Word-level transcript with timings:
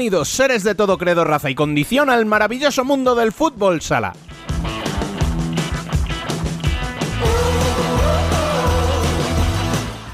Bienvenidos, 0.00 0.30
seres 0.30 0.64
de 0.64 0.74
todo 0.74 0.96
credo, 0.96 1.24
raza 1.24 1.50
y 1.50 1.54
condición, 1.54 2.08
al 2.08 2.24
maravilloso 2.24 2.86
mundo 2.86 3.14
del 3.14 3.32
fútbol 3.32 3.82
sala. 3.82 4.14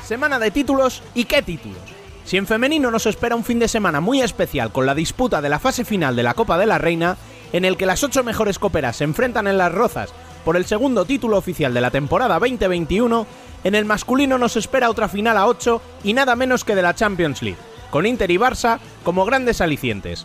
Semana 0.05 0.41
de 0.41 0.51
títulos 0.51 1.05
y 1.15 1.27
qué 1.27 1.41
títulos. 1.41 1.79
Si 2.25 2.37
en 2.37 2.49
femenino 2.49 2.91
nos 2.91 3.07
espera 3.07 3.37
un 3.37 3.45
fin 3.45 3.61
de 3.61 3.69
semana 3.69 4.01
muy 4.01 4.23
especial 4.23 4.73
con 4.73 4.87
la 4.87 4.95
disputa 4.97 5.41
de 5.41 5.51
la 5.51 5.61
fase 5.61 5.85
final 5.85 6.17
de 6.17 6.25
la 6.25 6.35
Copa 6.35 6.59
de 6.59 6.67
la 6.67 6.79
Reina, 6.79 7.17
en 7.53 7.65
el 7.65 7.77
que 7.77 7.87
las 7.87 8.03
ocho 8.03 8.25
mejores 8.25 8.59
coperas 8.59 8.97
se 8.97 9.05
enfrentan 9.05 9.47
en 9.47 9.57
las 9.57 9.71
rozas 9.71 10.13
por 10.45 10.57
el 10.57 10.65
segundo 10.65 11.05
título 11.05 11.37
oficial 11.37 11.73
de 11.73 11.81
la 11.81 11.93
temporada 11.93 12.41
2021, 12.41 13.25
en 13.63 13.75
el 13.77 13.85
masculino 13.85 14.37
nos 14.37 14.57
espera 14.57 14.91
otra 14.91 15.09
final 15.09 15.37
a 15.37 15.47
8 15.47 15.81
y 16.03 16.13
nada 16.13 16.35
menos 16.35 16.65
que 16.65 16.75
de 16.75 16.83
la 16.83 16.97
Champions 16.97 17.41
League, 17.41 17.61
con 17.91 18.07
Inter 18.07 18.31
y 18.31 18.37
Barça 18.37 18.79
como 19.05 19.25
grandes 19.25 19.61
alicientes. 19.61 20.25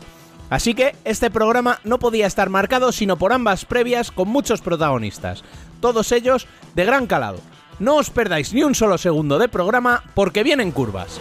Así 0.49 0.73
que 0.73 0.95
este 1.05 1.31
programa 1.31 1.79
no 1.83 1.97
podía 1.97 2.27
estar 2.27 2.49
marcado 2.49 2.91
sino 2.91 3.17
por 3.17 3.31
ambas 3.31 3.65
previas 3.65 4.11
con 4.11 4.27
muchos 4.27 4.61
protagonistas, 4.61 5.43
todos 5.79 6.11
ellos 6.11 6.47
de 6.75 6.85
gran 6.85 7.07
calado. 7.07 7.39
No 7.79 7.95
os 7.95 8.09
perdáis 8.09 8.53
ni 8.53 8.63
un 8.63 8.75
solo 8.75 8.97
segundo 8.97 9.39
de 9.39 9.47
programa 9.47 10.03
porque 10.13 10.43
vienen 10.43 10.71
curvas. 10.71 11.19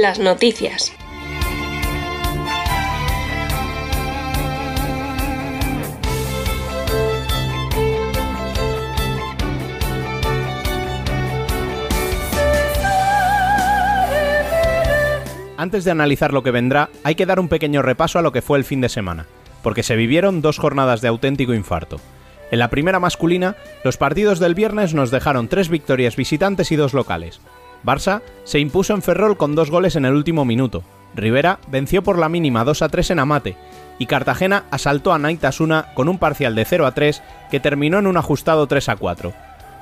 Las 0.00 0.18
noticias. 0.18 0.94
Antes 15.58 15.84
de 15.84 15.90
analizar 15.90 16.32
lo 16.32 16.42
que 16.42 16.50
vendrá, 16.50 16.88
hay 17.04 17.14
que 17.14 17.26
dar 17.26 17.38
un 17.38 17.48
pequeño 17.48 17.82
repaso 17.82 18.18
a 18.18 18.22
lo 18.22 18.32
que 18.32 18.40
fue 18.40 18.56
el 18.56 18.64
fin 18.64 18.80
de 18.80 18.88
semana, 18.88 19.26
porque 19.62 19.82
se 19.82 19.96
vivieron 19.96 20.40
dos 20.40 20.58
jornadas 20.58 21.02
de 21.02 21.08
auténtico 21.08 21.52
infarto. 21.52 22.00
En 22.50 22.58
la 22.58 22.70
primera 22.70 23.00
masculina, 23.00 23.54
los 23.84 23.98
partidos 23.98 24.38
del 24.38 24.54
viernes 24.54 24.94
nos 24.94 25.10
dejaron 25.10 25.48
tres 25.48 25.68
victorias 25.68 26.16
visitantes 26.16 26.72
y 26.72 26.76
dos 26.76 26.94
locales. 26.94 27.42
Barça 27.84 28.22
se 28.44 28.58
impuso 28.58 28.94
en 28.94 29.02
Ferrol 29.02 29.36
con 29.36 29.54
dos 29.54 29.70
goles 29.70 29.96
en 29.96 30.04
el 30.04 30.14
último 30.14 30.44
minuto. 30.44 30.82
Rivera 31.14 31.58
venció 31.68 32.02
por 32.02 32.18
la 32.18 32.28
mínima 32.28 32.64
2 32.64 32.82
a 32.82 32.88
3 32.88 33.10
en 33.10 33.18
Amate. 33.18 33.56
Y 33.98 34.06
Cartagena 34.06 34.64
asaltó 34.70 35.12
a 35.12 35.18
Naitasuna 35.18 35.86
con 35.94 36.08
un 36.08 36.18
parcial 36.18 36.54
de 36.54 36.64
0 36.64 36.86
a 36.86 36.92
3 36.92 37.22
que 37.50 37.60
terminó 37.60 37.98
en 37.98 38.06
un 38.06 38.16
ajustado 38.16 38.66
3 38.66 38.88
a 38.90 38.96
4. 38.96 39.32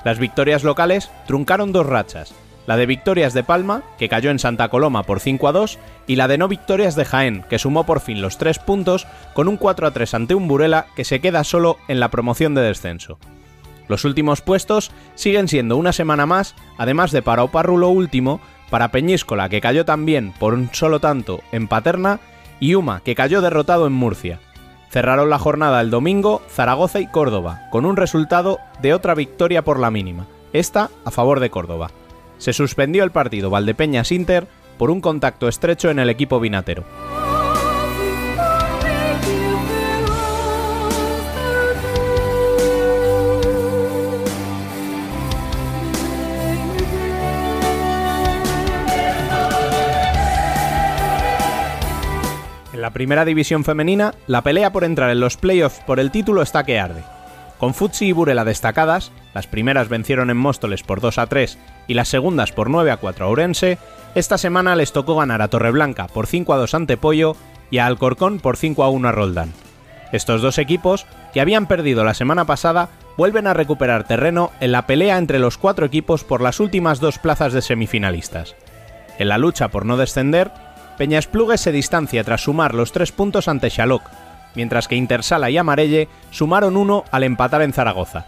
Las 0.03 0.19
victorias 0.19 0.63
locales 0.63 1.09
truncaron 1.27 1.71
dos 1.71 1.85
rachas. 1.85 2.33
La 2.67 2.77
de 2.77 2.85
victorias 2.85 3.33
de 3.33 3.43
Palma, 3.43 3.83
que 3.97 4.09
cayó 4.09 4.29
en 4.29 4.39
Santa 4.39 4.69
Coloma 4.69 5.03
por 5.03 5.19
5 5.19 5.47
a 5.47 5.51
2, 5.51 5.79
y 6.07 6.15
la 6.17 6.27
de 6.27 6.37
no 6.37 6.47
victorias 6.47 6.95
de 6.95 7.05
Jaén, 7.05 7.43
que 7.49 7.57
sumó 7.59 7.85
por 7.85 7.99
fin 7.99 8.21
los 8.21 8.37
3 8.37 8.59
puntos 8.59 9.07
con 9.33 9.47
un 9.47 9.57
4 9.57 9.87
a 9.87 9.91
3 9.91 10.13
ante 10.13 10.35
un 10.35 10.47
Burela 10.47 10.85
que 10.95 11.03
se 11.03 11.19
queda 11.19 11.43
solo 11.43 11.77
en 11.87 11.99
la 11.99 12.09
promoción 12.09 12.53
de 12.53 12.61
descenso. 12.61 13.17
Los 13.89 14.05
últimos 14.05 14.41
puestos 14.41 14.91
siguen 15.15 15.49
siendo 15.49 15.75
una 15.75 15.91
semana 15.91 16.25
más, 16.25 16.55
además 16.77 17.11
de 17.11 17.21
para 17.21 17.43
Oparrulo 17.43 17.89
último, 17.89 18.39
para 18.69 18.91
Peñíscola, 18.91 19.49
que 19.49 19.59
cayó 19.59 19.83
también 19.83 20.31
por 20.39 20.53
un 20.53 20.69
solo 20.71 21.01
tanto 21.01 21.41
en 21.51 21.67
Paterna, 21.67 22.21
y 22.61 22.75
Uma, 22.75 23.01
que 23.01 23.15
cayó 23.15 23.41
derrotado 23.41 23.87
en 23.87 23.93
Murcia. 23.93 24.39
Cerraron 24.91 25.29
la 25.29 25.39
jornada 25.39 25.81
el 25.81 25.89
domingo 25.89 26.41
Zaragoza 26.49 26.99
y 26.99 27.07
Córdoba, 27.07 27.67
con 27.71 27.85
un 27.85 27.97
resultado 27.97 28.59
de 28.81 28.93
otra 28.93 29.15
victoria 29.15 29.63
por 29.63 29.79
la 29.79 29.91
mínima, 29.91 30.27
esta 30.53 30.89
a 31.03 31.11
favor 31.11 31.39
de 31.39 31.49
Córdoba. 31.49 31.91
Se 32.37 32.53
suspendió 32.53 33.03
el 33.03 33.11
partido 33.11 33.49
Valdepeñas-Inter 33.49 34.47
por 34.77 34.91
un 34.91 35.01
contacto 35.01 35.47
estrecho 35.47 35.89
en 35.89 35.99
el 35.99 36.09
equipo 36.09 36.39
vinatero. 36.39 36.83
La 52.89 52.93
primera 52.93 53.23
división 53.23 53.63
femenina, 53.63 54.15
la 54.25 54.41
pelea 54.41 54.71
por 54.71 54.83
entrar 54.83 55.11
en 55.11 55.19
los 55.19 55.37
playoffs 55.37 55.79
por 55.85 55.99
el 55.99 56.09
título 56.09 56.41
está 56.41 56.63
que 56.63 56.79
arde. 56.79 57.03
Con 57.59 57.75
Futsi 57.75 58.07
y 58.07 58.11
Burela 58.13 58.43
destacadas, 58.43 59.11
las 59.35 59.45
primeras 59.45 59.89
vencieron 59.89 60.31
en 60.31 60.37
Móstoles 60.37 60.81
por 60.81 60.99
2 60.99 61.19
a 61.19 61.27
3 61.27 61.59
y 61.87 61.93
las 61.93 62.07
segundas 62.07 62.51
por 62.51 62.71
9 62.71 62.89
a 62.89 62.97
4 62.97 63.25
a 63.25 63.29
Ourense, 63.29 63.77
esta 64.15 64.39
semana 64.39 64.75
les 64.75 64.91
tocó 64.91 65.15
ganar 65.15 65.43
a 65.43 65.49
Torreblanca 65.49 66.07
por 66.07 66.25
5 66.25 66.51
a 66.51 66.57
2 66.57 66.73
ante 66.73 66.97
Pollo 66.97 67.35
y 67.69 67.77
a 67.77 67.85
Alcorcón 67.85 68.39
por 68.39 68.57
5 68.57 68.83
a 68.83 68.89
1 68.89 69.07
a 69.07 69.11
Roldán. 69.11 69.53
Estos 70.11 70.41
dos 70.41 70.57
equipos, 70.57 71.05
que 71.31 71.41
habían 71.41 71.67
perdido 71.67 72.03
la 72.03 72.15
semana 72.15 72.45
pasada, 72.45 72.89
vuelven 73.17 73.45
a 73.45 73.53
recuperar 73.53 74.05
terreno 74.05 74.49
en 74.61 74.71
la 74.71 74.87
pelea 74.87 75.19
entre 75.19 75.37
los 75.37 75.59
cuatro 75.59 75.85
equipos 75.85 76.23
por 76.23 76.41
las 76.41 76.59
últimas 76.59 76.99
dos 76.99 77.19
plazas 77.19 77.53
de 77.53 77.61
semifinalistas. 77.61 78.55
En 79.19 79.27
la 79.27 79.37
lucha 79.37 79.67
por 79.67 79.85
no 79.85 79.95
descender, 79.95 80.49
Peñasplugues 80.99 81.61
se 81.61 81.71
distancia 81.71 82.25
tras 82.25 82.41
sumar 82.41 82.75
los 82.75 82.91
tres 82.91 83.13
puntos 83.13 83.47
ante 83.47 83.69
Xaloc, 83.69 84.03
mientras 84.53 84.89
que 84.89 84.97
Intersala 84.97 85.49
y 85.49 85.57
Amarelle 85.57 86.09
sumaron 86.29 86.75
uno 86.75 87.05
al 87.09 87.23
empatar 87.23 87.61
en 87.61 87.71
Zaragoza. 87.71 88.25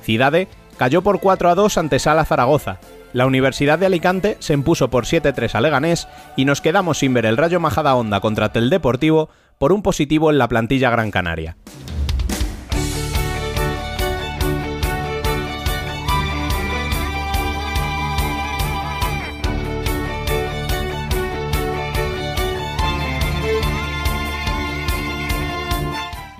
Cidade 0.00 0.46
cayó 0.78 1.02
por 1.02 1.18
4 1.18 1.50
a 1.50 1.56
2 1.56 1.76
ante 1.76 1.98
Sala 1.98 2.24
Zaragoza. 2.24 2.78
La 3.12 3.26
Universidad 3.26 3.80
de 3.80 3.86
Alicante 3.86 4.36
se 4.38 4.52
impuso 4.52 4.90
por 4.90 5.06
7-3 5.06 5.56
a 5.56 5.60
Leganés 5.60 6.06
y 6.36 6.44
nos 6.44 6.60
quedamos 6.60 6.98
sin 6.98 7.14
ver 7.14 7.26
el 7.26 7.36
Rayo 7.36 7.58
Majada 7.58 7.96
Honda 7.96 8.20
contra 8.20 8.52
Tel 8.52 8.70
Deportivo 8.70 9.28
por 9.58 9.72
un 9.72 9.82
positivo 9.82 10.30
en 10.30 10.38
la 10.38 10.46
plantilla 10.46 10.90
Gran 10.90 11.10
Canaria. 11.10 11.56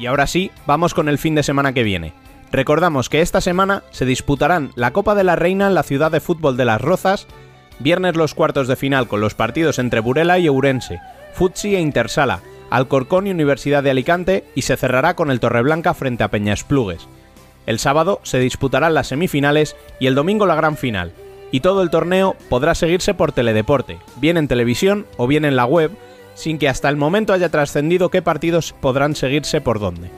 Y 0.05 0.06
ahora 0.06 0.27
sí, 0.27 0.51
vamos 0.67 0.93
con 0.93 1.09
el 1.09 1.17
fin 1.17 1.35
de 1.35 1.43
semana 1.43 1.73
que 1.73 1.83
viene. 1.83 2.12
Recordamos 2.53 3.09
que 3.09 3.23
esta 3.23 3.41
semana 3.41 3.85
se 3.91 4.05
disputarán 4.05 4.71
la 4.75 4.91
Copa 4.91 5.15
de 5.15 5.25
la 5.25 5.35
Reina 5.35 5.67
en 5.67 5.75
la 5.75 5.83
ciudad 5.83 6.12
de 6.12 6.21
fútbol 6.21 6.59
de 6.59 6.67
Las 6.67 6.83
Rozas, 6.83 7.27
viernes 7.79 8.15
los 8.15 8.35
cuartos 8.35 8.69
de 8.69 8.77
final 8.77 9.09
con 9.09 9.23
los 9.23 9.35
partidos 9.35 9.79
entre 9.79 10.01
Burela 10.01 10.39
y 10.39 10.47
Ourense, 10.47 11.01
Futsi 11.33 11.75
e 11.75 11.81
Intersala, 11.81 12.43
Alcorcón 12.69 13.27
y 13.27 13.31
Universidad 13.31 13.83
de 13.83 13.93
Alicante 13.93 14.45
y 14.55 14.61
se 14.61 14.77
cerrará 14.77 15.17
con 15.17 15.31
el 15.31 15.41
Torreblanca 15.41 15.95
frente 15.95 16.23
a 16.23 16.29
Peñasplugues. 16.29 17.09
El 17.65 17.79
sábado 17.79 18.21
se 18.25 18.39
disputarán 18.39 18.93
las 18.93 19.06
semifinales 19.06 19.75
y 20.01 20.06
el 20.06 20.15
domingo 20.15 20.45
la 20.45 20.55
gran 20.55 20.77
final. 20.77 21.12
Y 21.51 21.61
todo 21.61 21.81
el 21.81 21.89
torneo 21.89 22.37
podrá 22.51 22.75
seguirse 22.75 23.15
por 23.15 23.33
Teledeporte, 23.33 24.01
bien 24.17 24.37
en 24.37 24.49
televisión 24.49 25.06
o 25.17 25.27
bien 25.27 25.47
en 25.47 25.56
la 25.56 25.65
web, 25.65 25.93
sin 26.34 26.58
que 26.58 26.69
hasta 26.69 26.88
el 26.88 26.96
momento 26.96 27.32
haya 27.32 27.48
trascendido 27.48 28.10
qué 28.10 28.22
partidos 28.22 28.75
podrán 28.81 29.14
seguirse 29.14 29.60
por 29.60 29.81
dónde. 29.81 30.10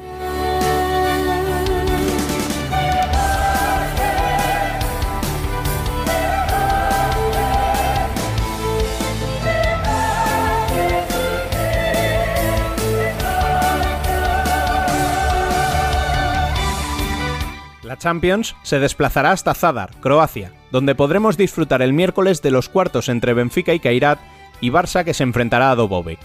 La 17.83 17.97
Champions 17.97 18.57
se 18.63 18.81
desplazará 18.81 19.31
hasta 19.31 19.55
Zadar, 19.55 19.91
Croacia, 20.01 20.53
donde 20.73 20.95
podremos 20.95 21.37
disfrutar 21.37 21.83
el 21.83 21.93
miércoles 21.93 22.43
de 22.43 22.51
los 22.51 22.69
cuartos 22.69 23.09
entre 23.09 23.33
Benfica 23.33 23.73
y 23.75 23.81
Kairat 23.81 24.19
y 24.61 24.71
Barça 24.71 25.05
que 25.05 25.15
se 25.15 25.23
enfrentará 25.23 25.71
a 25.71 25.75
Dobovec. 25.75 26.19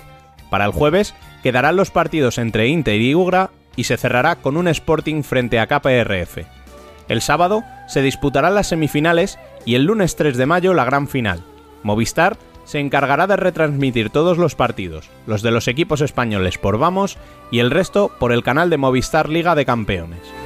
Para 0.49 0.65
el 0.65 0.71
jueves 0.71 1.13
quedarán 1.43 1.75
los 1.75 1.91
partidos 1.91 2.37
entre 2.37 2.67
Inter 2.67 2.99
y 2.99 3.15
Ugra 3.15 3.51
y 3.75 3.85
se 3.85 3.97
cerrará 3.97 4.35
con 4.35 4.57
un 4.57 4.67
Sporting 4.67 5.23
frente 5.23 5.59
a 5.59 5.67
KPRF. 5.67 6.39
El 7.07 7.21
sábado 7.21 7.63
se 7.87 8.01
disputarán 8.01 8.55
las 8.55 8.67
semifinales 8.67 9.39
y 9.65 9.75
el 9.75 9.85
lunes 9.85 10.15
3 10.15 10.37
de 10.37 10.45
mayo 10.45 10.73
la 10.73 10.85
gran 10.85 11.07
final. 11.07 11.43
Movistar 11.83 12.37
se 12.63 12.79
encargará 12.79 13.27
de 13.27 13.35
retransmitir 13.35 14.09
todos 14.09 14.37
los 14.37 14.55
partidos, 14.55 15.09
los 15.25 15.41
de 15.41 15.51
los 15.51 15.67
equipos 15.67 16.01
españoles 16.01 16.57
por 16.57 16.77
Vamos 16.77 17.17
y 17.49 17.59
el 17.59 17.71
resto 17.71 18.11
por 18.19 18.31
el 18.31 18.43
canal 18.43 18.69
de 18.69 18.77
Movistar 18.77 19.29
Liga 19.29 19.55
de 19.55 19.65
Campeones. 19.65 20.40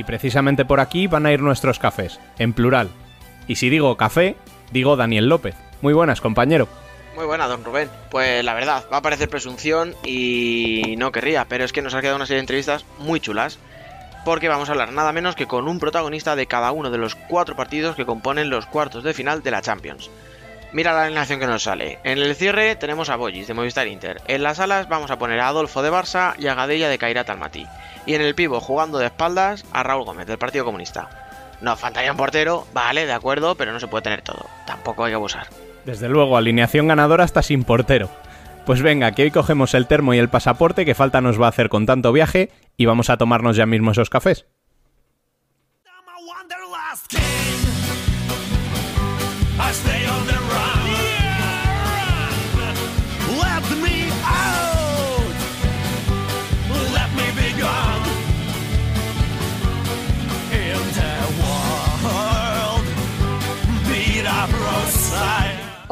Y 0.00 0.04
precisamente 0.04 0.64
por 0.64 0.80
aquí 0.80 1.08
van 1.08 1.26
a 1.26 1.32
ir 1.32 1.42
nuestros 1.42 1.78
cafés, 1.78 2.20
en 2.38 2.54
plural. 2.54 2.88
Y 3.46 3.56
si 3.56 3.68
digo 3.68 3.98
café, 3.98 4.34
digo 4.72 4.96
Daniel 4.96 5.28
López. 5.28 5.54
Muy 5.82 5.92
buenas, 5.92 6.22
compañero. 6.22 6.68
Muy 7.14 7.26
buena, 7.26 7.46
don 7.46 7.62
Rubén. 7.62 7.90
Pues 8.10 8.42
la 8.42 8.54
verdad, 8.54 8.84
va 8.90 8.96
a 8.96 9.02
parecer 9.02 9.28
presunción 9.28 9.94
y 10.02 10.94
no 10.96 11.12
querría, 11.12 11.44
pero 11.44 11.64
es 11.64 11.72
que 11.74 11.82
nos 11.82 11.92
ha 11.92 12.00
quedado 12.00 12.16
una 12.16 12.24
serie 12.24 12.38
de 12.38 12.44
entrevistas 12.44 12.86
muy 12.98 13.20
chulas. 13.20 13.58
Porque 14.24 14.48
vamos 14.48 14.70
a 14.70 14.72
hablar 14.72 14.90
nada 14.90 15.12
menos 15.12 15.36
que 15.36 15.46
con 15.46 15.68
un 15.68 15.78
protagonista 15.78 16.34
de 16.34 16.46
cada 16.46 16.72
uno 16.72 16.90
de 16.90 16.96
los 16.96 17.14
cuatro 17.14 17.54
partidos 17.54 17.94
que 17.94 18.06
componen 18.06 18.48
los 18.48 18.64
cuartos 18.64 19.04
de 19.04 19.12
final 19.12 19.42
de 19.42 19.50
la 19.50 19.60
Champions. 19.60 20.10
Mira 20.72 20.94
la 20.94 21.04
alineación 21.04 21.40
que 21.40 21.46
nos 21.46 21.64
sale. 21.64 21.98
En 22.04 22.16
el 22.16 22.34
cierre 22.36 22.74
tenemos 22.76 23.10
a 23.10 23.16
Boyis 23.16 23.48
de 23.48 23.54
Movistar 23.54 23.86
Inter. 23.86 24.22
En 24.28 24.44
las 24.44 24.60
alas 24.60 24.88
vamos 24.88 25.10
a 25.10 25.18
poner 25.18 25.40
a 25.40 25.48
Adolfo 25.48 25.82
de 25.82 25.90
Barça 25.90 26.36
y 26.38 26.46
a 26.46 26.54
Gadella 26.54 26.88
de 26.88 26.96
Kairat 26.96 27.28
Almaty. 27.28 27.66
Y 28.06 28.14
en 28.14 28.22
el 28.22 28.34
pivo, 28.34 28.60
jugando 28.60 28.98
de 28.98 29.06
espaldas, 29.06 29.64
a 29.72 29.82
Raúl 29.82 30.04
Gómez 30.04 30.26
del 30.26 30.38
Partido 30.38 30.64
Comunista. 30.64 31.08
Nos 31.60 31.78
faltaría 31.78 32.10
un 32.10 32.16
portero, 32.16 32.66
vale, 32.72 33.06
de 33.06 33.12
acuerdo, 33.12 33.54
pero 33.54 33.72
no 33.72 33.80
se 33.80 33.88
puede 33.88 34.02
tener 34.02 34.22
todo. 34.22 34.46
Tampoco 34.66 35.04
hay 35.04 35.12
que 35.12 35.16
abusar. 35.16 35.48
Desde 35.84 36.08
luego, 36.08 36.36
alineación 36.36 36.88
ganadora 36.88 37.24
hasta 37.24 37.42
sin 37.42 37.64
portero. 37.64 38.08
Pues 38.66 38.82
venga, 38.82 39.12
que 39.12 39.22
hoy 39.22 39.30
cogemos 39.30 39.74
el 39.74 39.86
termo 39.86 40.14
y 40.14 40.18
el 40.18 40.28
pasaporte 40.28 40.84
que 40.84 40.94
falta 40.94 41.20
nos 41.20 41.40
va 41.40 41.46
a 41.46 41.50
hacer 41.50 41.68
con 41.68 41.86
tanto 41.86 42.12
viaje 42.12 42.50
y 42.76 42.86
vamos 42.86 43.10
a 43.10 43.16
tomarnos 43.16 43.56
ya 43.56 43.66
mismo 43.66 43.90
esos 43.90 44.10
cafés. 44.10 44.46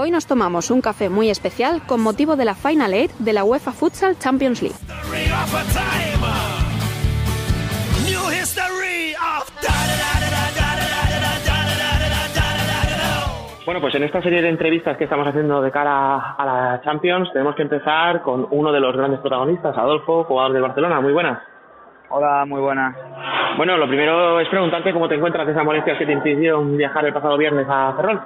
Hoy 0.08 0.12
nos 0.12 0.26
tomamos 0.26 0.70
un 0.70 0.80
café 0.80 1.10
muy 1.10 1.28
especial 1.28 1.82
con 1.86 2.00
motivo 2.00 2.34
de 2.34 2.46
la 2.46 2.54
Final 2.54 2.94
Eight 2.94 3.10
de 3.18 3.34
la 3.34 3.44
UEFA 3.44 3.72
Futsal 3.72 4.18
Champions 4.18 4.62
League. 4.62 4.78
Bueno, 13.66 13.82
pues 13.82 13.94
en 13.96 14.04
esta 14.04 14.22
serie 14.22 14.40
de 14.40 14.48
entrevistas 14.48 14.96
que 14.96 15.04
estamos 15.04 15.28
haciendo 15.28 15.60
de 15.60 15.70
cara 15.70 16.32
a 16.38 16.46
la 16.46 16.80
Champions, 16.82 17.30
tenemos 17.34 17.54
que 17.54 17.64
empezar 17.64 18.22
con 18.22 18.48
uno 18.50 18.72
de 18.72 18.80
los 18.80 18.96
grandes 18.96 19.20
protagonistas, 19.20 19.76
Adolfo, 19.76 20.24
jugador 20.24 20.54
de 20.54 20.60
Barcelona. 20.62 21.02
Muy 21.02 21.12
buenas. 21.12 21.42
Hola, 22.08 22.46
muy 22.46 22.62
buenas. 22.62 22.96
Bueno, 23.58 23.76
lo 23.76 23.86
primero 23.86 24.40
es 24.40 24.48
preguntarte 24.48 24.94
cómo 24.94 25.06
te 25.06 25.16
encuentras 25.16 25.44
de 25.44 25.52
esas 25.52 25.66
molestias 25.66 25.98
que 25.98 26.06
te 26.06 26.12
impidieron 26.12 26.78
viajar 26.78 27.04
el 27.04 27.12
pasado 27.12 27.36
viernes 27.36 27.66
a 27.68 27.92
Ferrol. 27.94 28.22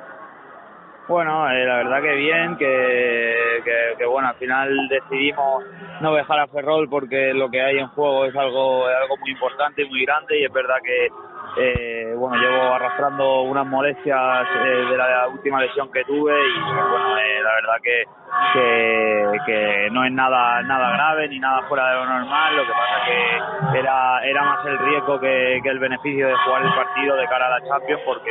Bueno, 1.13 1.47
eh, 1.51 1.67
la 1.67 1.77
verdad 1.77 2.01
que 2.01 2.15
bien, 2.15 2.57
que, 2.57 3.63
que, 3.99 4.07
bueno, 4.07 4.29
al 4.29 4.35
final 4.37 4.89
decidimos 4.89 5.63
no 6.01 6.15
viajar 6.15 6.41
a 6.41 6.47
Ferrol 6.47 6.89
porque 6.89 7.35
lo 7.35 7.51
que 7.51 7.61
hay 7.61 7.77
en 7.77 7.89
juego 7.89 8.25
es 8.25 8.35
algo, 8.35 8.89
es 8.89 8.97
algo 8.97 9.19
muy 9.19 9.31
importante 9.33 9.83
y 9.83 9.91
muy 9.91 10.07
grande 10.07 10.41
y 10.41 10.45
es 10.47 10.53
verdad 10.55 10.77
que 10.83 11.09
eh, 11.57 12.15
bueno, 12.17 12.37
llevo 12.37 12.75
arrastrando 12.75 13.43
unas 13.43 13.67
molestias 13.67 14.47
eh, 14.65 14.87
de 14.91 14.97
la 14.97 15.29
última 15.29 15.61
lesión 15.61 15.91
que 15.93 16.03
tuve 16.05 16.33
y 16.33 16.61
bueno, 16.63 17.19
eh, 17.19 17.43
la 17.43 17.55
verdad 17.55 17.75
que, 17.83 18.05
que, 19.45 19.89
no 19.93 20.05
es 20.05 20.13
nada 20.13 20.63
nada 20.63 20.93
grave 20.93 21.29
ni 21.29 21.39
nada 21.39 21.63
fuera 21.69 21.89
de 21.89 21.95
lo 21.97 22.07
normal, 22.07 22.57
lo 22.57 22.63
que 22.63 22.73
pasa 22.73 23.05
que 23.05 23.79
era 23.79 24.25
era 24.25 24.45
más 24.45 24.65
el 24.67 24.79
riesgo 24.79 25.21
que, 25.21 25.59
el 25.59 25.79
beneficio 25.79 26.29
de 26.29 26.35
jugar 26.37 26.63
el 26.63 26.75
partido 26.75 27.17
de 27.17 27.27
cara 27.27 27.47
a 27.47 27.51
la 27.51 27.69
Champions 27.69 28.03
porque 28.07 28.31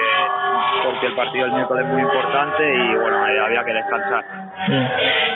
porque 0.84 1.06
el 1.08 1.16
partido 1.16 1.46
del 1.46 1.54
miércoles 1.54 1.86
es 1.86 1.92
muy 1.92 2.02
importante 2.02 2.74
y 2.74 2.96
bueno, 2.96 3.24
había 3.24 3.64
que 3.64 3.74
descansar. 3.74 4.26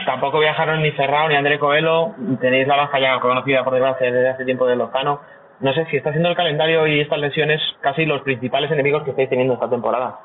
Tampoco 0.06 0.40
viajaron 0.40 0.82
ni 0.82 0.92
Ferrao 0.92 1.28
ni 1.30 1.36
André 1.36 1.60
Coelho, 1.60 2.16
tenéis 2.40 2.68
la 2.68 2.78
baja 2.78 3.00
ya 3.00 3.20
conocida 3.20 3.64
por 3.64 3.74
desgracia 3.74 4.12
desde 4.12 4.30
hace 4.30 4.46
tiempo 4.46 4.66
de 4.66 4.76
Lozano 4.76 5.20
no 5.60 5.74
sé 5.74 5.86
si 5.86 5.98
está 5.98 6.10
haciendo 6.10 6.30
el 6.30 6.36
calendario 6.36 6.86
y 6.88 7.02
estas 7.02 7.20
lesiones 7.20 7.62
casi 7.82 8.06
los 8.06 8.22
principales 8.22 8.72
enemigos 8.72 9.04
que 9.04 9.12
estáis 9.12 9.30
teniendo 9.30 9.54
esta 9.54 9.70
temporada. 9.70 10.20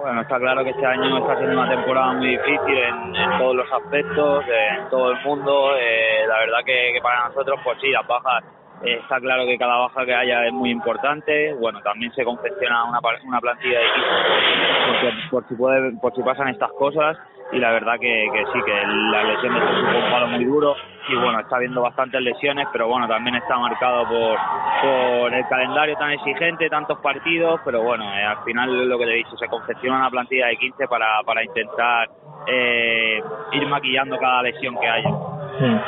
Bueno, 0.00 0.22
está 0.22 0.38
claro 0.38 0.64
que 0.64 0.70
este 0.70 0.84
año 0.84 1.18
está 1.18 1.36
siendo 1.36 1.60
una 1.60 1.70
temporada 1.70 2.12
muy 2.14 2.30
difícil 2.30 2.78
en, 2.78 3.38
todos 3.38 3.54
los 3.54 3.72
aspectos, 3.72 4.44
en 4.48 4.88
todo 4.90 5.12
el 5.12 5.22
mundo. 5.24 5.76
Eh, 5.78 6.24
la 6.26 6.38
verdad 6.40 6.58
que, 6.64 6.98
para 7.00 7.28
nosotros, 7.28 7.60
pues 7.62 7.78
sí, 7.80 7.90
las 7.90 8.06
bajas, 8.06 8.42
eh, 8.82 8.98
está 9.00 9.20
claro 9.20 9.46
que 9.46 9.56
cada 9.56 9.76
baja 9.76 10.04
que 10.04 10.14
haya 10.14 10.46
es 10.46 10.52
muy 10.52 10.70
importante. 10.70 11.54
Bueno, 11.54 11.80
también 11.82 12.12
se 12.12 12.24
confecciona 12.24 12.84
una, 12.84 12.98
una 13.24 13.40
plantilla 13.40 13.78
de 13.78 13.86
equipo 13.86 15.30
por 15.30 15.48
si, 15.48 15.54
puede, 15.54 15.92
por 16.00 16.14
si 16.14 16.22
pasan 16.22 16.48
estas 16.48 16.72
cosas 16.72 17.16
y 17.52 17.58
la 17.58 17.70
verdad 17.70 17.94
que, 18.00 18.28
que 18.32 18.44
sí, 18.52 18.58
que 18.64 18.72
la 18.72 19.24
lesión 19.24 19.54
de 19.54 19.60
este 19.60 19.98
es 19.98 20.04
un 20.04 20.10
palo 20.10 20.26
muy 20.28 20.44
duro 20.44 20.74
y 21.08 21.14
bueno, 21.16 21.40
está 21.40 21.56
habiendo 21.56 21.82
bastantes 21.82 22.20
lesiones, 22.20 22.66
pero 22.72 22.88
bueno, 22.88 23.06
también 23.06 23.36
está 23.36 23.58
marcado 23.58 24.06
por, 24.08 24.38
por 24.82 25.34
el 25.34 25.46
calendario 25.48 25.96
tan 25.96 26.10
exigente, 26.12 26.68
tantos 26.70 26.98
partidos, 27.00 27.60
pero 27.64 27.82
bueno, 27.82 28.04
eh, 28.04 28.24
al 28.24 28.42
final 28.44 28.88
lo 28.88 28.98
que 28.98 29.04
te 29.04 29.12
he 29.12 29.16
dicho, 29.16 29.36
se 29.36 29.48
confecciona 29.48 29.98
una 29.98 30.10
plantilla 30.10 30.46
de 30.46 30.56
15 30.56 30.88
para, 30.88 31.22
para 31.24 31.44
intentar 31.44 32.08
eh, 32.46 33.22
ir 33.52 33.66
maquillando 33.66 34.18
cada 34.18 34.42
lesión 34.42 34.78
que 34.78 34.88
haya. 34.88 35.10
Hmm. 35.10 35.78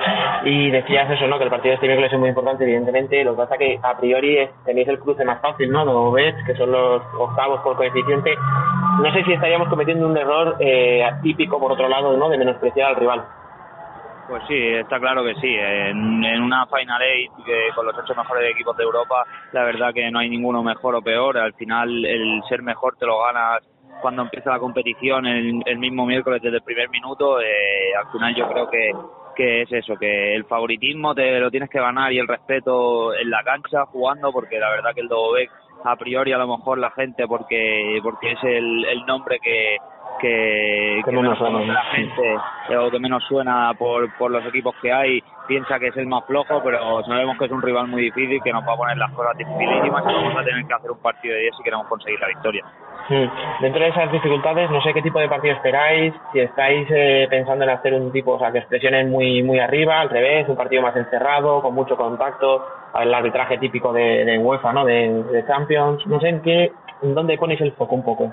Y 0.45 0.71
decías 0.71 1.11
eso, 1.11 1.27
¿no? 1.27 1.39
Que 1.39 1.45
el 1.45 1.51
partido 1.51 1.71
de 1.71 1.75
este 1.75 1.87
miércoles 1.87 2.13
es 2.13 2.19
muy 2.19 2.29
importante, 2.29 2.65
evidentemente. 2.65 3.25
Lo 3.25 3.33
que 3.33 3.39
pasa 3.39 3.59
que 3.59 3.81
a 3.83 3.97
priori 3.97 4.49
tenéis 4.65 4.87
el 4.89 4.99
cruce 5.01 5.25
más 5.25 5.41
fácil, 5.41 5.71
¿no? 5.71 5.85
No 5.85 6.13
ves 6.13 6.35
que 6.47 6.55
son 6.55 6.71
los 6.71 7.03
octavos 7.19 7.61
por 7.63 7.77
coeficiente. 7.77 8.35
No 9.03 9.13
sé 9.13 9.25
si 9.25 9.33
estaríamos 9.33 9.69
cometiendo 9.69 10.07
un 10.07 10.17
error 10.17 10.57
eh, 10.61 11.05
atípico, 11.05 11.59
por 11.59 11.73
otro 11.73 11.89
lado, 11.89 12.17
¿no? 12.17 12.29
De 12.29 12.39
menospreciar 12.39 12.91
al 12.91 12.97
rival. 12.97 13.25
Pues 14.29 14.43
sí, 14.49 14.55
está 14.55 14.99
claro 14.99 15.23
que 15.23 15.35
sí. 15.37 15.55
En, 15.55 16.43
una 16.43 16.67
Final 16.67 17.03
Eight 17.03 17.31
con 17.75 17.87
los 17.87 17.97
ocho 17.97 18.15
mejores 18.15 18.51
equipos 18.51 18.77
de 18.77 18.83
Europa, 18.83 19.25
la 19.53 19.63
verdad 19.65 19.95
que 19.95 20.11
no 20.11 20.19
hay 20.19 20.29
ninguno 20.29 20.63
mejor 20.63 20.97
o 20.97 21.03
peor. 21.03 21.39
Al 21.39 21.55
final, 21.55 22.05
el 22.05 22.43
ser 22.49 22.63
mejor 22.63 22.97
te 22.97 23.07
lo 23.07 23.23
ganas 23.23 23.63
cuando 24.03 24.23
empieza 24.23 24.51
la 24.51 24.59
competición 24.59 25.27
el, 25.27 25.63
el 25.65 25.79
mismo 25.79 26.05
miércoles 26.07 26.43
desde 26.43 26.57
el 26.57 26.63
primer 26.63 26.89
minuto. 26.91 27.41
Eh, 27.41 27.95
al 27.97 28.11
final, 28.11 28.35
yo 28.35 28.49
creo 28.49 28.69
que, 28.69 28.91
que 29.37 29.63
es 29.63 29.73
eso, 29.73 29.95
que 29.97 30.35
el 30.35 30.45
favoritismo 30.45 31.15
te 31.15 31.39
lo 31.39 31.51
tienes 31.51 31.71
que 31.71 31.81
ganar 31.81 32.13
y 32.13 32.19
el 32.19 32.27
respeto 32.27 33.15
en 33.15 33.31
la 33.31 33.45
cancha 33.45 33.87
jugando, 33.87 34.33
porque 34.33 34.59
la 34.59 34.71
verdad 34.71 34.91
que 34.93 35.03
el 35.03 35.09
Dobovec 35.09 35.51
a 35.85 35.95
priori 35.95 36.33
a 36.33 36.39
lo 36.39 36.49
mejor 36.49 36.79
la 36.79 36.91
gente 36.91 37.29
porque 37.29 38.01
porque 38.03 38.33
es 38.33 38.43
el 38.43 39.05
nombre 39.07 39.39
que 39.39 39.77
que, 40.21 41.03
Que 41.05 41.13
menos 41.13 41.39
conoce 41.39 41.65
suena, 41.65 41.75
la 41.75 41.85
gente 41.91 42.35
eh, 42.69 42.77
o 42.77 42.91
que 42.91 42.99
menos 42.99 43.23
suena 43.25 43.73
por, 43.79 44.11
por 44.17 44.31
los 44.31 44.45
equipos 44.47 44.75
que 44.81 44.93
hay 44.93 45.23
piensa 45.47 45.79
que 45.79 45.89
es 45.89 45.97
el 45.97 46.07
más 46.07 46.25
flojo 46.27 46.63
pero 46.63 47.03
sabemos 47.05 47.37
que 47.39 47.45
es 47.45 47.51
un 47.53 47.63
rival 47.63 47.89
muy 47.89 48.03
difícil 48.03 48.41
que 48.43 48.53
nos 48.53 48.67
va 48.67 48.73
a 48.73 48.77
poner 48.77 48.97
las 48.97 49.11
cosas 49.13 49.37
dificilísimas 49.37 50.05
y 50.05 50.15
vamos 50.15 50.37
a 50.37 50.45
tener 50.45 50.67
que 50.67 50.75
hacer 50.75 50.91
un 50.91 50.99
partido 50.99 51.35
de 51.35 51.41
10 51.43 51.57
si 51.57 51.63
queremos 51.63 51.87
conseguir 51.87 52.21
la 52.21 52.29
victoria 52.29 52.65
Mm. 53.09 53.63
Dentro 53.63 53.83
de 53.83 53.89
esas 53.91 54.11
dificultades, 54.11 54.69
no 54.71 54.83
sé 54.83 54.93
qué 54.93 55.01
tipo 55.01 55.21
de 55.21 55.29
partido 55.29 55.55
esperáis, 55.55 56.13
si 56.33 56.41
estáis 56.41 56.89
eh, 56.91 57.27
pensando 57.31 57.65
en 57.65 57.71
hacer 57.71 57.95
un 57.95 58.11
tipo, 58.11 58.33
o 58.33 58.39
sea, 58.39 58.51
que 58.51 58.59
os 58.59 58.65
presionen 58.67 59.11
muy, 59.11 59.43
muy 59.45 59.61
arriba, 59.61 60.01
al 60.01 60.11
revés, 60.11 60.49
un 60.49 60.57
partido 60.57 60.83
más 60.83 60.97
encerrado, 60.97 61.63
con 61.63 61.75
mucho 61.75 61.97
contacto, 61.97 62.67
el 63.01 63.15
arbitraje 63.15 63.59
típico 63.59 63.93
de, 63.93 64.25
de 64.25 64.39
UEFA, 64.39 64.73
¿no? 64.73 64.85
De, 64.85 65.23
de 65.23 65.47
Champions, 65.47 66.05
no 66.07 66.19
sé 66.19 66.29
en 66.29 66.43
qué, 66.43 66.73
en 67.03 67.15
dónde 67.15 67.39
ponéis 67.39 67.61
el 67.61 67.73
foco 67.73 67.95
un 67.95 68.05
poco. 68.05 68.33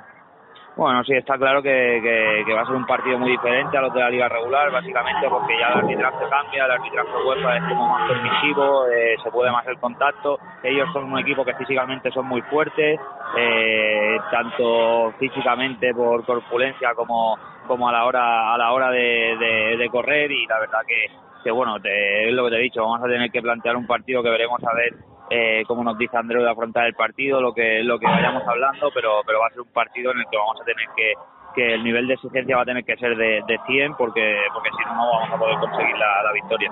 Bueno, 0.76 1.04
sí, 1.04 1.14
está 1.14 1.38
claro 1.38 1.62
que, 1.62 2.44
que, 2.46 2.54
va 2.54 2.62
a 2.62 2.66
ser 2.66 2.76
un 2.76 2.86
partido 2.88 3.20
muy 3.20 3.32
diferente 3.32 3.78
a 3.78 3.82
los 3.82 3.94
de 3.94 4.00
la 4.00 4.10
liga 4.10 4.28
regular, 4.28 4.72
básicamente 4.72 5.30
porque 5.30 5.54
ya 5.60 5.68
el 5.68 5.78
arbitraje 5.80 6.26
cambia, 6.28 6.66
el 6.66 6.72
arbitraje 6.72 7.10
UEFA 7.28 7.58
es 7.58 7.64
como 7.70 7.88
más 7.90 8.10
permisivo, 8.10 8.88
eh, 8.88 9.16
se 9.24 9.30
puede 9.30 9.52
más 9.52 9.68
el 9.68 9.78
contacto, 9.78 10.40
ellos 10.64 10.90
son 10.92 11.14
un 11.14 11.20
equipo 11.20 11.46
que 11.46 11.54
físicamente 11.54 12.10
son 12.10 12.26
muy 12.26 12.42
fuertes, 12.44 13.00
eh, 13.38 14.18
tanto 14.32 15.14
físicamente 15.20 15.94
por 15.94 16.26
corpulencia 16.26 16.96
como, 16.96 17.38
como 17.68 17.88
a 17.88 17.92
la 17.92 18.06
hora 18.06 18.56
a 18.56 18.58
la 18.58 18.72
hora 18.72 18.90
de, 18.90 19.38
de, 19.40 19.78
de 19.78 19.90
correr. 19.90 20.32
Y 20.32 20.48
la 20.48 20.60
verdad 20.60 20.80
que, 20.88 21.06
que 21.44 21.52
bueno, 21.52 21.80
te, 21.80 22.30
es 22.30 22.34
lo 22.34 22.46
que 22.46 22.50
te 22.50 22.58
he 22.58 22.64
dicho, 22.64 22.82
vamos 22.82 23.04
a 23.04 23.08
tener 23.08 23.30
que 23.30 23.44
plantear 23.44 23.76
un 23.76 23.86
partido 23.86 24.24
que 24.24 24.30
veremos 24.32 24.64
a 24.64 24.74
ver 24.74 25.13
eh, 25.30 25.64
como 25.68 25.84
nos 25.84 25.98
dice 25.98 26.18
Andreu 26.18 26.42
de 26.44 26.50
afrontar 26.52 26.86
el 26.88 26.94
partido, 26.94 27.40
lo 27.42 27.54
que 27.54 27.82
lo 27.84 27.98
que 28.00 28.06
vayamos 28.06 28.44
hablando, 28.48 28.90
pero 28.94 29.22
pero 29.26 29.40
va 29.40 29.48
a 29.48 29.50
ser 29.52 29.62
un 29.62 29.72
partido 29.74 30.12
en 30.12 30.20
el 30.20 30.26
que 30.30 30.38
vamos 30.38 30.60
a 30.62 30.66
tener 30.66 30.86
que 30.96 31.14
que 31.56 31.74
el 31.76 31.84
nivel 31.84 32.08
de 32.08 32.16
exigencia 32.16 32.56
va 32.56 32.64
a 32.64 32.66
tener 32.66 32.84
que 32.84 32.98
ser 32.98 33.16
de, 33.16 33.42
de 33.48 33.60
100 33.68 33.94
porque 33.96 34.38
porque 34.54 34.70
si 34.72 34.84
no 34.86 34.96
no 34.96 35.12
vamos 35.12 35.30
a 35.32 35.38
poder 35.38 35.56
conseguir 35.60 35.96
la, 35.98 36.24
la 36.24 36.32
victoria. 36.34 36.72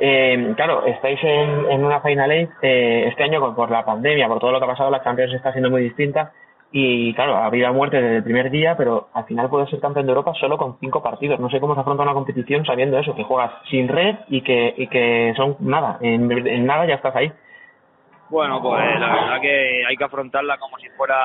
Eh, 0.00 0.52
claro, 0.56 0.84
estáis 0.86 1.18
en, 1.22 1.70
en 1.70 1.84
una 1.84 2.00
Final 2.00 2.30
Eight, 2.30 2.50
eh, 2.62 3.06
este 3.08 3.24
año 3.24 3.40
con- 3.40 3.54
por 3.54 3.70
la 3.70 3.84
pandemia, 3.84 4.28
por 4.28 4.38
todo 4.38 4.52
lo 4.52 4.58
que 4.58 4.64
ha 4.64 4.68
pasado, 4.68 4.90
la 4.90 5.02
Champions 5.02 5.34
está 5.34 5.50
siendo 5.52 5.70
muy 5.70 5.82
distinta 5.82 6.32
y 6.72 7.12
claro, 7.14 7.36
ha 7.36 7.46
habido 7.46 7.72
muerte 7.72 8.00
desde 8.00 8.16
el 8.18 8.24
primer 8.24 8.50
día, 8.50 8.76
pero 8.76 9.08
al 9.12 9.24
final 9.24 9.48
puedes 9.48 9.68
ser 9.70 9.80
campeón 9.80 10.06
de 10.06 10.12
Europa 10.12 10.32
solo 10.38 10.56
con 10.56 10.78
cinco 10.78 11.02
partidos. 11.02 11.40
No 11.40 11.50
sé 11.50 11.60
cómo 11.60 11.74
se 11.74 11.80
afronta 11.80 12.02
una 12.04 12.14
competición 12.14 12.64
sabiendo 12.64 12.98
eso, 12.98 13.14
que 13.14 13.24
juegas 13.24 13.52
sin 13.70 13.88
red 13.88 14.16
y 14.28 14.42
que, 14.42 14.74
y 14.76 14.86
que 14.86 15.32
son 15.36 15.56
nada, 15.60 15.98
en, 16.00 16.30
en 16.30 16.66
nada 16.66 16.86
ya 16.86 16.94
estás 16.94 17.16
ahí. 17.16 17.32
Bueno, 18.30 18.62
pues 18.62 19.00
la 19.00 19.12
verdad 19.12 19.40
que 19.40 19.84
hay 19.84 19.96
que 19.96 20.04
afrontarla 20.04 20.56
como 20.58 20.78
si 20.78 20.88
fuera 20.90 21.16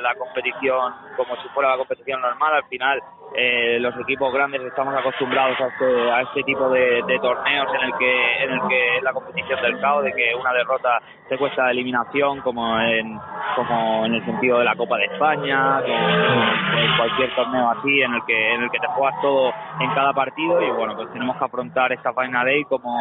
la 0.00 0.14
competición, 0.14 0.94
como 1.16 1.34
si 1.42 1.48
fuera 1.48 1.70
la 1.70 1.76
competición 1.78 2.20
normal. 2.20 2.54
Al 2.54 2.64
final, 2.68 3.02
eh, 3.34 3.78
los 3.80 3.92
equipos 3.98 4.32
grandes 4.32 4.62
estamos 4.62 4.94
acostumbrados 4.94 5.60
a 5.60 5.66
este, 5.66 6.10
a 6.12 6.20
este 6.22 6.44
tipo 6.44 6.68
de, 6.70 7.02
de 7.02 7.18
torneos 7.18 7.66
en 7.74 7.80
el 7.82 7.98
que 7.98 8.44
en 8.44 8.50
el 8.52 8.60
que 8.68 8.96
es 8.98 9.02
la 9.02 9.12
competición 9.12 9.60
del 9.62 9.80
caos, 9.80 10.04
de 10.04 10.12
que 10.12 10.32
una 10.36 10.52
derrota 10.52 11.00
te 11.28 11.36
cuesta 11.36 11.68
eliminación, 11.72 12.40
como 12.42 12.78
en 12.80 13.18
como 13.56 14.06
en 14.06 14.14
el 14.14 14.24
sentido 14.24 14.60
de 14.60 14.64
la 14.64 14.76
Copa 14.76 14.96
de 14.98 15.06
España, 15.06 15.82
como 15.82 16.78
en 16.78 16.96
cualquier 16.96 17.34
torneo 17.34 17.70
así 17.70 18.02
en 18.02 18.14
el 18.14 18.24
que 18.24 18.54
en 18.54 18.62
el 18.62 18.70
que 18.70 18.78
te 18.78 18.86
juegas 18.86 19.20
todo 19.20 19.52
en 19.80 19.94
cada 19.94 20.12
partido 20.12 20.62
y 20.62 20.70
bueno, 20.70 20.94
pues 20.94 21.12
tenemos 21.12 21.36
que 21.36 21.44
afrontar 21.44 21.92
esta 21.92 22.12
Final 22.12 22.46
Eight 22.46 22.68
como 22.68 22.94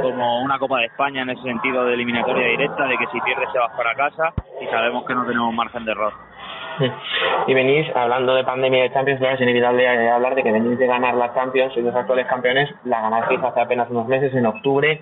como 0.00 0.40
una 0.40 0.58
Copa 0.58 0.78
de 0.78 0.86
España 0.86 1.22
en 1.22 1.30
ese 1.30 1.42
sentido 1.42 1.84
de 1.84 1.92
eliminatoria 1.92 2.46
directa, 2.46 2.86
de 2.86 2.93
que 2.98 3.06
si 3.06 3.20
pierdes 3.20 3.52
te 3.52 3.58
vas 3.58 3.72
para 3.76 3.94
casa 3.94 4.32
y 4.60 4.66
sabemos 4.66 5.04
que 5.04 5.14
no 5.14 5.24
tenemos 5.24 5.52
margen 5.54 5.84
de 5.84 5.92
error. 5.92 6.12
Y 7.46 7.54
venís, 7.54 7.86
hablando 7.94 8.34
de 8.34 8.44
pandemia 8.44 8.82
de 8.82 8.92
Champions, 8.92 9.20
claro, 9.20 9.36
es 9.36 9.40
inevitable 9.40 9.84
eh, 9.84 10.10
hablar 10.10 10.34
de 10.34 10.42
que 10.42 10.50
venís 10.50 10.78
de 10.78 10.86
ganar 10.86 11.14
la 11.14 11.32
Champions, 11.34 11.72
sois 11.72 11.86
los 11.86 11.94
actuales 11.94 12.26
campeones, 12.26 12.68
la 12.84 13.00
ganasteis 13.00 13.42
hace 13.42 13.60
apenas 13.60 13.88
unos 13.90 14.08
meses, 14.08 14.34
en 14.34 14.46
octubre, 14.46 15.00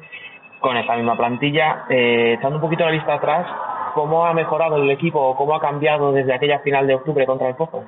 con 0.60 0.76
esta 0.76 0.96
misma 0.96 1.16
plantilla. 1.16 1.84
Eh, 1.88 2.34
echando 2.38 2.56
un 2.56 2.62
poquito 2.62 2.84
la 2.84 2.90
vista 2.90 3.14
atrás, 3.14 3.46
¿cómo 3.94 4.26
ha 4.26 4.34
mejorado 4.34 4.76
el 4.76 4.90
equipo 4.90 5.20
o 5.20 5.36
cómo 5.36 5.54
ha 5.54 5.60
cambiado 5.60 6.12
desde 6.12 6.34
aquella 6.34 6.58
final 6.60 6.86
de 6.86 6.94
octubre 6.94 7.26
contra 7.26 7.48
el 7.48 7.54
Pozo? 7.54 7.84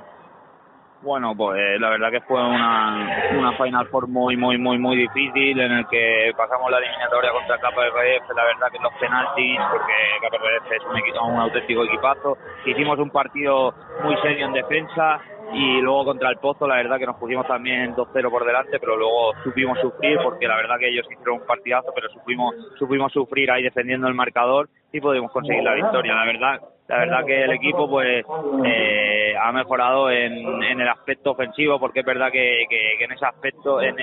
Bueno, 1.04 1.34
pues 1.36 1.78
la 1.78 1.90
verdad 1.90 2.10
que 2.10 2.22
fue 2.22 2.42
una, 2.42 3.28
una 3.38 3.52
Final 3.58 3.86
Four 3.88 4.08
muy, 4.08 4.38
muy, 4.38 4.56
muy, 4.56 4.78
muy 4.78 4.96
difícil 4.96 5.60
en 5.60 5.70
el 5.70 5.86
que 5.88 6.32
pasamos 6.34 6.70
la 6.70 6.78
eliminatoria 6.78 7.30
contra 7.30 7.58
KPRF, 7.58 8.34
la 8.34 8.44
verdad 8.44 8.68
que 8.72 8.78
los 8.78 8.92
penaltis, 8.94 9.60
porque 9.70 9.92
KPRF 10.22 10.72
es 10.72 10.82
un, 10.84 11.30
un 11.34 11.40
auténtico 11.40 11.84
equipazo. 11.84 12.38
Hicimos 12.64 12.98
un 12.98 13.10
partido 13.10 13.74
muy 14.02 14.16
serio 14.22 14.46
en 14.46 14.54
defensa 14.54 15.20
y 15.54 15.80
luego 15.80 16.04
contra 16.04 16.30
el 16.30 16.36
Pozo, 16.38 16.66
la 16.66 16.76
verdad 16.76 16.98
que 16.98 17.06
nos 17.06 17.16
pusimos 17.16 17.46
también 17.46 17.94
2-0 17.94 18.30
por 18.30 18.44
delante, 18.44 18.78
pero 18.80 18.96
luego 18.96 19.32
supimos 19.42 19.78
sufrir 19.80 20.18
porque 20.22 20.48
la 20.48 20.56
verdad 20.56 20.76
que 20.78 20.88
ellos 20.88 21.06
hicieron 21.10 21.40
un 21.40 21.46
partidazo, 21.46 21.92
pero 21.94 22.08
supimos, 22.10 22.54
supimos 22.78 23.12
sufrir 23.12 23.50
ahí 23.50 23.62
defendiendo 23.62 24.08
el 24.08 24.14
marcador 24.14 24.68
y 24.92 25.00
pudimos 25.00 25.30
conseguir 25.32 25.62
la 25.62 25.74
victoria. 25.74 26.14
La 26.14 26.24
verdad, 26.24 26.60
la 26.88 26.98
verdad 26.98 27.24
que 27.24 27.42
el 27.44 27.52
equipo 27.52 27.88
pues 27.88 28.24
eh, 28.64 29.34
ha 29.40 29.52
mejorado 29.52 30.10
en, 30.10 30.62
en 30.62 30.80
el 30.80 30.88
aspecto 30.88 31.30
ofensivo 31.32 31.78
porque 31.80 32.00
es 32.00 32.06
verdad 32.06 32.30
que, 32.30 32.64
que- 32.68 33.04
en 33.04 33.12
ese 33.12 33.24
aspecto 33.26 33.80
en 33.82 33.96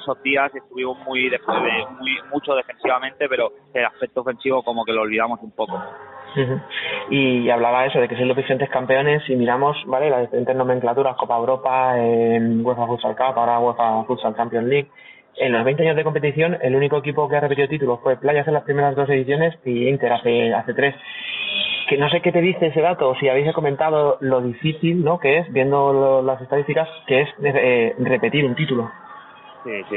esos 0.00 0.20
días 0.22 0.52
estuvimos 0.54 0.98
muy, 1.06 1.28
de- 1.28 1.38
muy 2.00 2.16
mucho 2.32 2.54
defensivamente 2.54 3.28
pero 3.28 3.50
el 3.74 3.84
aspecto 3.84 4.20
ofensivo 4.22 4.62
como 4.62 4.84
que 4.84 4.92
lo 4.92 5.02
olvidamos 5.02 5.40
un 5.42 5.52
poco 5.52 5.80
Y 7.10 7.48
hablaba 7.50 7.86
eso, 7.86 8.00
de 8.00 8.08
que 8.08 8.14
sois 8.16 8.26
los 8.28 8.36
vigentes 8.36 8.68
campeones 8.70 9.22
y 9.28 9.36
miramos, 9.36 9.76
¿vale? 9.86 10.10
Las 10.10 10.22
diferentes 10.22 10.54
nomenclaturas, 10.54 11.16
Copa 11.16 11.36
Europa, 11.36 11.94
eh, 11.98 12.38
UEFA 12.62 12.86
Futsal 12.86 13.16
Cup, 13.16 13.38
ahora 13.38 13.58
UEFA 13.58 14.04
Futsal 14.04 14.36
Champions 14.36 14.66
League. 14.68 14.88
En 15.36 15.52
los 15.52 15.64
20 15.64 15.82
años 15.84 15.96
de 15.96 16.04
competición, 16.04 16.58
el 16.62 16.74
único 16.74 16.96
equipo 16.98 17.28
que 17.28 17.36
ha 17.36 17.40
repetido 17.40 17.68
títulos 17.68 18.00
fue 18.02 18.16
Playas 18.16 18.46
en 18.48 18.54
las 18.54 18.64
primeras 18.64 18.96
dos 18.96 19.08
ediciones 19.08 19.54
y 19.64 19.88
Inter 19.88 20.12
hace, 20.12 20.52
hace 20.52 20.74
tres. 20.74 20.94
Que 21.88 21.96
no 21.96 22.10
sé 22.10 22.20
qué 22.20 22.32
te 22.32 22.40
dice 22.42 22.66
ese 22.66 22.80
dato, 22.82 23.14
si 23.14 23.28
habéis 23.28 23.50
comentado 23.54 24.18
lo 24.20 24.40
difícil, 24.42 25.02
¿no? 25.04 25.18
Que 25.18 25.38
es, 25.38 25.52
viendo 25.52 25.92
lo- 25.92 26.22
las 26.22 26.40
estadísticas, 26.42 26.88
que 27.06 27.20
es 27.22 27.28
eh, 27.42 27.94
repetir 27.98 28.44
un 28.44 28.54
título. 28.54 28.90
Sí, 29.64 29.72
sí, 29.90 29.96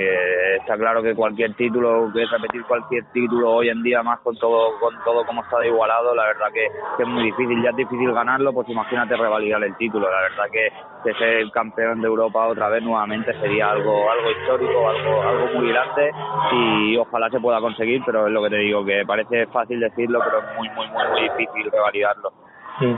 está 0.60 0.76
claro 0.76 1.04
que 1.04 1.14
cualquier 1.14 1.54
título, 1.54 2.12
que 2.12 2.26
repetir 2.26 2.64
cualquier 2.66 3.06
título 3.14 3.52
hoy 3.52 3.70
en 3.70 3.84
día, 3.84 4.02
más 4.02 4.20
con 4.22 4.36
todo 4.38 4.80
con 4.80 4.96
todo 5.06 5.24
como 5.24 5.44
está 5.44 5.60
de 5.60 5.68
igualado, 5.68 6.16
la 6.16 6.26
verdad 6.26 6.48
que, 6.52 6.66
es 6.66 7.08
muy 7.08 7.26
difícil. 7.26 7.62
Ya 7.62 7.70
es 7.70 7.76
difícil 7.76 8.12
ganarlo, 8.12 8.54
pues 8.54 8.68
imagínate 8.70 9.16
revalidar 9.16 9.64
el 9.64 9.76
título. 9.78 10.10
La 10.10 10.22
verdad 10.22 10.46
que, 10.52 10.74
que 11.04 11.14
ser 11.14 11.52
campeón 11.52 12.02
de 12.02 12.08
Europa 12.08 12.48
otra 12.48 12.70
vez 12.70 12.82
nuevamente 12.82 13.40
sería 13.40 13.70
algo 13.70 14.12
algo 14.12 14.32
histórico, 14.32 14.90
algo 14.90 15.22
algo 15.22 15.60
muy 15.60 15.70
grande 15.70 16.12
y 16.54 16.98
ojalá 16.98 17.30
se 17.30 17.40
pueda 17.40 17.60
conseguir, 17.60 18.02
pero 18.04 18.28
es 18.28 18.34
lo 18.34 18.42
que 18.44 18.50
te 18.50 18.58
digo, 18.58 18.84
que 18.84 19.04
parece 19.06 19.46
fácil 19.48 19.80
decirlo, 19.80 20.20
pero 20.26 20.40
es 20.40 20.58
muy, 20.58 20.70
muy, 20.70 20.88
muy, 20.90 21.08
muy 21.12 21.22
difícil 21.22 21.72
revalidarlo. 21.72 22.32
Sí. 22.80 22.96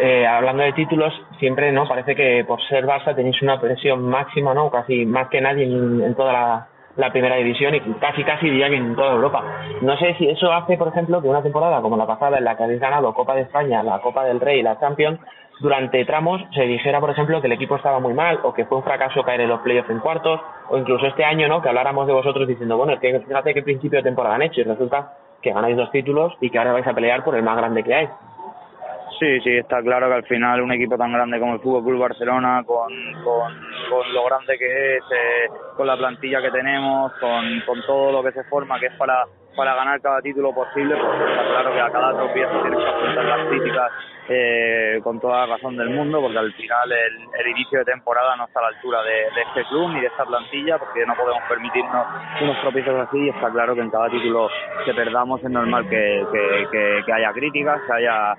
Eh, 0.00 0.26
hablando 0.26 0.62
de 0.62 0.72
títulos, 0.72 1.12
siempre 1.38 1.72
no 1.72 1.86
parece 1.88 2.14
que 2.14 2.44
por 2.46 2.60
ser 2.68 2.86
Barça 2.86 3.14
tenéis 3.14 3.40
una 3.42 3.60
presión 3.60 4.02
máxima, 4.02 4.54
¿no? 4.54 4.70
Casi 4.70 5.04
más 5.04 5.28
que 5.28 5.40
nadie 5.40 5.64
en, 5.64 6.00
en 6.02 6.14
toda 6.14 6.32
la, 6.96 7.12
primera 7.12 7.36
división 7.36 7.74
y 7.74 7.80
casi 8.00 8.24
casi 8.24 8.50
diría 8.50 8.66
en 8.66 8.96
toda 8.96 9.12
Europa. 9.12 9.42
No 9.82 9.96
sé 9.98 10.14
si 10.18 10.28
eso 10.28 10.52
hace, 10.52 10.76
por 10.76 10.88
ejemplo, 10.88 11.22
que 11.22 11.28
una 11.28 11.42
temporada 11.42 11.80
como 11.80 11.96
la 11.96 12.06
pasada 12.06 12.38
en 12.38 12.44
la 12.44 12.56
que 12.56 12.64
habéis 12.64 12.80
ganado 12.80 13.14
Copa 13.14 13.34
de 13.34 13.42
España, 13.42 13.82
la 13.82 14.00
Copa 14.00 14.24
del 14.24 14.40
Rey 14.40 14.60
y 14.60 14.62
la 14.62 14.80
Champions, 14.80 15.20
durante 15.60 16.04
tramos 16.04 16.40
se 16.54 16.62
dijera, 16.62 17.00
por 17.00 17.10
ejemplo, 17.10 17.40
que 17.40 17.46
el 17.46 17.52
equipo 17.52 17.76
estaba 17.76 17.98
muy 17.98 18.14
mal 18.14 18.40
o 18.42 18.52
que 18.52 18.64
fue 18.66 18.78
un 18.78 18.84
fracaso 18.84 19.22
caer 19.22 19.42
en 19.42 19.48
los 19.48 19.60
playoffs 19.60 19.90
en 19.90 19.98
cuartos 20.00 20.40
o 20.70 20.78
incluso 20.78 21.06
este 21.06 21.24
año, 21.24 21.48
¿no? 21.48 21.60
Que 21.62 21.68
habláramos 21.68 22.06
de 22.06 22.12
vosotros 22.12 22.46
diciendo, 22.46 22.76
bueno, 22.76 22.92
es 22.92 23.00
que 23.00 23.18
fíjate 23.20 23.54
qué 23.54 23.62
principio 23.62 23.98
de 23.98 24.04
temporada 24.04 24.36
han 24.36 24.42
hecho 24.42 24.60
y 24.60 24.64
resulta 24.64 25.12
que 25.42 25.52
ganáis 25.52 25.76
dos 25.76 25.90
títulos 25.90 26.34
y 26.40 26.50
que 26.50 26.58
ahora 26.58 26.72
vais 26.72 26.86
a 26.86 26.94
pelear 26.94 27.24
por 27.24 27.34
el 27.34 27.42
más 27.42 27.56
grande 27.56 27.82
que 27.82 27.94
hay. 27.94 28.08
Sí, 29.18 29.40
sí, 29.40 29.56
está 29.56 29.82
claro 29.82 30.08
que 30.08 30.14
al 30.14 30.26
final 30.26 30.60
un 30.60 30.72
equipo 30.72 30.96
tan 30.96 31.12
grande 31.12 31.40
como 31.40 31.54
el 31.54 31.60
Fútbol 31.60 31.84
Club 31.84 32.00
Barcelona, 32.00 32.62
con, 32.64 32.92
con, 33.24 33.52
con 33.90 34.14
lo 34.14 34.24
grande 34.26 34.56
que 34.56 34.96
es, 34.96 35.02
eh, 35.02 35.50
con 35.76 35.86
la 35.88 35.96
plantilla 35.96 36.40
que 36.40 36.52
tenemos, 36.52 37.12
con, 37.20 37.60
con 37.66 37.82
todo 37.84 38.12
lo 38.12 38.22
que 38.22 38.32
se 38.32 38.44
forma, 38.44 38.78
que 38.78 38.86
es 38.86 38.94
para, 38.96 39.24
para 39.58 39.74
ganar 39.74 40.00
cada 40.00 40.22
título 40.22 40.52
posible, 40.54 40.94
pues 40.96 41.20
está 41.30 41.44
claro 41.50 41.72
que 41.72 41.80
a 41.80 41.90
cada 41.90 42.12
tropiezo 42.14 42.62
tienes 42.62 42.78
que 42.78 42.88
afrontar 42.88 43.24
las 43.24 43.48
críticas 43.48 43.92
eh, 44.28 45.00
con 45.02 45.18
toda 45.18 45.46
la 45.46 45.56
razón 45.56 45.76
del 45.76 45.90
mundo, 45.90 46.20
porque 46.20 46.38
al 46.38 46.52
final 46.52 46.92
el, 46.92 47.46
inicio 47.48 47.78
de 47.80 47.86
temporada 47.86 48.36
no 48.36 48.44
está 48.44 48.60
a 48.60 48.62
la 48.64 48.68
altura 48.68 49.02
de, 49.02 49.22
este 49.42 49.64
club 49.68 49.90
ni 49.90 50.00
de 50.00 50.06
esta 50.06 50.24
plantilla, 50.24 50.78
porque 50.78 51.04
no 51.06 51.14
podemos 51.16 51.42
permitirnos 51.48 52.06
unos 52.42 52.60
tropiezos 52.60 53.08
así 53.08 53.18
y 53.18 53.28
está 53.30 53.50
claro 53.50 53.74
que 53.74 53.80
en 53.80 53.90
cada 53.90 54.08
título 54.10 54.48
que 54.84 54.94
perdamos 54.94 55.42
es 55.42 55.50
normal 55.50 55.88
que, 55.88 57.04
haya 57.12 57.32
críticas, 57.32 57.80
que 57.86 57.92
haya 57.94 58.36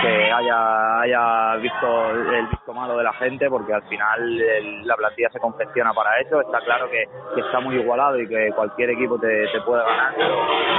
que 0.00 0.32
haya, 0.32 1.00
haya 1.00 1.56
visto 1.56 2.10
el 2.10 2.46
visto 2.46 2.72
malo 2.72 2.96
de 2.96 3.04
la 3.04 3.12
gente, 3.14 3.48
porque 3.50 3.74
al 3.74 3.82
final 3.84 4.40
el- 4.40 4.86
la 4.86 4.96
plantilla 4.96 5.28
se 5.30 5.40
confecciona 5.40 5.92
para 5.92 6.20
eso. 6.20 6.40
Está 6.40 6.60
claro 6.60 6.88
que, 6.88 7.02
está 7.40 7.60
muy 7.60 7.76
igualado 7.76 8.18
y 8.18 8.28
que 8.28 8.52
cualquier 8.54 8.90
equipo 8.90 9.18
te, 9.18 9.46
te 9.48 9.60
puede 9.62 9.82
ganar, 9.82 10.14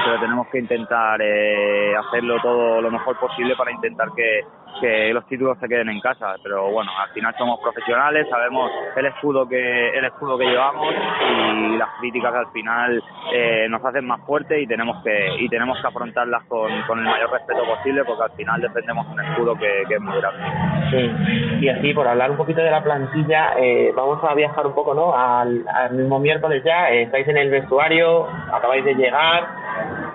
pero 0.05 0.19
tenemos 0.19 0.47
que 0.47 0.59
intentar 0.59 1.21
eh, 1.21 1.95
hacerlo 1.95 2.37
todo 2.41 2.81
lo 2.81 2.91
mejor 2.91 3.17
posible 3.19 3.55
para 3.55 3.71
intentar 3.71 4.09
que, 4.15 4.41
que 4.79 5.13
los 5.13 5.25
títulos 5.27 5.57
se 5.59 5.67
queden 5.67 5.89
en 5.89 5.99
casa 5.99 6.35
pero 6.43 6.71
bueno 6.71 6.91
al 6.97 7.09
final 7.09 7.33
somos 7.37 7.59
profesionales 7.59 8.27
sabemos 8.29 8.71
el 8.95 9.05
escudo 9.05 9.47
que 9.47 9.89
el 9.89 10.05
escudo 10.05 10.37
que 10.37 10.45
llevamos 10.45 10.93
y 10.93 11.77
las 11.77 11.89
críticas 11.99 12.33
al 12.33 12.51
final 12.51 13.03
eh, 13.33 13.67
nos 13.69 13.83
hacen 13.83 14.05
más 14.05 14.21
fuertes 14.25 14.61
y 14.61 14.67
tenemos 14.67 15.03
que 15.03 15.35
y 15.39 15.49
tenemos 15.49 15.79
que 15.81 15.87
afrontarlas 15.87 16.43
con, 16.45 16.69
con 16.83 16.99
el 16.99 17.05
mayor 17.05 17.31
respeto 17.31 17.63
posible 17.65 18.03
porque 18.05 18.23
al 18.23 18.31
final 18.31 18.61
defendemos 18.61 19.07
un 19.07 19.19
escudo 19.19 19.55
que, 19.55 19.83
que 19.87 19.95
es 19.95 20.01
muy 20.01 20.19
grande 20.19 20.43
sí 20.91 21.65
y 21.65 21.69
así 21.69 21.93
por 21.93 22.07
hablar 22.07 22.31
un 22.31 22.37
poquito 22.37 22.61
de 22.61 22.71
la 22.71 22.83
plantilla 22.83 23.53
eh, 23.57 23.91
vamos 23.95 24.23
a 24.23 24.33
viajar 24.33 24.65
un 24.67 24.73
poco 24.73 24.93
no 24.93 25.15
al, 25.15 25.65
al 25.67 25.93
mismo 25.93 26.19
miércoles 26.19 26.63
ya 26.63 26.91
eh, 26.91 27.03
estáis 27.03 27.27
en 27.27 27.37
el 27.37 27.49
vestuario 27.49 28.27
acabáis 28.51 28.83
de 28.85 28.95
llegar 28.95 29.63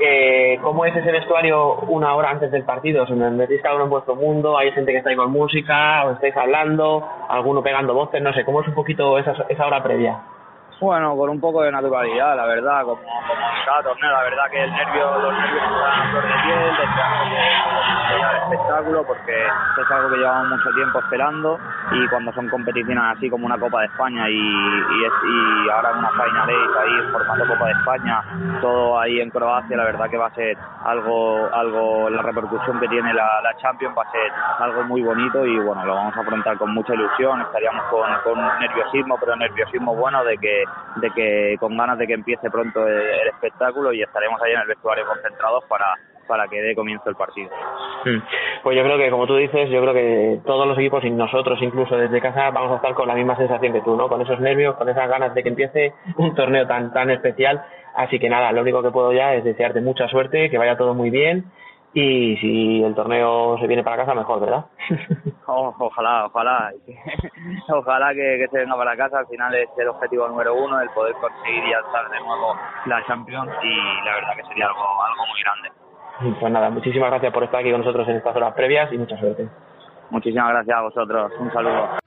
eh, 0.01 0.59
¿cómo 0.63 0.85
es 0.85 0.95
ese 0.95 1.11
vestuario 1.11 1.75
una 1.89 2.15
hora 2.15 2.31
antes 2.31 2.51
del 2.51 2.63
partido? 2.63 3.03
¿Os 3.03 3.11
metéis 3.11 3.61
cada 3.63 3.75
uno 3.75 3.85
en 3.85 3.91
vuestro 3.91 4.15
mundo? 4.15 4.48
¿Hay 4.57 4.73
gente 4.73 4.93
que 4.93 4.99
está 4.99 5.11
ahí 5.11 5.17
con 5.17 5.33
música? 5.33 6.05
¿Os 6.05 6.15
estáis 6.15 6.37
hablando? 6.37 7.07
¿Alguno 7.29 7.63
pegando 7.63 7.93
voces? 7.93 8.23
No 8.23 8.33
sé, 8.33 8.45
¿cómo 8.45 8.63
es 8.63 8.69
un 8.69 8.75
poquito 8.75 9.19
esa, 9.19 9.35
esa 9.49 9.67
hora 9.67 9.83
previa? 9.83 10.21
Bueno, 10.81 11.17
con 11.17 11.29
un 11.29 11.41
poco 11.41 11.63
de 11.63 11.73
naturalidad, 11.73 12.37
la 12.37 12.47
verdad, 12.47 12.83
como, 12.83 13.03
como 13.03 13.49
cada 13.67 13.83
torneo, 13.83 14.13
la 14.13 14.23
verdad 14.23 14.45
que 14.49 14.63
el 14.63 14.71
nervio, 14.71 15.19
los 15.19 15.33
nervios 15.35 15.63
están 15.65 16.11
flor 16.11 16.23
de 16.23 16.43
piel, 16.45 16.77
deseamos 16.79 17.29
que 17.29 18.15
el 18.15 18.37
espectáculo 18.43 19.05
porque 19.05 19.43
es 19.43 19.91
algo 19.91 20.11
que 20.11 20.17
llevamos 20.19 20.49
mucho 20.51 20.71
tiempo 20.77 21.01
esperando 21.01 21.59
y 21.91 22.07
cuando 22.09 22.33
son 22.33 22.49
competiciones 22.49 23.05
así 23.17 23.29
como 23.29 23.47
una 23.47 23.59
Copa 23.59 23.81
de 23.81 23.87
España 23.87 24.31
y, 24.31 24.39
y, 24.39 25.05
es, 25.05 25.13
y 25.25 25.71
ahora 25.71 25.91
una 25.99 26.11
Final 26.11 26.49
Eight 26.49 26.71
ahí 26.79 26.95
en 27.05 27.13
formato 27.13 27.47
Copa 27.49 27.65
de 27.67 27.73
España, 27.73 28.23
todo 28.61 29.01
ahí 29.01 29.21
en 29.21 29.31
Croacia, 29.31 29.77
la 29.77 29.85
verdad 29.85 30.09
que 30.09 30.17
va 30.17 30.27
a 30.27 30.35
ser 30.35 30.57
algo, 30.85 31.49
algo 31.53 32.09
la 32.09 32.23
repercusión 32.23 32.79
que 32.79 32.87
tiene 32.87 33.13
la, 33.15 33.43
la 33.43 33.57
Champions 33.57 33.97
va 33.99 34.03
a 34.05 34.13
ser 34.13 34.33
algo 34.61 34.85
muy 34.85 35.03
bonito 35.03 35.45
y 35.45 35.59
bueno, 35.59 35.85
lo 35.85 35.95
vamos 35.95 36.17
a 36.17 36.21
afrontar 36.21 36.57
con 36.57 36.73
mucha 36.73 36.95
ilusión, 36.95 37.41
estaríamos 37.41 37.85
con, 37.87 38.09
con 38.23 38.39
nerviosismo, 38.61 39.17
pero 39.19 39.35
nerviosismo 39.35 39.97
bueno 39.97 40.23
de 40.23 40.39
que 40.39 40.65
de 40.97 41.11
que 41.11 41.57
con 41.59 41.77
ganas 41.77 41.99
de 41.99 42.07
que 42.07 42.15
empiece 42.15 42.51
pronto 42.51 42.87
el, 42.87 43.29
espectáculo 43.29 43.93
y 43.93 44.03
estaremos 44.03 44.41
ahí 44.43 44.53
en 44.53 44.61
el 44.61 44.69
vestuario 44.69 45.07
concentrados 45.07 45.65
para 45.69 45.87
para 46.27 46.47
que 46.47 46.61
dé 46.61 46.75
comienzo 46.75 47.09
el 47.09 47.17
partido. 47.17 47.49
Pues 48.63 48.77
yo 48.77 48.85
creo 48.85 48.99
que, 48.99 49.11
como 49.11 49.27
tú 49.27 49.37
dices, 49.37 49.71
yo 49.71 49.81
creo 49.81 49.95
que 49.95 50.41
todos 50.45 50.69
los 50.69 50.77
equipos 50.77 51.03
y 51.03 51.11
nosotros 51.11 51.59
incluso 51.63 51.97
desde 51.97 52.21
casa 52.21 52.51
vamos 52.51 52.73
a 52.73 52.77
estar 52.77 52.93
con 52.93 53.09
la 53.09 53.15
misma 53.15 53.35
sensación 53.39 53.73
que 53.73 53.81
tú, 53.81 53.97
¿no? 53.97 54.11
Con 54.11 54.21
esos 54.21 54.39
nervios, 54.39 54.77
con 54.77 54.91
esas 54.91 55.09
ganas 55.09 55.35
de 55.35 55.43
que 55.43 55.49
empiece 55.49 55.95
un 56.19 56.35
torneo 56.35 56.67
tan 56.67 56.93
tan 56.93 57.11
especial. 57.11 57.65
Así 57.95 58.19
que 58.19 58.29
nada, 58.29 58.53
lo 58.53 58.61
único 58.61 58.83
que 58.83 58.91
puedo 58.91 59.11
ya 59.15 59.35
es 59.35 59.43
desearte 59.43 59.81
mucha 59.81 60.07
suerte, 60.09 60.51
que 60.51 60.59
vaya 60.59 60.77
todo 60.77 60.93
muy 60.93 61.09
bien 61.09 61.47
y 61.95 62.37
si 62.37 62.83
el 62.83 62.95
torneo 62.95 63.59
se 63.59 63.67
viene 63.67 63.83
para 63.83 63.99
casa, 63.99 64.15
mejor, 64.15 64.41
¿verdad? 64.41 64.65
O, 65.51 65.75
ojalá, 65.79 66.27
ojalá. 66.27 66.71
ojalá 67.69 68.13
que, 68.13 68.37
que, 68.39 68.49
se 68.49 68.59
venga 68.59 68.77
para 68.77 68.95
casa. 68.99 69.21
Al 69.21 69.27
final 69.29 69.55
es 69.55 69.71
el 69.79 69.89
objetivo 69.89 70.29
número 70.29 70.55
uno, 70.55 70.79
el 70.79 70.91
poder 70.91 71.15
conseguir 71.15 71.65
y 71.65 71.73
alzar 71.73 72.11
de 72.11 72.21
nuevo 72.21 72.55
la 72.85 73.03
Champions 73.07 73.51
y 73.63 74.05
la 74.05 74.13
verdad 74.13 74.37
que 74.37 74.45
sería 74.45 74.67
algo, 74.67 74.83
algo 74.83 75.27
muy 75.27 75.41
grande. 75.43 76.39
Pues 76.39 76.53
nada, 76.53 76.69
muchísimas 76.69 77.09
gracias 77.09 77.33
por 77.33 77.45
estar 77.45 77.61
aquí 77.61 77.71
con 77.71 77.81
nosotros 77.81 78.07
en 78.09 78.17
estas 78.17 78.37
horas 78.37 78.53
previas 78.53 78.93
y 78.93 78.99
mucha 78.99 79.17
suerte. 79.17 79.49
Muchísimas 80.11 80.51
gracias 80.51 80.77
a 80.77 80.83
vosotros. 80.83 81.33
Un 81.41 81.51
saludo. 81.51 81.99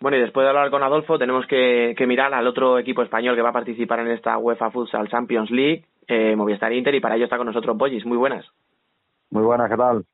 Bueno, 0.00 0.16
y 0.16 0.20
después 0.20 0.44
de 0.44 0.50
hablar 0.50 0.70
con 0.70 0.82
Adolfo, 0.82 1.18
tenemos 1.18 1.46
que, 1.46 1.94
que, 1.96 2.06
mirar 2.06 2.32
al 2.32 2.46
otro 2.46 2.78
equipo 2.78 3.02
español 3.02 3.34
que 3.34 3.42
va 3.42 3.50
a 3.50 3.52
participar 3.52 4.00
en 4.00 4.08
esta 4.08 4.38
UEFA 4.38 4.70
Futsal 4.70 5.08
Champions 5.08 5.50
League, 5.50 5.84
eh, 6.06 6.36
Movistar 6.36 6.72
Inter, 6.72 6.94
y 6.94 7.00
para 7.00 7.16
ello 7.16 7.24
está 7.24 7.36
con 7.36 7.46
nosotros 7.46 7.76
Boyis. 7.76 8.06
Muy 8.06 8.16
buenas. 8.16 8.46
Muy 9.30 9.42
buenas, 9.42 9.68
¿qué 9.68 9.76
tal? 9.76 10.04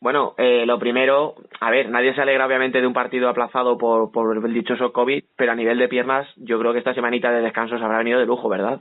Bueno, 0.00 0.34
eh, 0.36 0.66
lo 0.66 0.78
primero, 0.78 1.34
a 1.60 1.70
ver, 1.70 1.88
nadie 1.88 2.14
se 2.14 2.22
alegra 2.22 2.46
obviamente 2.46 2.80
de 2.80 2.86
un 2.86 2.92
partido 2.92 3.28
aplazado 3.28 3.78
por, 3.78 4.10
por 4.10 4.36
el 4.36 4.52
dichoso 4.52 4.92
COVID, 4.92 5.22
pero 5.36 5.52
a 5.52 5.54
nivel 5.54 5.78
de 5.78 5.88
piernas, 5.88 6.26
yo 6.36 6.58
creo 6.58 6.72
que 6.72 6.80
esta 6.80 6.94
semanita 6.94 7.30
de 7.30 7.40
descanso 7.40 7.78
se 7.78 7.84
habrá 7.84 7.98
venido 7.98 8.18
de 8.18 8.26
lujo, 8.26 8.48
¿verdad? 8.48 8.80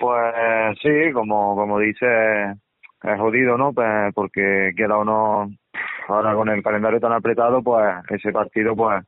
Pues 0.00 0.78
sí, 0.82 1.12
como, 1.12 1.54
como 1.54 1.78
dice, 1.78 2.06
es 3.02 3.20
jodido, 3.20 3.56
¿no? 3.56 3.72
Pues 3.72 4.12
porque 4.12 4.72
quiera 4.74 4.98
o 4.98 5.04
no, 5.04 5.48
ahora 6.08 6.34
con 6.34 6.48
el 6.48 6.62
calendario 6.62 7.00
tan 7.00 7.12
apretado, 7.12 7.62
pues 7.62 7.94
ese 8.10 8.32
partido, 8.32 8.74
pues 8.76 9.04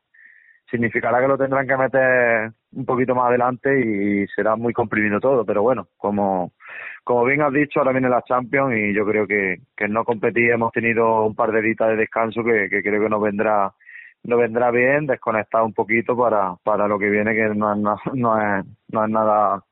significará 0.69 1.19
que 1.21 1.27
lo 1.27 1.37
tendrán 1.37 1.67
que 1.67 1.77
meter 1.77 2.51
un 2.73 2.85
poquito 2.85 3.15
más 3.15 3.27
adelante 3.27 3.79
y 3.79 4.27
será 4.27 4.55
muy 4.55 4.73
comprimido 4.73 5.19
todo, 5.19 5.45
pero 5.45 5.61
bueno, 5.61 5.87
como 5.97 6.51
como 7.03 7.23
bien 7.23 7.41
has 7.43 7.53
dicho, 7.53 7.79
ahora 7.79 7.91
viene 7.91 8.09
la 8.09 8.23
Champions 8.23 8.75
y 8.75 8.93
yo 8.93 9.05
creo 9.05 9.27
que, 9.27 9.59
que 9.77 9.87
no 9.87 10.03
competir 10.03 10.51
hemos 10.51 10.71
tenido 10.71 11.23
un 11.25 11.35
par 11.35 11.51
de 11.51 11.61
días 11.61 11.77
de 11.77 11.95
descanso 11.95 12.43
que, 12.43 12.67
que 12.67 12.81
creo 12.81 13.03
que 13.03 13.09
nos 13.09 13.21
vendrá 13.21 13.71
nos 14.23 14.39
vendrá 14.39 14.71
bien 14.71 15.05
desconectar 15.05 15.61
un 15.61 15.73
poquito 15.73 16.17
para 16.17 16.55
para 16.63 16.87
lo 16.87 16.97
que 16.97 17.09
viene 17.09 17.35
que 17.35 17.49
no 17.55 17.75
no, 17.75 17.95
no 18.13 18.41
es, 18.41 18.65
no 18.89 19.05
es 19.05 19.09
nada 19.11 19.63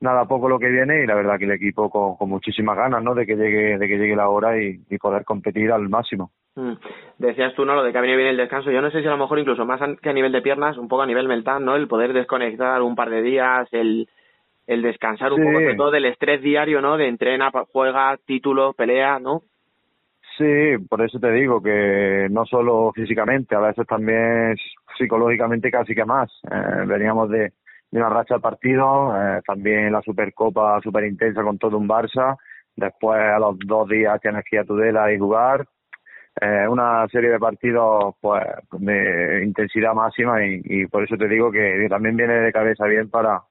nada 0.00 0.24
poco 0.26 0.48
lo 0.48 0.58
que 0.58 0.68
viene 0.68 1.02
y 1.02 1.06
la 1.06 1.14
verdad 1.14 1.38
que 1.38 1.44
el 1.44 1.52
equipo 1.52 1.90
con, 1.90 2.16
con 2.16 2.28
muchísimas 2.28 2.76
ganas 2.76 3.02
no 3.02 3.14
de 3.14 3.26
que 3.26 3.36
llegue 3.36 3.78
de 3.78 3.88
que 3.88 3.98
llegue 3.98 4.14
la 4.16 4.28
hora 4.28 4.60
y, 4.60 4.80
y 4.88 4.98
poder 4.98 5.24
competir 5.24 5.72
al 5.72 5.88
máximo. 5.88 6.30
Mm. 6.54 6.72
decías 7.18 7.54
tú 7.54 7.64
no 7.64 7.74
lo 7.74 7.84
de 7.84 7.92
que 7.92 7.98
ha 7.98 8.00
venido 8.00 8.18
bien 8.18 8.30
el 8.30 8.36
descanso. 8.36 8.70
Yo 8.70 8.80
no 8.82 8.90
sé 8.90 9.00
si 9.00 9.06
a 9.06 9.10
lo 9.10 9.18
mejor 9.18 9.38
incluso 9.38 9.64
más 9.64 9.80
que 10.00 10.10
a 10.10 10.12
nivel 10.12 10.32
de 10.32 10.42
piernas 10.42 10.76
un 10.76 10.88
poco 10.88 11.02
a 11.02 11.06
nivel 11.06 11.28
mental 11.28 11.64
no 11.64 11.76
el 11.76 11.86
poder 11.88 12.12
desconectar 12.12 12.82
un 12.82 12.96
par 12.96 13.10
de 13.10 13.22
días 13.22 13.68
el 13.72 14.08
el 14.66 14.82
descansar 14.82 15.32
un 15.32 15.38
Sí. 15.38 15.44
poco 15.44 15.60
sobre 15.60 15.74
todo 15.76 15.90
del 15.90 16.04
estrés 16.04 16.42
diario 16.42 16.80
no 16.80 16.96
de 16.96 17.08
entrena 17.08 17.50
juega 17.72 18.16
título 18.26 18.72
pelea 18.74 19.18
no 19.18 19.42
Sí, 20.36 20.76
por 20.88 21.02
eso 21.02 21.18
te 21.18 21.32
digo 21.32 21.60
que 21.60 22.28
no 22.30 22.44
solo 22.44 22.92
físicamente, 22.94 23.56
a 23.56 23.60
veces 23.60 23.84
también 23.88 24.54
psicológicamente 24.96 25.68
casi 25.68 25.96
que 25.96 26.04
más. 26.04 26.30
Eh, 26.48 26.84
veníamos 26.86 27.28
de, 27.28 27.52
de 27.90 27.98
una 27.98 28.08
racha 28.08 28.34
de 28.34 28.40
partidos, 28.40 29.14
eh, 29.16 29.40
también 29.46 29.92
la 29.92 30.02
Supercopa 30.02 30.80
súper 30.82 31.04
intensa 31.04 31.42
con 31.42 31.58
todo 31.58 31.78
un 31.78 31.88
Barça, 31.88 32.36
después 32.76 33.18
a 33.18 33.38
los 33.38 33.56
dos 33.58 33.88
días 33.88 34.20
tienes 34.20 34.44
que 34.44 34.56
ir 34.56 34.60
a 34.60 34.64
Tudela 34.64 35.12
y 35.12 35.18
jugar, 35.18 35.66
eh, 36.40 36.68
una 36.68 37.06
serie 37.08 37.30
de 37.30 37.38
partidos 37.38 38.14
pues 38.20 38.44
de 38.72 39.42
intensidad 39.44 39.94
máxima 39.94 40.44
y, 40.44 40.60
y 40.64 40.86
por 40.86 41.02
eso 41.02 41.16
te 41.16 41.26
digo 41.26 41.50
que 41.50 41.86
también 41.88 42.16
viene 42.16 42.34
de 42.34 42.52
cabeza 42.52 42.86
bien 42.86 43.10
para, 43.10 43.42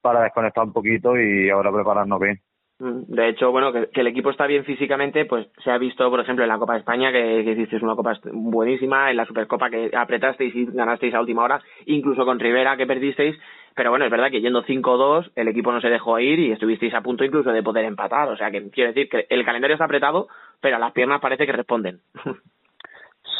para 0.00 0.22
desconectar 0.22 0.64
un 0.64 0.72
poquito 0.72 1.18
y 1.18 1.50
ahora 1.50 1.72
prepararnos 1.72 2.20
bien. 2.20 2.40
Mm, 2.80 3.02
De 3.14 3.28
hecho, 3.28 3.52
bueno, 3.52 3.72
que, 3.72 3.88
que, 3.88 4.00
el 4.00 4.06
equipo 4.06 4.30
está 4.30 4.46
bien 4.46 4.64
físicamente, 4.64 5.26
pues 5.26 5.46
se 5.62 5.70
ha 5.70 5.78
visto, 5.78 6.08
por 6.10 6.20
ejemplo, 6.20 6.44
en 6.44 6.48
la 6.48 6.58
Copa 6.58 6.72
de 6.72 6.80
España, 6.80 7.12
que, 7.12 7.42
que 7.44 7.52
hicisteis 7.52 7.82
una 7.82 7.94
Copa 7.94 8.18
buenísima, 8.32 9.10
en 9.10 9.18
la 9.18 9.26
Supercopa 9.26 9.68
que 9.70 9.90
apretasteis 9.94 10.54
y 10.54 10.64
ganasteis 10.64 11.14
a 11.14 11.20
última 11.20 11.44
hora, 11.44 11.60
incluso 11.84 12.24
con 12.24 12.40
Rivera 12.40 12.78
que 12.78 12.86
perdisteis, 12.86 13.36
pero 13.76 13.90
bueno, 13.90 14.06
es 14.06 14.10
verdad 14.10 14.30
que 14.30 14.40
yendo 14.40 14.64
5-2, 14.64 15.30
el 15.36 15.48
equipo 15.48 15.72
no 15.72 15.80
se 15.80 15.90
dejó 15.90 16.18
ir 16.18 16.38
y 16.38 16.52
estuvisteis 16.52 16.94
a 16.94 17.02
punto 17.02 17.22
incluso 17.22 17.52
de 17.52 17.62
poder 17.62 17.84
empatar, 17.84 18.28
o 18.28 18.36
sea 18.36 18.50
que 18.50 18.70
quiero 18.70 18.92
decir 18.92 19.08
que 19.10 19.26
el 19.28 19.44
calendario 19.44 19.74
está 19.74 19.84
apretado, 19.84 20.28
pero 20.60 20.78
las 20.78 20.92
piernas 20.92 21.20
parece 21.20 21.46
que 21.46 21.52
responden. 21.52 22.00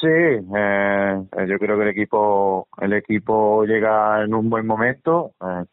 Sí, 0.01 0.07
eh, 0.09 1.17
yo 1.47 1.59
creo 1.59 1.77
que 1.77 1.83
el 1.83 1.89
equipo 1.89 2.69
el 2.81 2.95
equipo 2.95 3.67
llega 3.67 4.23
en 4.25 4.33
un 4.33 4.49
buen 4.49 4.67
momento. 4.67 5.33
Eh, 5.43 5.65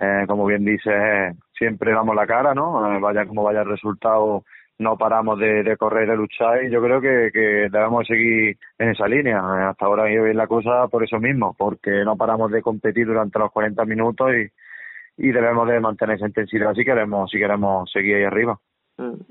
eh, 0.00 0.24
como 0.28 0.46
bien 0.46 0.64
dice, 0.64 1.34
siempre 1.60 1.92
damos 1.92 2.16
la 2.16 2.26
cara, 2.26 2.54
¿no? 2.54 2.90
Eh, 2.90 2.98
vaya 2.98 3.26
como 3.26 3.44
vaya 3.44 3.60
el 3.60 3.68
resultado, 3.68 4.44
no 4.78 4.96
paramos 4.96 5.38
de, 5.38 5.62
de 5.62 5.76
correr, 5.76 6.08
de 6.08 6.16
luchar 6.16 6.64
y 6.64 6.70
yo 6.70 6.80
creo 6.80 7.02
que, 7.02 7.30
que 7.30 7.68
debemos 7.70 8.06
seguir 8.06 8.56
en 8.78 8.88
esa 8.88 9.06
línea. 9.06 9.36
Eh, 9.38 9.64
hasta 9.64 9.84
ahora 9.84 10.04
ha 10.04 10.10
ido 10.10 10.24
bien 10.24 10.38
la 10.38 10.46
cosa 10.46 10.88
por 10.88 11.04
eso 11.04 11.20
mismo, 11.20 11.54
porque 11.58 12.02
no 12.02 12.16
paramos 12.16 12.50
de 12.50 12.62
competir 12.62 13.06
durante 13.06 13.38
los 13.38 13.52
40 13.52 13.84
minutos 13.84 14.30
y, 14.32 15.28
y 15.28 15.32
debemos 15.32 15.68
de 15.68 15.80
mantener 15.80 16.16
esa 16.16 16.28
intensidad 16.28 16.72
si 16.72 16.82
queremos, 16.82 17.30
si 17.30 17.38
queremos 17.38 17.90
seguir 17.92 18.16
ahí 18.16 18.24
arriba. 18.24 18.58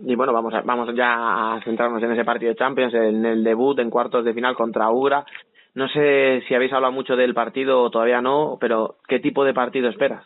Y 0.06 0.16
bueno, 0.16 0.32
vamos 0.32 0.54
a, 0.54 0.62
vamos 0.62 0.96
ya 0.96 1.56
a 1.56 1.62
centrarnos 1.64 2.02
en 2.04 2.12
ese 2.12 2.26
partido 2.26 2.50
de 2.50 2.58
Champions, 2.58 2.94
en 2.94 3.26
el 3.26 3.44
debut 3.44 3.78
en 3.80 3.90
cuartos 3.90 4.24
de 4.24 4.36
final 4.36 4.56
contra 4.56 4.92
Ugra. 4.92 5.26
No 5.74 5.88
sé 5.88 6.44
si 6.48 6.54
habéis 6.54 6.74
hablado 6.74 6.94
mucho 6.94 7.16
del 7.16 7.34
partido 7.34 7.82
o 7.82 7.90
todavía 7.90 8.22
no, 8.22 8.58
pero 8.60 8.98
¿qué 9.08 9.20
tipo 9.20 9.44
de 9.44 9.54
partido 9.56 9.90
esperas? 9.90 10.26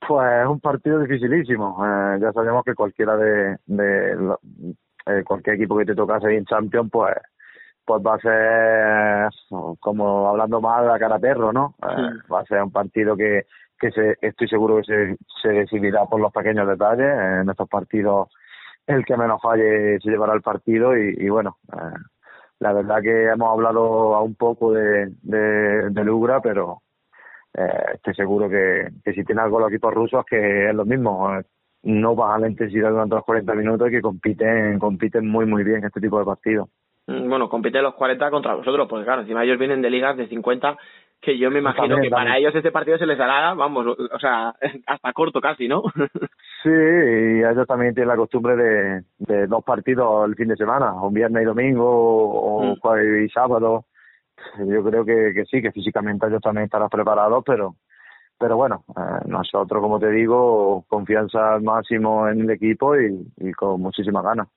Pues 0.00 0.42
es 0.42 0.46
un 0.48 0.60
partido 0.60 1.00
dificilísimo. 1.00 1.84
Eh, 1.84 2.18
ya 2.20 2.32
sabemos 2.32 2.64
que 2.64 2.74
cualquiera 2.74 3.16
de, 3.16 3.56
de 3.66 4.36
eh, 5.06 5.24
cualquier 5.24 5.56
equipo 5.56 5.76
que 5.76 5.84
te 5.86 5.94
tocase 5.94 6.36
en 6.36 6.44
Champions, 6.44 6.90
pues 6.90 7.16
pues 7.84 8.02
va 8.04 8.16
a 8.16 8.18
ser 8.18 9.76
como 9.78 10.28
hablando 10.28 10.60
mal 10.60 10.90
a 10.90 10.98
cara 10.98 11.20
perro, 11.20 11.52
¿no? 11.52 11.76
Eh, 11.82 12.18
va 12.32 12.40
a 12.40 12.44
ser 12.44 12.62
un 12.62 12.72
partido 12.72 13.16
que 13.16 13.46
que 13.78 13.90
se, 13.90 14.16
estoy 14.22 14.48
seguro 14.48 14.78
que 14.78 14.84
se, 14.84 15.16
se 15.42 15.48
decidirá 15.50 16.04
por 16.06 16.20
los 16.20 16.32
pequeños 16.32 16.66
detalles. 16.66 17.06
En 17.42 17.48
estos 17.48 17.68
partidos 17.68 18.28
el 18.86 19.04
que 19.04 19.16
menos 19.16 19.40
falle 19.42 19.98
se 20.00 20.10
llevará 20.10 20.32
el 20.34 20.42
partido 20.42 20.96
y, 20.96 21.14
y 21.18 21.28
bueno, 21.28 21.58
eh, 21.72 21.98
la 22.60 22.72
verdad 22.72 23.02
que 23.02 23.24
hemos 23.24 23.50
hablado 23.50 24.14
a 24.14 24.22
un 24.22 24.34
poco 24.34 24.72
de, 24.72 25.12
de, 25.22 25.90
de 25.90 26.04
Lugra, 26.04 26.40
pero 26.40 26.82
eh, 27.56 27.94
estoy 27.94 28.14
seguro 28.14 28.48
que, 28.48 28.88
que 29.04 29.12
si 29.12 29.24
tiene 29.24 29.40
algo 29.40 29.58
los 29.58 29.70
equipos 29.70 29.94
rusos 29.94 30.24
que 30.26 30.68
es 30.68 30.74
lo 30.74 30.84
mismo, 30.84 31.30
no 31.84 32.14
bajan 32.14 32.42
la 32.42 32.48
intensidad 32.48 32.90
durante 32.90 33.14
los 33.14 33.24
40 33.24 33.54
minutos 33.54 33.88
y 33.88 33.92
que 33.92 34.00
compiten, 34.02 34.78
compiten 34.78 35.26
muy 35.28 35.46
muy 35.46 35.64
bien 35.64 35.84
este 35.84 36.00
tipo 36.00 36.18
de 36.18 36.24
partidos. 36.24 36.68
Mm, 37.06 37.28
bueno, 37.28 37.48
compiten 37.48 37.82
los 37.82 37.94
40 37.94 38.30
contra 38.30 38.54
vosotros, 38.54 38.86
porque 38.88 39.04
claro, 39.04 39.22
encima 39.22 39.44
ellos 39.44 39.58
vienen 39.58 39.80
de 39.80 39.90
ligas 39.90 40.16
de 40.16 40.28
50 40.28 40.76
que 41.20 41.38
yo 41.38 41.50
me 41.50 41.60
imagino 41.60 41.96
que 42.00 42.10
para 42.10 42.36
ellos 42.36 42.54
este 42.54 42.70
partido 42.70 42.98
se 42.98 43.06
les 43.06 43.18
hará, 43.18 43.54
vamos, 43.54 43.86
o 43.86 44.18
sea, 44.18 44.54
hasta 44.86 45.12
corto 45.12 45.40
casi, 45.40 45.66
¿no? 45.66 45.82
sí, 46.62 46.68
y 46.68 47.42
ellos 47.42 47.66
también 47.66 47.94
tienen 47.94 48.08
la 48.08 48.16
costumbre 48.16 48.54
de, 48.54 49.02
de 49.18 49.46
dos 49.46 49.64
partidos 49.64 50.28
el 50.28 50.34
fin 50.34 50.48
de 50.48 50.56
semana, 50.56 50.92
un 50.92 51.14
viernes 51.14 51.42
y 51.42 51.46
domingo 51.46 51.84
o 51.88 52.64
mm. 52.64 52.80
jueves 52.80 53.30
y 53.30 53.32
sábado. 53.32 53.86
Yo 54.58 54.82
creo 54.84 55.04
que, 55.04 55.32
que 55.34 55.44
sí, 55.44 55.62
que 55.62 55.72
físicamente 55.72 56.26
ellos 56.26 56.40
también 56.40 56.64
estarán 56.64 56.88
preparados, 56.88 57.42
pero 57.44 57.76
pero 58.38 58.56
bueno, 58.56 58.84
eh, 58.90 59.24
nosotros, 59.26 59.80
como 59.80 59.98
te 59.98 60.10
digo, 60.10 60.84
confianza 60.88 61.54
al 61.54 61.62
máximo 61.62 62.28
en 62.28 62.42
el 62.42 62.50
equipo 62.50 62.94
y, 62.96 63.52
con 63.52 63.80
muchísimas 63.80 64.22
ganas. 64.22 64.48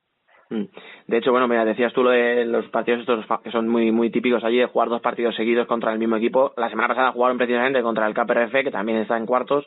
Mm. 0.49 0.63
De 1.08 1.17
hecho, 1.17 1.32
bueno, 1.32 1.47
me 1.47 1.63
decías 1.63 1.93
tú 1.93 2.04
lo 2.04 2.10
de 2.10 2.43
los 2.45 2.67
partidos 2.69 3.02
estos 3.02 3.25
que 3.43 3.52
son 3.52 3.69
muy 3.69 3.91
muy 3.91 4.10
típicos 4.10 4.43
allí 4.43 4.58
de 4.58 4.65
jugar 4.65 4.89
dos 4.89 5.02
partidos 5.02 5.36
seguidos 5.36 5.67
contra 5.67 5.93
el 5.93 5.99
mismo 5.99 6.17
equipo. 6.17 6.54
La 6.58 6.69
semana 6.69 6.89
pasada 6.89 7.12
jugaron 7.12 7.38
precisamente 7.38 7.82
contra 7.82 8.08
el 8.08 8.13
KPRF, 8.13 8.63
que 8.63 8.71
también 8.71 8.97
está 8.97 9.15
en 9.15 9.25
cuartos, 9.25 9.65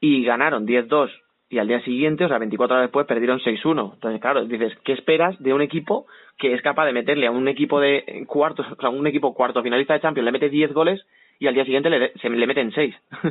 y 0.00 0.24
ganaron 0.24 0.66
10-2 0.66 1.10
y 1.48 1.58
al 1.58 1.68
día 1.68 1.80
siguiente, 1.82 2.24
o 2.24 2.28
sea, 2.28 2.38
24 2.38 2.76
horas 2.76 2.88
después, 2.88 3.06
perdieron 3.06 3.38
6-1. 3.38 3.94
Entonces, 3.94 4.20
claro, 4.20 4.44
dices, 4.44 4.72
¿qué 4.84 4.92
esperas 4.92 5.40
de 5.40 5.52
un 5.52 5.62
equipo 5.62 6.06
que 6.38 6.52
es 6.52 6.62
capaz 6.62 6.86
de 6.86 6.92
meterle 6.92 7.26
a 7.26 7.30
un 7.30 7.48
equipo 7.48 7.80
de 7.80 8.24
cuartos, 8.26 8.66
o 8.70 8.76
sea, 8.76 8.90
un 8.90 9.06
equipo 9.06 9.34
cuarto 9.34 9.62
finalista 9.62 9.94
de 9.94 10.00
Champions, 10.00 10.24
le 10.24 10.32
mete 10.32 10.50
10 10.50 10.72
goles 10.72 11.06
y 11.38 11.46
al 11.46 11.54
día 11.54 11.64
siguiente 11.64 11.90
le, 11.90 12.12
se 12.14 12.28
le 12.28 12.46
meten 12.46 12.72
6? 12.72 12.94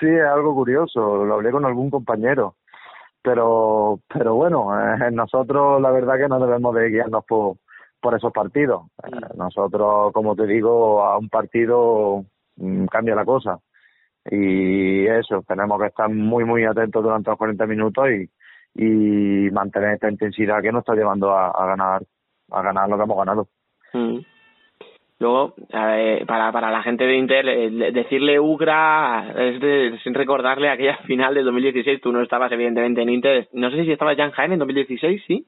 sí, 0.00 0.06
es 0.06 0.24
algo 0.24 0.54
curioso, 0.54 1.24
lo 1.24 1.34
hablé 1.34 1.50
con 1.50 1.64
algún 1.64 1.90
compañero 1.90 2.56
pero 3.24 4.00
pero 4.06 4.34
bueno 4.34 4.68
eh, 4.78 5.10
nosotros 5.10 5.80
la 5.80 5.90
verdad 5.90 6.18
que 6.18 6.28
no 6.28 6.38
debemos 6.38 6.74
de 6.74 6.90
guiarnos 6.90 7.24
por 7.24 7.56
por 7.98 8.14
esos 8.14 8.30
partidos 8.32 8.82
eh, 9.02 9.18
nosotros 9.34 10.12
como 10.12 10.36
te 10.36 10.46
digo 10.46 11.02
a 11.02 11.16
un 11.16 11.30
partido 11.30 12.26
mm, 12.56 12.84
cambia 12.84 13.14
la 13.14 13.24
cosa 13.24 13.58
y 14.30 15.06
eso 15.06 15.44
tenemos 15.46 15.80
que 15.80 15.88
estar 15.88 16.08
muy 16.08 16.44
muy 16.44 16.64
atentos 16.64 17.02
durante 17.02 17.30
los 17.30 17.38
40 17.38 17.66
minutos 17.66 18.06
y 18.10 18.28
y 18.76 19.50
mantener 19.52 19.94
esta 19.94 20.10
intensidad 20.10 20.60
que 20.60 20.72
nos 20.72 20.80
está 20.80 20.94
llevando 20.94 21.30
a, 21.30 21.50
a 21.50 21.66
ganar 21.66 22.02
a 22.50 22.62
ganar 22.62 22.88
lo 22.88 22.96
que 22.96 23.02
hemos 23.04 23.18
ganado 23.18 23.48
mm. 23.92 24.18
Luego, 25.20 25.54
eh, 25.72 26.24
para, 26.26 26.50
para 26.50 26.70
la 26.70 26.82
gente 26.82 27.04
de 27.04 27.16
Inter, 27.16 27.48
eh, 27.48 27.70
decirle 27.92 28.40
Ugra 28.40 29.32
es 29.36 30.02
sin 30.02 30.12
recordarle 30.12 30.68
aquella 30.68 30.96
final 31.06 31.34
del 31.34 31.44
2016. 31.44 32.00
Tú 32.00 32.12
no 32.12 32.20
estabas, 32.20 32.50
evidentemente, 32.52 33.00
en 33.00 33.08
Inter. 33.08 33.48
No 33.52 33.70
sé 33.70 33.84
si 33.84 33.92
estabas 33.92 34.16
ya 34.16 34.24
en 34.24 34.32
Jaén 34.32 34.52
en 34.52 34.58
2016, 34.58 35.22
¿sí? 35.26 35.46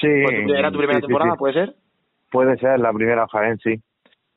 Sí. 0.00 0.08
¿Era 0.08 0.72
tu 0.72 0.78
primera 0.78 1.00
temporada, 1.00 1.36
puede 1.36 1.54
ser? 1.54 1.74
Puede 2.30 2.56
ser, 2.56 2.80
la 2.80 2.92
primera 2.92 3.26
Jaén, 3.28 3.58
sí. 3.58 3.74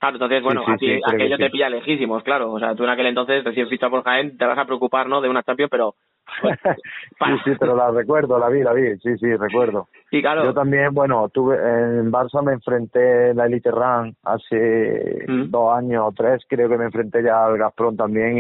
Claro, 0.06 0.18
entonces, 0.18 0.44
bueno, 0.44 0.62
aquello 1.08 1.38
te 1.38 1.50
pilla 1.50 1.68
lejísimos, 1.68 2.22
claro. 2.22 2.52
O 2.52 2.60
sea, 2.60 2.76
tú 2.76 2.84
en 2.84 2.92
aquel 2.92 3.08
entonces, 3.08 3.44
recién 3.44 3.68
fichado 3.68 3.90
por 3.90 4.04
Jaén, 4.04 4.38
te 4.38 4.46
vas 4.46 4.58
a 4.58 4.66
preocupar, 4.66 5.08
¿no?, 5.08 5.20
de 5.20 5.30
una 5.30 5.42
Champions, 5.42 5.72
pero 5.72 5.96
sí, 6.44 7.32
sí, 7.44 7.52
pero 7.60 7.76
la 7.76 7.90
recuerdo, 7.90 8.38
la 8.38 8.50
vi, 8.50 8.62
la 8.62 8.74
vi, 8.74 8.98
sí, 9.00 9.18
sí, 9.18 9.36
recuerdo. 9.36 9.88
Y 10.12 10.22
claro. 10.22 10.44
Yo 10.44 10.54
también, 10.54 10.94
bueno, 10.94 11.28
tuve 11.30 11.56
en 11.56 12.12
Barça 12.12 12.44
me 12.44 12.54
enfrenté 12.54 13.32
en 13.32 13.38
la 13.38 13.48
Elite 13.48 13.72
Run 13.72 14.16
hace 14.24 15.26
mm. 15.28 15.50
dos 15.50 15.76
años 15.76 16.04
o 16.08 16.12
tres, 16.12 16.44
creo 16.48 16.70
que 16.70 16.78
me 16.78 16.86
enfrenté 16.86 17.24
ya 17.24 17.46
al 17.46 17.58
Gazprom 17.58 17.96
también 17.98 18.38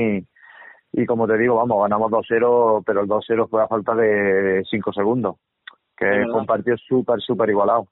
y, 0.93 1.01
y 1.01 1.06
como 1.08 1.25
te 1.25 1.38
digo, 1.38 1.56
vamos, 1.56 1.82
ganamos 1.82 2.12
2-0, 2.12 2.84
pero 2.86 3.01
el 3.01 3.08
2-0 3.08 3.49
fue 3.49 3.63
a 3.63 3.67
falta 3.67 3.95
de 3.95 4.63
5 4.69 4.93
segundos, 4.93 5.38
que 5.97 6.25
partido 6.45 6.78
súper, 6.78 7.19
súper 7.21 7.49
igualado. 7.49 7.88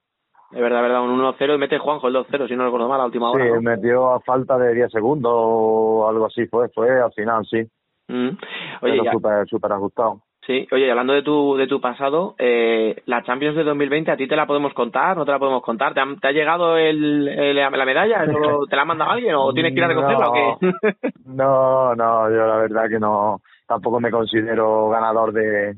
Es 0.52 0.62
verdad, 0.62 0.82
verdad, 0.82 1.04
un 1.04 1.20
1-0 1.20 1.56
y 1.56 1.58
mete 1.58 1.80
Juanjo 1.80 2.08
el 2.08 2.16
2-0, 2.16 2.48
si 2.48 2.56
no 2.56 2.66
recuerdo 2.66 2.88
mal, 2.88 3.02
a 3.02 3.06
última 3.06 3.32
hora. 3.32 3.46
Sí, 3.46 3.52
metió 3.64 4.12
a 4.12 4.20
falta 4.20 4.58
de 4.58 4.74
10 4.74 4.92
segundos 4.92 5.32
o 5.34 6.08
algo 6.08 6.26
así, 6.26 6.46
fue, 6.46 6.70
fue 6.70 7.02
al 7.02 7.12
final, 7.14 7.46
sí. 7.46 7.64
Mm. 8.08 8.38
Oye, 8.82 9.12
súper 9.12 9.48
super 9.48 9.72
ajustado. 9.72 10.22
Sí, 10.46 10.68
oye, 10.74 10.92
hablando 10.92 11.14
de 11.14 11.22
tu, 11.22 11.56
de 11.56 11.68
tu 11.68 11.80
pasado, 11.80 12.36
eh, 12.38 13.02
la 13.06 13.24
Champions 13.24 13.56
de 13.56 13.64
2020, 13.64 14.12
¿a 14.12 14.18
ti 14.18 14.28
te 14.28 14.36
la 14.36 14.46
podemos 14.46 14.74
contar? 14.74 15.16
¿No 15.16 15.24
te 15.24 15.32
la 15.32 15.40
podemos 15.40 15.64
contar? 15.64 15.94
¿Te 15.94 16.02
ha, 16.02 16.06
te 16.20 16.28
ha 16.28 16.32
llegado 16.32 16.76
el, 16.78 17.56
la 17.56 17.86
medalla? 17.86 18.26
¿Te 18.70 18.76
la 18.76 18.82
ha 18.82 18.86
mandado 18.86 19.12
alguien 19.12 19.36
o 19.36 19.54
tienes 19.54 19.72
que 19.72 19.80
ir 19.80 19.86
a 19.86 19.88
recogerla 19.88 20.30
o 20.30 20.34
qué? 20.34 20.72
no, 21.26 21.96
no, 21.96 22.30
yo 22.30 22.46
la 22.46 22.58
verdad 22.58 22.90
que 22.90 23.00
no, 23.00 23.40
tampoco 23.66 24.02
me 24.02 24.12
considero 24.12 24.90
ganador 24.90 25.32
de, 25.32 25.78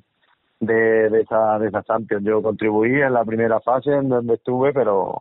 de, 0.59 1.09
de, 1.09 1.21
esa, 1.21 1.59
de 1.59 1.67
esa 1.67 1.83
Champions. 1.83 2.25
Yo 2.25 2.41
contribuí 2.41 3.01
en 3.01 3.13
la 3.13 3.25
primera 3.25 3.59
fase 3.59 3.91
en 3.93 4.09
donde 4.09 4.35
estuve, 4.35 4.73
pero 4.73 5.19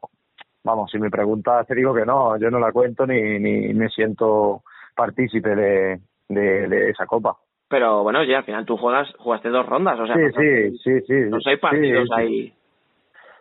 vamos, 0.63 0.91
si 0.91 0.99
me 0.99 1.11
preguntas 1.11 1.67
te 1.67 1.75
digo 1.75 1.95
que 1.95 2.07
no, 2.07 2.39
yo 2.39 2.51
no 2.51 2.59
la 2.59 2.73
cuento 2.73 3.07
ni, 3.07 3.39
ni 3.39 3.75
me 3.75 3.89
siento 3.89 4.63
partícipe 4.95 5.55
de, 5.55 6.01
de, 6.29 6.69
de 6.69 6.91
esa 6.91 7.07
copa. 7.07 7.37
Pero 7.69 8.03
bueno, 8.03 8.23
ya 8.25 8.39
al 8.39 8.45
final 8.45 8.65
tú 8.65 8.77
juegas, 8.77 9.09
jugaste 9.19 9.49
dos 9.49 9.67
rondas, 9.67 9.99
o 9.99 10.07
sea, 10.07 10.15
sí, 10.15 10.23
sí, 10.37 10.79
sí, 10.79 11.01
sí, 11.07 11.15
no 11.29 11.39
hay 11.45 11.57
partidos 11.57 12.09
sí, 12.09 12.15
ahí. 12.15 12.55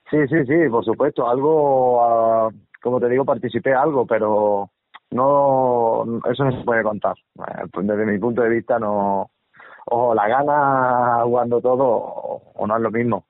Sí, 0.09 0.27
sí, 0.27 0.45
sí, 0.45 0.69
por 0.69 0.83
supuesto, 0.83 1.27
algo, 1.27 2.47
uh, 2.47 2.51
como 2.81 2.99
te 2.99 3.09
digo, 3.09 3.25
participé 3.25 3.73
algo, 3.73 4.05
pero 4.05 4.69
no, 5.11 6.03
eso 6.29 6.45
no 6.45 6.51
se 6.51 6.63
puede 6.63 6.83
contar. 6.83 7.15
Eh, 7.37 7.67
pues 7.71 7.85
desde 7.85 8.05
mi 8.05 8.17
punto 8.17 8.41
de 8.41 8.49
vista 8.49 8.79
no, 8.79 9.29
o 9.85 10.13
la 10.13 10.27
gana 10.27 11.21
jugando 11.23 11.61
todo 11.61 11.87
o 12.55 12.67
no 12.67 12.75
es 12.75 12.81
lo 12.81 12.91
mismo. 12.91 13.25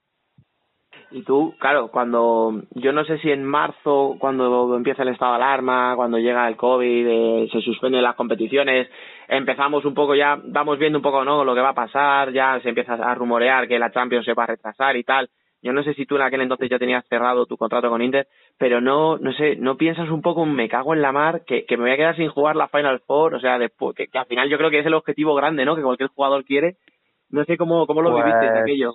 Y 1.14 1.22
tú, 1.22 1.54
claro, 1.60 1.90
cuando 1.90 2.64
yo 2.72 2.92
no 2.92 3.06
sé 3.06 3.20
si 3.20 3.30
en 3.30 3.46
marzo, 3.46 4.16
cuando 4.18 4.76
empieza 4.76 5.04
el 5.04 5.10
estado 5.10 5.34
de 5.34 5.44
alarma, 5.44 5.94
cuando 5.96 6.18
llega 6.18 6.48
el 6.48 6.58
COVID, 6.58 7.08
eh, 7.08 7.50
se 7.52 7.62
suspenden 7.62 8.02
las 8.02 8.16
competiciones, 8.16 8.90
empezamos 9.28 9.86
un 9.86 9.94
poco 9.94 10.16
ya, 10.16 10.40
vamos 10.44 10.80
viendo 10.80 10.98
un 10.98 11.04
poco 11.04 11.24
no 11.24 11.44
lo 11.44 11.54
que 11.54 11.62
va 11.62 11.70
a 11.70 11.76
pasar, 11.76 12.32
ya 12.32 12.60
se 12.62 12.70
empieza 12.70 12.96
a 12.96 13.14
rumorear 13.14 13.68
que 13.68 13.78
la 13.78 13.92
Champions 13.92 14.26
se 14.26 14.34
va 14.34 14.46
a 14.46 14.48
retrasar 14.48 14.98
y 14.98 15.04
tal. 15.04 15.30
Yo 15.64 15.74
no 15.74 15.82
sé 15.82 15.96
si 15.96 16.06
tú 16.06 16.18
en 16.18 16.22
aquel 16.22 16.42
entonces 16.42 16.70
ya 16.70 16.78
tenías 16.78 17.04
cerrado 17.08 17.48
tu 17.48 17.58
contrato 17.58 17.90
con 17.90 18.02
Inter, 18.02 18.28
pero 18.60 18.82
no, 18.82 19.18
no 19.18 19.34
sé, 19.34 19.56
no 19.56 19.78
piensas 19.78 20.10
un 20.10 20.22
poco, 20.22 20.46
me 20.46 20.70
cago 20.70 20.94
en 20.94 21.02
la 21.02 21.12
mar, 21.12 21.44
que, 21.46 21.66
que 21.66 21.78
me 21.78 21.84
voy 21.84 21.92
a 21.94 21.98
quedar 21.98 22.16
sin 22.16 22.30
jugar 22.30 22.56
la 22.56 22.68
Final 22.68 23.00
Four, 23.08 23.36
o 23.36 23.40
sea, 23.40 23.58
después, 23.58 23.96
que, 23.96 24.08
al 24.14 24.26
final 24.26 24.50
yo 24.50 24.58
creo 24.58 24.70
que 24.70 24.80
es 24.80 24.86
el 24.86 24.94
objetivo 24.94 25.34
grande, 25.34 25.66
¿no? 25.66 25.76
Que 25.76 25.82
cualquier 25.82 26.10
jugador 26.10 26.44
quiere. 26.46 26.76
No 27.30 27.44
sé 27.46 27.58
cómo, 27.58 27.88
cómo 27.88 28.02
lo 28.02 28.14
viviste 28.14 28.48
pues, 28.48 28.62
aquello 28.62 28.94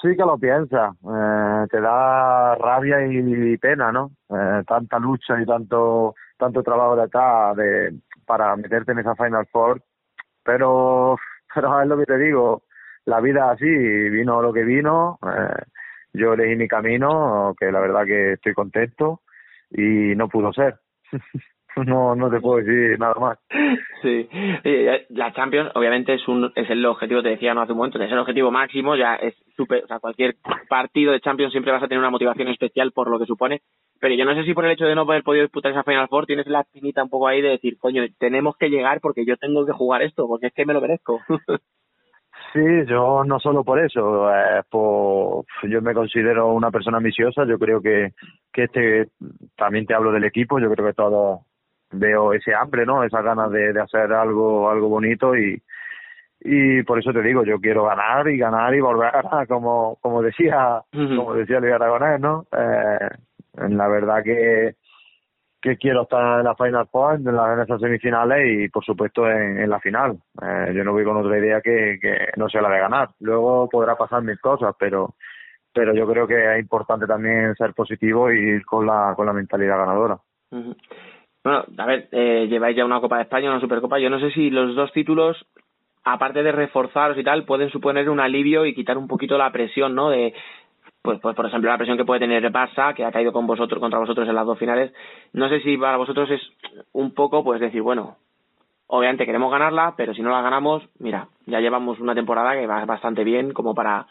sí 0.00 0.16
que 0.16 0.24
lo 0.24 0.38
piensas, 0.38 0.94
eh, 0.94 1.66
te 1.70 1.80
da 1.80 2.54
rabia 2.54 3.04
y, 3.06 3.56
pena, 3.58 3.90
¿no? 3.90 4.10
Eh, 4.30 4.62
tanta 4.66 4.98
lucha 4.98 5.40
y 5.40 5.44
tanto 5.44 6.14
tanto 6.36 6.62
trabajo 6.62 6.96
de 6.96 7.02
acá 7.02 7.52
de, 7.56 7.98
para 8.24 8.54
meterte 8.56 8.92
en 8.92 9.00
esa 9.00 9.16
Final 9.16 9.46
Four, 9.50 9.82
pero, 10.44 11.16
pero 11.54 11.82
es 11.82 11.88
lo 11.88 11.98
que 11.98 12.06
te 12.06 12.18
digo, 12.18 12.62
la 13.08 13.20
vida 13.20 13.50
así, 13.50 13.64
vino 13.64 14.42
lo 14.42 14.52
que 14.52 14.64
vino, 14.64 15.18
eh, 15.22 15.62
yo 16.12 16.34
elegí 16.34 16.56
mi 16.56 16.68
camino, 16.68 17.54
que 17.58 17.72
la 17.72 17.80
verdad 17.80 18.04
que 18.04 18.34
estoy 18.34 18.52
contento 18.52 19.22
y 19.70 20.14
no 20.14 20.28
pudo 20.28 20.52
ser. 20.52 20.76
no 21.86 22.14
no 22.14 22.28
te 22.28 22.40
puedo 22.40 22.58
decir 22.58 22.98
nada 22.98 23.14
más. 23.14 23.38
Sí, 24.02 24.28
la 25.10 25.32
Champions 25.32 25.70
obviamente 25.74 26.14
es 26.14 26.28
un 26.28 26.52
es 26.54 26.68
el 26.68 26.84
objetivo, 26.84 27.22
te 27.22 27.30
decía 27.30 27.54
no 27.54 27.62
hace 27.62 27.72
un 27.72 27.78
momento, 27.78 28.02
es 28.02 28.12
el 28.12 28.18
objetivo 28.18 28.50
máximo, 28.50 28.94
ya 28.94 29.14
es 29.14 29.34
super, 29.56 29.84
o 29.84 29.86
sea, 29.86 30.00
cualquier 30.00 30.36
partido 30.68 31.12
de 31.12 31.20
Champions 31.20 31.52
siempre 31.52 31.72
vas 31.72 31.82
a 31.82 31.88
tener 31.88 32.00
una 32.00 32.10
motivación 32.10 32.48
especial 32.48 32.92
por 32.92 33.08
lo 33.08 33.18
que 33.18 33.26
supone, 33.26 33.62
pero 34.00 34.14
yo 34.14 34.24
no 34.26 34.34
sé 34.34 34.44
si 34.44 34.52
por 34.52 34.66
el 34.66 34.72
hecho 34.72 34.84
de 34.84 34.94
no 34.94 35.02
haber 35.02 35.22
podido 35.22 35.44
disputar 35.44 35.72
esa 35.72 35.82
Final 35.82 36.08
Four 36.08 36.26
tienes 36.26 36.46
la 36.46 36.64
finita 36.64 37.02
un 37.02 37.10
poco 37.10 37.28
ahí 37.28 37.40
de 37.40 37.50
decir, 37.50 37.78
coño, 37.78 38.02
tenemos 38.18 38.56
que 38.56 38.68
llegar 38.68 39.00
porque 39.00 39.24
yo 39.24 39.36
tengo 39.36 39.64
que 39.64 39.72
jugar 39.72 40.02
esto, 40.02 40.26
porque 40.26 40.48
es 40.48 40.52
que 40.52 40.66
me 40.66 40.74
lo 40.74 40.80
merezco. 40.80 41.20
Sí, 42.52 42.60
yo 42.86 43.24
no 43.24 43.38
solo 43.38 43.62
por 43.62 43.78
eso, 43.78 44.30
eh, 44.32 44.62
por, 44.70 45.44
yo 45.68 45.82
me 45.82 45.92
considero 45.92 46.48
una 46.54 46.70
persona 46.70 46.96
ambiciosa, 46.96 47.44
yo 47.44 47.58
creo 47.58 47.82
que, 47.82 48.12
que 48.52 48.64
este, 48.64 49.08
también 49.56 49.84
te 49.84 49.94
hablo 49.94 50.12
del 50.12 50.24
equipo, 50.24 50.58
yo 50.58 50.70
creo 50.70 50.86
que 50.86 50.94
todos 50.94 51.40
veo 51.92 52.32
ese 52.32 52.54
hambre, 52.54 52.86
¿no? 52.86 53.04
Esas 53.04 53.22
ganas 53.22 53.50
de, 53.50 53.72
de 53.72 53.80
hacer 53.80 54.12
algo, 54.12 54.70
algo 54.70 54.88
bonito 54.88 55.36
y, 55.36 55.62
y 56.40 56.82
por 56.84 56.98
eso 56.98 57.12
te 57.12 57.22
digo, 57.22 57.44
yo 57.44 57.60
quiero 57.60 57.84
ganar 57.84 58.28
y 58.28 58.38
ganar 58.38 58.74
y 58.74 58.80
volver 58.80 59.08
a 59.08 59.22
ganar, 59.22 59.46
como, 59.46 59.96
como 60.00 60.22
decía, 60.22 60.82
como 60.92 61.34
decía 61.34 61.60
Luis 61.60 61.74
Aragonés, 61.74 62.20
¿no? 62.20 62.46
Eh, 62.52 63.08
la 63.68 63.88
verdad 63.88 64.22
que, 64.22 64.76
que 65.60 65.76
quiero 65.76 66.02
estar 66.02 66.38
en 66.38 66.44
la 66.44 66.54
Final 66.54 66.88
Four, 66.90 67.16
en, 67.16 67.28
en 67.28 67.60
esas 67.60 67.80
semifinales 67.80 68.46
y 68.46 68.68
por 68.68 68.84
supuesto 68.84 69.28
en, 69.28 69.68
la 69.68 69.80
final. 69.80 70.18
Eh, 70.40 70.72
yo 70.74 70.84
no 70.84 70.92
voy 70.92 71.04
con 71.04 71.16
otra 71.16 71.38
idea 71.38 71.60
que, 71.60 71.98
que 72.00 72.28
no 72.36 72.48
sea 72.48 72.62
la 72.62 72.70
de 72.70 72.78
ganar. 72.78 73.10
Luego 73.20 73.68
podrá 73.68 73.96
pasar 73.96 74.22
mil 74.22 74.38
cosas, 74.40 74.74
pero 74.78 75.14
pero 75.78 75.94
yo 75.94 76.06
creo 76.08 76.26
que 76.26 76.54
es 76.54 76.60
importante 76.60 77.06
también 77.06 77.54
ser 77.54 77.72
positivo 77.72 78.32
y 78.32 78.38
ir 78.38 78.64
con 78.64 78.84
la, 78.84 79.12
con 79.14 79.26
la 79.26 79.32
mentalidad 79.32 79.78
ganadora. 79.78 80.18
Bueno, 80.50 81.64
a 81.76 81.86
ver, 81.86 82.08
eh, 82.10 82.46
lleváis 82.48 82.76
ya 82.76 82.84
una 82.84 83.00
Copa 83.00 83.18
de 83.18 83.22
España, 83.22 83.50
una 83.50 83.60
Supercopa. 83.60 83.98
Yo 84.00 84.10
no 84.10 84.18
sé 84.18 84.30
si 84.32 84.50
los 84.50 84.74
dos 84.74 84.92
títulos, 84.92 85.36
aparte 86.04 86.42
de 86.42 86.52
reforzaros 86.52 87.16
y 87.16 87.22
tal, 87.22 87.44
pueden 87.44 87.70
suponer 87.70 88.10
un 88.10 88.18
alivio 88.18 88.66
y 88.66 88.74
quitar 88.74 88.98
un 88.98 89.06
poquito 89.06 89.38
la 89.38 89.52
presión, 89.52 89.94
¿no? 89.94 90.10
De, 90.10 90.34
pues, 91.02 91.20
pues 91.20 91.34
por 91.34 91.46
ejemplo, 91.46 91.70
la 91.70 91.78
presión 91.78 91.96
que 91.96 92.04
puede 92.04 92.20
tener 92.20 92.50
Barça, 92.52 92.94
que 92.94 93.04
ha 93.04 93.12
caído 93.12 93.32
con 93.32 93.46
vosotros, 93.46 93.80
contra 93.80 93.98
vosotros 93.98 94.28
en 94.28 94.34
las 94.34 94.46
dos 94.46 94.58
finales. 94.58 94.92
No 95.32 95.48
sé 95.48 95.60
si 95.60 95.76
para 95.76 95.96
vosotros 95.96 96.30
es 96.30 96.40
un 96.92 97.14
poco, 97.14 97.44
pues 97.44 97.60
decir, 97.60 97.82
bueno, 97.82 98.16
obviamente 98.88 99.26
queremos 99.26 99.50
ganarla, 99.50 99.94
pero 99.96 100.14
si 100.14 100.22
no 100.22 100.30
la 100.30 100.42
ganamos, 100.42 100.82
mira, 100.98 101.28
ya 101.46 101.60
llevamos 101.60 102.00
una 102.00 102.14
temporada 102.14 102.54
que 102.54 102.66
va 102.66 102.84
bastante 102.84 103.24
bien 103.24 103.52
como 103.52 103.74
para 103.74 104.06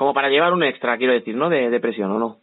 como 0.00 0.14
para 0.14 0.30
llevar 0.30 0.54
un 0.54 0.62
extra, 0.62 0.96
quiero 0.96 1.12
decir, 1.12 1.36
¿no? 1.36 1.50
De, 1.50 1.78
presión, 1.78 2.10
¿o 2.10 2.18
no? 2.18 2.36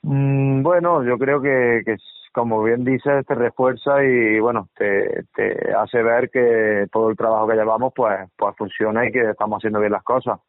Mm, 0.00 0.62
bueno, 0.62 1.04
yo 1.04 1.18
creo 1.18 1.42
que, 1.42 1.82
que, 1.84 1.96
como 2.32 2.62
bien 2.62 2.84
dices, 2.84 3.26
te 3.26 3.34
refuerza 3.34 4.02
y, 4.02 4.40
bueno, 4.40 4.68
te, 4.74 5.24
te 5.34 5.74
hace 5.74 6.02
ver 6.02 6.30
que 6.30 6.86
todo 6.90 7.10
el 7.10 7.16
trabajo 7.16 7.48
que 7.48 7.54
llevamos, 7.54 7.92
pues, 7.94 8.30
pues 8.34 8.56
funciona 8.56 9.06
y 9.06 9.12
que 9.12 9.28
estamos 9.28 9.58
haciendo 9.58 9.80
bien 9.80 9.92
las 9.92 10.04
cosas. 10.04 10.40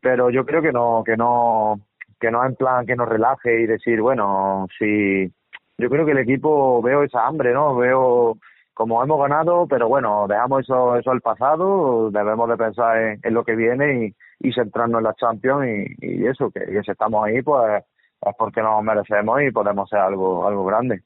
Pero 0.00 0.30
yo 0.30 0.44
creo 0.44 0.62
que 0.62 0.72
no, 0.72 1.04
que 1.06 1.16
no, 1.16 1.78
que 2.22 2.30
no 2.30 2.46
en 2.46 2.54
plan 2.54 2.86
que 2.86 2.94
nos 2.94 3.08
relaje 3.08 3.62
y 3.62 3.66
decir, 3.66 4.00
bueno, 4.00 4.68
si 4.78 5.28
yo 5.76 5.90
creo 5.90 6.06
que 6.06 6.12
el 6.12 6.18
equipo 6.18 6.80
veo 6.80 7.02
esa 7.02 7.26
hambre, 7.26 7.52
¿no? 7.52 7.74
Veo 7.74 8.36
como 8.72 9.02
hemos 9.02 9.20
ganado, 9.20 9.66
pero 9.68 9.88
bueno, 9.88 10.26
dejamos 10.28 10.62
eso, 10.62 10.96
eso 10.96 11.10
al 11.10 11.20
pasado, 11.20 12.12
debemos 12.12 12.48
de 12.48 12.56
pensar 12.56 13.18
en 13.20 13.34
lo 13.34 13.44
que 13.44 13.56
viene 13.56 14.14
y, 14.40 14.52
centrarnos 14.52 15.00
en 15.00 15.04
la 15.04 15.14
Champions 15.14 15.88
y, 16.00 16.26
eso, 16.26 16.50
que, 16.52 16.60
si 16.82 16.90
estamos 16.92 17.24
ahí, 17.24 17.42
pues 17.42 17.82
es 18.24 18.34
porque 18.38 18.62
nos 18.62 18.82
merecemos 18.84 19.42
y 19.42 19.50
podemos 19.50 19.88
ser 19.90 19.98
algo, 19.98 20.46
algo 20.46 20.64
grande. 20.64 21.02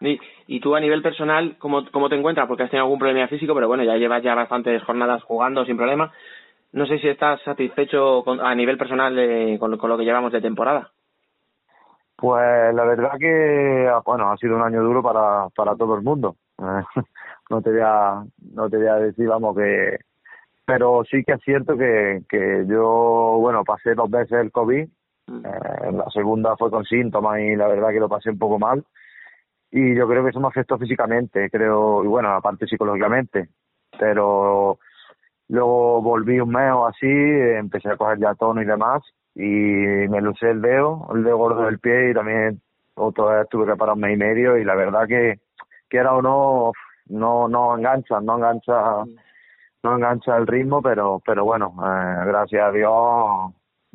Y, 0.00 0.18
y 0.48 0.60
tú 0.60 0.74
a 0.74 0.80
nivel 0.80 1.02
personal, 1.02 1.56
¿cómo, 1.58 1.84
¿cómo 1.92 2.08
te 2.08 2.16
encuentras? 2.16 2.48
Porque 2.48 2.64
has 2.64 2.70
tenido 2.70 2.84
algún 2.84 2.98
problema 2.98 3.28
físico, 3.28 3.54
pero 3.54 3.68
bueno, 3.68 3.84
ya 3.84 3.96
llevas 3.96 4.22
ya 4.24 4.34
bastantes 4.34 4.82
jornadas 4.82 5.22
jugando 5.22 5.64
sin 5.64 5.76
problema. 5.76 6.12
No 6.72 6.86
sé 6.86 6.98
si 6.98 7.08
estás 7.08 7.40
satisfecho 7.42 8.24
a 8.40 8.54
nivel 8.54 8.76
personal 8.76 9.14
con, 9.58 9.70
lo 9.70 9.98
que 9.98 10.04
llevamos 10.04 10.32
de 10.32 10.40
temporada. 10.40 10.90
Pues 12.16 12.74
la 12.74 12.84
verdad 12.84 13.12
que, 13.18 13.90
bueno, 14.04 14.30
ha 14.30 14.36
sido 14.36 14.56
un 14.56 14.62
año 14.62 14.82
duro 14.82 15.02
para, 15.02 15.48
para 15.54 15.76
todo 15.76 15.94
el 15.94 16.02
mundo. 16.02 16.36
no 17.50 17.62
te 17.62 17.70
voy 17.70 17.80
a, 17.82 18.22
no 18.52 18.68
te 18.68 18.76
voy 18.76 18.86
a 18.86 18.96
decir, 18.96 19.28
vamos, 19.28 19.56
que, 19.56 19.98
pero 20.64 21.02
sí 21.10 21.22
que 21.24 21.32
es 21.32 21.40
cierto 21.42 21.76
que, 21.78 22.22
que 22.28 22.66
yo, 22.66 23.38
bueno, 23.38 23.64
pasé 23.64 23.94
dos 23.94 24.10
veces 24.10 24.32
el 24.32 24.52
COVID, 24.52 24.86
mm. 25.28 25.46
eh, 25.46 25.92
la 25.92 26.10
segunda 26.12 26.56
fue 26.56 26.70
con 26.70 26.84
síntomas 26.84 27.40
y 27.40 27.56
la 27.56 27.68
verdad 27.68 27.90
que 27.90 28.00
lo 28.00 28.08
pasé 28.08 28.30
un 28.30 28.38
poco 28.38 28.58
mal 28.58 28.84
y 29.70 29.94
yo 29.94 30.08
creo 30.08 30.24
que 30.24 30.30
eso 30.30 30.40
me 30.40 30.48
afectó 30.48 30.78
físicamente, 30.78 31.50
creo, 31.50 32.02
y 32.04 32.06
bueno, 32.06 32.30
aparte 32.30 32.66
psicológicamente, 32.66 33.48
pero 33.98 34.78
luego 35.48 36.02
volví 36.02 36.40
un 36.40 36.50
mes 36.50 36.72
o 36.72 36.86
así, 36.86 37.06
empecé 37.06 37.90
a 37.90 37.96
coger 37.96 38.18
ya 38.18 38.34
tono 38.34 38.62
y 38.62 38.66
demás 38.66 39.02
y 39.34 39.42
me 39.42 40.20
lucé 40.20 40.50
el 40.50 40.60
dedo, 40.60 41.08
el 41.14 41.24
dedo 41.24 41.38
gordo 41.38 41.62
del 41.66 41.78
pie 41.78 42.10
y 42.10 42.14
también 42.14 42.60
otra 42.94 43.24
vez 43.38 43.48
tuve 43.48 43.66
que 43.66 43.82
un 43.82 44.00
mes 44.00 44.14
y 44.14 44.16
medio 44.16 44.56
y 44.58 44.64
la 44.64 44.74
verdad 44.74 45.06
que, 45.06 45.40
que 45.88 45.98
era 45.98 46.14
o 46.14 46.22
no, 46.22 46.72
no, 47.06 47.48
no 47.48 47.76
engancha, 47.76 48.20
no 48.20 48.36
engancha 48.36 49.04
no 49.82 49.94
engancha 49.96 50.36
el 50.36 50.46
ritmo, 50.46 50.82
pero, 50.82 51.22
pero 51.24 51.44
bueno, 51.44 51.74
eh, 51.78 52.24
gracias 52.26 52.62
a 52.62 52.72
Dios 52.72 52.90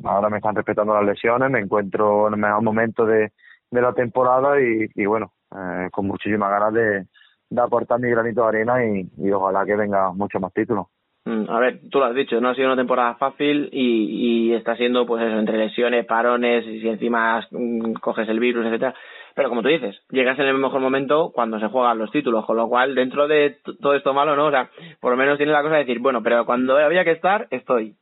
ahora 0.02 0.28
me 0.30 0.38
están 0.38 0.54
respetando 0.54 0.94
las 0.94 1.04
lesiones, 1.04 1.50
me 1.50 1.60
encuentro 1.60 2.28
en 2.28 2.34
el 2.34 2.40
mejor 2.40 2.62
momento 2.62 3.06
de, 3.06 3.32
de 3.70 3.80
la 3.80 3.92
temporada 3.92 4.60
y, 4.60 4.86
y 4.94 5.06
bueno, 5.06 5.32
eh, 5.54 5.88
con 5.92 6.06
muchísimas 6.06 6.50
ganas 6.50 6.72
de, 6.72 7.06
de 7.50 7.60
aportar 7.60 8.00
mi 8.00 8.10
granito 8.10 8.42
de 8.42 8.48
arena 8.48 8.84
y, 8.84 9.10
y 9.18 9.30
ojalá 9.30 9.64
que 9.64 9.76
venga 9.76 10.12
mucho 10.12 10.40
más 10.40 10.52
títulos. 10.52 10.86
Mm, 11.26 11.48
a 11.48 11.58
ver, 11.58 11.80
tú 11.90 11.98
lo 11.98 12.04
has 12.04 12.14
dicho, 12.14 12.38
no 12.40 12.50
ha 12.50 12.54
sido 12.54 12.66
una 12.66 12.76
temporada 12.76 13.14
fácil 13.14 13.70
y, 13.72 14.50
y 14.50 14.54
está 14.54 14.76
siendo, 14.76 15.06
pues 15.06 15.22
eso, 15.24 15.38
entre 15.38 15.56
lesiones, 15.56 16.04
parones, 16.04 16.66
y 16.66 16.80
si 16.80 16.88
encima 16.88 17.40
mm, 17.50 17.94
coges 17.94 18.28
el 18.28 18.40
virus, 18.40 18.66
etcétera. 18.66 18.94
Pero 19.34 19.48
como 19.48 19.62
tú 19.62 19.68
dices, 19.68 19.96
llegas 20.10 20.38
en 20.38 20.46
el 20.46 20.58
mejor 20.58 20.80
momento 20.80 21.32
cuando 21.34 21.58
se 21.58 21.68
juegan 21.68 21.98
los 21.98 22.10
títulos, 22.12 22.44
con 22.44 22.56
lo 22.56 22.68
cual, 22.68 22.94
dentro 22.94 23.26
de 23.26 23.56
todo 23.80 23.94
esto 23.94 24.12
malo, 24.12 24.36
¿no? 24.36 24.46
O 24.46 24.50
sea, 24.50 24.70
por 25.00 25.12
lo 25.12 25.16
menos 25.16 25.38
tiene 25.38 25.52
la 25.52 25.62
cosa 25.62 25.74
de 25.74 25.80
decir, 25.80 25.98
bueno, 25.98 26.22
pero 26.22 26.44
cuando 26.44 26.76
había 26.76 27.04
que 27.04 27.12
estar, 27.12 27.48
estoy. 27.50 27.96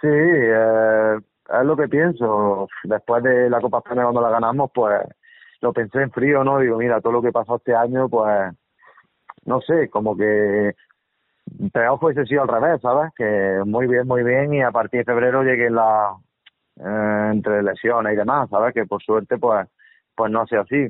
Sí, 0.00 0.08
eh, 0.08 1.16
es 1.16 1.64
lo 1.64 1.76
que 1.76 1.88
pienso. 1.88 2.68
Después 2.84 3.22
de 3.24 3.48
la 3.48 3.60
Copa 3.60 3.78
España, 3.78 4.02
cuando 4.02 4.20
la 4.20 4.30
ganamos, 4.30 4.70
pues 4.72 5.00
lo 5.62 5.72
pensé 5.72 6.02
en 6.02 6.10
frío, 6.10 6.44
¿no? 6.44 6.58
Digo, 6.58 6.76
mira, 6.76 7.00
todo 7.00 7.14
lo 7.14 7.22
que 7.22 7.32
pasó 7.32 7.56
este 7.56 7.74
año, 7.74 8.08
pues, 8.08 8.52
no 9.46 9.60
sé, 9.62 9.88
como 9.90 10.16
que 10.16 10.74
peor 11.72 11.98
fuese 11.98 12.26
sido 12.26 12.42
al 12.42 12.48
revés, 12.48 12.80
¿sabes? 12.80 13.12
Que 13.16 13.62
muy 13.66 13.86
bien, 13.86 14.06
muy 14.06 14.22
bien, 14.22 14.54
y 14.54 14.62
a 14.62 14.70
partir 14.70 15.00
de 15.00 15.04
febrero 15.04 15.42
llegué 15.42 15.70
la, 15.70 16.16
eh, 16.76 17.30
entre 17.32 17.62
lesiones 17.62 18.14
y 18.14 18.16
demás, 18.16 18.48
¿sabes? 18.50 18.74
Que 18.74 18.86
por 18.86 19.02
suerte, 19.02 19.38
pues, 19.38 19.68
pues 20.14 20.30
no 20.30 20.46
sea 20.46 20.60
así. 20.62 20.88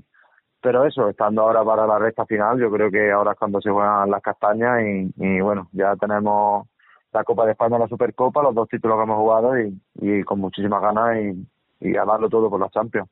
Pero 0.61 0.87
eso, 0.87 1.09
estando 1.09 1.43
ahora 1.43 1.65
para 1.65 1.87
la 1.87 1.99
recta 1.99 2.25
final, 2.27 2.59
yo 2.61 2.71
creo 2.71 2.91
que 2.91 3.11
ahora 3.11 3.33
es 3.33 3.39
cuando 3.39 3.61
se 3.61 3.71
juegan 3.71 4.11
las 4.11 4.23
castañas 4.23 4.81
y, 5.17 5.41
bueno, 5.41 5.69
ya 5.73 5.97
tenemos 5.97 6.69
la 7.13 7.25
Copa 7.25 7.45
de 7.47 7.53
España, 7.53 7.79
la 7.79 7.89
Supercopa, 7.89 8.43
los 8.43 8.55
dos 8.55 8.69
títulos 8.69 8.97
que 8.97 9.03
hemos 9.03 9.17
jugado 9.19 9.55
y, 9.59 10.25
con 10.25 10.41
muchísimas 10.41 10.81
ganas 10.81 11.17
y, 11.19 11.49
y 11.81 11.97
a 11.97 12.05
todo 12.05 12.49
por 12.49 12.61
los 12.61 12.71
Champions. 12.71 13.09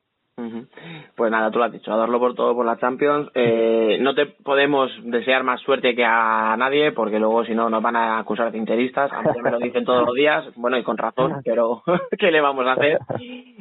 Pues 1.15 1.31
nada, 1.31 1.51
tú 1.51 1.59
lo 1.59 1.65
has 1.65 1.71
dicho, 1.71 1.93
a 1.93 1.97
darlo 1.97 2.19
por 2.19 2.33
todo 2.33 2.55
por 2.55 2.65
la 2.65 2.77
Champions. 2.77 3.29
Eh, 3.35 3.97
no 4.01 4.15
te 4.15 4.25
podemos 4.25 4.91
desear 5.03 5.43
más 5.43 5.61
suerte 5.61 5.95
que 5.95 6.03
a 6.03 6.55
nadie, 6.57 6.91
porque 6.91 7.19
luego 7.19 7.45
si 7.45 7.53
no 7.53 7.69
nos 7.69 7.81
van 7.81 7.95
a 7.95 8.19
acusar 8.19 8.51
de 8.51 8.57
interistas. 8.57 9.11
A 9.11 9.21
mí 9.21 9.41
me 9.41 9.51
lo 9.51 9.59
dicen 9.59 9.85
todos 9.85 10.05
los 10.05 10.15
días, 10.15 10.45
bueno, 10.55 10.77
y 10.77 10.83
con 10.83 10.97
razón, 10.97 11.41
pero 11.45 11.83
¿qué 12.17 12.31
le 12.31 12.41
vamos 12.41 12.65
a 12.65 12.73
hacer? 12.73 12.99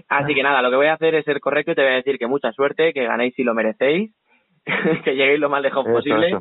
Así 0.09 0.35
que 0.35 0.43
nada, 0.43 0.63
lo 0.63 0.71
que 0.71 0.77
voy 0.77 0.87
a 0.87 0.95
hacer 0.95 1.15
es 1.15 1.25
ser 1.25 1.41
correcto 1.41 1.73
y 1.73 1.75
te 1.75 1.83
voy 1.83 1.93
a 1.93 1.97
decir 1.97 2.19
que 2.19 2.27
mucha 2.27 2.53
suerte, 2.53 2.93
que 2.93 3.05
ganéis 3.05 3.35
si 3.35 3.45
lo 3.45 3.55
merecéis, 3.55 4.13
que 5.05 5.17
lleguéis 5.17 5.41
lo 5.41 5.51
más 5.51 5.63
lejos 5.63 5.85
posible 5.85 6.39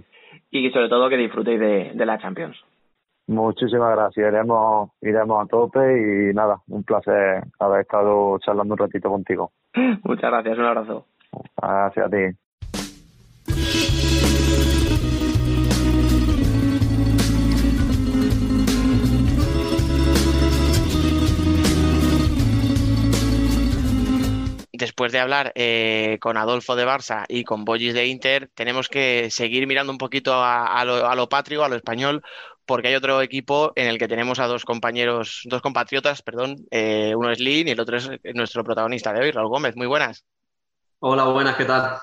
y 0.52 0.70
sobre 0.72 0.90
todo 0.90 1.10
que 1.10 1.18
disfrutéis 1.18 1.60
de, 1.60 1.92
de 1.94 2.06
la 2.06 2.18
Champions. 2.18 2.58
Muchísimas 3.30 3.96
gracias, 3.96 4.28
iremos, 4.28 4.90
iremos 5.02 5.44
a 5.44 5.48
tope 5.48 5.80
y 5.80 6.34
nada, 6.34 6.64
un 6.68 6.84
placer 6.84 7.44
haber 7.60 7.82
estado 7.82 8.40
charlando 8.40 8.74
un 8.74 8.80
ratito 8.80 9.08
contigo. 9.08 9.52
Muchas 10.04 10.32
gracias, 10.32 10.58
un 10.58 10.66
abrazo. 10.66 11.06
Gracias 11.56 12.08
a 12.08 12.10
ti. 12.10 12.36
después 24.80 25.12
de 25.12 25.20
hablar 25.20 25.52
eh, 25.56 26.18
con 26.22 26.38
Adolfo 26.38 26.76
de 26.76 26.88
Barça 26.88 27.26
y 27.28 27.44
con 27.44 27.66
Boyis 27.66 27.94
de 27.94 28.08
Inter, 28.08 28.50
tenemos 28.56 28.88
que 28.88 29.30
seguir 29.30 29.68
mirando 29.68 29.92
un 29.92 29.98
poquito 29.98 30.34
a, 30.34 30.84
lo, 30.86 31.06
a, 31.06 31.16
lo, 31.16 31.28
patrio, 31.28 31.66
a 31.66 31.70
lo 31.70 31.76
español, 31.76 32.24
porque 32.70 32.90
hay 32.90 32.96
otro 32.96 33.20
equipo 33.24 33.74
en 33.76 33.88
el 33.88 33.98
que 33.98 34.08
tenemos 34.08 34.38
a 34.38 34.46
dos 34.46 34.64
compañeros, 34.64 35.42
dos 35.46 35.60
compatriotas, 35.60 36.22
perdón, 36.22 36.68
eh, 36.70 37.16
uno 37.16 37.32
es 37.32 37.40
Lin 37.40 37.68
y 37.68 37.72
el 37.72 37.80
otro 37.80 37.98
es 37.98 38.08
nuestro 38.36 38.64
protagonista 38.64 39.12
de 39.12 39.22
hoy, 39.22 39.32
Raúl 39.32 39.50
Gómez. 39.50 39.76
Muy 39.76 39.88
buenas. 39.88 40.24
Hola, 41.00 41.24
buenas, 41.24 41.56
¿qué 41.56 41.66
tal? 41.66 41.98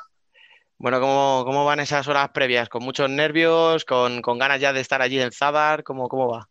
Bueno, 0.76 1.00
¿cómo, 1.00 1.44
cómo 1.46 1.64
van 1.64 1.78
esas 1.78 2.08
horas 2.08 2.30
previas? 2.34 2.68
¿Con 2.68 2.82
muchos 2.82 3.08
nervios? 3.08 3.84
¿Con, 3.84 4.20
ganas 4.20 4.60
ya 4.60 4.72
de 4.72 4.80
estar 4.80 5.00
allí 5.00 5.20
en 5.20 5.30
Zadar? 5.30 5.84
¿Cómo, 5.84 6.08
cómo 6.08 6.32
va? 6.32 6.48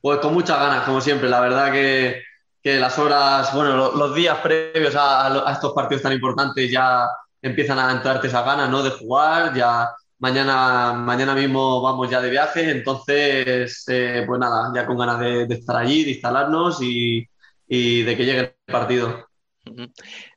Pues 0.00 0.20
con 0.20 0.32
muchas 0.32 0.60
ganas, 0.60 0.84
como 0.84 1.00
siempre. 1.00 1.28
La 1.28 1.40
verdad 1.40 1.72
que, 1.72 2.22
las 2.62 2.96
horas, 3.00 3.52
bueno, 3.52 3.90
los, 3.96 4.14
días 4.14 4.38
previos 4.38 4.94
a, 4.94 5.48
a, 5.48 5.52
estos 5.52 5.72
partidos 5.72 6.02
tan 6.04 6.12
importantes 6.12 6.70
ya 6.70 7.08
empiezan 7.40 7.80
a 7.80 7.90
entrarte 7.90 8.28
esas 8.28 8.44
ganas, 8.44 8.70
¿no? 8.70 8.80
De 8.80 8.90
jugar, 8.90 9.52
ya 9.54 9.92
Mañana, 10.22 10.92
mañana 10.92 11.34
mismo 11.34 11.82
vamos 11.82 12.08
ya 12.08 12.20
de 12.20 12.30
viaje, 12.30 12.70
entonces, 12.70 13.84
eh, 13.88 14.22
pues 14.24 14.38
nada, 14.38 14.70
ya 14.72 14.86
con 14.86 14.96
ganas 14.96 15.18
de, 15.18 15.42
estar 15.52 15.74
allí, 15.74 16.04
de 16.04 16.12
instalarnos 16.12 16.78
y, 16.80 17.26
de 17.66 18.16
que 18.16 18.24
llegue 18.24 18.38
el 18.38 18.54
partido. 18.72 19.26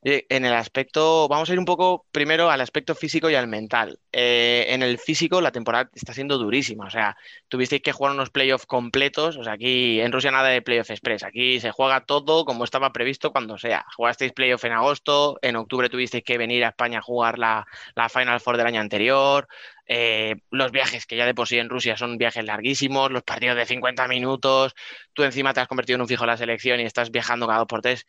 En 0.02 0.46
el 0.46 0.54
aspecto, 0.54 1.28
vamos 1.28 1.50
a 1.50 1.54
ir 1.54 1.60
un 1.60 1.66
poco 1.66 2.06
primero 2.12 2.50
al 2.50 2.62
aspecto 2.62 2.96
físico 2.96 3.30
y 3.30 3.36
al 3.36 3.48
mental. 3.48 4.00
Eh, 4.12 4.68
en 4.70 4.82
el 4.82 4.98
físico 4.98 5.42
la 5.42 5.52
temporada 5.52 5.90
está 5.94 6.14
siendo 6.14 6.38
durísima, 6.38 6.86
o 6.86 6.90
sea, 6.90 7.18
tuvisteis 7.48 7.82
que 7.82 7.92
jugar 7.92 8.14
unos 8.14 8.30
playoffs 8.30 8.66
completos, 8.66 9.36
o 9.38 9.44
sea, 9.44 9.54
aquí 9.54 10.00
en 10.00 10.12
Rusia 10.12 10.32
nada 10.32 10.50
de 10.50 10.62
playoff 10.62 10.90
express, 10.92 11.24
aquí 11.24 11.60
se 11.60 11.72
juega 11.72 12.06
todo 12.06 12.46
como 12.46 12.64
estaba 12.64 12.94
previsto 12.94 13.32
cuando 13.32 13.58
sea. 13.58 13.86
Jugasteis 13.98 14.32
playoff 14.32 14.64
en 14.64 14.72
agosto, 14.74 15.38
en 15.42 15.56
octubre 15.58 15.90
tuvisteis 15.90 16.24
que 16.24 16.38
venir 16.38 16.64
a 16.64 16.70
España 16.70 17.00
a 17.00 17.02
jugar 17.02 17.38
la, 17.38 17.66
la 17.96 18.10
Final 18.10 18.40
Four 18.40 18.58
del 18.58 18.68
año 18.68 18.80
anterior, 18.80 19.48
eh, 19.88 20.36
los 20.52 20.72
viajes 20.72 21.06
que 21.06 21.16
ya 21.16 21.26
de 21.26 21.36
por 21.36 21.48
sí 21.48 21.58
en 21.58 21.70
Rusia 21.70 21.98
son 21.98 22.18
viajes 22.18 22.44
larguísimos, 22.44 23.12
los 23.12 23.24
partidos 23.24 23.56
de 23.56 23.66
50 23.66 24.08
minutos, 24.08 24.74
tú 25.14 25.24
encima 25.24 25.54
te 25.54 25.62
has 25.62 25.68
convertido 25.68 25.96
en 25.96 26.02
un 26.02 26.08
fijo 26.08 26.24
en 26.24 26.30
la 26.30 26.38
selección 26.38 26.80
y 26.80 26.84
estás 26.84 27.12
viajando 27.12 27.48
cada 27.48 27.60
dos 27.60 27.68
por 27.68 27.82
tres 27.82 28.06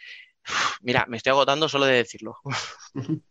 Mira, 0.83 1.05
me 1.09 1.17
estoy 1.17 1.31
agotando 1.31 1.69
solo 1.69 1.87
de 1.87 1.97
decirlo. 1.97 2.37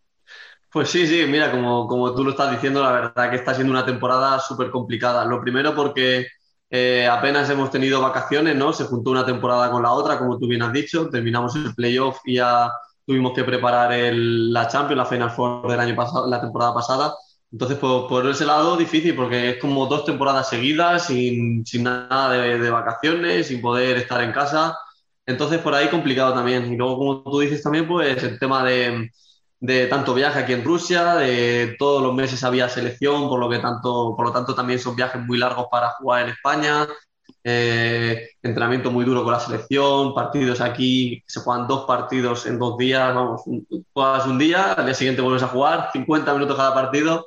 Pues 0.72 0.90
sí, 0.90 1.08
sí, 1.08 1.24
mira, 1.26 1.52
como, 1.52 1.88
como 1.88 2.14
tú 2.14 2.22
lo 2.22 2.32
estás 2.32 2.52
diciendo, 2.52 2.84
la 2.84 2.92
verdad 2.92 3.30
que 3.30 3.38
está 3.38 3.54
siendo 3.54 3.72
una 3.72 3.86
temporada 3.86 4.38
súper 4.42 4.70
complicada. 4.70 5.24
Lo 5.24 5.40
primero 5.40 5.74
porque 5.74 6.28
eh, 6.70 7.08
apenas 7.10 7.50
hemos 7.50 7.72
tenido 7.72 8.02
vacaciones, 8.02 8.58
¿no? 8.58 8.74
Se 8.74 8.84
juntó 8.84 9.12
una 9.12 9.26
temporada 9.26 9.72
con 9.72 9.84
la 9.84 9.94
otra, 9.94 10.18
como 10.20 10.38
tú 10.38 10.50
bien 10.50 10.64
has 10.64 10.74
dicho. 10.74 11.10
Terminamos 11.10 11.56
el 11.56 11.74
playoff 11.74 12.18
y 12.26 12.36
ya 12.36 12.70
tuvimos 13.06 13.32
que 13.32 13.46
preparar 13.46 13.94
el, 13.94 14.52
la 14.52 14.68
Champions, 14.68 14.98
la 14.98 15.06
Final 15.06 15.32
Four 15.32 15.70
del 15.70 15.80
año 15.80 15.96
pasado, 15.96 16.28
la 16.28 16.42
temporada 16.42 16.74
pasada. 16.74 17.14
Entonces, 17.56 17.78
por, 17.78 18.10
por, 18.10 18.28
ese 18.28 18.46
lado, 18.46 18.76
difícil, 18.76 19.16
porque 19.16 19.52
es 19.52 19.58
como 19.60 19.86
dos 19.86 20.04
temporadas 20.04 20.50
seguidas, 20.50 21.08
sin, 21.08 21.66
sin 21.66 21.84
nada 21.84 22.32
de, 22.34 22.60
de, 22.60 22.70
vacaciones, 22.70 23.48
sin 23.48 23.62
poder 23.62 23.96
estar 23.96 24.22
en 24.22 24.34
casa. 24.34 24.78
Entonces, 25.26 25.60
por 25.62 25.74
ahí 25.74 25.88
complicado 25.88 26.34
también. 26.34 26.66
Y 26.74 26.76
luego, 26.76 26.98
como 26.98 27.24
tú 27.24 27.40
dices 27.40 27.64
también, 27.64 27.88
pues 27.88 28.22
el 28.24 28.38
tema 28.40 28.66
de, 28.66 29.10
de 29.62 29.88
tanto 29.88 30.14
viaje 30.14 30.40
aquí 30.40 30.52
en 30.52 30.66
Rusia, 30.66 31.16
de 31.16 31.78
todos 31.80 32.04
los 32.04 32.14
meses 32.14 32.44
había 32.44 32.68
selección, 32.68 33.30
por 33.30 33.40
lo 33.40 33.50
que 33.50 33.60
tanto, 33.60 34.16
por 34.18 34.26
lo 34.26 34.34
tanto 34.34 34.54
también 34.54 34.80
son 34.80 34.98
viajes 34.98 35.22
muy 35.22 35.38
largos 35.38 35.68
para 35.72 35.92
jugar 35.92 36.24
en 36.24 36.30
España. 36.32 36.86
Eh, 37.42 38.32
entrenamiento 38.44 38.92
muy 38.92 39.06
duro 39.06 39.24
con 39.24 39.32
la 39.32 39.40
selección, 39.40 40.14
partidos 40.14 40.60
aquí, 40.60 41.24
se 41.26 41.40
juegan 41.40 41.68
dos 41.68 41.86
partidos 41.86 42.48
en 42.48 42.60
dos 42.60 42.78
días, 42.78 43.16
vamos, 43.16 43.44
juegas 43.94 44.26
un 44.26 44.38
día, 44.40 44.74
al 44.74 44.86
día 44.86 44.94
siguiente 44.94 45.22
vuelves 45.22 45.44
a 45.44 45.48
jugar, 45.48 45.90
50 45.94 46.34
minutos 46.34 46.58
cada 46.58 46.74
partido. 46.74 47.26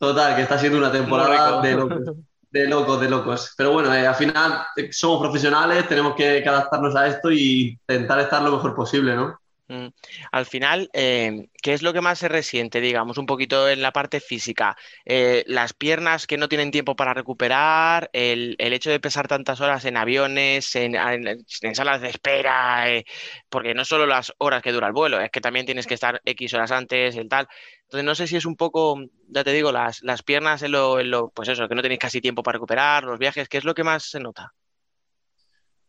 Total, 0.00 0.34
que 0.34 0.42
está 0.42 0.58
siendo 0.58 0.78
una 0.78 0.90
temporada 0.90 1.60
de 1.60 1.74
locos. 1.74 2.16
De 2.50 2.66
locos, 2.66 3.00
de 3.02 3.10
locos. 3.10 3.54
Pero 3.54 3.72
bueno, 3.72 3.94
eh, 3.94 4.06
al 4.06 4.14
final 4.14 4.62
eh, 4.74 4.88
somos 4.90 5.20
profesionales, 5.20 5.86
tenemos 5.86 6.14
que, 6.14 6.42
que, 6.42 6.48
adaptarnos 6.48 6.96
a 6.96 7.06
esto 7.06 7.30
y 7.30 7.78
intentar 7.86 8.18
estar 8.18 8.42
lo 8.42 8.52
mejor 8.52 8.74
posible, 8.74 9.14
¿no? 9.14 9.39
Mm. 9.70 9.86
Al 10.32 10.46
final, 10.46 10.90
eh, 10.94 11.48
¿qué 11.62 11.74
es 11.74 11.82
lo 11.82 11.92
que 11.92 12.00
más 12.00 12.18
se 12.18 12.26
resiente, 12.28 12.80
digamos, 12.80 13.18
un 13.18 13.26
poquito 13.26 13.68
en 13.68 13.82
la 13.82 13.92
parte 13.92 14.18
física? 14.18 14.76
Eh, 15.04 15.44
las 15.46 15.74
piernas 15.74 16.26
que 16.26 16.36
no 16.38 16.48
tienen 16.48 16.72
tiempo 16.72 16.96
para 16.96 17.14
recuperar, 17.14 18.10
el, 18.12 18.56
el, 18.58 18.72
hecho 18.72 18.90
de 18.90 18.98
pesar 18.98 19.28
tantas 19.28 19.60
horas 19.60 19.84
en 19.84 19.96
aviones, 19.96 20.74
en, 20.74 20.96
en, 20.96 21.74
salas 21.76 22.00
de 22.00 22.08
espera, 22.08 22.90
eh, 22.92 23.04
porque 23.48 23.72
no 23.74 23.84
solo 23.84 24.06
las 24.06 24.34
horas 24.38 24.60
que 24.60 24.72
dura 24.72 24.88
el 24.88 24.92
vuelo, 24.92 25.20
es 25.20 25.30
que 25.30 25.40
también 25.40 25.66
tienes 25.66 25.86
que 25.86 25.94
estar 25.94 26.20
X 26.24 26.52
horas 26.54 26.72
antes, 26.72 27.14
el 27.14 27.28
tal. 27.28 27.46
Entonces, 27.84 28.04
no 28.04 28.16
sé 28.16 28.26
si 28.26 28.36
es 28.36 28.46
un 28.46 28.56
poco, 28.56 28.98
ya 29.28 29.44
te 29.44 29.52
digo, 29.52 29.70
las, 29.70 30.02
las 30.02 30.24
piernas 30.24 30.62
en 30.62 30.72
lo, 30.72 30.98
en 30.98 31.10
lo, 31.12 31.30
pues 31.30 31.48
eso, 31.48 31.68
que 31.68 31.76
no 31.76 31.82
tenéis 31.82 32.00
casi 32.00 32.20
tiempo 32.20 32.42
para 32.42 32.54
recuperar, 32.56 33.04
los 33.04 33.20
viajes, 33.20 33.48
¿qué 33.48 33.58
es 33.58 33.64
lo 33.64 33.74
que 33.74 33.84
más 33.84 34.02
se 34.04 34.18
nota? 34.18 34.52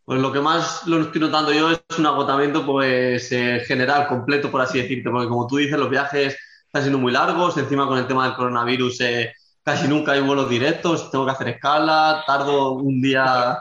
Pues 0.05 0.19
lo 0.19 0.31
que 0.31 0.39
más 0.41 0.85
lo 0.87 1.01
estoy 1.01 1.21
notando 1.21 1.53
yo 1.53 1.71
es 1.71 1.81
un 1.97 2.05
agotamiento 2.05 2.65
pues 2.65 3.31
eh, 3.31 3.61
general, 3.65 4.07
completo, 4.07 4.51
por 4.51 4.61
así 4.61 4.79
decirte, 4.81 5.09
porque 5.09 5.27
como 5.29 5.47
tú 5.47 5.57
dices, 5.57 5.77
los 5.77 5.89
viajes 5.89 6.35
están 6.65 6.81
siendo 6.81 6.99
muy 6.99 7.11
largos, 7.11 7.57
encima 7.57 7.87
con 7.87 7.97
el 7.97 8.07
tema 8.07 8.25
del 8.25 8.35
coronavirus 8.35 9.01
eh, 9.01 9.33
casi 9.63 9.87
nunca 9.87 10.13
hay 10.13 10.21
vuelos 10.21 10.49
directos, 10.49 11.11
tengo 11.11 11.25
que 11.25 11.31
hacer 11.31 11.47
escala, 11.49 12.23
tardo 12.25 12.73
un 12.73 13.01
día 13.01 13.57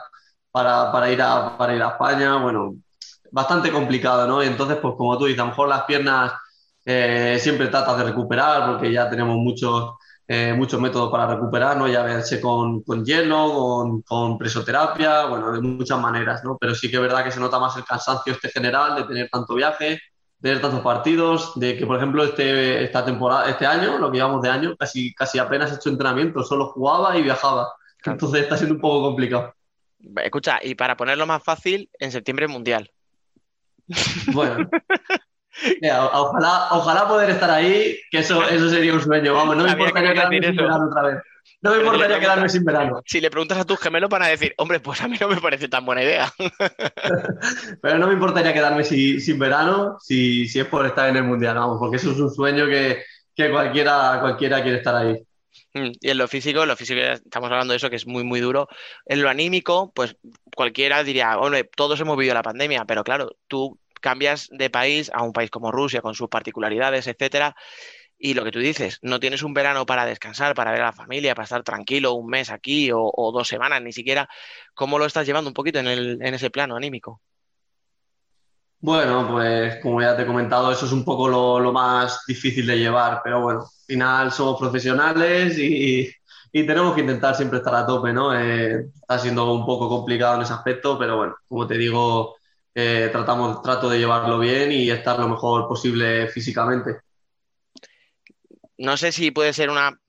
para, 0.51 0.91
para, 0.91 1.11
ir, 1.11 1.21
a, 1.21 1.57
para 1.57 1.75
ir 1.75 1.81
a 1.81 1.89
España, 1.89 2.37
bueno, 2.37 2.75
bastante 3.31 3.71
complicado, 3.71 4.27
¿no? 4.27 4.43
Y 4.43 4.47
entonces, 4.47 4.77
pues 4.81 4.95
como 4.97 5.17
tú 5.17 5.25
dices, 5.25 5.39
a 5.39 5.43
lo 5.43 5.49
mejor 5.49 5.69
las 5.69 5.83
piernas 5.83 6.33
eh, 6.85 7.37
siempre 7.39 7.67
tratas 7.67 7.97
de 7.97 8.03
recuperar 8.05 8.71
porque 8.71 8.91
ya 8.91 9.09
tenemos 9.09 9.37
muchos 9.37 9.91
eh, 10.33 10.53
muchos 10.53 10.79
métodos 10.79 11.11
para 11.11 11.27
recuperar, 11.27 11.75
¿no? 11.75 11.89
Ya 11.89 12.03
verse 12.03 12.39
con, 12.39 12.83
con 12.83 13.03
hielo, 13.03 13.51
con, 13.51 14.01
con, 14.03 14.37
presoterapia, 14.37 15.25
bueno, 15.25 15.51
de 15.51 15.59
muchas 15.59 15.99
maneras, 15.99 16.41
¿no? 16.45 16.57
Pero 16.57 16.73
sí 16.73 16.89
que 16.89 16.95
es 16.95 17.01
verdad 17.01 17.25
que 17.25 17.31
se 17.31 17.39
nota 17.41 17.59
más 17.59 17.75
el 17.75 17.83
cansancio 17.83 18.31
este 18.31 18.47
general 18.47 18.95
de 18.95 19.03
tener 19.03 19.29
tanto 19.29 19.55
viaje, 19.55 19.89
de 19.89 19.99
tener 20.39 20.61
tantos 20.61 20.79
partidos, 20.79 21.51
de 21.59 21.75
que, 21.77 21.85
por 21.85 21.97
ejemplo, 21.97 22.23
este, 22.23 22.81
esta 22.81 23.03
temporada, 23.03 23.49
este 23.49 23.65
año, 23.65 23.97
lo 23.97 24.09
que 24.09 24.19
llevamos 24.19 24.41
de 24.41 24.47
año, 24.47 24.77
casi, 24.77 25.13
casi 25.13 25.37
apenas 25.37 25.69
he 25.69 25.75
hecho 25.75 25.89
entrenamiento, 25.89 26.45
solo 26.45 26.67
jugaba 26.67 27.17
y 27.17 27.23
viajaba. 27.23 27.67
Entonces 28.05 28.43
está 28.43 28.55
siendo 28.55 28.75
un 28.75 28.81
poco 28.81 29.07
complicado. 29.07 29.53
Escucha, 30.23 30.59
y 30.61 30.75
para 30.75 30.95
ponerlo 30.95 31.27
más 31.27 31.43
fácil, 31.43 31.89
en 31.99 32.09
septiembre 32.09 32.47
mundial. 32.47 32.89
Bueno, 34.31 34.69
Mira, 35.81 36.05
ojalá, 36.05 36.67
ojalá 36.71 37.07
poder 37.07 37.29
estar 37.29 37.49
ahí, 37.49 37.97
que 38.09 38.19
eso, 38.19 38.47
eso 38.47 38.69
sería 38.69 38.93
un 38.93 39.01
sueño. 39.01 39.33
Vamos, 39.33 39.57
no 39.57 39.63
me 39.63 39.71
importaría 39.71 40.13
quedarme 40.13 40.41
sin 40.41 40.55
verano 40.55 40.87
otra 40.89 41.01
vez. 41.03 41.17
No 41.61 41.71
me 41.71 41.77
importaría 41.79 42.19
quedarme 42.19 42.49
sin 42.49 42.63
verano. 42.63 43.01
Si 43.05 43.21
le 43.21 43.29
preguntas 43.29 43.57
a 43.59 43.65
tus 43.65 43.79
gemelos 43.79 44.09
van 44.09 44.23
a 44.23 44.27
decir, 44.27 44.53
hombre, 44.57 44.79
pues 44.79 45.01
a 45.01 45.07
mí 45.07 45.17
no 45.19 45.27
me 45.27 45.39
parece 45.39 45.67
tan 45.67 45.85
buena 45.85 46.03
idea. 46.03 46.31
Pero 47.81 47.97
no 47.99 48.07
me 48.07 48.13
importaría 48.13 48.53
quedarme 48.53 48.83
sin, 48.83 49.21
sin 49.21 49.37
verano 49.37 49.97
si, 49.99 50.47
si, 50.47 50.59
es 50.59 50.65
por 50.65 50.85
estar 50.85 51.09
en 51.09 51.17
el 51.17 51.23
Mundial, 51.23 51.55
vamos, 51.55 51.77
porque 51.79 51.97
eso 51.97 52.11
es 52.11 52.17
un 52.17 52.31
sueño 52.31 52.65
que, 52.65 53.03
que 53.35 53.51
cualquiera, 53.51 54.17
cualquiera 54.21 54.61
quiere 54.63 54.77
estar 54.77 54.95
ahí. 54.95 55.23
Mm, 55.73 55.91
y 55.99 56.09
en 56.09 56.17
lo 56.17 56.27
físico, 56.27 56.63
en 56.63 56.69
lo 56.69 56.75
físico 56.75 56.99
estamos 56.99 57.51
hablando 57.51 57.73
de 57.73 57.77
eso 57.77 57.89
que 57.89 57.95
es 57.95 58.07
muy, 58.07 58.23
muy 58.23 58.39
duro. 58.39 58.67
En 59.05 59.21
lo 59.21 59.29
anímico, 59.29 59.91
pues 59.93 60.15
cualquiera 60.55 61.03
diría, 61.03 61.37
hombre, 61.37 61.69
todos 61.75 61.99
hemos 61.99 62.17
vivido 62.17 62.33
la 62.33 62.43
pandemia, 62.43 62.85
pero 62.85 63.03
claro, 63.03 63.35
tú 63.47 63.79
cambias 64.01 64.49
de 64.51 64.69
país 64.69 65.09
a 65.13 65.23
un 65.23 65.31
país 65.31 65.49
como 65.49 65.71
Rusia 65.71 66.01
con 66.01 66.15
sus 66.15 66.27
particularidades, 66.27 67.07
etcétera. 67.07 67.55
Y 68.23 68.35
lo 68.35 68.43
que 68.43 68.51
tú 68.51 68.59
dices, 68.59 68.99
no 69.01 69.19
tienes 69.19 69.41
un 69.41 69.55
verano 69.55 69.87
para 69.87 70.05
descansar, 70.05 70.53
para 70.53 70.71
ver 70.71 70.81
a 70.81 70.85
la 70.85 70.93
familia, 70.93 71.33
para 71.33 71.45
estar 71.45 71.63
tranquilo 71.63 72.13
un 72.13 72.27
mes 72.27 72.51
aquí 72.51 72.91
o, 72.93 73.31
dos 73.33 73.47
semanas, 73.47 73.81
ni 73.81 73.91
siquiera. 73.91 74.29
¿Cómo 74.75 74.99
lo 74.99 75.05
estás 75.05 75.25
llevando 75.25 75.49
un 75.49 75.55
poquito 75.55 75.79
en, 75.79 75.87
el, 75.87 76.21
ese 76.21 76.51
plano 76.51 76.75
anímico? 76.75 77.19
Bueno, 78.79 79.27
pues 79.27 79.77
como 79.81 80.01
ya 80.01 80.15
te 80.15 80.21
he 80.21 80.25
comentado, 80.27 80.71
eso 80.71 80.85
es 80.85 80.91
un 80.91 81.03
poco 81.03 81.27
lo, 81.27 81.59
lo 81.59 81.71
más 81.71 82.23
difícil 82.27 82.67
de 82.67 82.77
llevar, 82.77 83.21
pero 83.23 83.41
bueno, 83.41 83.61
al 83.61 83.85
final 83.87 84.31
somos 84.31 84.59
profesionales 84.59 85.57
y, 85.57 86.11
y, 86.51 86.65
tenemos 86.65 86.93
que 86.93 87.01
intentar 87.01 87.35
siempre 87.35 87.59
estar 87.59 87.73
a 87.73 87.87
tope, 87.87 88.13
¿no? 88.13 88.35
Eh, 88.35 88.87
está 89.01 89.17
siendo 89.17 89.51
un 89.51 89.65
poco 89.65 89.89
complicado 89.89 90.35
en 90.35 90.41
ese 90.43 90.53
aspecto, 90.53 90.97
pero 90.97 91.17
bueno, 91.17 91.35
como 91.47 91.65
te 91.65 91.77
digo, 91.77 92.35
eh, 92.73 93.09
tratamos, 93.11 93.61
trato 93.61 93.89
de 93.89 93.99
llevarlo 93.99 94.39
bien 94.39 94.71
y 94.71 94.89
estar 94.89 95.19
lo 95.19 95.27
mejor 95.27 95.67
posible 95.67 96.27
físicamente. 96.27 97.01
No 98.77 98.97
sé 98.97 99.11
si 99.11 99.31
puede 99.31 99.53
ser 99.53 99.69
una, 99.69 99.99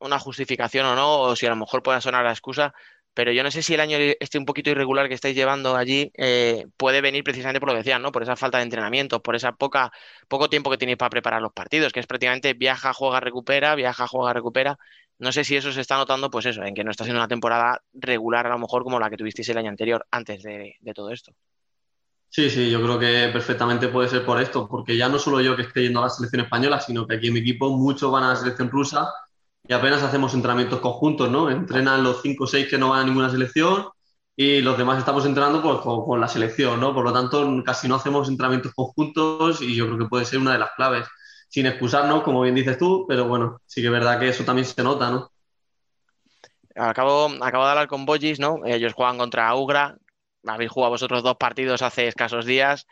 una 0.00 0.18
justificación 0.18 0.86
o 0.86 0.94
no, 0.94 1.20
o 1.20 1.36
si 1.36 1.46
a 1.46 1.50
lo 1.50 1.56
mejor 1.56 1.82
pueda 1.82 2.00
sonar 2.00 2.24
la 2.24 2.32
excusa, 2.32 2.74
pero 3.14 3.32
yo 3.32 3.42
no 3.42 3.50
sé 3.50 3.62
si 3.62 3.74
el 3.74 3.80
año 3.80 3.96
este 4.20 4.38
un 4.38 4.44
poquito 4.44 4.70
irregular 4.70 5.08
que 5.08 5.14
estáis 5.14 5.34
llevando 5.34 5.76
allí 5.76 6.12
eh, 6.16 6.66
puede 6.76 7.00
venir 7.00 7.24
precisamente 7.24 7.60
por 7.60 7.68
lo 7.68 7.74
que 7.74 7.78
decían, 7.78 8.02
¿no? 8.02 8.12
Por 8.12 8.22
esa 8.22 8.36
falta 8.36 8.58
de 8.58 8.64
entrenamiento, 8.64 9.22
por 9.22 9.36
esa 9.36 9.52
poca, 9.52 9.90
poco 10.28 10.48
tiempo 10.48 10.70
que 10.70 10.78
tenéis 10.78 10.98
para 10.98 11.10
preparar 11.10 11.42
los 11.42 11.52
partidos, 11.52 11.92
que 11.92 12.00
es 12.00 12.06
prácticamente 12.06 12.54
viaja, 12.54 12.92
juega, 12.92 13.20
recupera, 13.20 13.74
viaja, 13.74 14.06
juega, 14.06 14.32
recupera. 14.32 14.78
No 15.18 15.32
sé 15.32 15.44
si 15.44 15.56
eso 15.56 15.72
se 15.72 15.80
está 15.80 15.96
notando, 15.96 16.30
pues 16.30 16.46
eso, 16.46 16.62
en 16.62 16.74
que 16.74 16.84
no 16.84 16.90
está 16.90 17.04
siendo 17.04 17.20
una 17.20 17.28
temporada 17.28 17.82
regular 17.92 18.46
a 18.46 18.50
lo 18.50 18.58
mejor 18.58 18.84
como 18.84 18.98
la 18.98 19.10
que 19.10 19.16
tuvisteis 19.16 19.48
el 19.50 19.58
año 19.58 19.70
anterior, 19.70 20.06
antes 20.10 20.42
de 20.42 20.92
todo 20.94 21.10
esto. 21.10 21.32
Sí, 22.32 22.48
sí, 22.48 22.70
yo 22.70 22.80
creo 22.80 22.96
que 22.96 23.28
perfectamente 23.32 23.88
puede 23.88 24.08
ser 24.08 24.24
por 24.24 24.40
esto, 24.40 24.68
porque 24.68 24.96
ya 24.96 25.08
no 25.08 25.18
solo 25.18 25.40
yo 25.40 25.56
que 25.56 25.62
esté 25.62 25.82
yendo 25.82 25.98
a 25.98 26.04
la 26.04 26.10
selección 26.10 26.42
española, 26.42 26.80
sino 26.80 27.04
que 27.04 27.16
aquí 27.16 27.26
en 27.26 27.34
mi 27.34 27.40
equipo 27.40 27.70
muchos 27.70 28.12
van 28.12 28.22
a 28.22 28.28
la 28.28 28.36
selección 28.36 28.70
rusa 28.70 29.12
y 29.66 29.72
apenas 29.72 30.00
hacemos 30.04 30.32
entrenamientos 30.32 30.78
conjuntos, 30.78 31.28
¿no? 31.28 31.50
Entrenan 31.50 32.04
los 32.04 32.22
5 32.22 32.44
o 32.44 32.46
6 32.46 32.68
que 32.68 32.78
no 32.78 32.90
van 32.90 33.00
a 33.00 33.04
ninguna 33.04 33.30
selección 33.30 33.88
y 34.36 34.60
los 34.60 34.78
demás 34.78 34.98
estamos 35.00 35.26
entrenando 35.26 35.60
pues, 35.60 35.80
con, 35.80 36.20
la 36.20 36.28
selección, 36.28 36.78
¿no? 36.78 36.94
Por 36.94 37.04
lo 37.04 37.12
tanto, 37.12 37.62
casi 37.64 37.88
no 37.88 37.96
hacemos 37.96 38.28
entrenamientos 38.28 38.74
conjuntos 38.74 39.60
y 39.60 39.74
yo 39.74 39.86
creo 39.86 39.98
que 39.98 40.06
puede 40.06 40.24
ser 40.24 40.38
una 40.38 40.52
de 40.52 40.60
las 40.60 40.70
claves. 40.76 41.08
Sin 41.48 41.66
excusarnos, 41.66 42.22
como 42.22 42.42
bien 42.42 42.54
dices 42.54 42.78
tú, 42.78 43.06
pero 43.08 43.26
bueno, 43.26 43.60
sí 43.66 43.80
que 43.80 43.88
es 43.88 43.92
verdad 43.92 44.20
que 44.20 44.28
eso 44.28 44.44
también 44.44 44.66
se 44.66 44.82
nota, 44.84 45.10
¿no? 45.10 45.32
Acabo, 46.76 47.28
acabo 47.40 47.64
de 47.64 47.70
hablar 47.70 47.88
con 47.88 48.06
Bogis, 48.06 48.38
¿no? 48.38 48.60
Ellos 48.64 48.94
juegan 48.94 49.18
contra 49.18 49.52
Ugra, 49.56 49.96
habéis 50.46 50.70
jugado 50.70 50.92
vosotros 50.92 51.22
dos 51.22 51.36
partidos 51.36 51.82
hace 51.82 52.08
escasos 52.08 52.46
días. 52.46 52.86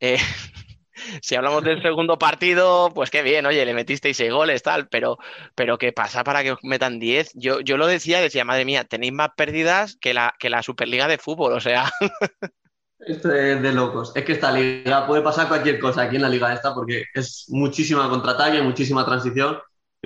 Eh, 0.00 0.18
si 1.22 1.34
hablamos 1.34 1.64
del 1.64 1.82
segundo 1.82 2.18
partido, 2.18 2.90
pues 2.94 3.10
qué 3.10 3.22
bien, 3.22 3.46
oye, 3.46 3.64
le 3.64 3.74
metisteis 3.74 4.16
seis 4.16 4.32
goles, 4.32 4.62
tal, 4.62 4.88
pero, 4.88 5.18
pero 5.54 5.78
¿qué 5.78 5.92
pasa 5.92 6.24
para 6.24 6.42
que 6.42 6.52
os 6.52 6.58
metan 6.62 6.98
diez? 6.98 7.30
Yo, 7.34 7.60
yo 7.60 7.76
lo 7.76 7.86
decía, 7.86 8.20
decía, 8.20 8.44
madre 8.44 8.64
mía, 8.64 8.84
tenéis 8.84 9.12
más 9.12 9.30
pérdidas 9.36 9.96
que 10.00 10.14
la, 10.14 10.34
que 10.38 10.50
la 10.50 10.62
Superliga 10.62 11.08
de 11.08 11.18
fútbol, 11.18 11.52
o 11.52 11.60
sea. 11.60 11.90
Esto 12.98 13.32
es 13.32 13.62
de 13.62 13.72
locos. 13.72 14.12
Es 14.16 14.24
que 14.24 14.32
esta 14.32 14.50
liga 14.50 15.06
puede 15.06 15.22
pasar 15.22 15.46
cualquier 15.46 15.78
cosa 15.78 16.02
aquí 16.02 16.16
en 16.16 16.22
la 16.22 16.28
liga 16.28 16.52
esta 16.52 16.74
porque 16.74 17.04
es 17.14 17.46
muchísima 17.48 18.08
contraataque, 18.10 18.60
muchísima 18.60 19.04
transición. 19.04 19.58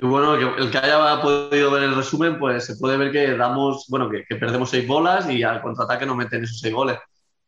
Y 0.03 0.05
bueno, 0.05 0.33
el 0.35 0.69
que 0.69 0.77
haya 0.77 1.21
podido 1.21 1.71
ver 1.71 1.83
el 1.83 1.95
resumen, 1.95 2.37
pues 2.37 2.65
se 2.65 2.75
puede 2.75 2.97
ver 2.97 3.09
que 3.09 3.37
damos, 3.37 3.85
bueno, 3.87 4.09
que, 4.09 4.35
perdemos 4.35 4.69
seis 4.69 4.85
bolas 4.85 5.29
y 5.29 5.43
al 5.43 5.61
contraataque 5.61 6.05
nos 6.05 6.17
meten 6.17 6.43
esos 6.43 6.59
seis 6.59 6.73
goles. 6.73 6.97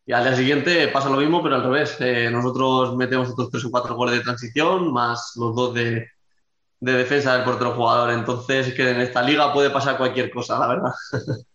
Y 0.06 0.14
al 0.14 0.24
día 0.24 0.38
siguiente 0.38 0.88
pasa 0.88 1.10
lo 1.10 1.18
mismo, 1.18 1.44
pero 1.44 1.56
al 1.56 1.64
revés. 1.64 1.98
Eh, 2.00 2.30
nosotros 2.32 2.96
metemos 2.96 3.30
otros 3.32 3.50
tres 3.52 3.66
o 3.66 3.72
cuatro 3.72 3.96
goles 3.96 4.16
de 4.16 4.24
transición, 4.24 4.94
más 4.94 5.34
los 5.36 5.54
dos 5.54 5.74
de, 5.74 6.08
de 6.80 6.94
defensa 6.94 7.36
del 7.36 7.44
portero 7.44 7.74
jugador. 7.74 8.12
Entonces, 8.12 8.74
que 8.74 8.90
en 8.90 9.02
esta 9.02 9.22
liga 9.22 9.52
puede 9.52 9.70
pasar 9.70 9.98
cualquier 9.98 10.32
cosa, 10.32 10.58
la 10.58 10.68
verdad. 10.68 10.92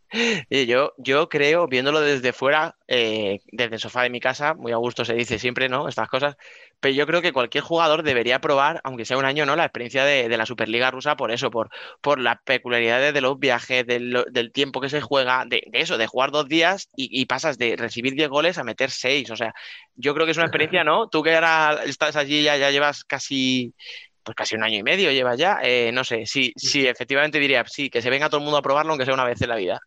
yo, 0.50 0.92
yo 0.98 1.28
creo, 1.28 1.68
viéndolo 1.68 2.00
desde 2.00 2.32
fuera, 2.32 2.76
eh, 2.88 3.40
desde 3.52 3.74
el 3.74 3.80
sofá 3.80 4.02
de 4.02 4.10
mi 4.10 4.20
casa, 4.20 4.54
muy 4.54 4.72
a 4.72 4.76
gusto 4.76 5.04
se 5.04 5.14
dice 5.14 5.38
siempre, 5.38 5.68
¿no? 5.68 5.88
Estas 5.88 6.08
cosas, 6.08 6.36
pero 6.80 6.94
yo 6.94 7.06
creo 7.06 7.22
que 7.22 7.32
cualquier 7.32 7.62
jugador 7.62 8.02
debería 8.02 8.40
probar, 8.40 8.80
aunque 8.84 9.04
sea 9.04 9.18
un 9.18 9.24
año, 9.24 9.46
¿no? 9.46 9.54
La 9.54 9.64
experiencia 9.64 10.04
de, 10.04 10.28
la 10.36 10.46
Superliga 10.46 10.90
rusa 10.90 11.16
por 11.16 11.30
eso, 11.30 11.50
por, 11.50 11.70
por 12.00 12.18
las 12.18 12.38
peculiaridades 12.42 13.12
de 13.14 13.20
los 13.20 13.38
viajes, 13.38 13.86
del, 13.86 14.50
tiempo 14.52 14.80
que 14.80 14.88
se 14.88 15.00
juega, 15.00 15.44
de, 15.46 15.62
eso, 15.72 15.98
de 15.98 16.06
jugar 16.06 16.30
dos 16.30 16.48
días 16.48 16.88
y, 16.96 17.26
pasas 17.26 17.58
de 17.58 17.76
recibir 17.76 18.14
10 18.14 18.28
goles 18.28 18.58
a 18.58 18.64
meter 18.64 18.90
6. 18.90 19.30
O 19.30 19.36
sea, 19.36 19.54
yo 19.94 20.14
creo 20.14 20.26
que 20.26 20.32
es 20.32 20.38
una 20.38 20.46
experiencia, 20.46 20.82
¿no? 20.84 21.08
Tú 21.08 21.22
que 21.22 21.34
ahora 21.34 21.82
estás 21.84 22.16
allí, 22.16 22.42
ya, 22.42 22.56
ya 22.56 22.70
llevas 22.70 23.04
casi 23.04 23.74
pues 24.22 24.34
casi 24.36 24.54
un 24.54 24.62
año 24.62 24.78
y 24.78 24.82
medio 24.82 25.10
llevas 25.12 25.38
ya, 25.38 25.60
eh, 25.62 25.90
no 25.92 26.04
sé, 26.04 26.26
sí, 26.26 26.52
sí, 26.54 26.86
efectivamente 26.86 27.38
diría, 27.38 27.64
sí, 27.66 27.88
que 27.88 28.02
se 28.02 28.10
venga 28.10 28.28
todo 28.28 28.38
el 28.38 28.44
mundo 28.44 28.58
a 28.58 28.62
probarlo, 28.62 28.92
aunque 28.92 29.06
sea 29.06 29.14
una 29.14 29.24
vez 29.24 29.40
en 29.40 29.48
la 29.48 29.56
vida. 29.56 29.80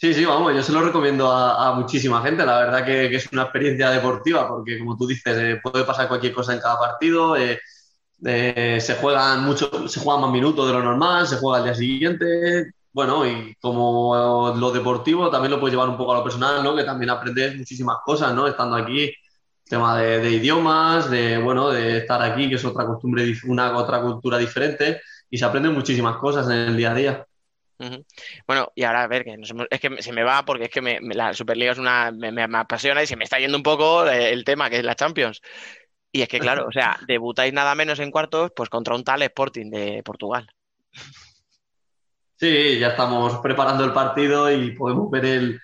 Sí, 0.00 0.14
sí, 0.14 0.24
vamos, 0.24 0.54
yo 0.54 0.62
se 0.62 0.72
lo 0.72 0.80
recomiendo 0.80 1.30
a, 1.30 1.74
muchísima 1.74 2.22
gente. 2.22 2.46
La 2.46 2.58
verdad 2.60 2.86
que, 2.86 3.14
es 3.14 3.30
una 3.32 3.42
experiencia 3.42 3.90
deportiva 3.90 4.48
porque, 4.48 4.78
como 4.78 4.96
tú 4.96 5.06
dices, 5.06 5.36
eh, 5.36 5.60
puede 5.62 5.84
pasar 5.84 6.08
cualquier 6.08 6.32
cosa 6.32 6.54
en 6.54 6.60
cada 6.60 6.78
partido. 6.78 7.36
Eh, 7.36 7.58
eh, 8.24 8.78
se 8.80 8.94
juegan 8.94 9.44
mucho, 9.44 9.88
se 9.88 10.00
juegan 10.00 10.22
más 10.22 10.30
minutos 10.32 10.66
de 10.66 10.72
lo 10.72 10.82
normal, 10.82 11.26
se 11.26 11.36
juega 11.36 11.58
al 11.58 11.64
día 11.64 11.74
siguiente. 11.74 12.72
Bueno, 12.92 13.26
y 13.26 13.54
como 13.60 14.54
lo 14.56 14.70
deportivo 14.72 15.30
también 15.30 15.52
lo 15.52 15.60
puedes 15.60 15.74
llevar 15.74 15.90
un 15.90 15.98
poco 15.98 16.12
a 16.14 16.18
lo 16.18 16.24
personal, 16.24 16.64
¿no? 16.64 16.74
Que 16.74 16.84
también 16.84 17.10
aprendes 17.10 17.56
muchísimas 17.56 17.98
cosas, 18.02 18.34
¿no? 18.34 18.46
Estando 18.46 18.76
aquí, 18.76 19.12
tema 19.68 19.98
de, 19.98 20.20
de 20.20 20.30
idiomas, 20.30 21.10
de, 21.10 21.38
bueno, 21.38 21.70
de 21.70 21.98
estar 21.98 22.22
aquí, 22.22 22.48
que 22.48 22.54
es 22.56 22.64
otra 22.64 22.86
costumbre, 22.86 23.24
una 23.44 23.76
otra 23.76 24.00
cultura 24.00 24.38
diferente, 24.38 25.02
y 25.28 25.36
se 25.38 25.44
aprenden 25.44 25.74
muchísimas 25.74 26.16
cosas 26.16 26.46
en 26.46 26.52
el 26.52 26.76
día 26.76 26.92
a 26.92 26.94
día. 26.94 27.26
Bueno, 28.46 28.72
y 28.74 28.84
ahora 28.84 29.04
a 29.04 29.06
ver, 29.06 29.24
que 29.24 29.36
es 29.70 29.80
que 29.80 30.02
se 30.02 30.12
me 30.12 30.22
va 30.22 30.44
porque 30.44 30.64
es 30.64 30.70
que 30.70 30.82
me, 30.82 31.00
la 31.00 31.32
Superliga 31.32 31.72
es 31.72 31.78
una, 31.78 32.10
me, 32.10 32.42
apasiona 32.42 33.02
y 33.02 33.06
se 33.06 33.16
me 33.16 33.24
está 33.24 33.38
yendo 33.38 33.56
un 33.56 33.62
poco 33.62 34.06
el 34.06 34.44
tema 34.44 34.68
que 34.68 34.78
es 34.78 34.84
la 34.84 34.94
Champions. 34.94 35.40
Y 36.12 36.22
es 36.22 36.28
que, 36.28 36.40
claro, 36.40 36.66
o 36.66 36.72
sea, 36.72 36.98
debutáis 37.06 37.52
nada 37.52 37.74
menos 37.74 37.98
en 38.00 38.10
cuartos, 38.10 38.52
pues 38.54 38.68
contra 38.68 38.94
un 38.94 39.04
tal 39.04 39.22
Sporting 39.22 39.70
de 39.70 40.02
Portugal. 40.02 40.48
Sí, 42.36 42.78
ya 42.78 42.88
estamos 42.88 43.38
preparando 43.42 43.84
el 43.84 43.92
partido 43.92 44.50
y 44.50 44.72
podemos 44.72 45.10
ver 45.10 45.24
el, 45.24 45.60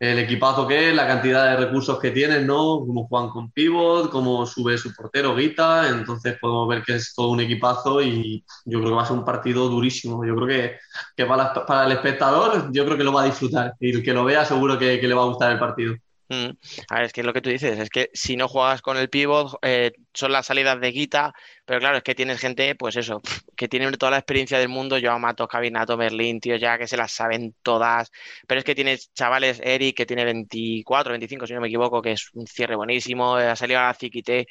el 0.00 0.18
equipazo 0.18 0.66
que 0.66 0.88
es, 0.88 0.96
la 0.96 1.06
cantidad 1.06 1.50
de 1.50 1.66
recursos 1.66 2.00
que 2.00 2.10
tienen, 2.10 2.46
¿no? 2.46 2.80
Como 2.80 3.06
juegan 3.06 3.28
con 3.28 3.50
pivot, 3.52 4.10
cómo 4.10 4.46
sube 4.46 4.78
su 4.78 4.94
portero 4.94 5.36
Guita, 5.36 5.90
entonces 5.90 6.38
podemos 6.40 6.66
ver 6.68 6.82
que 6.82 6.94
es 6.96 7.12
todo 7.14 7.28
un 7.28 7.40
equipazo 7.40 8.00
y 8.00 8.42
yo 8.64 8.78
creo 8.78 8.90
que 8.90 8.96
va 8.96 9.02
a 9.02 9.06
ser 9.06 9.18
un 9.18 9.26
partido 9.26 9.68
durísimo. 9.68 10.24
Yo 10.24 10.34
creo 10.36 10.48
que, 10.48 10.78
que 11.14 11.26
para, 11.26 11.52
para, 11.66 11.84
el 11.84 11.92
espectador, 11.92 12.72
yo 12.72 12.86
creo 12.86 12.96
que 12.96 13.04
lo 13.04 13.12
va 13.12 13.22
a 13.22 13.26
disfrutar 13.26 13.74
y 13.78 13.90
el 13.90 14.02
que 14.02 14.14
lo 14.14 14.24
vea 14.24 14.44
seguro 14.46 14.78
que 14.78 14.96
le 14.96 15.14
va 15.14 15.22
a 15.22 15.26
gustar 15.26 15.52
el 15.52 15.58
partido. 15.58 15.94
Mm. 16.30 16.50
A 16.88 16.94
ver, 16.94 17.04
es 17.06 17.12
que 17.12 17.22
es 17.22 17.26
lo 17.26 17.32
que 17.32 17.40
tú 17.40 17.50
dices, 17.50 17.76
es 17.76 17.90
que 17.90 18.08
si 18.12 18.36
no 18.36 18.46
juegas 18.46 18.82
con 18.82 18.96
el 18.96 19.10
pivot, 19.10 19.58
eh, 19.62 19.90
son 20.14 20.30
las 20.30 20.46
salidas 20.46 20.80
de 20.80 20.92
guita, 20.92 21.34
pero 21.64 21.80
claro, 21.80 21.96
es 21.96 22.04
que 22.04 22.14
tienes 22.14 22.38
gente, 22.38 22.76
pues 22.76 22.94
eso, 22.94 23.20
que 23.56 23.66
tiene 23.66 23.90
toda 23.92 24.12
la 24.12 24.18
experiencia 24.18 24.56
del 24.56 24.68
mundo, 24.68 24.96
yo 24.96 25.18
Mato, 25.18 25.48
Cabinato, 25.48 25.96
Berlín, 25.96 26.38
tío, 26.38 26.54
ya 26.54 26.78
que 26.78 26.86
se 26.86 26.96
las 26.96 27.10
saben 27.10 27.56
todas, 27.64 28.12
pero 28.46 28.60
es 28.60 28.64
que 28.64 28.76
tienes 28.76 29.12
chavales, 29.12 29.60
Eric, 29.64 29.96
que 29.96 30.06
tiene 30.06 30.24
24, 30.24 31.10
25, 31.10 31.48
si 31.48 31.54
no 31.54 31.60
me 31.60 31.66
equivoco, 31.66 32.00
que 32.00 32.12
es 32.12 32.28
un 32.34 32.46
cierre 32.46 32.76
buenísimo, 32.76 33.34
ha 33.34 33.56
salido 33.56 33.80
a 33.80 33.88
la 33.88 33.94
Ziquite, 33.94 34.46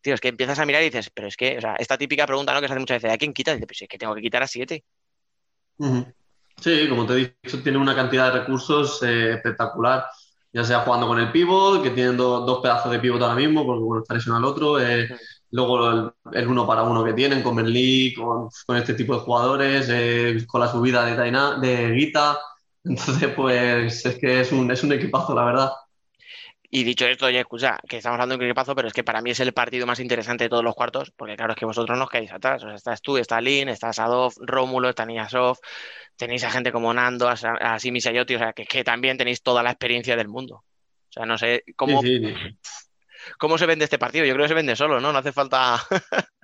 tío, 0.00 0.14
es 0.14 0.22
que 0.22 0.28
empiezas 0.28 0.58
a 0.58 0.64
mirar 0.64 0.80
y 0.80 0.86
dices, 0.86 1.10
pero 1.10 1.28
es 1.28 1.36
que, 1.36 1.58
o 1.58 1.60
sea, 1.60 1.76
esta 1.78 1.98
típica 1.98 2.26
pregunta, 2.26 2.54
¿no? 2.54 2.62
Que 2.62 2.66
se 2.66 2.72
hace 2.72 2.80
muchas 2.80 3.02
veces, 3.02 3.14
¿a 3.14 3.18
quién 3.18 3.34
quitas? 3.34 3.52
Y 3.52 3.56
dices, 3.56 3.66
pues 3.66 3.82
es 3.82 3.88
que 3.88 3.98
tengo 3.98 4.14
que 4.14 4.22
quitar 4.22 4.42
a 4.42 4.46
siete. 4.46 4.84
Sí, 6.58 6.88
como 6.88 7.04
te 7.04 7.12
he 7.12 7.36
dicho, 7.42 7.62
tiene 7.62 7.76
una 7.76 7.94
cantidad 7.94 8.32
de 8.32 8.40
recursos 8.40 9.02
eh, 9.02 9.34
espectacular 9.34 10.06
ya 10.52 10.64
sea 10.64 10.80
jugando 10.80 11.06
con 11.06 11.18
el 11.18 11.32
pivot, 11.32 11.82
que 11.82 11.90
tienen 11.90 12.16
dos 12.16 12.60
pedazos 12.60 12.90
de 12.92 12.98
pivot 12.98 13.22
ahora 13.22 13.34
mismo, 13.36 13.64
porque 13.64 13.82
bueno, 13.82 14.02
está 14.02 14.14
lesionado 14.14 14.44
el 14.46 14.52
otro, 14.52 14.80
eh, 14.80 15.08
luego 15.50 16.12
el, 16.32 16.48
uno 16.48 16.66
para 16.66 16.82
uno 16.82 17.04
que 17.04 17.12
tienen 17.12 17.42
con 17.42 17.56
Berlí, 17.56 18.14
con, 18.14 18.48
con 18.66 18.76
este 18.76 18.94
tipo 18.94 19.14
de 19.14 19.20
jugadores, 19.20 19.88
eh, 19.90 20.44
con 20.46 20.60
la 20.60 20.68
subida 20.68 21.04
de, 21.04 21.16
Taina, 21.16 21.58
de 21.58 21.90
Guita, 21.92 22.38
entonces 22.84 23.28
pues 23.34 24.04
es 24.06 24.18
que 24.18 24.40
es 24.40 24.52
un, 24.52 24.70
es 24.70 24.82
un 24.82 24.92
equipazo, 24.92 25.34
la 25.34 25.44
verdad. 25.44 25.70
Y 26.72 26.84
dicho 26.84 27.04
esto, 27.04 27.26
oye, 27.26 27.40
escucha, 27.40 27.78
que 27.88 27.96
estamos 27.96 28.14
hablando 28.14 28.34
de 28.34 28.44
un 28.44 28.50
equipazo, 28.50 28.76
pero 28.76 28.86
es 28.86 28.94
que 28.94 29.02
para 29.02 29.20
mí 29.22 29.32
es 29.32 29.40
el 29.40 29.52
partido 29.52 29.86
más 29.86 29.98
interesante 29.98 30.44
de 30.44 30.50
todos 30.50 30.62
los 30.62 30.76
cuartos, 30.76 31.10
porque 31.16 31.34
claro, 31.34 31.52
es 31.52 31.58
que 31.58 31.64
vosotros 31.64 31.98
no 31.98 32.04
os 32.04 32.10
quedáis 32.10 32.32
atrás. 32.32 32.62
O 32.62 32.66
sea, 32.66 32.76
estás 32.76 33.02
tú, 33.02 33.16
está 33.18 33.40
Lin, 33.40 33.68
está 33.68 33.92
Sadov, 33.92 34.34
Rómulo, 34.38 34.88
está 34.88 35.04
Niasov, 35.04 35.58
tenéis 36.16 36.44
a 36.44 36.50
gente 36.50 36.70
como 36.70 36.94
Nando, 36.94 37.28
a, 37.28 37.32
a 37.32 37.78
Simi 37.80 37.98
o 37.98 38.02
sea, 38.02 38.52
que, 38.52 38.66
que, 38.66 38.84
también 38.84 39.18
tenéis 39.18 39.42
toda 39.42 39.64
la 39.64 39.70
experiencia 39.70 40.14
del 40.14 40.28
mundo. 40.28 40.56
O 40.56 41.12
sea, 41.12 41.26
no 41.26 41.36
sé 41.36 41.64
cómo, 41.74 42.00
cómo 43.36 43.58
se 43.58 43.66
vende 43.66 43.84
este 43.84 43.98
partido. 43.98 44.24
Yo 44.24 44.34
creo 44.34 44.44
que 44.44 44.50
se 44.50 44.54
vende 44.54 44.76
solo, 44.76 45.00
¿no? 45.00 45.12
No 45.12 45.18
hace 45.18 45.32
falta. 45.32 45.82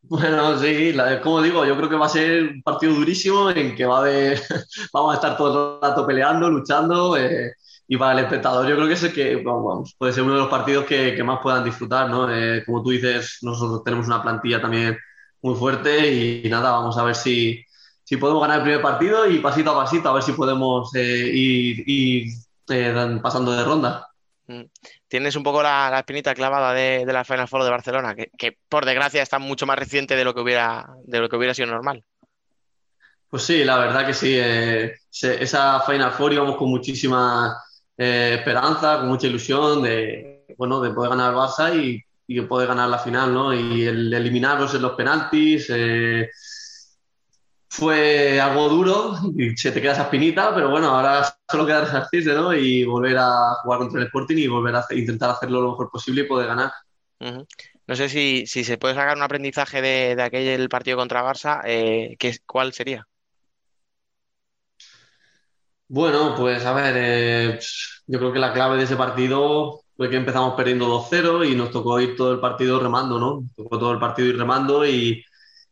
Bueno, 0.00 0.58
sí, 0.58 0.96
como 1.22 1.42
digo, 1.42 1.66
yo 1.66 1.76
creo 1.76 1.88
que 1.90 1.96
va 1.96 2.06
a 2.06 2.08
ser 2.08 2.44
un 2.44 2.62
partido 2.62 2.94
durísimo 2.94 3.50
en 3.50 3.74
que 3.74 3.84
va 3.84 3.98
a 3.98 4.00
haber, 4.00 4.40
vamos 4.92 5.12
a 5.12 5.16
estar 5.16 5.36
todo 5.36 5.74
el 5.74 5.82
rato 5.82 6.06
peleando, 6.06 6.48
luchando. 6.48 7.14
Eh, 7.16 7.52
y 7.90 7.96
para 7.96 8.12
el 8.12 8.18
espectador, 8.18 8.68
yo 8.68 8.76
creo 8.76 8.86
que 8.86 8.92
es 8.92 9.02
el 9.02 9.14
que 9.14 9.36
vamos, 9.36 9.94
puede 9.96 10.12
ser 10.12 10.22
uno 10.22 10.34
de 10.34 10.40
los 10.40 10.50
partidos 10.50 10.84
que, 10.84 11.14
que 11.14 11.24
más 11.24 11.40
puedan 11.42 11.64
disfrutar, 11.64 12.10
¿no? 12.10 12.30
Eh, 12.30 12.62
como 12.66 12.82
tú 12.82 12.90
dices, 12.90 13.38
nosotros 13.40 13.82
tenemos 13.82 14.06
una 14.06 14.22
plantilla 14.22 14.60
también 14.60 14.98
muy 15.40 15.54
fuerte 15.56 16.42
y 16.44 16.48
nada, 16.50 16.72
vamos 16.72 16.98
a 16.98 17.04
ver 17.04 17.14
si, 17.14 17.64
si 18.04 18.18
podemos 18.18 18.42
ganar 18.42 18.58
el 18.58 18.64
primer 18.64 18.82
partido 18.82 19.26
y 19.26 19.38
pasito 19.38 19.70
a 19.70 19.84
pasito 19.84 20.10
a 20.10 20.12
ver 20.12 20.22
si 20.22 20.32
podemos 20.32 20.94
eh, 20.94 21.30
ir, 21.32 22.28
eh, 22.68 23.18
pasando 23.22 23.52
de 23.52 23.64
ronda. 23.64 24.06
Mm. 24.48 24.64
Tienes 25.08 25.34
un 25.36 25.42
poco 25.42 25.62
la, 25.62 25.98
espinita 25.98 26.34
clavada 26.34 26.74
de, 26.74 27.06
la 27.06 27.24
Final 27.24 27.48
Four 27.48 27.64
de 27.64 27.70
Barcelona, 27.70 28.14
que, 28.14 28.58
por 28.68 28.84
desgracia 28.84 29.22
está 29.22 29.38
mucho 29.38 29.64
más 29.64 29.78
reciente 29.78 30.14
de 30.14 30.24
lo 30.24 30.34
que 30.34 30.42
hubiera, 30.42 30.90
de 31.04 31.20
lo 31.20 31.30
que 31.30 31.36
hubiera 31.36 31.54
sido 31.54 31.68
normal. 31.68 32.04
Pues 33.30 33.44
sí, 33.44 33.64
la 33.64 33.78
verdad 33.78 34.06
que 34.06 34.12
sí. 34.12 34.38
Esa 34.38 35.80
Final 35.80 36.12
Four 36.12 36.34
íbamos 36.34 36.56
con 36.56 36.70
muchísima 37.98 38.34
esperanza, 38.34 38.98
con 38.98 39.08
mucha 39.08 39.26
ilusión 39.26 39.82
de, 39.82 40.44
bueno, 40.56 40.80
de 40.80 40.90
poder 40.90 41.10
ganar 41.10 41.32
el 41.32 41.38
Barça 41.38 41.74
y, 41.74 42.02
y 42.26 42.40
poder 42.42 42.68
ganar 42.68 42.88
la 42.88 42.98
final, 42.98 43.34
¿no? 43.34 43.52
Y 43.52 43.84
el 43.86 44.12
eliminarlos 44.12 44.74
en 44.74 44.82
los 44.82 44.92
penaltis, 44.92 45.70
fue 47.70 48.40
algo 48.40 48.68
duro 48.68 49.14
y 49.36 49.56
se 49.56 49.70
te 49.72 49.80
queda 49.80 49.92
esa 49.92 50.04
espinita, 50.04 50.54
pero 50.54 50.70
bueno, 50.70 50.88
ahora 50.88 51.22
solo 51.48 51.66
queda 51.66 51.82
resarcirse, 51.82 52.32
¿no? 52.32 52.54
Y 52.54 52.84
volver 52.84 53.16
a 53.18 53.54
jugar 53.62 53.80
contra 53.80 54.00
el 54.00 54.06
Sporting 54.06 54.36
y 54.36 54.46
volver 54.46 54.76
a 54.76 54.86
intentar 54.90 55.30
hacerlo 55.30 55.60
lo 55.60 55.70
mejor 55.72 55.90
posible 55.90 56.22
y 56.22 56.24
poder 56.24 56.48
ganar. 56.48 56.72
No 57.20 57.96
sé 57.96 58.08
si, 58.08 58.46
se 58.46 58.78
puede 58.78 58.94
sacar 58.94 59.16
un 59.16 59.22
aprendizaje 59.22 59.82
de, 59.82 60.22
aquel 60.22 60.68
partido 60.68 60.96
contra 60.96 61.22
Barça, 61.22 61.62
eh, 61.64 62.16
¿cuál 62.46 62.72
sería? 62.72 63.06
Bueno, 65.90 66.34
pues 66.36 66.64
a 66.66 66.72
ver, 66.74 66.94
eh, 66.98 67.58
yo 68.06 68.18
creo 68.18 68.32
que 68.32 68.38
la 68.38 68.52
clave 68.52 68.76
de 68.76 68.84
ese 68.84 68.96
partido 68.96 69.80
fue 69.96 70.10
que 70.10 70.16
empezamos 70.16 70.54
perdiendo 70.54 70.86
2-0 70.86 71.42
y 71.44 71.54
nos 71.56 71.70
tocó 71.70 71.98
ir 72.00 72.14
todo 72.14 72.32
el 72.32 72.40
partido 72.40 72.78
remando, 72.78 73.18
¿no? 73.18 73.42
Tocó 73.56 73.78
todo 73.78 73.92
el 73.92 73.98
partido 73.98 74.28
ir 74.28 74.36
remando 74.38 74.86
y, 74.86 75.24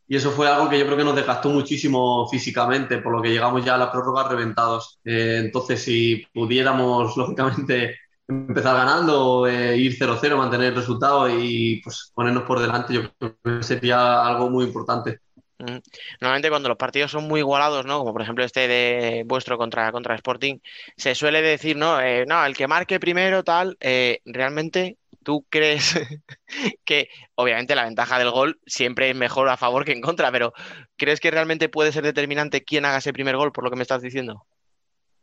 y 0.07 0.15
eso 0.15 0.31
fue 0.31 0.47
algo 0.49 0.69
que 0.69 0.79
yo 0.79 0.85
creo 0.85 0.97
que 0.97 1.03
nos 1.03 1.15
desgastó 1.15 1.49
muchísimo 1.49 2.27
físicamente, 2.29 2.97
por 2.99 3.13
lo 3.15 3.21
que 3.21 3.29
llegamos 3.29 3.63
ya 3.63 3.75
a 3.75 3.77
la 3.77 3.91
prórroga 3.91 4.27
reventados. 4.27 4.99
Eh, 5.05 5.41
entonces, 5.45 5.83
si 5.83 6.25
pudiéramos, 6.33 7.15
lógicamente, 7.17 7.97
empezar 8.27 8.75
ganando, 8.77 9.47
eh, 9.47 9.77
ir 9.77 9.95
0-0, 9.97 10.37
mantener 10.37 10.69
el 10.69 10.75
resultado 10.75 11.29
y 11.29 11.79
pues 11.83 12.11
ponernos 12.15 12.43
por 12.43 12.59
delante, 12.59 12.93
yo 12.95 13.01
creo 13.19 13.37
que 13.59 13.63
sería 13.63 14.25
algo 14.25 14.49
muy 14.49 14.65
importante. 14.65 15.19
Normalmente 15.59 16.49
cuando 16.49 16.69
los 16.69 16.77
partidos 16.77 17.11
son 17.11 17.27
muy 17.27 17.39
igualados, 17.39 17.85
¿no? 17.85 17.99
Como 17.99 18.13
por 18.13 18.21
ejemplo 18.21 18.43
este 18.43 18.67
de 18.67 19.23
vuestro 19.25 19.57
contra, 19.57 19.91
contra 19.91 20.15
Sporting, 20.15 20.59
se 20.95 21.15
suele 21.15 21.41
decir, 21.41 21.75
¿no? 21.77 21.99
Eh, 21.99 22.25
no, 22.27 22.45
el 22.45 22.55
que 22.55 22.67
marque 22.67 22.99
primero, 22.99 23.43
tal, 23.43 23.77
realmente 24.25 24.97
¿Tú 25.27 25.45
crees 25.49 25.93
que, 26.85 27.09
obviamente, 27.35 27.75
la 27.75 27.83
ventaja 27.83 28.17
del 28.17 28.31
gol 28.31 28.61
siempre 28.65 29.09
es 29.09 29.15
mejor 29.17 29.49
a 29.49 29.57
favor 29.57 29.83
que 29.83 29.91
en 29.91 29.99
contra, 29.99 30.31
pero 30.31 30.53
¿crees 30.95 31.19
que 31.19 31.31
realmente 31.31 31.67
puede 31.67 31.91
ser 31.91 32.05
determinante 32.05 32.63
quién 32.63 32.85
haga 32.85 32.99
ese 32.99 33.11
primer 33.11 33.35
gol, 33.35 33.51
por 33.51 33.65
lo 33.65 33.69
que 33.69 33.75
me 33.75 33.81
estás 33.81 34.01
diciendo? 34.01 34.45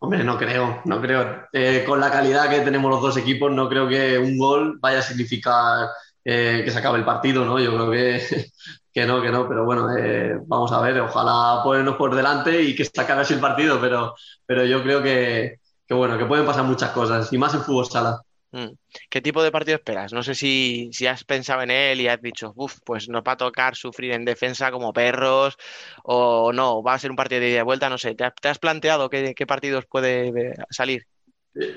Hombre, 0.01 0.23
no 0.23 0.37
creo, 0.37 0.83
no 0.85 1.01
creo. 1.01 1.49
Eh, 1.55 1.85
con 1.87 2.01
la 2.01 2.11
calidad 2.11 2.51
que 2.51 2.61
tenemos 2.61 2.91
los 2.91 3.01
dos 3.01 3.17
equipos, 3.17 3.51
no 3.51 3.67
creo 3.67 3.89
que 3.89 4.19
un 4.19 4.37
gol 4.37 4.79
vaya 4.79 4.99
a 4.99 5.03
significar 5.03 5.89
eh, 6.23 6.61
que 6.63 6.71
se 6.71 6.81
acabe 6.81 6.99
el 6.99 7.07
partido, 7.07 7.47
¿no? 7.47 7.59
Yo 7.59 7.73
creo 7.73 7.91
que, 7.91 8.47
que 8.95 9.05
no, 9.05 9.21
que 9.21 9.31
no, 9.31 9.49
pero 9.49 9.65
bueno, 9.65 9.89
eh, 9.97 10.39
vamos 10.47 10.71
a 10.71 10.81
ver, 10.81 11.01
ojalá 11.01 11.65
ponernos 11.65 11.97
por 11.97 12.15
delante 12.15 12.63
y 12.63 12.77
que 12.77 12.85
se 12.85 13.01
acabe 13.01 13.23
así 13.23 13.35
el 13.35 13.41
partido, 13.41 13.81
pero, 13.81 14.15
pero 14.47 14.65
yo 14.65 14.85
creo 14.85 15.03
que, 15.03 15.57
que, 15.85 15.95
bueno, 15.95 16.17
que 16.17 16.27
pueden 16.27 16.47
pasar 16.47 16.63
muchas 16.63 16.93
cosas, 16.93 17.33
y 17.33 17.37
más 17.37 17.53
en 17.55 17.63
fútbol 17.63 17.87
sala. 17.87 18.21
Mm. 18.53 18.69
¿Qué 19.11 19.21
tipo 19.21 19.43
de 19.43 19.51
partido 19.51 19.79
esperas? 19.79 20.13
No 20.13 20.23
sé 20.23 20.37
si, 20.37 20.91
si 20.93 21.09
has 21.09 21.25
pensado 21.25 21.63
en 21.63 21.73
él 21.73 22.01
y 22.01 22.07
has 22.07 22.23
dicho, 22.23 22.53
uff, 22.55 22.79
pues 22.85 23.09
nos 23.09 23.25
va 23.27 23.33
a 23.33 23.37
tocar 23.37 23.75
sufrir 23.75 24.13
en 24.13 24.25
defensa 24.25 24.71
como 24.71 24.93
perros, 24.93 25.57
o 26.05 26.53
no, 26.53 26.81
va 26.81 26.95
a 26.95 26.99
ser 27.01 27.11
un 27.11 27.17
partido 27.17 27.41
de 27.41 27.51
ida 27.51 27.61
y 27.61 27.65
vuelta, 27.65 27.91
no 27.91 27.99
sé. 27.99 28.15
¿Te, 28.15 28.49
has 28.49 28.59
planteado 28.61 29.11
qué, 29.11 29.35
qué, 29.35 29.45
partidos 29.45 29.87
puede 29.87 30.55
salir? 30.71 31.05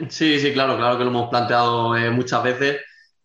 Sí, 0.09 0.39
sí, 0.39 0.53
claro, 0.53 0.77
claro 0.77 0.99
que 0.99 1.03
lo 1.03 1.09
hemos 1.09 1.29
planteado 1.31 1.97
eh, 1.97 2.11
muchas 2.11 2.43
veces. 2.43 2.77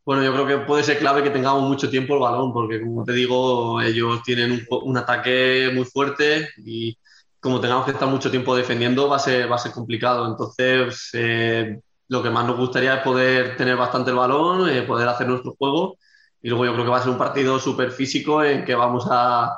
Bueno, 0.05 0.25
yo 0.25 0.33
creo 0.33 0.47
que 0.47 0.67
puede 0.67 0.83
ser 0.83 0.99
clave 0.99 1.23
que 1.23 1.31
tengamos 1.31 1.63
mucho 1.63 1.89
tiempo 1.89 2.15
el 2.15 2.21
balón, 2.21 2.53
porque 2.53 2.81
como 2.81 3.05
te 3.05 3.13
digo, 3.13 3.81
ellos 3.81 4.21
tienen 4.25 4.51
un, 4.53 4.67
un 4.83 4.97
ataque 4.97 5.71
muy 5.73 5.85
fuerte 5.85 6.49
y 6.57 6.99
como 7.39 7.61
tengamos 7.61 7.85
que 7.85 7.93
estar 7.93 8.09
mucho 8.09 8.31
tiempo 8.31 8.57
defendiendo 8.57 9.09
va 9.09 9.17
a 9.17 9.19
ser, 9.21 9.51
va 9.51 9.57
a 9.57 9.59
ser 9.59 9.71
complicado. 9.73 10.27
Entonces, 10.27 11.11
eh, 11.13 11.79
lo 12.09 12.23
que 12.23 12.31
más 12.31 12.45
nos 12.47 12.57
gustaría 12.59 12.97
es 12.97 13.03
poder 13.03 13.57
tener 13.57 13.77
bastante 13.77 14.11
el 14.11 14.17
balón, 14.17 14.69
eh, 14.69 14.83
poder 14.83 15.09
hacer 15.09 15.29
nuestro 15.29 15.53
juego. 15.57 15.97
Y 16.43 16.49
luego 16.49 16.65
yo 16.67 16.73
creo 16.73 16.85
que 16.85 16.91
va 16.91 16.99
a 16.99 17.03
ser 17.03 17.11
un 17.13 17.19
partido 17.19 17.59
súper 17.61 17.93
físico 17.93 18.43
en 18.43 18.65
que 18.65 18.75
vamos 18.75 19.07
a, 19.09 19.57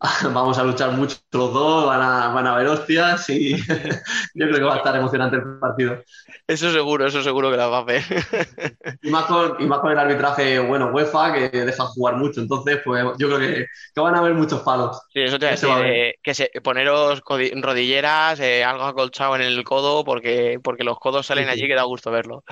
vamos 0.32 0.58
a 0.58 0.64
luchar 0.64 0.92
mucho 0.92 1.16
los 1.32 1.52
dos, 1.52 1.86
van 1.86 2.02
a, 2.02 2.28
van 2.28 2.46
a 2.46 2.54
haber 2.54 2.66
hostias 2.66 3.30
y 3.30 3.56
yo 4.34 4.46
creo 4.46 4.54
que 4.54 4.62
va 4.62 4.74
a 4.74 4.78
estar 4.78 4.94
emocionante 4.94 5.36
el 5.36 5.58
partido. 5.58 6.02
Eso 6.46 6.70
seguro, 6.70 7.06
eso 7.06 7.22
seguro 7.22 7.50
que 7.50 7.56
la 7.56 7.68
va 7.68 7.78
a 7.78 7.84
ver. 7.84 8.02
y, 9.02 9.10
más 9.10 9.24
con, 9.24 9.56
y 9.58 9.66
más 9.66 9.80
con 9.80 9.92
el 9.92 9.98
arbitraje, 9.98 10.58
bueno, 10.58 10.90
UEFA, 10.92 11.32
que 11.32 11.48
deja 11.48 11.84
jugar 11.86 12.16
mucho, 12.16 12.40
entonces 12.40 12.80
pues 12.84 13.04
yo 13.18 13.28
creo 13.28 13.38
que, 13.38 13.66
que 13.94 14.00
van 14.00 14.14
a 14.14 14.18
haber 14.18 14.34
muchos 14.34 14.60
palos. 14.60 15.00
Sí, 15.12 15.20
eso 15.20 15.38
te 15.38 15.46
a 15.46 15.50
decir, 15.50 15.68
eh, 15.84 16.14
que 16.22 16.34
se, 16.34 16.50
poneros 16.62 17.22
rodilleras, 17.26 18.38
eh, 18.40 18.64
algo 18.64 18.84
acolchado 18.84 19.34
en 19.36 19.42
el 19.42 19.64
codo, 19.64 20.04
porque, 20.04 20.60
porque 20.62 20.84
los 20.84 20.98
codos 20.98 21.26
salen 21.26 21.46
sí, 21.46 21.50
allí 21.50 21.66
que 21.68 21.74
da 21.74 21.84
gusto 21.84 22.10
verlo. 22.10 22.44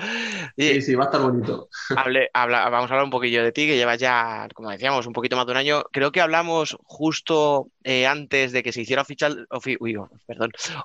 Y, 0.55 0.67
sí, 0.67 0.81
sí, 0.81 0.95
va 0.95 1.03
a 1.03 1.07
estar 1.07 1.21
bonito. 1.21 1.69
Hable, 1.95 2.29
habla, 2.33 2.69
vamos 2.69 2.89
a 2.89 2.93
hablar 2.95 3.05
un 3.05 3.11
poquillo 3.11 3.43
de 3.43 3.51
ti, 3.51 3.67
que 3.67 3.77
llevas 3.77 3.99
ya, 3.99 4.47
como 4.55 4.71
decíamos, 4.71 5.05
un 5.05 5.13
poquito 5.13 5.35
más 5.35 5.45
de 5.45 5.51
un 5.51 5.57
año. 5.57 5.83
Creo 5.91 6.11
que 6.11 6.21
hablamos 6.21 6.75
justo 6.83 7.34
eh, 7.83 8.07
antes 8.07 8.51
de 8.51 8.63
que 8.63 8.71
se 8.71 8.81
hiciera 8.81 9.01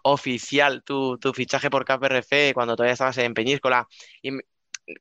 oficial, 0.03 0.83
tu, 0.85 1.19
tu, 1.19 1.33
fichaje 1.33 1.71
por 1.71 1.85
KPRF 1.85 2.53
cuando 2.55 2.77
todavía 2.77 2.93
estabas 2.93 3.19
en 3.19 3.35
Peñíscola 3.35 3.87
y 4.23 4.31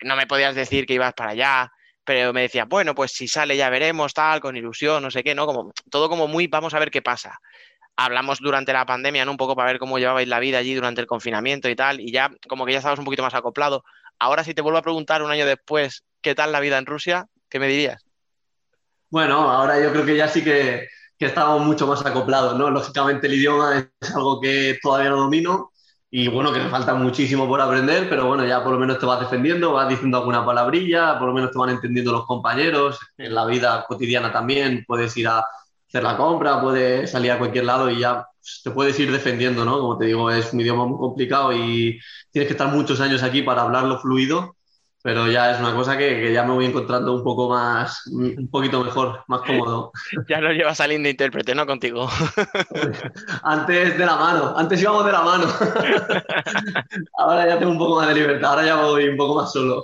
no 0.04 0.16
me 0.16 0.28
podías 0.28 0.56
decir 0.56 0.86
que 0.86 0.93
ibas 0.93 1.14
para 1.14 1.32
allá, 1.32 1.72
pero 2.04 2.34
me 2.34 2.41
decías, 2.41 2.68
bueno, 2.68 2.95
pues 2.95 3.12
si 3.12 3.28
sale 3.28 3.56
ya 3.58 3.70
veremos, 3.70 4.14
tal, 4.14 4.39
con 4.39 4.56
ilusión, 4.56 5.04
no 5.04 5.12
sé 5.12 5.24
qué, 5.24 5.36
¿no? 5.36 5.45
Como 5.45 5.72
todo 5.89 6.10
como 6.10 6.28
muy, 6.28 6.47
vamos 6.47 6.74
a 6.74 6.80
ver 6.80 6.91
qué 6.91 7.02
pasa. 7.02 7.39
Hablamos 7.95 8.39
durante 8.39 8.74
la 8.74 8.86
pandemia, 8.86 9.26
¿no? 9.26 9.32
Un 9.32 9.38
poco 9.38 9.56
para 9.56 9.72
ver 9.72 9.80
cómo 9.80 10.00
llevabais 10.00 10.28
la 10.28 10.39
vida 10.39 10.58
allí 10.58 10.74
durante 10.74 11.02
el 11.02 11.08
confinamiento 11.08 11.70
y 11.70 11.76
tal, 11.76 12.00
y 12.00 12.12
ya 12.12 12.32
como 12.47 12.66
que 12.66 12.72
ya 12.72 12.80
estabas 12.80 13.00
un 13.00 13.06
poquito 13.06 13.24
más 13.24 13.34
acoplado. 13.34 13.84
Ahora 14.20 14.43
si 14.43 14.54
te 14.54 14.62
vuelvo 14.62 14.80
a 14.80 14.82
preguntar 14.84 15.22
un 15.22 15.32
año 15.32 15.45
después, 15.45 16.04
¿qué 16.22 16.36
tal 16.36 16.52
la 16.52 16.60
vida 16.60 16.78
en 16.78 16.86
Rusia? 16.86 17.28
¿Qué 17.50 17.60
me 17.60 17.68
dirías? 17.68 18.06
Bueno, 19.10 19.50
ahora 19.50 19.82
yo 19.82 19.91
creo 19.91 20.06
que 20.06 20.16
ya 20.16 20.28
sí 20.28 20.43
que, 20.43 20.88
que 21.20 21.26
estamos 21.26 21.65
mucho 21.65 21.86
más 21.86 22.05
acoplados, 22.05 22.57
¿no? 22.57 22.70
Lógicamente 22.72 23.28
el 23.28 23.34
idioma 23.34 23.89
es 24.01 24.15
algo 24.15 24.39
que 24.39 24.80
todavía 24.82 25.09
no 25.09 25.17
domino 25.17 25.72
y 26.09 26.30
bueno, 26.30 26.51
que 26.53 26.59
me 26.59 26.70
falta 26.70 26.95
muchísimo 26.95 27.47
por 27.47 27.61
aprender, 27.61 28.09
pero 28.09 28.26
bueno, 28.26 28.45
ya 28.45 28.63
por 28.63 28.74
lo 28.74 28.80
menos 28.80 28.99
te 28.99 29.05
vas 29.05 29.20
defendiendo, 29.20 29.74
vas 29.74 29.89
diciendo 29.89 30.17
alguna 30.17 30.45
palabrilla, 30.45 31.20
por 31.20 31.28
lo 31.28 31.34
menos 31.34 31.51
te 31.51 31.59
van 31.59 31.70
entendiendo 31.72 32.13
los 32.13 32.26
compañeros, 32.26 32.97
en 33.17 33.36
la 33.36 33.45
vida 33.45 33.86
cotidiana 33.88 34.32
también 34.32 34.86
puedes 34.88 35.15
ir 35.17 35.28
a 35.28 35.45
hacer 35.88 36.03
la 36.03 36.17
compra, 36.17 36.61
puedes 36.61 37.11
salir 37.11 37.32
a 37.32 37.38
cualquier 37.38 37.65
lado 37.65 37.89
y 37.91 37.99
ya 37.99 38.26
te 38.63 38.72
puedes 38.72 38.97
ir 38.99 39.11
defendiendo, 39.11 39.65
¿no? 39.65 39.80
Como 39.80 39.97
te 39.97 40.05
digo, 40.05 40.32
es 40.32 40.53
un 40.53 40.61
idioma 40.61 40.86
muy 40.86 40.97
complicado 40.97 41.53
y 41.53 41.99
tienes 42.32 42.47
que 42.47 42.53
estar 42.53 42.70
muchos 42.70 43.01
años 43.01 43.24
aquí 43.24 43.43
para 43.43 43.63
hablarlo 43.63 43.99
fluido 43.99 44.55
pero 45.02 45.28
ya 45.28 45.52
es 45.52 45.60
una 45.60 45.74
cosa 45.74 45.97
que, 45.97 46.20
que, 46.20 46.34
ya 46.34 46.43
me 46.43 46.54
voy 46.54 46.66
encontrando 46.66 47.14
un 47.14 47.24
poco 47.24 47.50
más, 47.50 48.06
un 48.08 48.50
poquito 48.52 48.84
mejor, 48.84 49.24
más 49.28 49.41
cómodo. 49.41 49.91
Ya 50.28 50.41
lo 50.41 50.52
llevas 50.52 50.78
saliendo 50.78 51.08
de 51.08 51.12
intérprete, 51.12 51.56
¿no? 51.56 51.66
Contigo. 51.66 52.10
Antes 53.43 53.97
de 53.97 54.06
la 54.06 54.16
mano, 54.16 54.54
antes 54.58 54.82
íbamos 54.82 55.06
de 55.06 55.12
la 55.12 55.22
mano. 55.22 55.45
Ahora 57.18 57.47
ya 57.47 57.58
tengo 57.58 57.72
un 57.72 57.78
poco 57.78 57.95
más 57.97 58.08
de 58.08 58.16
libertad, 58.16 58.52
ahora 58.52 58.66
ya 58.66 58.76
voy 58.76 59.08
un 59.08 59.18
poco 59.18 59.36
más 59.36 59.52
solo. 59.52 59.84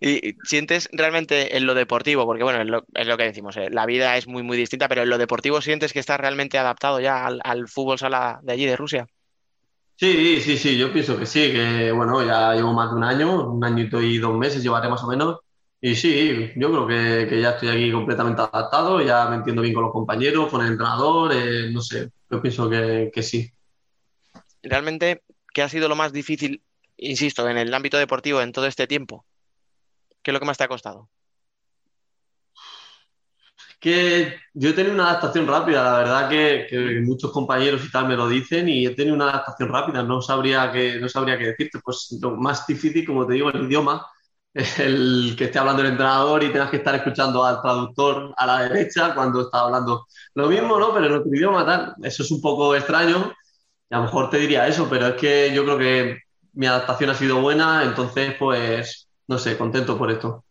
¿Y 0.00 0.36
sientes 0.44 0.88
realmente 0.92 1.56
en 1.56 1.66
lo 1.66 1.74
deportivo, 1.74 2.24
porque 2.26 2.44
bueno, 2.44 2.60
es 2.60 2.68
lo, 2.68 2.84
es 2.94 3.06
lo 3.06 3.16
que 3.16 3.24
decimos, 3.24 3.56
eh, 3.56 3.68
la 3.70 3.86
vida 3.86 4.16
es 4.16 4.26
muy, 4.26 4.42
muy 4.42 4.56
distinta, 4.56 4.88
pero 4.88 5.02
en 5.02 5.10
lo 5.10 5.18
deportivo 5.18 5.60
sientes 5.60 5.92
que 5.92 6.00
estás 6.00 6.18
realmente 6.18 6.58
adaptado 6.58 7.00
ya 7.00 7.26
al, 7.26 7.40
al 7.44 7.68
fútbol 7.68 7.98
sala 7.98 8.40
de 8.42 8.52
allí, 8.52 8.66
de 8.66 8.76
Rusia? 8.76 9.06
Sí, 9.98 10.40
sí, 10.42 10.58
sí, 10.58 10.76
yo 10.76 10.92
pienso 10.92 11.18
que 11.18 11.24
sí, 11.24 11.52
que 11.52 11.90
bueno, 11.90 12.22
ya 12.22 12.54
llevo 12.54 12.74
más 12.74 12.90
de 12.90 12.96
un 12.96 13.04
año, 13.04 13.50
un 13.50 13.64
añito 13.64 14.02
y 14.02 14.18
dos 14.18 14.36
meses 14.36 14.62
llevaré 14.62 14.90
más 14.90 15.02
o 15.02 15.08
menos. 15.08 15.38
Y 15.80 15.94
sí, 15.94 16.52
yo 16.56 16.70
creo 16.70 16.86
que, 16.86 17.26
que 17.28 17.40
ya 17.40 17.50
estoy 17.50 17.68
aquí 17.68 17.92
completamente 17.92 18.42
adaptado, 18.42 19.00
ya 19.00 19.26
me 19.30 19.36
entiendo 19.36 19.62
bien 19.62 19.72
con 19.72 19.84
los 19.84 19.92
compañeros, 19.92 20.50
con 20.50 20.60
el 20.62 20.72
entrenador, 20.72 21.32
eh, 21.32 21.70
no 21.70 21.80
sé, 21.80 22.10
yo 22.30 22.42
pienso 22.42 22.68
que, 22.68 23.10
que 23.12 23.22
sí. 23.22 23.50
Realmente, 24.62 25.22
¿qué 25.54 25.62
ha 25.62 25.68
sido 25.68 25.88
lo 25.88 25.96
más 25.96 26.12
difícil, 26.12 26.62
insisto, 26.98 27.48
en 27.48 27.56
el 27.56 27.72
ámbito 27.72 27.96
deportivo 27.96 28.42
en 28.42 28.52
todo 28.52 28.66
este 28.66 28.86
tiempo? 28.86 29.24
¿Qué 30.22 30.30
es 30.30 30.32
lo 30.32 30.40
que 30.40 30.46
más 30.46 30.58
te 30.58 30.64
ha 30.64 30.68
costado? 30.68 31.08
Que 33.78 34.36
yo 34.54 34.70
he 34.70 34.72
tenido 34.72 34.94
una 34.94 35.10
adaptación 35.10 35.46
rápida, 35.46 35.84
la 35.84 35.98
verdad 35.98 36.28
que, 36.28 36.66
que, 36.68 37.00
muchos 37.02 37.30
compañeros 37.30 37.84
y 37.84 37.90
tal 37.90 38.08
me 38.08 38.16
lo 38.16 38.28
dicen 38.28 38.68
y 38.68 38.86
he 38.86 38.94
tenido 38.94 39.14
una 39.14 39.30
adaptación 39.30 39.68
rápida, 39.68 40.02
no 40.02 40.22
sabría 40.22 40.72
qué 40.72 40.98
no 41.00 41.08
sabría 41.08 41.38
qué 41.38 41.48
decirte, 41.48 41.80
pues 41.84 42.16
lo 42.20 42.36
más 42.36 42.66
difícil, 42.66 43.06
como 43.06 43.26
te 43.26 43.34
digo, 43.34 43.50
el 43.50 43.64
idioma, 43.64 44.06
el 44.54 45.34
que 45.36 45.44
esté 45.44 45.58
hablando 45.58 45.82
el 45.82 45.88
entrenador 45.88 46.42
y 46.42 46.50
tengas 46.50 46.70
que 46.70 46.78
estar 46.78 46.94
escuchando 46.94 47.44
al 47.44 47.60
traductor 47.60 48.32
a 48.36 48.46
la 48.46 48.62
derecha 48.68 49.14
cuando 49.14 49.42
está 49.42 49.60
hablando 49.60 50.06
lo 50.34 50.48
mismo, 50.48 50.78
¿no? 50.78 50.94
Pero 50.94 51.06
en 51.06 51.12
otro 51.12 51.34
idioma 51.34 51.66
tal, 51.66 51.94
eso 52.02 52.22
es 52.22 52.30
un 52.30 52.40
poco 52.40 52.74
extraño, 52.74 53.34
y 53.90 53.94
a 53.94 53.98
lo 53.98 54.04
mejor 54.04 54.30
te 54.30 54.38
diría 54.38 54.66
eso, 54.66 54.88
pero 54.88 55.08
es 55.08 55.14
que 55.14 55.52
yo 55.54 55.64
creo 55.64 55.78
que 55.78 56.18
mi 56.54 56.66
adaptación 56.66 57.10
ha 57.10 57.14
sido 57.14 57.40
buena, 57.40 57.84
entonces 57.84 58.34
pues, 58.38 59.08
no 59.28 59.38
sé, 59.38 59.58
contento 59.58 59.98
por 59.98 60.10
esto. 60.10 60.44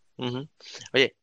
Oye, 0.93 1.15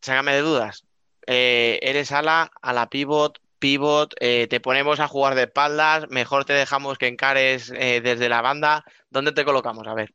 sácame 0.00 0.34
de 0.34 0.42
dudas, 0.42 0.84
eh, 1.30 1.78
eres 1.82 2.10
ala, 2.10 2.50
a 2.62 2.72
la 2.72 2.88
pivot, 2.88 3.38
pivot, 3.58 4.14
eh, 4.18 4.46
te 4.48 4.60
ponemos 4.60 4.98
a 4.98 5.08
jugar 5.08 5.34
de 5.34 5.42
espaldas, 5.42 6.08
mejor 6.08 6.46
te 6.46 6.54
dejamos 6.54 6.96
que 6.96 7.06
encares 7.06 7.70
eh, 7.76 8.00
desde 8.02 8.30
la 8.30 8.40
banda. 8.40 8.82
¿Dónde 9.10 9.32
te 9.32 9.44
colocamos? 9.44 9.86
A 9.86 9.94
ver. 9.94 10.14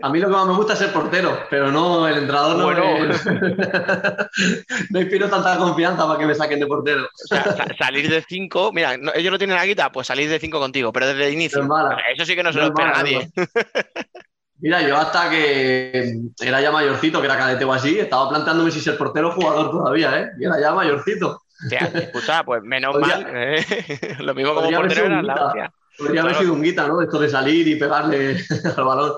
A 0.00 0.08
mí 0.08 0.20
lo 0.20 0.28
que 0.28 0.32
más 0.32 0.46
me 0.46 0.54
gusta 0.54 0.72
es 0.72 0.78
ser 0.78 0.92
portero, 0.92 1.36
pero 1.50 1.70
no 1.70 2.08
el 2.08 2.16
entrenador 2.16 2.56
no, 2.56 2.64
bueno. 2.64 3.08
me... 3.08 3.56
no 4.90 5.00
inspiro 5.00 5.28
tanta 5.28 5.58
confianza 5.58 6.06
para 6.06 6.18
que 6.18 6.26
me 6.26 6.34
saquen 6.34 6.60
de 6.60 6.66
portero. 6.66 7.02
O 7.02 7.26
sea, 7.26 7.66
salir 7.76 8.08
de 8.08 8.24
cinco, 8.26 8.72
mira, 8.72 8.96
no, 8.96 9.12
ellos 9.14 9.32
no 9.32 9.38
tienen 9.38 9.56
la 9.56 9.66
guita, 9.66 9.92
pues 9.92 10.06
salir 10.06 10.30
de 10.30 10.38
cinco 10.38 10.60
contigo, 10.60 10.92
pero 10.92 11.08
desde 11.08 11.26
el 11.26 11.34
inicio. 11.34 11.68
Eso 12.14 12.24
sí 12.24 12.34
que 12.34 12.42
no 12.42 12.52
se 12.52 12.60
lo 12.60 12.66
espera 12.66 12.92
mala, 12.92 13.02
nadie. 13.02 13.30
Mira, 14.62 14.80
yo 14.80 14.96
hasta 14.96 15.28
que 15.28 16.20
era 16.40 16.60
ya 16.60 16.70
mayorcito, 16.70 17.20
que 17.20 17.26
era 17.26 17.36
cadete 17.36 17.64
o 17.64 17.72
así, 17.72 17.98
estaba 17.98 18.28
planteándome 18.28 18.70
si 18.70 18.80
ser 18.80 18.96
portero 18.96 19.30
o 19.30 19.32
jugador 19.32 19.72
todavía, 19.72 20.20
¿eh? 20.20 20.30
Y 20.38 20.44
era 20.44 20.60
ya 20.60 20.72
mayorcito. 20.72 21.42
Escucha, 21.68 22.44
pues 22.44 22.62
menos 22.62 22.92
Podría... 22.92 23.18
mal. 23.18 23.26
¿eh? 23.28 24.16
Lo 24.20 24.34
mismo 24.34 24.54
como 24.54 24.70
portero 24.70 25.06
era 25.06 25.20
la 25.20 25.34
hostia. 25.34 25.72
Podría 25.98 26.22
haber 26.22 26.36
sido 26.36 26.52
un 26.52 26.62
guita, 26.62 26.86
¿no? 26.86 27.02
Esto 27.02 27.18
de 27.18 27.28
salir 27.28 27.66
y 27.66 27.74
pegarle 27.74 28.40
al 28.76 28.84
balón. 28.84 29.12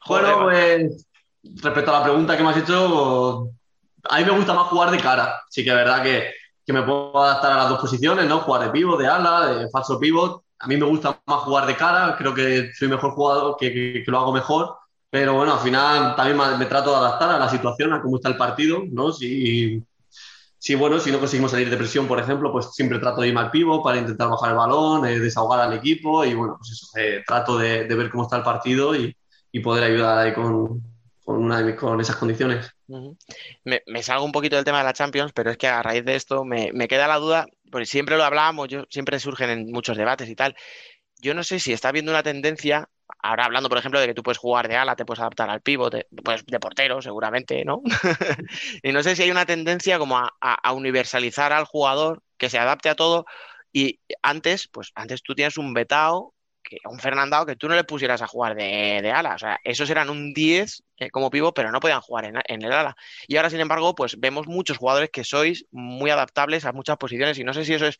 Joder, 0.00 0.34
bueno, 0.34 0.42
pues 0.42 1.06
respecto 1.62 1.94
a 1.94 2.00
la 2.00 2.04
pregunta 2.04 2.36
que 2.36 2.42
me 2.42 2.50
has 2.50 2.56
hecho, 2.56 3.50
a 4.10 4.18
mí 4.18 4.24
me 4.24 4.32
gusta 4.32 4.52
más 4.52 4.66
jugar 4.66 4.90
de 4.90 4.98
cara. 4.98 5.44
Sí 5.48 5.62
que 5.62 5.70
es 5.70 5.76
verdad 5.76 6.02
que, 6.02 6.32
que 6.66 6.72
me 6.72 6.82
puedo 6.82 7.22
adaptar 7.22 7.52
a 7.52 7.56
las 7.58 7.68
dos 7.68 7.80
posiciones, 7.80 8.26
¿no? 8.26 8.40
Jugar 8.40 8.64
de 8.64 8.70
pivot, 8.70 8.98
de 8.98 9.06
ala, 9.06 9.46
de 9.46 9.70
falso 9.70 10.00
pivot 10.00 10.42
a 10.62 10.68
mí 10.68 10.76
me 10.76 10.86
gusta 10.86 11.20
más 11.26 11.40
jugar 11.40 11.66
de 11.66 11.76
cara, 11.76 12.14
creo 12.16 12.32
que 12.32 12.70
soy 12.72 12.86
mejor 12.86 13.10
jugador, 13.12 13.56
que, 13.58 14.04
lo 14.06 14.18
hago 14.18 14.32
mejor, 14.32 14.76
pero 15.10 15.34
bueno, 15.34 15.54
al 15.54 15.58
final 15.58 16.14
también 16.14 16.38
me, 16.56 16.66
trato 16.66 16.92
de 16.92 16.98
adaptar 16.98 17.30
a 17.30 17.38
la 17.38 17.48
situación, 17.48 17.92
a 17.92 18.00
cómo 18.00 18.16
está 18.16 18.28
el 18.28 18.36
partido, 18.36 18.80
¿no? 18.88 19.12
Si, 19.12 19.84
bueno, 20.76 21.00
si 21.00 21.10
no 21.10 21.18
conseguimos 21.18 21.50
salir 21.50 21.68
de 21.68 21.76
presión, 21.76 22.06
por 22.06 22.20
ejemplo, 22.20 22.52
pues 22.52 22.72
siempre 22.72 23.00
trato 23.00 23.22
de 23.22 23.28
ir 23.28 23.36
al 23.36 23.50
pivo 23.50 23.82
para 23.82 23.98
intentar 23.98 24.28
bajar 24.28 24.50
el 24.50 24.56
balón, 24.56 25.04
eh, 25.04 25.18
desahogar 25.18 25.58
al 25.58 25.72
equipo 25.72 26.24
y 26.24 26.32
bueno, 26.34 26.54
pues 26.56 26.70
eso, 26.70 26.86
eh, 26.96 27.24
trato 27.26 27.58
de, 27.58 27.84
de, 27.84 27.94
ver 27.96 28.08
cómo 28.08 28.22
está 28.22 28.36
el 28.36 28.44
partido 28.44 28.94
y, 28.94 29.16
poder 29.64 29.82
ayudar 29.84 30.16
ahí 30.18 30.32
con, 30.32 30.80
con, 31.24 31.42
una, 31.42 31.74
con 31.74 32.00
esas 32.00 32.16
condiciones. 32.16 32.70
Me, 33.64 33.82
me, 33.86 34.02
salgo 34.02 34.24
un 34.24 34.32
poquito 34.32 34.54
del 34.54 34.64
tema 34.64 34.78
de 34.78 34.84
la 34.84 34.92
Champions, 34.92 35.32
pero 35.34 35.50
es 35.50 35.58
que 35.58 35.66
a 35.66 35.82
raíz 35.82 36.04
de 36.04 36.14
esto 36.14 36.44
me, 36.44 36.70
me 36.72 36.86
queda 36.86 37.08
la 37.08 37.18
duda, 37.18 37.46
porque 37.72 37.86
siempre 37.86 38.16
lo 38.16 38.24
hablábamos, 38.24 38.68
yo, 38.68 38.84
siempre 38.90 39.18
surgen 39.18 39.50
en 39.50 39.72
muchos 39.72 39.96
debates 39.96 40.28
y 40.28 40.36
tal. 40.36 40.54
yo 41.20 41.34
no 41.34 41.44
sé 41.44 41.58
si 41.60 41.72
está 41.72 41.88
habiendo 41.88 42.12
una 42.12 42.22
tendencia, 42.22 42.88
ahora 43.22 43.46
hablando, 43.46 43.68
por 43.68 43.78
ejemplo, 43.78 44.00
de 44.00 44.06
que 44.08 44.14
tú 44.14 44.22
puedes 44.22 44.38
jugar 44.38 44.68
de 44.68 44.76
ala, 44.76 44.96
te 44.96 45.04
puedes 45.04 45.20
adaptar 45.20 45.50
al 45.50 45.62
pivote, 45.62 46.06
pues 46.24 46.44
de 46.46 46.60
portero, 46.60 47.02
seguramente, 47.02 47.64
¿no? 47.64 47.82
y 48.82 48.92
no 48.92 49.02
sé 49.02 49.16
si 49.16 49.22
hay 49.22 49.30
una 49.30 49.46
tendencia 49.46 49.98
como 49.98 50.18
a, 50.18 50.72
universalizar 50.72 51.52
al 51.52 51.64
jugador, 51.64 52.22
que 52.38 52.50
se 52.50 52.58
adapte 52.58 52.88
a 52.90 52.96
todo. 52.96 53.24
Y 53.72 54.00
antes, 54.22 54.68
pues 54.68 54.92
antes 54.94 55.22
tú 55.22 55.34
tienes 55.34 55.58
un 55.58 55.74
Betao, 55.74 56.34
que, 56.72 56.88
un 56.88 56.98
Fernandao, 56.98 57.44
que 57.44 57.56
tú 57.56 57.68
no 57.68 57.74
le 57.74 57.84
pusieras 57.84 58.22
a 58.22 58.26
jugar 58.26 58.54
de, 58.54 59.10
ala. 59.10 59.34
O 59.34 59.38
sea, 59.38 59.58
esos 59.64 59.90
eran 59.90 60.08
un 60.08 60.32
10 60.32 60.82
eh, 60.98 61.10
como 61.10 61.30
pivo, 61.30 61.52
pero 61.52 61.70
no 61.70 61.80
podían 61.80 62.00
jugar 62.00 62.24
en, 62.24 62.36
en, 62.46 62.62
el 62.62 62.72
ala. 62.72 62.96
Y 63.26 63.36
ahora, 63.36 63.50
sin 63.50 63.60
embargo, 63.60 63.94
pues 63.94 64.18
vemos 64.18 64.46
muchos 64.46 64.78
jugadores 64.78 65.10
que 65.10 65.24
sois 65.24 65.66
muy 65.70 66.10
adaptables 66.10 66.64
a 66.64 66.72
muchas 66.72 66.96
posiciones. 66.96 67.38
Y 67.38 67.44
no 67.44 67.52
sé 67.52 67.64
si 67.64 67.74
eso 67.74 67.86
es 67.86 67.98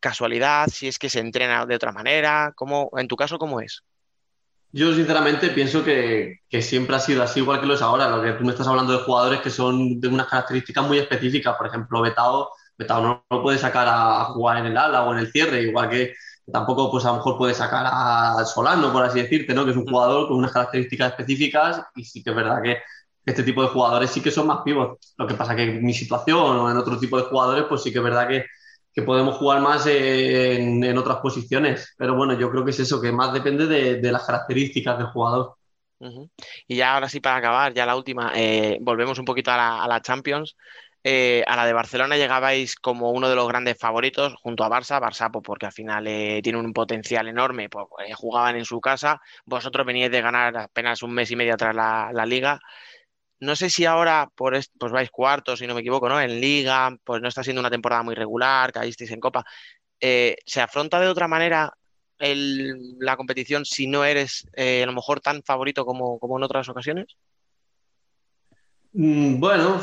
casualidad, 0.00 0.68
si 0.68 0.88
es 0.88 0.98
que 0.98 1.08
se 1.08 1.20
entrena 1.20 1.66
de 1.66 1.74
otra 1.74 1.92
manera, 1.92 2.52
¿cómo, 2.54 2.90
en 2.96 3.08
tu 3.08 3.16
caso, 3.16 3.38
¿cómo 3.38 3.60
es? 3.60 3.82
Yo 4.70 4.92
sinceramente 4.92 5.48
pienso 5.50 5.82
que, 5.82 6.40
siempre 6.60 6.96
ha 6.96 7.00
sido 7.00 7.22
así, 7.22 7.40
igual 7.40 7.60
que 7.60 7.66
lo 7.66 7.74
es 7.74 7.82
ahora. 7.82 8.08
Lo 8.08 8.22
que 8.22 8.32
tú 8.32 8.44
me 8.44 8.50
estás 8.52 8.66
hablando 8.66 8.92
de 8.92 9.04
jugadores 9.04 9.40
que 9.40 9.50
son 9.50 10.00
de 10.00 10.08
unas 10.08 10.26
características 10.26 10.86
muy 10.86 10.98
específicas. 10.98 11.56
Por 11.56 11.68
ejemplo, 11.68 12.02
Betao, 12.02 12.50
Betao 12.76 13.02
no 13.02 13.24
lo 13.30 13.42
puede 13.42 13.56
sacar 13.56 13.86
a, 13.88 14.24
jugar 14.26 14.58
en 14.58 14.66
el 14.66 14.76
ala 14.76 15.04
o 15.04 15.12
en 15.12 15.20
el 15.20 15.32
cierre, 15.32 15.62
igual 15.62 15.88
que 15.88 16.14
tampoco 16.52 16.90
pues 16.90 17.04
a 17.04 17.08
lo 17.08 17.16
mejor 17.16 17.36
puede 17.38 17.54
sacar 17.54 17.84
a 17.86 18.44
Solano, 18.44 18.92
por 18.92 19.04
así 19.04 19.20
decirte, 19.20 19.54
¿no? 19.54 19.64
Que 19.64 19.72
es 19.72 19.76
un 19.76 19.84
mm. 19.84 19.88
jugador 19.88 20.28
con 20.28 20.38
unas 20.38 20.52
características 20.52 21.10
específicas 21.10 21.82
y 21.94 22.04
sí 22.04 22.22
que 22.22 22.30
es 22.30 22.36
verdad 22.36 22.62
que 22.62 22.78
este 23.24 23.42
tipo 23.42 23.62
de 23.62 23.68
jugadores 23.68 24.10
sí 24.10 24.20
que 24.20 24.30
son 24.30 24.46
más 24.46 24.64
vivos. 24.64 24.98
Lo 25.16 25.26
que 25.26 25.34
pasa 25.34 25.54
que 25.54 25.64
en 25.64 25.84
mi 25.84 25.92
situación 25.92 26.38
o 26.38 26.70
en 26.70 26.76
otro 26.76 26.98
tipo 26.98 27.18
de 27.18 27.24
jugadores, 27.24 27.64
pues 27.68 27.82
sí 27.82 27.92
que 27.92 27.98
es 27.98 28.04
verdad 28.04 28.28
que 28.28 28.46
que 28.98 29.04
podemos 29.04 29.36
jugar 29.36 29.60
más 29.60 29.86
en, 29.86 30.98
otras 30.98 31.18
posiciones. 31.18 31.94
Pero 31.96 32.16
bueno, 32.16 32.36
yo 32.36 32.50
creo 32.50 32.64
que 32.64 32.72
es 32.72 32.80
eso, 32.80 33.00
que 33.00 33.12
más 33.12 33.32
depende 33.32 33.66
de, 33.66 34.10
las 34.10 34.24
características 34.24 34.98
del 34.98 35.06
jugador. 35.06 35.54
Y 36.66 36.74
ya 36.74 36.94
ahora 36.94 37.08
sí, 37.08 37.20
para 37.20 37.36
acabar, 37.36 37.72
ya 37.72 37.86
la 37.86 37.94
última, 37.94 38.32
eh, 38.34 38.76
volvemos 38.80 39.16
un 39.20 39.24
poquito 39.24 39.52
a 39.52 39.86
la, 39.86 40.02
Champions. 40.02 40.56
Eh, 41.04 41.44
a 41.46 41.54
la 41.56 41.64
de 41.64 41.72
Barcelona 41.72 42.16
llegabais 42.16 42.74
como 42.74 43.12
uno 43.12 43.28
de 43.28 43.36
los 43.36 43.46
grandes 43.46 43.78
favoritos 43.78 44.34
junto 44.42 44.64
a 44.64 44.68
Barça, 44.68 45.00
Barça 45.00 45.30
pues, 45.30 45.44
porque 45.44 45.66
al 45.66 45.72
final 45.72 46.06
eh, 46.08 46.40
tiene 46.42 46.58
un 46.58 46.72
potencial 46.72 47.28
enorme, 47.28 47.68
pues, 47.68 47.86
jugaban 48.16 48.56
en 48.56 48.64
su 48.64 48.80
casa, 48.80 49.20
vosotros 49.44 49.86
veníais 49.86 50.10
de 50.10 50.20
ganar 50.20 50.56
apenas 50.56 51.02
un 51.02 51.12
mes 51.12 51.30
y 51.30 51.36
medio 51.36 51.56
tras 51.56 51.74
la, 51.74 52.26
liga 52.26 52.58
no 53.40 53.54
sé 53.54 53.70
si 53.70 53.84
ahora 53.84 54.28
por 54.34 54.58
pues 54.78 54.92
vais 54.92 55.10
cuartos, 55.10 55.60
si 55.60 55.66
no 55.68 55.74
me 55.74 55.80
equivoco, 55.80 56.08
¿no? 56.08 56.20
En 56.20 56.40
liga, 56.40 56.96
pues 57.04 57.22
no 57.22 57.28
está 57.28 57.44
siendo 57.44 57.60
una 57.60 57.70
temporada 57.70 58.02
muy 58.02 58.16
regular, 58.16 58.72
caísteis 58.72 59.12
en 59.12 59.20
copa. 59.20 59.44
Eh, 60.00 60.36
¿Se 60.44 60.60
afronta 60.60 60.98
de 60.98 61.06
otra 61.06 61.28
manera 61.28 61.72
la 62.18 63.16
competición 63.16 63.64
si 63.64 63.86
no 63.86 64.04
eres 64.04 64.46
eh, 64.56 64.82
a 64.82 64.86
lo 64.86 64.92
mejor 64.92 65.20
tan 65.20 65.42
favorito 65.42 65.84
como, 65.84 66.18
en 66.36 66.42
otras 66.42 66.68
ocasiones? 66.68 67.06
Mm, 68.92 69.38
bueno, 69.38 69.80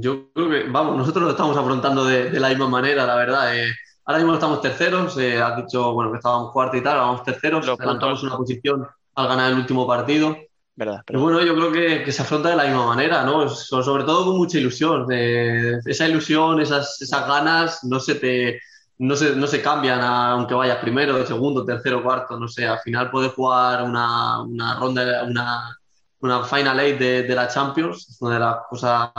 yo 0.00 0.32
creo 0.32 0.48
que, 0.48 0.62
vamos, 0.70 0.96
nosotros 0.96 1.24
lo 1.24 1.30
estamos 1.32 1.56
afrontando 1.56 2.04
de, 2.06 2.30
la 2.40 2.48
misma 2.48 2.68
manera, 2.68 3.04
la 3.04 3.16
verdad. 3.16 3.56
Eh, 3.56 3.70
ahora 4.04 4.18
mismo 4.18 4.34
estamos 4.34 4.62
terceros, 4.62 5.18
has 5.18 5.56
dicho, 5.56 5.92
bueno, 5.92 6.10
que 6.10 6.16
estábamos 6.16 6.52
cuartos 6.52 6.80
y 6.80 6.82
tal, 6.82 6.96
vamos 6.96 7.22
terceros, 7.22 7.68
adelantamos 7.68 8.22
una 8.22 8.36
posición 8.36 8.86
al 9.14 9.28
ganar 9.28 9.52
el 9.52 9.58
último 9.58 9.86
partido. 9.86 10.36
¿verdad? 10.74 11.02
Pero 11.06 11.20
bueno, 11.20 11.42
yo 11.42 11.54
creo 11.54 11.70
que, 11.70 12.02
que, 12.02 12.12
se 12.12 12.22
afronta 12.22 12.48
de 12.48 12.56
la 12.56 12.64
misma 12.64 12.86
manera, 12.86 13.24
¿no? 13.24 13.46
Sobre 13.48 14.04
todo 14.04 14.24
con 14.24 14.38
mucha 14.38 14.58
ilusión. 14.58 15.06
esa 15.10 16.08
ilusión, 16.08 16.60
esas, 16.60 17.00
esas 17.02 17.26
ganas, 17.26 17.84
no 17.84 18.00
se 18.00 18.14
te. 18.14 18.60
No 18.98 19.16
se, 19.16 19.34
no 19.34 19.48
se 19.48 19.60
cambian 19.60 20.00
aunque 20.00 20.54
vayas 20.54 20.78
primero, 20.78 21.26
segundo, 21.26 21.64
tercero, 21.64 22.02
cuarto, 22.02 22.38
no 22.38 22.46
sé. 22.46 22.66
Al 22.66 22.78
final 22.78 23.10
puedes 23.10 23.32
jugar 23.32 23.82
una, 23.82 24.40
una 24.42 24.78
ronda, 24.78 25.24
una, 25.24 25.76
una 26.22 26.44
Final 26.44 26.80
Eight 26.80 26.98
de, 26.98 27.22
de, 27.24 27.34
la 27.34 27.48
Champions, 27.48 28.08
es 28.08 28.22
una 28.22 28.34
de 28.34 28.40
las 28.40 28.56
cosas 28.68 29.10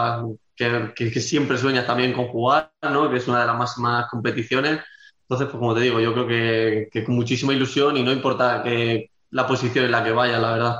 que, 0.55 0.93
que, 0.95 1.19
siempre 1.19 1.57
sueñas 1.57 1.85
también 1.85 2.13
con 2.13 2.27
jugar, 2.27 2.71
¿no? 2.81 3.09
Que 3.09 3.17
es 3.17 3.27
una 3.27 3.41
de 3.41 3.47
las 3.47 3.57
máximas 3.57 4.07
competiciones. 4.09 4.79
Entonces, 5.23 5.47
pues 5.47 5.59
como 5.59 5.75
te 5.75 5.81
digo, 5.81 5.99
yo 5.99 6.13
creo 6.13 6.27
que, 6.27 6.89
que 6.91 7.03
con 7.03 7.15
muchísima 7.15 7.53
ilusión 7.53 7.97
y 7.97 8.03
no 8.03 8.11
importa 8.11 8.63
que 8.63 9.11
la 9.31 9.47
posición 9.47 9.85
en 9.85 9.91
la 9.91 10.03
que 10.03 10.11
vaya, 10.11 10.39
la 10.39 10.53
verdad. 10.53 10.77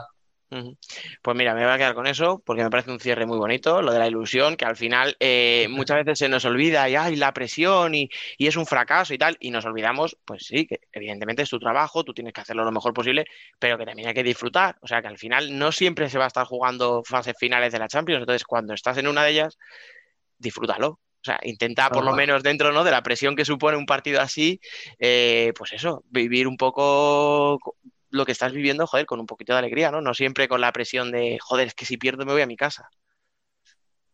Pues 1.21 1.37
mira, 1.37 1.53
me 1.55 1.63
voy 1.63 1.73
a 1.73 1.77
quedar 1.77 1.95
con 1.95 2.07
eso 2.07 2.41
porque 2.45 2.63
me 2.63 2.69
parece 2.69 2.91
un 2.91 2.99
cierre 2.99 3.25
muy 3.25 3.37
bonito, 3.37 3.81
lo 3.81 3.91
de 3.91 3.99
la 3.99 4.07
ilusión, 4.07 4.55
que 4.55 4.65
al 4.65 4.75
final 4.75 5.15
eh, 5.19 5.67
muchas 5.69 5.97
veces 5.97 6.19
se 6.19 6.29
nos 6.29 6.45
olvida 6.45 6.87
y 6.89 6.95
hay 6.95 7.15
la 7.15 7.33
presión 7.33 7.95
y, 7.95 8.09
es 8.37 8.55
un 8.55 8.65
fracaso 8.65 9.13
y 9.13 9.17
tal, 9.17 9.37
y 9.39 9.51
nos 9.51 9.65
olvidamos, 9.65 10.17
pues 10.25 10.45
sí, 10.45 10.67
que 10.67 10.81
evidentemente 10.91 11.43
es 11.43 11.49
tu 11.49 11.59
trabajo, 11.59 12.03
tú 12.03 12.13
tienes 12.13 12.33
que 12.33 12.41
hacerlo 12.41 12.63
lo 12.63 12.71
mejor 12.71 12.93
posible, 12.93 13.25
pero 13.57 13.77
que 13.77 13.85
también 13.85 14.07
hay 14.09 14.13
que 14.13 14.23
disfrutar. 14.23 14.77
O 14.81 14.87
sea, 14.87 15.01
que 15.01 15.07
al 15.07 15.17
final 15.17 15.57
no 15.57 15.71
siempre 15.71 16.09
se 16.09 16.17
va 16.17 16.25
a 16.25 16.27
estar 16.27 16.45
jugando 16.45 17.03
fases 17.05 17.35
finales 17.37 17.71
de 17.71 17.79
la 17.79 17.87
Champions, 17.87 18.21
entonces 18.21 18.43
cuando 18.43 18.73
estás 18.73 18.97
en 18.97 19.07
una 19.07 19.23
de 19.23 19.31
ellas, 19.31 19.57
disfrútalo. 20.37 20.87
O 21.23 21.25
sea, 21.25 21.39
intenta 21.43 21.89
por 21.89 22.03
lo 22.03 22.13
menos 22.13 22.43
dentro 22.43 22.73
¿no? 22.73 22.83
de 22.83 22.91
la 22.91 23.01
presión 23.01 23.37
que 23.37 23.45
supone 23.45 23.77
un 23.77 23.85
partido 23.85 24.19
así, 24.19 24.59
eh, 24.99 25.53
pues 25.57 25.71
eso, 25.71 26.03
vivir 26.09 26.49
un 26.49 26.57
poco 26.57 27.57
lo 28.13 28.25
que 28.25 28.31
estás 28.31 28.53
viviendo, 28.53 28.85
joder, 28.85 29.07
con 29.07 29.19
un 29.19 29.25
poquito 29.25 29.53
de 29.53 29.59
alegría, 29.59 29.89
¿no? 29.89 29.99
No 29.99 30.13
siempre 30.13 30.47
con 30.47 30.61
la 30.61 30.71
presión 30.71 31.11
de, 31.11 31.39
joder, 31.41 31.67
es 31.67 31.73
que 31.73 31.85
si 31.85 31.97
pierdo 31.97 32.25
me 32.25 32.31
voy 32.31 32.43
a 32.43 32.47
mi 32.47 32.55
casa. 32.55 32.87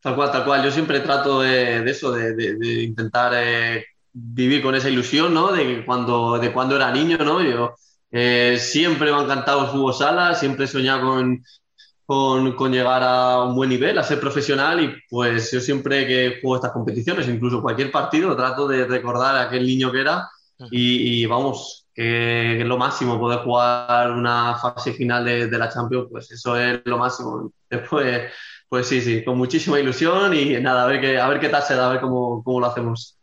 Tal 0.02 0.16
cual, 0.16 0.32
tal 0.32 0.46
cual. 0.46 0.64
Yo 0.64 0.72
siempre 0.72 1.02
trato 1.02 1.42
de, 1.42 1.84
eso, 1.90 2.14
de, 2.14 2.84
intentar 2.84 3.34
eh, 3.36 3.86
vivir 4.14 4.64
con 4.64 4.74
esa 4.74 4.90
ilusión, 4.90 5.34
¿no? 5.34 5.52
De 5.52 5.84
cuando, 5.86 6.40
de 6.40 6.54
cuando 6.54 6.78
era 6.78 6.92
niño, 6.92 7.18
¿no? 7.18 7.44
Yo 7.44 7.76
eh, 8.10 8.58
siempre 8.58 9.12
me 9.12 9.18
ha 9.18 9.24
encantado 9.24 9.66
el 9.66 9.72
fútbol 9.72 9.94
sala, 9.94 10.34
siempre 10.34 10.64
he 10.64 10.68
soñado 10.70 11.02
con, 12.06 12.56
con, 12.56 12.72
llegar 12.72 13.04
a 13.04 13.44
un 13.44 13.54
buen 13.54 13.70
nivel, 13.70 13.98
a 13.98 14.04
ser 14.04 14.22
profesional 14.22 14.82
y 14.82 14.94
pues 15.10 15.52
yo 15.52 15.60
siempre 15.60 16.08
que 16.08 16.40
juego 16.42 16.56
estas 16.56 16.72
competiciones, 16.72 17.28
incluso 17.28 17.62
cualquier 17.62 17.92
partido, 17.92 18.34
trato 18.34 18.66
de 18.66 18.86
recordar 18.86 19.36
a 19.36 19.42
aquel 19.42 19.66
niño 19.66 19.92
que 19.92 20.00
era 20.00 20.30
y 20.72 21.26
vamos, 21.26 21.89
que 22.00 22.62
es 22.62 22.66
lo 22.66 22.78
máximo, 22.78 23.20
poder 23.20 23.40
jugar 23.40 24.12
una 24.12 24.56
fase 24.56 24.94
final 24.94 25.26
de, 25.26 25.58
la 25.58 25.68
Champions, 25.68 26.08
pues 26.10 26.32
eso 26.32 26.56
es 26.56 26.80
lo 26.86 26.98
máximo. 26.98 27.52
Después, 27.70 28.32
pues 28.70 28.88
sí, 28.88 29.02
sí, 29.02 29.22
con 29.22 29.38
muchísima 29.38 29.82
ilusión 29.82 30.34
y 30.34 30.58
nada, 30.62 30.86
a 30.86 30.88
ver 30.88 31.02
qué, 31.02 31.20
a 31.20 31.28
ver 31.28 31.42
qué 31.42 31.50
tal 31.50 31.62
se 31.62 31.76
da, 31.76 31.88
a 31.88 31.92
ver 31.92 32.00
cómo, 32.00 32.42
cómo 32.42 32.62
lo 32.62 32.68
hacemos. 32.68 33.20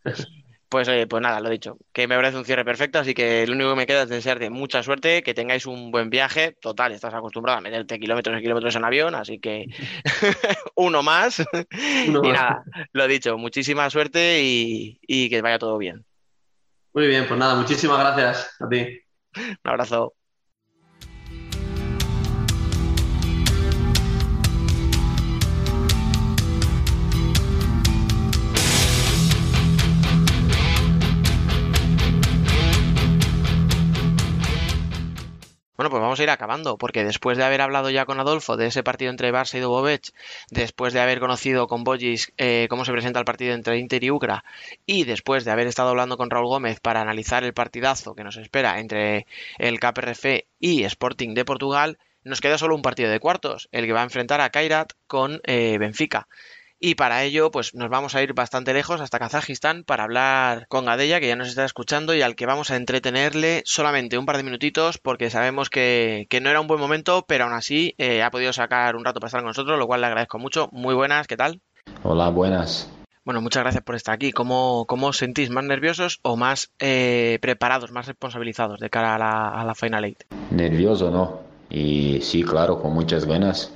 Pues, 0.69 0.89
eh, 0.89 1.07
pues 1.07 1.23
nada, 1.23 1.41
lo 1.41 1.49
dicho, 1.49 1.79
que 1.93 2.07
me 2.07 2.17
parece 2.17 2.37
un 2.37 2.45
cierre 2.45 2.65
perfecto, 2.65 2.99
así 2.99 3.15
que 3.15 3.47
lo 3.47 3.55
único 3.55 3.71
que 3.71 3.77
me 3.77 3.87
queda 3.87 4.03
es 4.03 4.09
desearte 4.09 4.51
mucha 4.51 4.83
suerte, 4.83 5.23
que 5.23 5.33
tengáis 5.33 5.65
un 5.65 5.91
buen 5.91 6.11
viaje. 6.11 6.57
Total, 6.61 6.93
estás 6.93 7.15
acostumbrado 7.15 7.59
a 7.59 7.63
meterte 7.63 7.99
kilómetros 7.99 8.39
y 8.39 8.43
kilómetros 8.43 8.77
en 8.77 8.85
avión, 8.85 9.15
así 9.15 9.39
que 9.39 9.67
uno 10.75 11.03
más. 11.03 11.43
y 11.71 12.11
nada, 12.11 12.63
lo 12.93 13.07
dicho, 13.07 13.39
muchísima 13.39 13.89
suerte 13.89 14.43
y, 14.43 14.99
y 15.01 15.31
que 15.31 15.41
vaya 15.41 15.59
todo 15.59 15.79
bien. 15.79 16.06
Muy 16.97 17.07
bien, 17.09 17.27
pues 17.29 17.39
nada, 17.39 17.55
muchísimas 17.55 17.99
gracias 18.01 18.57
a 18.61 18.69
ti. 18.69 19.01
Un 19.37 19.59
abrazo. 19.65 20.16
Bueno, 35.77 35.91
pues 35.91 36.01
vamos 36.01 36.19
a 36.19 36.23
ir 36.23 36.31
acabando, 36.31 36.79
porque 36.79 37.05
después 37.05 37.37
de 37.37 37.45
haber 37.45 37.61
hablado 37.61 37.91
ya 37.91 38.07
con 38.07 38.19
Adolfo 38.19 38.57
de 38.57 38.69
ese 38.69 38.83
partido 38.83 39.11
entre 39.11 39.31
Barça 39.31 39.59
y 39.59 39.61
Dubovec, 39.61 40.11
después 40.51 40.95
de 40.95 41.01
haber 41.01 41.21
conocido 41.21 41.67
con 41.67 41.85
Bogis 41.85 42.33
eh, 42.39 42.67
cómo 42.71 42.87
se 42.87 42.93
presenta 42.93 43.19
el 43.19 43.27
partido 43.27 43.53
entre 43.53 43.79
Inter 43.79 44.03
y 44.03 44.11
Ucra, 44.11 44.45
y 44.87 45.05
después 45.05 45.45
de 45.45 45.51
haber 45.51 45.67
estado 45.67 45.91
hablando 45.91 46.17
con 46.17 46.31
Raúl 46.31 46.47
Gómez 46.47 46.81
para 46.81 47.03
analizar 47.03 47.45
el 47.45 47.53
partidazo 47.53 48.15
que 48.15 48.25
nos 48.25 48.39
espera 48.39 48.81
entre 48.81 49.27
el 49.59 49.79
KPRF 49.79 50.25
y 50.59 50.85
Sporting 50.85 51.35
de 51.35 51.45
Portugal, 51.45 51.99
nos 52.25 52.41
queda 52.41 52.57
solo 52.57 52.75
un 52.75 52.83
partido 52.83 53.11
de 53.11 53.21
cuartos, 53.21 53.69
el 53.71 53.85
que 53.85 53.93
va 53.93 54.01
a 54.01 54.05
enfrentar 54.05 54.41
a 54.41 54.51
Kairat 54.51 54.93
con 55.07 55.41
eh, 55.45 55.77
Benfica. 55.79 56.27
Y 56.79 56.95
para 56.97 57.25
ello, 57.25 57.51
pues 57.51 57.75
nos 57.75 57.89
vamos 57.89 58.15
a 58.15 58.23
ir 58.23 58.35
bastante 58.35 58.75
lejos 58.75 59.01
hasta 59.01 59.19
Kazajistán 59.19 59.83
para 59.83 60.05
hablar 60.05 60.67
con 60.69 60.85
Gadella, 60.85 61.21
que 61.21 61.29
ya 61.29 61.37
nos 61.37 61.49
está 61.49 61.65
escuchando 61.65 62.15
y 62.15 62.21
al 62.21 62.37
que 62.37 62.45
vamos 62.45 62.71
a 62.71 62.77
entretenerle 62.77 63.63
solamente 63.65 64.19
un 64.19 64.27
par 64.27 64.37
de 64.37 64.43
minutitos 64.43 64.99
porque 64.99 65.31
sabemos 65.31 65.71
que, 65.71 66.29
no 66.43 66.51
era 66.51 66.61
un 66.61 66.67
buen 66.67 66.81
momento, 66.81 67.25
pero 67.27 67.45
aún 67.45 67.55
así 67.55 67.95
eh, 67.97 68.23
ha 68.23 68.31
podido 68.31 68.53
sacar 68.53 68.95
un 68.95 69.07
rato 69.07 69.21
para 69.21 69.29
estar 69.29 69.41
con 69.41 69.49
nosotros, 69.49 69.79
lo 69.79 69.87
cual 69.87 70.03
le 70.03 70.09
agradezco 70.09 70.39
mucho. 70.39 70.69
Muy 70.71 70.95
buenas, 70.95 71.27
¿qué 71.27 71.39
tal? 71.39 71.61
Hola, 72.03 72.29
buenas. 72.29 72.91
Bueno, 73.25 73.41
muchas 73.41 73.63
gracias 73.63 73.83
por 73.83 73.97
estar 73.97 74.15
aquí. 74.15 74.31
¿Cómo, 74.31 74.85
cómo 74.87 75.09
os 75.09 75.17
sentís? 75.17 75.49
¿Más 75.49 75.65
nerviosos 75.65 76.21
o 76.23 76.37
más 76.37 76.71
eh, 76.79 77.39
preparados, 77.41 77.91
más 77.91 78.07
responsabilizados 78.07 78.81
de 78.81 78.91
cara 78.91 79.15
a 79.15 79.19
la, 79.19 79.49
a 79.49 79.65
la 79.65 79.75
Final 79.75 80.05
Eight? 80.05 80.25
Nervioso, 80.51 81.11
¿no? 81.11 81.41
Y 81.71 82.21
sí, 82.21 82.45
claro, 82.45 82.81
con 82.81 82.93
muchas 82.93 83.25
ganas. 83.25 83.73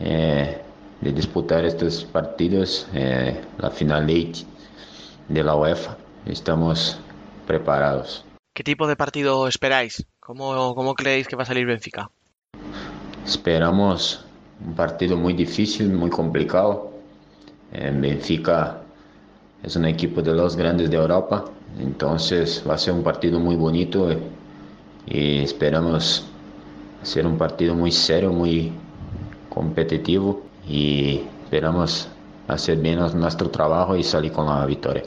Eh, 0.00 0.63
de 1.04 1.12
disputar 1.12 1.66
estos 1.66 2.04
partidos, 2.04 2.88
eh, 2.94 3.38
la 3.58 3.70
final 3.70 4.06
de 4.06 5.44
la 5.44 5.54
UEFA. 5.54 5.98
Estamos 6.24 6.98
preparados. 7.46 8.24
¿Qué 8.54 8.64
tipo 8.64 8.86
de 8.86 8.96
partido 8.96 9.46
esperáis? 9.46 10.06
¿Cómo, 10.18 10.74
cómo 10.74 10.94
creéis 10.94 11.28
que 11.28 11.36
va 11.36 11.42
a 11.42 11.46
salir 11.46 11.66
Benfica? 11.66 12.10
Esperamos 13.26 14.24
un 14.66 14.74
partido 14.74 15.18
muy 15.18 15.34
difícil, 15.34 15.90
muy 15.92 16.08
complicado. 16.08 16.90
En 17.72 18.00
Benfica 18.00 18.80
es 19.62 19.76
un 19.76 19.84
equipo 19.84 20.22
de 20.22 20.32
los 20.32 20.56
grandes 20.56 20.90
de 20.90 20.96
Europa, 20.96 21.44
entonces 21.78 22.64
va 22.66 22.74
a 22.74 22.78
ser 22.78 22.94
un 22.94 23.02
partido 23.02 23.38
muy 23.38 23.56
bonito 23.56 24.08
y 25.06 25.40
esperamos 25.40 26.24
ser 27.02 27.26
un 27.26 27.36
partido 27.36 27.74
muy 27.74 27.92
serio, 27.92 28.32
muy 28.32 28.72
competitivo 29.50 30.53
y 30.68 31.22
esperamos 31.44 32.08
hacer 32.48 32.78
bien 32.78 32.98
nuestro 32.98 33.50
trabajo 33.50 33.96
y 33.96 34.02
salir 34.02 34.32
con 34.32 34.46
la 34.46 34.64
victoria. 34.66 35.02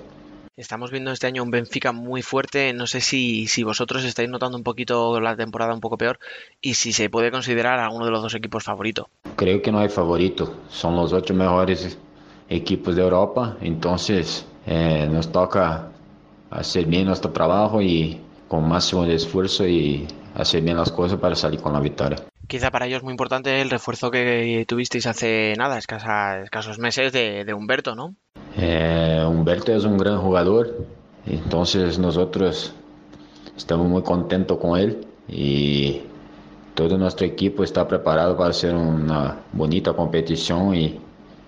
Estamos 0.58 0.90
viendo 0.90 1.12
este 1.12 1.28
año 1.28 1.44
un 1.44 1.52
Benfica 1.52 1.92
muy 1.92 2.24
fuerte. 2.24 2.74
No 2.74 2.88
sé 2.88 3.00
si, 3.00 3.46
si 3.46 3.62
vosotros 3.62 4.04
estáis 4.04 4.28
notando 4.28 4.58
un 4.58 4.64
poquito 4.64 5.20
la 5.20 5.36
temporada 5.36 5.72
un 5.72 5.82
poco 5.82 6.00
peor 6.00 6.18
y 6.62 6.74
si 6.74 6.94
se 6.94 7.12
puede 7.12 7.30
considerar 7.30 7.78
alguno 7.80 8.06
de 8.06 8.12
los 8.12 8.24
dos 8.24 8.34
equipos 8.34 8.64
favorito. 8.64 9.08
Creo 9.36 9.62
que 9.62 9.72
no 9.72 9.78
hay 9.78 9.90
favorito. 9.90 10.62
Son 10.70 10.96
los 10.96 11.14
ocho 11.14 11.36
mejores 11.36 12.00
equipos 12.50 12.96
de 12.96 13.04
Europa. 13.04 13.56
Entonces 13.62 14.48
eh, 14.66 15.08
nos 15.12 15.32
toca 15.32 15.92
hacer 16.50 16.86
bien 16.86 17.06
nuestro 17.06 17.32
trabajo 17.32 17.80
y 17.80 18.20
con 18.48 18.68
máximo 18.68 19.06
de 19.06 19.14
esfuerzo 19.14 19.68
y 19.68 20.08
hacer 20.34 20.64
bien 20.64 20.78
las 20.78 20.92
cosas 20.92 21.20
para 21.20 21.36
salir 21.36 21.62
con 21.62 21.74
la 21.74 21.80
victoria. 21.80 22.18
Quizá 22.48 22.72
para 22.72 22.86
ellos 22.86 23.04
muy 23.04 23.12
importante 23.12 23.62
el 23.62 23.70
refuerzo 23.70 24.10
que 24.10 24.64
tuvisteis 24.68 25.06
hace 25.06 25.54
nada, 25.58 25.78
escasos 25.78 26.80
meses 26.80 27.12
de, 27.12 27.44
de 27.44 27.54
Humberto, 27.54 27.94
¿no? 27.94 28.16
Eh, 28.56 29.22
Humberto 29.28 29.76
es 29.76 29.84
un 29.84 29.98
gran 29.98 30.20
jugador, 30.20 30.88
entonces 31.26 32.00
nosotros 32.00 32.74
estamos 33.58 33.88
muy 33.88 34.02
contentos 34.02 34.58
con 34.60 34.80
él 34.80 35.06
y 35.28 36.02
todo 36.74 36.98
nuestro 36.98 37.26
equipo 37.26 37.64
está 37.64 37.88
preparado 37.88 38.38
para 38.38 38.52
hacer 38.52 38.74
una 38.76 39.38
bonita 39.52 39.94
competición 39.94 40.74
y 40.74 41.00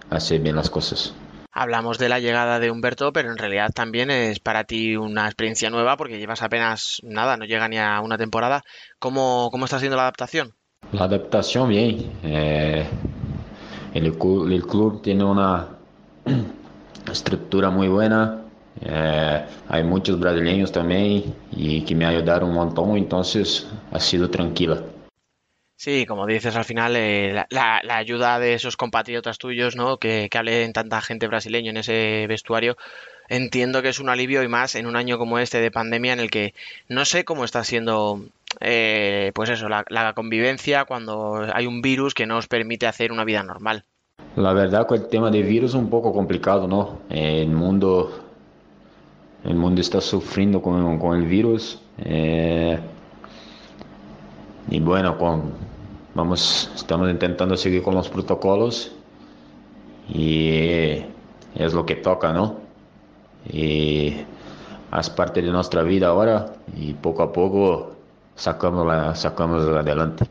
hacer 0.09 0.41
bien 0.41 0.57
las 0.57 0.69
cosas. 0.69 1.13
Hablamos 1.51 1.97
de 1.97 2.09
la 2.09 2.19
llegada 2.19 2.59
de 2.59 2.71
Humberto, 2.71 3.13
pero 3.13 3.31
en 3.31 3.37
realidad 3.37 3.71
también 3.73 4.11
es 4.11 4.39
para 4.39 4.65
ti 4.65 4.95
una 4.95 5.25
experiencia 5.25 5.69
nueva 5.69 5.97
porque 5.97 6.19
llevas 6.19 6.41
apenas 6.41 6.99
nada, 7.03 7.37
no 7.37 7.45
llega 7.45 7.67
ni 7.67 7.77
a 7.77 8.01
una 8.01 8.17
temporada. 8.17 8.63
¿Cómo, 8.99 9.49
cómo 9.51 9.65
está 9.65 9.79
siendo 9.79 9.95
la 9.95 10.03
adaptación? 10.03 10.58
La 10.91 11.03
adaptación 11.03 11.69
bien. 11.69 12.11
Eh, 12.23 12.85
el, 13.93 14.05
el 14.05 14.67
club 14.67 15.01
tiene 15.01 15.23
una 15.23 15.67
estructura 17.11 17.69
muy 17.69 17.87
buena. 17.87 18.41
Eh, 18.81 19.45
hay 19.67 19.83
muchos 19.83 20.19
brasileños 20.19 20.71
también 20.71 21.35
y 21.51 21.81
que 21.81 21.95
me 21.95 22.05
ayudaron 22.05 22.49
un 22.49 22.55
montón, 22.55 22.97
entonces 22.97 23.67
ha 23.91 23.99
sido 23.99 24.29
tranquila. 24.29 24.81
Sí, 25.75 26.05
como 26.05 26.25
dices 26.25 26.55
al 26.55 26.65
final, 26.65 26.95
eh, 26.97 27.45
la, 27.49 27.81
ayuda 27.89 28.39
de 28.39 28.53
esos 28.53 28.75
compatriotas 28.75 29.37
tuyos, 29.37 29.75
¿no? 29.75 29.97
Que, 29.97 30.27
que 30.29 30.37
hablen 30.37 30.73
tanta 30.73 31.01
gente 31.01 31.27
brasileña 31.27 31.71
en 31.71 31.77
ese 31.77 32.25
vestuario, 32.27 32.75
entiendo 33.29 33.81
que 33.81 33.89
es 33.89 33.99
un 33.99 34.09
alivio 34.09 34.43
y 34.43 34.47
más 34.47 34.75
en 34.75 34.87
un 34.87 34.95
año 34.95 35.17
como 35.17 35.39
este 35.39 35.61
de 35.61 35.71
pandemia 35.71 36.13
en 36.13 36.19
el 36.19 36.29
que 36.29 36.53
no 36.87 37.05
sé 37.05 37.23
cómo 37.23 37.45
está 37.45 37.63
siendo, 37.63 38.21
eh, 38.59 39.31
pues 39.33 39.49
eso, 39.49 39.69
la, 39.69 40.13
convivencia 40.15 40.85
cuando 40.85 41.45
hay 41.53 41.67
un 41.67 41.81
virus 41.81 42.13
que 42.13 42.25
no 42.25 42.37
os 42.37 42.47
permite 42.47 42.87
hacer 42.87 43.11
una 43.11 43.23
vida 43.23 43.43
normal. 43.43 43.85
La 44.35 44.53
verdad 44.53 44.87
que 44.87 44.95
el 44.95 45.07
tema 45.07 45.31
de 45.31 45.43
virus 45.43 45.71
es 45.71 45.75
un 45.75 45.89
poco 45.89 46.11
complicado, 46.11 46.67
¿no? 46.67 46.99
El 47.09 47.49
mundo, 47.49 48.25
el 49.43 49.55
mundo 49.55 49.81
está 49.81 50.01
sufriendo 50.01 50.61
con, 50.61 50.99
con 50.99 51.17
el 51.17 51.25
virus. 51.25 51.79
Eh, 51.99 52.79
y 54.69 54.79
bueno, 54.79 55.17
con, 55.17 55.53
vamos, 56.13 56.71
estamos 56.75 57.09
intentando 57.09 57.57
seguir 57.57 57.81
con 57.81 57.95
los 57.95 58.09
protocolos 58.09 58.91
y 60.13 61.03
es 61.55 61.73
lo 61.73 61.85
que 61.85 61.95
toca, 61.95 62.33
¿no? 62.33 62.68
Y 63.47 64.15
es 64.97 65.09
parte 65.11 65.41
de 65.41 65.51
nuestra 65.51 65.83
vida 65.83 66.07
ahora 66.07 66.53
y 66.75 66.93
poco 66.93 67.23
a 67.23 67.31
poco 67.31 67.95
sacamos, 68.35 68.85
la, 68.85 69.15
sacamos 69.15 69.67
adelante. 69.67 70.25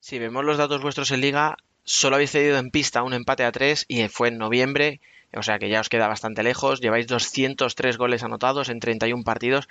Si 0.00 0.18
vemos 0.18 0.44
los 0.44 0.58
datos 0.58 0.82
vuestros 0.82 1.10
en 1.10 1.20
liga, 1.20 1.56
Solo 1.92 2.16
habéis 2.16 2.30
cedido 2.30 2.58
en 2.58 2.70
pista 2.70 3.02
un 3.02 3.14
empate 3.14 3.44
a 3.44 3.52
3 3.52 3.86
y 3.88 4.06
fue 4.08 4.28
en 4.28 4.38
noviembre, 4.38 5.00
o 5.36 5.42
sea 5.42 5.58
que 5.58 5.68
ya 5.68 5.80
os 5.80 5.88
queda 5.88 6.08
bastante 6.08 6.42
lejos. 6.42 6.80
Lleváis 6.80 7.06
203 7.06 7.98
goles 7.98 8.22
anotados 8.22 8.68
en 8.68 8.80
31 8.80 9.24
partidos. 9.24 9.68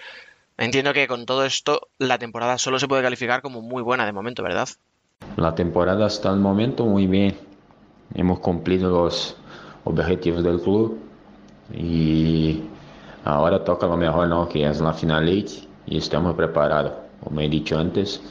Entiendo 0.58 0.92
que 0.92 1.08
con 1.08 1.26
todo 1.26 1.46
esto 1.46 1.88
la 1.98 2.18
temporada 2.18 2.58
solo 2.58 2.80
se 2.80 2.88
puede 2.88 3.04
calificar 3.04 3.42
como 3.42 3.62
muy 3.62 3.82
buena 3.82 4.06
de 4.06 4.12
momento, 4.12 4.44
¿verdad? 4.44 4.68
La 5.38 5.56
temporada 5.56 6.08
hasta 6.08 6.30
el 6.30 6.40
momento 6.42 6.86
muy 6.86 7.08
bien. 7.08 7.38
Hemos 8.14 8.40
cumplido 8.40 8.90
los 8.90 9.38
objetivos 9.86 10.44
del 10.44 10.60
club 10.60 11.00
y 11.74 12.64
ahora 13.26 13.64
toca 13.64 13.88
lo 13.88 13.98
mejor, 13.98 14.28
¿no? 14.28 14.48
Que 14.48 14.68
es 14.68 14.82
la 14.82 14.94
final 14.94 15.30
y 15.30 15.98
estamos 15.98 16.36
preparados, 16.36 16.94
como 17.24 17.42
he 17.42 17.50
dicho 17.50 17.78
antes, 17.78 18.22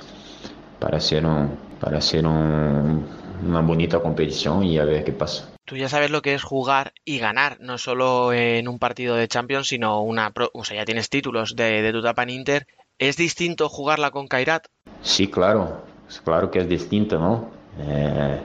para 0.78 0.98
hacer 0.98 1.24
un, 1.26 1.56
para 1.80 1.98
hacer 1.98 2.26
un, 2.26 3.06
una 3.46 3.60
bonita 3.60 4.00
competición 4.00 4.64
y 4.64 4.78
a 4.78 4.84
ver 4.84 5.04
qué 5.04 5.12
pasa. 5.12 5.50
Tú 5.64 5.76
ya 5.76 5.88
sabes 5.88 6.10
lo 6.10 6.22
que 6.22 6.34
es 6.34 6.42
jugar 6.42 6.92
y 7.04 7.18
ganar, 7.18 7.58
no 7.60 7.76
solo 7.76 8.32
en 8.32 8.68
un 8.68 8.78
partido 8.78 9.16
de 9.16 9.28
Champions, 9.28 9.68
sino 9.68 10.00
una... 10.02 10.32
O 10.54 10.64
sea, 10.64 10.78
ya 10.78 10.84
tienes 10.86 11.10
títulos 11.10 11.54
de, 11.56 11.82
de 11.82 11.92
tu 11.92 11.98
etapa 11.98 12.22
en 12.22 12.30
Inter. 12.30 12.66
¿Es 12.98 13.18
distinto 13.18 13.68
jugarla 13.68 14.10
con 14.10 14.28
Kairat? 14.28 14.66
Sí, 15.02 15.28
claro. 15.28 15.82
Claro 16.24 16.50
que 16.50 16.60
es 16.60 16.68
distinto, 16.68 17.18
¿no? 17.18 17.50
Eh, 17.80 18.40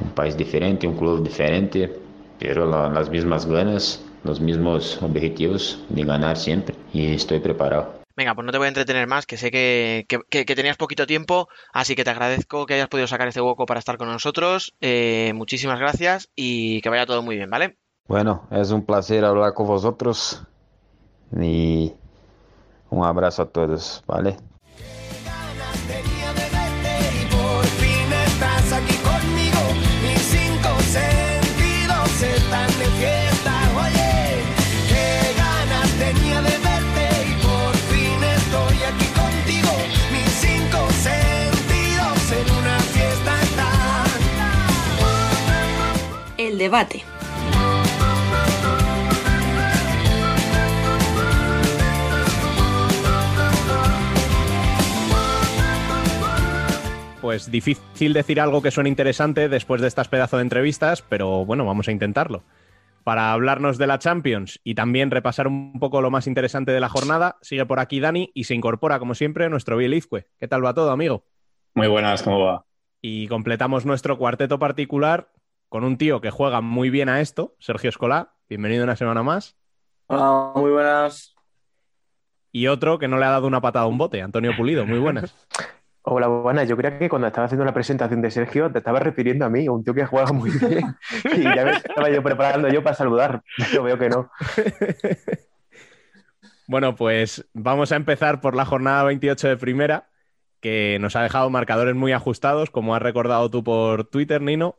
un 0.00 0.10
país 0.10 0.36
diferente, 0.36 0.86
un 0.86 0.96
club 0.96 1.24
diferente, 1.24 1.98
pero 2.38 2.66
las 2.90 3.10
mismas 3.10 3.46
ganas, 3.46 4.04
los 4.24 4.40
mismos 4.40 5.00
objetivos 5.02 5.84
de 5.88 6.04
ganar 6.04 6.36
siempre. 6.36 6.74
Y 6.92 7.14
estoy 7.14 7.40
preparado. 7.40 7.98
Venga, 8.16 8.34
pues 8.34 8.44
no 8.44 8.50
te 8.50 8.58
voy 8.58 8.64
a 8.64 8.68
entretener 8.68 9.06
más, 9.06 9.26
que 9.26 9.36
sé 9.36 9.52
que, 9.52 10.04
tenías 10.44 10.76
poquito 10.76 11.06
tiempo, 11.06 11.48
así 11.72 11.94
que 11.94 12.02
te 12.02 12.10
agradezco 12.10 12.66
que 12.66 12.74
hayas 12.74 12.88
podido 12.88 13.06
sacar 13.06 13.28
este 13.28 13.40
hueco 13.40 13.64
para 13.64 13.78
estar 13.78 13.96
con 13.96 14.08
nosotros. 14.08 14.74
Eh, 14.80 15.32
muchísimas 15.36 15.78
gracias 15.78 16.28
y 16.34 16.80
que 16.80 16.88
vaya 16.88 17.06
todo 17.06 17.22
muy 17.22 17.36
bien, 17.36 17.48
¿vale? 17.48 17.76
Bueno, 18.08 18.48
es 18.50 18.72
un 18.72 18.84
placer 18.84 19.24
hablar 19.24 19.54
con 19.54 19.68
vosotros 19.68 20.42
y 21.38 21.92
un 22.90 23.04
abrazo 23.04 23.42
a 23.42 23.50
todos, 23.50 24.02
¿vale? 24.08 24.36
Debate. 46.68 47.02
Pues 57.22 57.50
difícil 57.50 58.12
decir 58.12 58.40
algo 58.40 58.60
que 58.60 58.70
suene 58.70 58.90
interesante 58.90 59.48
después 59.48 59.80
de 59.80 59.88
estas 59.88 60.08
pedazos 60.08 60.38
de 60.38 60.42
entrevistas, 60.42 61.02
pero 61.02 61.46
bueno, 61.46 61.64
vamos 61.64 61.88
a 61.88 61.92
intentarlo. 61.92 62.42
Para 63.02 63.32
hablarnos 63.32 63.78
de 63.78 63.86
la 63.86 63.98
Champions 63.98 64.60
y 64.62 64.74
también 64.74 65.10
repasar 65.10 65.46
un 65.48 65.78
poco 65.80 66.02
lo 66.02 66.10
más 66.10 66.26
interesante 66.26 66.72
de 66.72 66.80
la 66.80 66.90
jornada, 66.90 67.38
sigue 67.40 67.64
por 67.64 67.80
aquí 67.80 68.00
Dani 68.00 68.30
y 68.34 68.44
se 68.44 68.54
incorpora, 68.54 68.98
como 68.98 69.14
siempre, 69.14 69.48
nuestro 69.48 69.78
Biel 69.78 69.94
Izcue. 69.94 70.26
¿Qué 70.38 70.48
tal 70.48 70.64
va 70.64 70.74
todo, 70.74 70.90
amigo? 70.90 71.24
Muy 71.74 71.88
buenas, 71.88 72.22
¿cómo 72.22 72.40
va? 72.40 72.66
Y 73.00 73.28
completamos 73.28 73.86
nuestro 73.86 74.18
cuarteto 74.18 74.58
particular 74.58 75.30
con 75.68 75.84
un 75.84 75.98
tío 75.98 76.20
que 76.20 76.30
juega 76.30 76.60
muy 76.60 76.90
bien 76.90 77.08
a 77.08 77.20
esto, 77.20 77.54
Sergio 77.58 77.90
Escolá. 77.90 78.32
Bienvenido 78.48 78.84
una 78.84 78.96
semana 78.96 79.22
más. 79.22 79.56
Hola, 80.06 80.52
muy 80.54 80.70
buenas. 80.70 81.34
Y 82.50 82.68
otro 82.68 82.98
que 82.98 83.08
no 83.08 83.18
le 83.18 83.26
ha 83.26 83.30
dado 83.30 83.46
una 83.46 83.60
patada 83.60 83.84
a 83.84 83.88
un 83.88 83.98
bote, 83.98 84.22
Antonio 84.22 84.56
Pulido. 84.56 84.86
Muy 84.86 84.98
buenas. 84.98 85.34
Hola, 86.02 86.28
buenas. 86.28 86.66
Yo 86.66 86.76
creo 86.78 86.98
que 86.98 87.10
cuando 87.10 87.26
estaba 87.26 87.44
haciendo 87.44 87.66
la 87.66 87.74
presentación 87.74 88.22
de 88.22 88.30
Sergio 88.30 88.72
te 88.72 88.78
estaba 88.78 88.98
refiriendo 88.98 89.44
a 89.44 89.50
mí, 89.50 89.68
un 89.68 89.84
tío 89.84 89.92
que 89.92 90.06
juega 90.06 90.32
muy 90.32 90.50
bien. 90.50 90.96
y 91.36 91.42
ya 91.42 91.64
me 91.64 91.72
estaba 91.72 92.08
yo 92.08 92.22
preparando 92.22 92.68
yo 92.68 92.82
para 92.82 92.96
saludar. 92.96 93.42
Yo 93.70 93.82
veo 93.82 93.98
que 93.98 94.08
no. 94.08 94.30
bueno, 96.66 96.96
pues 96.96 97.46
vamos 97.52 97.92
a 97.92 97.96
empezar 97.96 98.40
por 98.40 98.56
la 98.56 98.64
jornada 98.64 99.04
28 99.04 99.48
de 99.48 99.56
primera, 99.58 100.08
que 100.60 100.96
nos 100.98 101.14
ha 101.14 101.22
dejado 101.22 101.50
marcadores 101.50 101.94
muy 101.94 102.12
ajustados, 102.12 102.70
como 102.70 102.94
has 102.94 103.02
recordado 103.02 103.50
tú 103.50 103.62
por 103.62 104.04
Twitter, 104.04 104.40
Nino. 104.40 104.76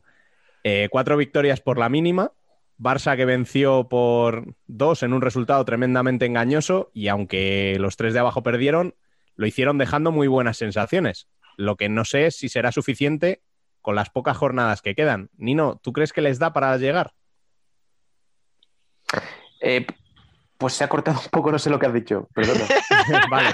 Eh, 0.63 0.87
cuatro 0.91 1.17
victorias 1.17 1.61
por 1.61 1.77
la 1.77 1.89
mínima, 1.89 2.33
Barça 2.79 3.17
que 3.17 3.25
venció 3.25 3.89
por 3.89 4.55
dos 4.67 5.03
en 5.03 5.11
un 5.11 5.21
resultado 5.21 5.63
tremendamente 5.65 6.25
engañoso 6.25 6.91
y 6.93 7.09
aunque 7.09 7.75
los 7.77 7.97
tres 7.97 8.13
de 8.13 8.19
abajo 8.19 8.41
perdieron, 8.41 8.95
lo 9.35 9.45
hicieron 9.47 9.77
dejando 9.77 10.11
muy 10.11 10.27
buenas 10.27 10.57
sensaciones. 10.57 11.27
Lo 11.57 11.75
que 11.75 11.89
no 11.89 12.05
sé 12.05 12.27
es 12.27 12.37
si 12.37 12.47
será 12.47 12.71
suficiente 12.71 13.41
con 13.81 13.95
las 13.95 14.09
pocas 14.09 14.37
jornadas 14.37 14.81
que 14.81 14.95
quedan. 14.95 15.29
Nino, 15.37 15.77
¿tú 15.83 15.91
crees 15.91 16.13
que 16.13 16.21
les 16.21 16.39
da 16.39 16.53
para 16.53 16.77
llegar? 16.77 17.13
Eh, 19.59 19.85
pues 20.59 20.73
se 20.73 20.83
ha 20.83 20.89
cortado 20.89 21.21
un 21.23 21.29
poco, 21.31 21.53
no 21.53 21.57
sé 21.57 21.69
lo 21.69 21.79
que 21.79 21.85
has 21.85 21.93
dicho. 21.93 22.27
Perdona. 22.33 22.65
vale. 23.31 23.49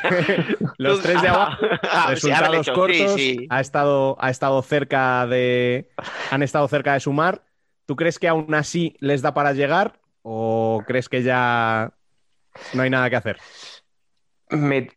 Los 0.79 1.01
tres 1.01 1.21
de 1.21 1.27
abajo, 1.27 1.63
Ah, 1.83 2.07
resultados 2.09 2.67
cortos, 2.71 3.13
sí. 3.13 3.45
Ha, 3.51 3.61
estado, 3.61 4.17
ha 4.19 4.31
estado 4.31 4.59
cerca 4.63 5.27
de. 5.27 5.91
Han 6.31 6.41
estado 6.41 6.67
cerca 6.67 6.93
de 6.93 6.99
sumar. 6.99 7.43
¿Tú 7.85 7.95
crees 7.95 8.17
que 8.17 8.27
aún 8.27 8.55
así 8.55 8.97
les 8.99 9.21
da 9.21 9.35
para 9.35 9.53
llegar? 9.53 9.99
¿O 10.23 10.81
crees 10.87 11.07
que 11.07 11.21
ya 11.21 11.93
no 12.73 12.81
hay 12.81 12.89
nada 12.89 13.07
que 13.11 13.15
hacer? 13.17 13.37
Me, 14.49 14.89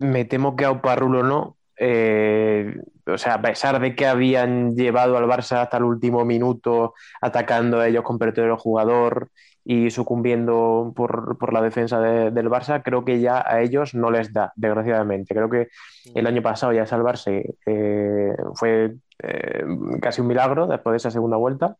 me 0.00 0.24
temo 0.24 0.56
que 0.56 0.64
a 0.64 0.72
Oparrulo 0.72 1.22
no. 1.22 1.58
Eh, 1.76 2.74
o 3.06 3.18
sea, 3.18 3.34
a 3.34 3.42
pesar 3.42 3.80
de 3.80 3.94
que 3.94 4.06
habían 4.06 4.74
llevado 4.74 5.16
al 5.16 5.26
Barça 5.26 5.62
hasta 5.62 5.76
el 5.76 5.84
último 5.84 6.24
minuto, 6.24 6.94
atacando 7.20 7.78
a 7.78 7.86
ellos 7.86 8.02
con 8.02 8.18
el 8.20 8.56
jugador 8.56 9.30
y 9.64 9.90
sucumbiendo 9.90 10.92
por, 10.96 11.38
por 11.38 11.52
la 11.52 11.62
defensa 11.62 12.00
de- 12.00 12.30
del 12.32 12.48
Barça, 12.50 12.82
creo 12.82 13.04
que 13.04 13.20
ya 13.20 13.44
a 13.46 13.60
ellos 13.60 13.94
no 13.94 14.10
les 14.10 14.32
da, 14.32 14.52
desgraciadamente. 14.56 15.34
Creo 15.34 15.48
que 15.48 15.68
el 16.14 16.26
año 16.26 16.42
pasado 16.42 16.72
ya 16.72 16.84
salvarse 16.86 17.54
eh, 17.66 18.34
fue 18.54 18.94
eh, 19.22 19.64
casi 20.00 20.20
un 20.20 20.26
milagro 20.26 20.66
después 20.66 20.92
de 20.92 20.96
esa 20.96 21.10
segunda 21.12 21.36
vuelta. 21.36 21.76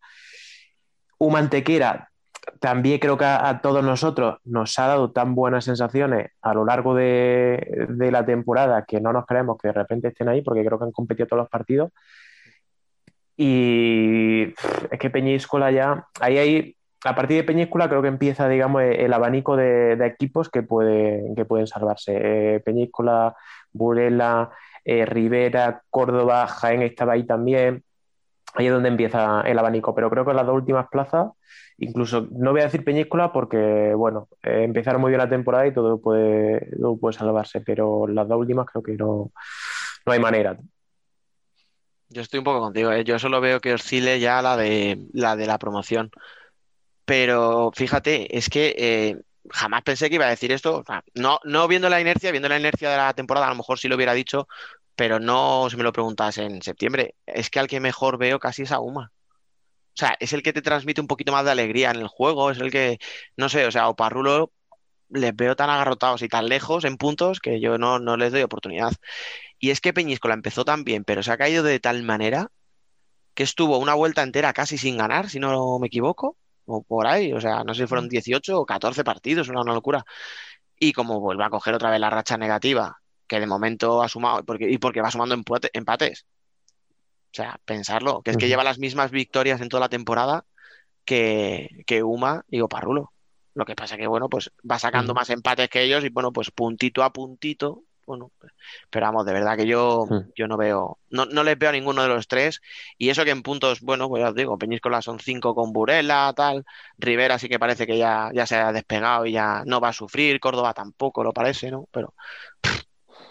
Humantequera 1.18 2.08
también 2.58 2.98
creo 2.98 3.16
que 3.16 3.24
a, 3.24 3.48
a 3.48 3.60
todos 3.60 3.84
nosotros 3.84 4.38
nos 4.44 4.76
ha 4.78 4.86
dado 4.88 5.12
tan 5.12 5.34
buenas 5.34 5.64
sensaciones 5.64 6.30
a 6.42 6.54
lo 6.54 6.64
largo 6.64 6.94
de, 6.94 7.86
de 7.88 8.10
la 8.10 8.24
temporada 8.24 8.84
que 8.84 9.00
no 9.00 9.12
nos 9.12 9.26
creemos 9.26 9.56
que 9.60 9.68
de 9.68 9.74
repente 9.74 10.08
estén 10.08 10.28
ahí 10.28 10.42
porque 10.42 10.64
creo 10.64 10.78
que 10.78 10.84
han 10.84 10.92
competido 10.92 11.26
todos 11.28 11.42
los 11.42 11.48
partidos. 11.50 11.90
Y 13.36 14.54
es 14.90 14.98
que 14.98 15.10
Peñíscola 15.10 15.70
ya, 15.70 16.06
ahí 16.20 16.38
hay, 16.38 16.76
a 17.04 17.14
partir 17.14 17.36
de 17.36 17.44
Peñíscola 17.44 17.88
creo 17.88 18.02
que 18.02 18.08
empieza, 18.08 18.48
digamos, 18.48 18.82
el, 18.82 18.92
el 19.00 19.12
abanico 19.12 19.56
de, 19.56 19.92
equipos 20.06 20.48
que, 20.48 20.62
puede, 20.62 21.32
que 21.34 21.44
pueden 21.44 21.66
salvarse. 21.66 22.12
Eh, 22.56 22.60
Peñíscola, 22.60 23.36
Burela, 23.72 24.50
eh, 24.84 25.06
Rivera, 25.06 25.82
Córdoba, 25.90 26.46
Jaén 26.46 26.82
estaba 26.82 27.14
ahí 27.14 27.24
también. 27.24 27.84
Ahí 28.54 28.66
es 28.66 28.72
donde 28.72 28.90
empieza 28.90 29.40
el 29.42 29.58
abanico, 29.58 29.94
pero 29.94 30.10
creo 30.10 30.26
que 30.26 30.34
las 30.34 30.44
dos 30.44 30.56
últimas 30.56 30.86
plazas, 30.90 31.30
incluso 31.78 32.28
no 32.32 32.50
voy 32.50 32.60
a 32.60 32.64
decir 32.64 32.84
Peñíscola 32.84 33.32
porque, 33.32 33.94
bueno, 33.96 34.28
eh, 34.42 34.64
empezaron 34.64 35.00
muy 35.00 35.10
bien 35.10 35.20
la 35.20 35.28
temporada 35.28 35.66
y 35.66 35.72
todo 35.72 36.00
puede, 36.00 36.68
todo 36.78 36.98
puede 36.98 37.14
salvarse, 37.14 37.62
pero 37.62 38.06
las 38.06 38.28
dos 38.28 38.38
últimas 38.38 38.66
creo 38.66 38.82
que 38.82 38.92
no, 38.92 39.32
no 40.04 40.12
hay 40.12 40.20
manera. 40.20 40.58
Yo 42.10 42.20
estoy 42.20 42.38
un 42.38 42.44
poco 42.44 42.60
contigo, 42.60 42.92
¿eh? 42.92 43.04
Yo 43.04 43.18
solo 43.18 43.40
veo 43.40 43.60
que 43.60 43.72
oscile 43.72 44.20
ya 44.20 44.42
la 44.42 44.58
de 44.58 45.00
la 45.14 45.34
de 45.34 45.46
la 45.46 45.58
promoción. 45.58 46.10
Pero 47.12 47.70
fíjate, 47.74 48.38
es 48.38 48.48
que 48.48 48.74
eh, 48.78 49.16
jamás 49.50 49.82
pensé 49.82 50.08
que 50.08 50.14
iba 50.14 50.24
a 50.24 50.30
decir 50.30 50.50
esto. 50.50 50.78
O 50.78 50.84
sea, 50.84 51.04
no, 51.14 51.40
no 51.44 51.68
viendo 51.68 51.90
la 51.90 52.00
inercia, 52.00 52.30
viendo 52.30 52.48
la 52.48 52.58
inercia 52.58 52.88
de 52.90 52.96
la 52.96 53.12
temporada, 53.12 53.48
a 53.48 53.50
lo 53.50 53.56
mejor 53.56 53.78
sí 53.78 53.86
lo 53.86 53.96
hubiera 53.96 54.14
dicho, 54.14 54.48
pero 54.96 55.20
no 55.20 55.68
si 55.68 55.76
me 55.76 55.82
lo 55.82 55.92
preguntas 55.92 56.38
en 56.38 56.62
septiembre. 56.62 57.16
Es 57.26 57.50
que 57.50 57.58
al 57.60 57.68
que 57.68 57.80
mejor 57.80 58.16
veo 58.16 58.38
casi 58.38 58.62
es 58.62 58.72
a 58.72 58.80
Uma. 58.80 59.12
O 59.12 59.94
sea, 59.94 60.16
es 60.20 60.32
el 60.32 60.42
que 60.42 60.54
te 60.54 60.62
transmite 60.62 61.02
un 61.02 61.06
poquito 61.06 61.32
más 61.32 61.44
de 61.44 61.50
alegría 61.50 61.90
en 61.90 61.96
el 61.98 62.08
juego, 62.08 62.50
es 62.50 62.58
el 62.58 62.70
que, 62.70 62.98
no 63.36 63.50
sé, 63.50 63.66
o 63.66 63.70
sea, 63.70 63.90
Oparrulo 63.90 64.50
les 65.10 65.36
veo 65.36 65.54
tan 65.54 65.68
agarrotados 65.68 66.22
y 66.22 66.28
tan 66.28 66.48
lejos 66.48 66.84
en 66.86 66.96
puntos 66.96 67.40
que 67.40 67.60
yo 67.60 67.76
no, 67.76 67.98
no 67.98 68.16
les 68.16 68.32
doy 68.32 68.40
oportunidad. 68.40 68.92
Y 69.58 69.68
es 69.68 69.82
que 69.82 69.92
Peñíscola 69.92 70.32
empezó 70.32 70.64
tan 70.64 70.84
bien, 70.84 71.04
pero 71.04 71.22
se 71.22 71.30
ha 71.32 71.36
caído 71.36 71.62
de 71.62 71.78
tal 71.78 72.02
manera 72.04 72.50
que 73.34 73.42
estuvo 73.42 73.76
una 73.78 73.92
vuelta 73.94 74.22
entera 74.22 74.54
casi 74.54 74.78
sin 74.78 74.96
ganar, 74.96 75.28
si 75.28 75.40
no 75.40 75.78
me 75.78 75.88
equivoco, 75.88 76.38
o 76.72 76.82
por 76.82 77.06
ahí, 77.06 77.32
o 77.32 77.40
sea, 77.40 77.64
no 77.64 77.74
sé 77.74 77.82
si 77.82 77.86
fueron 77.86 78.08
18 78.08 78.58
o 78.60 78.66
14 78.66 79.04
partidos, 79.04 79.48
una, 79.48 79.60
una 79.60 79.74
locura. 79.74 80.04
Y 80.78 80.92
como 80.92 81.20
vuelve 81.20 81.44
a 81.44 81.50
coger 81.50 81.74
otra 81.74 81.90
vez 81.90 82.00
la 82.00 82.10
racha 82.10 82.36
negativa, 82.36 82.98
que 83.26 83.38
de 83.40 83.46
momento 83.46 84.02
ha 84.02 84.08
sumado, 84.08 84.44
porque, 84.44 84.68
y 84.70 84.78
porque 84.78 85.00
va 85.00 85.10
sumando 85.10 85.36
empate- 85.36 85.70
empates. 85.72 86.26
O 86.88 87.34
sea, 87.34 87.58
pensarlo, 87.64 88.20
que 88.22 88.30
es 88.32 88.36
que 88.36 88.48
lleva 88.48 88.64
las 88.64 88.78
mismas 88.78 89.10
victorias 89.10 89.60
en 89.60 89.68
toda 89.68 89.80
la 89.80 89.88
temporada 89.88 90.44
que, 91.04 91.82
que 91.86 92.02
Uma 92.02 92.44
y 92.48 92.60
Oparrulo. 92.60 93.12
Lo 93.54 93.64
que 93.64 93.74
pasa 93.74 93.96
que, 93.96 94.06
bueno, 94.06 94.28
pues 94.28 94.50
va 94.70 94.78
sacando 94.78 95.12
más 95.14 95.30
empates 95.30 95.68
que 95.68 95.82
ellos 95.82 96.04
y, 96.04 96.08
bueno, 96.08 96.32
pues 96.32 96.50
puntito 96.50 97.02
a 97.02 97.12
puntito, 97.12 97.84
bueno, 98.12 98.30
pero 98.90 99.06
vamos, 99.06 99.24
de 99.24 99.32
verdad 99.32 99.56
que 99.56 99.66
yo, 99.66 100.06
yo 100.34 100.46
no 100.46 100.58
veo, 100.58 100.98
no, 101.08 101.24
no 101.24 101.42
les 101.44 101.58
veo 101.58 101.70
a 101.70 101.72
ninguno 101.72 102.02
de 102.02 102.08
los 102.08 102.28
tres 102.28 102.60
y 102.98 103.08
eso 103.08 103.24
que 103.24 103.30
en 103.30 103.42
puntos, 103.42 103.80
bueno, 103.80 104.08
pues 104.08 104.22
ya 104.22 104.28
os 104.28 104.34
digo, 104.34 104.58
Peñíscola 104.58 105.00
son 105.00 105.18
cinco 105.18 105.54
con 105.54 105.72
Burela, 105.72 106.32
tal, 106.36 106.64
Rivera 106.98 107.38
sí 107.38 107.48
que 107.48 107.58
parece 107.58 107.86
que 107.86 107.96
ya, 107.96 108.30
ya 108.34 108.46
se 108.46 108.56
ha 108.56 108.70
despegado 108.72 109.24
y 109.24 109.32
ya 109.32 109.62
no 109.64 109.80
va 109.80 109.88
a 109.88 109.92
sufrir, 109.94 110.40
Córdoba 110.40 110.74
tampoco 110.74 111.24
lo 111.24 111.32
parece, 111.32 111.70
¿no? 111.70 111.88
Pero 111.90 112.12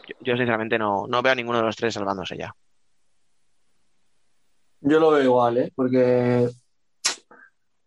yo, 0.08 0.16
yo 0.22 0.36
sinceramente 0.36 0.80
no, 0.80 1.06
no 1.08 1.22
veo 1.22 1.34
a 1.34 1.36
ninguno 1.36 1.60
de 1.60 1.66
los 1.66 1.76
tres 1.76 1.94
salvándose 1.94 2.38
ya. 2.38 2.56
Yo 4.80 5.00
lo 5.00 5.12
veo 5.12 5.24
igual, 5.24 5.58
¿eh? 5.60 5.72
Porque 5.76 6.50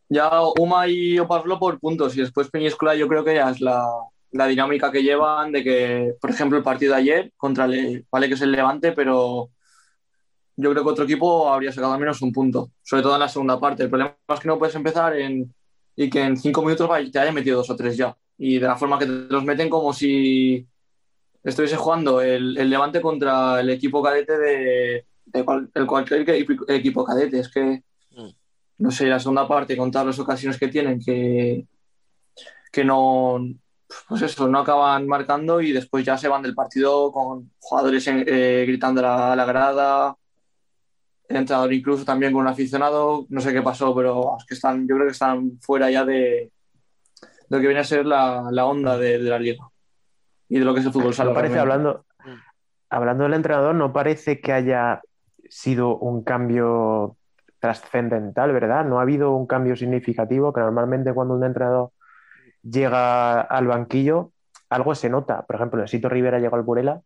ya 0.09 0.31
Uma 0.61 0.87
y 0.87 1.19
Oparlo 1.19 1.59
por 1.59 1.81
puntos 1.81 2.17
y 2.17 2.21
después 2.21 2.51
Peñíscola 2.51 2.95
yo 2.95 3.09
creo 3.09 3.25
que 3.25 3.35
ya 3.35 3.51
es 3.51 3.61
la, 3.61 3.85
la 4.35 4.47
dinámica 4.47 4.91
que 4.91 5.03
llevan 5.03 5.53
de 5.53 5.63
que, 5.63 6.15
por 6.21 6.31
ejemplo, 6.31 6.59
el 6.59 6.65
partido 6.65 6.93
de 6.95 7.01
ayer 7.01 7.33
contra 7.37 7.65
el, 7.67 8.05
vale 8.11 8.29
que 8.29 8.35
es 8.35 8.41
el 8.43 8.53
Levante, 8.53 8.93
pero 8.93 9.51
yo 10.57 10.71
creo 10.71 10.83
que 10.85 10.91
otro 10.91 11.05
equipo 11.05 11.49
habría 11.53 11.73
sacado 11.73 11.93
al 11.93 12.01
menos 12.01 12.21
un 12.21 12.33
punto, 12.33 12.71
sobre 12.83 13.03
todo 13.03 13.15
en 13.15 13.21
la 13.21 13.29
segunda 13.29 13.59
parte. 13.61 13.85
El 13.85 13.91
problema 13.91 14.17
es 14.29 14.41
que 14.41 14.49
no 14.49 14.59
puedes 14.59 14.75
empezar 14.75 15.17
en, 15.17 15.55
y 15.97 16.11
que 16.11 16.23
en 16.23 16.37
cinco 16.37 16.63
minutos 16.63 16.91
te 17.13 17.19
hayan 17.19 17.35
metido 17.35 17.59
dos 17.59 17.71
o 17.71 17.77
tres 17.77 17.97
ya. 17.97 18.17
Y 18.37 18.59
de 18.59 18.67
la 18.67 18.77
forma 18.77 18.99
que 18.99 19.07
te 19.07 19.13
los 19.13 19.45
meten 19.45 19.71
como 19.71 19.93
si 19.93 20.67
estuviese 21.45 21.77
jugando 21.77 22.21
el, 22.21 22.57
el 22.59 22.71
Levante 22.71 23.01
contra 23.01 23.61
el 23.61 23.71
equipo 23.71 24.03
cadete 24.03 24.37
de, 24.39 25.07
de 25.27 25.45
cual- 25.45 25.71
el 25.75 25.87
cualquier 25.87 26.29
equipo, 26.29 26.65
equipo 26.69 27.05
cadete. 27.05 27.39
Es 27.39 27.49
que, 27.49 27.83
Mm. 28.17 28.31
no 28.79 28.91
sé, 28.93 29.07
la 29.07 29.19
segunda 29.19 29.47
parte, 29.49 29.77
con 29.77 29.91
todas 29.91 30.07
las 30.07 30.19
ocasiones 30.21 30.57
que 30.59 30.69
tienen, 30.69 31.01
que, 31.01 31.67
que 32.71 32.85
no, 32.85 33.39
pues 34.09 34.23
eso, 34.23 34.49
no 34.49 34.59
acaban 34.61 35.07
marcando 35.07 35.61
y 35.61 35.73
después 35.73 36.05
ya 36.05 36.17
se 36.17 36.29
van 36.29 36.43
del 36.43 36.55
partido 36.55 37.11
con 37.13 37.51
jugadores 37.61 38.07
en- 38.07 38.25
eh, 38.27 38.65
gritando 38.67 39.01
a 39.01 39.05
la, 39.05 39.33
a 39.33 39.37
la 39.37 39.45
grada, 39.45 40.17
el 41.29 41.37
entrenador 41.37 41.73
incluso 41.73 42.05
también 42.05 42.33
con 42.33 42.43
un 42.43 42.49
aficionado, 42.49 43.27
no 43.29 43.41
sé 43.41 43.53
qué 43.53 43.63
pasó, 43.63 43.95
pero 43.95 44.37
es 44.39 44.45
que 44.45 44.55
están, 44.55 44.87
yo 44.87 44.95
creo 44.97 45.07
que 45.07 45.13
están 45.13 45.59
fuera 45.61 45.91
ya 45.91 46.05
de, 46.05 46.15
de 46.15 46.51
lo 47.49 47.59
que 47.61 47.67
viene 47.67 47.81
a 47.81 47.85
ser 47.85 48.05
la, 48.07 48.49
la 48.51 48.67
onda 48.67 48.99
de, 48.99 49.19
de 49.19 49.31
la 49.31 49.39
liga 49.39 49.67
y 50.49 50.59
de 50.59 50.65
lo 50.65 50.75
que 50.75 50.81
es 50.81 50.87
el 50.87 50.93
fútbol 50.93 51.15
sala. 51.15 51.31
No 51.31 51.35
parece, 51.35 51.59
hablando, 51.59 52.05
Mm. 52.25 52.31
hablando 52.91 53.25
del 53.25 53.35
entrenador, 53.35 53.75
no 53.75 53.93
parece 53.93 54.41
que 54.41 54.53
haya 54.53 55.01
sido 55.49 55.97
un 55.99 56.23
cambio 56.25 57.17
trascendental, 57.59 58.53
¿verdad? 58.53 58.85
No 58.85 58.99
ha 58.99 59.03
habido 59.03 59.33
un 59.35 59.47
cambio 59.47 59.77
significativo, 59.77 60.53
que 60.53 60.61
normalmente 60.61 61.13
cuando 61.15 61.35
un 61.35 61.45
entrenador 61.45 61.91
llega 62.65 63.41
al 63.43 63.67
banquillo, 63.67 64.33
algo 64.71 64.95
se 64.95 65.09
nota. 65.09 65.43
Por 65.43 65.57
ejemplo, 65.57 65.81
Nesito 65.81 66.09
Rivera 66.09 66.39
llegó 66.39 66.57
al 66.57 66.63
Burela 66.63 67.01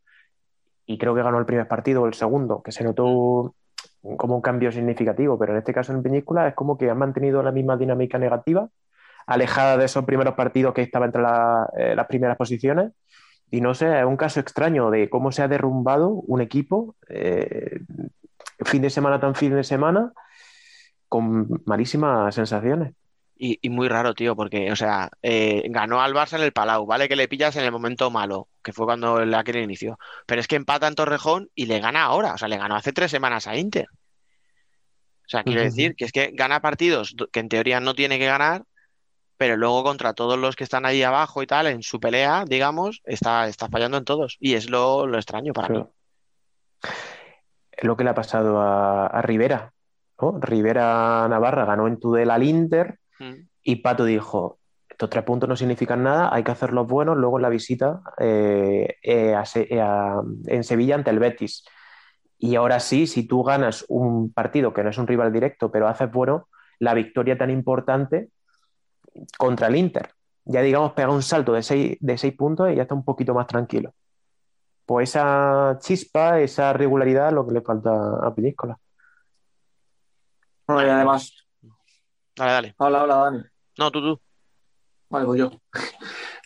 y 0.86 0.96
creo 0.98 1.14
que 1.14 1.22
ganó 1.22 1.38
el 1.38 1.46
primer 1.46 1.68
partido 1.68 2.02
o 2.02 2.06
el 2.06 2.14
segundo, 2.14 2.62
que 2.62 2.72
se 2.72 2.84
notó 2.84 3.54
como 4.16 4.36
un 4.36 4.40
cambio 4.40 4.72
significativo, 4.72 5.38
pero 5.38 5.52
en 5.52 5.58
este 5.58 5.74
caso 5.74 5.92
en 5.92 6.02
Peñíscola 6.02 6.48
es 6.48 6.54
como 6.54 6.78
que 6.78 6.88
han 6.88 6.98
mantenido 6.98 7.42
la 7.42 7.52
misma 7.52 7.76
dinámica 7.76 8.18
negativa, 8.18 8.68
alejada 9.26 9.76
de 9.76 9.84
esos 9.84 10.04
primeros 10.04 10.34
partidos 10.34 10.72
que 10.72 10.82
estaba 10.82 11.04
entre 11.04 11.20
la- 11.20 11.68
eh, 11.76 11.94
las 11.94 12.06
primeras 12.06 12.36
posiciones. 12.36 12.92
Y 13.50 13.60
no 13.60 13.74
sé, 13.74 13.98
es 13.98 14.04
un 14.04 14.16
caso 14.16 14.40
extraño 14.40 14.90
de 14.90 15.10
cómo 15.10 15.32
se 15.32 15.42
ha 15.42 15.48
derrumbado 15.48 16.08
un 16.10 16.40
equipo 16.40 16.94
eh, 17.08 17.80
fin 18.64 18.82
de 18.82 18.90
semana 18.90 19.20
tan 19.20 19.34
fin 19.34 19.54
de 19.54 19.64
semana 19.64 20.12
con 21.08 21.62
malísimas 21.64 22.34
sensaciones. 22.34 22.94
Y, 23.40 23.58
y 23.62 23.70
muy 23.70 23.88
raro, 23.88 24.14
tío, 24.14 24.34
porque, 24.34 24.72
o 24.72 24.76
sea, 24.76 25.10
eh, 25.22 25.62
ganó 25.70 26.00
al 26.02 26.12
Barça 26.12 26.36
en 26.36 26.42
el 26.42 26.52
Palau, 26.52 26.86
¿vale? 26.86 27.08
Que 27.08 27.14
le 27.14 27.28
pillas 27.28 27.54
en 27.54 27.64
el 27.64 27.70
momento 27.70 28.10
malo, 28.10 28.48
que 28.64 28.72
fue 28.72 28.84
cuando 28.84 29.20
el 29.20 29.32
aquel 29.32 29.58
inicio. 29.58 29.96
Pero 30.26 30.40
es 30.40 30.48
que 30.48 30.56
empata 30.56 30.88
en 30.88 30.96
Torrejón 30.96 31.48
y 31.54 31.66
le 31.66 31.78
gana 31.78 32.02
ahora, 32.02 32.34
o 32.34 32.38
sea, 32.38 32.48
le 32.48 32.58
ganó 32.58 32.74
hace 32.74 32.92
tres 32.92 33.12
semanas 33.12 33.46
a 33.46 33.56
Inter. 33.56 33.86
O 33.90 35.28
sea, 35.28 35.44
quiero 35.44 35.60
decir 35.60 35.94
que 35.94 36.04
es 36.06 36.10
que 36.10 36.30
gana 36.32 36.60
partidos 36.60 37.14
do- 37.14 37.28
que 37.28 37.38
en 37.38 37.48
teoría 37.48 37.78
no 37.80 37.94
tiene 37.94 38.18
que 38.18 38.26
ganar, 38.26 38.64
pero 39.36 39.56
luego 39.56 39.84
contra 39.84 40.14
todos 40.14 40.36
los 40.36 40.56
que 40.56 40.64
están 40.64 40.84
ahí 40.84 41.02
abajo 41.04 41.40
y 41.40 41.46
tal, 41.46 41.68
en 41.68 41.82
su 41.82 42.00
pelea, 42.00 42.44
digamos, 42.44 43.02
está, 43.04 43.46
está 43.46 43.68
fallando 43.68 43.98
en 43.98 44.04
todos. 44.04 44.36
Y 44.40 44.54
es 44.54 44.68
lo, 44.68 45.06
lo 45.06 45.16
extraño 45.16 45.52
para 45.52 45.68
mí. 45.68 45.84
Lo 47.82 47.96
que 47.96 48.02
le 48.02 48.10
ha 48.10 48.14
pasado 48.14 48.60
a, 48.60 49.06
a 49.06 49.22
Rivera. 49.22 49.72
¿no? 50.20 50.40
Rivera 50.40 51.28
Navarra 51.28 51.64
ganó 51.66 51.86
en 51.86 52.00
Tudela 52.00 52.34
al 52.34 52.42
Inter 52.42 52.98
Mm. 53.18 53.48
y 53.62 53.76
Pato 53.76 54.04
dijo, 54.04 54.58
estos 54.88 55.10
tres 55.10 55.24
puntos 55.24 55.48
no 55.48 55.56
significan 55.56 56.02
nada, 56.02 56.32
hay 56.32 56.42
que 56.42 56.50
hacerlos 56.52 56.86
buenos 56.86 57.16
luego 57.16 57.38
en 57.38 57.42
la 57.42 57.48
visita 57.48 58.00
eh, 58.18 58.96
eh, 59.02 59.34
a 59.34 59.44
eh, 59.54 59.80
a- 59.80 60.22
en 60.46 60.64
Sevilla 60.64 60.94
ante 60.94 61.10
el 61.10 61.18
Betis. 61.18 61.64
Y 62.38 62.54
ahora 62.54 62.78
sí, 62.80 63.06
si 63.06 63.26
tú 63.26 63.42
ganas 63.42 63.84
un 63.88 64.32
partido 64.32 64.72
que 64.72 64.84
no 64.84 64.90
es 64.90 64.98
un 64.98 65.06
rival 65.08 65.32
directo, 65.32 65.70
pero 65.70 65.88
haces 65.88 66.10
bueno, 66.10 66.48
la 66.78 66.94
victoria 66.94 67.36
tan 67.36 67.50
importante 67.50 68.28
contra 69.36 69.66
el 69.66 69.76
Inter. 69.76 70.10
Ya 70.44 70.62
digamos, 70.62 70.92
pega 70.92 71.10
un 71.10 71.22
salto 71.22 71.52
de 71.52 71.62
seis, 71.62 71.96
de 72.00 72.16
seis 72.16 72.34
puntos 72.34 72.70
y 72.70 72.76
ya 72.76 72.82
está 72.82 72.94
un 72.94 73.04
poquito 73.04 73.34
más 73.34 73.46
tranquilo. 73.48 73.92
Pues 74.86 75.10
esa 75.10 75.76
chispa, 75.80 76.40
esa 76.40 76.72
regularidad 76.72 77.28
es 77.28 77.34
lo 77.34 77.46
que 77.46 77.54
le 77.54 77.60
falta 77.60 77.90
a 78.22 78.34
Peñíscola. 78.34 78.78
Bueno, 80.66 80.86
y 80.86 80.90
además, 80.90 81.47
Dale, 82.38 82.52
dale. 82.52 82.74
habla, 82.78 83.00
habla, 83.00 83.16
Dani. 83.16 83.42
No, 83.78 83.90
tú, 83.90 84.00
tú. 84.00 84.20
Vale, 85.10 85.26
pues 85.26 85.38
yo. 85.40 85.50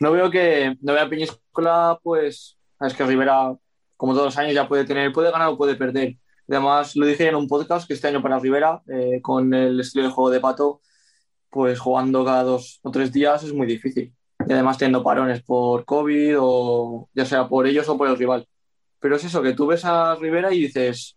No 0.01 0.11
veo 0.11 0.31
que, 0.31 0.77
no 0.81 0.95
veo 0.95 1.05
a 1.05 1.09
Peñíscola, 1.09 1.99
pues, 2.03 2.59
es 2.81 2.95
que 2.95 3.05
Rivera, 3.05 3.55
como 3.97 4.15
todos 4.15 4.27
los 4.27 4.39
años, 4.39 4.55
ya 4.55 4.67
puede 4.67 4.85
tener, 4.85 5.13
puede 5.13 5.31
ganar 5.31 5.49
o 5.49 5.57
puede 5.57 5.77
perder. 5.77 6.17
Además, 6.49 6.97
lo 6.97 7.07
dije 7.07 7.29
en 7.29 7.37
un 7.37 7.47
podcast 7.47 7.87
que 7.87 7.95
este 7.95 8.09
año 8.09 8.21
para 8.21 8.39
Rivera, 8.39 8.83
eh, 8.89 9.21
con 9.23 9.55
el 9.55 9.79
estilo 9.79 10.05
de 10.05 10.11
juego 10.11 10.31
de 10.31 10.41
Pato, 10.41 10.81
pues 11.51 11.79
jugando 11.79 12.25
cada 12.25 12.43
dos 12.43 12.81
o 12.83 12.91
tres 12.91 13.13
días 13.13 13.45
es 13.45 13.53
muy 13.53 13.67
difícil. 13.67 14.13
Y 14.49 14.53
además 14.53 14.79
teniendo 14.79 15.05
parones 15.05 15.43
por 15.43 15.85
COVID 15.85 16.37
o 16.41 17.09
ya 17.15 17.25
sea 17.25 17.47
por 17.47 17.67
ellos 17.67 17.89
o 17.89 17.97
por 17.97 18.09
el 18.09 18.17
rival. 18.17 18.47
Pero 18.99 19.17
es 19.17 19.25
eso, 19.25 19.43
que 19.43 19.53
tú 19.53 19.67
ves 19.67 19.85
a 19.85 20.17
Rivera 20.17 20.53
y 20.53 20.63
dices, 20.63 21.17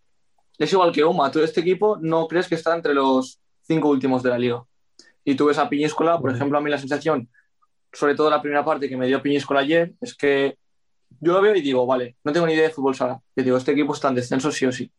es 0.57 0.73
igual 0.73 0.91
que 0.91 1.03
Uma, 1.03 1.32
tú 1.32 1.39
este 1.39 1.61
equipo 1.61 1.97
no 2.01 2.28
crees 2.28 2.47
que 2.47 2.55
está 2.55 2.76
entre 2.76 2.93
los 2.93 3.39
cinco 3.68 3.89
últimos 3.89 4.24
de 4.24 4.30
la 4.30 4.38
liga. 4.38 4.63
Y 5.24 5.36
tú 5.36 5.45
ves 5.45 5.57
a 5.57 5.70
Piñíscola, 5.70 6.20
por 6.20 6.32
ejemplo, 6.32 6.57
a 6.57 6.61
mí 6.61 6.70
la 6.70 6.78
sensación, 6.78 7.30
sobre 7.91 8.16
todo 8.16 8.30
la 8.30 8.41
primera 8.41 8.63
parte 8.63 8.88
que 8.88 8.97
me 8.97 9.07
dio 9.07 9.22
Piñíscola 9.22 9.61
ayer, 9.61 9.93
es 10.01 10.16
que 10.16 10.57
yo 11.20 11.34
lo 11.34 11.41
veo 11.41 11.55
y 11.55 11.61
digo, 11.61 11.86
vale, 11.86 12.18
no 12.24 12.32
tengo 12.32 12.45
ni 12.45 12.53
idea 12.53 12.68
de 12.68 12.74
fútbol 12.74 12.95
sala. 12.95 13.22
Yo 13.36 13.43
digo, 13.43 13.57
este 13.57 13.72
equipo 13.72 13.93
está 13.93 14.09
en 14.09 14.16
descenso 14.16 14.51
sí 14.51 14.66
o 14.66 14.72
sí. 14.72 14.91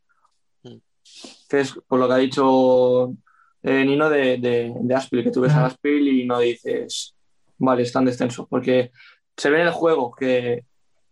Que 1.48 1.60
es 1.60 1.74
por 1.86 2.00
lo 2.00 2.08
que 2.08 2.14
ha 2.14 2.18
dicho 2.18 3.14
eh, 3.62 3.84
Nino 3.84 4.08
de, 4.08 4.38
de, 4.38 4.74
de 4.74 4.94
Aspil, 4.94 5.22
que 5.22 5.30
tú 5.30 5.42
ves 5.42 5.52
a 5.52 5.66
Aspil 5.66 6.08
y 6.08 6.26
no 6.26 6.40
dices, 6.40 7.14
vale, 7.58 7.82
está 7.82 8.00
en 8.00 8.06
descenso. 8.06 8.46
Porque 8.48 8.90
se 9.36 9.50
ve 9.50 9.60
en 9.60 9.68
el 9.68 9.72
juego 9.72 10.12
que, 10.12 10.64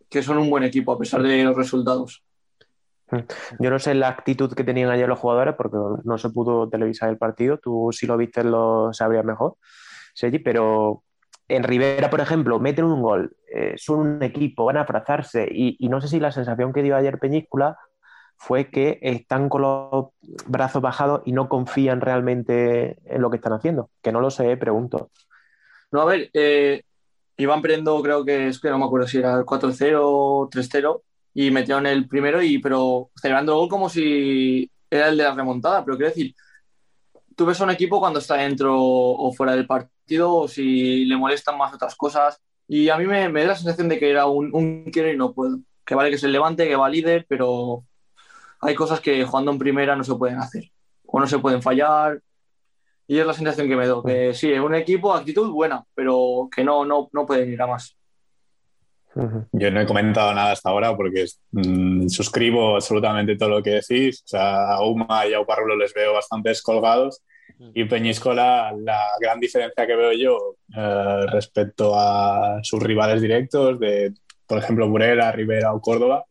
que 0.08 0.22
son 0.22 0.38
un 0.38 0.50
buen 0.50 0.64
equipo 0.64 0.92
a 0.92 0.98
pesar 0.98 1.22
de 1.22 1.44
los 1.44 1.56
resultados. 1.56 2.24
Yo 3.58 3.70
no 3.70 3.78
sé 3.78 3.94
la 3.94 4.08
actitud 4.08 4.52
que 4.54 4.64
tenían 4.64 4.90
ayer 4.90 5.08
los 5.08 5.18
jugadores 5.18 5.54
porque 5.56 5.76
no 6.04 6.18
se 6.18 6.30
pudo 6.30 6.68
televisar 6.68 7.10
el 7.10 7.18
partido. 7.18 7.58
Tú 7.58 7.90
si 7.92 8.06
lo 8.06 8.16
viste 8.16 8.42
lo 8.44 8.92
sabrías 8.92 9.24
mejor, 9.24 9.56
Sergi, 10.14 10.38
pero 10.38 11.02
en 11.48 11.62
Rivera, 11.62 12.10
por 12.10 12.20
ejemplo, 12.20 12.58
meten 12.58 12.86
un 12.86 13.02
gol, 13.02 13.36
eh, 13.52 13.74
son 13.76 13.98
un 14.00 14.22
equipo, 14.22 14.64
van 14.64 14.78
a 14.78 14.80
abrazarse 14.80 15.46
y, 15.50 15.76
no 15.88 16.00
sé 16.00 16.08
si 16.08 16.20
la 16.20 16.32
sensación 16.32 16.72
que 16.72 16.82
dio 16.82 16.96
ayer 16.96 17.18
Peñíscola 17.18 17.76
fue 18.36 18.70
que 18.70 18.98
están 19.02 19.48
con 19.48 19.62
los 19.62 20.06
brazos 20.46 20.82
bajados 20.82 21.22
y 21.24 21.32
no 21.32 21.48
confían 21.48 22.00
realmente 22.00 22.98
en 23.04 23.22
lo 23.22 23.30
que 23.30 23.36
están 23.36 23.52
haciendo. 23.52 23.90
Que 24.02 24.12
no 24.12 24.20
lo 24.20 24.30
sé, 24.30 24.56
pregunto. 24.56 25.10
No, 25.92 26.00
a 26.00 26.04
ver, 26.06 26.30
eh, 26.32 26.82
iban 27.36 27.62
perdiendo, 27.62 28.02
creo 28.02 28.24
que 28.24 28.48
es 28.48 28.60
que 28.60 28.70
no 28.70 28.78
me 28.78 28.86
acuerdo 28.86 29.06
si 29.06 29.18
era 29.18 29.44
4-0 29.44 30.00
o 30.02 30.48
3-0, 30.50 31.02
y 31.34 31.50
metieron 31.50 31.86
el 31.86 32.08
primero, 32.08 32.40
y 32.42 32.58
pero 32.58 33.10
celebrando 33.20 33.52
el 33.52 33.58
gol 33.58 33.68
como 33.68 33.88
si 33.88 34.70
era 34.88 35.08
el 35.08 35.16
de 35.16 35.24
la 35.24 35.34
remontada. 35.34 35.84
Pero 35.84 35.96
quiero 35.96 36.10
decir, 36.10 36.34
tú 37.36 37.44
ves 37.44 37.60
a 37.60 37.64
un 37.64 37.70
equipo 37.70 38.00
cuando 38.00 38.20
está 38.20 38.36
dentro 38.36 38.76
o 38.78 39.32
fuera 39.32 39.56
del 39.56 39.66
partido, 39.66 40.34
o 40.34 40.48
si 40.48 41.04
le 41.04 41.16
molestan 41.16 41.58
más 41.58 41.74
otras 41.74 41.96
cosas. 41.96 42.40
Y 42.68 42.88
a 42.88 42.96
mí 42.96 43.06
me, 43.06 43.28
me 43.28 43.42
da 43.42 43.48
la 43.48 43.56
sensación 43.56 43.88
de 43.88 43.98
que 43.98 44.10
era 44.10 44.26
un, 44.26 44.54
un 44.54 44.84
quiero 44.92 45.10
y 45.12 45.16
no 45.16 45.34
puedo. 45.34 45.58
Que 45.84 45.94
vale 45.94 46.10
que 46.10 46.18
se 46.18 46.28
levante, 46.28 46.68
que 46.68 46.76
va 46.76 46.88
líder, 46.88 47.26
pero 47.28 47.84
hay 48.60 48.74
cosas 48.74 49.00
que 49.00 49.24
jugando 49.24 49.50
en 49.52 49.58
primera 49.58 49.96
no 49.96 50.04
se 50.04 50.14
pueden 50.14 50.38
hacer. 50.38 50.70
O 51.06 51.20
no 51.20 51.26
se 51.26 51.38
pueden 51.38 51.62
fallar. 51.62 52.22
Y 53.06 53.18
es 53.18 53.26
la 53.26 53.34
sensación 53.34 53.68
que 53.68 53.76
me 53.76 53.86
doy. 53.86 54.02
Que 54.04 54.34
sí, 54.34 54.52
es 54.52 54.60
un 54.60 54.74
equipo, 54.74 55.12
actitud 55.12 55.50
buena, 55.50 55.84
pero 55.94 56.48
que 56.54 56.64
no, 56.64 56.84
no, 56.84 57.08
no 57.12 57.26
pueden 57.26 57.52
ir 57.52 57.60
a 57.60 57.66
más. 57.66 57.96
Yo 59.52 59.70
no 59.70 59.80
he 59.80 59.86
comentado 59.86 60.34
nada 60.34 60.52
hasta 60.52 60.70
ahora 60.70 60.96
porque 60.96 61.26
mm, 61.52 62.08
suscribo 62.08 62.74
absolutamente 62.74 63.36
todo 63.36 63.48
lo 63.48 63.62
que 63.62 63.80
decís. 63.80 64.22
O 64.24 64.28
sea, 64.28 64.72
a 64.72 64.84
Uma 64.84 65.26
y 65.26 65.34
a 65.34 65.40
Uparrulo 65.40 65.76
les 65.76 65.94
veo 65.94 66.14
bastante 66.14 66.48
descolgados. 66.48 67.22
Y 67.74 67.84
Peñíscola, 67.84 68.74
la 68.76 69.00
gran 69.20 69.38
diferencia 69.38 69.86
que 69.86 69.94
veo 69.94 70.12
yo 70.12 70.56
eh, 70.76 71.26
respecto 71.30 71.92
a 71.94 72.58
sus 72.62 72.82
rivales 72.82 73.22
directos, 73.22 73.78
de 73.78 74.12
por 74.46 74.58
ejemplo 74.58 74.88
Burela, 74.88 75.30
Rivera 75.30 75.72
o 75.72 75.80
Córdoba, 75.80 76.24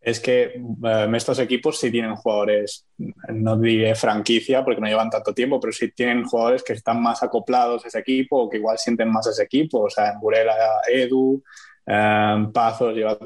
es 0.00 0.20
que 0.20 0.54
eh, 0.84 1.08
estos 1.14 1.38
equipos 1.40 1.78
sí 1.78 1.90
tienen 1.90 2.14
jugadores, 2.14 2.86
no 3.28 3.56
diré 3.56 3.94
franquicia 3.94 4.64
porque 4.64 4.80
no 4.80 4.86
llevan 4.86 5.10
tanto 5.10 5.34
tiempo, 5.34 5.58
pero 5.58 5.72
sí 5.72 5.90
tienen 5.92 6.24
jugadores 6.24 6.62
que 6.62 6.72
están 6.74 7.02
más 7.02 7.22
acoplados 7.22 7.84
a 7.84 7.88
ese 7.88 7.98
equipo 7.98 8.42
o 8.42 8.48
que 8.48 8.58
igual 8.58 8.78
sienten 8.78 9.10
más 9.10 9.26
a 9.26 9.30
ese 9.30 9.44
equipo. 9.44 9.82
O 9.82 9.90
sea, 9.90 10.12
en 10.12 10.20
Burela, 10.20 10.54
Edu, 10.88 11.42
eh, 11.86 12.46
Pazos 12.52 12.94
lleva 12.94 13.18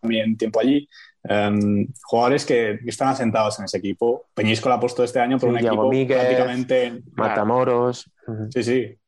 también 0.00 0.36
tiempo 0.36 0.60
allí. 0.60 0.88
Um, 1.26 1.86
jugadores 2.02 2.44
que, 2.44 2.78
que, 2.84 2.90
están 2.90 3.08
asentados 3.08 3.58
en 3.58 3.64
ese 3.64 3.78
equipo. 3.78 4.26
Peñíscola 4.34 4.74
ha 4.74 4.80
puesto 4.80 5.02
este 5.02 5.20
año 5.20 5.38
por 5.38 5.48
Sí, 5.48 5.52
un 5.54 5.58
equipo 5.58 5.88
Míguez, 5.88 6.18
prácticamente. 6.18 7.02
Matamoros. 7.14 8.10
Sí, 8.50 8.62
sí. 8.62 8.98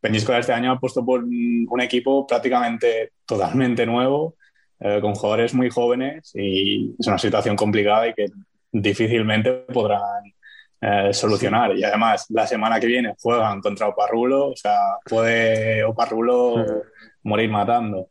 Peñíscola 0.00 0.38
este 0.38 0.54
año 0.54 0.72
ha 0.72 0.80
puesto 0.80 1.04
por 1.04 1.22
un, 1.24 1.66
un 1.68 1.80
equipo 1.80 2.26
prácticamente 2.26 3.12
totalmente 3.26 3.84
nuevo, 3.84 4.36
eh, 4.80 5.00
con 5.00 5.14
jugadores 5.14 5.52
muy 5.54 5.68
jóvenes 5.70 6.32
y 6.34 6.94
es 6.98 7.06
una 7.06 7.18
situación 7.18 7.56
complicada 7.56 8.08
y 8.08 8.14
que 8.14 8.26
difícilmente 8.72 9.52
podrán 9.52 10.22
eh, 10.80 11.12
solucionar. 11.12 11.76
Y 11.76 11.84
además, 11.84 12.26
la 12.30 12.46
semana 12.46 12.78
que 12.78 12.86
viene 12.86 13.14
juegan 13.18 13.60
contra 13.60 13.88
Oparrulo, 13.88 14.48
o 14.48 14.56
sea, 14.56 14.78
puede 15.04 15.82
Oparrulo 15.84 16.64
morir 17.26 17.50
matando. 17.50 18.08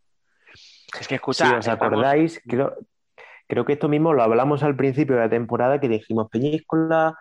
Es 1.00 1.08
que 1.08 1.20
Si 1.32 1.44
os 1.44 1.68
acordáis, 1.68 2.42
creo, 2.46 2.76
creo 3.48 3.66
que 3.66 3.74
esto 3.74 3.90
mismo 3.90 4.14
lo 4.14 4.24
hablamos 4.24 4.64
al 4.64 4.76
principio 4.76 5.16
de 5.16 5.22
la 5.22 5.30
temporada 5.30 5.80
que 5.80 5.90
dijimos 5.90 6.30
Peñíscola, 6.30 7.18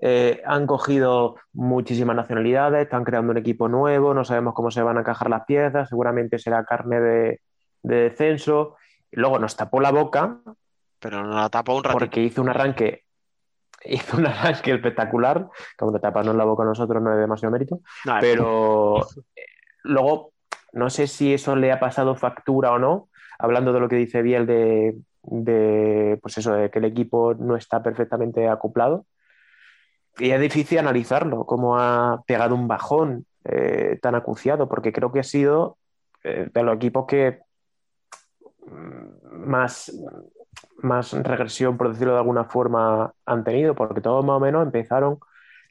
eh, 0.00 0.42
han 0.44 0.66
cogido 0.66 1.36
muchísimas 1.52 2.16
nacionalidades, 2.16 2.82
están 2.82 3.04
creando 3.04 3.30
un 3.30 3.38
equipo 3.38 3.68
nuevo, 3.68 4.12
no 4.12 4.24
sabemos 4.24 4.54
cómo 4.54 4.70
se 4.70 4.82
van 4.82 4.96
a 4.96 5.00
encajar 5.00 5.30
las 5.30 5.44
piezas, 5.44 5.88
seguramente 5.88 6.38
será 6.38 6.64
carne 6.64 7.00
de, 7.00 7.40
de 7.82 7.96
descenso. 7.96 8.76
Luego 9.12 9.38
nos 9.38 9.56
tapó 9.56 9.80
la 9.80 9.92
boca. 9.92 10.40
Pero 10.98 11.22
nos 11.22 11.36
la 11.36 11.48
tapó 11.48 11.76
un 11.76 11.84
ratito. 11.84 11.98
Porque 11.98 12.22
hizo 12.22 12.42
un 12.42 12.48
arranque, 12.48 13.04
hizo 13.84 14.16
un 14.16 14.26
arranque 14.26 14.72
espectacular, 14.72 15.48
como 15.78 15.92
de 15.92 16.00
taparnos 16.00 16.34
la 16.34 16.44
boca 16.44 16.64
a 16.64 16.66
nosotros 16.66 17.00
no 17.00 17.12
es 17.12 17.18
demasiado 17.18 17.52
mérito, 17.52 17.80
No, 18.04 18.16
pero 18.20 19.06
luego 19.84 20.33
no 20.74 20.90
sé 20.90 21.06
si 21.06 21.32
eso 21.32 21.54
le 21.54 21.70
ha 21.70 21.78
pasado 21.78 22.16
factura 22.16 22.72
o 22.72 22.78
no, 22.78 23.08
hablando 23.38 23.72
de 23.72 23.80
lo 23.80 23.88
que 23.88 23.96
dice 23.96 24.22
Biel 24.22 24.44
de, 24.44 24.96
de, 25.22 26.18
pues 26.20 26.36
eso, 26.38 26.52
de 26.52 26.70
que 26.70 26.80
el 26.80 26.84
equipo 26.84 27.34
no 27.34 27.56
está 27.56 27.82
perfectamente 27.82 28.48
acoplado. 28.48 29.06
Y 30.18 30.30
es 30.30 30.40
difícil 30.40 30.78
analizarlo, 30.78 31.44
cómo 31.46 31.78
ha 31.78 32.24
pegado 32.26 32.56
un 32.56 32.66
bajón 32.66 33.26
eh, 33.44 33.98
tan 34.02 34.16
acuciado, 34.16 34.68
porque 34.68 34.92
creo 34.92 35.12
que 35.12 35.20
ha 35.20 35.24
sido 35.24 35.78
eh, 36.24 36.48
de 36.52 36.62
los 36.64 36.74
equipos 36.76 37.06
que 37.06 37.38
mm, 38.66 39.48
más, 39.48 39.92
más 40.78 41.12
regresión, 41.12 41.76
por 41.76 41.90
decirlo 41.90 42.14
de 42.14 42.18
alguna 42.18 42.44
forma, 42.44 43.12
han 43.26 43.44
tenido, 43.44 43.76
porque 43.76 44.00
todos 44.00 44.24
más 44.24 44.36
o 44.36 44.40
menos 44.40 44.64
empezaron 44.64 45.18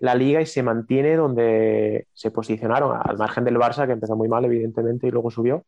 la 0.04 0.16
liga 0.16 0.42
y 0.42 0.46
se 0.46 0.64
mantiene 0.64 1.16
donde 1.16 2.08
se 2.14 2.30
posicionaron, 2.30 3.00
al 3.02 3.18
margen 3.18 3.46
del 3.46 3.56
Barça, 3.56 3.86
que 3.86 3.94
empezó 3.94 4.18
muy 4.18 4.28
mal, 4.28 4.44
evidentemente, 4.44 5.08
y 5.08 5.12
luego 5.12 5.32
subió. 5.32 5.66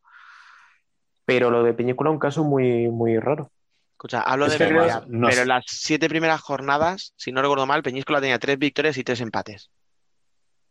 Pero 1.24 1.48
lo 1.50 1.62
de 1.62 1.72
Peñícola 1.72 2.10
es 2.10 2.14
un 2.14 2.18
caso 2.18 2.44
muy, 2.44 2.88
muy 2.90 3.18
raro. 3.18 3.50
Escucha, 3.92 4.20
hablo 4.20 4.44
Es 4.44 4.58
de 4.58 4.66
memoria, 4.68 5.02
no 5.08 5.28
pero 5.28 5.40
en 5.40 5.48
las 5.48 5.64
siete 5.66 6.06
primeras 6.10 6.42
jornadas, 6.42 7.14
si 7.16 7.32
no 7.32 7.40
recuerdo 7.40 7.64
mal, 7.66 7.82
Peñíscola 7.82 8.20
tenía 8.20 8.38
tres 8.38 8.58
victorias 8.58 8.98
y 8.98 9.04
tres 9.04 9.22
empates. 9.22 9.70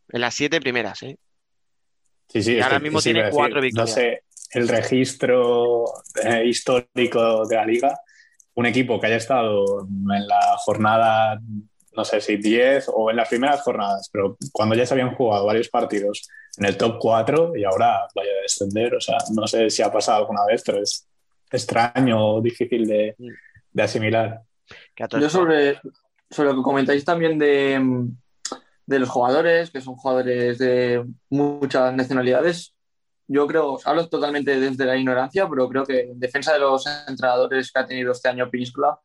En 0.10 0.22
las 0.22 0.36
siete 0.36 0.62
primeras, 0.62 1.02
¿eh? 1.02 1.18
Sí, 2.30 2.44
sí, 2.44 2.54
Y 2.58 2.62
ahora 2.62 2.78
que- 2.78 2.84
mismo 2.84 3.00
sí, 3.02 3.06
tiene 3.14 3.24
decir, 3.24 3.36
cuatro 3.36 3.56
No 3.56 3.62
victorias. 3.64 3.94
sé, 3.96 4.24
el 4.52 4.68
registro 4.68 5.86
eh, 6.24 6.44
histórico 6.46 7.48
de 7.48 7.56
la 7.56 7.66
liga, 7.66 8.00
un 8.54 8.68
equipo 8.68 9.00
que 9.00 9.08
haya 9.08 9.16
estado 9.16 9.82
en 9.88 10.28
la 10.28 10.56
jornada, 10.60 11.40
no 11.96 12.06
sé 12.06 12.22
si 12.22 12.38
10 12.38 12.90
o 12.94 13.10
en 13.10 13.18
las 13.18 13.30
primeras 13.30 13.62
jornadas, 13.62 14.10
pero 14.12 14.38
cuando 14.52 14.76
ya 14.76 14.86
se 14.86 14.94
habían 14.94 15.16
jugado 15.16 15.46
varios 15.46 15.70
partidos 15.70 16.28
en 16.58 16.66
el 16.66 16.78
top 16.78 16.98
4 17.00 17.56
y 17.56 17.64
ahora 17.64 18.08
vaya 18.16 18.32
a 18.32 18.42
descender, 18.42 18.96
o 18.96 19.02
sea, 19.02 19.18
no 19.34 19.48
sé 19.48 19.70
si 19.70 19.82
ha 19.82 19.92
pasado 19.92 20.20
alguna 20.20 20.46
vez, 20.46 20.64
pero 20.66 20.82
es 20.82 21.08
extraño 21.52 22.36
o 22.36 22.42
difícil 22.42 22.88
de, 22.88 23.16
de 23.72 23.84
asimilar. 23.84 24.42
Yo 25.20 25.30
sobre, 25.30 25.80
sobre 26.30 26.50
lo 26.50 26.56
que 26.56 26.64
comentáis 26.64 27.06
también 27.06 27.38
de, 27.38 28.08
de 28.86 29.00
los 29.00 29.10
jugadores, 29.10 29.72
que 29.72 29.82
son 29.82 29.96
jugadores 29.96 30.58
de 30.58 31.06
muchas 31.30 31.94
nacionalidades. 31.94 32.74
Yo 33.28 33.48
creo, 33.48 33.80
hablo 33.86 34.08
totalmente 34.08 34.60
desde 34.60 34.86
la 34.86 34.98
ignorancia, 34.98 35.48
pero 35.50 35.68
creo 35.68 35.86
que 35.86 36.02
en 36.02 36.20
defensa 36.20 36.54
de 36.54 36.60
los 36.60 36.86
entrenadores 37.08 37.72
que 37.72 37.80
ha 37.80 37.86
tenido 37.86 38.12
este 38.12 38.30
año 38.30 38.50
Península, 38.50 39.00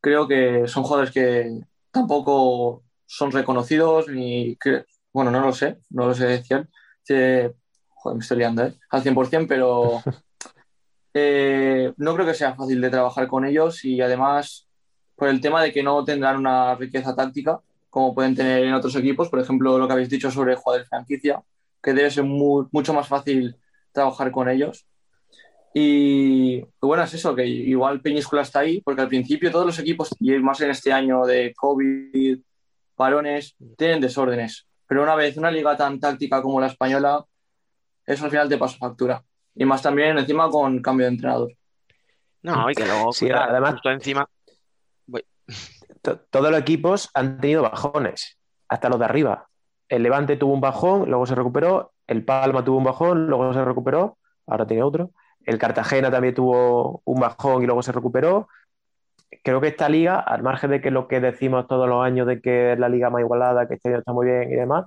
creo 0.00 0.28
que 0.28 0.68
son 0.68 0.84
jugadores 0.84 1.12
que 1.12 1.60
tampoco 1.90 2.84
son 3.06 3.32
reconocidos 3.32 4.08
ni 4.08 4.56
que, 4.56 4.84
bueno, 5.12 5.30
no 5.30 5.40
lo 5.40 5.52
sé, 5.52 5.78
no 5.90 6.06
lo 6.06 6.14
sé 6.14 6.26
decir. 6.26 6.68
joder, 7.06 8.16
me 8.16 8.20
estoy 8.20 8.38
liando, 8.38 8.64
¿eh? 8.64 8.74
Al 8.90 9.02
100%, 9.02 9.46
pero 9.48 10.02
eh, 11.14 11.92
no 11.96 12.14
creo 12.14 12.26
que 12.26 12.34
sea 12.34 12.54
fácil 12.54 12.80
de 12.80 12.90
trabajar 12.90 13.28
con 13.28 13.44
ellos 13.44 13.84
y 13.84 14.00
además 14.00 14.68
por 15.16 15.28
el 15.28 15.40
tema 15.40 15.62
de 15.62 15.72
que 15.72 15.82
no 15.82 16.04
tendrán 16.04 16.36
una 16.36 16.74
riqueza 16.76 17.14
táctica 17.14 17.60
como 17.90 18.14
pueden 18.14 18.34
tener 18.34 18.64
en 18.64 18.74
otros 18.74 18.94
equipos, 18.96 19.28
por 19.28 19.40
ejemplo, 19.40 19.78
lo 19.78 19.86
que 19.86 19.92
habéis 19.92 20.10
dicho 20.10 20.30
sobre 20.30 20.56
jugadores 20.56 20.88
franquicia, 20.88 21.42
que 21.82 21.94
debe 21.94 22.10
ser 22.10 22.24
mucho 22.24 22.92
más 22.92 23.08
fácil 23.08 23.56
trabajar 23.92 24.30
con 24.30 24.48
ellos. 24.48 24.86
Y 25.74 26.64
bueno, 26.80 27.02
es 27.04 27.14
eso, 27.14 27.34
que 27.34 27.46
igual 27.46 28.00
Peñíscola 28.00 28.42
está 28.42 28.60
ahí, 28.60 28.80
porque 28.80 29.02
al 29.02 29.08
principio 29.08 29.50
todos 29.50 29.66
los 29.66 29.78
equipos, 29.78 30.08
y 30.18 30.32
más 30.38 30.60
en 30.60 30.70
este 30.70 30.92
año 30.92 31.24
de 31.24 31.52
COVID, 31.54 32.38
parones, 32.96 33.54
tienen 33.76 34.00
desórdenes. 34.00 34.66
Pero 34.86 35.02
una 35.02 35.14
vez 35.14 35.36
una 35.36 35.50
liga 35.50 35.76
tan 35.76 36.00
táctica 36.00 36.40
como 36.42 36.60
la 36.60 36.68
española, 36.68 37.24
eso 38.06 38.24
al 38.24 38.30
final 38.30 38.48
te 38.48 38.56
pasa 38.58 38.78
factura. 38.78 39.22
Y 39.54 39.64
más 39.64 39.82
también 39.82 40.16
encima 40.18 40.48
con 40.50 40.80
cambio 40.80 41.06
de 41.06 41.12
entrenador. 41.12 41.52
No, 42.42 42.70
y 42.70 42.74
que 42.74 42.86
luego, 42.86 43.12
Sí, 43.12 43.28
además- 43.30 43.72
justo 43.74 43.90
encima. 43.90 44.26
to- 46.02 46.18
todos 46.30 46.50
los 46.50 46.60
equipos 46.60 47.10
han 47.14 47.40
tenido 47.40 47.62
bajones, 47.62 48.38
hasta 48.68 48.88
los 48.88 48.98
de 48.98 49.04
arriba. 49.04 49.48
El 49.88 50.02
Levante 50.02 50.36
tuvo 50.36 50.52
un 50.54 50.60
bajón, 50.60 51.08
luego 51.08 51.26
se 51.26 51.34
recuperó. 51.34 51.92
El 52.06 52.24
Palma 52.24 52.64
tuvo 52.64 52.78
un 52.78 52.84
bajón, 52.84 53.26
luego 53.26 53.52
se 53.52 53.64
recuperó. 53.64 54.18
Ahora 54.46 54.66
tiene 54.66 54.82
otro. 54.82 55.10
El 55.44 55.58
Cartagena 55.58 56.10
también 56.10 56.34
tuvo 56.34 57.02
un 57.04 57.20
bajón 57.20 57.62
y 57.62 57.66
luego 57.66 57.82
se 57.82 57.92
recuperó. 57.92 58.48
Creo 59.42 59.60
que 59.60 59.68
esta 59.68 59.88
liga, 59.88 60.18
al 60.18 60.42
margen 60.42 60.70
de 60.70 60.80
que 60.80 60.90
lo 60.90 61.08
que 61.08 61.20
decimos 61.20 61.66
todos 61.66 61.88
los 61.88 62.04
años 62.04 62.26
de 62.26 62.40
que 62.40 62.72
es 62.72 62.78
la 62.78 62.88
liga 62.88 63.10
más 63.10 63.20
igualada, 63.20 63.68
que 63.68 63.74
este 63.74 63.88
año 63.88 63.98
está 63.98 64.12
muy 64.12 64.26
bien 64.26 64.50
y 64.50 64.56
demás, 64.56 64.86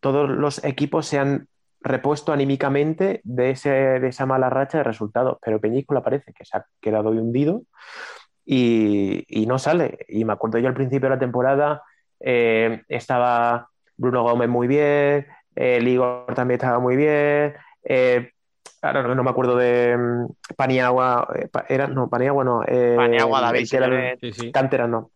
todos 0.00 0.28
los 0.28 0.62
equipos 0.64 1.06
se 1.06 1.18
han 1.18 1.48
repuesto 1.80 2.32
anímicamente 2.32 3.20
de, 3.24 3.50
ese, 3.50 3.70
de 3.70 4.08
esa 4.08 4.26
mala 4.26 4.50
racha 4.50 4.78
de 4.78 4.84
resultados. 4.84 5.38
Pero 5.44 5.60
Peñíscola 5.60 6.02
parece 6.02 6.32
que 6.32 6.44
se 6.44 6.56
ha 6.56 6.66
quedado 6.80 7.10
hundido 7.10 7.62
y, 8.44 9.44
no 9.46 9.58
sale. 9.58 9.98
Y 10.08 10.24
me 10.24 10.32
acuerdo 10.32 10.58
yo 10.58 10.68
al 10.68 10.74
principio 10.74 11.08
de 11.08 11.14
la 11.14 11.20
temporada, 11.20 11.82
eh, 12.20 12.82
estaba 12.88 13.68
Bruno 13.96 14.22
Gómez 14.22 14.48
muy 14.48 14.66
bien, 14.66 15.26
el 15.54 15.86
Igor 15.86 16.34
también 16.34 16.56
estaba 16.58 16.78
muy 16.78 16.96
bien, 16.96 17.54
eh, 17.84 18.32
ahora 18.86 19.02
no, 19.02 19.14
no 19.14 19.22
me 19.24 19.30
acuerdo 19.30 19.56
de 19.56 19.96
mm, 19.96 20.54
Paniagua, 20.56 21.28
eh, 21.34 21.48
pa- 21.48 21.64
era, 21.68 21.86
no, 21.86 22.08
Paniagua 22.08 22.44
no, 22.44 22.62
eh, 22.66 22.94
Paniagua, 22.96 23.40
David 23.40 23.68
que 23.70 23.76
era. 23.76 24.16
Sí, 24.20 24.32
sí. 24.32 24.52
Cantera 24.52 24.86
no. 24.86 25.10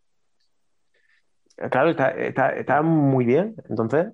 Eh, 1.57 1.69
Claro, 1.71 1.91
está, 1.91 2.11
está- 2.11 2.51
está 2.55 2.83
muy 2.83 3.25
bien. 3.25 3.55
Entonces, 3.69 4.07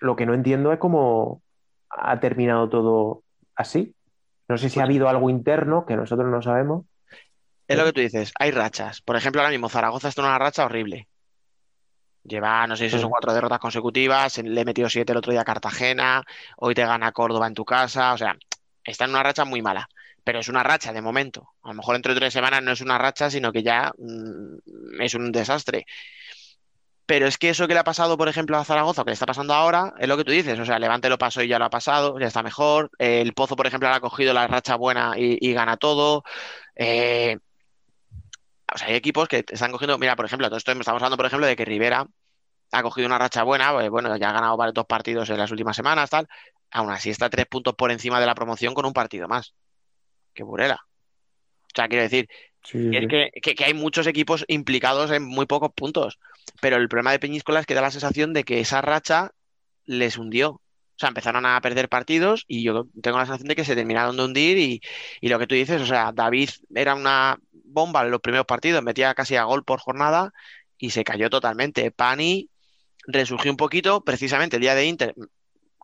lo 0.00 0.16
que 0.16 0.26
no 0.26 0.34
entiendo 0.34 0.72
es 0.72 0.78
cómo 0.78 1.42
ha 1.90 2.20
terminado 2.20 2.68
todo 2.68 3.22
así. 3.54 3.94
No 4.48 4.56
sé 4.58 4.68
si 4.68 4.80
ha 4.80 4.84
habido 4.84 5.08
algo 5.08 5.30
interno 5.30 5.84
que 5.86 5.96
nosotros 5.96 6.28
no 6.28 6.42
sabemos. 6.42 6.86
Es 7.68 7.78
lo 7.78 7.84
que 7.84 7.92
tú 7.92 8.00
dices, 8.00 8.32
hay 8.38 8.50
rachas. 8.50 9.00
Por 9.00 9.14
ejemplo, 9.16 9.40
ahora 9.40 9.50
mismo 9.52 9.68
Zaragoza 9.68 10.08
está 10.08 10.22
en 10.22 10.28
una 10.28 10.38
racha 10.38 10.64
horrible. 10.64 11.06
Lleva, 12.24 12.66
no 12.66 12.76
sé 12.76 12.90
si 12.90 12.98
son 12.98 13.08
Mm. 13.08 13.10
cuatro 13.12 13.32
derrotas 13.32 13.58
consecutivas, 13.60 14.38
le 14.38 14.64
metió 14.64 14.88
siete 14.90 15.12
el 15.12 15.18
otro 15.18 15.32
día 15.32 15.40
a 15.40 15.44
Cartagena, 15.44 16.22
hoy 16.58 16.74
te 16.74 16.84
gana 16.84 17.12
Córdoba 17.12 17.46
en 17.46 17.54
tu 17.54 17.64
casa, 17.64 18.12
o 18.12 18.18
sea, 18.18 18.36
está 18.84 19.04
en 19.04 19.10
una 19.10 19.22
racha 19.22 19.44
muy 19.44 19.62
mala. 19.62 19.88
Pero 20.24 20.40
es 20.40 20.48
una 20.48 20.62
racha 20.62 20.92
de 20.92 21.00
momento. 21.02 21.48
A 21.62 21.68
lo 21.68 21.74
mejor 21.74 21.94
dentro 21.94 22.12
de 22.14 22.20
tres 22.20 22.32
semanas 22.32 22.62
no 22.62 22.72
es 22.72 22.80
una 22.80 22.98
racha, 22.98 23.30
sino 23.30 23.52
que 23.52 23.62
ya 23.62 23.92
mm, 23.98 25.00
es 25.00 25.14
un 25.14 25.32
desastre. 25.32 25.86
Pero 27.10 27.26
es 27.26 27.38
que 27.38 27.50
eso 27.50 27.66
que 27.66 27.74
le 27.74 27.80
ha 27.80 27.84
pasado, 27.84 28.16
por 28.16 28.28
ejemplo, 28.28 28.56
a 28.56 28.64
Zaragoza, 28.64 29.02
que 29.02 29.10
le 29.10 29.14
está 29.14 29.26
pasando 29.26 29.52
ahora, 29.52 29.94
es 29.98 30.06
lo 30.08 30.16
que 30.16 30.24
tú 30.24 30.30
dices. 30.30 30.58
O 30.60 30.64
sea, 30.64 30.78
Levante 30.78 31.08
lo 31.08 31.18
pasó 31.18 31.42
y 31.42 31.48
ya 31.48 31.58
lo 31.58 31.64
ha 31.64 31.70
pasado, 31.70 32.18
ya 32.20 32.28
está 32.28 32.42
mejor. 32.44 32.90
El 32.98 33.32
Pozo, 33.34 33.56
por 33.56 33.66
ejemplo, 33.66 33.88
ha 33.88 33.98
cogido 34.00 34.32
la 34.32 34.46
racha 34.46 34.76
buena 34.76 35.14
y, 35.16 35.52
gana 35.52 35.76
todo. 35.76 36.22
Eh, 36.76 37.38
o 38.72 38.78
sea, 38.78 38.88
hay 38.88 38.94
equipos 38.94 39.26
que 39.28 39.44
están 39.48 39.72
cogiendo. 39.72 39.98
Mira, 39.98 40.14
por 40.14 40.26
ejemplo, 40.26 40.48
todo 40.48 40.58
esto 40.58 40.70
estamos 40.70 40.92
hablando, 40.92 41.16
por 41.16 41.26
ejemplo, 41.26 41.46
de 41.48 41.56
que 41.56 41.64
Rivera 41.64 42.06
ha 42.72 42.82
cogido 42.82 43.06
una 43.06 43.18
racha 43.18 43.42
buena. 43.42 43.72
pues, 43.72 43.88
bueno, 43.90 44.16
ya 44.16 44.30
ha 44.30 44.32
ganado 44.32 44.56
varios 44.56 44.74
dos 44.74 44.86
partidos 44.86 45.28
en 45.30 45.38
las 45.38 45.50
últimas 45.50 45.76
semanas, 45.76 46.10
tal. 46.10 46.28
Aún 46.70 46.90
así 46.90 47.10
está 47.10 47.28
tres 47.30 47.46
puntos 47.46 47.74
por 47.74 47.90
encima 47.90 48.20
de 48.20 48.26
la 48.26 48.34
promoción 48.34 48.74
con 48.74 48.86
un 48.86 48.92
partido 48.92 49.26
más. 49.28 49.54
Que 50.34 50.42
Burela. 50.44 50.80
O 50.84 51.72
sea, 51.74 51.88
quiero 51.88 52.02
decir, 52.02 52.28
Sí, 52.62 52.90
es 52.94 53.00
sí. 53.02 53.08
que, 53.08 53.30
que- 53.42 53.54
que 53.54 53.64
hay 53.64 53.72
muchos 53.74 54.06
equipos 54.06 54.44
implicados 54.46 55.10
en 55.10 55.24
muy 55.24 55.46
pocos 55.46 55.70
puntos. 55.74 56.18
Pero 56.60 56.76
el 56.76 56.88
problema 56.88 57.12
de 57.12 57.18
Peñíscola 57.18 57.60
es 57.60 57.66
que 57.66 57.74
da 57.74 57.80
la 57.80 57.90
sensación 57.90 58.32
de 58.34 58.44
que 58.44 58.60
esa 58.60 58.82
racha 58.82 59.30
les 59.86 60.18
hundió. 60.18 60.50
O 60.50 60.62
sea, 61.00 61.08
empezaron 61.08 61.46
a 61.46 61.58
perder 61.62 61.88
partidos 61.88 62.44
y 62.46 62.62
yo 62.62 62.86
tengo 63.02 63.16
la 63.16 63.24
sensación 63.24 63.48
de 63.48 63.56
que 63.56 63.64
se 63.64 63.74
terminaron 63.74 64.16
de 64.18 64.24
hundir 64.24 64.58
y, 64.58 64.80
y 65.22 65.28
lo 65.28 65.38
que 65.38 65.46
tú 65.46 65.54
dices, 65.54 65.80
o 65.80 65.86
sea, 65.86 66.12
David 66.12 66.50
era 66.74 66.94
una 66.94 67.38
bomba 67.52 68.02
en 68.04 68.10
los 68.10 68.20
primeros 68.20 68.44
partidos, 68.46 68.82
metía 68.82 69.14
casi 69.14 69.36
a 69.36 69.44
gol 69.44 69.64
por 69.64 69.80
jornada 69.80 70.32
y 70.76 70.90
se 70.90 71.02
cayó 71.02 71.30
totalmente. 71.30 71.90
Pani 71.90 72.50
resurgió 73.12 73.50
un 73.50 73.56
poquito, 73.56 74.02
precisamente 74.02 74.56
el 74.56 74.62
día 74.62 74.74
de 74.74 74.86
Inter, 74.86 75.14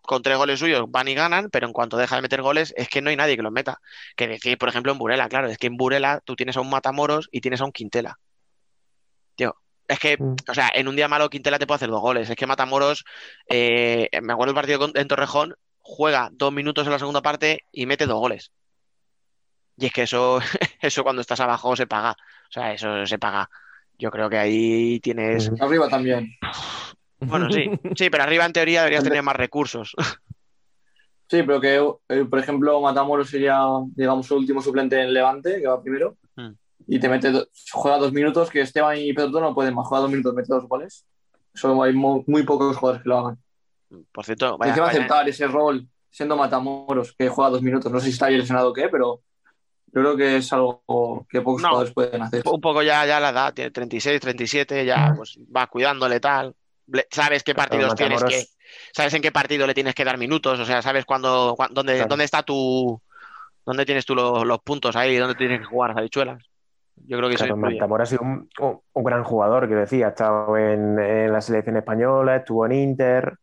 con 0.02 0.22
tres 0.22 0.36
goles 0.36 0.60
suyos 0.60 0.84
van 0.88 1.08
y 1.08 1.14
ganan, 1.14 1.50
pero 1.50 1.66
en 1.66 1.72
cuanto 1.72 1.96
deja 1.96 2.16
de 2.16 2.22
meter 2.22 2.40
goles 2.42 2.72
es 2.76 2.88
que 2.88 3.02
no 3.02 3.10
hay 3.10 3.16
nadie 3.16 3.36
que 3.36 3.42
los 3.42 3.52
meta. 3.52 3.80
Que 4.14 4.28
decir, 4.28 4.56
por 4.56 4.68
ejemplo, 4.68 4.92
en 4.92 4.98
Burela, 4.98 5.28
claro, 5.28 5.48
es 5.48 5.58
que 5.58 5.66
en 5.66 5.76
Burela 5.76 6.20
tú 6.24 6.36
tienes 6.36 6.56
a 6.56 6.60
un 6.60 6.70
Matamoros 6.70 7.28
y 7.32 7.40
tienes 7.40 7.60
a 7.60 7.64
un 7.64 7.72
Quintela. 7.72 8.18
Tío, 9.34 9.56
es 9.88 9.98
que, 9.98 10.16
Mm. 10.16 10.36
o 10.48 10.54
sea, 10.54 10.70
en 10.74 10.86
un 10.88 10.94
día 10.96 11.08
malo 11.08 11.28
Quintela 11.28 11.58
te 11.58 11.66
puede 11.66 11.76
hacer 11.76 11.90
dos 11.90 12.00
goles. 12.00 12.30
Es 12.30 12.36
que 12.36 12.46
Matamoros, 12.46 13.04
eh, 13.48 14.08
me 14.22 14.32
acuerdo 14.32 14.52
el 14.52 14.54
partido 14.56 14.90
en 14.94 15.08
Torrejón, 15.08 15.54
juega 15.80 16.28
dos 16.32 16.52
minutos 16.52 16.86
en 16.86 16.92
la 16.92 16.98
segunda 16.98 17.22
parte 17.22 17.60
y 17.72 17.86
mete 17.86 18.06
dos 18.06 18.18
goles. 18.20 18.52
Y 19.76 19.86
es 19.86 19.92
que 19.92 20.02
eso, 20.02 20.38
eso 20.80 21.02
cuando 21.02 21.20
estás 21.20 21.40
abajo 21.40 21.74
se 21.76 21.86
paga. 21.86 22.12
O 22.12 22.52
sea, 22.52 22.72
eso 22.72 23.04
se 23.06 23.18
paga. 23.18 23.50
Yo 23.98 24.10
creo 24.10 24.30
que 24.30 24.38
ahí 24.38 25.00
tienes. 25.00 25.50
Arriba 25.60 25.88
también. 25.88 26.36
Bueno, 27.20 27.50
sí, 27.50 27.70
sí, 27.96 28.10
pero 28.10 28.22
arriba 28.24 28.44
en 28.44 28.52
teoría 28.52 28.80
deberías 28.80 29.04
tener 29.04 29.22
más 29.22 29.36
recursos. 29.36 29.94
Sí, 31.28 31.42
pero 31.42 31.60
que, 31.60 31.74
eh, 32.08 32.24
por 32.24 32.38
ejemplo, 32.38 32.80
Matamoros 32.80 33.28
sería, 33.28 33.58
digamos, 33.96 34.26
su 34.26 34.36
último 34.36 34.62
suplente 34.62 35.00
en 35.02 35.12
Levante, 35.12 35.60
que 35.60 35.66
va 35.66 35.82
primero, 35.82 36.16
Mm. 36.36 36.52
y 36.86 37.00
te 37.00 37.08
mete, 37.08 37.32
juega 37.72 37.98
dos 37.98 38.12
minutos, 38.12 38.48
que 38.48 38.60
Esteban 38.60 38.96
y 38.98 39.12
Pedro 39.12 39.40
no 39.40 39.52
pueden 39.52 39.74
más, 39.74 39.88
juega 39.88 40.02
dos 40.02 40.10
minutos, 40.12 40.32
mete 40.34 40.46
dos 40.54 40.68
goles. 40.68 41.04
Solo 41.52 41.82
hay 41.82 41.92
mo- 41.94 42.22
muy 42.28 42.44
pocos 42.44 42.76
jugadores 42.76 43.02
que 43.02 43.08
lo 43.08 43.18
hagan. 43.18 43.38
Por 44.12 44.24
cierto, 44.24 44.56
vaya, 44.56 44.70
encima 44.70 44.86
vaya- 44.86 44.98
aceptar 45.00 45.28
ese 45.28 45.48
rol 45.48 45.88
siendo 46.10 46.36
Matamoros, 46.36 47.12
que 47.18 47.28
juega 47.28 47.50
dos 47.50 47.62
minutos. 47.62 47.90
No 47.90 47.98
sé 47.98 48.06
si 48.06 48.12
está 48.12 48.26
ahí 48.26 48.36
lesionado 48.36 48.68
o 48.70 48.72
qué, 48.72 48.88
pero 48.88 49.22
yo 49.86 49.92
creo 50.02 50.16
que 50.16 50.36
es 50.36 50.52
algo 50.52 51.26
que 51.28 51.40
pocos 51.40 51.60
No. 51.62 51.70
jugadores 51.70 51.92
pueden 51.92 52.22
hacer. 52.22 52.42
un 52.44 52.60
poco 52.60 52.84
ya, 52.84 53.04
ya 53.04 53.18
la 53.18 53.30
edad, 53.30 53.52
tiene 53.52 53.72
36, 53.72 54.20
37, 54.20 54.84
ya 54.86 55.12
pues 55.16 55.36
va 55.54 55.66
cuidándole 55.66 56.20
tal. 56.20 56.54
Sabes 57.10 57.42
qué 57.42 57.54
partidos 57.54 57.94
tienes 57.96 58.22
que, 58.24 58.44
sabes 58.92 59.14
en 59.14 59.22
qué 59.22 59.32
partido 59.32 59.66
le 59.66 59.74
tienes 59.74 59.94
que 59.94 60.04
dar 60.04 60.18
minutos, 60.18 60.58
o 60.60 60.64
sea, 60.64 60.82
sabes 60.82 61.04
cuándo, 61.04 61.54
cuán- 61.56 61.72
dónde, 61.74 61.94
Claro. 61.94 62.08
dónde 62.08 62.24
está 62.24 62.42
tu, 62.42 63.00
dónde 63.64 63.84
tienes 63.84 64.06
tú 64.06 64.14
los, 64.14 64.44
los 64.46 64.60
puntos 64.60 64.94
ahí, 64.96 65.16
dónde 65.16 65.34
tienes 65.34 65.60
que 65.60 65.64
jugar 65.66 65.90
las 65.90 65.98
habichuelas. 65.98 66.42
Yo 67.06 67.18
creo 67.18 67.28
que 67.28 67.36
Claro. 67.36 67.56
Matamoros 67.56 68.08
ha 68.08 68.10
sido 68.10 68.22
un, 68.22 68.48
un- 68.60 68.80
un 68.92 69.04
gran 69.04 69.24
jugador, 69.24 69.66
quiero 69.66 69.80
decir, 69.80 70.04
ha 70.04 70.08
estado 70.08 70.56
en, 70.56 70.98
en 70.98 71.32
la 71.32 71.40
selección 71.40 71.76
española, 71.76 72.36
estuvo 72.36 72.64
en 72.66 72.72
Inter, 72.72 73.34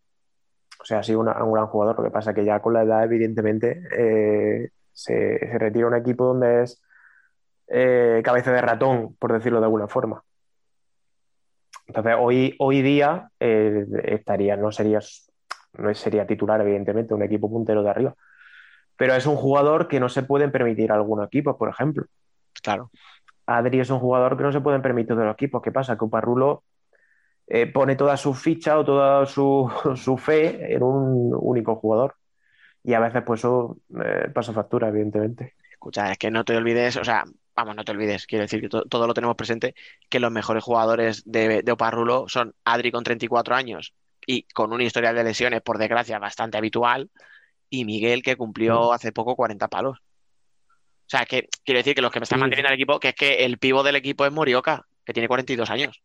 o 0.80 0.86
sea, 0.86 1.00
ha 1.00 1.04
sido 1.04 1.20
una- 1.20 1.44
un 1.44 1.54
gran 1.54 1.68
jugador. 1.68 1.98
Lo 1.98 2.04
que 2.04 2.12
pasa 2.12 2.32
es 2.32 2.36
que 2.36 2.46
ya 2.46 2.60
con 2.62 2.74
la 2.74 2.84
edad, 2.84 3.04
evidentemente, 3.04 3.84
eh, 3.98 4.70
se, 4.92 5.38
se 5.40 5.58
retira 5.60 5.88
un 5.88 5.96
equipo 5.96 6.26
donde 6.26 6.64
es 6.64 6.82
eh, 7.68 8.22
cabeza 8.24 8.52
de 8.52 8.62
ratón, 8.62 9.16
por 9.20 9.34
decirlo 9.34 9.60
de 9.60 9.66
alguna 9.66 9.88
forma. 9.88 10.24
Entonces, 11.96 12.16
hoy, 12.20 12.56
hoy 12.58 12.82
día 12.82 13.30
eh, 13.40 13.86
estaría, 14.06 14.58
no 14.58 14.72
sería, 14.72 15.00
no 15.74 15.94
sería 15.94 16.26
titular, 16.26 16.60
evidentemente, 16.62 17.14
un 17.14 17.22
equipo 17.22 17.52
puntero 17.52 17.84
de 17.84 17.90
arriba. 17.92 18.16
Pero 18.98 19.14
es 19.14 19.28
un 19.28 19.36
jugador 19.36 19.88
que 19.88 20.00
no 20.00 20.10
se 20.10 20.24
pueden 20.24 20.52
permitir 20.52 20.92
algunos 20.92 21.28
equipos, 21.28 21.56
por 21.56 21.70
ejemplo. 21.70 22.06
Claro. 22.64 22.90
Adri 23.46 23.80
es 23.80 23.92
un 23.92 24.00
jugador 24.00 24.36
que 24.38 24.42
no 24.44 24.52
se 24.52 24.62
pueden 24.62 24.82
permitir 24.82 25.16
de 25.16 25.24
los 25.24 25.34
equipos. 25.36 25.62
¿Qué 25.62 25.72
pasa? 25.72 25.96
Que 25.96 26.06
Uparrulo 26.06 26.64
eh, 27.46 27.68
pone 27.68 27.96
toda 27.96 28.18
su 28.18 28.34
ficha 28.34 28.80
o 28.80 28.84
toda 28.84 29.28
su, 29.28 29.72
su 29.96 30.18
fe 30.18 30.74
en 30.74 30.82
un 30.82 31.38
único 31.40 31.76
jugador. 31.76 32.16
Y 32.84 32.96
a 32.96 33.00
veces, 33.00 33.22
pues 33.24 33.42
eso 33.42 33.78
eh, 34.04 34.32
pasa 34.34 34.52
factura, 34.52 34.88
evidentemente. 34.88 35.54
Escucha, 35.72 36.12
es 36.12 36.18
que 36.18 36.32
no 36.32 36.44
te 36.44 36.58
olvides, 36.58 36.98
o 36.98 37.04
sea, 37.04 37.24
vamos, 37.56 37.76
no 37.76 37.84
te 37.84 37.92
olvides, 37.92 38.26
quiero 38.28 38.44
decir 38.44 38.62
que 38.62 38.70
to- 38.70 38.84
todo 38.86 39.08
lo 39.08 39.14
tenemos 39.14 39.36
presente, 39.36 39.76
que 40.10 40.20
los 40.20 40.32
mejores 40.32 40.64
jugadores 40.64 41.24
de, 41.26 41.62
de 41.64 41.72
Oparrulo 41.72 42.26
son 42.28 42.56
Adri 42.64 42.92
con 42.92 43.04
34 43.04 43.56
años, 43.56 43.94
y 44.26 44.44
con 44.54 44.72
un 44.74 44.82
historial 44.82 45.16
de 45.16 45.24
lesiones, 45.24 45.62
por 45.62 45.78
desgracia, 45.78 46.20
bastante 46.20 46.58
habitual, 46.58 47.10
y 47.70 47.86
Miguel, 47.86 48.24
que 48.24 48.36
cumplió 48.38 48.94
hace 48.94 49.12
poco 49.12 49.36
40 49.36 49.68
palos. 49.70 50.00
O 51.06 51.10
sea, 51.14 51.26
que 51.26 51.48
quiero 51.64 51.80
decir 51.80 51.96
que 51.96 52.02
los 52.02 52.12
que 52.12 52.20
me 52.20 52.24
están 52.24 52.40
manteniendo 52.40 52.70
el 52.70 52.76
equipo, 52.76 53.00
que 53.00 53.10
es 53.10 53.16
que 53.16 53.46
el 53.46 53.58
pivo 53.60 53.84
del 53.84 53.96
equipo 53.96 54.26
es 54.26 54.32
Morioka, 54.32 54.88
que 55.06 55.14
tiene 55.14 55.28
42 55.28 55.70
años. 55.70 56.02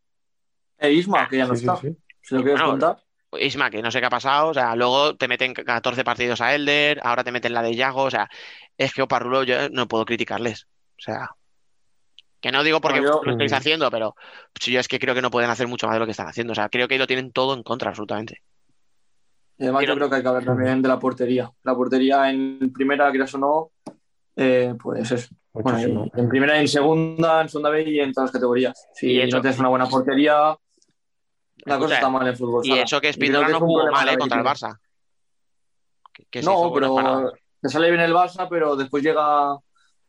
E 0.78 0.92
Isma, 0.92 1.28
que 1.28 1.36
ya 1.38 1.46
no 1.46 1.54
está. 1.54 1.76
Si 1.80 2.34
lo 2.34 2.42
quieres 2.42 2.60
Bueno, 2.60 2.70
contar. 2.72 2.96
Isma, 3.38 3.70
que 3.70 3.82
no 3.82 3.90
sé 3.90 4.00
qué 4.00 4.06
ha 4.06 4.10
pasado, 4.10 4.48
o 4.48 4.54
sea, 4.54 4.74
luego 4.74 5.16
te 5.16 5.28
meten 5.28 5.52
14 5.54 6.04
partidos 6.04 6.40
a 6.40 6.54
Elder, 6.54 7.00
ahora 7.02 7.24
te 7.24 7.32
meten 7.32 7.52
la 7.54 7.62
de 7.62 7.74
Yago, 7.74 8.02
o 8.04 8.10
sea, 8.10 8.28
es 8.76 8.92
que 8.92 9.02
Oparrulo 9.02 9.44
yo 9.44 9.68
no 9.70 9.86
puedo 9.88 10.04
criticarles. 10.04 10.66
O 10.98 11.00
sea, 11.00 11.30
que 12.40 12.50
no 12.52 12.62
digo 12.64 12.80
porque 12.80 13.02
yo- 13.02 13.20
lo 13.24 13.32
estáis 13.32 13.52
haciendo, 13.52 13.90
pero 13.90 14.14
si 14.60 14.72
yo 14.72 14.80
es 14.80 14.88
que 14.88 14.98
creo 14.98 15.14
que 15.14 15.22
no 15.22 15.30
pueden 15.30 15.50
hacer 15.50 15.66
mucho 15.68 15.86
más 15.86 15.94
de 15.94 16.00
lo 16.00 16.04
que 16.06 16.10
están 16.12 16.28
haciendo. 16.28 16.52
O 16.52 16.54
sea, 16.56 16.68
creo 16.68 16.88
que 16.88 16.98
lo 16.98 17.06
tienen 17.06 17.32
todo 17.32 17.54
en 17.54 17.62
contra, 17.62 17.90
absolutamente. 17.90 18.42
Y 19.58 19.64
además 19.64 19.86
yo 19.86 19.94
creo 19.96 20.08
que 20.08 20.16
hay 20.16 20.22
que 20.22 20.28
hablar 20.28 20.44
también 20.44 20.80
de 20.82 20.88
la 20.88 20.98
portería. 20.98 21.50
La 21.64 21.74
portería 21.74 22.30
en 22.30 22.72
primera, 22.72 23.10
quieras 23.10 23.34
o 23.34 23.38
no, 23.38 23.70
eh, 24.36 24.74
pues 24.80 25.10
es. 25.10 25.30
Bueno, 25.52 26.06
en 26.14 26.28
primera, 26.28 26.60
en 26.60 26.68
segunda, 26.68 27.40
en 27.42 27.48
segunda 27.48 27.70
B 27.70 27.82
y 27.82 27.98
en 27.98 28.12
todas 28.12 28.28
las 28.28 28.32
categorías. 28.32 28.86
Si 28.94 29.10
Y 29.10 29.20
eso- 29.20 29.36
no 29.36 29.42
tienes 29.42 29.58
una 29.58 29.68
buena 29.70 29.86
portería, 29.88 30.56
la 31.64 31.78
cosa 31.78 31.94
está 31.94 32.08
mal 32.08 32.28
en 32.28 32.36
fútbol. 32.36 32.64
Y 32.64 32.68
sala. 32.70 32.82
eso 32.82 33.00
que 33.00 33.12
Spindola 33.12 33.46
es 33.46 33.52
no 33.52 33.58
un 33.58 33.66
jugó 33.66 33.74
problema 33.82 33.98
mal, 33.98 34.08
¿eh? 34.14 34.18
Contra 34.18 34.38
el 34.38 34.44
Barça. 34.46 34.78
Que, 36.12 36.24
que 36.30 36.42
No, 36.42 36.72
pero 36.72 37.32
te 37.60 37.68
sale 37.68 37.90
bien 37.90 38.00
el 38.02 38.12
Barça, 38.14 38.46
pero 38.48 38.76
después 38.76 39.02
llega, 39.02 39.58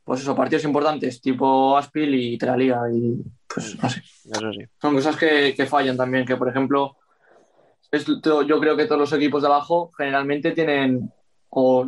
pues 0.10 0.22
eso, 0.22 0.36
partidos 0.36 0.64
importantes, 0.64 1.22
tipo 1.22 1.77
Aspil 1.77 2.15
y 2.15 2.36
te 2.36 2.48
la 2.48 2.57
liga. 2.57 2.81
Y 2.91 3.22
pues 3.48 3.77
no 3.80 3.88
sé. 3.88 3.99
Eso 3.99 4.53
sí. 4.53 4.65
Son 4.81 4.95
cosas 4.95 5.15
que, 5.15 5.53
que 5.56 5.68
fallan 5.68 5.95
también, 5.95 6.26
que 6.26 6.36
por 6.36 6.49
ejemplo, 6.49 6.98
es 7.91 8.07
yo 8.07 8.60
creo 8.60 8.76
que 8.76 8.86
todos 8.86 9.02
los 9.02 9.14
equipos 9.14 9.44
de 9.44 9.49
abajo 9.49 9.91
generalmente 9.95 10.53
tienen, 10.53 11.14
o 11.49 11.88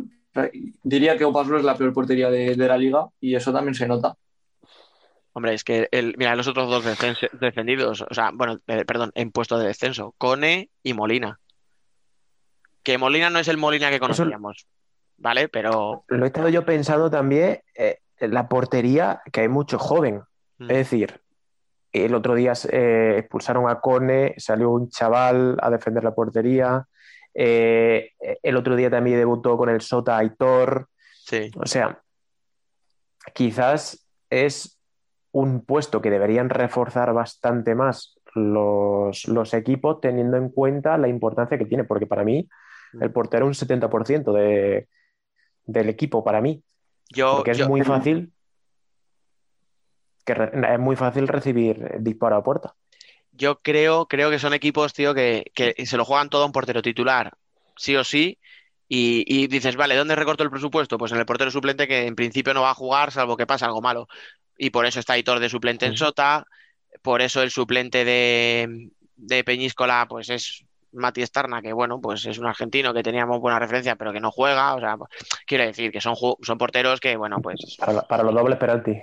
diría 0.84 1.18
que 1.18 1.24
Opaslo 1.24 1.58
es 1.58 1.64
la 1.64 1.74
peor 1.74 1.92
portería 1.92 2.30
de, 2.30 2.54
de 2.54 2.68
la 2.68 2.76
liga 2.76 3.08
y 3.18 3.34
eso 3.34 3.52
también 3.52 3.74
se 3.74 3.88
nota. 3.88 4.14
Hombre, 5.32 5.54
es 5.54 5.64
que 5.64 5.88
el, 5.90 6.14
mira, 6.16 6.36
los 6.36 6.46
otros 6.46 6.70
dos 6.70 6.84
defendidos, 7.40 8.02
o 8.08 8.14
sea, 8.14 8.30
bueno, 8.32 8.60
eh, 8.68 8.84
perdón, 8.84 9.10
en 9.16 9.32
puesto 9.32 9.58
de 9.58 9.66
descenso, 9.66 10.14
Cone 10.16 10.70
y 10.84 10.94
Molina. 10.94 11.40
Que 12.84 12.98
Molina 12.98 13.30
no 13.30 13.40
es 13.40 13.48
el 13.48 13.56
Molina 13.56 13.90
que 13.90 13.98
conocíamos, 13.98 14.68
¿vale? 15.16 15.48
Pero 15.48 16.04
Lo 16.06 16.24
he 16.24 16.28
estado 16.28 16.50
yo 16.50 16.64
pensando 16.64 17.10
también 17.10 17.58
eh, 17.74 17.98
la 18.28 18.48
portería, 18.48 19.22
que 19.32 19.42
hay 19.42 19.48
mucho 19.48 19.78
joven. 19.78 20.22
Mm. 20.58 20.70
Es 20.70 20.76
decir, 20.76 21.20
el 21.92 22.14
otro 22.14 22.34
día 22.34 22.52
eh, 22.70 23.16
expulsaron 23.18 23.68
a 23.68 23.80
Cone, 23.80 24.34
salió 24.38 24.70
un 24.70 24.88
chaval 24.88 25.58
a 25.60 25.70
defender 25.70 26.04
la 26.04 26.14
portería. 26.14 26.86
eh, 27.34 28.10
el 28.42 28.56
otro 28.56 28.76
día 28.76 28.90
también 28.90 29.18
debutó 29.18 29.56
con 29.56 29.68
el 29.68 29.80
Sota 29.80 30.18
Aitor. 30.18 30.88
Sí. 31.24 31.50
O 31.56 31.66
sea, 31.66 32.02
quizás 33.34 34.06
es 34.30 34.78
un 35.32 35.64
puesto 35.64 36.00
que 36.02 36.10
deberían 36.10 36.50
reforzar 36.50 37.12
bastante 37.12 37.74
más 37.74 38.18
los, 38.34 39.26
los 39.28 39.54
equipos 39.54 40.00
teniendo 40.00 40.36
en 40.36 40.50
cuenta 40.50 40.98
la 40.98 41.08
importancia 41.08 41.58
que 41.58 41.66
tiene, 41.66 41.84
porque 41.84 42.06
para 42.06 42.24
mí 42.24 42.48
el 43.00 43.10
portero 43.10 43.48
es 43.50 43.62
un 43.62 43.68
70% 43.68 44.32
de, 44.32 44.88
del 45.64 45.88
equipo, 45.88 46.22
para 46.22 46.40
mí. 46.40 46.62
Yo, 47.10 47.36
Porque 47.36 47.50
es 47.52 47.58
yo- 47.58 47.68
muy 47.68 47.82
fácil 47.82 48.32
que 50.24 50.34
re- 50.34 50.74
es 50.74 50.78
muy 50.78 50.96
fácil 50.96 51.26
recibir 51.28 51.96
disparo 52.00 52.36
a 52.36 52.44
puerta. 52.44 52.74
yo 53.32 53.60
creo, 53.60 54.06
creo 54.06 54.30
que 54.30 54.38
son 54.38 54.52
equipos, 54.54 54.92
tío, 54.92 55.14
que, 55.14 55.50
que 55.54 55.74
se 55.86 55.96
lo 55.96 56.04
juegan 56.04 56.28
todo 56.28 56.42
a 56.42 56.46
un 56.46 56.52
portero 56.52 56.82
titular, 56.82 57.32
sí 57.76 57.96
o 57.96 58.04
sí. 58.04 58.38
Y, 58.88 59.24
y 59.26 59.46
dices, 59.46 59.74
vale, 59.74 59.96
¿dónde 59.96 60.14
recorto 60.14 60.44
el 60.44 60.50
presupuesto? 60.50 60.98
Pues 60.98 61.12
en 61.12 61.18
el 61.18 61.24
portero 61.24 61.50
suplente 61.50 61.88
que 61.88 62.06
en 62.06 62.14
principio 62.14 62.52
no 62.52 62.60
va 62.62 62.70
a 62.72 62.74
jugar, 62.74 63.10
salvo 63.10 63.38
que 63.38 63.46
pasa 63.46 63.64
algo 63.64 63.80
malo. 63.80 64.06
Y 64.58 64.68
por 64.68 64.84
eso 64.84 65.00
está 65.00 65.16
Hitor 65.16 65.40
de 65.40 65.48
suplente 65.48 65.86
en 65.86 65.96
Sota, 65.96 66.44
por 67.00 67.22
eso 67.22 67.40
el 67.42 67.50
suplente 67.50 68.04
de, 68.04 68.90
de 69.16 69.44
Peñíscola, 69.44 70.06
pues 70.08 70.28
es 70.28 70.64
Mati 70.92 71.22
Estarna, 71.22 71.62
que 71.62 71.72
bueno, 71.72 72.00
pues 72.00 72.24
es 72.26 72.38
un 72.38 72.46
argentino 72.46 72.92
que 72.94 73.02
teníamos 73.02 73.40
buena 73.40 73.58
referencia, 73.58 73.96
pero 73.96 74.12
que 74.12 74.20
no 74.20 74.30
juega. 74.30 74.74
O 74.74 74.80
sea, 74.80 74.96
pues, 74.96 75.10
quiero 75.46 75.64
decir 75.64 75.90
que 75.92 76.00
son, 76.00 76.14
son 76.16 76.58
porteros 76.58 77.00
que, 77.00 77.16
bueno, 77.16 77.38
pues 77.42 77.76
Para, 77.78 77.92
la- 77.92 78.02
para 78.02 78.22
los 78.22 78.34
dobles 78.34 78.58
penalti. 78.58 79.00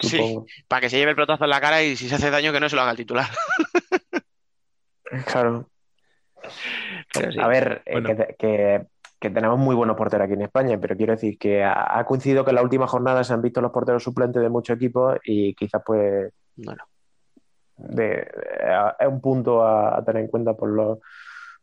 sí, 0.00 0.36
para 0.68 0.80
que 0.82 0.90
se 0.90 0.96
lleve 0.98 1.10
el 1.10 1.16
pelotazo 1.16 1.44
en 1.44 1.50
la 1.50 1.60
cara 1.60 1.82
y 1.82 1.96
si 1.96 2.08
se 2.08 2.14
hace 2.14 2.30
daño 2.30 2.52
que 2.52 2.60
no 2.60 2.68
se 2.68 2.76
lo 2.76 2.82
haga 2.82 2.92
el 2.92 2.96
titular. 2.96 3.26
Claro. 5.26 5.68
Sí. 7.12 7.40
A 7.40 7.48
ver, 7.48 7.82
eh, 7.86 7.92
Bueno. 7.92 8.08
que, 8.08 8.36
que- 8.38 8.86
que 9.20 9.30
tenemos 9.30 9.58
muy 9.58 9.74
buenos 9.74 9.96
porteros 9.96 10.26
aquí 10.26 10.34
en 10.34 10.42
España, 10.42 10.78
pero 10.80 10.96
quiero 10.96 11.12
decir 11.12 11.36
que 11.38 11.64
ha, 11.64 11.98
ha 11.98 12.04
coincidido 12.04 12.44
que 12.44 12.50
en 12.50 12.54
la 12.54 12.62
última 12.62 12.86
jornada 12.86 13.24
se 13.24 13.32
han 13.32 13.42
visto 13.42 13.60
los 13.60 13.72
porteros 13.72 14.04
suplentes 14.04 14.40
de 14.40 14.48
muchos 14.48 14.76
equipos 14.76 15.18
y 15.24 15.54
quizás 15.54 15.82
pues 15.84 16.32
Bueno. 16.54 16.84
De- 17.78 18.28
es 19.00 19.08
un 19.08 19.20
punto 19.20 19.62
a, 19.62 19.98
a 19.98 20.04
tener 20.04 20.24
en 20.24 20.28
cuenta 20.28 20.54
por 20.54 20.68
los, 20.68 20.98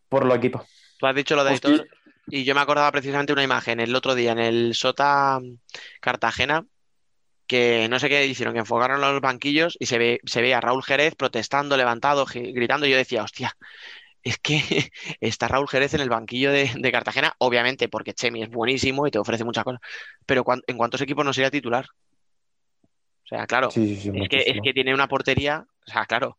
por 0.09 0.25
los 0.25 0.37
equipos. 0.37 0.63
Tú 0.97 1.05
has 1.07 1.15
dicho 1.15 1.35
lo 1.35 1.43
de 1.43 1.53
Hostia. 1.53 1.71
Aitor 1.71 1.87
y 2.27 2.43
yo 2.43 2.55
me 2.55 2.61
acordaba 2.61 2.91
precisamente 2.91 3.33
una 3.33 3.43
imagen 3.43 3.79
el 3.79 3.95
otro 3.95 4.15
día 4.15 4.31
en 4.31 4.39
el 4.39 4.73
Sota 4.73 5.39
mm, 5.39 5.57
Cartagena 6.01 6.65
que 7.47 7.87
no 7.89 7.99
sé 7.99 8.09
qué 8.09 8.25
hicieron, 8.25 8.55
que 8.55 8.61
enfocaron 8.61 8.99
los 8.99 9.21
banquillos 9.21 9.77
y 9.79 9.85
se 9.85 9.99
ve, 9.99 10.19
se 10.25 10.41
ve 10.41 10.55
a 10.55 10.61
Raúl 10.61 10.83
Jerez 10.83 11.13
protestando, 11.15 11.77
levantado, 11.77 12.25
gritando 12.25 12.87
y 12.87 12.89
yo 12.89 12.97
decía, 12.97 13.21
hostia, 13.21 13.55
es 14.23 14.39
que 14.39 14.59
está 15.21 15.47
Raúl 15.47 15.67
Jerez 15.69 15.93
en 15.93 16.01
el 16.01 16.09
banquillo 16.09 16.51
de, 16.51 16.71
de 16.75 16.91
Cartagena, 16.91 17.33
obviamente 17.37 17.87
porque 17.87 18.13
Chemi 18.13 18.41
es 18.41 18.49
buenísimo 18.49 19.05
y 19.05 19.11
te 19.11 19.19
ofrece 19.19 19.43
muchas 19.43 19.63
cosas, 19.63 19.79
pero 20.25 20.43
en 20.65 20.77
cuántos 20.77 21.01
equipos 21.01 21.23
no 21.23 21.33
sería 21.33 21.51
titular. 21.51 21.85
O 23.25 23.27
sea, 23.27 23.45
claro, 23.45 23.69
Sí, 23.69 23.95
sí, 23.95 24.01
sí, 24.01 24.11
es 24.15 24.27
que, 24.29 24.37
es 24.37 24.61
que 24.63 24.73
tiene 24.73 24.93
una 24.93 25.07
portería, 25.07 25.65
o 25.87 25.91
sea, 25.91 26.05
claro, 26.05 26.37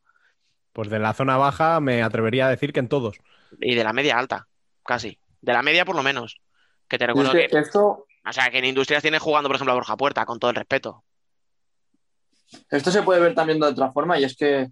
Pues 0.73 0.89
de 0.91 0.99
la 0.99 1.15
zona 1.15 1.37
baja 1.39 1.81
me 1.81 2.03
atrevería 2.03 2.47
a 2.47 2.51
decir 2.51 2.73
que 2.73 2.81
en 2.81 2.89
todos. 2.89 3.19
y 3.61 3.75
de 3.75 3.85
la 3.85 3.93
media 3.93 4.19
alta, 4.19 4.49
casi, 4.85 5.19
de 5.41 5.53
la 5.53 5.63
media 5.63 5.85
por 5.85 5.97
lo 5.97 6.03
menos, 6.03 6.41
que 6.89 6.99
te 6.99 7.07
es 7.07 7.09
recuerdo 7.09 7.33
que 7.33 7.49
que... 7.49 7.59
esto, 7.59 8.07
O 8.29 8.33
sea, 8.33 8.51
que 8.51 8.59
en 8.59 8.65
Industrias 8.67 9.03
tiene 9.03 9.19
jugando, 9.19 9.49
por 9.49 9.57
ejemplo, 9.57 9.73
a 9.73 9.77
Borja 9.77 9.97
Puerta, 9.97 10.27
con 10.27 10.39
todo 10.39 10.51
el 10.51 10.57
respeto. 10.57 11.05
esto 12.71 12.91
se 12.91 13.03
puede 13.03 13.21
ver 13.21 13.35
también 13.35 13.59
de 13.61 13.67
otra 13.67 13.93
forma 13.93 14.19
y 14.19 14.25
es 14.25 14.37
que 14.37 14.69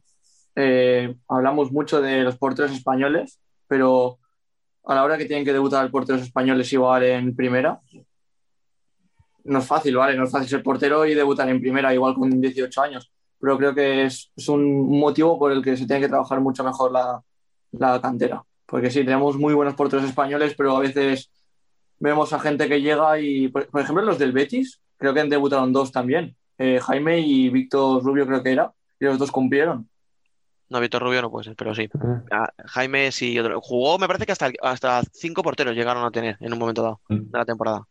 eh, 0.56 1.14
hablamos 1.28 1.72
mucho 1.72 2.00
de 2.00 2.22
los 2.22 2.36
porteros 2.38 2.72
españoles, 2.72 3.40
pero 3.66 4.18
a 4.84 4.94
la 4.94 5.04
hora 5.04 5.18
que 5.18 5.24
tienen 5.26 5.44
que 5.44 5.52
debutar 5.52 5.90
porteros 5.90 6.22
españoles 6.22 6.72
igual 6.72 7.02
en 7.04 7.34
primera, 7.34 7.80
no 9.44 9.58
es 9.58 9.66
fácil, 9.66 9.96
¿vale? 9.96 10.16
No 10.16 10.24
es 10.24 10.30
fácil 10.30 10.48
ser 10.48 10.62
portero 10.62 11.04
y 11.06 11.14
debutar 11.14 11.48
en 11.48 11.60
primera 11.60 11.92
igual 11.92 12.14
con 12.14 12.40
18 12.40 12.82
años, 12.82 13.12
pero 13.40 13.58
creo 13.58 13.74
que 13.74 14.04
es, 14.04 14.32
es 14.36 14.48
un 14.48 14.98
motivo 14.98 15.38
por 15.38 15.52
el 15.52 15.62
que 15.62 15.76
se 15.76 15.86
tiene 15.86 16.02
que 16.02 16.08
trabajar 16.08 16.40
mucho 16.40 16.64
mejor 16.64 16.92
la, 16.92 17.22
la 17.72 18.00
cantera. 18.00 18.42
Porque 18.66 18.90
sí, 18.90 19.04
tenemos 19.04 19.36
muy 19.36 19.54
buenos 19.54 19.74
porteros 19.74 20.04
españoles, 20.04 20.54
pero 20.56 20.76
a 20.76 20.80
veces 20.80 21.30
vemos 21.98 22.32
a 22.32 22.40
gente 22.40 22.68
que 22.68 22.80
llega 22.80 23.18
y, 23.20 23.48
por, 23.48 23.66
por 23.68 23.80
ejemplo, 23.80 24.04
los 24.04 24.18
del 24.18 24.32
Betis, 24.32 24.80
creo 24.96 25.14
que 25.14 25.24
debutaron 25.24 25.72
dos 25.72 25.92
también, 25.92 26.36
eh, 26.58 26.80
Jaime 26.80 27.20
y 27.20 27.50
Víctor 27.50 28.02
Rubio 28.02 28.26
creo 28.26 28.42
que 28.42 28.52
era, 28.52 28.72
y 28.98 29.04
los 29.04 29.18
dos 29.18 29.30
cumplieron. 29.30 29.88
No, 30.70 30.80
Víctor 30.80 31.02
Rubio 31.02 31.20
no 31.20 31.30
puede 31.30 31.44
ser, 31.44 31.56
pero 31.56 31.74
sí. 31.74 31.88
Ah, 32.32 32.48
Jaime 32.64 33.12
sí, 33.12 33.38
otro. 33.38 33.60
Jugó, 33.60 33.98
me 33.98 34.06
parece 34.06 34.24
que 34.26 34.32
hasta, 34.32 34.50
hasta 34.62 35.02
cinco 35.12 35.42
porteros 35.42 35.74
llegaron 35.76 36.04
a 36.04 36.10
tener 36.10 36.36
en 36.40 36.52
un 36.52 36.58
momento 36.58 36.82
dado 36.82 37.00
de 37.08 37.38
la 37.38 37.44
temporada. 37.44 37.86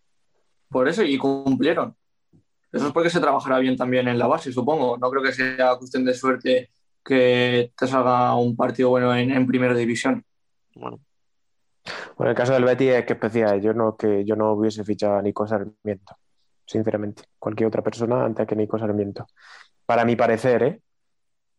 Por 0.69 0.87
eso, 0.87 1.03
y 1.03 1.17
cumplieron. 1.17 1.95
Eso 2.73 2.87
es 2.87 2.91
porque 2.91 3.09
se 3.11 3.19
trabajará 3.19 3.59
bien 3.59 3.77
también 3.77 4.07
en 4.07 4.17
la 4.17 4.27
base, 4.27 4.51
supongo. 4.51 4.97
No 4.97 5.09
creo 5.11 5.21
que 5.21 5.31
sea 5.31 5.75
cuestión 5.77 6.03
de 6.03 6.13
suerte 6.15 6.71
que 7.05 7.71
te 7.77 7.87
salga 7.87 8.35
un 8.35 8.55
partido 8.55 8.89
bueno 8.89 9.15
en, 9.15 9.31
en 9.31 9.45
primera 9.45 9.75
división. 9.75 10.25
Bueno, 10.73 10.99
Bueno, 12.17 12.31
el 12.31 12.35
caso 12.35 12.53
del 12.53 12.63
Betis 12.63 12.89
es 12.89 13.05
que 13.05 13.13
especial. 13.13 13.61
Yo 13.61 13.73
no, 13.73 13.95
que 13.95 14.25
yo 14.25 14.35
no 14.35 14.53
hubiese 14.53 14.83
fichado 14.83 15.17
a 15.17 15.21
Nico 15.21 15.45
Sarmiento, 15.47 16.17
sinceramente. 16.65 17.23
Cualquier 17.37 17.67
otra 17.67 17.83
persona 17.83 18.25
antes 18.25 18.47
que 18.47 18.55
Nico 18.55 18.79
Sarmiento. 18.79 19.27
Para 19.85 20.03
mi 20.03 20.15
parecer, 20.15 20.63
¿eh? 20.63 20.81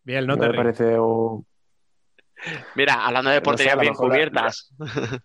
Bien, 0.03 0.27
no 0.27 0.35
No 0.35 0.43
te 0.43 0.49
me 0.49 0.57
parece 0.57 0.99
un... 0.99 1.47
mira, 2.75 3.07
hablando 3.07 3.31
de 3.31 3.37
No 3.37 3.41
sé, 3.41 3.45
porterías 3.45 3.79
bien 3.79 3.95
cubiertas. 3.95 4.75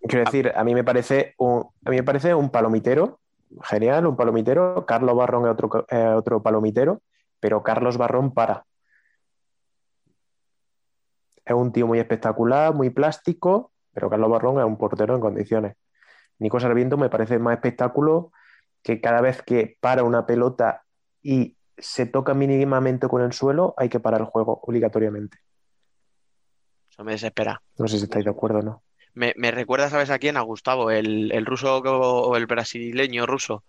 Quiero 0.00 0.24
decir, 0.24 0.52
a 0.54 0.64
mí 0.64 0.74
me 0.74 0.84
parece 0.84 1.34
un, 1.38 1.66
a 1.84 1.90
mí 1.90 1.96
me 1.96 2.02
parece 2.02 2.34
un 2.34 2.50
palomitero, 2.50 3.20
genial, 3.62 4.06
un 4.06 4.16
palomitero. 4.16 4.86
Carlos 4.86 5.16
Barrón 5.16 5.44
es 5.46 5.52
otro, 5.52 5.86
otro 6.16 6.42
palomitero, 6.42 7.02
pero 7.40 7.62
Carlos 7.62 7.96
Barrón 7.96 8.32
para. 8.32 8.64
Es 11.44 11.54
un 11.54 11.72
tío 11.72 11.86
muy 11.86 11.98
espectacular, 11.98 12.74
muy 12.74 12.90
plástico, 12.90 13.72
pero 13.92 14.10
Carlos 14.10 14.30
Barrón 14.30 14.58
es 14.58 14.64
un 14.64 14.76
portero 14.76 15.14
en 15.14 15.20
condiciones. 15.20 15.76
Nico 16.38 16.60
Sarmiento 16.60 16.96
me 16.96 17.08
parece 17.08 17.38
más 17.38 17.54
espectáculo 17.54 18.32
que 18.82 19.00
cada 19.00 19.20
vez 19.20 19.42
que 19.42 19.76
para 19.80 20.04
una 20.04 20.26
pelota 20.26 20.84
y 21.22 21.56
se 21.76 22.06
toca 22.06 22.34
mínimamente 22.34 23.08
con 23.08 23.22
el 23.22 23.32
suelo, 23.32 23.74
hay 23.76 23.88
que 23.88 24.00
parar 24.00 24.20
el 24.20 24.26
juego 24.26 24.60
obligatoriamente. 24.62 25.38
Eso 26.90 27.04
me 27.04 27.12
desespera. 27.12 27.62
No 27.76 27.86
sé 27.86 27.98
si 27.98 28.04
estáis 28.04 28.24
de 28.24 28.30
acuerdo 28.30 28.58
o 28.58 28.62
no. 28.62 28.82
Me, 29.18 29.34
me 29.36 29.50
recuerda, 29.50 29.90
¿sabes 29.90 30.10
a 30.10 30.18
quién? 30.20 30.36
A 30.36 30.42
Gustavo, 30.42 30.92
el, 30.92 31.32
el 31.32 31.44
ruso 31.44 31.78
o 31.78 32.36
el 32.36 32.46
brasileño 32.46 33.26
ruso, 33.26 33.64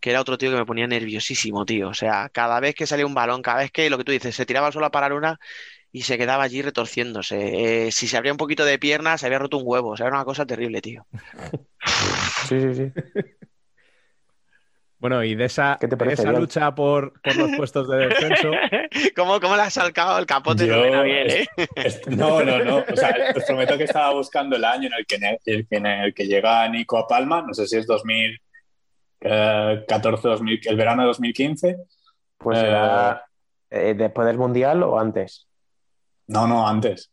que 0.00 0.10
era 0.10 0.20
otro 0.20 0.36
tío 0.36 0.50
que 0.50 0.56
me 0.56 0.66
ponía 0.66 0.88
nerviosísimo, 0.88 1.64
tío. 1.64 1.88
O 1.88 1.94
sea, 1.94 2.28
cada 2.28 2.58
vez 2.58 2.74
que 2.74 2.84
salía 2.84 3.06
un 3.06 3.14
balón, 3.14 3.40
cada 3.40 3.58
vez 3.58 3.70
que 3.70 3.88
lo 3.88 3.98
que 3.98 4.04
tú 4.04 4.10
dices, 4.10 4.34
se 4.34 4.44
tiraba 4.44 4.66
al 4.66 4.72
suelo 4.72 4.86
a 4.86 4.90
parar 4.90 5.12
una 5.12 5.38
y 5.92 6.02
se 6.02 6.18
quedaba 6.18 6.42
allí 6.42 6.60
retorciéndose. 6.60 7.86
Eh, 7.86 7.92
si 7.92 8.08
se 8.08 8.16
abría 8.16 8.32
un 8.32 8.36
poquito 8.36 8.64
de 8.64 8.80
pierna, 8.80 9.16
se 9.16 9.26
había 9.26 9.38
roto 9.38 9.58
un 9.58 9.64
huevo. 9.64 9.90
O 9.90 9.96
sea, 9.96 10.08
era 10.08 10.16
una 10.16 10.24
cosa 10.24 10.44
terrible, 10.44 10.82
tío. 10.82 11.06
Sí, 12.48 12.60
sí, 12.60 12.74
sí. 12.74 12.92
Bueno, 15.04 15.20
y 15.22 15.34
de 15.34 15.44
esa, 15.44 15.76
¿Qué 15.78 15.86
te 15.86 15.96
de 15.96 15.98
parece, 15.98 16.22
esa 16.22 16.32
lucha 16.32 16.74
por, 16.74 17.20
por 17.20 17.36
los 17.36 17.50
puestos 17.58 17.86
de 17.90 18.06
descenso, 18.06 18.52
¿Cómo, 19.14 19.38
cómo 19.38 19.54
le 19.54 19.60
has 19.60 19.74
salcado 19.74 20.18
el 20.18 20.24
capote 20.24 20.66
Yo- 20.66 20.76
a 20.76 21.02
bien, 21.02 21.30
eh? 21.30 21.46
No, 22.08 22.42
no, 22.42 22.64
no. 22.64 22.76
O 22.90 22.96
sea, 22.96 23.14
os 23.36 23.44
prometo 23.44 23.76
que 23.76 23.84
estaba 23.84 24.14
buscando 24.14 24.56
el 24.56 24.64
año 24.64 24.88
en 24.88 24.94
el 24.94 25.04
que, 25.04 25.16
en 25.76 25.86
el 25.86 26.14
que 26.14 26.26
llega 26.26 26.66
Nico 26.70 26.96
a 26.96 27.06
Palma. 27.06 27.42
No 27.46 27.52
sé 27.52 27.66
si 27.66 27.76
es 27.76 27.86
2014, 27.86 30.26
2000, 30.26 30.60
el 30.64 30.76
verano 30.76 31.02
de 31.02 31.08
2015. 31.08 31.76
Pues 32.38 32.56
Eh, 32.56 32.60
será 32.62 33.26
eh, 33.68 33.92
después 33.94 34.26
del 34.26 34.38
Mundial 34.38 34.82
o 34.84 34.98
antes. 34.98 35.46
No, 36.28 36.46
no, 36.46 36.66
antes. 36.66 37.10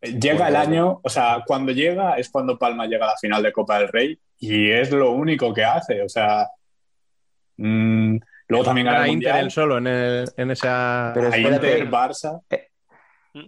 Llega 0.00 0.48
el 0.48 0.56
año, 0.56 1.00
o 1.02 1.08
sea, 1.10 1.42
cuando 1.46 1.72
llega 1.72 2.16
es 2.16 2.30
cuando 2.30 2.58
Palma 2.58 2.86
llega 2.86 3.04
a 3.04 3.08
la 3.10 3.16
final 3.18 3.42
de 3.42 3.52
Copa 3.52 3.78
del 3.78 3.88
Rey 3.88 4.18
y 4.38 4.70
es 4.70 4.90
lo 4.90 5.10
único 5.12 5.52
que 5.54 5.64
hace. 5.64 6.02
O 6.02 6.08
sea, 6.08 6.46
mm, 7.56 8.16
luego 8.48 8.64
también 8.64 8.86
gana 8.86 9.04
el 9.06 9.12
Inter 9.12 9.32
Mundial. 9.32 9.44
él 9.46 9.50
solo 9.50 9.78
en, 9.78 9.86
el- 9.86 10.28
en 10.36 10.50
esa... 10.50 11.10
Pero 11.14 11.26
a 11.28 11.36
espérate. 11.36 11.78
Inter, 11.78 11.90
Barça. 11.90 12.40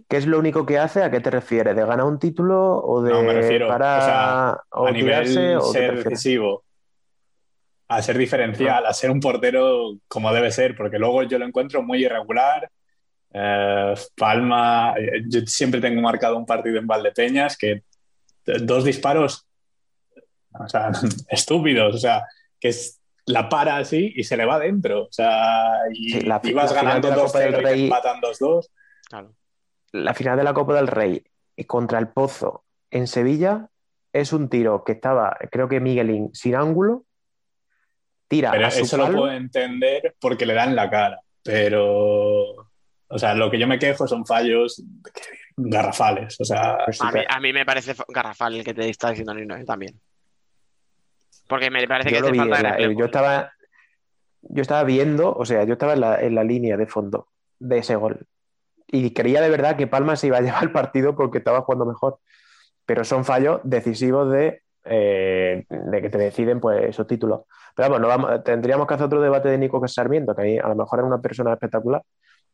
¿Qué 0.07 0.17
es 0.17 0.27
lo 0.27 0.37
único 0.37 0.65
que 0.67 0.77
hace? 0.77 1.01
¿A 1.03 1.09
qué 1.09 1.19
te 1.19 1.31
refieres? 1.31 1.75
¿De 1.75 1.83
ganar 1.83 2.05
un 2.05 2.19
título 2.19 2.77
o 2.77 3.01
de 3.01 3.11
No, 3.11 3.23
me 3.23 3.33
refiero, 3.33 3.67
para 3.67 3.97
o 3.97 4.01
sea, 4.01 4.57
o 4.71 4.85
a 4.87 4.91
nivel 4.91 5.23
tirarse 5.27 5.55
o 5.57 5.73
qué 5.73 5.79
te 5.79 5.85
ser 5.87 6.03
decisivo, 6.03 6.63
a 7.87 8.01
ser 8.03 8.17
diferencial, 8.19 8.85
a 8.85 8.93
ser 8.93 9.09
un 9.09 9.19
portero 9.19 9.95
como 10.07 10.31
debe 10.31 10.51
ser, 10.51 10.75
porque 10.75 10.99
luego 10.99 11.23
yo 11.23 11.39
lo 11.39 11.45
encuentro 11.45 11.81
muy 11.81 12.05
irregular. 12.05 12.69
Eh, 13.33 13.93
Palma, 14.15 14.93
eh, 14.95 15.23
yo 15.27 15.41
siempre 15.47 15.81
tengo 15.81 16.01
marcado 16.01 16.37
un 16.37 16.45
partido 16.45 16.77
en 16.77 16.85
Valdepeñas 16.85 17.57
que 17.57 17.71
eh, 17.71 17.83
dos 18.61 18.83
disparos, 18.83 19.47
o 20.53 20.67
sea, 20.67 20.91
estúpidos, 21.29 21.95
o 21.95 21.97
sea, 21.97 22.23
que 22.59 22.69
es, 22.69 22.99
la 23.25 23.47
para 23.49 23.77
así 23.77 24.11
y 24.15 24.23
se 24.23 24.35
le 24.37 24.45
va 24.45 24.55
adentro, 24.55 25.03
o 25.03 25.11
sea, 25.11 25.69
y 25.93 26.11
Sí, 26.13 26.21
la- 26.21 26.39
ganando 26.39 27.09
de 27.09 27.15
la 27.15 27.23
Copa 27.23 27.39
del 27.39 27.53
2-0 27.55 27.77
y 27.77 27.83
empatan 27.83 28.21
2-2. 28.21 28.67
Claro. 29.09 29.33
La 29.91 30.13
final 30.13 30.37
de 30.37 30.43
la 30.43 30.53
Copa 30.53 30.75
del 30.75 30.87
Rey 30.87 31.23
contra 31.67 31.99
el 31.99 32.07
Pozo 32.07 32.63
en 32.91 33.05
Sevilla 33.07 33.69
es 34.13 34.33
un 34.33 34.49
tiro 34.49 34.83
que 34.83 34.93
estaba, 34.93 35.37
creo 35.51 35.67
que 35.69 35.79
Miguelín 35.79 36.29
sin 36.33 36.55
ángulo, 36.55 37.05
tira 38.27 38.51
Pero 38.51 38.67
a 38.67 38.71
su 38.71 38.81
eso 38.81 38.97
lo 38.97 39.05
puedo 39.11 39.31
entender 39.31 40.15
porque 40.19 40.45
le 40.45 40.53
dan 40.53 40.75
la 40.75 40.89
cara. 40.89 41.19
Pero, 41.43 42.51
o 43.07 43.17
sea, 43.17 43.33
lo 43.35 43.49
que 43.49 43.59
yo 43.59 43.67
me 43.67 43.79
quejo 43.79 44.07
son 44.07 44.25
fallos 44.25 44.83
garrafales. 45.57 46.39
O 46.39 46.45
sea, 46.45 46.77
A 46.99 47.11
mí, 47.11 47.21
a 47.27 47.39
mí 47.39 47.53
me 47.53 47.65
parece 47.65 47.93
fa- 47.93 48.05
garrafal 48.07 48.55
el 48.55 48.63
que 48.63 48.73
te 48.73 48.89
está 48.89 49.09
diciendo 49.09 49.33
Nino 49.33 49.55
eh, 49.55 49.65
también. 49.65 49.99
Porque 51.49 51.69
me 51.69 51.85
parece 51.87 52.11
Yo 52.11 52.17
que 52.17 52.21
lo 52.21 52.25
te 52.27 52.31
vi, 52.31 52.37
falta 52.37 52.61
la- 52.61 52.79
yo 52.93 53.05
estaba 53.05 53.51
yo 54.41 54.61
estaba 54.61 54.83
viendo, 54.85 55.33
o 55.33 55.45
sea, 55.45 55.65
yo 55.65 55.73
estaba 55.73 55.93
en 55.93 55.99
la, 55.99 56.21
en 56.21 56.33
la 56.35 56.45
línea 56.45 56.77
de 56.77 56.87
fondo 56.87 57.27
de 57.59 57.79
ese 57.79 57.95
gol 57.97 58.25
y 58.87 59.13
creía 59.13 59.41
de 59.41 59.49
verdad 59.49 59.75
que 59.75 59.85
Palma 59.87 60.15
se 60.15 60.27
iba 60.27 60.37
a 60.37 60.41
llevar 60.41 60.63
el 60.63 60.71
partido 60.71 61.15
porque 61.15 61.39
estaba 61.39 61.61
jugando 61.61 61.85
mejor, 61.85 62.19
pero 62.85 63.03
son 63.03 63.25
fallos 63.25 63.59
decisivos 63.63 64.31
de, 64.31 64.61
eh, 64.85 65.65
de 65.69 66.01
que 66.01 66.09
te 66.09 66.17
deciden 66.17 66.59
pues 66.59 66.83
esos 66.89 67.05
títulos. 67.05 67.41
Pero 67.75 67.89
vamos, 67.89 68.01
no 68.01 68.07
vamos, 68.07 68.43
tendríamos 68.43 68.87
que 68.87 68.93
hacer 68.93 69.05
otro 69.07 69.21
debate 69.21 69.49
de 69.49 69.57
Nico 69.57 69.85
Sarmiento, 69.87 70.35
que 70.35 70.41
a, 70.41 70.45
mí 70.45 70.57
a 70.57 70.67
lo 70.69 70.75
mejor 70.75 70.99
es 70.99 71.05
una 71.05 71.21
persona 71.21 71.53
espectacular. 71.53 72.01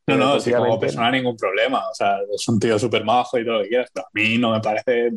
no, 0.08 0.16
no, 0.16 0.40
sí, 0.40 0.52
como 0.52 0.78
persona 0.78 1.10
ningún 1.10 1.36
problema. 1.36 1.88
O 1.88 1.94
sea, 1.94 2.18
es 2.32 2.48
un 2.48 2.58
tío 2.58 2.78
súper 2.78 3.04
majo 3.04 3.38
y 3.38 3.44
todo 3.44 3.58
lo 3.58 3.62
que 3.62 3.68
quieras, 3.68 3.90
pero 3.92 4.06
a 4.06 4.10
mí 4.12 4.38
no 4.38 4.52
me 4.52 4.60
parece. 4.60 5.12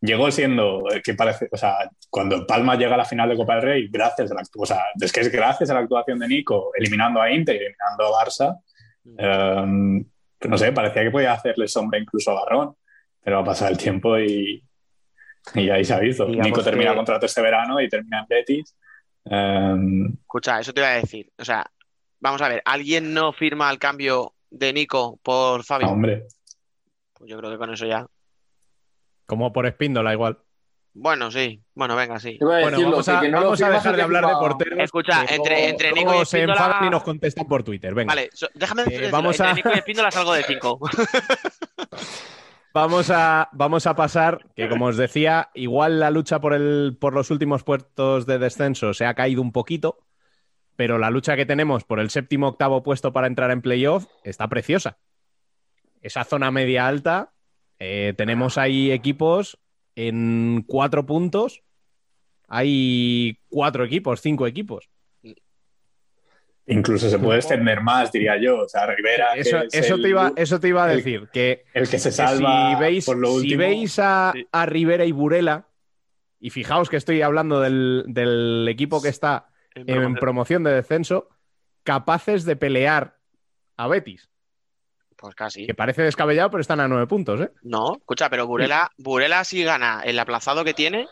Llegó 0.00 0.30
siendo 0.30 0.84
eh, 0.92 1.02
que 1.02 1.14
parece, 1.14 1.48
o 1.50 1.56
sea, 1.56 1.90
cuando 2.08 2.46
Palma 2.46 2.76
llega 2.76 2.94
a 2.94 2.98
la 2.98 3.04
final 3.04 3.28
de 3.28 3.36
Copa 3.36 3.54
del 3.56 3.62
Rey, 3.64 3.88
gracias 3.90 4.30
a 4.30 4.34
la, 4.34 4.42
o 4.56 4.66
sea, 4.66 4.82
es 5.00 5.12
que 5.12 5.20
es 5.20 5.32
gracias 5.32 5.70
a 5.70 5.74
la 5.74 5.80
actuación 5.80 6.18
de 6.20 6.28
Nico, 6.28 6.70
eliminando 6.76 7.20
a 7.20 7.30
Inter 7.32 7.56
y 7.56 7.58
eliminando 7.58 8.04
a 8.16 8.24
Barça, 8.24 8.60
pues 10.38 10.50
no 10.50 10.56
sé, 10.58 10.72
parecía 10.72 11.02
que 11.02 11.10
podía 11.10 11.32
hacerle 11.32 11.66
sombra 11.66 11.98
incluso 11.98 12.30
a 12.30 12.34
Barrón, 12.44 12.76
pero 13.22 13.40
ha 13.40 13.44
pasado 13.44 13.70
el 13.72 13.76
tiempo 13.78 14.16
y, 14.18 14.62
y 15.54 15.70
ahí 15.70 15.84
se 15.84 15.94
ha 15.94 15.98
visto. 15.98 16.26
Digamos 16.26 16.46
Nico 16.46 16.62
termina 16.62 16.90
que- 16.90 16.96
contrato 16.96 17.26
este 17.26 17.42
verano 17.42 17.80
y 17.80 17.88
termina 17.88 18.20
en 18.20 18.26
Betis. 18.28 18.76
Eh, 19.24 19.74
Escucha, 20.20 20.60
eso 20.60 20.72
te 20.72 20.80
iba 20.80 20.90
a 20.90 20.94
decir. 21.00 21.30
O 21.38 21.44
sea, 21.44 21.66
vamos 22.20 22.40
a 22.40 22.48
ver, 22.48 22.62
¿alguien 22.64 23.12
no 23.12 23.32
firma 23.32 23.68
el 23.70 23.78
cambio 23.78 24.34
de 24.50 24.72
Nico 24.72 25.18
por 25.22 25.64
Fabio? 25.64 25.88
hombre, 25.88 26.26
Pues 27.14 27.28
yo 27.28 27.36
creo 27.38 27.50
que 27.50 27.58
con 27.58 27.72
eso 27.72 27.84
ya. 27.86 28.06
Como 29.28 29.52
por 29.52 29.66
Espíndola 29.66 30.12
igual. 30.12 30.38
Bueno, 30.94 31.30
sí. 31.30 31.62
Bueno, 31.74 31.94
venga, 31.94 32.18
sí. 32.18 32.38
Bueno, 32.40 32.80
vamos 32.82 33.08
a, 33.08 33.20
vamos 33.30 33.62
a 33.62 33.70
dejar 33.70 33.94
de 33.94 34.02
hablar 34.02 34.26
de 34.26 34.32
porteros. 34.32 34.78
Escucha, 34.80 35.24
que 35.26 35.34
entre, 35.36 35.68
entre 35.68 35.92
Nico 35.92 36.12
y 36.14 36.16
se 36.26 36.38
Espíndola... 36.38 36.52
enfadan 36.66 36.84
y 36.86 36.90
nos 36.90 37.02
contestan 37.04 37.46
por 37.46 37.62
Twitter. 37.62 37.94
Venga. 37.94 38.10
Vale, 38.10 38.30
so- 38.32 38.48
déjame 38.54 38.82
Eh, 38.82 38.84
decirlo, 38.86 39.10
vamos 39.12 39.38
entre 39.38 39.46
a- 39.50 39.54
Nico 39.54 39.70
y 39.72 39.78
Espíndola 39.78 40.10
salgo 40.10 40.32
de 40.32 40.42
5. 40.42 40.80
Vamos 42.74 43.10
a, 43.10 43.48
vamos 43.52 43.86
a 43.86 43.96
pasar, 43.96 44.46
que 44.54 44.68
como 44.68 44.86
os 44.86 44.96
decía, 44.96 45.50
igual 45.54 45.98
la 45.98 46.10
lucha 46.10 46.38
por, 46.38 46.52
el, 46.52 46.96
por 47.00 47.12
los 47.14 47.30
últimos 47.30 47.64
puestos 47.64 48.26
de 48.26 48.38
descenso 48.38 48.94
se 48.94 49.06
ha 49.06 49.14
caído 49.14 49.40
un 49.42 49.52
poquito, 49.52 50.06
pero 50.76 50.98
la 50.98 51.10
lucha 51.10 51.34
que 51.34 51.46
tenemos 51.46 51.82
por 51.84 51.98
el 51.98 52.10
séptimo 52.10 52.46
octavo 52.48 52.82
puesto 52.82 53.12
para 53.12 53.26
entrar 53.26 53.50
en 53.50 53.62
playoff 53.62 54.06
está 54.22 54.46
preciosa. 54.48 54.98
Esa 56.02 56.22
zona 56.24 56.50
media 56.52 56.86
alta, 56.86 57.32
eh, 57.78 58.14
tenemos 58.16 58.58
ahí 58.58 58.90
equipos 58.90 59.58
en 59.96 60.64
cuatro 60.66 61.06
puntos, 61.06 61.62
hay 62.48 63.38
cuatro 63.48 63.84
equipos, 63.84 64.20
cinco 64.20 64.46
equipos. 64.46 64.88
incluso 66.70 67.08
se 67.08 67.18
puede 67.18 67.38
extender 67.38 67.80
más, 67.80 68.12
diría 68.12 68.36
yo. 68.40 68.60
O 68.60 68.68
sea, 68.68 68.86
Rivera. 68.86 69.34
Eso, 69.34 69.58
es 69.62 69.74
eso 69.74 69.94
el- 69.94 70.02
te 70.02 70.08
iba, 70.10 70.32
eso 70.36 70.60
te 70.60 70.68
iba 70.68 70.84
a 70.84 70.90
el- 70.90 70.98
decir, 70.98 71.28
que, 71.32 71.64
el 71.72 71.88
que 71.88 71.98
se 71.98 72.10
que 72.10 72.14
salva 72.14 72.74
si 72.76 72.80
veis, 72.82 73.06
por 73.06 73.16
lo 73.16 73.28
si 73.28 73.36
último. 73.36 73.58
veis 73.60 73.98
a, 73.98 74.34
a 74.52 74.66
Rivera 74.66 75.04
y 75.06 75.12
Burela, 75.12 75.66
y 76.40 76.50
fijaos 76.50 76.88
que 76.90 76.96
estoy 76.98 77.22
hablando 77.22 77.60
del, 77.60 78.04
del 78.08 78.66
equipo 78.68 79.00
que 79.02 79.08
está 79.08 79.48
en 79.74 80.14
promoción. 80.16 80.62
de 80.62 80.72
descenso, 80.72 81.28
capaces 81.84 82.44
de 82.44 82.56
pelear 82.56 83.16
a 83.76 83.88
Betis, 83.88 84.28
Pues 85.18 85.34
casi. 85.34 85.66
que 85.66 85.74
parece 85.74 86.02
descabellado, 86.02 86.50
pero 86.50 86.60
están 86.60 86.78
a 86.78 86.86
nueve 86.86 87.08
puntos, 87.08 87.40
¿eh? 87.40 87.50
No, 87.62 87.96
escucha, 87.98 88.30
pero 88.30 88.46
Burela, 88.46 88.90
Burela 88.96 89.42
si 89.42 89.64
gana 89.64 90.00
el 90.04 90.18
aplazado 90.18 90.64
que 90.64 90.74
tiene, 90.74 91.08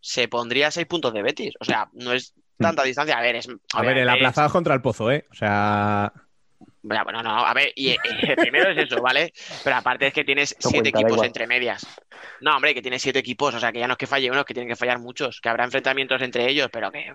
se 0.00 0.28
pondría 0.28 0.68
a 0.68 0.70
6 0.70 0.86
puntos 0.86 1.12
de 1.12 1.22
Betis. 1.22 1.54
O 1.58 1.64
sea, 1.64 1.88
no 1.92 2.12
es 2.12 2.34
tanta 2.56 2.84
distancia. 2.84 3.18
A 3.18 3.22
ver, 3.22 3.36
es. 3.36 3.48
A 3.74 3.82
ver, 3.82 3.98
el 3.98 4.08
aplazado 4.08 4.46
es 4.46 4.52
contra 4.52 4.74
el 4.74 4.80
Pozo, 4.80 5.10
¿eh? 5.10 5.26
O 5.30 5.34
sea, 5.34 6.12
bueno, 6.82 7.22
no, 7.22 7.44
a 7.44 7.54
ver, 7.54 7.72
y, 7.74 7.90
y 7.90 7.96
primero 8.36 8.70
es 8.70 8.78
eso, 8.86 9.00
¿vale? 9.00 9.32
Pero 9.64 9.76
aparte 9.76 10.08
es 10.08 10.14
que 10.14 10.24
tienes 10.24 10.56
No 10.62 10.70
siete 10.70 10.90
cuenta, 10.90 10.98
equipos 11.00 11.12
igual. 11.16 11.26
entre 11.26 11.46
medias. 11.46 11.86
No, 12.40 12.56
hombre, 12.56 12.74
que 12.74 12.82
tienes 12.82 13.02
siete 13.02 13.20
equipos, 13.20 13.54
o 13.54 13.60
sea, 13.60 13.72
que 13.72 13.78
ya 13.78 13.86
no 13.86 13.92
es 13.94 13.98
que 13.98 14.06
falle 14.06 14.30
uno, 14.30 14.40
es 14.40 14.46
que 14.46 14.54
tienen 14.54 14.68
que 14.68 14.76
fallar 14.76 14.98
muchos, 14.98 15.40
que 15.40 15.48
habrá 15.48 15.64
enfrentamientos 15.64 16.20
entre 16.22 16.48
ellos, 16.48 16.68
pero 16.72 16.90
que... 16.90 17.12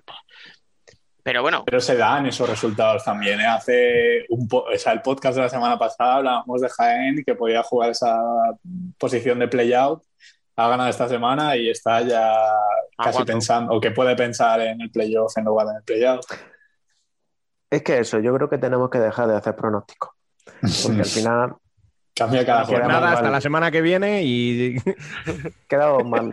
Pero 1.28 1.42
bueno, 1.42 1.64
Pero 1.66 1.82
se 1.82 1.98
dan 1.98 2.26
esos 2.26 2.50
resultados 2.50 3.04
también. 3.04 3.42
¿eh? 3.42 3.46
Hace 3.46 4.26
un 4.30 4.48
po- 4.48 4.64
o 4.74 4.78
sea, 4.78 4.94
el 4.94 5.02
podcast 5.02 5.36
de 5.36 5.42
la 5.42 5.50
semana 5.50 5.78
pasada 5.78 6.16
hablábamos 6.16 6.62
de 6.62 6.70
Jaén 6.70 7.22
que 7.26 7.36
podía 7.36 7.62
jugar 7.64 7.90
esa 7.90 8.18
posición 8.98 9.38
de 9.40 9.50
play-out. 9.50 10.04
Ha 10.56 10.70
ganado 10.70 10.90
esta 10.90 11.10
semana 11.10 11.58
y 11.58 11.70
está 11.70 12.00
ya 12.00 12.34
casi 12.98 13.18
cuatro. 13.18 13.26
pensando, 13.26 13.74
o 13.76 13.82
que 13.82 13.92
puede 13.92 14.16
pensar 14.16 14.62
en 14.62 14.80
el 14.80 14.90
playoff 14.90 15.38
en 15.38 15.44
lugar 15.44 15.66
de 15.68 15.72
en 15.74 15.78
el 15.80 15.84
play-out. 15.84 16.26
Es 17.72 17.82
que 17.84 18.00
eso, 18.00 18.20
yo 18.20 18.34
creo 18.34 18.50
que 18.50 18.58
tenemos 18.58 18.90
que 18.90 19.00
dejar 19.00 19.28
de 19.28 19.36
hacer 19.36 19.54
pronósticos. 19.54 20.12
Porque 20.86 21.00
al 21.02 21.06
final 21.06 21.56
Cambia 22.16 22.46
cada 22.46 22.64
jornada. 22.64 22.88
nada, 22.88 23.06
mal. 23.08 23.14
hasta 23.16 23.30
la 23.32 23.42
semana 23.42 23.70
que 23.70 23.82
viene 23.82 24.24
y 24.24 24.78
quedamos 25.68 26.06
mal. 26.06 26.32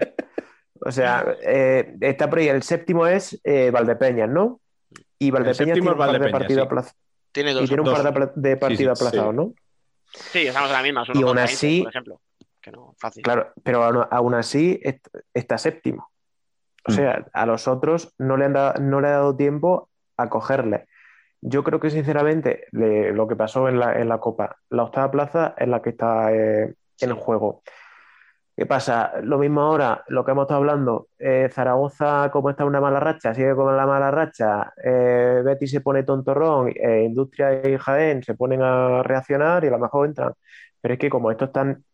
O 0.81 0.93
sea, 0.93 1.25
eh, 1.43 1.97
está 2.01 2.31
por 2.31 2.39
ahí. 2.39 2.47
El 2.47 2.63
séptimo 2.63 3.09
es 3.09 3.41
eh, 3.43 3.73
Valdepeñas, 3.73 4.29
¿no? 4.29 4.61
Y 5.27 5.31
Valdepeñas 5.31 5.57
séptimo 5.57 5.75
tiene 5.75 5.91
un 5.93 5.99
par 5.99 6.21
de 6.21 6.29
partidos 6.31 6.67
aplazados. 6.67 6.97
tiene 7.33 7.51
Y 7.53 7.67
tiene 7.67 7.81
un 7.83 7.85
dos. 7.87 8.01
par 8.01 8.33
de, 8.35 8.57
partidos 8.57 8.99
sí, 8.99 9.05
aplazados, 9.07 9.31
sí. 9.33 9.37
¿no? 9.37 9.55
Sí, 10.13 10.47
estamos 10.47 10.69
en 10.71 10.77
la 10.77 10.83
misma, 10.83 11.05
Y 11.15 11.23
aún 11.23 11.39
así- 11.39 11.81
por 11.83 11.91
ejemplo. 11.91 12.21
Que 12.61 12.71
no, 12.71 12.95
fácil. 12.99 13.23
Claro, 13.23 13.53
pero 13.63 13.83
aún, 13.85 14.07
aún 14.11 14.35
así 14.35 14.81
est- 14.83 15.07
está 15.35 15.59
séptimo. 15.59 16.11
O 16.89 16.93
Mm. 16.93 16.95
sea, 16.95 17.27
a 17.33 17.47
los 17.47 17.67
otros 17.69 18.15
no 18.19 18.37
le, 18.37 18.45
han 18.47 18.53
dado, 18.55 18.81
no 18.81 19.01
le 19.01 19.09
ha 19.09 19.13
dado 19.13 19.37
tiempo 19.37 19.91
a 20.17 20.29
cogerle 20.29 20.87
yo 21.47 21.63
creo 21.63 21.79
que 21.79 21.91
sinceramente 21.91 22.65
lo 22.73 23.29
que 23.29 23.37
pasó 23.37 23.69
en 23.69 23.79
la, 23.79 24.01
en 24.01 24.09
la 24.09 24.17
Copa, 24.19 24.57
la 24.71 24.85
octava 24.85 25.11
plaza 25.11 25.55
es 25.59 25.69
la 25.69 25.83
que 25.83 25.91
está 25.91 26.33
eh, 26.33 26.73
en 27.01 27.11
el 27.11 27.17
juego. 27.17 27.63
¿Qué 28.57 28.67
pasa? 28.67 29.15
Lo 29.23 29.39
mismo 29.39 29.63
ahora, 29.63 30.05
lo 30.07 30.25
que 30.25 30.31
hemos 30.31 30.45
estado 30.45 30.59
hablando, 30.61 31.09
eh, 31.19 31.49
Zaragoza 31.53 32.31
como 32.33 32.51
está 32.51 32.65
una 32.65 32.81
mala 32.81 33.01
racha, 33.01 33.35
sigue 33.35 33.53
con 33.55 33.77
la 33.77 33.85
mala 33.85 34.13
racha, 34.13 34.73
eh, 34.83 35.43
Betty 35.45 35.67
se 35.67 35.81
pone 35.81 36.05
tontorrón, 36.05 36.69
eh, 36.69 37.03
Industria 37.05 37.67
y 37.69 37.77
Jaén 37.77 38.23
se 38.23 38.35
ponen 38.35 38.63
a 38.63 39.03
reaccionar 39.03 39.65
y 39.65 39.69
a 39.69 39.71
lo 39.73 39.81
mejor 39.81 40.07
entran. 40.07 40.35
Pero 40.81 40.95
es 40.95 41.01
que 41.01 41.11
como 41.11 41.33
esto 41.33 41.47
es 41.47 41.53
tan 41.53 41.85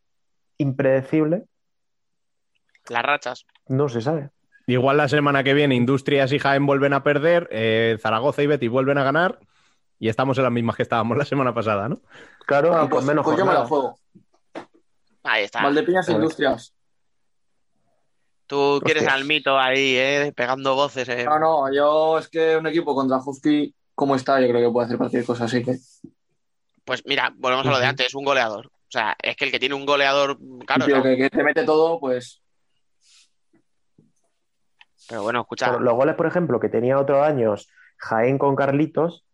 impredecible, 0.59 1.45
Las 2.91 3.05
rachas. 3.05 3.47
no 3.69 3.89
se 3.89 4.03
sabe. 4.03 4.29
Igual 4.67 4.99
la 4.99 5.09
semana 5.09 5.43
que 5.43 5.55
viene 5.55 5.75
Industrias 5.75 6.31
y 6.33 6.39
Jaén 6.39 6.67
vuelven 6.67 6.93
a 6.93 7.03
perder, 7.03 7.49
eh, 7.51 7.97
Zaragoza 8.03 8.43
y 8.43 8.47
Betis 8.47 8.71
vuelven 8.71 8.99
a 8.99 9.05
ganar 9.05 9.39
y 9.99 10.09
estamos 10.11 10.37
en 10.37 10.45
las 10.45 10.53
mismas 10.53 10.77
que 10.77 10.83
estábamos 10.83 11.17
la 11.17 11.25
semana 11.25 11.55
pasada, 11.55 11.89
¿no? 11.89 12.01
Claro, 12.47 12.69
Bueno, 12.69 12.83
con 12.83 12.91
pues, 12.91 13.05
menos 13.07 13.25
pues 13.25 13.39
yo 13.39 13.47
me 13.47 13.55
la 13.55 13.65
juego. 13.65 13.99
Ahí 15.23 15.45
está. 15.45 15.63
Valdepiñas 15.63 16.07
Joder. 16.07 16.21
Industrias. 16.23 16.75
Tú 18.47 18.81
quieres 18.85 19.07
al 19.07 19.25
mito 19.25 19.57
ahí, 19.59 19.95
¿eh? 19.97 20.33
Pegando 20.35 20.75
voces. 20.75 21.09
eh. 21.09 21.25
No, 21.25 21.39
no, 21.39 21.73
yo 21.73 22.19
es 22.19 22.29
que 22.29 22.57
un 22.57 22.67
equipo 22.67 22.95
contra 22.95 23.19
Husky, 23.25 23.73
como 23.95 24.17
está, 24.17 24.41
yo 24.41 24.49
creo 24.49 24.69
que 24.69 24.73
puede 24.73 24.87
hacer 24.87 24.99
cualquier 24.99 25.25
cosa, 25.25 25.45
así 25.45 25.63
que. 25.63 25.77
Pues 26.85 27.03
mira, 27.07 27.33
volvemos 27.37 27.67
a 27.67 27.71
lo 27.71 27.79
de 27.79 27.87
antes, 27.87 28.15
un 28.15 28.25
goleador. 28.25 28.67
O 28.67 28.91
sea, 28.93 29.17
es 29.23 29.37
que 29.37 29.45
el 29.45 29.53
que 29.53 29.61
tiene 29.61 29.77
un 29.77 29.87
goleador, 29.87 30.37
claro, 30.67 30.87
tío, 30.87 30.97
no. 30.97 31.03
que, 31.05 31.17
que 31.17 31.31
te 31.31 31.45
mete 31.45 31.63
todo, 31.65 32.01
pues. 32.01 32.43
pero 35.09 35.23
bueno, 35.23 35.43
escucha, 35.43 35.67
Pero 35.67 35.79
los 35.79 35.95
goles, 35.95 36.17
por 36.17 36.27
ejemplo, 36.27 36.59
que 36.59 36.69
tenía 36.69 36.99
otros 36.99 37.25
años 37.25 37.69
Jaén 37.99 38.37
con 38.37 38.57
Carlitos, 38.57 39.25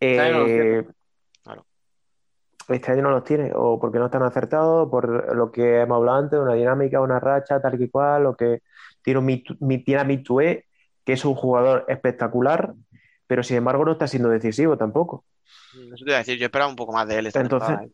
eh. 0.00 0.84
Este 2.68 2.92
año 2.92 3.02
no 3.02 3.10
los 3.10 3.24
tiene, 3.24 3.52
o 3.54 3.78
porque 3.78 3.98
no 3.98 4.06
están 4.06 4.22
acertados, 4.22 4.88
por 4.88 5.34
lo 5.34 5.50
que 5.50 5.80
hemos 5.80 5.96
hablado 5.96 6.18
antes, 6.18 6.38
una 6.38 6.54
dinámica, 6.54 7.00
una 7.00 7.20
racha, 7.20 7.60
tal 7.60 7.78
que 7.78 7.90
cual, 7.90 8.26
o 8.26 8.36
que 8.36 8.62
tiene, 9.02 9.20
un 9.20 9.84
tiene 9.84 10.00
a 10.00 10.04
Mitue, 10.04 10.66
que 11.04 11.12
es 11.12 11.24
un 11.24 11.34
jugador 11.34 11.84
espectacular, 11.88 12.74
pero 13.26 13.42
sin 13.42 13.56
embargo 13.56 13.84
no 13.84 13.92
está 13.92 14.06
siendo 14.06 14.28
decisivo 14.28 14.76
tampoco. 14.76 15.24
eso 15.72 16.04
te 16.04 16.10
iba 16.10 16.16
a 16.16 16.18
decir, 16.18 16.38
yo 16.38 16.46
esperaba 16.46 16.70
un 16.70 16.76
poco 16.76 16.92
más 16.92 17.08
de 17.08 17.18
él 17.18 17.26
esta 17.26 17.40
Entonces, 17.40 17.78
¿eh? 17.80 17.90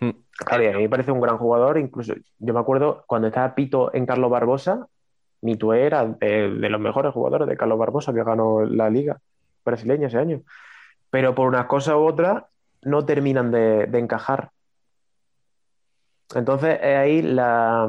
Y 0.00 0.66
a 0.66 0.72
mí 0.72 0.82
me 0.82 0.88
parece 0.88 1.10
un 1.10 1.20
gran 1.20 1.38
jugador, 1.38 1.78
incluso 1.78 2.14
yo 2.38 2.52
me 2.52 2.60
acuerdo 2.60 3.04
cuando 3.06 3.28
estaba 3.28 3.54
Pito 3.54 3.94
en 3.94 4.04
Carlos 4.04 4.30
Barbosa, 4.30 4.86
Mitue 5.40 5.86
era 5.86 6.04
de, 6.04 6.50
de 6.50 6.68
los 6.68 6.80
mejores 6.80 7.14
jugadores 7.14 7.48
de 7.48 7.56
Carlos 7.56 7.78
Barbosa 7.78 8.12
que 8.12 8.22
ganó 8.22 8.64
la 8.64 8.90
liga 8.90 9.18
brasileña 9.64 10.08
ese 10.08 10.18
año. 10.18 10.42
Pero 11.08 11.34
por 11.34 11.48
unas 11.48 11.66
cosas 11.66 11.94
u 11.94 12.04
otras 12.04 12.44
no 12.86 13.04
terminan 13.04 13.50
de, 13.50 13.82
encajar. 13.98 14.50
Entonces 16.34 16.78
es 16.80 16.96
ahí 16.96 17.22
la, 17.22 17.88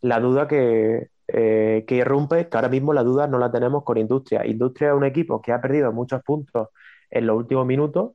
duda 0.00 0.48
que, 0.48 1.10
eh, 1.28 1.84
que 1.86 1.94
irrumpe, 1.94 2.48
que 2.48 2.56
ahora 2.56 2.70
mismo 2.70 2.94
la 2.94 3.02
duda 3.02 3.26
no 3.26 3.38
la 3.38 3.52
tenemos 3.52 3.84
con 3.84 3.98
Industria. 3.98 4.46
Industria 4.46 4.88
es 4.88 4.94
un 4.94 5.04
equipo 5.04 5.42
que 5.42 5.52
ha 5.52 5.60
perdido 5.60 5.92
muchos 5.92 6.22
puntos 6.22 6.68
en 7.10 7.26
los 7.26 7.36
últimos 7.36 7.66
minutos, 7.66 8.12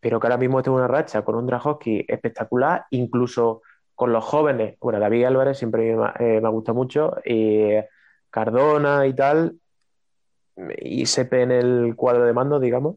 pero 0.00 0.20
que 0.20 0.28
ahora 0.28 0.38
mismo 0.38 0.58
está 0.60 0.70
en 0.70 0.76
una 0.76 0.88
racha 0.88 1.22
con 1.22 1.34
un 1.34 1.46
Drahovski 1.46 2.04
espectacular, 2.06 2.86
incluso 2.90 3.62
con 3.96 4.12
los 4.12 4.24
jóvenes. 4.24 4.76
Bueno, 4.80 5.00
David 5.00 5.24
Álvarez 5.24 5.58
siempre 5.58 5.96
me, 5.96 6.06
eh, 6.20 6.40
me 6.40 6.48
gusta 6.50 6.72
mucho, 6.72 7.16
y 7.24 7.70
Cardona 8.30 9.06
y 9.08 9.14
tal, 9.14 9.56
y 10.78 11.06
Sepe 11.06 11.42
en 11.42 11.50
el 11.50 11.94
cuadro 11.96 12.24
de 12.24 12.32
mando, 12.32 12.60
digamos. 12.60 12.96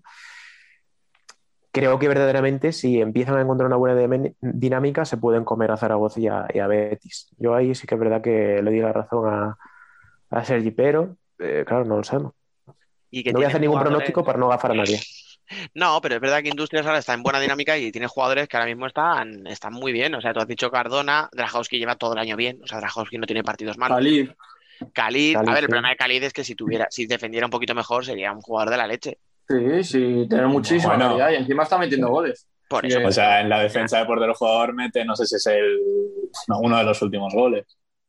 Creo 1.75 1.99
que 1.99 2.07
verdaderamente 2.07 2.71
si 2.71 3.01
empiezan 3.01 3.37
a 3.37 3.41
encontrar 3.41 3.67
una 3.67 3.75
buena 3.75 3.99
dinámica 4.39 5.03
se 5.03 5.17
pueden 5.17 5.43
comer 5.43 5.71
a 5.71 5.77
Zaragoza 5.77 6.19
y 6.21 6.27
a, 6.27 6.47
y 6.53 6.59
a 6.59 6.67
Betis. 6.67 7.27
Yo 7.37 7.53
ahí 7.53 7.75
sí 7.75 7.85
que 7.85 7.95
es 7.95 7.99
verdad 7.99 8.21
que 8.21 8.61
le 8.63 8.71
di 8.71 8.79
la 8.79 8.93
razón 8.93 9.27
a, 9.27 9.57
a 10.29 10.45
Sergi, 10.45 10.71
pero 10.71 11.17
eh, 11.37 11.65
claro, 11.67 11.83
no 11.83 11.97
lo 11.97 12.03
sabemos. 12.05 12.31
Y 13.11 13.23
que 13.23 13.33
No 13.33 13.39
voy 13.39 13.45
a 13.45 13.47
hacer 13.49 13.59
ningún 13.59 13.75
jugadores- 13.77 13.91
pronóstico 13.91 14.23
para 14.23 14.39
no 14.39 14.47
gafar 14.47 14.71
a 14.71 14.75
nadie. 14.75 14.99
No, 15.75 15.99
pero 16.01 16.15
es 16.15 16.21
verdad 16.21 16.41
que 16.41 16.49
Industrias 16.49 16.87
ahora 16.87 16.97
está 16.97 17.13
en 17.13 17.21
buena 17.21 17.39
dinámica 17.39 17.77
y 17.77 17.91
tiene 17.91 18.07
jugadores 18.07 18.47
que 18.47 18.57
ahora 18.57 18.65
mismo 18.65 18.87
están, 18.87 19.45
están 19.45 19.73
muy 19.73 19.91
bien. 19.91 20.15
O 20.15 20.19
sea, 20.21 20.33
tú 20.33 20.39
has 20.39 20.47
dicho 20.47 20.71
Cardona, 20.71 21.29
Drajowski 21.33 21.77
lleva 21.77 21.97
todo 21.97 22.13
el 22.13 22.17
año 22.19 22.35
bien. 22.35 22.59
O 22.63 22.67
sea, 22.67 22.79
Drajowski 22.79 23.19
no 23.19 23.27
tiene 23.27 23.43
partidos 23.43 23.77
malos. 23.77 23.95
Khalid. 23.95 24.31
Khalid, 24.91 25.35
a 25.37 25.41
ver, 25.43 25.59
el 25.65 25.67
problema 25.67 25.89
de 25.89 25.97
Khalid 25.97 26.23
es 26.23 26.33
que 26.33 26.43
si 26.43 26.55
tuviera, 26.55 26.87
si 26.89 27.05
defendiera 27.05 27.45
un 27.45 27.51
poquito 27.51 27.75
mejor, 27.75 28.03
sería 28.03 28.31
un 28.31 28.41
jugador 28.41 28.71
de 28.71 28.77
la 28.77 28.87
leche. 28.87 29.19
Sí, 29.47 29.83
sí, 29.83 30.25
tiene 30.29 30.47
muchísima 30.47 30.95
Bueno. 30.95 31.09
calidad 31.09 31.29
y 31.31 31.35
encima 31.35 31.63
está 31.63 31.77
metiendo 31.77 32.09
goles. 32.09 32.47
Por 32.67 32.85
eso. 32.85 32.99
O 33.05 33.11
sea, 33.11 33.41
en 33.41 33.49
la 33.49 33.59
defensa 33.59 33.99
de 33.99 34.05
portero 34.05 34.33
jugador 34.33 34.73
mete, 34.73 35.05
no 35.05 35.15
sé 35.15 35.25
si 35.27 35.35
es 35.35 35.45
el 35.47 35.77
no, 36.47 36.59
uno 36.59 36.77
de 36.77 36.83
los 36.83 37.01
últimos 37.01 37.33
goles. 37.33 37.65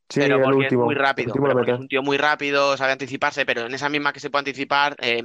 Sí, 0.08 0.20
pero 0.20 0.36
el 0.36 0.42
porque 0.42 0.56
último. 0.58 0.82
es 0.82 0.86
muy 0.86 0.94
el 0.94 1.00
rápido. 1.00 1.26
último 1.28 1.44
pero 1.46 1.54
lo 1.54 1.58
porque 1.58 1.72
es 1.72 1.78
un 1.80 1.88
tío 1.88 2.02
muy 2.02 2.16
rápido, 2.16 2.76
sabe 2.76 2.92
anticiparse, 2.92 3.44
pero 3.44 3.66
en 3.66 3.74
esa 3.74 3.88
misma 3.88 4.12
que 4.12 4.20
se 4.20 4.30
puede 4.30 4.40
anticipar, 4.40 4.96
eh, 5.00 5.22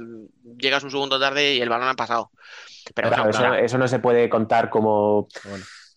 llegas 0.58 0.82
un 0.84 0.90
segundo 0.90 1.18
tarde 1.18 1.54
y 1.54 1.60
el 1.60 1.68
balón 1.68 1.88
ha 1.88 1.94
pasado. 1.94 2.30
Pero 2.94 3.08
Claro, 3.08 3.30
eso, 3.30 3.38
claro. 3.38 3.54
eso 3.54 3.78
no 3.78 3.88
se 3.88 4.00
puede 4.00 4.28
contar 4.28 4.68
como 4.68 5.28
eh, 5.44 5.48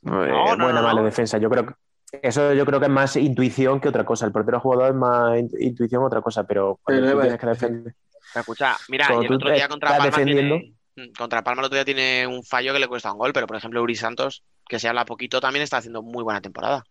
No, 0.04 0.56
no, 0.56 0.64
buena 0.66 0.80
no, 0.80 0.80
o 0.80 0.84
mala 0.84 1.02
no. 1.02 1.06
defensa. 1.06 1.38
Yo 1.40 1.50
creo 1.50 1.66
que 1.66 1.74
eso 2.22 2.54
yo 2.54 2.66
creo 2.66 2.80
que 2.80 2.86
es 2.86 2.92
más 2.92 3.16
intuición 3.18 3.82
que 3.82 3.90
otra 3.90 4.06
cosa. 4.06 4.26
El 4.28 4.32
portero 4.32 4.60
jugador 4.62 4.90
es 4.92 4.96
más 4.96 5.38
in- 5.40 5.50
intuición 5.60 6.02
que 6.04 6.08
otra 6.08 6.22
cosa, 6.22 6.46
pero 6.46 6.80
cuando 6.84 7.02
Pero 7.02 7.12
tú 7.14 7.18
debe- 7.20 7.22
tienes 7.38 7.40
que 7.42 7.48
defender. 7.48 7.96
Escucha, 8.40 8.78
mira, 8.90 9.08
y 9.22 9.26
el 9.26 9.34
otro 9.34 9.52
día 9.52 9.68
contra 9.68 9.98
Palma 9.98 10.24
tiene, 10.24 10.76
mm, 10.96 11.12
contra 11.18 11.44
Palma 11.44 11.62
el 11.62 11.66
otro 11.68 11.76
día 11.76 11.86
tiene 11.86 12.28
un 12.28 12.44
fallo 12.44 12.74
que 12.74 12.80
le 12.80 12.88
cuesta 12.88 13.12
un 13.12 13.18
gol, 13.18 13.34
pero 13.34 13.48
por 13.48 13.58
ejemplo 13.58 13.82
Uri 13.82 13.96
Santos, 13.96 14.44
que 14.68 14.80
se 14.80 14.88
habla 14.88 15.06
poquito, 15.06 15.40
también 15.40 15.64
está 15.64 15.78
haciendo 15.78 16.02
muy 16.02 16.24
buena 16.24 16.42
temporada. 16.42 16.84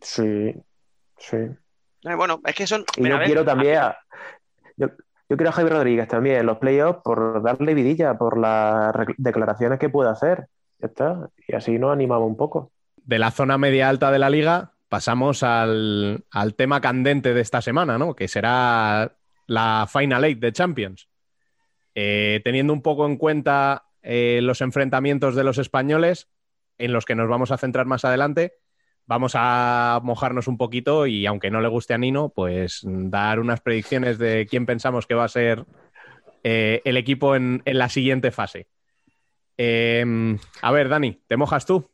Sí, 0.00 0.54
sí. 1.18 1.36
Eh, 1.36 2.14
bueno, 2.16 2.40
es 2.44 2.54
que 2.54 2.66
son. 2.66 2.84
Y 2.96 3.02
mira, 3.02 3.18
yo 3.20 3.24
quiero 3.24 3.44
también 3.44 3.78
a, 3.78 3.98
yo, 4.76 4.88
yo 5.28 5.36
quiero 5.36 5.50
a 5.50 5.52
Javi 5.52 5.68
Rodríguez 5.68 6.08
también 6.08 6.38
en 6.38 6.46
los 6.46 6.58
playoffs 6.58 7.00
por 7.02 7.42
darle 7.42 7.74
vidilla, 7.74 8.16
por 8.16 8.38
las 8.38 8.92
declaraciones 9.16 9.78
que 9.78 9.88
puede 9.88 10.10
hacer. 10.10 10.46
Ya 10.78 10.86
está. 10.86 11.28
Y 11.46 11.54
así 11.54 11.78
nos 11.78 11.92
animamos 11.92 12.28
un 12.28 12.36
poco. 12.36 12.70
De 12.96 13.18
la 13.18 13.30
zona 13.30 13.58
media 13.58 13.88
alta 13.88 14.10
de 14.10 14.18
la 14.18 14.30
liga 14.30 14.72
pasamos 14.88 15.42
al, 15.42 16.24
al 16.30 16.54
tema 16.54 16.80
candente 16.80 17.34
de 17.34 17.40
esta 17.40 17.60
semana, 17.60 17.98
¿no? 17.98 18.14
Que 18.14 18.28
será 18.28 19.17
la 19.48 19.88
Final 19.90 20.24
Eight 20.24 20.38
de 20.38 20.52
Champions. 20.52 21.08
Eh, 21.96 22.40
teniendo 22.44 22.72
un 22.72 22.82
poco 22.82 23.06
en 23.06 23.16
cuenta 23.16 23.86
eh, 24.02 24.38
los 24.42 24.60
enfrentamientos 24.60 25.34
de 25.34 25.42
los 25.42 25.58
españoles, 25.58 26.28
en 26.78 26.92
los 26.92 27.04
que 27.04 27.16
nos 27.16 27.28
vamos 27.28 27.50
a 27.50 27.58
centrar 27.58 27.86
más 27.86 28.04
adelante, 28.04 28.52
vamos 29.06 29.32
a 29.34 29.98
mojarnos 30.04 30.46
un 30.46 30.58
poquito 30.58 31.06
y 31.06 31.26
aunque 31.26 31.50
no 31.50 31.60
le 31.60 31.68
guste 31.68 31.94
a 31.94 31.98
Nino, 31.98 32.28
pues 32.28 32.82
dar 32.84 33.40
unas 33.40 33.60
predicciones 33.60 34.18
de 34.18 34.46
quién 34.48 34.66
pensamos 34.66 35.06
que 35.06 35.14
va 35.14 35.24
a 35.24 35.28
ser 35.28 35.64
eh, 36.44 36.82
el 36.84 36.96
equipo 36.96 37.34
en, 37.34 37.62
en 37.64 37.78
la 37.78 37.88
siguiente 37.88 38.30
fase. 38.30 38.68
Eh, 39.56 40.36
a 40.62 40.70
ver, 40.70 40.88
Dani, 40.88 41.20
¿te 41.26 41.36
mojas 41.36 41.66
tú? 41.66 41.90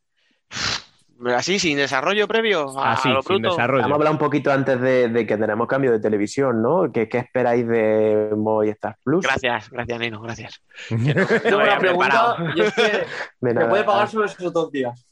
Así, 1.35 1.59
sin 1.59 1.77
desarrollo 1.77 2.27
previo, 2.28 2.78
a, 2.78 2.93
Así, 2.93 3.09
a 3.09 3.12
lo 3.12 3.23
sin 3.23 3.39
bruto. 3.39 3.51
desarrollo. 3.55 3.82
Vamos 3.82 3.95
a 3.95 3.99
hablar 3.99 4.12
un 4.12 4.19
poquito 4.19 4.53
antes 4.53 4.81
de, 4.81 5.09
de 5.09 5.27
que 5.27 5.36
tenemos 5.36 5.66
cambio 5.66 5.93
de 5.93 6.01
televisión, 6.01 6.62
¿no? 6.62 6.91
¿Qué, 6.93 7.09
qué 7.09 7.19
esperáis 7.19 7.66
de 7.66 8.31
Movistar 8.36 8.97
Plus? 9.03 9.23
Gracias, 9.24 9.70
gracias, 9.70 9.99
Nino, 9.99 10.20
gracias. 10.20 10.62
Tengo 10.89 11.59
una 11.59 11.78
pregunta 11.78 12.36
y 12.55 12.61
es 12.62 12.74
que 12.74 12.82
¿se 12.82 13.66
puede 13.66 13.85
pagar 13.85 14.09
sobre 14.09 14.27
esos 14.27 14.53
dos 14.53 14.70
días? 14.70 15.07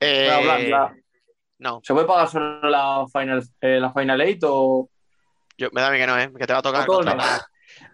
Eh, 0.00 0.24
Voy 0.26 0.30
a 0.32 0.36
hablar, 0.54 0.60
la- 0.68 0.94
no, 1.58 1.80
¿Se 1.82 1.94
puede 1.94 2.06
pagar 2.06 2.28
sobre 2.28 2.70
la 2.70 3.04
Final, 3.12 3.42
eh, 3.60 3.78
la 3.80 3.92
final 3.92 4.20
Eight 4.20 4.42
o...? 4.44 4.88
yo, 5.56 5.68
me 5.72 5.80
da 5.80 5.88
a 5.88 5.90
mí 5.90 5.98
que 5.98 6.06
no, 6.06 6.18
¿eh? 6.18 6.30
Que 6.36 6.46
te 6.46 6.52
va 6.52 6.58
a 6.58 6.62
tocar. 6.62 6.86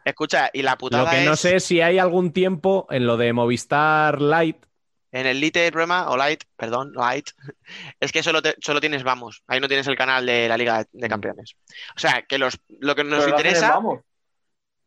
Escucha, 0.05 0.51
y 0.53 0.63
la 0.63 0.77
putada 0.77 1.05
Lo 1.05 1.11
que 1.11 1.25
no 1.25 1.37
sé 1.37 1.61
si 1.61 1.81
hay 1.81 1.99
algún 1.99 2.33
tiempo 2.33 2.87
en 2.91 3.07
lo 3.07 3.17
de 3.17 3.33
Movistar 3.33 4.21
Lite. 4.21 4.67
En 5.13 5.27
el 5.27 5.41
Lite 5.41 5.67
el 5.67 5.73
problema, 5.73 6.09
o 6.11 6.17
Light, 6.17 6.45
perdón, 6.57 6.93
Light, 6.95 7.31
es 8.01 8.13
que 8.13 8.23
solo, 8.23 8.43
te- 8.43 8.57
solo 8.61 8.81
tienes 8.81 9.03
Vamos, 9.03 9.43
ahí 9.47 9.61
no 9.61 9.69
tienes 9.69 9.87
el 9.87 9.97
canal 9.97 10.25
de 10.27 10.49
la 10.49 10.57
Liga 10.57 10.79
de, 10.79 10.89
de 10.93 11.09
Campeones. 11.09 11.57
O 11.97 11.99
sea, 11.99 12.23
que 12.23 12.39
los, 12.39 12.59
lo 12.81 12.95
que 12.95 13.05
nos 13.05 13.25
Pero 13.25 13.37
interesa, 13.37 13.71
Vamos. 13.71 14.01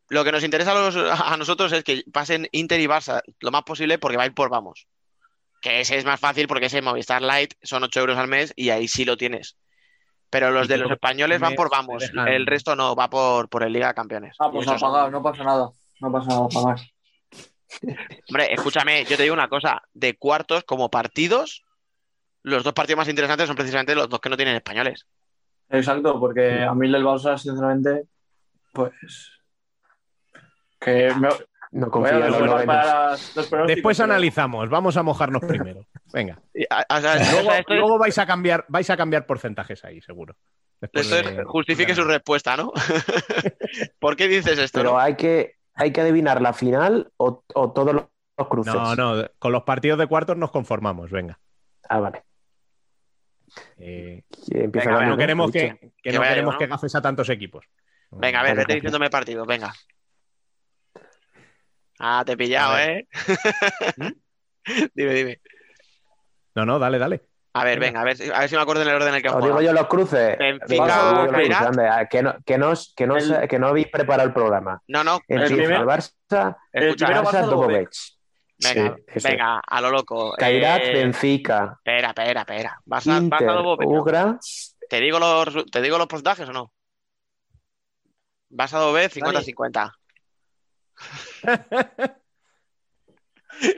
lo 0.08 0.24
que 0.24 0.32
nos 0.32 0.44
interesa 0.44 0.72
a, 0.72 0.74
los- 0.74 0.96
a 0.96 1.36
nosotros 1.36 1.72
es 1.72 1.84
que 1.84 2.04
pasen 2.12 2.48
Inter 2.52 2.80
y 2.80 2.86
Barça 2.86 3.22
lo 3.40 3.50
más 3.50 3.62
posible 3.64 3.98
porque 3.98 4.16
va 4.16 4.22
a 4.22 4.26
ir 4.26 4.34
por 4.34 4.48
Vamos. 4.50 4.86
Que 5.60 5.80
ese 5.80 5.96
es 5.96 6.04
más 6.04 6.20
fácil 6.20 6.46
porque 6.46 6.66
ese 6.66 6.82
Movistar 6.82 7.22
Lite 7.22 7.56
son 7.62 7.82
8 7.84 8.00
euros 8.00 8.18
al 8.18 8.28
mes 8.28 8.52
y 8.54 8.68
ahí 8.70 8.86
sí 8.88 9.04
lo 9.06 9.16
tienes. 9.16 9.56
Pero 10.28 10.50
los 10.50 10.68
de 10.68 10.78
los 10.78 10.90
españoles 10.90 11.38
van 11.40 11.54
por 11.54 11.70
Vamos, 11.70 12.04
el 12.26 12.44
resto 12.46 12.74
no, 12.76 12.94
va 12.96 13.08
por, 13.08 13.48
por 13.48 13.62
el 13.62 13.72
Liga 13.72 13.88
de 13.88 13.94
Campeones. 13.94 14.36
Ah, 14.40 14.50
pues 14.50 14.66
pagar, 14.66 15.10
no 15.10 15.22
pasa 15.22 15.44
nada. 15.44 15.70
No 16.00 16.10
pasa 16.12 16.28
nada 16.28 16.48
pagar. 16.48 16.78
Hombre, 18.28 18.52
escúchame, 18.52 19.04
yo 19.04 19.16
te 19.16 19.22
digo 19.24 19.34
una 19.34 19.48
cosa, 19.48 19.82
de 19.92 20.16
cuartos 20.16 20.64
como 20.64 20.90
partidos, 20.90 21.64
los 22.42 22.62
dos 22.62 22.72
partidos 22.74 22.98
más 22.98 23.08
interesantes 23.08 23.46
son 23.46 23.56
precisamente 23.56 23.94
los 23.94 24.08
dos 24.08 24.20
que 24.20 24.28
no 24.28 24.36
tienen 24.36 24.56
españoles. 24.56 25.06
Exacto, 25.70 26.20
porque 26.20 26.62
a 26.62 26.74
mí 26.74 26.86
el 26.86 27.04
Barça, 27.04 27.38
sinceramente, 27.38 28.04
pues... 28.72 28.92
Que 30.80 31.12
me- 31.14 31.28
No 31.72 31.90
confío 31.90 32.16
en 32.16 32.30
los 32.30 32.38
Bueno, 32.38 32.64
las- 32.64 33.34
los 33.34 33.46
pronósticos, 33.48 33.66
Después 33.66 33.96
pero- 33.96 34.04
analizamos, 34.12 34.68
vamos 34.68 34.96
a 34.96 35.02
mojarnos 35.02 35.42
primero. 35.48 35.86
Venga. 36.12 36.38
O 36.90 37.00
sea, 37.00 37.64
Luego, 37.68 37.98
vais 37.98 38.18
a 38.18 38.26
cambiar, 38.26 38.64
vais 38.68 38.88
a 38.90 38.96
cambiar 38.96 39.26
porcentajes 39.26 39.84
ahí, 39.84 40.00
seguro. 40.02 40.36
Después 40.80 41.10
esto 41.10 41.30
es- 41.30 41.36
de- 41.38 41.44
justifique 41.44 41.94
su 41.94 42.04
respuesta, 42.04 42.56
¿no? 42.56 42.72
¿Por 43.98 44.16
qué 44.16 44.28
dices 44.28 44.58
esto? 44.58 44.78
Pero 44.80 44.92
no? 44.92 44.98
hay 44.98 45.16
que, 45.16 45.54
hay 45.74 45.92
que 45.92 46.00
adivinar 46.00 46.40
la 46.40 46.52
final 46.52 47.12
o, 47.16 47.44
o 47.54 47.72
todos 47.72 47.94
los, 47.94 48.04
los 48.36 48.48
cruces. 48.48 48.74
No, 48.74 48.94
no, 48.96 49.28
con 49.38 49.52
los 49.52 49.62
partidos 49.64 49.98
de 49.98 50.06
cuartos 50.06 50.36
nos 50.36 50.50
conformamos, 50.50 51.10
venga. 51.10 51.38
Ah, 51.88 52.00
vale. 52.00 52.22
Eh, 53.78 54.22
Venga, 54.48 54.92
Dani, 54.94 55.04
no 55.04 55.10
¿no? 55.10 55.16
queremos 55.16 55.52
que, 55.52 55.78
que 55.78 55.92
Que 56.02 56.12
no 56.12 56.20
vaya 56.20 56.32
queremos 56.32 56.54
yo, 56.54 56.54
¿no? 56.54 56.58
que 56.58 56.66
gafes 56.66 56.94
a 56.94 57.02
tantos 57.02 57.28
equipos. 57.28 57.64
Venga, 58.10 58.40
a 58.40 58.42
ver, 58.42 58.52
Vale, 58.52 58.60
vete 58.62 58.74
diciéndome 58.74 59.10
partido, 59.10 59.44
venga. 59.46 59.72
Ah, 61.98 62.22
te 62.26 62.32
he 62.32 62.36
pillado, 62.36 62.74
A 62.74 62.84
¿eh? 62.84 63.08
dime, 64.94 65.14
dime. 65.14 65.40
No, 66.54 66.64
no, 66.64 66.78
dale, 66.78 66.98
dale. 66.98 67.22
A 67.56 67.62
ver, 67.64 67.78
venga, 67.78 68.00
a 68.00 68.04
ver, 68.04 68.16
si- 68.16 68.30
a 68.30 68.40
ver 68.40 68.48
si 68.48 68.56
me 68.56 68.62
acuerdo 68.62 68.82
en 68.82 68.88
el 68.88 68.94
orden 68.96 69.08
en 69.10 69.14
el 69.14 69.22
que 69.22 69.28
Os 69.28 69.44
digo 69.44 69.60
yo 69.60 69.72
los 69.72 69.86
cruces. 69.86 70.36
Benfica, 70.36 70.66
Venga, 70.68 70.84
os 70.84 71.10
digo 71.10 71.24
yo 71.26 71.32
los 71.32 71.32
cruces, 71.34 71.56
Kairat. 71.56 71.68
anda, 71.68 71.98
ah, 71.98 72.08
que, 72.08 72.22
no, 72.22 72.34
que, 72.44 72.58
no, 72.58 72.70
os- 72.70 72.92
que, 72.96 73.06
no, 73.06 73.16
El- 73.16 73.32
os- 73.32 73.48
que 73.48 73.58
no 73.60 73.66
habéis 73.68 73.86
preparado 73.88 74.26
el 74.28 74.34
programa. 74.34 74.82
No, 74.88 75.04
no, 75.04 75.20
El, 75.28 75.42
El 75.42 75.48
FIFA, 75.48 75.56
primer- 75.62 75.80
el 75.80 75.86
Barça, 75.86 76.56
el 76.72 76.82
escucha, 76.84 77.06
primero 77.06 77.24
Barça, 77.24 77.40
Barça, 77.42 77.46
Dobovic. 77.46 77.90
venga, 78.58 78.96
Sí, 79.06 79.20
venga, 79.28 79.60
a 79.60 79.80
lo 79.80 79.90
loco. 79.90 80.32
Kairat, 80.36 80.82
Eh, 80.82 80.92
Benfica, 80.94 81.74
Espera, 81.78 82.08
espera, 82.08 82.40
espera. 82.40 82.80
¿Vas 82.86 83.06
a, 83.06 83.10
vas 83.12 83.22
Inter, 83.22 83.48
a 83.48 83.52
Dobo? 83.52 83.76
Venga. 83.76 84.00
Ugra. 84.00 84.38
¿Te 84.88 85.00
digo 85.00 85.18
los, 85.20 85.66
¿Te 85.70 85.80
digo 85.80 85.96
los 85.96 86.08
porcentajes 86.08 86.48
o 86.48 86.52
no? 86.52 86.72
¿Vas 88.50 88.74
a 88.74 88.78
Dobe 88.78 89.08
50-50? 89.10 89.92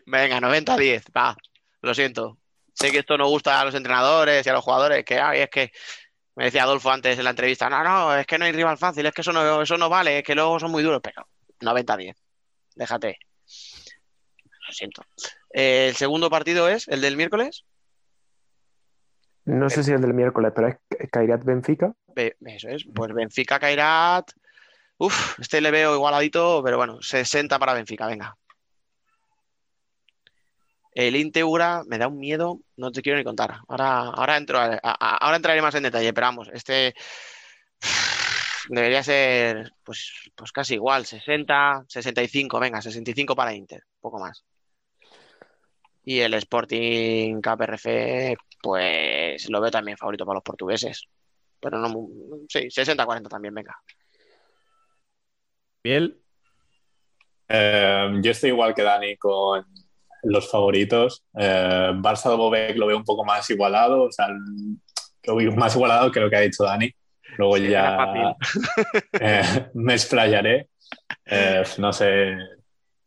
Venga, 0.07 0.41
90-10, 0.41 1.05
va. 1.15 1.37
Lo 1.83 1.95
siento. 1.95 2.39
Sé 2.79 2.91
que 2.91 2.99
esto 2.99 3.17
no 3.17 3.27
gusta 3.29 3.59
a 3.61 3.65
los 3.65 3.75
entrenadores 3.75 4.47
y 4.47 4.51
a 4.51 4.53
los 4.53 4.63
jugadores, 4.63 5.05
que 5.05 5.19
ay, 5.19 5.41
es 5.41 5.49
que 5.51 5.73
me 6.35 6.45
decía 6.45 6.65
Adolfo 6.65 6.91
antes 6.91 7.17
en 7.17 7.25
la 7.25 7.31
entrevista, 7.31 7.71
no, 7.71 7.83
no, 7.83 8.15
es 8.15 8.27
que 8.27 8.37
no 8.39 8.45
hay 8.45 8.53
rival 8.53 8.77
fácil, 8.77 9.07
es 9.07 9.13
que 9.15 9.23
eso 9.23 9.33
no, 9.33 9.63
eso 9.63 9.79
no 9.79 9.89
vale, 9.89 10.19
es 10.19 10.25
que 10.25 10.35
luego 10.35 10.61
son 10.61 10.71
muy 10.71 10.83
duros, 10.83 11.01
pero 11.03 11.27
90-10. 11.61 12.15
Déjate. 12.75 13.19
Lo 14.69 14.73
siento. 14.73 15.03
Eh, 15.55 15.87
el 15.89 15.97
segundo 15.97 16.29
partido 16.29 16.69
es 16.69 16.87
el 16.89 17.01
del 17.01 17.17
miércoles. 17.17 17.65
No 19.47 19.71
sé 19.71 19.83
si 19.85 19.93
el 19.93 20.01
del 20.03 20.13
miércoles, 20.13 20.53
pero 20.55 20.69
es 20.69 20.77
Kairat 21.11 21.45
Benfica. 21.45 21.93
Be- 22.09 22.37
Eso 22.45 22.69
es, 22.69 22.85
pues 22.95 23.15
Benfica 23.15 23.59
Kairat. 23.59 24.33
Uf, 24.99 25.39
este 25.39 25.61
le 25.61 25.71
veo 25.71 25.95
igualadito, 25.95 26.63
pero 26.65 26.77
bueno, 26.77 27.01
60 27.01 27.59
para 27.59 27.73
Benfica, 27.75 28.07
venga. 28.07 28.37
El 30.97 31.15
Integra 31.15 31.85
me 31.87 31.99
da 31.99 32.09
un 32.09 32.17
miedo, 32.17 32.61
no 32.79 32.91
te 32.91 33.03
quiero 33.03 33.19
ni 33.19 33.25
contar. 33.25 33.59
Ahora, 33.69 33.99
ahora, 33.99 34.39
entro 34.39 34.59
ahora 34.59 35.37
entraré 35.37 35.61
más 35.61 35.75
en 35.75 35.83
detalle, 35.83 36.15
pero 36.15 36.29
vamos, 36.29 36.49
este 36.55 36.95
debería 38.71 39.03
ser 39.03 39.73
pues, 39.85 40.31
pues 40.35 40.53
casi 40.53 40.73
igual, 40.77 41.05
60, 41.05 41.85
65, 41.87 42.59
venga, 42.59 42.81
65 42.81 43.37
para 43.37 43.53
Inter, 43.53 43.83
poco 44.01 44.19
más. 44.19 44.43
Y 46.03 46.21
el 46.21 46.33
Sporting 46.33 47.43
KPRF, 47.43 48.39
pues 48.63 49.51
lo 49.51 49.61
veo 49.61 49.71
también 49.71 49.99
favorito 49.99 50.25
para 50.25 50.37
los 50.37 50.45
portugueses. 50.45 51.03
Pero 51.61 51.79
no, 51.79 52.09
sí, 52.49 52.71
60-40 52.71 53.29
también, 53.29 53.53
venga. 53.53 53.77
Biel, 55.85 56.23
Eh, 57.49 58.19
yo 58.23 58.31
estoy 58.31 58.49
igual 58.49 58.75
que 58.75 58.83
Dani 58.83 59.19
con 59.19 59.86
los 60.27 60.51
favoritos. 60.51 61.25
Eh, 61.39 61.93
Barça 61.97 62.31
de 62.31 62.37
Bobek 62.37 62.77
lo 62.77 62.87
veo 62.87 62.97
un 62.97 63.05
poco 63.05 63.25
más 63.25 63.49
igualado, 63.51 64.03
o 64.05 64.13
sea, 64.13 64.29
lo 64.29 65.37
veo 65.37 65.53
más 65.53 65.75
igualado 65.75 66.11
que 66.11 66.21
lo 66.21 66.29
que 66.31 66.37
ha 66.37 66.41
dicho 66.41 66.65
Dani. 66.65 66.91
Luego 67.39 67.57
Sí, 67.57 67.69
ya 67.69 68.35
eh, 69.21 69.69
me 69.75 69.95
explayaré. 69.95 70.69
Eh, 71.25 71.63
no 71.79 71.93
sé, 71.93 72.37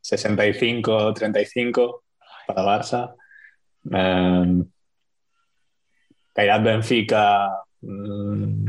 65-35 0.04 2.02
para 2.48 2.64
Barça. 2.64 3.14
Eh, 3.92 4.64
Kairat 6.34 6.64
Benfica. 6.64 7.50
mm, 7.82 8.66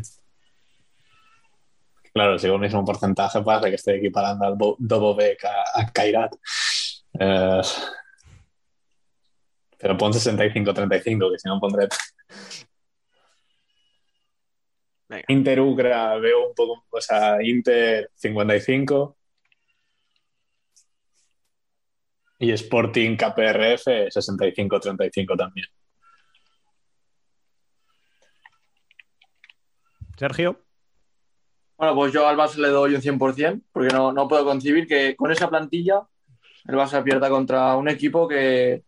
Claro, 2.13 2.39
sigo 2.41 2.55
el 2.57 2.61
mismo 2.61 2.85
porcentaje, 2.85 3.41
pasa 3.43 3.69
que 3.69 3.77
estoy 3.77 3.95
equiparando 3.99 4.45
al 4.45 4.57
Bo- 4.57 4.75
Dobovec 4.81 5.45
a, 5.45 5.81
a 5.81 5.93
Kairat. 5.93 6.35
Eh, 7.19 7.61
pero 9.81 9.97
pon 9.97 10.12
65-35, 10.12 11.32
que 11.32 11.39
si 11.39 11.48
no 11.48 11.59
pondré. 11.59 11.89
Venga. 15.09 15.24
Inter 15.28 15.61
Ugra 15.61 16.16
veo 16.19 16.48
un 16.48 16.55
poco, 16.55 16.85
o 16.90 17.01
sea, 17.01 17.43
Inter 17.43 18.11
55 18.15 19.16
y 22.39 22.52
Sporting 22.52 23.16
KPRF 23.16 23.86
65-35 24.15 25.36
también. 25.36 25.66
Sergio. 30.16 30.62
Bueno, 31.78 31.94
pues 31.94 32.12
yo 32.12 32.28
al 32.28 32.36
Barça 32.36 32.57
le 32.57 32.69
doy 32.69 32.94
un 32.94 33.01
100%, 33.01 33.62
porque 33.73 33.89
no, 33.94 34.12
no 34.12 34.28
puedo 34.28 34.44
concebir 34.44 34.86
que 34.86 35.16
con 35.16 35.32
esa 35.32 35.48
plantilla 35.48 36.02
el 36.66 36.77
Barça 36.77 37.02
pierda 37.02 37.31
contra 37.31 37.74
un 37.77 37.89
equipo 37.89 38.28
que 38.28 38.85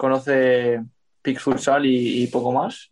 conoce 0.00 0.80
Pix 1.22 1.42
Futsal 1.42 1.84
y, 1.84 2.22
y 2.22 2.26
poco 2.28 2.52
más. 2.52 2.88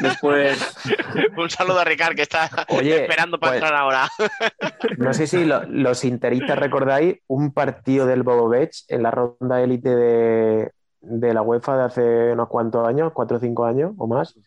Después, 0.00 0.76
Un 1.36 1.50
saludo 1.50 1.80
a 1.80 1.84
Ricard 1.84 2.14
que 2.14 2.22
está 2.22 2.48
Oye, 2.68 3.02
esperando 3.02 3.40
para 3.40 3.52
pues- 3.52 3.62
entrar 3.62 3.74
ahora. 3.80 4.08
No 4.98 5.12
sé 5.14 5.26
si 5.26 5.44
lo- 5.44 5.64
los 5.66 6.04
interistas 6.04 6.58
recordáis 6.58 7.16
un 7.26 7.52
partido 7.52 8.06
del 8.06 8.22
Bobovec 8.22 8.70
en 8.88 9.02
la 9.02 9.10
ronda 9.10 9.60
élite 9.62 9.96
de, 9.96 10.70
de 11.00 11.34
la 11.34 11.42
UEFA 11.42 11.76
de 11.78 11.84
hace 11.84 12.32
unos 12.32 12.48
cuantos 12.48 12.86
años, 12.86 13.12
cuatro 13.14 13.38
o 13.38 13.40
cinco 13.40 13.64
años 13.64 13.92
o 13.96 14.06
más, 14.06 14.38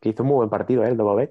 que 0.00 0.08
hizo 0.10 0.22
un 0.24 0.28
muy 0.30 0.36
buen 0.36 0.50
partido, 0.50 0.84
¿eh? 0.84 0.88
el 0.88 0.96
Bobovec. 0.96 1.30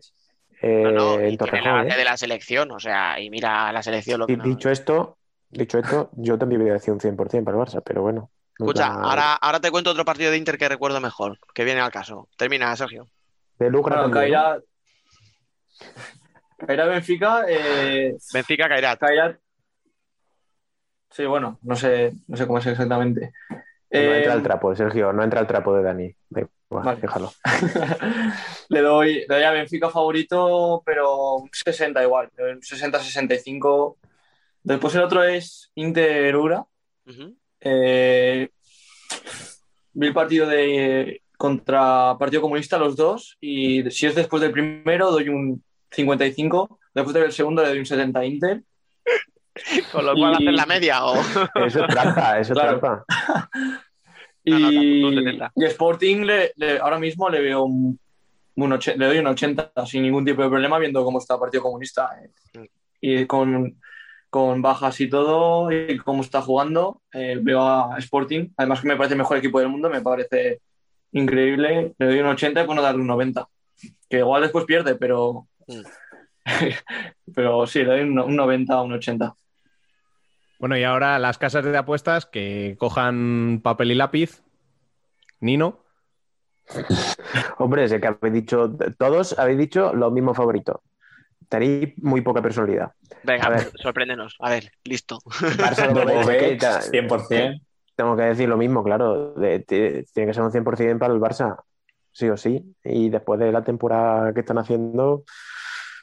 Eh, 0.62 0.84
No, 0.84 0.92
no, 0.92 1.20
en 1.20 1.34
y 1.34 1.38
tiene 1.38 1.62
la 1.62 1.74
base 1.74 1.90
¿eh? 1.90 1.98
de 1.98 2.04
la 2.06 2.18
selección, 2.18 2.72
o 2.72 2.80
sea, 2.80 3.20
y 3.20 3.30
mira 3.30 3.72
la 3.74 3.84
selección 3.84 4.20
lo 4.22 4.28
que 4.28 4.38
no- 4.38 4.44
dicho 4.44 4.70
esto, 4.70 5.18
dicho 5.50 5.78
esto, 5.80 6.10
yo 6.14 6.38
también 6.38 6.62
voy 6.62 6.70
a 6.70 6.74
decir 6.74 6.94
un 6.94 7.00
100% 7.00 7.44
para 7.44 7.58
el 7.58 7.64
Barça, 7.64 7.82
pero 7.86 8.02
bueno. 8.04 8.32
Escucha, 8.62 8.94
ahora, 8.94 9.34
ahora 9.34 9.60
te 9.60 9.72
cuento 9.72 9.90
otro 9.90 10.06
partido 10.06 10.30
de 10.30 10.38
Inter 10.38 10.56
que 10.58 10.70
recuerdo 10.70 11.02
mejor, 11.02 11.40
que 11.54 11.64
viene 11.64 11.82
al 11.82 11.92
caso. 11.92 12.30
Termina, 12.38 12.76
Sergio. 12.76 13.08
De 13.58 13.70
Lucra 13.72 14.04
bueno, 14.04 14.14
también, 14.14 14.34
¿no? 14.34 14.40
Kairat, 14.40 14.64
Kairat 16.68 16.90
Benfica, 16.90 17.46
eh, 17.48 18.16
Benfica 18.32 18.68
Kairat. 18.70 19.00
Kairat. 19.00 19.40
Sí, 21.10 21.26
bueno, 21.26 21.58
no 21.64 21.76
sé, 21.76 22.14
no 22.28 22.38
sé 22.38 22.46
cómo 22.46 22.60
es 22.60 22.68
exactamente. 22.68 23.34
No 23.50 23.58
Eh, 23.90 24.18
entra 24.18 24.34
el 24.36 24.44
trapo, 24.44 24.76
Sergio, 24.76 25.12
no 25.12 25.24
entra 25.24 25.42
el 25.42 25.48
trapo 25.48 25.74
de 25.76 25.84
Dani. 25.84 26.16
Va, 26.36 26.48
Vale. 26.84 27.02
déjalo. 27.02 27.34
le, 28.70 28.80
doy, 28.82 29.26
le 29.28 29.36
doy 29.36 29.44
a 29.44 29.52
Benfica 29.52 29.90
favorito, 29.90 30.82
pero 30.86 31.36
un 31.38 31.50
60 31.52 32.02
igual, 32.04 32.30
un 32.38 32.62
60-65. 32.62 33.98
Después 34.64 34.94
el 34.96 35.02
otro 35.02 35.24
es 35.24 35.72
Inter 35.76 36.36
Ura. 36.36 36.64
Ujú. 37.08 37.36
Eh, 37.62 38.50
vi 39.94 40.08
el 40.08 40.14
partido 40.14 40.48
de 40.48 41.22
contra 41.38 42.16
Partido 42.20 42.42
Comunista 42.42 42.78
los 42.78 42.96
dos 42.96 43.38
y 43.42 43.90
si 43.92 44.06
es 44.08 44.16
después 44.16 44.42
del 44.42 44.52
primero 44.52 45.12
doy 45.12 45.30
un 45.30 45.64
55, 45.92 46.80
después 46.94 47.14
del 47.14 47.32
segundo 47.32 47.62
le 47.64 47.70
doy 47.70 47.80
un 47.80 47.86
70 47.86 48.20
a 48.20 48.26
Inter. 48.26 48.62
Con 49.92 50.06
lo 50.06 50.14
cual 50.16 50.34
Y- 50.40 50.48
haces 50.48 50.54
la 50.56 50.66
media 50.66 51.06
o. 51.06 51.16
Eso 51.66 51.84
es 51.86 51.88
trampa, 51.88 52.40
eso 52.40 52.54
es 52.54 52.60
Claro. 52.60 53.06
No, 54.44 54.58
no, 54.58 54.72
Y, 54.72 54.74
tampoco 54.74 55.08
un 55.08 55.16
70. 55.24 55.52
y 55.56 55.66
Sporting 55.66 56.18
le- 56.26 56.52
le- 56.56 56.80
ahora 56.80 56.98
mismo 56.98 57.30
le 57.30 57.42
veo 57.42 57.64
un, 57.64 58.00
un 58.56 58.80
le 58.98 59.06
doy 59.06 59.20
un 59.20 59.28
80 59.28 59.72
sin 59.86 60.02
ningún 60.02 60.26
tipo 60.26 60.42
de 60.42 60.50
problema 60.50 60.80
viendo 60.80 61.04
cómo 61.04 61.20
está 61.20 61.36
el 61.36 61.40
Partido 61.42 61.62
Comunista 61.62 62.10
eh. 62.56 62.68
y 63.02 63.26
con, 63.28 63.80
con 64.32 64.64
bajas 64.64 65.00
y 65.00 65.08
todo 65.08 65.72
y 65.72 65.98
cómo 66.00 66.24
está 66.24 66.42
jugando 66.42 67.04
eh, 67.14 67.38
veo 67.40 67.62
a 67.62 68.00
Sporting 68.00 68.50
además 68.58 68.82
que 68.82 68.88
me 68.88 68.96
parece 68.96 69.14
el 69.14 69.20
mejor 69.20 69.38
equipo 69.38 69.60
del 69.60 69.70
mundo 69.70 69.88
me 69.92 70.02
parece 70.02 70.62
increíble 71.12 71.94
le 72.00 72.06
doy 72.08 72.20
un 72.20 72.26
80 72.26 72.64
y 72.64 72.66
puedo 72.66 72.82
darle 72.82 73.02
un 73.02 73.08
90 73.08 73.48
que 74.10 74.18
igual 74.18 74.42
después 74.42 74.66
pierde 74.66 74.96
pero 74.96 75.48
Mm. 75.68 75.82
pero 77.36 77.68
sí 77.68 77.80
le 77.80 77.86
doy 77.86 78.02
un, 78.02 78.20
un 78.20 78.36
90 78.36 78.82
un 78.82 78.94
80 78.94 79.36
Bueno, 80.60 80.78
y 80.78 80.84
ahora 80.84 81.20
las 81.20 81.38
casas 81.38 81.64
de 81.64 81.78
apuestas 81.78 82.26
que 82.26 82.76
cojan 82.80 83.62
papel 83.64 83.92
y 83.92 83.96
lápiz. 83.96 84.44
Nino. 85.40 85.80
Hombre, 87.58 87.88
sé 87.90 88.00
que 88.00 88.08
habéis 88.08 88.34
dicho, 88.34 88.72
todos 88.98 89.38
habéis 89.40 89.58
dicho 89.58 89.94
los 89.94 90.12
mismos 90.12 90.38
favoritos. 90.38 90.78
Tenéis 91.52 91.94
muy 91.98 92.22
poca 92.22 92.42
personalidad. 92.42 92.94
Venga, 93.24 93.46
A 93.46 93.50
ver. 93.50 93.72
sorpréndenos. 93.76 94.38
A 94.40 94.50
ver, 94.50 94.72
listo. 94.86 95.20
Barça 95.60 95.88
no 95.88 95.94
Como 96.00 96.06
veis, 96.06 96.26
veis, 96.28 96.42
que 96.44 96.56
ta- 96.56 96.82
100%. 96.82 97.62
Tengo 97.94 98.16
que 98.16 98.24
decir 98.24 98.48
lo 98.48 98.56
mismo, 98.58 98.84
claro. 98.84 99.34
de- 99.34 99.60
de- 99.60 100.06
tiene 100.14 100.28
que 100.30 100.34
ser 100.34 100.44
un 100.44 100.52
100% 100.52 100.98
para 100.98 101.14
el 101.14 101.20
Barça, 101.20 101.58
sí 102.14 102.30
o 102.30 102.38
sí. 102.38 102.64
Y 102.86 103.10
después 103.10 103.38
de 103.40 103.52
la 103.52 103.64
temporada 103.64 104.34
que 104.34 104.40
están 104.40 104.58
haciendo, 104.60 105.24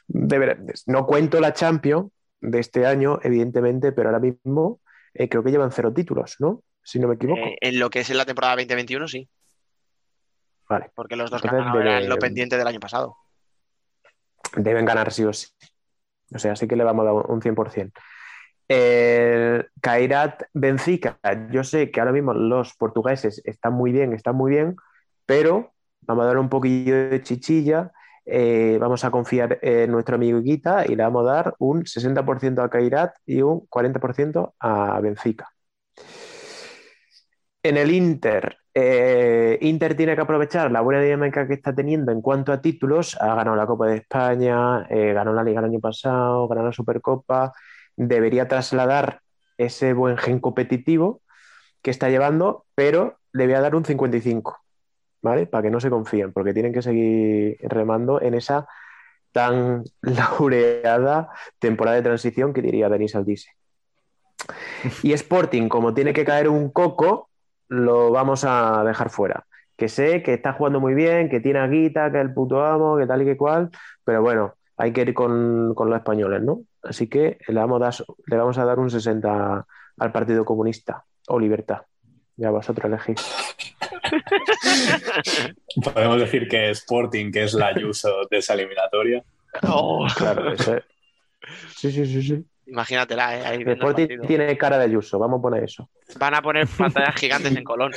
deber- 0.07 0.59
no 0.85 1.05
cuento 1.07 1.39
la 1.41 1.51
Champions 1.53 2.11
de 2.39 2.59
este 2.59 2.85
año, 2.85 3.19
evidentemente, 3.23 3.91
pero 3.91 4.09
ahora 4.09 4.19
mismo 4.19 4.79
eh, 5.15 5.27
creo 5.27 5.43
que 5.43 5.49
llevan 5.51 5.71
cero 5.71 5.91
títulos, 5.91 6.35
¿no? 6.39 6.61
Si 6.83 6.99
no 6.99 7.07
me 7.07 7.15
equivoco. 7.15 7.41
Eh, 7.41 7.57
en 7.59 7.79
lo 7.79 7.89
que 7.89 8.01
es 8.01 8.09
en 8.11 8.17
la 8.17 8.25
temporada 8.25 8.55
2021, 8.55 9.07
sí. 9.07 9.27
Vale. 10.69 10.91
Porque 10.93 11.15
los 11.15 11.31
dos 11.31 11.41
que 11.41 11.47
han 11.49 11.55
Entonces 11.57 11.81
eran 11.81 12.07
lo 12.07 12.17
pendiente 12.19 12.55
del 12.55 12.67
año 12.67 12.79
pasado. 12.79 13.15
Deben 14.55 14.85
ganar 14.85 15.11
sí 15.11 15.23
o 15.23 15.33
sí. 15.33 15.47
O 16.33 16.39
sea, 16.39 16.55
sí 16.55 16.67
que 16.67 16.75
le 16.75 16.83
vamos 16.83 17.03
a 17.03 17.13
dar 17.13 17.25
un 17.27 17.41
100%. 17.41 17.91
El 18.67 19.67
Kairat 19.81 20.43
Benfica, 20.53 21.19
yo 21.49 21.63
sé 21.63 21.89
que 21.89 21.99
ahora 21.99 22.11
mismo 22.11 22.33
los 22.33 22.75
portugueses 22.75 23.41
están 23.43 23.73
muy 23.73 23.91
bien, 23.91 24.13
están 24.13 24.35
muy 24.35 24.51
bien, 24.51 24.75
pero 25.25 25.73
vamos 26.01 26.23
a 26.23 26.27
dar 26.27 26.37
un 26.37 26.49
poquillo 26.49 27.09
de 27.09 27.21
chichilla, 27.23 27.91
eh, 28.25 28.77
vamos 28.79 29.03
a 29.03 29.09
confiar 29.09 29.57
en 29.63 29.91
nuestro 29.91 30.15
amigo 30.15 30.39
Guita 30.39 30.85
y 30.85 30.95
le 30.95 31.01
vamos 31.01 31.27
a 31.27 31.31
dar 31.31 31.55
un 31.57 31.83
60% 31.83 32.63
a 32.63 32.69
Kairat 32.69 33.15
y 33.25 33.41
un 33.41 33.67
40% 33.67 34.53
a 34.59 34.99
Benfica. 35.01 35.49
En 37.63 37.75
el 37.75 37.91
Inter, 37.91 38.55
eh, 38.81 39.57
Inter 39.61 39.95
tiene 39.95 40.15
que 40.15 40.21
aprovechar 40.21 40.71
la 40.71 40.81
buena 40.81 41.01
dinámica 41.01 41.47
que 41.47 41.53
está 41.53 41.73
teniendo 41.73 42.11
en 42.11 42.21
cuanto 42.21 42.51
a 42.51 42.61
títulos. 42.61 43.17
Ha 43.19 43.35
ganado 43.35 43.55
la 43.55 43.65
Copa 43.65 43.87
de 43.87 43.97
España, 43.97 44.85
eh, 44.89 45.13
ganó 45.13 45.33
la 45.33 45.43
Liga 45.43 45.59
el 45.59 45.65
año 45.65 45.79
pasado, 45.79 46.47
ganó 46.47 46.63
la 46.63 46.71
Supercopa. 46.71 47.53
Debería 47.95 48.47
trasladar 48.47 49.21
ese 49.57 49.93
buen 49.93 50.17
gen 50.17 50.39
competitivo 50.39 51.21
que 51.81 51.91
está 51.91 52.09
llevando, 52.09 52.65
pero 52.75 53.17
le 53.33 53.45
voy 53.45 53.55
a 53.55 53.61
dar 53.61 53.75
un 53.75 53.85
55, 53.85 54.57
¿vale? 55.21 55.45
Para 55.45 55.63
que 55.63 55.69
no 55.69 55.79
se 55.79 55.89
confíen, 55.89 56.33
porque 56.33 56.53
tienen 56.53 56.73
que 56.73 56.81
seguir 56.81 57.57
remando 57.61 58.21
en 58.21 58.33
esa 58.33 58.67
tan 59.31 59.83
laureada 60.01 61.29
temporada 61.59 61.97
de 61.97 62.03
transición 62.03 62.53
que 62.53 62.61
diría 62.61 62.89
Denis 62.89 63.15
Aldise. 63.15 63.51
Y 65.03 65.13
Sporting, 65.13 65.69
como 65.69 65.93
tiene 65.93 66.13
que 66.13 66.25
caer 66.25 66.49
un 66.49 66.69
coco, 66.69 67.28
lo 67.69 68.11
vamos 68.11 68.43
a 68.45 68.83
dejar 68.83 69.09
fuera. 69.09 69.45
Que 69.77 69.87
sé 69.87 70.21
que 70.23 70.33
está 70.33 70.53
jugando 70.53 70.81
muy 70.81 70.93
bien, 70.93 71.29
que 71.29 71.39
tiene 71.39 71.59
a 71.59 71.67
Guita, 71.67 72.11
que 72.11 72.17
es 72.17 72.25
el 72.25 72.33
puto 72.33 72.65
amo, 72.65 72.97
que 72.97 73.07
tal 73.07 73.21
y 73.21 73.25
que 73.25 73.37
cual, 73.37 73.69
pero 74.03 74.21
bueno, 74.21 74.55
hay 74.75 74.91
que 74.91 75.01
ir 75.01 75.13
con, 75.13 75.73
con 75.73 75.89
los 75.89 75.97
españoles, 75.97 76.41
¿no? 76.41 76.63
Así 76.83 77.07
que 77.07 77.37
le 77.47 77.59
vamos, 77.59 77.81
a 77.81 77.85
dar, 77.85 77.93
le 78.27 78.37
vamos 78.37 78.57
a 78.57 78.65
dar 78.65 78.79
un 78.79 78.89
60 78.89 79.65
al 79.97 80.11
Partido 80.11 80.43
Comunista 80.43 81.05
o 81.27 81.39
Libertad. 81.39 81.81
Ya 82.35 82.51
vosotros 82.51 82.91
elegís. 82.91 83.21
Podemos 85.93 86.19
decir 86.19 86.47
que 86.47 86.69
Sporting, 86.71 87.31
que 87.31 87.43
es 87.43 87.53
la 87.53 87.67
Ayuso 87.67 88.09
de 88.29 88.37
esa 88.37 88.53
eliminatoria. 88.53 89.23
Oh. 89.63 90.07
Claro, 90.15 90.51
eso 90.53 90.77
es. 90.77 90.83
Sí, 91.75 91.91
sí, 91.91 92.05
sí, 92.05 92.21
sí. 92.21 92.45
Imagínatela, 92.69 93.37
¿eh? 93.37 93.45
Ahí 93.45 93.61
El 93.61 93.69
Sporting 93.71 94.21
tiene 94.27 94.57
cara 94.57 94.77
de 94.77 94.85
Ayuso, 94.85 95.17
vamos 95.19 95.39
a 95.39 95.41
poner 95.41 95.63
eso. 95.63 95.89
Van 96.17 96.33
a 96.33 96.41
poner 96.41 96.67
pantallas 96.67 97.15
gigantes 97.15 97.55
en 97.55 97.63
Colón. 97.63 97.91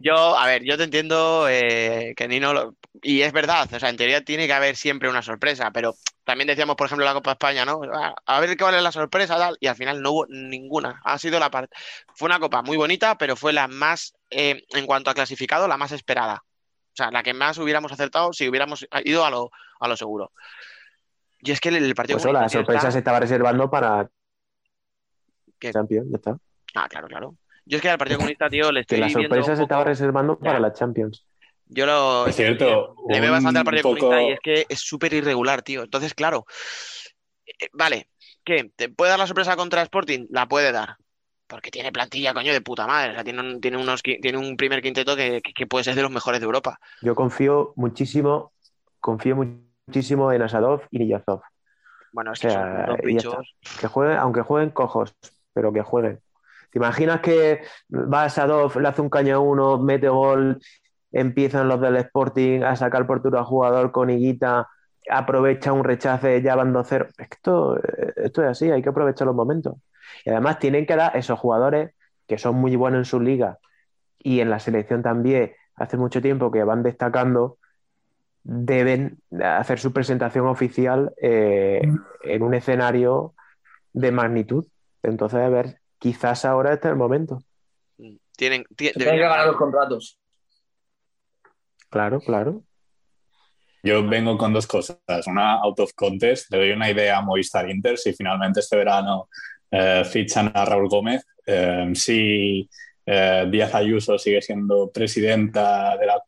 Yo, 0.00 0.36
a 0.36 0.46
ver, 0.46 0.62
yo 0.62 0.76
te 0.76 0.84
entiendo 0.84 1.46
eh, 1.48 2.12
que 2.16 2.28
Nino, 2.28 2.52
lo- 2.52 2.76
y 3.02 3.22
es 3.22 3.32
verdad, 3.32 3.66
o 3.72 3.78
sea, 3.78 3.88
en 3.88 3.96
teoría 3.96 4.22
tiene 4.24 4.46
que 4.46 4.52
haber 4.52 4.76
siempre 4.76 5.08
una 5.08 5.22
sorpresa, 5.22 5.70
pero 5.70 5.94
también 6.24 6.48
decíamos, 6.48 6.76
por 6.76 6.86
ejemplo, 6.86 7.04
la 7.06 7.14
Copa 7.14 7.32
España, 7.32 7.64
¿no? 7.64 7.80
A, 7.94 8.14
a 8.26 8.40
ver 8.40 8.56
qué 8.56 8.64
vale 8.64 8.80
la 8.82 8.92
sorpresa, 8.92 9.38
tal, 9.38 9.56
y 9.58 9.68
al 9.68 9.76
final 9.76 10.02
no 10.02 10.10
hubo 10.12 10.26
ninguna. 10.28 11.00
Ha 11.04 11.18
sido 11.18 11.38
la 11.40 11.50
parte, 11.50 11.74
fue 12.14 12.26
una 12.26 12.38
copa 12.38 12.60
muy 12.62 12.76
bonita, 12.76 13.16
pero 13.16 13.36
fue 13.36 13.52
la 13.52 13.68
más, 13.68 14.14
eh, 14.30 14.62
en 14.70 14.86
cuanto 14.86 15.10
a 15.10 15.14
clasificado, 15.14 15.66
la 15.66 15.76
más 15.78 15.92
esperada. 15.92 16.42
O 16.44 16.96
sea, 16.96 17.10
la 17.10 17.22
que 17.22 17.34
más 17.34 17.58
hubiéramos 17.58 17.92
acertado 17.92 18.32
si 18.32 18.48
hubiéramos 18.48 18.86
ido 19.04 19.24
a 19.24 19.30
lo, 19.30 19.50
a 19.80 19.88
lo 19.88 19.96
seguro. 19.96 20.32
Y 21.40 21.50
es 21.52 21.60
que 21.60 21.68
el, 21.68 21.76
el 21.76 21.94
partido 21.94 22.16
Pues 22.16 22.26
hola, 22.26 22.42
la 22.42 22.48
sorpresa 22.48 22.78
está- 22.78 22.90
se 22.92 22.98
estaba 22.98 23.20
reservando 23.20 23.70
para 23.70 24.08
¿Qué? 25.58 25.72
Champions, 25.72 26.08
ya 26.10 26.16
está. 26.16 26.38
Ah, 26.74 26.88
claro, 26.88 27.08
claro. 27.08 27.36
Yo 27.64 27.76
es 27.76 27.82
que 27.82 27.88
al 27.90 27.98
Partido 27.98 28.18
Comunista, 28.18 28.48
tío, 28.48 28.70
le 28.72 28.80
Que 28.80 28.82
estoy 28.82 28.98
la 29.00 29.06
viendo 29.06 29.22
sorpresa 29.28 29.56
se 29.56 29.62
estaba 29.62 29.84
reservando 29.84 30.38
para 30.38 30.60
la 30.60 30.72
Champions. 30.72 31.24
Yo 31.68 31.84
lo. 31.86 32.26
Es 32.26 32.36
cierto, 32.36 32.94
Le 33.08 33.20
veo 33.20 33.32
bastante 33.32 33.58
al 33.58 33.64
Partido 33.64 33.82
poco- 33.82 33.98
Comunista 34.08 34.28
y 34.30 34.32
es 34.34 34.40
que 34.40 34.66
es 34.72 34.80
súper 34.80 35.12
irregular, 35.14 35.62
tío. 35.62 35.82
Entonces, 35.82 36.14
claro. 36.14 36.46
eh, 37.46 37.68
vale, 37.72 38.08
¿qué? 38.44 38.70
¿Te 38.76 38.88
puede 38.88 39.10
dar 39.10 39.18
la 39.18 39.26
sorpresa 39.26 39.56
contra 39.56 39.82
Sporting? 39.82 40.26
La 40.30 40.46
puede 40.46 40.70
dar. 40.72 40.96
Porque 41.48 41.70
tiene 41.70 41.90
plantilla, 41.92 42.34
coño, 42.34 42.52
de 42.52 42.60
puta 42.60 42.86
madre. 42.86 43.10
O 43.10 43.14
sea, 43.14 43.24
tiene 43.24 43.40
un, 43.40 43.60
tiene 43.60 43.76
unos, 43.78 44.02
tiene 44.02 44.36
un 44.36 44.56
primer 44.56 44.80
quinteto 44.82 45.16
que, 45.16 45.40
que- 45.42 45.52
que 45.52 45.66
puede 45.66 45.84
ser 45.84 45.94
de 45.96 46.02
los 46.02 46.10
mejores 46.10 46.40
de 46.40 46.44
Europa. 46.46 46.78
Yo 47.02 47.14
confío 47.14 47.72
muchísimo, 47.76 48.52
confío 49.00 49.34
muchísimo 49.36 49.65
en 49.88 50.42
Asadov 50.42 50.82
y 50.90 50.98
Niyazov. 50.98 51.42
Bueno, 52.12 52.32
es 52.32 52.44
O 52.44 52.96
que 52.96 53.20
son 53.20 53.44
jueguen, 53.88 54.16
aunque 54.18 54.42
jueguen 54.42 54.70
cojos, 54.70 55.14
pero 55.52 55.72
que 55.72 55.82
jueguen. 55.82 56.20
¿Te 56.70 56.78
imaginas 56.78 57.20
que 57.20 57.62
va 57.90 58.24
Asadov, 58.24 58.78
le 58.80 58.88
hace 58.88 59.02
un 59.02 59.10
caño 59.10 59.36
a 59.36 59.38
uno, 59.38 59.78
mete 59.78 60.08
gol, 60.08 60.60
empiezan 61.12 61.68
los 61.68 61.80
del 61.80 61.96
Sporting 61.96 62.62
a 62.62 62.74
sacar 62.76 63.06
por 63.06 63.22
turno 63.22 63.38
al 63.38 63.44
jugador 63.44 63.92
con 63.92 64.10
Higuita, 64.10 64.68
aprovecha 65.08 65.72
un 65.72 65.84
rechace, 65.84 66.42
ya 66.42 66.56
van 66.56 66.74
2-0? 66.74 67.06
Es 67.16 67.28
que 67.28 67.34
esto, 67.36 67.78
esto 68.16 68.42
es 68.42 68.48
así, 68.48 68.70
hay 68.70 68.82
que 68.82 68.88
aprovechar 68.88 69.26
los 69.26 69.36
momentos. 69.36 69.74
Y 70.24 70.30
además 70.30 70.58
tienen 70.58 70.84
que 70.86 70.96
dar 70.96 71.16
esos 71.16 71.38
jugadores 71.38 71.94
que 72.26 72.38
son 72.38 72.56
muy 72.56 72.74
buenos 72.74 72.98
en 72.98 73.04
sus 73.04 73.22
ligas 73.22 73.58
y 74.18 74.40
en 74.40 74.50
la 74.50 74.58
selección 74.58 75.02
también, 75.02 75.52
hace 75.76 75.96
mucho 75.96 76.20
tiempo 76.20 76.50
que 76.50 76.64
van 76.64 76.82
destacando, 76.82 77.58
deben 78.48 79.18
hacer 79.42 79.80
su 79.80 79.92
presentación 79.92 80.46
oficial 80.46 81.12
eh, 81.20 81.82
en 82.22 82.42
un 82.42 82.54
escenario 82.54 83.34
de 83.92 84.12
magnitud. 84.12 84.66
Entonces, 85.02 85.40
a 85.40 85.48
ver, 85.48 85.80
quizás 85.98 86.44
ahora 86.44 86.72
este 86.72 86.86
es 86.88 86.92
el 86.92 86.98
momento. 86.98 87.42
Tienen, 88.36 88.64
ti- 88.76 88.92
Tienen 88.92 88.92
que 88.94 89.04
ganar 89.04 89.30
ganar. 89.30 89.46
los 89.48 89.56
contratos. 89.56 90.18
Claro, 91.90 92.20
claro. 92.20 92.62
Yo 93.82 94.06
vengo 94.06 94.36
con 94.36 94.52
dos 94.52 94.66
cosas. 94.66 94.98
Una 95.26 95.54
out 95.62 95.80
of 95.80 95.92
contest. 95.94 96.50
Le 96.50 96.58
doy 96.58 96.70
una 96.70 96.90
idea 96.90 97.18
a 97.18 97.22
Movistar 97.22 97.68
Inter 97.70 97.96
si 97.98 98.12
finalmente 98.12 98.60
este 98.60 98.76
verano 98.76 99.28
eh, 99.70 100.04
fichan 100.04 100.50
a 100.54 100.64
Raúl 100.64 100.88
Gómez. 100.88 101.24
Eh, 101.46 101.90
si 101.94 102.68
eh, 103.06 103.46
Díaz 103.50 103.74
Ayuso 103.74 104.18
sigue 104.18 104.42
siendo 104.42 104.90
presidenta 104.90 105.96
de 105.96 106.06
la 106.06 106.22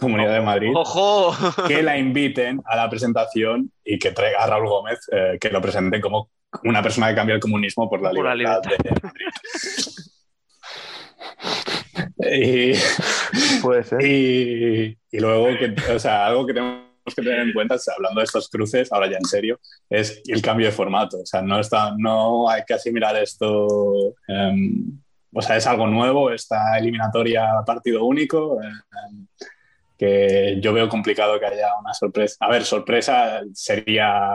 Comunidad 0.00 0.32
de 0.32 0.40
Madrid, 0.40 0.72
¡Ojo! 0.74 1.34
que 1.68 1.82
la 1.82 1.98
inviten 1.98 2.60
a 2.64 2.76
la 2.76 2.88
presentación 2.88 3.70
y 3.84 3.98
que 3.98 4.12
traiga 4.12 4.42
a 4.42 4.46
Raúl 4.46 4.68
Gómez, 4.68 5.00
eh, 5.12 5.38
que 5.40 5.50
lo 5.50 5.60
presenten 5.60 6.00
como 6.00 6.30
una 6.64 6.82
persona 6.82 7.08
que 7.08 7.14
cambia 7.14 7.34
el 7.34 7.40
comunismo 7.40 7.88
por 7.88 8.02
la 8.02 8.10
Por 8.10 8.24
la 8.24 8.34
libertad 8.34 8.70
de 8.82 8.90
Madrid. 9.02 9.26
Y, 12.18 12.72
Puede 13.62 13.84
ser. 13.84 14.04
y, 14.04 14.98
y 15.10 15.20
luego, 15.20 15.48
que, 15.58 15.74
o 15.92 15.98
sea, 15.98 16.26
algo 16.26 16.46
que 16.46 16.54
tenemos 16.54 16.90
que 17.14 17.22
tener 17.22 17.40
en 17.40 17.52
cuenta, 17.52 17.76
hablando 17.96 18.20
de 18.20 18.24
estos 18.24 18.48
cruces, 18.48 18.92
ahora 18.92 19.10
ya 19.10 19.16
en 19.16 19.24
serio, 19.24 19.60
es 19.88 20.22
el 20.26 20.42
cambio 20.42 20.66
de 20.66 20.72
formato. 20.72 21.20
O 21.20 21.26
sea, 21.26 21.42
no, 21.42 21.60
está, 21.60 21.94
no 21.96 22.48
hay 22.48 22.62
que 22.66 22.74
asimilar 22.74 23.16
esto, 23.16 24.14
em, 24.28 25.00
o 25.32 25.42
sea, 25.42 25.56
es 25.56 25.66
algo 25.66 25.86
nuevo, 25.86 26.30
esta 26.30 26.78
eliminatoria 26.78 27.58
a 27.58 27.64
partido 27.64 28.04
único, 28.04 28.60
em, 28.62 29.26
que 30.00 30.56
yo 30.62 30.72
veo 30.72 30.88
complicado 30.88 31.38
que 31.38 31.44
haya 31.44 31.68
una 31.78 31.92
sorpresa. 31.92 32.36
A 32.40 32.48
ver, 32.48 32.64
sorpresa 32.64 33.42
sería 33.52 34.30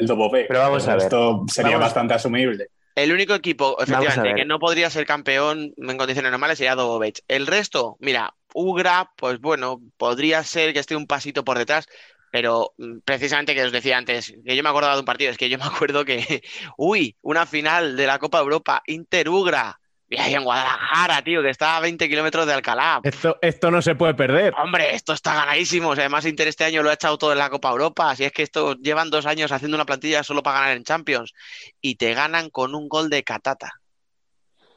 el 0.00 0.06
Dobové. 0.08 0.46
Pero 0.48 0.58
vamos 0.58 0.88
a 0.88 0.94
ver. 0.96 1.04
Esto 1.04 1.44
sería 1.46 1.72
Vamos- 1.76 1.86
bastante 1.86 2.14
asumible. 2.14 2.66
El 2.96 3.12
único 3.12 3.32
equipo, 3.34 3.76
efectivamente, 3.80 4.34
que 4.34 4.44
no 4.44 4.58
podría 4.58 4.90
ser 4.90 5.06
campeón 5.06 5.72
en 5.76 5.96
condiciones 5.96 6.32
normales 6.32 6.58
sería 6.58 6.74
Dobovec. 6.74 7.20
El 7.28 7.46
resto, 7.46 7.96
mira, 8.00 8.34
Ugra, 8.54 9.10
pues 9.16 9.40
bueno, 9.40 9.80
podría 9.96 10.42
ser 10.42 10.72
que 10.72 10.80
esté 10.80 10.96
un 10.96 11.06
pasito 11.06 11.44
por 11.44 11.58
detrás, 11.58 11.86
pero 12.32 12.72
mm, 12.78 12.98
precisamente 13.04 13.54
que 13.54 13.62
os 13.64 13.72
decía 13.72 13.98
antes, 13.98 14.34
que 14.44 14.56
yo 14.56 14.62
me 14.64 14.68
acordaba 14.68 14.94
de 14.94 15.00
un 15.00 15.06
partido, 15.06 15.30
es 15.30 15.38
que 15.38 15.48
yo 15.48 15.58
me 15.58 15.64
acuerdo 15.88 16.04
que, 16.04 16.42
uy, 16.76 17.16
una 17.22 17.46
final 17.46 17.96
de 17.96 18.06
la 18.06 18.18
Copa 18.18 18.40
Europa, 18.40 18.82
Inter-Ugra, 18.86 19.78
y 20.14 20.18
ahí 20.18 20.34
en 20.34 20.44
Guadalajara, 20.44 21.22
tío, 21.22 21.42
que 21.42 21.50
está 21.50 21.76
a 21.76 21.80
20 21.80 22.08
kilómetros 22.08 22.46
de 22.46 22.54
Alcalá. 22.54 23.00
Esto, 23.02 23.38
esto 23.42 23.70
no 23.70 23.82
se 23.82 23.94
puede 23.94 24.14
perder. 24.14 24.54
Hombre, 24.56 24.94
esto 24.94 25.12
está 25.12 25.34
ganadísimo. 25.34 25.90
O 25.90 25.94
sea, 25.94 26.02
además, 26.02 26.26
Inter 26.26 26.48
este 26.48 26.64
año 26.64 26.82
lo 26.82 26.90
ha 26.90 26.94
echado 26.94 27.18
todo 27.18 27.32
en 27.32 27.38
la 27.38 27.50
Copa 27.50 27.70
Europa. 27.70 28.10
Así 28.10 28.24
es 28.24 28.32
que 28.32 28.42
esto 28.42 28.74
llevan 28.74 29.10
dos 29.10 29.26
años 29.26 29.52
haciendo 29.52 29.76
una 29.76 29.86
plantilla 29.86 30.22
solo 30.22 30.42
para 30.42 30.60
ganar 30.60 30.76
en 30.76 30.84
Champions. 30.84 31.34
Y 31.80 31.96
te 31.96 32.14
ganan 32.14 32.50
con 32.50 32.74
un 32.74 32.88
gol 32.88 33.10
de 33.10 33.22
Catata. 33.22 33.72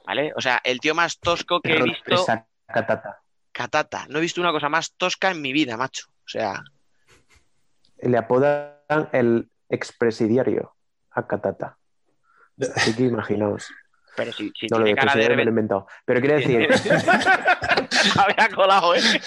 ¿Vale? 0.06 0.32
O 0.36 0.42
sea, 0.42 0.62
el 0.64 0.80
tío 0.80 0.96
más 0.96 1.20
tosco 1.20 1.62
que 1.62 1.76
he 1.76 1.84
visto. 1.84 2.16
Esa 2.16 2.48
catata. 2.66 3.22
Catata. 3.52 4.06
No 4.10 4.20
he 4.20 4.22
visto 4.22 4.42
una 4.42 4.52
cosa 4.52 4.70
más 4.70 4.94
tosca 4.94 5.32
en 5.32 5.42
mi 5.42 5.52
vida, 5.52 5.78
macho. 5.78 6.08
O 6.26 6.30
sea, 6.30 6.64
le 8.02 8.18
apodan 8.18 9.10
el 9.12 9.50
expresidiario 9.70 10.76
a 11.12 11.28
Catata. 11.28 11.78
Así 12.76 12.96
que 12.96 13.04
imaginaos. 13.04 13.70
Pero 14.18 14.34
si, 14.34 14.52
si 14.60 14.68
No 14.68 14.80
lo 14.80 14.86
he 14.86 14.94
tiene 14.96 15.00
cara 15.00 15.16
de... 15.16 15.30
me 15.30 15.44
lo 15.46 15.50
he 15.50 15.50
inventado. 15.50 15.88
Pero 16.06 16.20
quiero 16.20 16.36
decir, 16.36 16.68
Había 18.18 18.50
colado, 18.56 18.96
¿eh? 18.96 19.00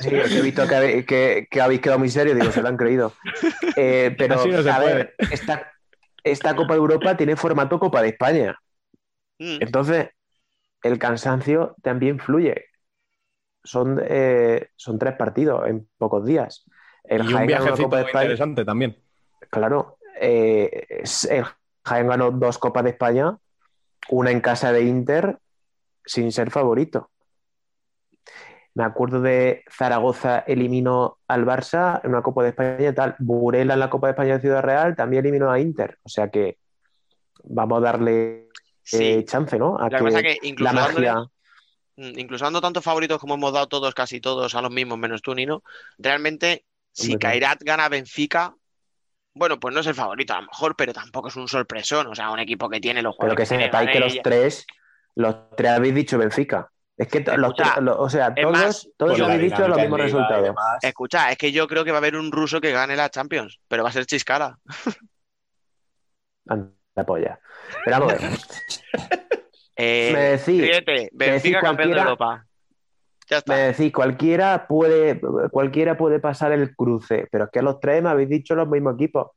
sí, 0.00 0.08
he 0.10 0.40
visto 0.42 0.66
que, 0.66 0.74
habe- 0.74 1.04
que- 1.04 1.46
que 1.50 1.60
habéis 1.60 1.80
quedado 1.80 1.98
muy 1.98 2.08
serio, 2.08 2.34
digo, 2.34 2.50
se 2.50 2.62
lo 2.62 2.68
han 2.68 2.76
creído. 2.76 3.12
Eh, 3.76 4.14
pero, 4.18 4.36
no 4.36 4.70
a 4.72 4.76
puede. 4.80 4.94
ver, 4.94 5.14
esta, 5.30 5.70
esta 6.24 6.56
Copa 6.56 6.74
de 6.74 6.78
Europa 6.80 7.16
tiene 7.16 7.36
formato 7.36 7.78
Copa 7.78 8.02
de 8.02 8.08
España. 8.08 8.58
Mm. 9.38 9.58
Entonces, 9.60 10.08
el 10.82 10.98
cansancio 10.98 11.76
también 11.82 12.18
fluye. 12.18 12.64
Son, 13.64 14.00
eh, 14.02 14.68
son 14.76 14.98
tres 14.98 15.14
partidos 15.16 15.66
en 15.68 15.88
pocos 15.98 16.24
días. 16.24 16.64
El 17.04 17.28
y 17.28 17.34
un 17.34 17.46
viajecito 17.46 17.84
Copa 17.84 17.96
de 17.98 18.02
España. 18.04 18.24
interesante 18.24 18.64
también. 18.64 18.96
Claro, 19.50 19.98
eh, 20.20 20.86
el 21.30 21.44
Jaén 21.86 22.08
ganó 22.08 22.30
dos 22.30 22.58
Copas 22.58 22.84
de 22.84 22.90
España, 22.90 23.38
una 24.08 24.30
en 24.30 24.40
casa 24.40 24.72
de 24.72 24.82
Inter, 24.82 25.38
sin 26.04 26.32
ser 26.32 26.50
favorito. 26.50 27.10
Me 28.74 28.84
acuerdo 28.84 29.22
de 29.22 29.64
Zaragoza 29.70 30.40
eliminó 30.40 31.18
al 31.28 31.46
Barça 31.46 32.00
en 32.04 32.10
una 32.10 32.22
Copa 32.22 32.42
de 32.42 32.50
España 32.50 32.90
y 32.90 32.94
tal. 32.94 33.16
Burela 33.18 33.74
en 33.74 33.80
la 33.80 33.88
Copa 33.88 34.08
de 34.08 34.10
España 34.10 34.34
de 34.34 34.40
Ciudad 34.40 34.62
Real 34.62 34.94
también 34.94 35.24
eliminó 35.24 35.50
a 35.50 35.58
Inter. 35.58 35.98
O 36.02 36.08
sea 36.10 36.30
que 36.30 36.58
vamos 37.44 37.78
a 37.78 37.80
darle 37.80 38.48
eh, 38.92 39.24
chance, 39.24 39.58
¿no? 39.58 39.78
A 39.78 39.88
Lo 39.88 40.04
que 40.04 40.08
es 40.08 40.22
que 40.22 40.48
incluso 40.48 40.74
la 40.74 40.80
magia. 40.80 41.14
Mm, 41.96 42.18
Incluso 42.18 42.44
dando 42.44 42.60
tantos 42.60 42.84
favoritos 42.84 43.18
como 43.18 43.34
hemos 43.34 43.52
dado 43.52 43.66
todos, 43.68 43.94
casi 43.94 44.20
todos 44.20 44.54
a 44.54 44.60
los 44.60 44.70
mismos, 44.70 44.98
menos 44.98 45.22
tú, 45.22 45.34
Nino, 45.34 45.62
realmente, 45.96 46.66
si. 46.92 47.16
Kairat 47.16 47.62
gana 47.62 47.88
Benfica, 47.88 48.54
bueno, 49.36 49.60
pues 49.60 49.74
no 49.74 49.80
es 49.80 49.86
el 49.86 49.94
favorito 49.94 50.32
a 50.34 50.40
lo 50.40 50.46
mejor, 50.48 50.74
pero 50.76 50.92
tampoco 50.92 51.28
es 51.28 51.36
un 51.36 51.46
sorpresón. 51.46 52.06
O 52.08 52.14
sea, 52.14 52.30
un 52.30 52.38
equipo 52.40 52.68
que 52.68 52.80
tiene 52.80 53.02
los 53.02 53.14
Pero 53.16 53.28
jugadores 53.30 53.48
que 53.48 53.54
tiene, 53.56 53.64
sepáis 53.64 53.90
que 53.90 54.00
los 54.00 54.22
tres, 54.22 54.66
los 55.14 55.36
tres 55.56 55.70
habéis 55.72 55.94
dicho 55.94 56.18
Benfica. 56.18 56.70
Es 56.96 57.08
que 57.08 57.20
to- 57.20 57.36
los 57.36 57.54
tres- 57.54 57.76
lo- 57.82 57.98
o 58.00 58.08
sea, 58.08 58.34
todos, 58.34 58.52
más, 58.52 58.88
todos 58.96 59.18
la 59.18 59.26
habéis 59.26 59.52
dicho 59.52 59.68
los 59.68 59.76
mismos 59.78 60.00
resultados. 60.00 60.56
Escucha, 60.80 61.30
es 61.30 61.36
que 61.36 61.52
yo 61.52 61.68
creo 61.68 61.84
que 61.84 61.90
va 61.90 61.98
a 61.98 62.00
haber 62.00 62.16
un 62.16 62.32
ruso 62.32 62.60
que 62.60 62.72
gane 62.72 62.96
la 62.96 63.10
Champions, 63.10 63.60
pero 63.68 63.82
va 63.82 63.90
a 63.90 63.92
ser 63.92 64.06
Chiscara. 64.06 64.56
Anda, 66.48 66.72
polla. 67.06 67.38
Pero 67.84 67.98
vamos 68.00 68.12
a 68.14 68.16
ver. 68.16 68.30
Eh, 69.78 70.10
Me 70.14 70.20
decís- 70.38 70.58
ríete, 70.62 71.10
me 71.12 71.26
decís 71.26 71.42
Benfica 71.52 71.60
campeón 71.60 71.90
de 71.90 71.96
cualquiera- 71.96 72.02
Europa. 72.04 72.46
Ya 73.28 73.38
está. 73.38 73.54
Me 73.54 73.62
decís, 73.62 73.92
cualquiera 73.92 74.66
puede, 74.68 75.20
cualquiera 75.50 75.96
puede 75.96 76.20
pasar 76.20 76.52
el 76.52 76.74
cruce, 76.76 77.26
pero 77.30 77.44
es 77.44 77.50
que 77.50 77.62
los 77.62 77.80
tres 77.80 78.02
me 78.02 78.08
habéis 78.08 78.28
dicho 78.28 78.54
los 78.54 78.68
mismos 78.68 78.94
equipos. 78.94 79.30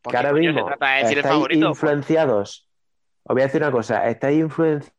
¿Por 0.00 0.10
Que 0.10 0.16
ahora 0.16 0.32
mismo 0.32 0.68
de 0.68 1.02
decir 1.02 1.18
el 1.18 1.24
favorito? 1.24 1.68
influenciados. 1.68 2.68
Os 3.24 3.34
voy 3.34 3.42
a 3.42 3.46
decir 3.46 3.62
una 3.62 3.70
cosa, 3.72 4.08
estáis 4.08 4.38
influenciados 4.40 4.92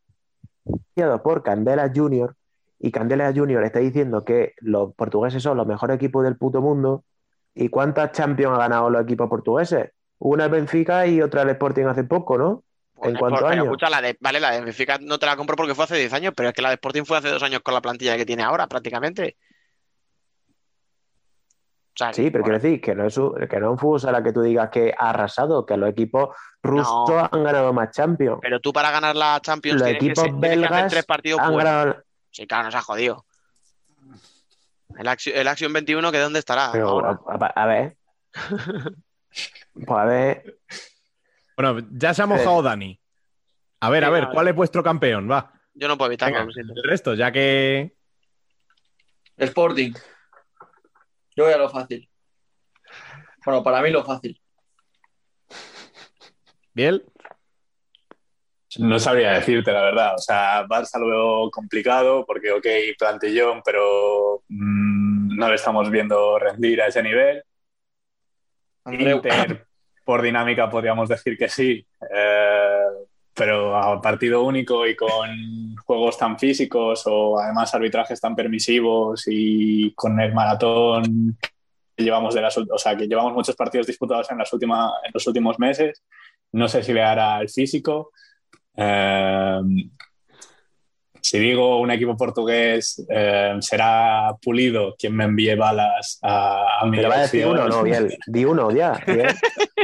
por 1.24 1.44
Candela 1.44 1.91
Junior 1.94 2.36
y 2.80 2.91
Candela 2.91 3.32
Junior 3.34 3.64
está 3.64 3.80
diciendo 3.80 4.26
que 4.26 4.53
los 4.60 4.94
portugueses 4.95 5.41
son 5.41 5.57
los 5.57 5.68
mejores 5.68 5.95
equipos 5.95 6.24
del 6.24 6.38
puto 6.38 6.61
mundo. 6.61 7.03
¿Y 7.56 7.70
cuántas 7.70 8.11
Champions 8.11 8.56
ha 8.56 8.60
ganado 8.60 8.90
los 8.90 9.03
equipos 9.03 9.30
portugueses? 9.30 9.91
Una 10.20 10.45
el 10.45 10.52
Benfica 10.52 11.06
y 11.07 11.22
otra 11.22 11.44
el 11.44 11.49
Sporting 11.49 11.86
hace 11.86 12.03
poco, 12.03 12.38
¿no? 12.38 12.64
Pues 12.95 13.15
¿En 13.15 13.45
años? 13.45 13.65
escucha, 13.65 13.90
la 13.90 14.02
de, 14.02 14.18
vale, 14.22 14.40
la 14.40 14.52
de 14.52 14.61
Benfica 14.61 14.98
no 15.02 15.18
te 15.18 15.26
la 15.26 15.36
compro 15.36 15.56
porque 15.56 15.76
fue 15.76 15.86
hace 15.86 15.98
10 15.98 16.14
años, 16.14 16.34
pero 16.36 16.49
es 16.49 16.56
que 16.56 16.61
la 16.61 16.70
de 16.70 16.76
Sporting 16.76 17.03
fue 17.03 17.18
hace 17.18 17.30
dos 17.30 17.44
años 17.44 17.61
con 17.61 17.74
la 17.74 17.82
plantilla 17.82 18.15
que 18.15 18.26
tiene 18.26 18.44
ahora, 18.44 18.68
prácticamente. 18.68 19.38
O 21.95 21.95
sea, 21.95 22.14
Sí, 22.14 22.32
pero 22.32 22.44
quiero 22.44 22.60
decir 22.60 22.82
que 22.82 22.95
no 22.95 23.06
es 23.06 23.18
un, 23.18 23.36
que 23.48 23.60
no 23.60 23.68
es 23.68 23.72
un 23.74 23.78
fútbol 23.78 23.99
sala 23.99 24.24
que 24.24 24.32
tú 24.32 24.41
digas 24.41 24.70
que 24.70 24.94
ha 24.98 25.10
arrasado, 25.10 25.65
que 25.65 25.76
los 25.78 25.90
equipos 25.90 26.36
rusos 26.61 26.88
No. 27.07 27.30
han 27.32 27.44
ganado 27.44 27.74
más 27.74 27.91
Champions. 27.91 28.40
pero 28.41 28.60
tú 28.60 28.72
para 28.74 28.90
ganar 28.91 29.15
la 29.15 29.40
Champions 29.41 29.80
Los 29.82 29.90
que, 29.90 29.95
equipos 29.95 30.24
que 30.24 30.30
hacer 30.30 30.40
belgas 30.40 30.90
tres 30.91 31.06
partidos 31.06 31.40
han 31.41 31.56
ganado. 31.56 32.03
Sí, 32.32 32.48
claro, 32.48 32.65
nos 32.65 32.76
ha 32.76 32.82
jodido. 32.82 33.26
El, 34.98 35.07
Action, 35.07 35.36
el 35.36 35.48
Action 35.48 35.74
21, 35.74 36.11
¿que 36.11 36.20
dónde 36.20 36.40
estará? 36.40 36.70
Pero 36.72 37.06
a, 37.06 37.20
a- 37.28 37.64
a 37.64 37.65
ver. 37.65 37.98
Pues 39.74 39.90
a 39.90 40.06
ver. 40.06 40.60
Bueno, 41.58 41.88
ya 41.92 42.14
se 42.14 42.22
ha 42.22 42.26
mojado 42.26 42.62
Dani. 42.62 43.00
A 43.82 43.90
ver, 43.90 44.06
a 44.06 44.10
ver, 44.10 44.30
¿cuál 44.32 44.48
es 44.48 44.56
vuestro 44.56 44.82
campeón? 44.82 45.30
Va. 45.30 45.52
Yo 45.74 45.88
no 45.88 45.98
puedo 45.98 46.10
evitarlo, 46.12 46.40
Venga, 46.40 46.52
el 46.76 46.84
resto, 46.84 47.16
ya 47.16 47.32
que. 47.32 47.96
Sporting. 49.38 49.94
Yo 51.36 51.46
voy 51.46 51.54
a 51.54 51.58
lo 51.58 51.70
fácil. 51.70 52.08
Bueno, 53.44 53.64
para 53.64 53.82
mí 53.82 53.90
lo 53.90 54.04
fácil. 54.04 54.40
Biel. 56.74 57.06
No 58.80 59.00
sabría 59.00 59.34
decirte 59.34 59.72
la 59.72 59.84
verdad. 59.84 60.16
O 60.16 60.20
sea, 60.20 60.66
Barça 60.66 61.00
lo 61.00 61.08
veo 61.08 61.52
complicado 61.52 62.26
porque, 62.26 62.52
ok, 62.52 62.66
plantillón, 62.98 63.62
pero 63.64 64.44
mm, 64.48 65.36
no 65.36 65.50
le 65.50 65.56
estamos 65.56 65.90
viendo 65.92 66.40
rendir 66.40 66.82
a 66.82 66.88
ese 66.88 67.04
nivel. 67.04 67.44
Andreu. 68.86 69.18
Inter, 69.18 69.68
por 70.04 70.22
dinámica, 70.22 70.70
podríamos 70.70 71.10
decir 71.10 71.38
que 71.38 71.50
sí. 71.50 71.86
Eh, 72.14 72.84
pero 73.34 73.76
a 73.76 74.00
partido 74.00 74.44
único 74.44 74.86
y 74.86 74.96
con 74.96 75.76
juegos 75.86 76.18
tan 76.18 76.38
físicos 76.38 77.04
o 77.08 77.40
además 77.40 77.74
arbitrajes 77.74 78.22
tan 78.22 78.36
permisivos 78.36 79.24
y 79.28 79.92
con 79.96 80.20
el 80.20 80.34
maratón 80.34 81.38
que 81.96 82.04
llevamos 82.04 82.36
de 82.36 82.42
las, 82.42 82.58
o 82.58 82.78
sea, 82.78 82.96
que 82.96 83.08
llevamos 83.08 83.34
muchos 83.34 83.56
partidos 83.56 83.88
disputados 83.88 84.30
en, 84.30 84.38
las 84.38 84.54
últimas, 84.54 84.92
en 85.04 85.12
los 85.14 85.26
últimos 85.26 85.58
meses. 85.58 86.04
No 86.52 86.68
sé 86.68 86.84
si 86.84 86.94
le 86.94 87.02
hará 87.02 87.42
el 87.42 87.50
físico. 87.50 88.12
Eh, 88.76 89.62
si 91.24 91.40
digo 91.40 91.80
un 91.80 91.90
equipo 91.90 92.18
portugués, 92.18 93.02
eh, 93.10 93.56
será 93.62 94.36
Pulido 94.41 94.94
quien 95.00 95.16
me 95.16 95.24
envíe 95.24 95.56
balas 95.56 96.20
a, 96.22 96.82
a 96.82 96.86
mi 96.86 96.98
¿Pero 96.98 97.08
va 97.10 97.16
a 97.16 97.22
decir 97.22 97.45
uno 97.45 97.66
no, 97.66 97.82
Biel? 97.82 98.18
Di 98.28 98.44
uno 98.44 98.70
ya. 98.72 99.02
Biel. 99.08 99.34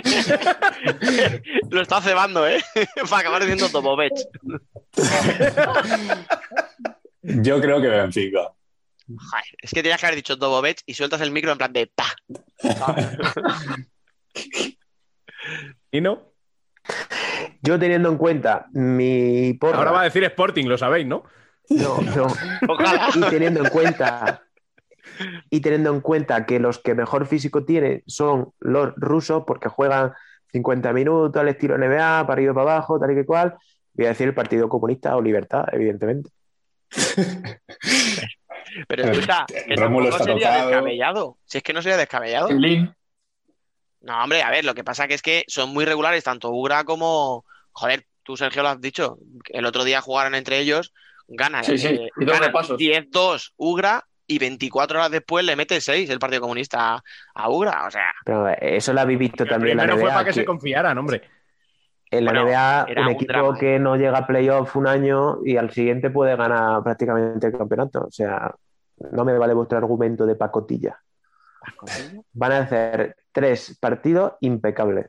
Lo 1.70 1.82
está 1.82 2.02
cebando, 2.02 2.45
¿eh? 2.45 2.61
para 3.10 3.22
acabar 3.22 3.41
diciendo 3.41 3.70
Tobovech. 3.70 4.11
Yo 7.22 7.61
creo 7.61 7.82
que 7.82 7.88
Benfica. 7.88 8.52
Joder, 9.07 9.45
es 9.61 9.72
que 9.72 9.82
tenías 9.82 10.02
que 10.02 10.07
haber 10.07 10.18
dicho 10.18 10.38
Tobovech 10.38 10.82
y 10.86 10.94
sueltas 10.94 11.22
el 11.22 11.32
micro 11.32 11.53
en 11.53 11.57
plan 11.57 11.72
de 11.72 11.88
pa. 11.88 12.14
¿Y 15.90 16.02
no? 16.02 16.28
Yo 17.61 17.78
teniendo 17.80 18.10
en 18.10 18.18
cuenta 18.18 18.68
mi 18.72 19.53
porra. 19.53 19.78
Ahora 19.78 19.91
va 19.91 20.02
a 20.02 20.06
decir 20.06 20.24
Sporting, 20.24 20.66
lo 20.66 20.78
sabéis, 20.78 21.06
¿no? 21.07 21.24
No, 21.70 22.02
no. 22.02 22.28
Ojalá. 22.68 23.10
Y 23.16 23.22
teniendo 23.22 23.64
en 23.64 23.70
cuenta. 23.70 24.44
Y 25.49 25.60
teniendo 25.60 25.94
en 25.94 26.02
cuenta 26.02 26.45
que 26.45 26.60
los 26.60 26.80
que 26.80 26.95
mejor 26.95 27.26
físico 27.26 27.66
tienen 27.66 28.03
son 28.07 28.53
los 28.60 28.94
rusos, 28.95 29.44
porque 29.45 29.68
juegan 29.68 30.14
50 30.52 30.94
minutos 30.94 31.40
al 31.40 31.49
estilo 31.49 31.78
NBA, 31.78 32.26
para 32.26 32.34
arriba 32.34 32.53
para 32.53 32.72
abajo, 32.74 32.99
tal 32.99 33.11
y 33.11 33.16
que 33.16 33.26
cual, 33.26 33.56
voy 33.94 34.06
a 34.06 34.10
decir 34.10 34.28
el 34.28 34.34
Partido 34.34 34.70
Comunista 34.70 35.16
o 35.16 35.22
Libertad, 35.22 35.66
evidentemente. 35.72 36.30
Pero 38.88 39.03
escucha, 39.03 39.45
que 39.48 39.76
Rómulo 39.76 40.10
tampoco 40.10 40.24
está 40.24 40.24
sería 40.24 40.48
tocado. 40.48 40.68
descabellado. 40.70 41.38
Si 41.45 41.57
es 41.57 41.64
que 41.64 41.74
no 41.74 41.82
sería 41.82 41.98
descabellado. 41.98 42.52
Lin. 42.52 42.94
No, 44.02 44.24
hombre, 44.24 44.42
a 44.42 44.50
ver, 44.50 44.66
lo 44.66 44.74
que 44.74 44.84
pasa 44.84 45.08
que 45.08 45.14
es 45.14 45.22
que 45.22 45.44
son 45.48 45.72
muy 45.72 45.86
regulares, 45.86 46.24
tanto 46.24 46.52
Ugra 46.52 46.84
como. 46.84 47.46
Joder, 47.72 48.06
tú, 48.24 48.38
Sergio, 48.38 48.64
lo 48.64 48.70
has 48.70 48.82
dicho. 48.82 49.18
El 49.46 49.66
otro 49.66 49.84
día 49.84 50.02
jugaron 50.02 50.36
entre 50.36 50.60
ellos, 50.60 50.94
ganan, 51.28 51.64
Sí, 51.64 51.78
sí, 51.78 51.88
eh, 51.88 52.10
y 52.18 52.26
dos 52.26 52.34
ganan 52.34 52.50
repasos. 52.50 52.78
10-2 52.80 53.54
Ugra 53.58 54.06
y 54.28 54.38
24 54.40 55.00
horas 55.00 55.12
después 55.12 55.44
le 55.44 55.56
mete 55.56 55.82
6 55.82 56.10
el 56.10 56.20
Partido 56.20 56.42
Comunista 56.42 56.96
a, 56.96 57.04
a 57.34 57.50
Ugra. 57.50 57.86
O 57.88 57.92
sea, 57.92 58.12
Pero 58.24 58.48
eh, 58.50 58.58
eso 58.62 58.94
lo 58.94 59.02
habéis 59.02 59.20
visto 59.20 59.46
también 59.46 59.72
en 59.72 59.78
la 59.78 59.84
Primero 59.84 60.00
fue 60.02 60.10
NBA. 60.10 60.14
para 60.14 60.26
que, 60.26 60.34
se 60.34 60.46
confiaran, 60.46 60.98
hombre. 60.98 61.22
En 62.12 62.26
la 62.26 62.32
Bueno, 62.32 62.48
NBA, 62.48 62.88
un 62.98 63.00
un 63.00 63.10
equipo 63.10 63.34
drama, 63.34 63.56
¿eh? 63.56 63.60
que 63.60 63.80
no 63.80 63.96
llega 63.96 64.18
a 64.18 64.28
playoff 64.28 64.76
un 64.76 64.88
año 64.88 65.40
y 65.46 65.58
al 65.58 65.72
siguiente 65.72 66.10
puede 66.10 66.36
ganar 66.36 66.82
prácticamente 66.84 67.48
el 67.48 67.58
campeonato. 67.58 68.06
O 68.08 68.12
sea, 68.12 68.54
no 69.12 69.26
me 69.26 69.38
vale 69.38 69.54
vuestro 69.54 69.78
argumento 69.78 70.26
de 70.26 70.36
pacotilla. 70.36 71.00
Van 72.34 72.52
a 72.52 72.60
hacer 72.60 73.15
tres 73.31 73.77
partidos 73.80 74.34
impecables. 74.41 75.07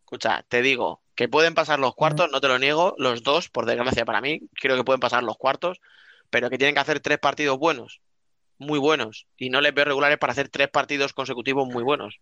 escucha, 0.00 0.44
te 0.48 0.62
digo 0.62 1.02
que 1.14 1.28
pueden 1.28 1.54
pasar 1.54 1.78
los 1.78 1.94
cuartos, 1.94 2.30
no 2.30 2.40
te 2.40 2.48
lo 2.48 2.58
niego, 2.58 2.94
los 2.98 3.22
dos, 3.22 3.48
por 3.48 3.64
desgracia 3.66 4.04
para 4.04 4.20
mí, 4.20 4.42
creo 4.60 4.76
que 4.76 4.84
pueden 4.84 5.00
pasar 5.00 5.22
los 5.22 5.36
cuartos, 5.38 5.80
pero 6.30 6.50
que 6.50 6.58
tienen 6.58 6.74
que 6.74 6.80
hacer 6.80 7.00
tres 7.00 7.18
partidos 7.18 7.58
buenos, 7.58 8.00
muy 8.58 8.78
buenos, 8.78 9.26
y 9.36 9.48
no 9.50 9.60
les 9.60 9.74
veo 9.74 9.86
regulares 9.86 10.18
para 10.18 10.32
hacer 10.32 10.48
tres 10.48 10.68
partidos 10.68 11.12
consecutivos 11.12 11.66
muy 11.66 11.82
buenos. 11.82 12.20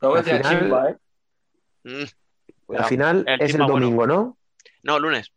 Lo 0.00 0.08
voy 0.10 0.18
a 0.18 0.20
Al 0.20 0.24
final- 0.26 0.60
Chimba, 0.60 0.90
¿eh? 0.90 0.96
Mm, 1.84 2.02
Al 2.02 2.08
cuidado. 2.66 2.88
final 2.88 3.24
El 3.26 3.40
es 3.42 3.50
el 3.54 3.60
bueno. 3.60 3.72
domingo, 3.74 4.06
¿no? 4.06 4.38
No, 4.82 4.98
lunes. 4.98 5.32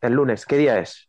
El 0.00 0.12
lunes. 0.12 0.44
¿Qué 0.44 0.58
día 0.58 0.78
es? 0.78 1.08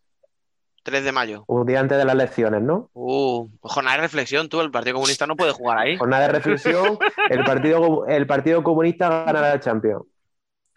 3 0.86 1.04
de 1.04 1.12
mayo. 1.12 1.44
Un 1.48 1.66
día 1.66 1.80
antes 1.80 1.98
de 1.98 2.06
las 2.06 2.14
elecciones, 2.16 2.62
¿no? 2.62 2.90
Uh, 2.94 3.50
jornada 3.62 3.98
de 3.98 4.04
reflexión, 4.04 4.48
tú, 4.48 4.62
el 4.62 4.72
Partido 4.72 4.94
Comunista 4.94 5.26
no 5.28 5.36
puede 5.36 5.52
jugar 5.52 5.80
ahí. 5.80 5.98
Jornada 5.98 6.28
de 6.28 6.32
reflexión, 6.34 6.98
el 7.30 7.44
Partido, 7.44 8.06
el 8.08 8.28
partido 8.28 8.64
Comunista 8.64 9.10
ganará 9.26 9.50
la 9.50 9.60
Champions. 9.60 10.04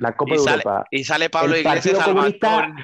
La 0.00 0.16
Copa 0.16 0.34
Y 0.34 0.38
de 0.38 0.42
sale, 0.44 0.62
Europa. 0.62 0.84
y 0.92 1.04
sale 1.04 1.28
Pablo 1.28 1.54
El 1.54 1.60
Iglesias 1.60 1.96
Partido 1.96 2.00
al 2.00 2.04
Comunista-. 2.04 2.74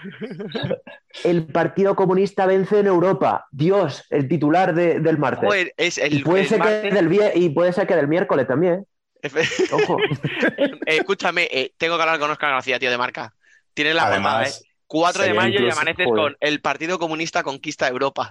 El 1.25 1.47
Partido 1.47 1.95
Comunista 1.97 2.45
vence 2.47 2.81
en 2.81 2.87
Europa. 2.89 3.47
Dios, 3.53 4.05
el 4.11 4.29
titular 4.29 4.75
de- 4.75 4.99
del 5.01 5.17
martes. 5.19 5.71
Es 5.77 5.99
el, 5.99 6.15
y, 6.15 6.23
puede 6.25 6.43
el 6.43 6.49
ser 6.49 6.59
que 6.61 6.65
martes- 6.69 6.95
del, 6.95 7.09
vie- 7.09 7.33
y 7.37 7.49
puede 7.51 7.73
ser 7.73 7.87
que 7.87 7.95
del 7.97 8.09
miércoles 8.09 8.47
también. 8.49 8.85
¿eh? 9.23 9.31
Ojo. 9.73 9.97
Eh, 10.01 10.69
escúchame, 10.99 11.49
eh, 11.53 11.73
tengo 11.79 11.97
que 11.97 12.03
hablar 12.03 12.19
con 12.19 12.31
Oscar 12.31 12.51
García, 12.51 12.79
tío, 12.79 12.91
de 12.91 12.99
marca. 12.99 13.33
Tienes 13.75 13.95
la 13.95 14.07
Además, 14.09 14.61
¿eh? 14.61 14.74
4 15.01 15.23
de 15.25 15.35
mayo 15.35 15.61
y 15.61 15.71
amaneces 15.71 16.07
joder. 16.07 16.23
con 16.23 16.37
el 16.41 16.61
Partido 16.61 16.99
Comunista 16.99 17.43
conquista 17.43 17.89
Europa. 17.89 18.31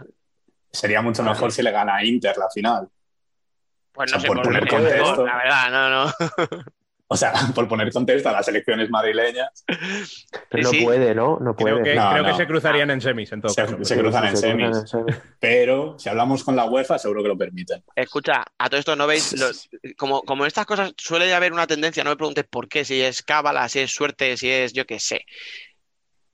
Sería 0.72 1.02
mucho 1.02 1.22
mejor 1.24 1.52
si 1.52 1.62
le 1.62 1.72
gana 1.72 1.98
a 1.98 2.06
Inter 2.06 2.36
la 2.38 2.50
final. 2.50 2.88
Pues 3.92 4.12
O 4.12 4.16
no 4.16 4.22
sea, 4.22 4.22
sé 4.22 4.28
por 4.28 4.38
por 4.38 4.46
poner 4.46 4.68
contexto. 4.68 5.26
la 5.26 5.38
verdad, 5.38 5.72
no, 5.72 5.90
no. 6.06 6.64
O 7.10 7.16
sea, 7.18 7.32
por 7.54 7.68
poner 7.68 7.92
contexto 7.92 8.30
a 8.30 8.32
las 8.32 8.48
elecciones 8.48 8.90
madrileñas. 8.90 9.64
Pero 10.50 10.72
no 10.72 10.84
puede, 10.84 11.14
¿no? 11.14 11.38
No 11.40 11.56
puede. 11.56 11.74
Creo 11.82 11.84
que, 11.84 11.96
No, 11.96 12.10
creo 12.12 12.26
que 12.26 12.34
se 12.34 12.48
cruzarían 12.48 12.90
en 12.90 13.02
semis, 13.02 13.32
en 13.32 13.42
todo 13.42 13.54
Se, 13.54 13.62
caso. 13.62 13.78
se 13.84 13.98
cruzan 14.00 14.26
en 14.30 14.38
se 14.38 14.48
cruzan 14.52 14.74
semis. 14.74 14.78
en 14.78 14.88
semis. 14.88 15.16
Pero 15.40 16.00
si 16.00 16.10
hablamos 16.10 16.44
con 16.44 16.56
la 16.56 16.66
UEFA, 16.66 16.98
seguro 16.98 17.22
que 17.22 17.28
lo 17.30 17.38
permiten. 17.38 17.84
Escucha, 17.96 18.44
a 18.58 18.68
todo 18.70 18.80
esto 18.80 18.96
no 18.96 19.06
veis, 19.06 19.34
los- 19.40 19.70
como, 19.96 20.24
como 20.24 20.44
en 20.44 20.48
estas 20.48 20.66
cosas 20.66 20.94
suele 20.98 21.32
haber 21.36 21.54
una 21.54 21.68
tendencia, 21.68 22.04
no 22.04 22.10
me 22.10 22.16
preguntes 22.16 22.46
por 22.50 22.68
qué, 22.68 22.84
si 22.84 23.00
es 23.00 23.22
cábala, 23.22 23.70
si 23.70 23.82
es 23.82 23.92
suerte, 23.92 24.36
si 24.36 24.50
es 24.50 24.74
yo 24.74 24.88
qué 24.88 25.00
sé. 25.00 25.24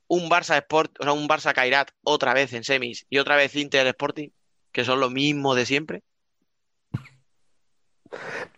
Un 0.10 0.28
Barça 0.28 0.58
Sport, 0.58 1.00
o 1.00 1.04
sea, 1.04 1.14
un 1.14 1.28
Barça 1.28 1.54
Kairat 1.54 1.92
otra 2.04 2.34
vez 2.34 2.52
en 2.54 2.64
semis 2.64 3.06
y 3.10 3.20
otra 3.20 3.36
vez 3.36 3.56
Inter 3.56 3.86
Sporting, 3.88 4.30
que 4.72 4.84
son 4.84 5.00
lo 5.00 5.10
mismo 5.10 5.56
de 5.56 5.66
siempre. 5.66 6.04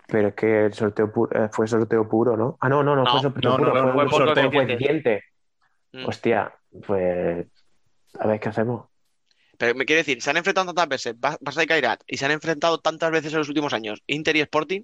Pero 0.07 0.29
es 0.29 0.33
que 0.33 0.65
el 0.65 0.73
sorteo 0.73 1.11
eh, 1.33 1.49
fue 1.51 1.67
sorteo 1.67 2.07
puro, 2.07 2.37
¿no? 2.37 2.57
Ah, 2.61 2.69
no, 2.69 2.83
no, 2.83 2.95
no, 2.95 3.03
No, 3.03 3.11
fue 3.11 3.21
sorteo 3.21 3.51
no, 3.51 3.57
puro, 3.57 3.73
no, 3.73 3.81
fue 3.81 3.91
fue 3.91 4.03
un 4.03 4.09
por 4.09 4.25
sorteo 4.27 4.51
coeficiente. 4.51 5.23
Mm. 5.91 6.05
Hostia, 6.05 6.53
pues 6.87 7.47
a 8.17 8.27
ver 8.27 8.39
qué 8.39 8.49
hacemos. 8.49 8.87
Pero 9.57 9.75
me 9.75 9.85
quiere 9.85 10.01
decir, 10.03 10.21
se 10.21 10.29
han 10.29 10.37
enfrentado 10.37 10.67
tantas 10.67 10.87
veces 10.87 11.19
Ba- 11.19 11.37
Barça 11.39 11.63
y 11.63 11.67
Kairat 11.67 12.01
y 12.07 12.17
se 12.17 12.25
han 12.25 12.31
enfrentado 12.31 12.79
tantas 12.79 13.11
veces 13.11 13.33
en 13.33 13.39
los 13.39 13.49
últimos 13.49 13.73
años 13.73 14.01
Inter 14.07 14.35
y 14.37 14.41
Sporting 14.41 14.81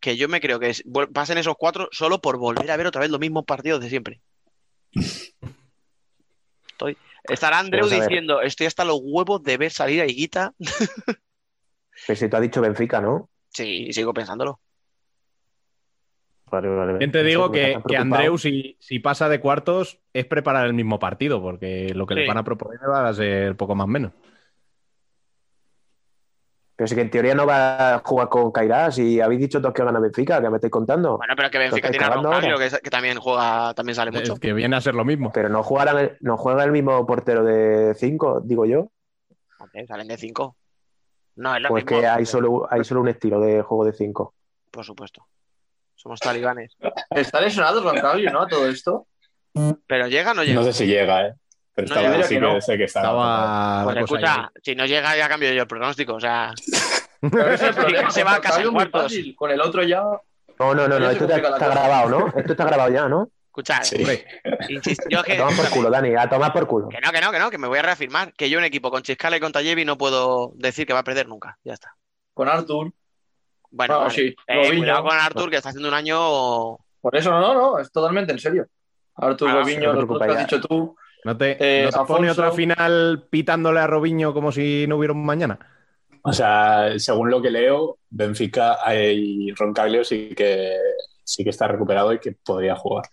que 0.00 0.16
yo 0.16 0.28
me 0.28 0.40
creo 0.40 0.60
que 0.60 0.72
pasen 1.14 1.38
esos 1.38 1.54
cuatro 1.56 1.88
solo 1.92 2.20
por 2.20 2.36
volver 2.38 2.70
a 2.70 2.76
ver 2.76 2.86
otra 2.86 3.00
vez 3.00 3.10
los 3.10 3.20
mismos 3.20 3.44
partidos 3.44 3.80
de 3.80 3.88
siempre. 3.88 4.20
Estoy... 6.76 6.98
Estará 7.24 7.58
Andreu 7.58 7.88
diciendo, 7.88 8.40
estoy 8.42 8.66
hasta 8.66 8.84
los 8.84 9.00
huevos 9.02 9.42
de 9.42 9.56
ver 9.56 9.72
salir 9.72 10.00
a 10.00 10.06
Higuita. 10.06 10.52
Pero 12.06 12.16
si 12.16 12.28
tú 12.28 12.36
has 12.36 12.42
dicho 12.42 12.60
Benfica, 12.60 13.00
¿no? 13.00 13.30
Sí, 13.48 13.92
sigo 13.92 14.12
pensándolo. 14.12 14.60
Vale, 16.50 16.68
vale. 16.68 16.98
Bien 16.98 17.10
te 17.10 17.24
digo 17.24 17.50
que, 17.50 17.78
que. 17.88 17.96
Andreu, 17.96 18.38
si, 18.38 18.76
si 18.78 19.00
pasa 19.00 19.28
de 19.28 19.40
cuartos, 19.40 19.98
es 20.12 20.26
preparar 20.26 20.66
el 20.66 20.74
mismo 20.74 20.98
partido, 21.00 21.42
porque 21.42 21.92
lo 21.94 22.06
que 22.06 22.14
Sí. 22.14 22.20
le 22.20 22.28
van 22.28 22.38
a 22.38 22.44
proponer 22.44 22.78
va 22.88 23.08
a 23.08 23.14
ser 23.14 23.56
poco 23.56 23.74
más 23.74 23.88
menos. 23.88 24.12
Pero 26.76 26.88
si 26.88 26.94
que 26.94 27.00
en 27.00 27.10
teoría 27.10 27.34
no 27.34 27.46
va 27.46 27.94
a 27.94 27.98
jugar 28.04 28.28
con 28.28 28.52
Kairas 28.52 28.98
y 28.98 29.18
habéis 29.20 29.40
dicho 29.40 29.60
todos 29.62 29.72
que 29.74 29.82
gana 29.82 29.98
Benfica, 29.98 30.42
que 30.42 30.50
me 30.50 30.56
estáis 30.56 30.70
contando. 30.70 31.16
Bueno, 31.16 31.32
pero 31.34 31.50
que 31.50 31.56
Benfica 31.58 31.90
tiene 31.90 32.04
a 32.04 32.08
ahora. 32.08 32.40
que, 32.40 32.78
que 32.82 32.90
también 32.90 33.18
juega, 33.18 33.72
también 33.72 33.94
sale 33.96 34.10
mucho. 34.10 34.34
Es 34.34 34.40
que 34.40 34.52
viene 34.52 34.76
a 34.76 34.80
ser 34.82 34.94
lo 34.94 35.04
mismo. 35.04 35.30
Pero 35.32 35.48
no 35.48 35.62
jugarán 35.62 35.98
el- 35.98 36.16
no 36.20 36.36
juega 36.36 36.64
el 36.64 36.72
mismo 36.72 37.06
portero 37.06 37.42
de 37.44 37.94
5, 37.94 38.42
digo 38.44 38.66
yo. 38.66 38.90
Hombre, 39.58 39.86
salen 39.86 40.06
de 40.08 40.18
cinco. 40.18 40.56
No, 41.36 41.56
es 41.56 41.62
lo 41.62 41.68
Pues 41.70 41.84
mismo, 41.84 42.00
que 42.00 42.06
hay 42.06 42.26
solo, 42.26 42.66
hay 42.70 42.84
solo 42.84 43.00
un 43.00 43.08
estilo 43.08 43.40
de 43.40 43.62
juego 43.62 43.84
de 43.86 43.92
5. 43.94 44.34
por 44.70 44.84
supuesto. 44.84 45.26
Somos 45.94 46.20
talibanes. 46.20 46.76
Está 47.10 47.40
lesionado 47.40 47.82
Roncalio, 47.82 48.30
¿no? 48.30 48.46
Todo 48.46 48.68
esto. 48.68 49.06
Pero 49.86 50.06
llega 50.08 50.32
o 50.32 50.34
no 50.34 50.44
llega. 50.44 50.54
No 50.60 50.62
sé 50.62 50.74
si 50.74 50.86
llega, 50.86 51.26
¿eh? 51.28 51.34
Pero 51.76 51.88
No, 51.88 51.94
estaba, 51.94 52.02
yo 52.06 52.10
diría 52.12 52.26
sí 52.26 52.34
que 52.34 52.40
que 52.40 52.46
no. 52.46 52.60
sé 52.60 52.76
que 52.78 52.84
estaba. 52.84 53.06
Estaba 53.10 53.84
Pues 53.84 53.96
escucha, 53.98 54.34
ahí. 54.34 54.46
si 54.64 54.74
no 54.74 54.86
llega 54.86 55.16
ya 55.16 55.28
cambio 55.28 55.52
yo 55.52 55.62
el 55.62 55.68
pronóstico, 55.68 56.14
o 56.14 56.20
sea, 56.20 56.50
Pero 57.20 57.52
ese 57.52 57.68
es 57.68 57.76
el 57.76 57.82
problema. 57.82 58.10
Se 58.10 58.24
va 58.24 58.34
a 58.34 58.40
casa 58.40 58.60
en 58.60 58.64
Roncalio 58.66 58.72
muy 58.72 58.90
cuartos. 58.90 59.02
fácil. 59.12 59.36
Con 59.36 59.50
el 59.50 59.60
otro 59.60 59.82
ya. 59.84 60.02
No, 60.58 60.74
no, 60.74 60.88
no, 60.88 60.98
no, 60.98 61.10
esto 61.10 61.24
está, 61.26 61.38
grabado, 61.68 62.08
¿no? 62.08 62.26
Esto 62.34 62.52
está 62.52 62.64
grabado 62.64 62.90
ya, 62.90 63.08
¿no? 63.08 63.30
escucha, 63.46 63.82
Sí. 63.84 63.96
Hombre, 63.96 64.26
insisto, 64.70 65.04
yo 65.08 65.18
es 65.20 65.24
A 65.24 65.26
que, 65.26 65.36
tomar 65.36 65.54
por 65.56 65.70
culo, 65.70 65.90
Dani, 65.90 66.14
a 66.14 66.28
tomar 66.28 66.52
por 66.52 66.66
culo. 66.66 66.88
que 66.88 66.98
no, 67.00 67.10
que 67.12 67.20
no, 67.20 67.30
que 67.32 67.38
no, 67.38 67.50
que 67.50 67.58
me 67.58 67.68
voy 67.68 67.78
a 67.78 67.82
reafirmar, 67.82 68.32
que 68.34 68.48
yo 68.50 68.58
un 68.58 68.64
equipo 68.64 68.90
con 68.90 69.02
Chiscala 69.02 69.36
y 69.36 69.40
con 69.40 69.52
Tallevi 69.52 69.84
no 69.84 69.96
puedo 69.98 70.52
decir 70.56 70.86
que 70.86 70.92
va 70.92 70.98
a 71.00 71.04
perder 71.04 71.26
nunca, 71.28 71.56
ya 71.64 71.72
está. 71.74 71.94
Con 72.34 72.48
Arthur. 72.48 72.92
Bueno, 73.70 73.94
Ah, 73.94 73.98
vale. 73.98 74.10
sí, 74.14 74.34
Eh, 74.46 74.68
cuidado 74.78 75.02
con 75.04 75.18
Artur, 75.18 75.50
que 75.50 75.56
está 75.56 75.70
haciendo 75.70 75.88
un 75.88 75.94
año... 75.94 76.76
Por 77.00 77.16
eso 77.16 77.30
no, 77.30 77.40
no, 77.40 77.54
no. 77.54 77.78
Es 77.78 77.90
totalmente 77.92 78.32
en 78.32 78.38
serio. 78.38 78.66
Arthur, 79.14 79.48
Ah, 79.50 79.54
Robinho, 79.54 79.92
no 79.92 80.00
te 80.00 80.06
los 80.06 80.08
dos 80.08 80.22
que 80.26 80.32
has 80.32 80.38
dicho 80.38 80.60
tú. 80.60 80.96
¿No 81.26 81.36
te, 81.36 81.56
Eh, 81.58 81.82
no 81.84 81.90
te 81.90 81.96
pone 82.06 82.28
Afonso. 82.28 82.32
otra 82.32 82.52
final 82.52 83.26
pitándole 83.28 83.80
a 83.80 83.86
Robinho 83.88 84.32
como 84.32 84.52
si 84.52 84.86
no 84.86 84.96
hubiera 84.96 85.12
un 85.12 85.26
mañana? 85.26 85.58
O 86.22 86.32
sea, 86.32 86.98
según 86.98 87.30
lo 87.30 87.42
que 87.42 87.50
leo, 87.50 87.98
Benfica 88.08 88.78
y 88.94 89.52
Roncaglio 89.52 90.04
sí 90.04 90.34
que 90.36 90.76
sí 91.24 91.42
que 91.42 91.50
está 91.50 91.66
recuperado 91.66 92.12
y 92.12 92.20
que 92.20 92.32
podría 92.32 92.76
jugar. 92.76 93.06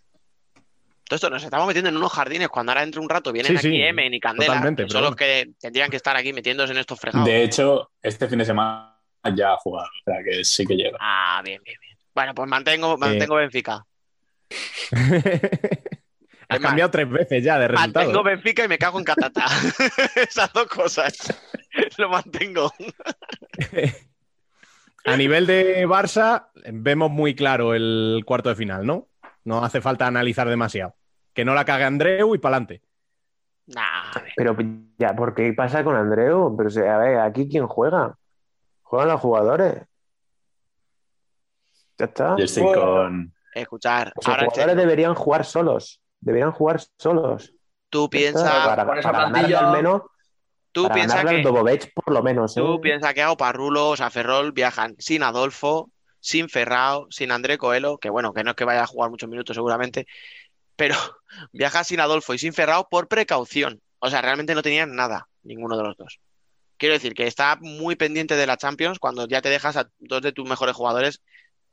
Todo 1.05 1.15
esto 1.15 1.29
nos 1.29 1.43
estamos 1.43 1.67
metiendo 1.67 1.89
en 1.89 1.97
unos 1.97 2.11
jardines 2.11 2.49
cuando 2.49 2.71
ahora 2.71 2.81
dentro 2.81 3.01
de 3.01 3.05
un 3.05 3.09
rato 3.09 3.31
vienen 3.31 3.51
Sí, 3.51 3.57
aquí 3.57 3.75
sí, 3.75 3.81
Emen 3.81 4.13
y 4.13 4.19
Candela, 4.19 4.73
que 4.75 4.87
son 4.89 5.03
los 5.03 5.15
que 5.15 5.51
tendrían 5.59 5.89
que 5.89 5.97
estar 5.97 6.15
aquí 6.15 6.33
metiéndose 6.33 6.71
en 6.71 6.79
estos 6.79 6.99
fregados. 6.99 7.25
De 7.27 7.43
hecho, 7.43 7.91
este 8.01 8.27
fin 8.27 8.39
de 8.39 8.45
semana 8.45 8.95
ya 9.35 9.53
ha 9.53 9.57
jugado, 9.57 9.87
o 9.87 10.03
sea 10.11 10.23
que 10.23 10.43
sí 10.45 10.65
que 10.65 10.75
llega. 10.75 10.97
Ah, 11.01 11.41
bien, 11.43 11.61
bien, 11.63 11.77
bien. 11.81 11.97
Bueno, 12.13 12.33
pues 12.35 12.47
mantengo, 12.47 12.95
mantengo 12.97 13.35
Benfica. 13.35 13.83
Has 16.53 16.61
más, 16.61 16.69
cambiado 16.69 16.91
tres 16.91 17.09
veces 17.09 17.43
ya 17.43 17.59
de 17.59 17.67
resultado. 17.67 18.05
Mantengo 18.05 18.23
Benfica 18.23 18.65
y 18.65 18.67
me 18.67 18.77
cago 18.77 18.99
en 18.99 19.05
Catata. 19.05 19.45
Esas 20.15 20.51
dos 20.53 20.67
cosas. 20.67 21.13
Lo 21.97 22.09
mantengo. 22.09 22.71
A 25.05 25.17
nivel 25.17 25.45
de 25.45 25.85
Barça, 25.85 26.47
vemos 26.71 27.11
muy 27.11 27.35
claro 27.35 27.73
el 27.73 28.23
cuarto 28.25 28.47
de 28.49 28.55
final, 28.55 28.85
¿no? 28.85 29.07
No 29.43 29.63
hace 29.63 29.81
falta 29.81 30.07
analizar 30.07 30.47
demasiado. 30.47 30.95
Que 31.33 31.43
no 31.43 31.53
la 31.53 31.65
cague 31.65 31.83
Andreu 31.83 32.35
y 32.35 32.37
para 32.37 32.55
adelante. 32.55 32.81
Nah. 33.67 34.11
Pero 34.35 34.55
ya, 34.97 35.13
¿por 35.15 35.33
qué 35.35 35.51
pasa 35.53 35.83
con 35.83 35.95
Andreu? 35.95 36.55
Pero, 36.55 36.67
o 36.67 36.71
sea, 36.71 36.95
a 36.95 36.99
ver, 36.99 37.19
¿aquí 37.19 37.49
quién 37.49 37.67
juega? 37.67 38.15
Juegan 38.81 39.09
los 39.09 39.19
jugadores. 39.19 39.81
Ya 41.97 42.05
está. 42.05 42.35
Yo 42.37 42.45
estoy 42.45 42.63
Bueno. 42.63 42.81
con. 42.81 43.33
Escuchar, 43.53 44.13
Los 44.15 44.27
ahora 44.27 44.45
jugadores 44.45 44.65
serio, 44.65 44.81
deberían 44.81 45.13
jugar 45.15 45.45
solos. 45.45 46.01
Deberían 46.23 46.51
jugar 46.51 46.81
solos. 46.97 47.53
tú 47.89 48.09
piensas, 48.09 48.65
para, 48.65 48.85
con 48.85 48.97
esa 48.97 49.11
para 49.11 49.23
ganarle 49.25 49.47
plantilla- 49.47 49.67
al 49.69 49.75
menos, 49.75 50.01
tú 50.71 50.83
para 50.83 50.95
piensas 50.95 51.25
que, 51.25 51.41
Dobovech 51.41 51.93
por 51.93 52.13
lo 52.13 52.23
menos. 52.23 52.55
¿eh? 52.57 52.61
tú 52.61 52.81
piensas 52.81 53.13
que 53.13 53.21
Ao 53.21 53.37
Parrulo, 53.37 53.89
o 53.89 53.95
sea, 53.97 54.09
Ferrol 54.09 54.51
viajan 54.51 54.95
sin 54.99 55.21
Adolfo, 55.23 55.91
sin 56.19 56.49
Ferrao, 56.49 57.07
sin 57.09 57.31
André 57.31 57.57
Coelho, 57.57 57.97
que 57.97 58.09
bueno, 58.09 58.33
que 58.33 58.43
no 58.43 58.51
es 58.51 58.55
que 58.55 58.65
vaya 58.65 58.83
a 58.83 58.87
jugar 58.87 59.09
muchos 59.09 59.29
minutos 59.29 59.55
seguramente, 59.55 60.07
pero 60.75 60.95
viaja 61.51 61.83
sin 61.83 61.99
Adolfo 61.99 62.33
y 62.33 62.39
sin 62.39 62.53
Ferrao 62.53 62.87
por 62.89 63.07
precaución. 63.07 63.81
O 63.99 64.09
sea, 64.09 64.21
realmente 64.21 64.55
no 64.55 64.61
tenían 64.63 64.95
nada, 64.95 65.27
ninguno 65.43 65.77
de 65.77 65.83
los 65.83 65.97
dos. 65.97 66.19
Quiero 66.77 66.93
decir 66.93 67.13
que 67.13 67.27
está 67.27 67.57
muy 67.61 67.95
pendiente 67.95 68.35
de 68.35 68.47
la 68.47 68.57
Champions 68.57 68.99
cuando 68.99 69.27
ya 69.27 69.41
te 69.41 69.49
dejas 69.49 69.77
a 69.77 69.89
dos 69.99 70.21
de 70.21 70.31
tus 70.33 70.49
mejores 70.49 70.75
jugadores, 70.75 71.21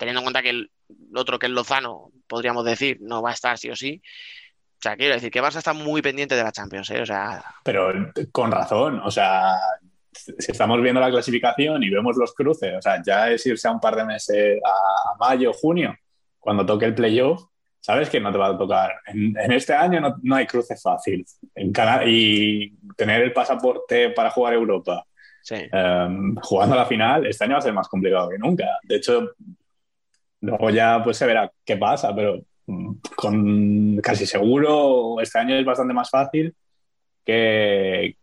teniendo 0.00 0.20
en 0.20 0.24
cuenta 0.24 0.42
que 0.42 0.48
el 0.50 0.70
otro, 1.14 1.38
que 1.38 1.44
es 1.46 1.52
Lozano, 1.52 2.10
podríamos 2.26 2.64
decir, 2.64 2.96
no 3.02 3.20
va 3.20 3.30
a 3.30 3.34
estar 3.34 3.58
sí 3.58 3.68
o 3.70 3.76
sí. 3.76 4.00
O 4.02 4.80
sea, 4.82 4.96
quiero 4.96 5.12
decir 5.14 5.30
que 5.30 5.42
Barça 5.42 5.58
está 5.58 5.74
muy 5.74 6.00
pendiente 6.00 6.34
de 6.34 6.42
la 6.42 6.52
Champions, 6.52 6.88
¿eh? 6.90 7.02
O 7.02 7.06
sea, 7.06 7.44
Pero 7.62 7.92
con 8.32 8.50
razón, 8.50 8.98
o 9.04 9.10
sea, 9.10 9.56
si 10.10 10.50
estamos 10.52 10.80
viendo 10.80 11.00
la 11.02 11.10
clasificación 11.10 11.82
y 11.82 11.90
vemos 11.90 12.16
los 12.16 12.32
cruces, 12.32 12.74
o 12.78 12.80
sea, 12.80 13.02
ya 13.04 13.30
es 13.30 13.44
irse 13.44 13.68
a 13.68 13.72
un 13.72 13.80
par 13.80 13.94
de 13.94 14.06
meses 14.06 14.58
a 14.64 15.16
mayo, 15.18 15.52
junio, 15.52 15.94
cuando 16.38 16.64
toque 16.64 16.86
el 16.86 16.94
playoff, 16.94 17.42
sabes 17.78 18.08
que 18.08 18.20
no 18.20 18.32
te 18.32 18.38
va 18.38 18.46
a 18.48 18.56
tocar. 18.58 18.92
En, 19.06 19.38
en 19.38 19.52
este 19.52 19.74
año 19.74 20.00
no, 20.00 20.16
no 20.22 20.36
hay 20.36 20.46
cruce 20.46 20.74
fácil. 20.76 21.26
En 21.54 21.72
Cana- 21.72 22.04
y 22.06 22.74
tener 22.96 23.20
el 23.20 23.34
pasaporte 23.34 24.08
para 24.10 24.30
jugar 24.30 24.54
Europa, 24.54 25.04
sí. 25.42 25.56
em, 25.70 26.34
jugando 26.36 26.74
la 26.74 26.86
final, 26.86 27.26
este 27.26 27.44
año 27.44 27.52
va 27.54 27.58
a 27.58 27.62
ser 27.62 27.74
más 27.74 27.88
complicado 27.88 28.30
que 28.30 28.38
nunca. 28.38 28.64
De 28.84 28.96
hecho, 28.96 29.32
luego 30.40 30.70
ya 30.70 31.02
pues 31.02 31.16
se 31.16 31.26
verá 31.26 31.50
qué 31.64 31.76
pasa, 31.76 32.14
pero 32.14 32.40
mm, 32.66 32.94
con 33.16 33.96
casi 34.02 34.26
seguro 34.26 35.20
este 35.20 35.38
año 35.38 35.54
es 35.56 35.64
bastante 35.64 35.94
más 35.94 36.10
fácil 36.10 36.54
que, 37.24 38.16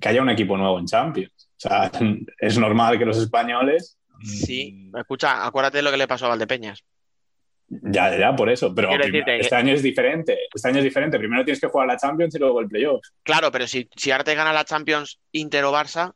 que 0.00 0.08
haya 0.08 0.22
un 0.22 0.30
equipo 0.30 0.56
nuevo 0.56 0.78
en 0.78 0.86
Champions. 0.86 1.48
O 1.56 1.68
sea, 1.68 1.90
es 2.38 2.58
normal 2.58 2.98
que 2.98 3.04
los 3.04 3.18
españoles. 3.18 3.98
Sí, 4.22 4.90
escucha, 4.96 5.44
acuérdate 5.46 5.78
de 5.78 5.82
lo 5.82 5.90
que 5.90 5.96
le 5.96 6.06
pasó 6.08 6.26
a 6.26 6.30
Valdepeñas. 6.30 6.84
Ya, 7.68 8.16
ya, 8.18 8.36
por 8.36 8.50
eso. 8.50 8.74
Pero 8.74 8.90
decirte 8.98 9.40
este 9.40 9.54
año 9.54 9.72
es 9.72 9.82
diferente. 9.82 10.38
Este 10.52 10.68
año 10.68 10.78
es 10.78 10.84
diferente. 10.84 11.18
Primero 11.18 11.42
tienes 11.42 11.58
que 11.60 11.68
jugar 11.68 11.86
la 11.88 11.96
Champions 11.96 12.34
y 12.34 12.38
luego 12.38 12.60
el 12.60 12.68
playoff. 12.68 13.00
Claro, 13.22 13.50
pero 13.50 13.66
si, 13.66 13.88
si 13.96 14.10
ahora 14.10 14.24
te 14.24 14.34
gana 14.34 14.52
la 14.52 14.64
Champions 14.66 15.18
Inter 15.32 15.64
o 15.64 15.72
Barça, 15.72 16.12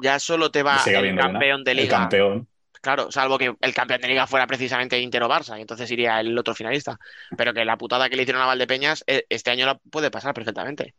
ya 0.00 0.18
solo 0.20 0.50
te 0.50 0.62
va 0.62 0.78
el 0.86 1.12
una. 1.12 1.22
campeón 1.22 1.64
de 1.64 1.70
El 1.72 1.76
liga. 1.78 1.98
campeón. 1.98 2.46
Claro, 2.80 3.10
salvo 3.10 3.38
que 3.38 3.54
el 3.60 3.74
campeón 3.74 4.00
de 4.00 4.08
liga 4.08 4.26
fuera 4.26 4.46
precisamente 4.46 4.98
Inter 4.98 5.22
o 5.22 5.28
Barça, 5.28 5.58
y 5.58 5.60
entonces 5.60 5.90
iría 5.90 6.20
el 6.20 6.36
otro 6.38 6.54
finalista. 6.54 6.98
Pero 7.36 7.52
que 7.52 7.64
la 7.64 7.76
putada 7.76 8.08
que 8.08 8.16
le 8.16 8.22
hicieron 8.22 8.42
a 8.42 8.46
Valdepeñas, 8.46 9.04
eh, 9.06 9.24
este 9.28 9.50
año 9.50 9.66
la 9.66 9.76
puede 9.76 10.10
pasar 10.10 10.34
perfectamente. 10.34 10.94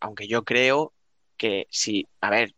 Aunque 0.00 0.26
yo 0.26 0.44
creo 0.44 0.92
que 1.36 1.66
si, 1.70 2.06
a 2.20 2.30
ver, 2.30 2.54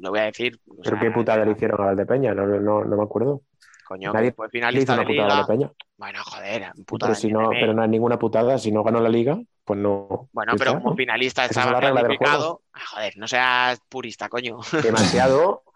lo 0.00 0.10
voy 0.10 0.20
a 0.20 0.24
decir, 0.24 0.58
o 0.68 0.82
¿Pero 0.82 0.96
sea, 0.96 1.00
qué 1.00 1.10
putada 1.10 1.44
le 1.44 1.52
hicieron 1.52 1.80
a 1.80 1.86
Valdepeña? 1.86 2.34
No, 2.34 2.46
no, 2.46 2.84
no 2.84 2.96
me 2.96 3.02
acuerdo. 3.02 3.42
coño, 3.84 4.12
Nadie 4.12 4.32
fue 4.32 4.46
hizo 4.46 4.50
finalista 4.50 4.94
una 4.94 5.02
de 5.02 5.08
putada 5.08 5.54
liga. 5.56 5.72
Bueno, 5.96 6.18
joder, 6.24 6.72
putada. 6.86 7.12
Pero, 7.12 7.20
si 7.20 7.30
no, 7.30 7.50
pero 7.50 7.74
no 7.74 7.84
es 7.84 7.90
ninguna 7.90 8.18
putada. 8.18 8.56
Si 8.58 8.72
no 8.72 8.82
ganó 8.82 9.00
la 9.00 9.10
liga, 9.10 9.38
pues 9.64 9.78
no. 9.78 10.28
Bueno, 10.32 10.54
pero 10.56 10.70
está, 10.70 10.82
como 10.82 10.96
finalista 10.96 11.44
es 11.44 11.50
estaba 11.50 11.78
clasificado. 11.78 12.62
Ah, 12.72 12.80
joder, 12.90 13.12
no 13.18 13.28
seas 13.28 13.80
purista, 13.88 14.28
coño. 14.28 14.58
Demasiado, 14.82 15.62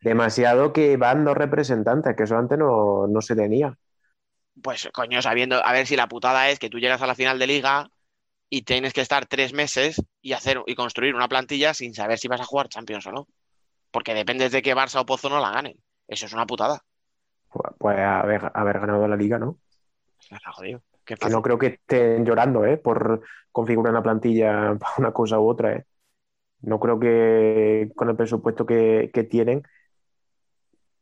demasiado 0.00 0.72
que 0.72 0.96
van 0.96 1.24
dos 1.24 1.36
representantes, 1.36 2.16
que 2.16 2.24
eso 2.24 2.36
antes 2.38 2.58
no, 2.58 3.06
no 3.08 3.20
se 3.22 3.36
tenía. 3.36 3.76
Pues 4.62 4.88
coño, 4.92 5.22
sabiendo, 5.22 5.64
a 5.64 5.72
ver 5.72 5.86
si 5.86 5.96
la 5.96 6.08
putada 6.08 6.50
es 6.50 6.58
que 6.58 6.68
tú 6.70 6.78
llegas 6.78 7.00
a 7.02 7.06
la 7.06 7.14
final 7.14 7.38
de 7.38 7.46
liga 7.46 7.88
y 8.50 8.62
tienes 8.62 8.92
que 8.94 9.00
estar 9.02 9.26
tres 9.26 9.52
meses 9.54 10.02
y 10.22 10.32
hacer 10.34 10.62
y 10.66 10.74
construir 10.76 11.14
una 11.14 11.28
plantilla 11.28 11.74
sin 11.74 11.94
saber 11.94 12.18
si 12.18 12.28
vas 12.28 12.40
a 12.40 12.44
jugar 12.46 12.68
Champions 12.68 13.06
o 13.06 13.12
no. 13.12 13.28
Porque 13.92 14.14
dependes 14.14 14.52
de 14.52 14.62
que 14.62 14.76
Barça 14.76 15.00
o 15.02 15.06
Pozo 15.06 15.28
no 15.30 15.40
la 15.40 15.52
ganen. 15.52 15.76
Eso 16.08 16.26
es 16.26 16.32
una 16.34 16.46
putada. 16.46 16.82
Pues, 17.50 17.74
pues 17.78 17.98
haber, 17.98 18.50
haber 18.54 18.80
ganado 18.80 19.06
la 19.08 19.16
liga, 19.16 19.38
¿no? 19.38 19.58
Está 20.30 20.52
jodido. 20.52 20.82
Qué 21.04 21.16
Que 21.18 21.28
fácil. 21.28 21.30
no 21.30 21.42
creo 21.42 21.58
que 21.58 21.66
estén 21.66 22.24
llorando, 22.24 22.64
¿eh? 22.64 22.76
Por 22.76 23.22
configurar 23.52 23.92
una 23.92 24.02
plantilla 24.02 24.74
para 24.78 24.94
una 24.98 25.12
cosa 25.12 25.40
u 25.40 25.48
otra, 25.48 25.74
¿eh? 25.76 25.84
No 26.62 26.80
creo 26.80 26.98
que 27.00 27.90
con 27.96 28.10
el 28.10 28.16
presupuesto 28.16 28.66
que, 28.66 29.10
que 29.14 29.24
tienen 29.24 29.62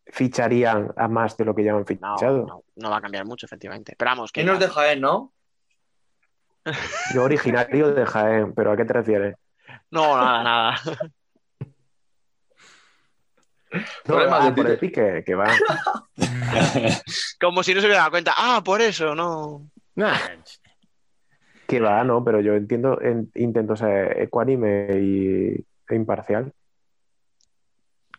ficharían 0.07 0.93
a 0.97 1.09
más 1.09 1.37
de 1.37 1.45
lo 1.45 1.55
que 1.55 1.65
ya 1.65 1.73
han 1.73 1.79
No, 1.79 1.85
fichado. 1.85 2.47
no, 2.47 2.65
no 2.77 2.91
va 2.91 2.99
a 2.99 3.01
cambiar 3.01 3.25
mucho, 3.25 3.47
efectivamente. 3.47 3.95
Pero 3.99 4.11
vamos, 4.11 4.33
que 4.33 4.41
¿Quién 4.43 4.53
nos 4.53 4.61
deja 4.61 4.93
él, 4.93 5.01
no? 5.01 5.33
Yo 7.15 7.23
originario 7.25 7.93
de 7.93 8.05
Jaén, 8.07 8.53
pero 8.55 8.73
¿a 8.73 8.77
qué 8.77 8.85
te 8.85 8.93
refieres? 8.93 9.37
no, 9.91 10.17
nada, 10.17 10.43
nada. 10.43 10.81
No, 14.07 14.17
ah, 14.19 14.45
de 14.47 14.53
por 14.53 14.71
el 14.71 14.79
pique, 14.79 15.23
que 15.25 15.35
va. 15.35 15.47
Como 17.41 17.63
si 17.63 17.75
no 17.75 17.81
se 17.81 17.87
hubiera 17.87 18.01
dado 18.03 18.11
cuenta. 18.13 18.33
Ah, 18.37 18.63
por 18.65 18.81
eso, 18.81 19.15
no. 19.15 19.69
Que 21.67 21.81
va, 21.81 22.05
no, 22.05 22.25
pero 22.25 22.41
yo 22.41 22.55
entiendo, 22.55 23.01
en- 23.03 23.31
intento 23.35 23.77
ser 23.77 24.21
ecuánime 24.21 24.89
y, 25.01 25.67
e 25.89 25.95
imparcial. 25.95 26.53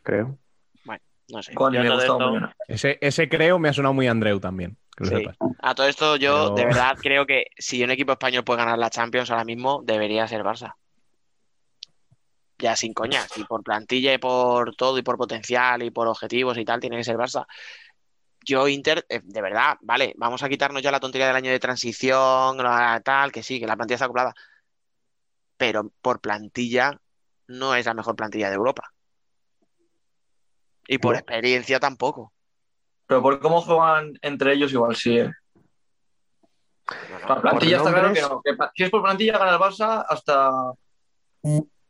Creo. 0.03 0.38
No 1.29 1.43
sé. 1.43 1.51
Me 1.51 1.89
gustó 1.89 1.99
esto-. 1.99 2.49
Ese, 2.67 2.97
ese 3.01 3.27
creo 3.29 3.59
me 3.59 3.69
ha 3.69 3.73
sonado 3.73 3.93
muy 3.93 4.07
Andreu 4.07 4.39
también. 4.39 4.77
Que 4.95 5.03
lo 5.03 5.09
Sí. 5.09 5.15
sepas. 5.17 5.37
A 5.61 5.75
todo 5.75 5.87
esto 5.87 6.15
yo 6.15 6.53
Pero- 6.53 6.55
de 6.55 6.65
verdad 6.65 6.97
creo 7.01 7.25
que 7.25 7.47
si 7.57 7.83
un 7.83 7.91
equipo 7.91 8.13
español 8.13 8.43
puede 8.43 8.59
ganar 8.59 8.79
la 8.79 8.89
Champions 8.89 9.29
ahora 9.29 9.43
mismo, 9.45 9.81
debería 9.83 10.27
ser 10.27 10.43
Barça. 10.43 10.73
Ya 12.59 12.75
sin 12.75 12.93
coñas, 12.93 13.27
y 13.37 13.43
por 13.43 13.61
plantilla 13.63 14.13
y 14.13 14.17
por 14.17 14.75
todo, 14.75 14.97
y 14.97 15.03
por 15.03 15.15
potencial 15.17 15.83
y 15.83 15.91
por 15.91 16.07
objetivos 16.07 16.57
y 16.57 16.65
tal, 16.65 16.79
tiene 16.79 16.97
que 16.97 17.03
ser 17.03 17.15
Barça. 17.15 17.45
Yo 18.43 18.67
Inter, 18.67 19.05
eh, 19.09 19.19
de 19.23 19.41
verdad, 19.41 19.77
vale, 19.81 20.13
vamos 20.17 20.41
a 20.41 20.49
quitarnos 20.49 20.81
ya 20.81 20.89
la 20.91 20.99
tontería 20.99 21.27
del 21.27 21.35
año 21.35 21.51
de 21.51 21.59
transición, 21.59 22.57
la- 22.57 22.99
tal, 23.05 23.31
que 23.31 23.43
sí, 23.43 23.59
que 23.59 23.67
la 23.67 23.75
plantilla 23.75 23.95
está 23.95 24.05
acoplada. 24.05 24.33
Pero 25.57 25.91
por 26.01 26.19
plantilla 26.21 26.99
no 27.47 27.75
es 27.75 27.85
la 27.85 27.93
mejor 27.93 28.15
plantilla 28.15 28.49
de 28.49 28.55
Europa. 28.55 28.91
Y 30.88 30.97
por 30.97 31.14
No. 31.14 31.19
experiencia 31.19 31.80
tampoco. 31.80 32.34
Pero 33.07 33.22
por 33.22 33.39
cómo 33.39 33.61
juegan 33.61 34.14
entre 34.22 34.53
ellos, 34.53 34.72
igual 34.73 34.95
sí. 34.95 35.18
¿eh? 35.19 35.31
La 37.27 37.41
plantilla 37.41 37.80
Por 37.80 37.88
está 37.89 37.99
claro 37.99 38.14
que 38.14 38.22
no. 38.22 38.41
que 38.43 38.51
si 38.76 38.84
es 38.84 38.89
por 38.89 39.01
plantilla, 39.01 39.38
gana 39.38 39.51
el 39.53 39.57
Barça 39.59 40.05
hasta. 40.07 40.51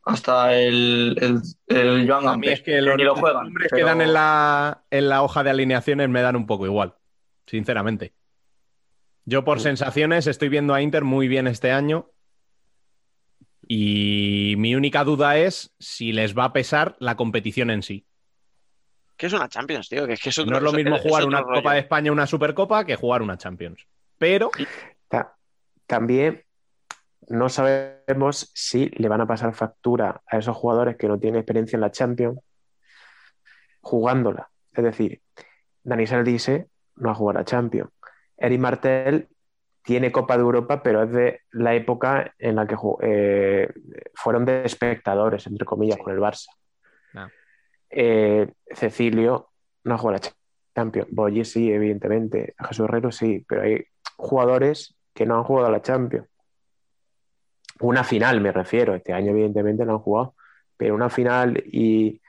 Hasta 0.04 0.54
el, 0.56 1.16
el, 1.20 1.42
el 1.76 2.08
Joan 2.10 2.28
A 2.28 2.36
mí 2.36 2.48
es 2.48 2.62
que 2.62 2.80
los 2.80 2.96
ni 2.96 3.04
lo 3.04 3.14
juegan. 3.14 3.44
nombres 3.44 3.68
pero- 3.70 3.76
que 3.80 3.84
dan 3.90 4.00
en 4.00 4.12
la, 4.14 4.82
en 4.90 5.08
la 5.08 5.22
hoja 5.22 5.42
de 5.44 5.50
alineaciones 5.50 6.08
me 6.08 6.22
dan 6.22 6.34
un 6.34 6.46
poco 6.46 6.64
igual, 6.64 6.94
sinceramente. 7.46 8.14
Yo 9.26 9.44
por 9.44 9.60
sensaciones 9.60 10.26
estoy 10.26 10.48
viendo 10.48 10.72
a 10.72 10.80
Inter 10.80 11.04
muy 11.04 11.28
bien 11.28 11.46
este 11.46 11.70
año 11.72 12.10
y 13.66 14.54
mi 14.56 14.74
única 14.74 15.04
duda 15.04 15.36
es 15.36 15.74
si 15.78 16.12
les 16.12 16.36
va 16.36 16.44
a 16.44 16.52
pesar 16.54 16.96
la 17.00 17.16
competición 17.16 17.70
en 17.70 17.82
sí. 17.82 18.06
Que 19.18 19.26
es 19.26 19.32
una 19.34 19.48
Champions, 19.48 19.88
tío, 19.88 20.06
que 20.06 20.14
es 20.14 20.22
que 20.22 20.28
es 20.30 20.38
No 20.46 20.56
es 20.56 20.62
lo 20.62 20.72
mismo 20.72 20.96
es 20.96 21.02
jugar 21.02 21.24
una 21.26 21.40
rollo. 21.42 21.56
Copa 21.56 21.74
de 21.74 21.80
España, 21.80 22.12
una 22.12 22.26
Supercopa, 22.26 22.84
que 22.86 22.94
jugar 22.96 23.20
una 23.20 23.36
Champions. 23.36 23.84
Pero 24.16 24.50
Ta- 25.08 25.34
También 25.86 26.44
no 27.28 27.48
sabemos 27.48 28.50
si 28.54 28.86
le 28.90 29.08
van 29.08 29.20
a 29.20 29.26
pasar 29.26 29.52
factura 29.54 30.22
a 30.26 30.38
esos 30.38 30.56
jugadores 30.56 30.96
que 30.96 31.08
no 31.08 31.18
tienen 31.18 31.40
experiencia 31.40 31.76
en 31.76 31.80
la 31.82 31.90
Champions 31.90 32.38
jugándola. 33.80 34.48
Es 34.72 34.84
decir, 34.84 35.20
Dani 35.82 36.04
dice 36.24 36.68
no 36.96 37.10
ha 37.10 37.14
jugado 37.14 37.40
a 37.40 37.44
Champions. 37.44 37.90
Eric 38.36 38.60
Martel 38.60 39.28
tiene 39.82 40.12
Copa 40.12 40.36
de 40.36 40.42
Europa, 40.42 40.82
pero 40.82 41.02
es 41.02 41.10
de 41.10 41.40
la 41.52 41.74
época 41.74 42.34
en 42.38 42.56
la 42.56 42.66
que 42.66 42.76
eh, 43.02 43.72
fueron 44.14 44.44
de 44.44 44.64
espectadores, 44.64 45.46
entre 45.46 45.64
comillas, 45.64 45.96
Sí. 45.96 46.02
con 46.02 46.12
el 46.14 46.20
Barça. 46.20 46.46
Ah. 47.14 47.28
Eh, 47.90 48.52
Cecilio 48.74 49.48
no 49.84 49.94
ha 49.94 49.98
jugado 49.98 50.20
a 50.26 50.30
Champions. 50.74 51.08
Boyi 51.10 51.44
sí, 51.44 51.70
evidentemente. 51.72 52.54
Jesús 52.58 52.84
Herrero 52.88 53.10
sí, 53.12 53.44
pero 53.48 53.62
hay 53.62 53.84
jugadores 54.16 54.94
que 55.14 55.26
no 55.26 55.36
han 55.36 55.44
jugado 55.44 55.68
a 55.68 55.72
la 55.72 55.82
Champions. 55.82 56.26
Una 57.80 58.04
final, 58.04 58.40
me 58.40 58.52
refiero. 58.52 58.94
Este 58.94 59.12
año, 59.12 59.30
evidentemente, 59.30 59.84
no 59.84 59.92
han 59.94 59.98
jugado. 60.00 60.34
Pero 60.76 60.94
una 60.94 61.10
final 61.10 61.62
y 61.66 62.20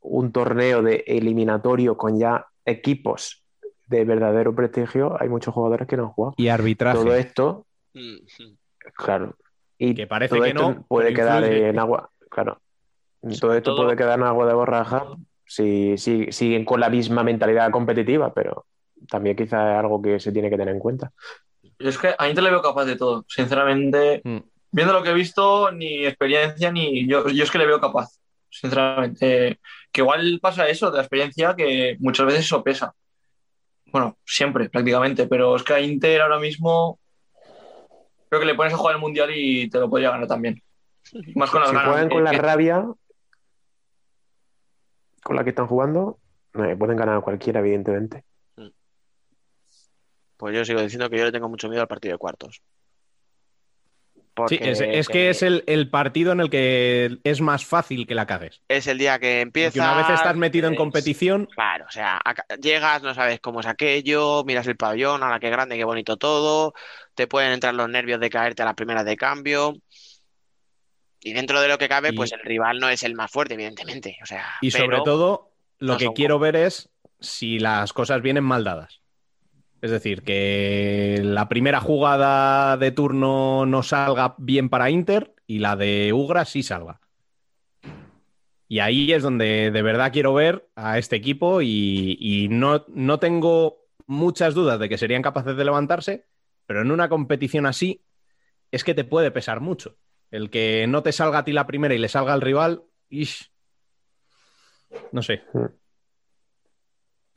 un 0.00 0.32
torneo 0.32 0.82
de 0.82 1.04
eliminatorio 1.06 1.96
con 1.96 2.18
ya 2.18 2.46
equipos 2.64 3.44
de 3.86 4.04
verdadero 4.04 4.54
prestigio, 4.54 5.20
hay 5.20 5.28
muchos 5.28 5.52
jugadores 5.52 5.88
que 5.88 5.96
no 5.96 6.04
han 6.04 6.10
jugado. 6.10 6.34
y 6.36 6.48
arbitraje. 6.48 6.98
Todo 6.98 7.14
esto, 7.14 7.66
Mm, 7.92 8.18
claro. 8.94 9.34
Y 9.76 9.94
Que 9.94 10.06
parece 10.06 10.36
todo 10.36 10.44
que 10.44 10.50
esto 10.50 10.70
no, 10.74 10.82
puede 10.86 11.12
quedar 11.12 11.42
influye. 11.42 11.68
en 11.70 11.78
agua. 11.80 12.08
Claro. 12.30 12.60
Todo 13.40 13.54
esto 13.54 13.74
todo- 13.74 13.84
puede 13.84 13.96
quedar 13.96 14.18
en 14.18 14.24
agua 14.26 14.46
de 14.46 14.54
borraja 14.54 15.06
si, 15.44 15.96
si 15.98 16.30
siguen 16.32 16.64
con 16.64 16.80
la 16.80 16.88
misma 16.88 17.22
mentalidad 17.22 17.70
competitiva, 17.70 18.32
pero 18.32 18.66
también 19.08 19.36
quizá 19.36 19.72
es 19.72 19.78
algo 19.78 20.00
que 20.00 20.18
se 20.20 20.32
tiene 20.32 20.48
que 20.50 20.56
tener 20.56 20.74
en 20.74 20.80
cuenta. 20.80 21.12
Yo 21.78 21.88
es 21.88 21.98
que 21.98 22.14
a 22.18 22.28
Inter 22.28 22.44
le 22.44 22.50
veo 22.50 22.62
capaz 22.62 22.84
de 22.84 22.96
todo. 22.96 23.24
Sinceramente, 23.28 24.20
Mm. 24.24 24.38
viendo 24.72 24.92
lo 24.92 25.02
que 25.02 25.10
he 25.10 25.14
visto, 25.14 25.70
ni 25.72 26.06
experiencia, 26.06 26.70
ni. 26.72 27.06
Yo, 27.06 27.28
yo 27.28 27.42
es 27.44 27.50
que 27.50 27.58
le 27.58 27.66
veo 27.66 27.80
capaz. 27.80 28.08
Sinceramente. 28.50 29.48
Eh, 29.48 29.56
que 29.92 30.00
igual 30.02 30.38
pasa 30.42 30.68
eso 30.68 30.90
de 30.90 30.96
la 30.98 31.02
experiencia, 31.02 31.54
que 31.56 31.96
muchas 32.00 32.26
veces 32.26 32.40
eso 32.46 32.62
pesa. 32.62 32.92
Bueno, 33.86 34.16
siempre, 34.24 34.68
prácticamente. 34.68 35.26
Pero 35.26 35.56
es 35.56 35.62
que 35.62 35.72
a 35.74 35.80
Inter 35.80 36.20
ahora 36.22 36.38
mismo. 36.38 36.98
Creo 38.28 38.40
que 38.40 38.46
le 38.46 38.54
pones 38.54 38.72
a 38.72 38.76
jugar 38.76 38.94
el 38.94 39.00
mundial 39.00 39.30
y 39.34 39.68
te 39.68 39.78
lo 39.80 39.90
podría 39.90 40.10
ganar 40.10 40.28
también. 40.28 40.62
Más 41.34 41.50
con 41.50 41.60
las 41.60 41.70
Si 41.70 41.74
ganas. 41.76 41.90
juegan 41.90 42.08
con 42.08 42.22
la 42.24 42.30
que- 42.30 42.38
rabia 42.38 42.84
con 45.22 45.36
la 45.36 45.44
que 45.44 45.50
están 45.50 45.66
jugando, 45.66 46.18
eh, 46.54 46.76
pueden 46.76 46.96
ganar 46.96 47.16
a 47.16 47.20
cualquiera, 47.20 47.60
evidentemente. 47.60 48.24
Pues 50.36 50.54
yo 50.54 50.64
sigo 50.64 50.80
diciendo 50.80 51.10
que 51.10 51.18
yo 51.18 51.24
le 51.24 51.32
tengo 51.32 51.48
mucho 51.48 51.68
miedo 51.68 51.82
al 51.82 51.88
partido 51.88 52.14
de 52.14 52.18
cuartos. 52.18 52.62
Sí, 54.48 54.58
es, 54.62 54.80
es 54.80 55.08
que 55.08 55.28
es 55.28 55.42
el, 55.42 55.64
el 55.66 55.90
partido 55.90 56.32
en 56.32 56.40
el 56.40 56.48
que 56.48 57.18
es 57.24 57.40
más 57.42 57.66
fácil 57.66 58.06
que 58.06 58.14
la 58.14 58.26
cagues. 58.26 58.62
es 58.68 58.86
el 58.86 58.96
día 58.96 59.18
que 59.18 59.42
empieza. 59.42 59.68
Porque 59.70 59.80
una 59.80 59.94
vez 59.96 60.18
estás 60.18 60.36
metido 60.36 60.66
en 60.68 60.74
es- 60.74 60.78
competición, 60.78 61.46
Claro, 61.54 61.84
o 61.86 61.90
sea, 61.90 62.18
acá- 62.24 62.46
llegas, 62.60 63.02
no 63.02 63.12
sabes 63.14 63.40
cómo 63.40 63.60
es 63.60 63.66
aquello, 63.66 64.42
miras 64.44 64.66
el 64.66 64.76
pabellón, 64.76 65.22
a 65.22 65.28
la 65.28 65.40
que 65.40 65.50
grande, 65.50 65.76
qué 65.76 65.84
bonito 65.84 66.16
todo, 66.16 66.72
te 67.14 67.26
pueden 67.26 67.52
entrar 67.52 67.74
los 67.74 67.88
nervios 67.90 68.18
de 68.18 68.30
caerte 68.30 68.62
a 68.62 68.66
las 68.66 68.74
primeras 68.74 69.04
de 69.04 69.16
cambio. 69.16 69.74
Y 71.22 71.32
dentro 71.32 71.60
de 71.60 71.68
lo 71.68 71.78
que 71.78 71.88
cabe, 71.88 72.10
Y- 72.10 72.16
pues 72.16 72.32
el 72.32 72.40
rival 72.40 72.80
no 72.80 72.88
es 72.88 73.02
el 73.02 73.14
más 73.14 73.30
fuerte, 73.30 73.54
evidentemente. 73.54 74.18
O 74.22 74.26
sea, 74.26 74.44
y 74.60 74.70
sobre 74.70 75.00
todo, 75.02 75.50
lo 75.78 75.94
no 75.94 75.98
que 75.98 76.12
quiero 76.14 76.38
ver 76.38 76.56
es 76.56 76.90
si 77.20 77.58
las 77.58 77.92
cosas 77.92 78.22
vienen 78.22 78.44
mal 78.44 78.64
dadas. 78.64 79.00
Es 79.82 79.90
decir, 79.90 80.22
que 80.22 81.20
la 81.22 81.48
primera 81.48 81.80
jugada 81.80 82.76
de 82.76 82.90
turno 82.90 83.64
no 83.64 83.82
salga 83.82 84.34
bien 84.38 84.68
para 84.68 84.90
Inter 84.90 85.34
y 85.46 85.58
la 85.58 85.76
de 85.76 86.12
Ugra 86.12 86.44
sí 86.44 86.62
salga. 86.62 87.00
Y 88.68 88.78
ahí 88.78 89.12
es 89.12 89.22
donde 89.22 89.70
de 89.70 89.82
verdad 89.82 90.12
quiero 90.12 90.32
ver 90.34 90.68
a 90.76 90.98
este 90.98 91.16
equipo 91.16 91.60
y, 91.60 92.16
y 92.20 92.48
no, 92.48 92.84
no 92.88 93.18
tengo 93.18 93.86
muchas 94.06 94.54
dudas 94.54 94.78
de 94.78 94.88
que 94.88 94.98
serían 94.98 95.22
capaces 95.22 95.56
de 95.56 95.64
levantarse, 95.64 96.26
pero 96.66 96.82
en 96.82 96.90
una 96.90 97.08
competición 97.08 97.66
así 97.66 98.04
es 98.70 98.84
que 98.84 98.94
te 98.94 99.04
puede 99.04 99.30
pesar 99.30 99.60
mucho. 99.60 99.96
El 100.30 100.50
que 100.50 100.86
no 100.86 101.02
te 101.02 101.12
salga 101.12 101.38
a 101.38 101.44
ti 101.44 101.52
la 101.52 101.66
primera 101.66 101.94
y 101.94 101.98
le 101.98 102.08
salga 102.08 102.32
al 102.32 102.40
rival, 102.40 102.84
ish. 103.08 103.50
no 105.12 105.22
sé. 105.22 105.42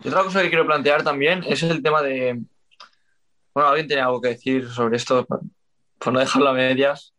Y 0.03 0.07
otra 0.07 0.23
cosa 0.23 0.41
que 0.41 0.49
quiero 0.49 0.65
plantear 0.65 1.03
también 1.03 1.43
es 1.47 1.63
el 1.63 1.81
tema 1.81 2.01
de. 2.01 2.41
Bueno, 3.53 3.69
alguien 3.69 3.87
tiene 3.87 4.01
algo 4.01 4.21
que 4.21 4.29
decir 4.29 4.67
sobre 4.69 4.97
esto, 4.97 5.25
por, 5.25 5.41
no 6.13 6.19
dejarlo 6.19 6.49
a 6.49 6.53
medias. 6.53 7.13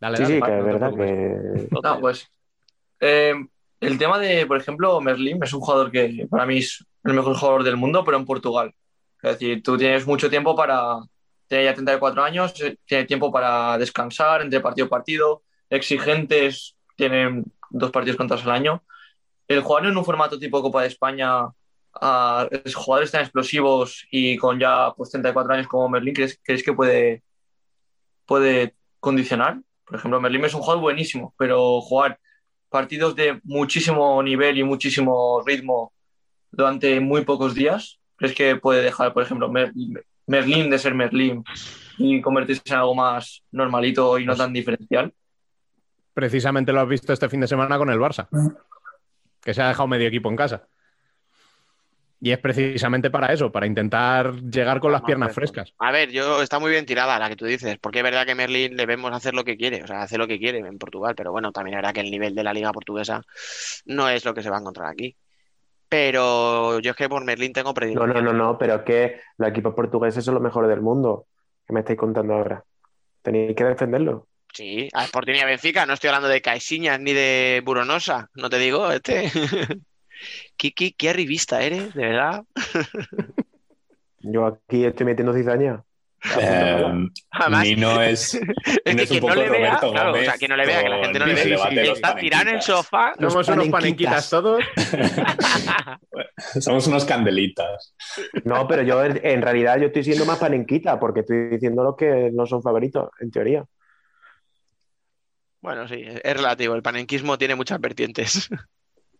Dale, 0.00 0.18
Sí, 0.18 0.22
dale, 0.24 0.34
sí, 0.34 0.40
Paco, 0.40 0.52
que 0.52 0.58
es 0.58 0.64
verdad 0.64 0.94
que. 0.94 1.68
No, 1.82 2.00
pues. 2.00 2.30
eh, 3.00 3.34
el 3.80 3.98
tema 3.98 4.18
de, 4.18 4.46
por 4.46 4.56
ejemplo, 4.56 5.00
Merlin 5.00 5.42
es 5.42 5.52
un 5.52 5.60
jugador 5.60 5.90
que 5.90 6.26
para 6.30 6.46
mí 6.46 6.58
es 6.58 6.84
el 7.04 7.14
mejor 7.14 7.36
jugador 7.36 7.64
del 7.64 7.76
mundo, 7.76 8.04
pero 8.04 8.16
en 8.16 8.24
Portugal. 8.24 8.74
Es 9.22 9.32
decir, 9.32 9.62
tú 9.62 9.76
tienes 9.76 10.06
mucho 10.06 10.28
tiempo 10.28 10.54
para. 10.54 10.98
Tiene 11.54 11.66
ya 11.66 11.74
34 11.74 12.24
años, 12.24 12.60
eh, 12.62 12.76
tiene 12.84 13.04
tiempo 13.04 13.30
para 13.30 13.78
descansar 13.78 14.42
entre 14.42 14.58
partido 14.58 14.88
y 14.88 14.90
partido, 14.90 15.44
exigentes, 15.70 16.74
tienen 16.96 17.44
dos 17.70 17.92
partidos 17.92 18.16
contados 18.16 18.44
al 18.44 18.50
año. 18.50 18.82
El 19.46 19.60
jugar 19.60 19.86
en 19.86 19.96
un 19.96 20.04
formato 20.04 20.36
tipo 20.36 20.60
Copa 20.60 20.82
de 20.82 20.88
España, 20.88 21.44
a 21.92 22.48
jugadores 22.74 23.12
tan 23.12 23.20
explosivos 23.20 24.04
y 24.10 24.36
con 24.36 24.58
ya 24.58 24.92
pues, 24.96 25.10
34 25.10 25.54
años 25.54 25.68
como 25.68 25.88
Merlin, 25.88 26.12
¿crees, 26.12 26.64
que 26.64 26.72
puede, 26.72 27.22
puede 28.26 28.74
condicionar? 28.98 29.60
Por 29.86 29.96
ejemplo, 29.96 30.20
Merlin 30.20 30.46
es 30.46 30.54
un 30.54 30.60
jugador 30.60 30.82
buenísimo, 30.82 31.36
pero 31.38 31.80
jugar 31.82 32.18
partidos 32.68 33.14
de 33.14 33.40
muchísimo 33.44 34.20
nivel 34.24 34.58
y 34.58 34.64
muchísimo 34.64 35.40
ritmo 35.46 35.92
durante 36.50 36.98
muy 36.98 37.24
pocos 37.24 37.54
días, 37.54 38.00
¿crees 38.16 38.34
que 38.34 38.56
puede 38.56 38.82
dejar, 38.82 39.12
por 39.14 39.22
ejemplo, 39.22 39.48
Mer- 39.48 39.72
Merlin 40.26 40.70
de 40.70 40.78
ser 40.78 40.94
Merlin 40.94 41.44
y 41.98 42.20
convertirse 42.20 42.62
en 42.66 42.76
algo 42.76 42.94
más 42.94 43.42
normalito 43.52 44.18
y 44.18 44.24
no 44.24 44.34
tan 44.34 44.52
diferencial? 44.52 45.12
Precisamente 46.12 46.72
lo 46.72 46.80
has 46.80 46.88
visto 46.88 47.12
este 47.12 47.28
fin 47.28 47.40
de 47.40 47.48
semana 47.48 47.76
con 47.76 47.90
el 47.90 47.98
Barça, 47.98 48.28
que 49.40 49.54
se 49.54 49.62
ha 49.62 49.68
dejado 49.68 49.88
medio 49.88 50.08
equipo 50.08 50.28
en 50.28 50.36
casa. 50.36 50.66
Y 52.20 52.30
es 52.30 52.38
precisamente 52.38 53.10
para 53.10 53.32
eso, 53.34 53.52
para 53.52 53.66
intentar 53.66 54.34
llegar 54.40 54.80
con 54.80 54.92
las 54.92 55.02
piernas 55.02 55.34
frescas. 55.34 55.74
A 55.78 55.92
ver, 55.92 56.10
yo 56.10 56.40
está 56.40 56.58
muy 56.58 56.70
bien 56.70 56.86
tirada 56.86 57.18
la 57.18 57.28
que 57.28 57.36
tú 57.36 57.44
dices, 57.44 57.76
porque 57.78 57.98
es 57.98 58.04
verdad 58.04 58.24
que 58.24 58.34
Merlin 58.34 58.76
le 58.76 58.86
vemos 58.86 59.12
hacer 59.12 59.34
lo 59.34 59.44
que 59.44 59.58
quiere, 59.58 59.82
o 59.82 59.86
sea, 59.86 60.02
hace 60.02 60.16
lo 60.16 60.26
que 60.26 60.38
quiere 60.38 60.60
en 60.60 60.78
Portugal, 60.78 61.14
pero 61.14 61.32
bueno, 61.32 61.52
también 61.52 61.74
es 61.74 61.78
verdad 61.78 61.92
que 61.92 62.00
el 62.00 62.10
nivel 62.10 62.34
de 62.34 62.44
la 62.44 62.54
liga 62.54 62.72
portuguesa 62.72 63.20
no 63.84 64.08
es 64.08 64.24
lo 64.24 64.32
que 64.32 64.42
se 64.42 64.48
va 64.48 64.56
a 64.56 64.60
encontrar 64.60 64.88
aquí. 64.88 65.14
Pero 65.96 66.80
yo 66.80 66.90
es 66.90 66.96
que 66.96 67.08
por 67.08 67.24
Merlin 67.24 67.52
tengo 67.52 67.68
No, 67.68 67.74
predilección. 67.74 68.12
no, 68.12 68.20
no, 68.20 68.32
no, 68.32 68.58
pero 68.58 68.74
es 68.74 68.82
que 68.82 69.20
los 69.38 69.48
equipos 69.48 69.74
portugueses 69.74 70.24
son 70.24 70.34
los 70.34 70.42
mejores 70.42 70.68
del 70.68 70.80
mundo. 70.80 71.26
¿Qué 71.64 71.72
me 71.72 71.80
estáis 71.80 71.96
contando 71.96 72.34
ahora? 72.34 72.64
Tenéis 73.22 73.54
que 73.54 73.62
defenderlo. 73.62 74.26
Sí, 74.52 74.88
a 74.92 75.04
Sporting 75.04 75.34
y 75.34 75.40
a 75.40 75.46
Benfica, 75.46 75.86
no 75.86 75.94
estoy 75.94 76.08
hablando 76.08 76.28
de 76.28 76.42
Caixinhas 76.42 76.98
ni 76.98 77.12
de 77.12 77.62
Buronosa, 77.64 78.28
no 78.34 78.50
te 78.50 78.58
digo, 78.58 78.90
este. 78.90 79.30
Kiki, 80.56 80.92
qué 80.94 81.10
arribista 81.10 81.62
eres, 81.62 81.94
de 81.94 82.02
verdad. 82.02 82.42
Yo 84.18 84.46
aquí 84.46 84.84
estoy 84.84 85.06
metiendo 85.06 85.32
cizaña. 85.32 85.84
Eh, 86.40 87.10
Además, 87.30 87.64
Nino 87.64 88.00
es, 88.00 88.34
Es 88.84 88.94
Nino 88.94 88.96
que 88.96 89.02
un 89.02 89.06
quien 89.06 89.20
no 89.20 89.28
poco 89.28 89.34
le 89.34 89.50
vea, 89.50 89.58
Roberto 89.58 89.92
claro, 89.92 90.12
o 90.12 90.16
sea, 90.16 90.34
quien 90.34 90.48
no 90.50 90.56
le 90.56 90.66
vea, 90.66 90.82
que 90.82 90.88
la 90.88 90.98
gente 91.04 91.18
no 91.18 91.26
le 91.26 91.34
con 91.34 91.36
ve, 91.36 91.42
el 91.42 91.50
debate 91.50 91.74
de 91.74 91.86
los 91.86 91.96
está 91.96 92.14
tirado 92.16 92.42
en 92.48 92.54
el 92.54 92.62
sofá. 92.62 93.14
Somos 93.20 93.48
unos 93.48 93.68
panenquitas 93.68 94.30
todos. 94.30 94.64
Somos 96.60 96.86
unos 96.86 97.04
candelitas. 97.04 97.94
No, 98.44 98.66
pero 98.66 98.82
yo 98.82 99.04
en 99.04 99.20
en 99.22 99.42
realidad 99.42 99.78
yo 99.78 99.86
estoy 99.86 100.04
siendo 100.04 100.24
más 100.24 100.38
panenquita 100.38 100.98
porque 100.98 101.20
estoy 101.20 101.48
diciendo 101.48 101.84
los 101.84 101.96
que 101.96 102.30
no 102.32 102.46
son 102.46 102.62
favoritos, 102.62 103.10
en 103.20 103.30
teoría. 103.30 103.64
Bueno, 105.60 105.88
sí, 105.88 106.04
es 106.04 106.36
relativo. 106.36 106.74
El 106.74 106.82
panenquismo 106.82 107.36
tiene 107.38 107.54
muchas 107.54 107.80
vertientes. 107.80 108.48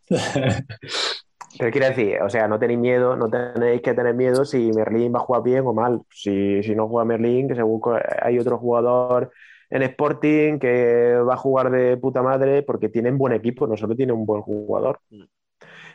Pero 1.59 1.71
quiero 1.71 1.87
decir, 1.87 2.21
o 2.21 2.29
sea, 2.29 2.49
no 2.49 2.59
tenéis 2.59 2.81
miedo, 2.81 3.17
no 3.17 3.31
tenéis 3.31 3.81
que 3.81 3.95
tener 3.95 4.15
miedo 4.15 4.45
si 4.45 4.73
Merlín 4.73 5.15
va 5.15 5.19
a 5.19 5.23
jugar 5.23 5.43
bien 5.43 5.65
o 5.67 5.73
mal. 5.73 6.03
Si, 6.11 6.63
si 6.63 6.75
no 6.75 6.89
juega 6.89 7.05
Merlín, 7.05 7.49
que 7.49 7.55
según 7.55 7.81
hay 8.23 8.39
otro 8.39 8.59
jugador 8.59 9.31
en 9.71 9.83
Sporting 9.83 10.59
que 10.59 11.17
va 11.17 11.35
a 11.35 11.37
jugar 11.37 11.71
de 11.71 11.97
puta 11.97 12.23
madre 12.23 12.63
porque 12.63 12.89
tienen 12.89 13.19
buen 13.19 13.33
equipo, 13.33 13.67
no 13.67 13.77
solo 13.77 13.95
tiene 13.95 14.13
un 14.13 14.27
buen 14.27 14.43
jugador. 14.43 15.01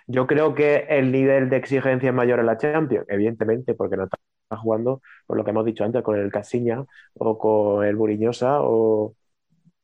Yo 0.07 0.27
creo 0.27 0.56
que 0.56 0.86
el 0.90 1.11
nivel 1.11 1.49
de 1.49 1.57
exigencia 1.57 2.10
es 2.10 2.15
mayor 2.15 2.40
en 2.40 2.45
la 2.45 2.57
Champions, 2.57 3.06
evidentemente, 3.10 3.76
porque 3.76 3.98
no 3.98 4.06
está 4.06 4.18
jugando 4.57 5.02
con 5.27 5.38
lo 5.38 5.44
que 5.44 5.52
hemos 5.52 5.65
dicho 5.65 5.84
antes, 5.84 6.02
con 6.02 6.18
el 6.18 6.31
Casiña 6.31 6.84
o 7.15 7.38
con 7.38 7.86
el 7.86 7.95
Buriñosa 7.95 8.61
o 8.61 9.14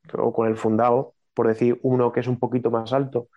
con 0.07 0.47
el 0.47 0.55
Fundao, 0.55 1.13
por 1.33 1.47
decir 1.47 1.79
uno 1.83 2.11
que 2.11 2.21
es 2.21 2.27
un 2.27 2.39
poquito 2.39 2.71
más 2.71 2.93
alto 2.93 3.27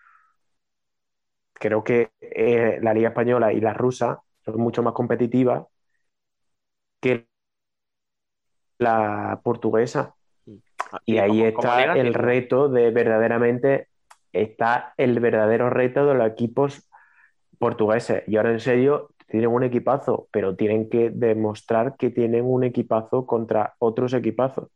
creo 1.59 1.85
que 1.85 2.11
eh, 2.21 2.79
la 2.83 2.95
Liga 2.95 3.09
Española 3.09 3.53
y 3.53 3.61
la 3.61 3.75
rusa 3.75 4.21
son 4.45 4.61
mucho 4.61 4.83
más 4.83 4.93
competitivas 4.95 5.65
que 7.01 7.29
la 8.79 9.41
portuguesa. 9.43 10.15
Y 11.05 11.19
ahí 11.19 11.43
está 11.43 11.95
el 11.95 12.15
reto 12.15 12.69
de 12.69 12.91
verdaderamente, 12.91 13.89
está 14.33 14.95
el 14.97 15.21
verdadero 15.21 15.69
reto 15.69 16.07
de 16.07 16.15
los 16.15 16.27
equipos 16.29 16.89
portugueses. 17.59 18.23
Y 18.27 18.37
ahora 18.37 18.53
en 18.53 18.61
serio, 18.61 19.11
tienen 19.27 19.51
un 19.51 19.65
equipazo, 19.65 20.29
pero 20.31 20.57
tienen 20.57 20.89
que 20.89 21.11
demostrar 21.11 21.97
que 21.97 22.11
tienen 22.11 22.45
un 22.47 22.65
equipazo 22.65 23.27
contra 23.27 23.75
otros 23.79 24.15
equipazos. 24.15 24.69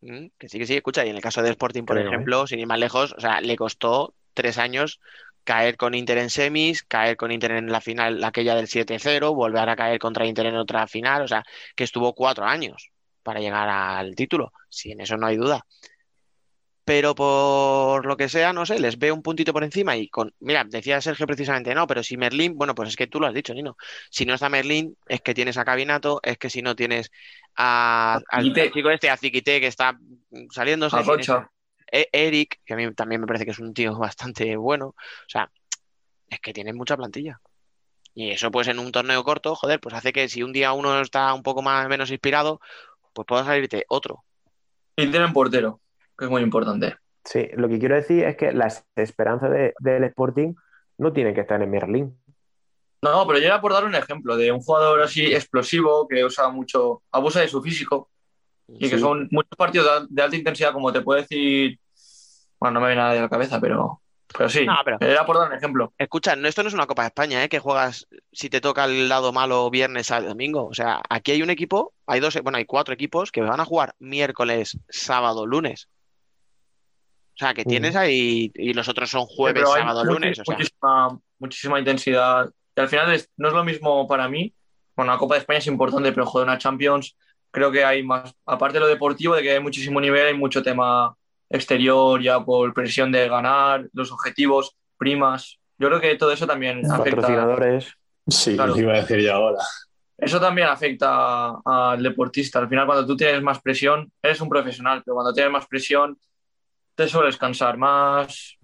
Mm, 0.00 0.26
Que 0.38 0.48
sí, 0.48 0.58
que 0.58 0.66
sí, 0.66 0.76
escucha, 0.76 1.04
y 1.04 1.10
en 1.10 1.16
el 1.16 1.22
caso 1.22 1.42
de 1.42 1.50
Sporting, 1.50 1.82
por 1.84 1.98
¿eh? 1.98 2.06
ejemplo, 2.06 2.46
sin 2.46 2.60
ir 2.60 2.68
más 2.68 2.78
lejos, 2.78 3.12
o 3.14 3.20
sea, 3.20 3.40
le 3.40 3.56
costó 3.56 4.14
tres 4.38 4.56
años 4.56 5.00
caer 5.48 5.76
con 5.76 5.94
Inter 5.94 6.18
en 6.18 6.30
semis, 6.30 6.82
caer 6.82 7.16
con 7.16 7.32
Inter 7.32 7.52
en 7.52 7.72
la 7.72 7.80
final, 7.80 8.22
aquella 8.22 8.54
del 8.54 8.68
7-0, 8.68 9.34
volver 9.34 9.68
a 9.68 9.76
caer 9.76 9.98
contra 9.98 10.26
Inter 10.26 10.46
en 10.46 10.56
otra 10.56 10.86
final, 10.86 11.22
o 11.22 11.28
sea, 11.28 11.42
que 11.74 11.84
estuvo 11.84 12.14
cuatro 12.14 12.44
años 12.44 12.90
para 13.22 13.40
llegar 13.40 13.66
al 13.66 14.14
título, 14.14 14.52
sí, 14.68 14.92
en 14.92 15.00
eso 15.00 15.16
no 15.16 15.26
hay 15.26 15.36
duda. 15.36 15.64
Pero 16.84 17.14
por 17.14 18.04
lo 18.04 18.16
que 18.18 18.28
sea, 18.28 18.52
no 18.52 18.66
sé, 18.66 18.78
les 18.78 18.98
veo 18.98 19.14
un 19.14 19.22
puntito 19.22 19.54
por 19.54 19.64
encima 19.64 19.96
y 19.96 20.08
con, 20.08 20.34
mira, 20.40 20.64
decía 20.64 21.00
Sergio 21.00 21.26
precisamente, 21.26 21.74
no, 21.74 21.86
pero 21.86 22.02
si 22.02 22.18
Merlín, 22.18 22.54
bueno, 22.54 22.74
pues 22.74 22.90
es 22.90 22.96
que 22.96 23.06
tú 23.06 23.18
lo 23.18 23.26
has 23.26 23.34
dicho, 23.34 23.54
Nino, 23.54 23.76
si 24.10 24.26
no 24.26 24.34
está 24.34 24.50
Merlín, 24.50 24.98
es 25.06 25.22
que 25.22 25.32
tienes 25.32 25.56
a 25.56 25.64
Cabinato, 25.64 26.20
es 26.22 26.36
que 26.36 26.50
si 26.50 26.60
no 26.60 26.76
tienes 26.76 27.10
a, 27.56 28.20
al, 28.28 28.52
chico 28.52 28.90
este, 28.90 29.08
a 29.08 29.16
Ziquité, 29.16 29.60
que 29.60 29.66
está 29.66 29.98
saliéndose, 30.50 30.96
A 30.96 31.02
si. 31.04 31.50
E- 31.90 32.08
Eric, 32.12 32.60
que 32.64 32.74
a 32.74 32.76
mí 32.76 32.92
también 32.94 33.20
me 33.20 33.26
parece 33.26 33.44
que 33.44 33.50
es 33.52 33.58
un 33.58 33.74
tío 33.74 33.96
bastante 33.98 34.56
bueno, 34.56 34.88
o 34.88 34.94
sea, 35.28 35.50
es 36.28 36.40
que 36.40 36.52
tienen 36.52 36.76
mucha 36.76 36.96
plantilla. 36.96 37.40
Y 38.14 38.30
eso 38.30 38.50
pues 38.50 38.66
en 38.68 38.78
un 38.78 38.90
torneo 38.90 39.22
corto, 39.24 39.54
joder, 39.54 39.80
pues 39.80 39.94
hace 39.94 40.12
que 40.12 40.28
si 40.28 40.42
un 40.42 40.52
día 40.52 40.72
uno 40.72 41.00
está 41.00 41.32
un 41.34 41.42
poco 41.42 41.62
más 41.62 41.88
menos 41.88 42.10
inspirado, 42.10 42.60
pues 43.12 43.26
pueda 43.26 43.44
salirte 43.44 43.84
otro. 43.88 44.24
Y 44.96 45.08
tienen 45.10 45.32
portero, 45.32 45.80
que 46.16 46.24
es 46.24 46.30
muy 46.30 46.42
importante. 46.42 46.96
Sí, 47.24 47.48
lo 47.54 47.68
que 47.68 47.78
quiero 47.78 47.94
decir 47.94 48.24
es 48.24 48.36
que 48.36 48.52
las 48.52 48.84
esperanzas 48.96 49.50
de- 49.50 49.74
del 49.78 50.04
Sporting 50.04 50.54
no 50.98 51.12
tienen 51.12 51.34
que 51.34 51.42
estar 51.42 51.62
en 51.62 51.70
Merlín. 51.70 52.18
No, 53.02 53.24
pero 53.26 53.38
yo 53.38 53.46
era 53.46 53.60
por 53.60 53.72
dar 53.72 53.84
un 53.84 53.94
ejemplo 53.94 54.36
de 54.36 54.50
un 54.50 54.60
jugador 54.60 55.00
así 55.02 55.26
explosivo 55.32 56.08
que 56.08 56.24
usa 56.24 56.48
mucho, 56.48 57.02
abusa 57.12 57.40
de 57.40 57.48
su 57.48 57.62
físico 57.62 58.10
y 58.68 58.88
que 58.90 58.98
son 58.98 59.28
muchos 59.30 59.56
partidos 59.56 59.86
de, 59.86 59.92
al- 59.92 60.06
de 60.10 60.22
alta 60.22 60.36
intensidad, 60.36 60.72
como 60.72 60.92
te 60.92 61.00
puedo 61.00 61.20
decir. 61.20 61.78
Bueno, 62.60 62.74
no 62.74 62.80
me 62.80 62.86
viene 62.88 63.00
nada 63.02 63.14
de 63.14 63.20
la 63.20 63.28
cabeza, 63.28 63.60
pero, 63.60 64.02
pero 64.36 64.48
sí, 64.48 64.66
No, 64.66 64.74
pero- 64.84 64.98
era 65.00 65.24
por 65.24 65.38
dar 65.38 65.48
un 65.50 65.56
ejemplo. 65.56 65.92
Escucha, 65.96 66.34
no, 66.36 66.48
esto 66.48 66.62
no 66.62 66.68
es 66.68 66.74
una 66.74 66.86
Copa 66.86 67.02
de 67.02 67.08
España, 67.08 67.42
¿eh? 67.44 67.48
Que 67.48 67.60
juegas 67.60 68.08
si 68.32 68.50
te 68.50 68.60
toca 68.60 68.84
el 68.84 69.08
lado 69.08 69.32
malo 69.32 69.70
viernes, 69.70 70.08
sábado, 70.08 70.28
domingo. 70.28 70.66
O 70.66 70.74
sea, 70.74 71.00
aquí 71.08 71.32
hay 71.32 71.42
un 71.42 71.50
equipo, 71.50 71.94
hay 72.06 72.20
dos, 72.20 72.36
bueno, 72.42 72.58
hay 72.58 72.64
cuatro 72.64 72.92
equipos 72.94 73.30
que 73.32 73.40
van 73.42 73.60
a 73.60 73.64
jugar 73.64 73.94
miércoles, 74.00 74.78
sábado, 74.88 75.46
lunes. 75.46 75.88
O 77.34 77.38
sea, 77.38 77.54
que 77.54 77.64
tienes 77.64 77.94
ahí, 77.94 78.50
y 78.54 78.72
los 78.74 78.88
otros 78.88 79.08
son 79.10 79.24
jueves, 79.26 79.62
sábado, 79.72 80.04
lunes. 80.04 80.40
O 80.40 80.44
sea, 80.44 80.56
muchísima, 80.56 81.20
muchísima 81.38 81.78
intensidad. 81.78 82.50
Y 82.76 82.80
al 82.80 82.88
final 82.88 83.12
es- 83.12 83.30
no 83.36 83.48
es 83.48 83.54
lo 83.54 83.62
mismo 83.64 84.06
para 84.08 84.28
mí. 84.28 84.52
Bueno, 84.96 85.12
la 85.12 85.18
Copa 85.18 85.34
de 85.36 85.40
España 85.42 85.60
es 85.60 85.66
importante, 85.68 86.10
pero 86.10 86.26
joder, 86.26 86.48
una 86.48 86.58
Champions 86.58 87.16
creo 87.58 87.70
que 87.70 87.84
hay 87.84 88.02
más, 88.02 88.34
aparte 88.46 88.74
de 88.74 88.80
lo 88.80 88.86
deportivo, 88.86 89.34
de 89.34 89.42
que 89.42 89.52
hay 89.52 89.60
muchísimo 89.60 90.00
nivel, 90.00 90.28
hay 90.28 90.34
mucho 90.34 90.62
tema 90.62 91.14
exterior, 91.50 92.20
ya 92.22 92.44
por 92.44 92.72
presión 92.72 93.12
de 93.12 93.28
ganar, 93.28 93.88
los 93.92 94.10
objetivos, 94.12 94.76
primas. 94.96 95.58
Yo 95.78 95.88
creo 95.88 96.00
que 96.00 96.16
todo 96.16 96.32
eso 96.32 96.46
también 96.46 96.84
afecta. 96.90 97.20
Patrocinadores. 97.20 97.92
Sí, 98.26 98.54
Claro. 98.54 98.72
lo 98.72 98.80
iba 98.80 98.92
a 98.94 99.00
decir 99.00 99.20
yo 99.20 99.34
ahora. 99.34 99.58
Eso 100.16 100.40
también 100.40 100.68
afecta 100.68 101.60
al 101.64 102.02
deportista. 102.02 102.58
Al 102.58 102.68
final, 102.68 102.86
cuando 102.86 103.06
tú 103.06 103.16
tienes 103.16 103.40
más 103.42 103.60
presión, 103.60 104.10
eres 104.22 104.40
un 104.40 104.48
profesional, 104.48 105.02
pero 105.04 105.14
cuando 105.14 105.32
tienes 105.32 105.52
más 105.52 105.66
presión, 105.66 106.18
te 106.94 107.06
sueles 107.06 107.36
cansar 107.36 107.76
más, 107.76 108.58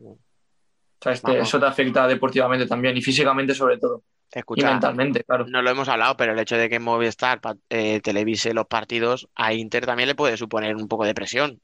sea, 1.05 1.13
este, 1.13 1.39
eso 1.39 1.61
te 1.61 1.67
afecta 1.67 2.07
deportivamente 2.09 2.67
también 2.67 2.97
y 2.97 3.03
físicamente 3.03 3.55
sobre 3.55 3.79
todo. 3.79 4.03
Escucha, 4.35 4.69
y 4.69 4.73
mentalmente, 4.73 5.23
claro. 5.23 5.47
No 5.47 5.63
lo 5.63 5.71
hemos 5.71 5.89
hablado, 5.89 6.17
pero 6.17 6.33
el 6.33 6.39
hecho 6.41 6.57
de 6.57 6.69
que 6.69 6.81
Movistar 6.81 7.41
eh, 7.71 8.01
televise 8.01 8.53
los 8.53 8.67
partidos 8.67 9.29
a 9.37 9.53
Inter 9.53 9.87
también 9.87 10.09
le 10.09 10.17
puede 10.17 10.37
suponer 10.37 10.75
un 10.75 10.89
poco 10.89 11.05
de 11.05 11.15
presión. 11.15 11.61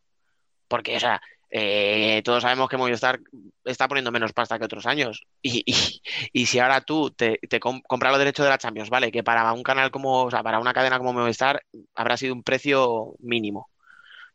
Porque, 0.68 0.96
o 0.96 1.00
sea, 1.00 1.20
eh, 1.50 2.22
todos 2.24 2.42
sabemos 2.42 2.68
que 2.68 2.76
Movistar 2.76 3.18
está 3.64 3.88
poniendo 3.88 4.12
menos 4.12 4.32
pasta 4.32 4.56
que 4.56 4.66
otros 4.66 4.86
años. 4.86 5.26
Y, 5.42 5.64
y, 5.66 6.00
y 6.32 6.46
si 6.46 6.60
ahora 6.60 6.80
tú 6.80 7.10
te, 7.10 7.40
te 7.48 7.58
compras 7.58 8.12
los 8.12 8.20
derechos 8.20 8.44
de 8.44 8.50
la 8.50 8.58
Champions, 8.58 8.88
¿vale? 8.88 9.10
Que 9.10 9.24
para 9.24 9.52
un 9.52 9.64
canal 9.64 9.90
como, 9.90 10.22
o 10.22 10.30
sea, 10.30 10.44
para 10.44 10.60
una 10.60 10.72
cadena 10.72 10.98
como 10.98 11.12
Movistar 11.12 11.64
habrá 11.96 12.16
sido 12.16 12.34
un 12.34 12.44
precio 12.44 13.14
mínimo. 13.18 13.68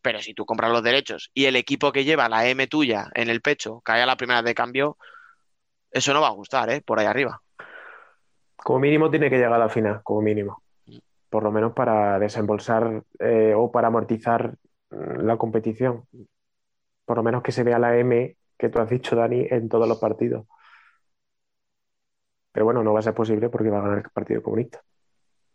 Pero 0.01 0.21
si 0.21 0.33
tú 0.33 0.45
compras 0.45 0.71
los 0.71 0.83
derechos 0.83 1.31
y 1.33 1.45
el 1.45 1.55
equipo 1.55 1.93
que 1.93 2.03
lleva 2.03 2.27
la 2.27 2.45
M 2.47 2.67
tuya 2.67 3.07
en 3.15 3.29
el 3.29 3.41
pecho 3.41 3.79
cae 3.79 4.01
a 4.01 4.05
la 4.05 4.17
primera 4.17 4.41
de 4.41 4.53
cambio, 4.53 4.97
eso 5.89 6.13
no 6.13 6.19
va 6.19 6.27
a 6.27 6.31
gustar, 6.31 6.69
¿eh? 6.69 6.81
Por 6.81 6.99
ahí 6.99 7.05
arriba. 7.05 7.41
Como 8.65 8.79
mínimo 8.79 9.11
tiene 9.11 9.29
que 9.29 9.37
llegar 9.37 9.53
a 9.53 9.59
la 9.59 9.69
final, 9.69 10.01
como 10.01 10.23
mínimo. 10.23 10.63
Por 11.29 11.43
lo 11.43 11.51
menos 11.51 11.73
para 11.73 12.17
desembolsar 12.17 13.03
eh, 13.19 13.53
o 13.55 13.71
para 13.71 13.89
amortizar 13.89 14.55
la 14.89 15.37
competición. 15.37 16.07
Por 17.05 17.17
lo 17.17 17.21
menos 17.21 17.43
que 17.43 17.51
se 17.51 17.61
vea 17.61 17.77
la 17.77 17.95
M 17.95 18.35
que 18.57 18.69
tú 18.69 18.79
has 18.79 18.89
dicho, 18.89 19.15
Dani, 19.15 19.45
en 19.51 19.69
todos 19.69 19.87
los 19.87 19.99
partidos. 19.99 20.47
Pero 22.51 22.65
bueno, 22.65 22.83
no 22.83 22.91
va 22.91 23.01
a 23.01 23.03
ser 23.03 23.13
posible 23.13 23.49
porque 23.49 23.69
va 23.69 23.77
a 23.77 23.83
ganar 23.83 23.97
el 23.99 24.09
Partido 24.09 24.41
Comunista. 24.41 24.81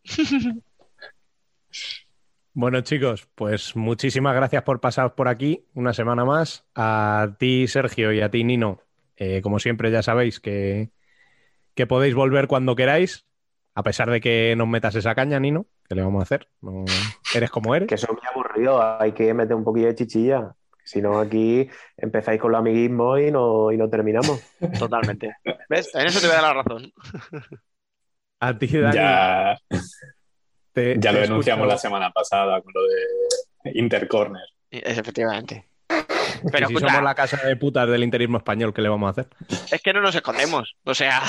Bueno, 2.53 2.81
chicos, 2.81 3.29
pues 3.37 3.77
muchísimas 3.77 4.35
gracias 4.35 4.65
por 4.65 4.81
pasar 4.81 5.15
por 5.15 5.29
aquí 5.29 5.67
una 5.73 5.93
semana 5.95 6.25
más. 6.25 6.67
A 6.75 7.37
ti, 7.39 7.69
Sergio, 7.69 8.13
y 8.13 8.21
a 8.21 8.31
ti, 8.31 8.43
Nino. 8.43 8.81
Eh, 9.17 9.41
como 9.41 9.61
siempre, 9.61 9.93
ya 9.93 10.03
sabéis 10.03 10.41
que, 10.41 10.91
que, 11.75 11.87
podéis 11.87 12.15
volver 12.15 12.47
cuando 12.47 12.77
queráis, 12.77 13.27
a 13.75 13.83
pesar 13.83 14.11
de 14.11 14.21
que 14.21 14.55
nos 14.57 14.69
metas 14.69 14.95
esa 14.95 15.15
caña, 15.15 15.41
Nino. 15.41 15.67
¿Qué 15.89 15.95
le 15.95 16.03
vamos 16.03 16.21
a 16.21 16.23
hacer? 16.23 16.49
No, 16.61 16.85
eres 17.35 17.51
como 17.51 17.75
eres. 17.75 17.89
Que 17.89 17.97
eso 17.97 18.07
es 18.07 18.13
muy 18.13 18.23
aburrido, 18.31 19.01
hay 19.01 19.13
que 19.13 19.35
meter 19.35 19.57
un 19.57 19.65
poquillo 19.65 19.89
de 19.89 19.95
chichilla. 19.95 20.55
Si 20.85 21.01
no, 21.01 21.19
aquí 21.19 21.69
empezáis 21.97 22.41
con 22.41 22.53
los 22.53 22.59
amiguismos 22.59 23.21
y 23.21 23.31
no, 23.31 23.71
y 23.71 23.77
no 23.77 23.89
terminamos. 23.89 24.41
Totalmente. 24.79 25.37
¿Ves? 25.69 25.95
En 25.95 26.07
eso 26.07 26.21
te 26.21 26.27
voy 26.27 26.37
a 26.37 26.43
dar 26.43 26.57
la 26.57 26.63
razón. 26.63 26.93
A 28.41 28.59
ti, 28.59 28.67
Dani. 28.69 28.97
Ya, 28.97 29.59
te, 30.73 30.95
ya 30.95 31.11
te 31.11 31.13
lo 31.13 31.21
denunciamos 31.21 31.69
la 31.69 31.77
semana 31.77 32.11
pasada 32.11 32.63
con 32.63 32.73
lo 32.75 32.81
de 32.83 33.79
Intercorner. 33.79 34.43
Efectivamente. 34.71 35.70
Pero 36.53 36.69
si 36.69 36.77
somos 36.77 37.03
la 37.03 37.15
casa 37.15 37.37
de 37.47 37.57
putas 37.57 37.89
del 37.89 38.05
interismo 38.05 38.39
español, 38.39 38.73
¿qué 38.75 38.83
le 38.83 38.89
vamos 38.89 39.09
a 39.09 39.11
hacer? 39.11 39.29
Es 39.71 39.83
que 39.83 39.93
no 39.93 40.01
nos 40.01 40.15
escondemos. 40.15 40.77
O 40.85 40.95
sea. 40.95 41.23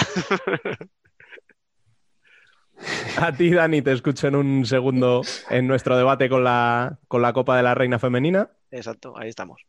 A 3.18 3.32
ti, 3.32 3.52
Dani, 3.52 3.82
te 3.82 3.92
escucho 3.92 4.28
en 4.28 4.36
un 4.36 4.66
segundo 4.66 5.22
en 5.50 5.68
nuestro 5.68 5.98
debate 5.98 6.30
con 6.30 6.44
la, 6.44 6.98
con 7.08 7.22
la 7.22 7.34
Copa 7.34 7.56
de 7.56 7.64
la 7.64 7.76
Reina 7.76 8.00
Femenina. 8.00 8.50
Exacto, 8.72 9.14
ahí 9.18 9.30
estamos. 9.30 9.62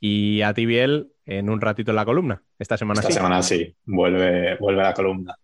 Y 0.00 0.42
a 0.42 0.54
ti, 0.54 0.64
Biel, 0.64 1.12
en 1.26 1.50
un 1.50 1.60
ratito 1.60 1.90
en 1.90 1.96
la 1.96 2.04
columna. 2.04 2.42
Esta 2.58 2.76
semana 2.76 3.00
Esta 3.00 3.12
sí. 3.12 3.16
semana 3.16 3.42
sí, 3.42 3.76
vuelve, 3.84 4.56
vuelve 4.56 4.80
a 4.80 4.84
la 4.84 4.94
columna. 4.94 5.36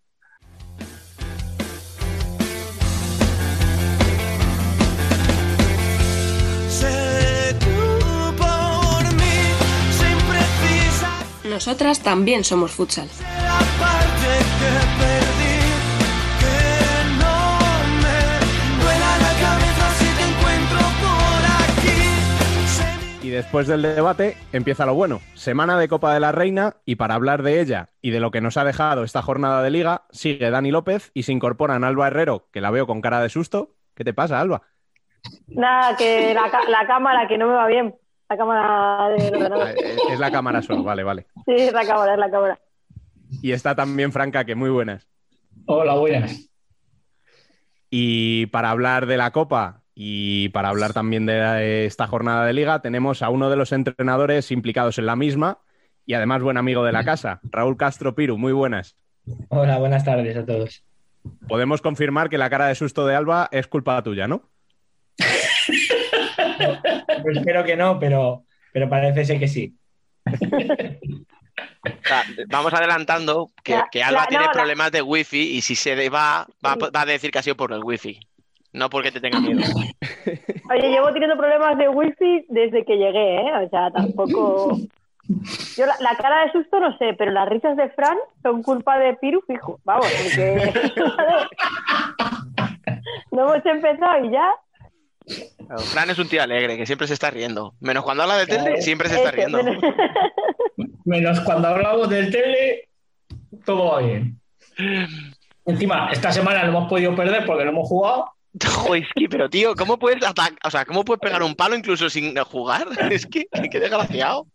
Nosotras 11.54 12.02
también 12.02 12.42
somos 12.42 12.72
futsal. 12.72 13.08
Y 23.22 23.30
después 23.30 23.68
del 23.68 23.82
debate 23.82 24.36
empieza 24.52 24.84
lo 24.84 24.94
bueno. 24.94 25.20
Semana 25.34 25.78
de 25.78 25.86
Copa 25.86 26.12
de 26.12 26.18
la 26.18 26.32
Reina 26.32 26.74
y 26.84 26.96
para 26.96 27.14
hablar 27.14 27.44
de 27.44 27.60
ella 27.60 27.90
y 28.02 28.10
de 28.10 28.18
lo 28.18 28.32
que 28.32 28.40
nos 28.40 28.56
ha 28.56 28.64
dejado 28.64 29.04
esta 29.04 29.22
jornada 29.22 29.62
de 29.62 29.70
liga, 29.70 30.06
sigue 30.10 30.50
Dani 30.50 30.72
López 30.72 31.12
y 31.14 31.22
se 31.22 31.30
incorporan 31.30 31.84
Alba 31.84 32.08
Herrero, 32.08 32.48
que 32.50 32.60
la 32.60 32.72
veo 32.72 32.88
con 32.88 33.00
cara 33.00 33.20
de 33.20 33.28
susto. 33.28 33.76
¿Qué 33.94 34.02
te 34.02 34.12
pasa, 34.12 34.40
Alba? 34.40 34.62
Nada, 35.46 35.96
que 35.96 36.34
la, 36.34 36.50
la 36.68 36.86
cámara 36.88 37.28
que 37.28 37.38
no 37.38 37.46
me 37.46 37.54
va 37.54 37.68
bien. 37.68 37.94
La 38.28 38.36
cámara 38.36 39.08
de 39.10 39.74
Es 40.10 40.18
la 40.18 40.30
cámara 40.30 40.62
solo, 40.62 40.82
vale, 40.82 41.02
vale. 41.02 41.26
Sí, 41.46 41.54
es 41.54 41.72
la 41.72 41.84
cámara, 41.84 42.14
es 42.14 42.18
la 42.18 42.30
cámara. 42.30 42.58
Y 43.42 43.52
está 43.52 43.74
también 43.74 44.12
Franca, 44.12 44.44
que 44.44 44.54
muy 44.54 44.70
buenas. 44.70 45.06
Hola, 45.66 45.94
buenas. 45.94 46.50
Y 47.90 48.46
para 48.46 48.70
hablar 48.70 49.06
de 49.06 49.16
la 49.16 49.30
Copa 49.30 49.82
y 49.94 50.48
para 50.48 50.68
hablar 50.70 50.92
también 50.92 51.26
de 51.26 51.86
esta 51.86 52.06
jornada 52.06 52.44
de 52.44 52.52
liga, 52.52 52.80
tenemos 52.80 53.22
a 53.22 53.28
uno 53.28 53.50
de 53.50 53.56
los 53.56 53.72
entrenadores 53.72 54.50
implicados 54.50 54.98
en 54.98 55.06
la 55.06 55.16
misma 55.16 55.58
y 56.06 56.14
además 56.14 56.42
buen 56.42 56.56
amigo 56.56 56.84
de 56.84 56.92
la 56.92 57.04
casa, 57.04 57.40
Raúl 57.44 57.76
Castro 57.76 58.14
Piru. 58.14 58.36
Muy 58.36 58.52
buenas. 58.52 58.96
Hola, 59.48 59.78
buenas 59.78 60.04
tardes 60.04 60.36
a 60.36 60.44
todos. 60.44 60.84
Podemos 61.48 61.80
confirmar 61.80 62.28
que 62.28 62.38
la 62.38 62.50
cara 62.50 62.66
de 62.66 62.74
susto 62.74 63.06
de 63.06 63.14
Alba 63.14 63.48
es 63.50 63.66
culpa 63.66 64.02
tuya, 64.02 64.28
¿no? 64.28 64.42
Pues 67.22 67.36
espero 67.36 67.64
que 67.64 67.76
no, 67.76 67.98
pero, 67.98 68.44
pero 68.72 68.88
parece 68.88 69.24
ser 69.24 69.38
que 69.38 69.48
sí. 69.48 69.74
O 70.26 72.06
sea, 72.06 72.22
vamos 72.48 72.72
adelantando 72.72 73.50
que, 73.62 73.78
que 73.92 74.02
Alba 74.02 74.22
la- 74.22 74.26
tiene 74.26 74.44
no, 74.44 74.48
la- 74.48 74.52
problemas 74.52 74.90
de 74.92 75.02
wifi 75.02 75.56
y 75.56 75.60
si 75.60 75.74
se 75.76 76.08
va, 76.08 76.46
va, 76.64 76.76
va 76.76 77.00
a 77.02 77.06
decir 77.06 77.30
que 77.30 77.38
ha 77.38 77.42
sido 77.42 77.56
por 77.56 77.72
el 77.72 77.84
wifi. 77.84 78.18
No 78.72 78.90
porque 78.90 79.12
te 79.12 79.20
tenga 79.20 79.38
miedo. 79.40 79.60
Oye, 80.70 80.88
llevo 80.90 81.12
teniendo 81.12 81.36
problemas 81.36 81.78
de 81.78 81.88
wifi 81.88 82.44
desde 82.48 82.84
que 82.84 82.96
llegué, 82.96 83.36
¿eh? 83.42 83.52
O 83.64 83.68
sea, 83.68 83.90
tampoco. 83.92 84.78
Yo 85.76 85.86
la, 85.86 85.94
la 86.00 86.16
cara 86.16 86.44
de 86.44 86.52
susto 86.52 86.80
no 86.80 86.96
sé, 86.98 87.14
pero 87.16 87.30
las 87.30 87.48
risas 87.48 87.76
de 87.76 87.88
Fran 87.90 88.16
son 88.42 88.62
culpa 88.62 88.98
de 88.98 89.14
Piru 89.14 89.42
fijo. 89.46 89.78
Vamos, 89.84 90.06
porque. 90.06 90.72
no 93.30 93.42
hemos 93.54 93.64
empezado 93.66 94.24
y 94.24 94.30
ya. 94.32 94.50
Claro, 95.26 95.80
Fran 95.82 96.10
es 96.10 96.18
un 96.18 96.28
tío 96.28 96.42
alegre 96.42 96.76
que 96.76 96.86
siempre 96.86 97.06
se 97.06 97.14
está 97.14 97.30
riendo. 97.30 97.74
Menos 97.80 98.04
cuando 98.04 98.22
habla 98.24 98.36
de 98.36 98.46
tele, 98.46 98.82
siempre 98.82 99.08
se 99.08 99.16
está 99.16 99.28
Eso, 99.30 99.36
riendo. 99.36 99.62
menos- 99.62 99.82
Menos 101.04 101.40
cuando 101.40 101.68
hablamos 101.68 102.08
del 102.08 102.30
tele, 102.30 102.88
todo 103.64 103.92
va 103.92 104.00
bien. 104.00 104.40
Encima, 105.66 106.10
esta 106.10 106.32
semana 106.32 106.62
no 106.64 106.68
hemos 106.70 106.88
podido 106.88 107.14
perder 107.14 107.44
porque 107.46 107.64
no 107.64 107.70
hemos 107.70 107.88
jugado. 107.88 108.30
Joder, 108.64 109.02
es 109.02 109.08
que, 109.14 109.28
pero 109.28 109.48
tío, 109.50 109.74
¿cómo 109.74 109.98
puedes 109.98 110.22
atacar? 110.24 110.52
O 110.64 110.70
sea, 110.70 110.84
¿cómo 110.84 111.04
puedes 111.04 111.20
pegar 111.20 111.42
un 111.42 111.54
palo 111.54 111.74
incluso 111.76 112.08
sin 112.10 112.36
jugar? 112.36 112.86
Es 113.10 113.26
que, 113.26 113.46
qué 113.70 113.80
desgraciado. 113.80 114.46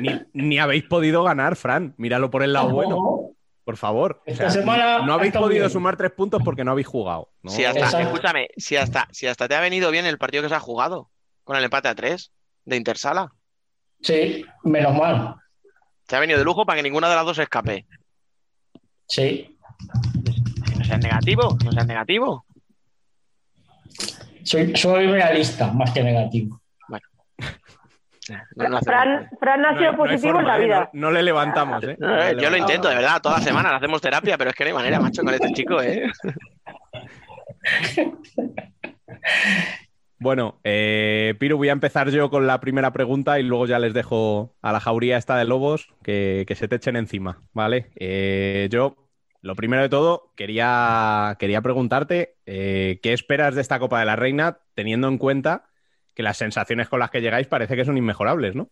Ni, 0.00 0.20
ni 0.32 0.58
habéis 0.58 0.84
podido 0.84 1.22
ganar, 1.24 1.56
Fran. 1.56 1.94
Míralo 1.98 2.30
por 2.30 2.42
el 2.42 2.52
lado 2.52 2.70
bueno. 2.70 3.30
Por 3.64 3.76
favor. 3.78 4.20
O 4.26 4.30
Esta 4.30 4.50
sea, 4.50 4.60
semana 4.62 4.98
no 5.06 5.14
habéis 5.14 5.32
podido 5.32 5.60
bien. 5.64 5.70
sumar 5.70 5.96
tres 5.96 6.10
puntos 6.12 6.42
porque 6.44 6.64
no 6.64 6.72
habéis 6.72 6.86
jugado. 6.86 7.30
¿no? 7.42 7.50
Si 7.50 7.64
hasta, 7.64 7.80
Exacto. 7.80 8.06
escúchame, 8.08 8.48
si 8.56 8.76
hasta, 8.76 9.08
si 9.10 9.26
hasta 9.26 9.48
te 9.48 9.54
ha 9.54 9.60
venido 9.60 9.90
bien 9.90 10.04
el 10.04 10.18
partido 10.18 10.42
que 10.42 10.50
se 10.50 10.54
ha 10.54 10.60
jugado 10.60 11.10
con 11.44 11.56
el 11.56 11.64
empate 11.64 11.88
a 11.88 11.94
tres 11.94 12.30
de 12.66 12.76
Intersala. 12.76 13.32
Sí, 14.02 14.44
menos 14.64 14.94
mal. 14.94 15.36
Te 16.06 16.16
ha 16.16 16.20
venido 16.20 16.38
de 16.38 16.44
lujo 16.44 16.66
para 16.66 16.76
que 16.76 16.82
ninguna 16.82 17.08
de 17.08 17.14
las 17.16 17.24
dos 17.24 17.38
escape. 17.38 17.86
Sí. 19.08 19.58
No 20.76 20.84
seas 20.84 21.00
negativo, 21.00 21.56
no 21.64 21.72
seas 21.72 21.86
negativo. 21.86 22.44
Soy, 24.42 24.76
soy 24.76 25.06
realista, 25.06 25.72
más 25.72 25.90
que 25.92 26.02
negativo. 26.02 26.60
No, 28.56 28.68
no 28.68 28.76
hace 28.76 28.86
Fran. 28.86 29.28
Fran 29.38 29.66
ha 29.66 29.78
sido 29.78 29.92
no 29.92 29.98
positivo 29.98 30.28
en 30.28 30.34
forma, 30.36 30.48
la 30.48 30.58
¿eh? 30.58 30.64
vida. 30.64 30.90
No, 30.92 31.00
no 31.00 31.10
le 31.12 31.22
levantamos, 31.22 31.84
¿eh? 31.84 31.96
No, 31.98 32.08
No 32.08 32.16
le 32.16 32.30
eh, 32.30 32.36
yo 32.40 32.50
lo 32.50 32.56
intento, 32.56 32.88
de 32.88 32.94
verdad, 32.94 33.20
todas 33.20 33.38
las 33.38 33.44
semanas 33.44 33.72
hacemos 33.74 34.00
terapia, 34.00 34.38
pero 34.38 34.50
es 34.50 34.56
que 34.56 34.64
no 34.64 34.68
hay 34.68 34.74
manera, 34.74 35.00
macho, 35.00 35.22
con 35.22 35.34
este 35.34 35.52
chico, 35.52 35.82
¿eh? 35.82 36.10
Bueno, 40.18 40.58
eh, 40.64 41.34
Piru, 41.38 41.58
voy 41.58 41.68
a 41.68 41.72
empezar 41.72 42.08
yo 42.08 42.30
con 42.30 42.46
la 42.46 42.58
primera 42.60 42.92
pregunta 42.94 43.38
y 43.38 43.42
luego 43.42 43.66
ya 43.66 43.78
les 43.78 43.92
dejo 43.92 44.54
a 44.62 44.72
la 44.72 44.80
jauría 44.80 45.18
esta 45.18 45.36
de 45.36 45.44
lobos 45.44 45.88
que, 46.02 46.44
que 46.48 46.54
se 46.54 46.66
te 46.66 46.76
echen 46.76 46.96
encima, 46.96 47.42
¿vale? 47.52 47.90
Eh, 47.96 48.68
yo, 48.70 48.96
lo 49.42 49.54
primero 49.54 49.82
de 49.82 49.90
todo, 49.90 50.32
quería, 50.34 51.36
quería 51.38 51.60
preguntarte 51.60 52.36
eh, 52.46 53.00
qué 53.02 53.12
esperas 53.12 53.54
de 53.54 53.60
esta 53.60 53.78
Copa 53.78 54.00
de 54.00 54.06
la 54.06 54.16
Reina, 54.16 54.60
teniendo 54.74 55.08
en 55.08 55.18
cuenta 55.18 55.66
que 56.14 56.22
las 56.22 56.36
sensaciones 56.36 56.88
con 56.88 57.00
las 57.00 57.10
que 57.10 57.20
llegáis 57.20 57.46
parece 57.46 57.76
que 57.76 57.84
son 57.84 57.96
inmejorables, 57.96 58.54
¿no? 58.54 58.68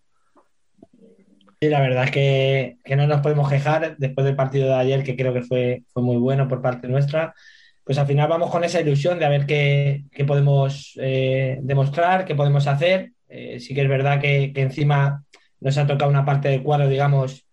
Sí, 1.60 1.69
la 1.69 1.81
verdad 1.81 2.05
es 2.05 2.10
que, 2.10 2.77
no 2.97 3.06
nos 3.06 3.20
podemos 3.20 3.48
quejar 3.48 3.97
después 3.97 4.24
del 4.24 4.35
partido 4.35 4.66
de 4.66 4.74
ayer, 4.74 5.05
que 5.05 5.16
creo 5.16 5.32
que 5.32 5.43
fue, 5.43 5.85
fue 5.93 6.02
muy 6.02 6.16
bueno 6.16 6.48
por 6.48 6.60
parte 6.60 6.89
nuestra. 6.89 7.35
Pues 7.85 7.98
al 7.98 8.06
final 8.06 8.28
vamos 8.28 8.51
con 8.51 8.64
esa 8.64 8.81
ilusión 8.81 9.19
de 9.19 9.24
a 9.24 9.28
ver 9.28 9.47
qué, 9.47 10.05
podemos 10.27 10.98
eh, 11.01 11.59
demostrar, 11.62 12.24
qué 12.24 12.35
podemos 12.35 12.66
hacer. 12.66 13.12
Eh, 13.28 13.60
sí 13.60 13.74
que 13.74 13.82
es 13.82 13.89
verdad 13.89 14.20
que, 14.20 14.52
que 14.52 14.62
encima 14.62 15.24
nos 15.60 15.78
ha 15.78 15.86
tocado 15.86 16.10
una 16.10 16.24
parte 16.24 16.48
del 16.48 16.62
cuadro, 16.62 16.89
digamos, 16.89 17.47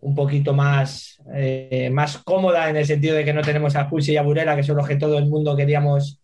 un 0.00 0.14
poquito 0.14 0.52
más, 0.52 1.22
eh, 1.34 1.90
más 1.92 2.18
cómoda 2.18 2.68
en 2.68 2.76
el 2.76 2.86
sentido 2.86 3.16
de 3.16 3.24
que 3.24 3.32
no 3.32 3.42
tenemos 3.42 3.76
a 3.76 3.88
Pulse 3.88 4.12
y 4.12 4.16
a 4.16 4.22
Burela, 4.22 4.56
que 4.56 4.62
son 4.62 4.76
los 4.76 4.86
que 4.86 4.96
todo 4.96 5.18
el 5.18 5.26
mundo 5.26 5.56
queríamos 5.56 6.20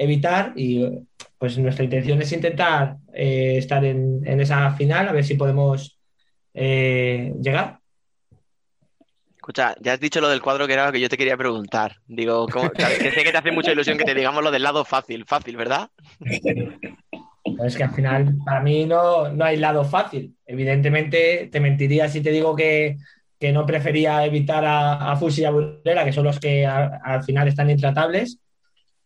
evitar. 0.00 0.52
Y 0.56 0.86
pues 1.38 1.58
nuestra 1.58 1.84
intención 1.84 2.20
es 2.20 2.32
intentar 2.32 2.96
eh, 3.12 3.56
estar 3.58 3.84
en, 3.84 4.26
en, 4.26 4.40
esa 4.40 4.70
final, 4.72 5.08
a 5.08 5.12
ver 5.12 5.24
si 5.24 5.34
podemos 5.34 5.98
eh, 6.54 7.32
llegar. 7.40 7.78
Escucha, 9.36 9.74
ya 9.80 9.94
has 9.94 10.00
dicho 10.00 10.20
lo 10.20 10.28
del 10.28 10.42
cuadro 10.42 10.66
que 10.66 10.74
era 10.74 10.86
lo 10.86 10.92
que 10.92 11.00
yo 11.00 11.08
te 11.08 11.16
quería 11.16 11.36
preguntar. 11.36 11.96
Digo, 12.06 12.46
¿cómo? 12.48 12.70
que 12.72 13.10
sé 13.10 13.24
que 13.24 13.32
te 13.32 13.38
hace 13.38 13.52
mucha 13.52 13.72
ilusión 13.72 13.98
que 13.98 14.04
te 14.04 14.14
digamos 14.14 14.42
lo 14.42 14.50
del 14.50 14.62
lado 14.62 14.84
fácil, 14.84 15.24
fácil, 15.24 15.56
¿verdad? 15.56 15.90
Es 17.64 17.76
que 17.76 17.84
al 17.84 17.94
final, 17.94 18.36
para 18.44 18.60
mí 18.60 18.84
no, 18.84 19.30
no 19.30 19.44
hay 19.44 19.56
lado 19.56 19.84
fácil. 19.84 20.36
Evidentemente, 20.46 21.48
te 21.50 21.60
mentiría 21.60 22.08
si 22.08 22.20
te 22.20 22.30
digo 22.30 22.54
que, 22.54 22.98
que 23.38 23.52
no 23.52 23.64
prefería 23.64 24.24
evitar 24.24 24.64
a, 24.64 25.10
a 25.10 25.16
Fusi 25.16 25.42
y 25.42 25.44
a 25.46 25.50
Burela, 25.50 26.04
que 26.04 26.12
son 26.12 26.24
los 26.24 26.38
que 26.38 26.66
a, 26.66 27.00
al 27.02 27.24
final 27.24 27.48
están 27.48 27.70
intratables, 27.70 28.38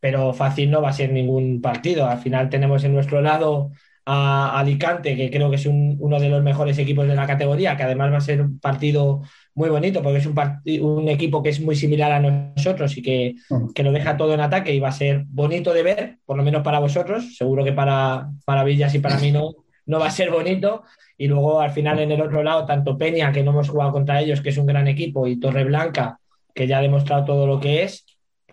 pero 0.04 0.34
fácil 0.34 0.70
no 0.70 0.82
va 0.82 0.90
a 0.90 0.92
ser 0.92 1.10
ningún 1.10 1.62
partido. 1.62 2.04
Al 2.04 2.18
final 2.18 2.50
tenemos 2.50 2.84
en 2.84 2.92
nuestro 2.92 3.22
lado 3.22 3.70
a 4.04 4.58
Alicante, 4.58 5.16
que 5.16 5.30
creo 5.30 5.48
que 5.48 5.56
es 5.56 5.64
un, 5.64 5.96
uno 5.98 6.20
de 6.20 6.28
los 6.28 6.42
mejores 6.42 6.76
equipos 6.76 7.08
de 7.08 7.14
la 7.14 7.26
categoría, 7.26 7.74
que 7.74 7.84
además 7.84 8.12
va 8.12 8.18
a 8.18 8.20
ser 8.20 8.42
un 8.42 8.58
partido 8.58 9.22
muy 9.54 9.70
bonito 9.70 10.02
porque 10.02 10.18
es 10.18 10.26
un, 10.26 10.38
un 10.82 11.08
equipo 11.08 11.42
que 11.42 11.48
es 11.48 11.58
muy 11.58 11.74
similar 11.74 12.12
a 12.12 12.20
nosotros 12.20 12.94
y 12.98 13.00
que, 13.00 13.36
que, 13.74 13.82
lo 13.82 13.92
deja 13.92 14.18
todo 14.18 14.34
en 14.34 14.40
ataque 14.40 14.74
y 14.74 14.78
va 14.78 14.88
a 14.88 14.92
ser 14.92 15.24
bonito 15.26 15.72
de 15.72 15.82
ver, 15.82 16.18
por 16.26 16.36
lo 16.36 16.42
menos 16.42 16.62
para 16.62 16.80
vosotros. 16.80 17.38
Seguro 17.38 17.64
que 17.64 17.72
para, 17.72 18.28
para 18.44 18.62
Villas 18.62 18.94
y 18.94 18.98
para 18.98 19.16
mí 19.16 19.32
no, 19.32 19.54
no 19.86 20.00
va 20.00 20.08
a 20.08 20.10
ser 20.10 20.30
bonito. 20.30 20.82
Y 21.16 21.28
luego 21.28 21.62
al 21.62 21.70
final 21.70 21.98
en 21.98 22.12
el 22.12 22.20
otro 22.20 22.42
lado, 22.42 22.66
tanto 22.66 22.98
Peña, 22.98 23.32
que 23.32 23.42
no 23.42 23.52
hemos 23.52 23.70
jugado 23.70 23.92
contra 23.92 24.20
ellos, 24.20 24.42
que 24.42 24.50
es 24.50 24.58
un 24.58 24.66
gran 24.66 24.86
equipo, 24.86 25.26
y 25.26 25.40
Torreblanca, 25.40 26.18
que 26.54 26.66
ya 26.66 26.76
ha 26.76 26.82
demostrado 26.82 27.24
todo 27.24 27.46
lo 27.46 27.58
que 27.58 27.84
es, 27.84 28.03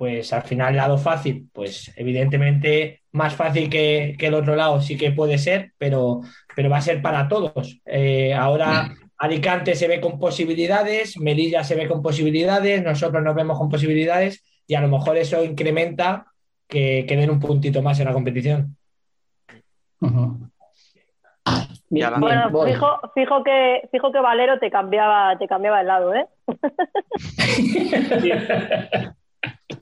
pues 0.02 0.34
al 0.34 0.42
final 0.42 0.76
lado 0.76 0.98
fácil, 0.98 1.48
pues 1.54 1.94
evidentemente 1.96 3.04
más 3.12 3.36
fácil 3.36 3.70
que, 3.70 4.16
que 4.18 4.26
el 4.26 4.34
otro 4.34 4.56
lado 4.56 4.82
sí 4.82 4.98
que 4.98 5.12
puede 5.12 5.38
ser, 5.38 5.74
pero, 5.78 6.22
pero 6.56 6.72
va 6.72 6.78
a 6.78 6.82
ser 6.82 7.04
para 7.04 7.28
todos. 7.28 7.80
Eh, 7.86 8.34
ahora 8.34 8.90
Alicante 9.20 9.76
se 9.76 9.88
ve 9.88 10.02
con 10.02 10.18
posibilidades, 10.18 11.20
Melilla 11.20 11.64
se 11.64 11.76
ve 11.76 11.88
con 11.88 12.02
posibilidades, 12.02 12.84
nosotros 12.84 13.22
nos 13.22 13.36
vemos 13.36 13.60
con 13.60 13.70
posibilidades 13.70 14.44
y 14.66 14.74
a 14.74 14.82
lo 14.82 14.88
mejor 14.88 15.18
eso 15.18 15.46
incrementa 15.46 16.26
que, 16.68 17.06
que 17.08 17.16
den 17.16 17.30
un 17.30 17.40
puntito 17.40 17.84
más 17.84 18.00
en 18.00 18.06
la 18.06 18.14
competición. 18.14 18.76
Uh 20.00 20.08
-huh. 20.08 20.50
Bien, 21.92 22.10
bueno, 22.20 22.50
bien, 22.50 22.74
fijo, 22.74 23.00
fijo, 23.14 23.44
que, 23.44 23.88
fijo 23.92 24.12
que 24.12 24.20
Valero 24.20 24.58
te 24.58 24.72
cambiaba, 24.72 25.38
te 25.38 25.48
cambiaba 25.48 25.82
el 25.82 25.88
lado, 25.88 26.16
¿eh? 26.16 26.26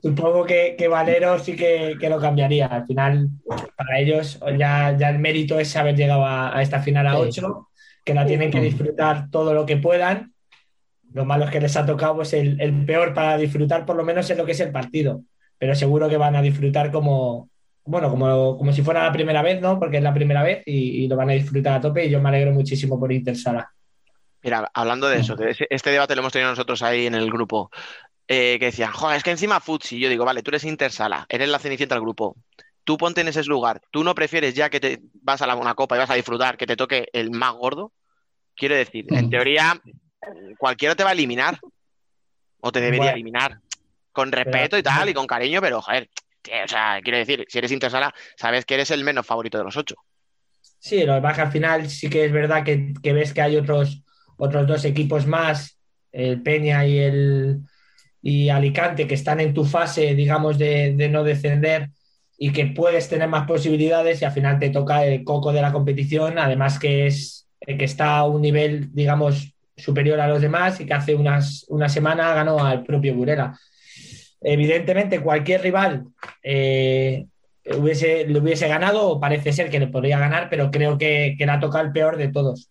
Supongo 0.02 0.44
que, 0.44 0.74
que, 0.78 0.88
Valero 0.88 1.38
sí 1.38 1.56
que, 1.56 1.96
que, 2.00 2.08
lo 2.08 2.20
cambiaría. 2.20 2.66
Al 2.66 2.86
final, 2.86 3.28
para 3.76 3.98
ellos, 3.98 4.38
ya, 4.58 4.96
ya 4.96 5.10
el 5.10 5.18
mérito 5.18 5.58
es 5.58 5.74
haber 5.76 5.96
llegado 5.96 6.24
a, 6.24 6.56
a 6.56 6.62
esta 6.62 6.80
final 6.80 7.06
a 7.06 7.18
8 7.18 7.68
que 8.04 8.14
la 8.14 8.26
tienen 8.26 8.50
que 8.50 8.60
disfrutar 8.60 9.30
todo 9.30 9.54
lo 9.54 9.66
que 9.66 9.76
puedan. 9.76 10.32
Lo 11.12 11.24
malo 11.24 11.44
es 11.44 11.50
que 11.50 11.60
les 11.60 11.76
ha 11.76 11.84
tocado 11.84 12.16
pues, 12.16 12.32
el, 12.32 12.60
el, 12.60 12.84
peor 12.86 13.14
para 13.14 13.36
disfrutar, 13.36 13.84
por 13.84 13.96
lo 13.96 14.04
menos 14.04 14.28
en 14.30 14.38
lo 14.38 14.46
que 14.46 14.52
es 14.52 14.60
el 14.60 14.72
partido. 14.72 15.22
Pero 15.58 15.74
seguro 15.74 16.08
que 16.08 16.16
van 16.16 16.36
a 16.36 16.42
disfrutar 16.42 16.90
como, 16.90 17.50
bueno, 17.84 18.08
como, 18.10 18.56
como 18.56 18.72
si 18.72 18.82
fuera 18.82 19.04
la 19.04 19.12
primera 19.12 19.42
vez, 19.42 19.60
¿no? 19.60 19.78
Porque 19.78 19.98
es 19.98 20.02
la 20.02 20.14
primera 20.14 20.42
vez 20.42 20.62
y, 20.66 21.04
y 21.04 21.08
lo 21.08 21.16
van 21.16 21.30
a 21.30 21.34
disfrutar 21.34 21.74
a 21.74 21.80
tope 21.80 22.06
y 22.06 22.10
yo 22.10 22.20
me 22.20 22.28
alegro 22.28 22.52
muchísimo 22.52 22.98
por 22.98 23.12
Intersala. 23.12 23.70
Mira, 24.42 24.70
hablando 24.72 25.08
de 25.08 25.18
eso, 25.18 25.36
de 25.36 25.50
ese, 25.50 25.66
este 25.68 25.90
debate 25.90 26.14
lo 26.14 26.22
hemos 26.22 26.32
tenido 26.32 26.50
nosotros 26.50 26.82
ahí 26.82 27.06
en 27.06 27.14
el 27.14 27.30
grupo, 27.30 27.70
eh, 28.32 28.60
que 28.60 28.66
decían, 28.66 28.92
joder, 28.92 29.16
es 29.16 29.24
que 29.24 29.32
encima 29.32 29.58
Futsi, 29.58 29.98
yo 29.98 30.08
digo, 30.08 30.24
vale, 30.24 30.44
tú 30.44 30.52
eres 30.52 30.62
Intersala, 30.62 31.26
eres 31.28 31.48
la 31.48 31.58
cenicienta 31.58 31.96
del 31.96 32.02
grupo, 32.02 32.36
tú 32.84 32.96
ponte 32.96 33.22
en 33.22 33.26
ese 33.26 33.42
lugar, 33.42 33.80
tú 33.90 34.04
no 34.04 34.14
prefieres 34.14 34.54
ya 34.54 34.70
que 34.70 34.78
te 34.78 35.00
vas 35.14 35.42
a 35.42 35.48
la, 35.48 35.56
una 35.56 35.74
copa 35.74 35.96
y 35.96 35.98
vas 35.98 36.10
a 36.10 36.14
disfrutar, 36.14 36.56
que 36.56 36.68
te 36.68 36.76
toque 36.76 37.08
el 37.12 37.32
más 37.32 37.54
gordo, 37.54 37.92
quiero 38.54 38.76
decir, 38.76 39.04
en 39.08 39.30
teoría 39.30 39.82
cualquiera 40.58 40.94
te 40.94 41.02
va 41.02 41.10
a 41.10 41.12
eliminar, 41.12 41.58
o 42.60 42.70
te 42.70 42.78
debería 42.78 42.98
bueno, 42.98 43.14
eliminar, 43.14 43.58
con 44.12 44.30
respeto 44.30 44.78
y 44.78 44.84
tal, 44.84 45.08
y 45.08 45.14
con 45.14 45.26
cariño, 45.26 45.60
pero 45.60 45.82
joder, 45.82 46.08
tío, 46.40 46.54
o 46.64 46.68
sea, 46.68 47.00
quiero 47.02 47.18
decir, 47.18 47.44
si 47.48 47.58
eres 47.58 47.72
Intersala, 47.72 48.14
sabes 48.36 48.64
que 48.64 48.74
eres 48.74 48.92
el 48.92 49.02
menos 49.02 49.26
favorito 49.26 49.58
de 49.58 49.64
los 49.64 49.76
ocho. 49.76 49.96
Sí, 50.78 51.02
lo 51.02 51.16
que 51.16 51.22
pasa 51.22 51.42
al 51.42 51.50
final 51.50 51.90
sí 51.90 52.08
que 52.08 52.26
es 52.26 52.32
verdad 52.32 52.62
que, 52.62 52.94
que 53.02 53.12
ves 53.12 53.34
que 53.34 53.42
hay 53.42 53.56
otros 53.56 54.04
otros 54.36 54.68
dos 54.68 54.84
equipos 54.84 55.26
más, 55.26 55.80
el 56.12 56.42
Peña 56.42 56.86
y 56.86 56.96
el 56.96 57.62
y 58.22 58.48
Alicante, 58.48 59.06
que 59.06 59.14
están 59.14 59.40
en 59.40 59.54
tu 59.54 59.64
fase, 59.64 60.14
digamos, 60.14 60.58
de, 60.58 60.94
de, 60.94 61.08
no 61.08 61.24
descender 61.24 61.90
y 62.36 62.52
que 62.52 62.66
puedes 62.66 63.08
tener 63.08 63.28
más 63.28 63.46
posibilidades 63.46 64.20
y 64.20 64.24
al 64.24 64.32
final 64.32 64.58
te 64.58 64.70
toca 64.70 65.04
el 65.04 65.24
coco 65.24 65.52
de 65.52 65.62
la 65.62 65.72
competición, 65.72 66.38
además 66.38 66.78
que 66.78 67.06
es 67.06 67.48
que 67.60 67.84
está 67.84 68.18
a 68.18 68.26
un 68.26 68.42
nivel, 68.42 68.92
digamos, 68.94 69.54
superior 69.76 70.20
a 70.20 70.28
los 70.28 70.40
demás 70.40 70.80
y 70.80 70.86
que 70.86 70.94
hace 70.94 71.14
unas, 71.14 71.66
una 71.68 71.88
semana 71.88 72.34
ganó 72.34 72.64
al 72.64 72.84
propio 72.84 73.14
Burela. 73.14 73.58
Evidentemente, 74.40 75.20
cualquier 75.20 75.62
rival 75.62 76.06
eh, 76.42 77.26
hubiese, 77.76 78.26
le 78.26 78.38
hubiese 78.38 78.68
ganado, 78.68 79.08
o 79.08 79.20
parece 79.20 79.52
ser 79.52 79.70
que 79.70 79.80
le 79.80 79.88
podría 79.88 80.18
ganar, 80.18 80.48
pero 80.48 80.70
creo 80.70 80.96
que, 80.96 81.34
que 81.38 81.46
le 81.46 81.52
ha 81.52 81.60
tocado 81.60 81.84
el 81.84 81.92
peor 81.92 82.16
de 82.16 82.28
todos. 82.28 82.70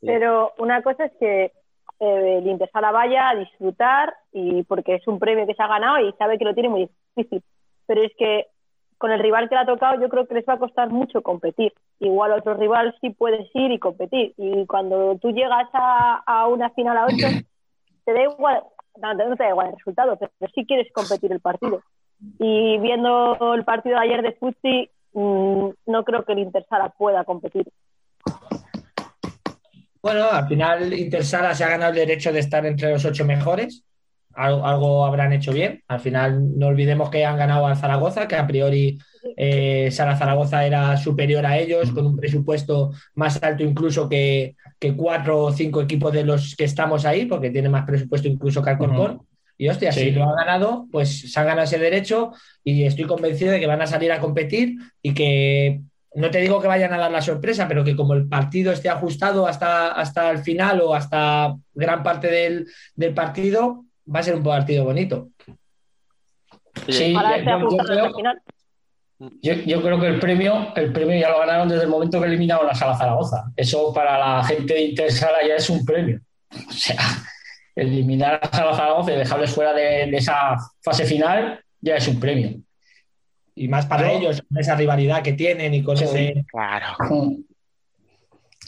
Pero 0.00 0.52
una 0.58 0.82
cosa 0.82 1.04
es 1.04 1.12
que 1.20 1.52
eh, 2.00 2.38
el 2.38 2.46
Intersala 2.46 2.92
vaya 2.92 3.30
a 3.30 3.34
disfrutar 3.34 4.14
y 4.32 4.62
porque 4.64 4.96
es 4.96 5.06
un 5.08 5.18
premio 5.18 5.46
que 5.46 5.54
se 5.54 5.62
ha 5.62 5.66
ganado 5.66 6.00
y 6.00 6.12
sabe 6.12 6.38
que 6.38 6.44
lo 6.44 6.54
tiene 6.54 6.68
muy 6.68 6.90
difícil. 7.16 7.42
Pero 7.86 8.02
es 8.02 8.12
que 8.16 8.46
con 8.98 9.12
el 9.12 9.20
rival 9.20 9.48
que 9.48 9.54
le 9.54 9.62
ha 9.62 9.66
tocado 9.66 10.00
yo 10.00 10.08
creo 10.08 10.26
que 10.26 10.34
les 10.34 10.44
va 10.44 10.54
a 10.54 10.58
costar 10.58 10.90
mucho 10.90 11.22
competir. 11.22 11.72
Igual 12.00 12.32
otro 12.32 12.54
rival 12.54 12.96
sí 13.00 13.10
puedes 13.10 13.48
ir 13.54 13.70
y 13.72 13.78
competir. 13.78 14.34
Y 14.36 14.66
cuando 14.66 15.16
tú 15.18 15.30
llegas 15.30 15.68
a, 15.72 16.22
a 16.26 16.46
una 16.48 16.70
final 16.70 16.96
a 16.96 17.06
8, 17.06 17.16
te 18.04 18.12
da 18.12 18.22
igual, 18.22 18.62
no, 19.00 19.14
no, 19.14 19.36
te 19.36 19.42
da 19.42 19.50
igual 19.50 19.68
el 19.68 19.76
resultado, 19.76 20.16
pero 20.16 20.52
sí 20.54 20.66
quieres 20.66 20.92
competir 20.92 21.32
el 21.32 21.40
partido. 21.40 21.82
Y 22.38 22.78
viendo 22.78 23.54
el 23.54 23.64
partido 23.64 23.98
de 23.98 24.04
ayer 24.04 24.22
de 24.22 24.32
Futsi, 24.32 24.90
mmm, 25.12 25.68
no 25.86 26.04
creo 26.04 26.24
que 26.24 26.32
el 26.32 26.40
Intersala 26.40 26.90
pueda 26.90 27.24
competir. 27.24 27.68
Bueno, 30.02 30.30
al 30.30 30.46
final 30.48 30.92
Intersala 30.92 31.54
se 31.54 31.64
ha 31.64 31.68
ganado 31.68 31.90
el 31.90 31.98
derecho 31.98 32.32
de 32.32 32.40
estar 32.40 32.64
entre 32.66 32.90
los 32.90 33.04
ocho 33.04 33.24
mejores. 33.24 33.84
Algo, 34.34 34.64
algo, 34.64 35.04
habrán 35.04 35.32
hecho 35.32 35.52
bien. 35.52 35.82
Al 35.88 36.00
final 36.00 36.56
no 36.56 36.68
olvidemos 36.68 37.10
que 37.10 37.24
han 37.24 37.36
ganado 37.36 37.66
al 37.66 37.76
Zaragoza, 37.76 38.28
que 38.28 38.36
a 38.36 38.46
priori 38.46 38.98
eh, 39.36 39.88
Sara 39.90 40.16
Zaragoza 40.16 40.64
era 40.64 40.96
superior 40.96 41.44
a 41.44 41.58
ellos, 41.58 41.90
con 41.90 42.06
un 42.06 42.16
presupuesto 42.16 42.92
más 43.14 43.42
alto 43.42 43.64
incluso 43.64 44.08
que, 44.08 44.54
que, 44.78 44.94
cuatro 44.94 45.44
o 45.44 45.52
cinco 45.52 45.82
equipos 45.82 46.12
de 46.12 46.24
los 46.24 46.54
que 46.54 46.64
estamos 46.64 47.04
ahí, 47.04 47.26
porque 47.26 47.50
tiene 47.50 47.68
más 47.68 47.84
presupuesto 47.84 48.28
incluso 48.28 48.62
que 48.62 48.70
Alcorcón. 48.70 49.10
Uh 49.12 49.18
-huh. 49.18 49.26
Y 49.60 49.68
hostia, 49.68 49.90
sí. 49.90 50.00
si 50.00 50.10
lo 50.12 50.22
han 50.22 50.36
ganado, 50.36 50.86
pues 50.92 51.32
se 51.32 51.40
han 51.40 51.46
ganado 51.46 51.64
ese 51.64 51.80
derecho 51.80 52.30
y 52.62 52.84
estoy 52.84 53.06
convencido 53.06 53.50
de 53.50 53.58
que 53.58 53.66
van 53.66 53.82
a 53.82 53.88
salir 53.88 54.12
a 54.12 54.20
competir 54.20 54.76
y 55.02 55.14
que 55.14 55.80
no 56.14 56.30
te 56.30 56.38
digo 56.38 56.60
que 56.60 56.68
vayan 56.68 56.92
a 56.92 56.98
dar 56.98 57.10
la 57.10 57.22
sorpresa, 57.22 57.68
pero 57.68 57.84
que 57.84 57.96
como 57.96 58.14
el 58.14 58.28
partido 58.28 58.72
esté 58.72 58.88
ajustado 58.88 59.46
hasta, 59.46 59.92
hasta 59.92 60.30
el 60.30 60.38
final 60.38 60.80
o 60.80 60.94
hasta 60.94 61.54
gran 61.74 62.02
parte 62.02 62.28
del, 62.28 62.66
del 62.94 63.14
partido, 63.14 63.84
va 64.12 64.20
a 64.20 64.22
ser 64.22 64.34
un 64.34 64.42
partido 64.42 64.84
bonito. 64.84 65.30
Sí, 66.86 67.12
yo, 67.12 67.20
yo, 67.70 67.76
creo, 67.76 68.12
yo, 69.42 69.52
yo, 69.52 69.82
creo, 69.82 70.00
que 70.00 70.06
el 70.06 70.20
premio, 70.20 70.72
el 70.76 70.92
premio 70.92 71.18
ya 71.18 71.30
lo 71.30 71.40
ganaron 71.40 71.68
desde 71.68 71.84
el 71.84 71.90
momento 71.90 72.20
que 72.20 72.28
eliminaron 72.28 72.66
la 72.66 72.74
Sala 72.74 72.96
Zaragoza. 72.96 73.52
Eso 73.56 73.92
para 73.92 74.18
la 74.18 74.44
gente 74.44 74.74
de 74.74 74.82
Intersala 74.82 75.38
ya 75.46 75.56
es 75.56 75.68
un 75.68 75.84
premio. 75.84 76.20
O 76.50 76.72
sea, 76.72 76.96
eliminar 77.74 78.40
a 78.42 78.56
Sala 78.56 78.74
Zaragoza 78.74 79.12
y 79.12 79.16
dejarles 79.16 79.50
fuera 79.50 79.72
de, 79.72 80.06
de 80.06 80.16
esa 80.16 80.56
fase 80.80 81.04
final 81.04 81.60
ya 81.80 81.96
es 81.96 82.08
un 82.08 82.18
premio 82.18 82.60
y 83.58 83.68
más 83.68 83.86
para 83.86 84.06
¿No? 84.06 84.12
ellos, 84.12 84.42
con 84.48 84.58
esa 84.58 84.76
rivalidad 84.76 85.22
que 85.22 85.32
tienen 85.32 85.74
y 85.74 85.82
con 85.82 85.96
sí, 85.96 86.04
ese. 86.04 86.44
Claro. 86.50 86.96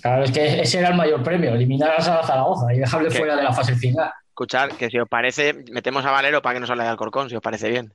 Claro, 0.02 0.24
es 0.24 0.32
que 0.32 0.60
ese 0.60 0.78
era 0.78 0.88
el 0.88 0.94
mayor 0.94 1.22
premio, 1.22 1.54
eliminar 1.54 1.92
a 1.92 2.02
Zaragoza 2.02 2.72
y 2.72 2.78
dejarle 2.78 3.10
¿Qué? 3.10 3.18
fuera 3.18 3.36
de 3.36 3.42
la 3.42 3.52
fase 3.52 3.76
final. 3.76 4.10
Escuchar, 4.28 4.74
que 4.74 4.88
si 4.88 4.98
os 4.98 5.08
parece, 5.08 5.64
metemos 5.70 6.04
a 6.06 6.10
Valero 6.10 6.40
para 6.40 6.54
que 6.54 6.60
nos 6.60 6.70
hable 6.70 6.84
de 6.84 6.88
Alcorcón, 6.88 7.28
si 7.28 7.36
os 7.36 7.42
parece 7.42 7.68
bien. 7.68 7.92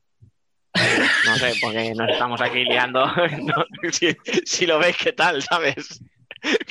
No 1.26 1.36
sé, 1.38 1.54
porque 1.62 1.94
nos 1.96 2.10
estamos 2.10 2.42
aquí 2.42 2.66
liando. 2.66 3.06
No, 3.42 3.66
si, 3.92 4.16
si, 4.46 4.66
lo 4.66 4.78
veis, 4.78 4.98
¿qué 4.98 5.14
tal? 5.14 5.42
¿Sabes? 5.42 6.04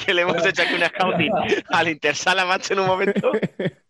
Que 0.05 0.15
le 0.15 0.23
hemos 0.23 0.45
hecho 0.45 0.63
aquí 0.63 0.75
una 0.75 0.89
scouting 0.89 1.33
al 1.69 1.89
Intersala, 1.89 2.45
macho, 2.45 2.75
en 2.75 2.81
un 2.81 2.87
momento. 2.87 3.33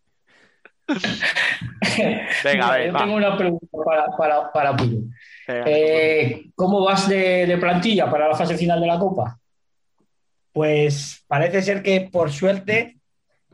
Venga, 2.45 2.69
a 2.69 2.77
ver. 2.77 2.87
Yo 2.87 2.93
va. 2.93 2.99
tengo 3.01 3.15
una 3.15 3.37
pregunta 3.37 3.67
para, 3.85 4.07
para, 4.17 4.53
para 4.53 4.77
Puro. 4.77 4.99
Eh, 5.49 6.51
¿Cómo 6.55 6.85
vas 6.85 7.09
de, 7.09 7.47
de, 7.47 7.59
plantilla 7.59 8.11
para 8.11 8.29
la 8.29 8.37
fase 8.37 8.57
final 8.57 8.81
de 8.81 8.87
la 8.87 8.99
Copa? 8.99 9.39
Pues 10.53 11.25
parece 11.27 11.63
ser 11.63 11.83
que 11.83 12.09
por 12.13 12.31
suerte 12.31 12.97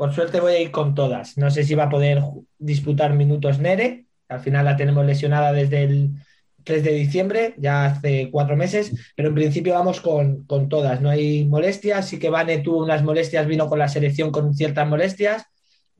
por 0.00 0.14
suerte 0.14 0.40
voy 0.40 0.54
a 0.54 0.60
ir 0.60 0.70
con 0.70 0.94
todas. 0.94 1.36
No 1.36 1.50
sé 1.50 1.62
si 1.62 1.74
va 1.74 1.84
a 1.84 1.90
poder 1.90 2.22
disputar 2.58 3.12
minutos 3.12 3.58
Nere. 3.58 4.06
Al 4.30 4.40
final 4.40 4.64
la 4.64 4.74
tenemos 4.74 5.04
lesionada 5.04 5.52
desde 5.52 5.82
el 5.82 6.12
3 6.64 6.84
de 6.84 6.92
diciembre, 6.92 7.54
ya 7.58 7.84
hace 7.84 8.30
cuatro 8.32 8.56
meses, 8.56 8.92
pero 9.14 9.28
en 9.28 9.34
principio 9.34 9.74
vamos 9.74 10.00
con, 10.00 10.46
todas. 10.70 11.02
No 11.02 11.10
hay 11.10 11.44
molestias. 11.44 12.08
Sí 12.08 12.18
que 12.18 12.30
Vane 12.30 12.60
tuvo 12.60 12.82
unas 12.82 13.02
molestias, 13.02 13.46
vino 13.46 13.68
con 13.68 13.78
la 13.78 13.88
selección 13.88 14.30
con 14.30 14.54
ciertas 14.54 14.88
molestias. 14.88 15.44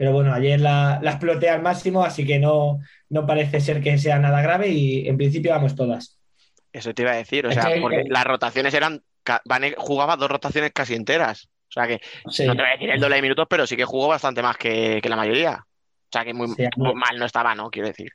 Pero 0.01 0.15
bueno, 0.15 0.33
ayer 0.33 0.59
la, 0.59 0.99
exploté 1.03 1.51
al 1.51 1.61
máximo, 1.61 2.03
así 2.03 2.27
que 2.27 2.39
no, 2.39 2.81
no 3.11 3.27
parece 3.27 3.61
ser 3.61 3.83
que 3.83 3.99
sea 3.99 4.19
nada 4.19 4.41
grave 4.41 4.69
y 4.69 5.07
en 5.07 5.19
principio 5.19 5.51
vamos 5.51 5.77
todas. 5.77 6.19
Eso 6.73 6.95
te 6.95 7.03
iba 7.03 7.11
a 7.11 7.17
decir, 7.17 7.47
o 7.47 7.53
sea, 7.53 7.71
porque 7.83 8.05
las 8.09 8.25
rotaciones 8.25 8.73
eran. 8.73 9.03
Vane 9.45 9.75
jugaba 9.77 10.17
dos 10.17 10.31
rotaciones 10.31 10.73
casi 10.73 10.95
enteras. 10.95 11.51
O 11.69 11.73
sea 11.73 11.87
que 11.87 12.01
no 12.47 12.57
te 12.57 12.63
voy 12.63 12.71
a 12.71 12.73
decir 12.73 12.89
el 12.89 12.99
doble 12.99 13.17
de 13.17 13.21
minutos, 13.21 13.47
pero 13.51 13.67
sí 13.67 13.77
que 13.77 13.85
jugó 13.85 14.09
bastante 14.09 14.41
más 14.41 14.57
que, 14.57 15.03
la 15.05 15.17
mayoría. 15.17 15.67
O 15.67 16.09
sea 16.11 16.25
que 16.25 16.33
muy, 16.33 16.49
mal 16.49 17.19
no 17.19 17.27
estaba, 17.27 17.55
¿no? 17.55 17.69
Quiero 17.69 17.89
decir. 17.89 18.11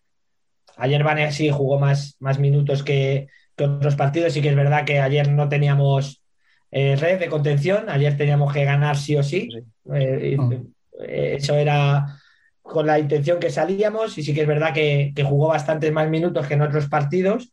Ayer 0.78 1.03
Vane 1.03 1.32
sí 1.34 1.52
jugó 1.52 1.78
más, 1.78 2.16
más 2.18 2.40
minutos 2.40 2.82
que, 2.82 3.28
otros 3.60 3.95
partidos. 3.95 4.34
Sí 4.34 4.41
que 4.41 4.49
es 4.49 4.56
verdad 4.56 4.86
que 4.86 5.02
ayer 5.02 5.30
no 5.30 5.49
teníamos 5.49 6.24
eh, 6.72 6.95
red 6.95 7.20
de 7.20 7.30
contención. 7.30 7.90
Ayer 7.90 8.18
teníamos 8.18 8.52
que 8.52 8.66
ganar 8.66 8.98
sí 8.98 9.16
o 9.16 9.22
sí. 9.22 9.49
Eh, 9.94 10.36
eh, 10.36 10.66
eso 10.99 11.55
era 11.55 12.19
con 12.61 12.88
la 12.88 12.99
intención 12.99 13.39
que 13.39 13.49
salíamos. 13.49 14.17
Y 14.17 14.23
sí 14.23 14.34
que 14.34 14.41
es 14.41 14.47
verdad 14.47 14.73
que, 14.73 15.13
jugó 15.23 15.49
bastantes 15.49 15.91
más 15.91 16.09
minutos 16.09 16.47
que 16.47 16.55
en 16.55 16.61
otros 16.61 16.88
partidos 16.88 17.51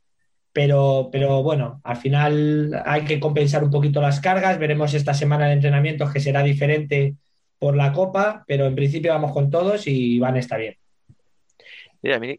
pero, 0.53 1.09
pero 1.11 1.43
bueno, 1.43 1.81
al 1.83 1.97
final 1.97 2.83
hay 2.85 3.05
que 3.05 3.19
compensar 3.19 3.65
un 3.65 3.71
poquito 3.71 4.01
las 4.03 4.21
cargas. 4.21 4.59
Veremos 4.59 4.93
esta 4.95 5.15
semana 5.15 5.47
de 5.47 5.55
entrenamientos 5.55 6.13
que 6.13 6.21
será 6.21 6.43
diferente 6.43 7.17
por 7.59 7.77
la 7.77 7.93
Copa, 7.93 8.45
pero 8.47 8.67
en 8.67 8.75
principio 8.75 9.13
vamos 9.13 9.33
con 9.33 9.51
todos 9.51 9.87
y 9.87 10.19
Van 10.19 10.37
está 10.37 10.57
bien. 10.59 10.82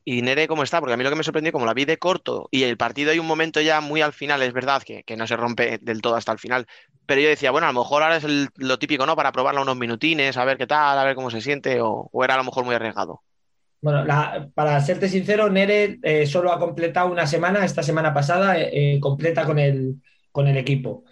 Y 0.05 0.21
Nere, 0.21 0.47
¿cómo 0.47 0.63
está? 0.63 0.79
Porque 0.79 0.93
a 0.93 0.97
mí 0.97 1.03
lo 1.03 1.09
que 1.09 1.15
me 1.15 1.23
sorprendió, 1.23 1.53
como 1.53 1.65
la 1.65 1.73
vi 1.73 1.85
de 1.85 1.97
corto 1.97 2.49
y 2.51 2.63
el 2.63 2.77
partido 2.77 3.11
hay 3.11 3.19
un 3.19 3.27
momento 3.27 3.61
ya 3.61 3.79
muy 3.81 4.01
al 4.01 4.13
final, 4.13 4.41
es 4.41 4.53
verdad 4.53 4.83
que, 4.83 5.03
no 5.15 5.25
se 5.25 5.37
rompe 5.37 5.79
del 5.81 6.01
todo 6.01 6.15
hasta 6.15 6.31
el 6.31 6.39
final, 6.39 6.67
pero 7.05 7.21
yo 7.21 7.29
decía, 7.29 7.51
bueno, 7.51 7.67
a 7.67 7.71
lo 7.71 7.79
mejor 7.79 8.03
ahora 8.03 8.17
es 8.17 8.25
lo 8.57 8.79
típico, 8.79 9.05
¿no? 9.05 9.15
Para 9.15 9.31
probarla 9.31 9.61
unos 9.61 9.77
minutines, 9.77 10.37
a 10.37 10.45
ver 10.45 10.57
qué 10.57 10.67
tal, 10.67 10.99
a 10.99 11.03
ver 11.03 11.15
cómo 11.15 11.31
se 11.31 11.41
siente, 11.41 11.79
o 11.81 12.09
era 12.23 12.33
a 12.33 12.37
lo 12.37 12.43
mejor 12.43 12.65
muy 12.65 12.75
arriesgado. 12.75 13.21
Bueno, 13.83 14.05
para 14.53 14.79
serte 14.79 15.09
sincero, 15.09 15.49
Nere 15.49 15.99
eh, 16.03 16.25
solo 16.25 16.53
ha 16.53 16.59
completado 16.59 17.11
una 17.11 17.27
semana, 17.27 17.65
esta 17.65 17.83
semana 17.83 18.13
pasada, 18.13 18.57
eh, 18.57 18.69
eh, 18.71 18.99
completa 19.01 19.43
con 19.43 19.59
el, 19.59 19.95
con 20.31 20.47
el 20.47 20.55
equipo. 20.55 21.03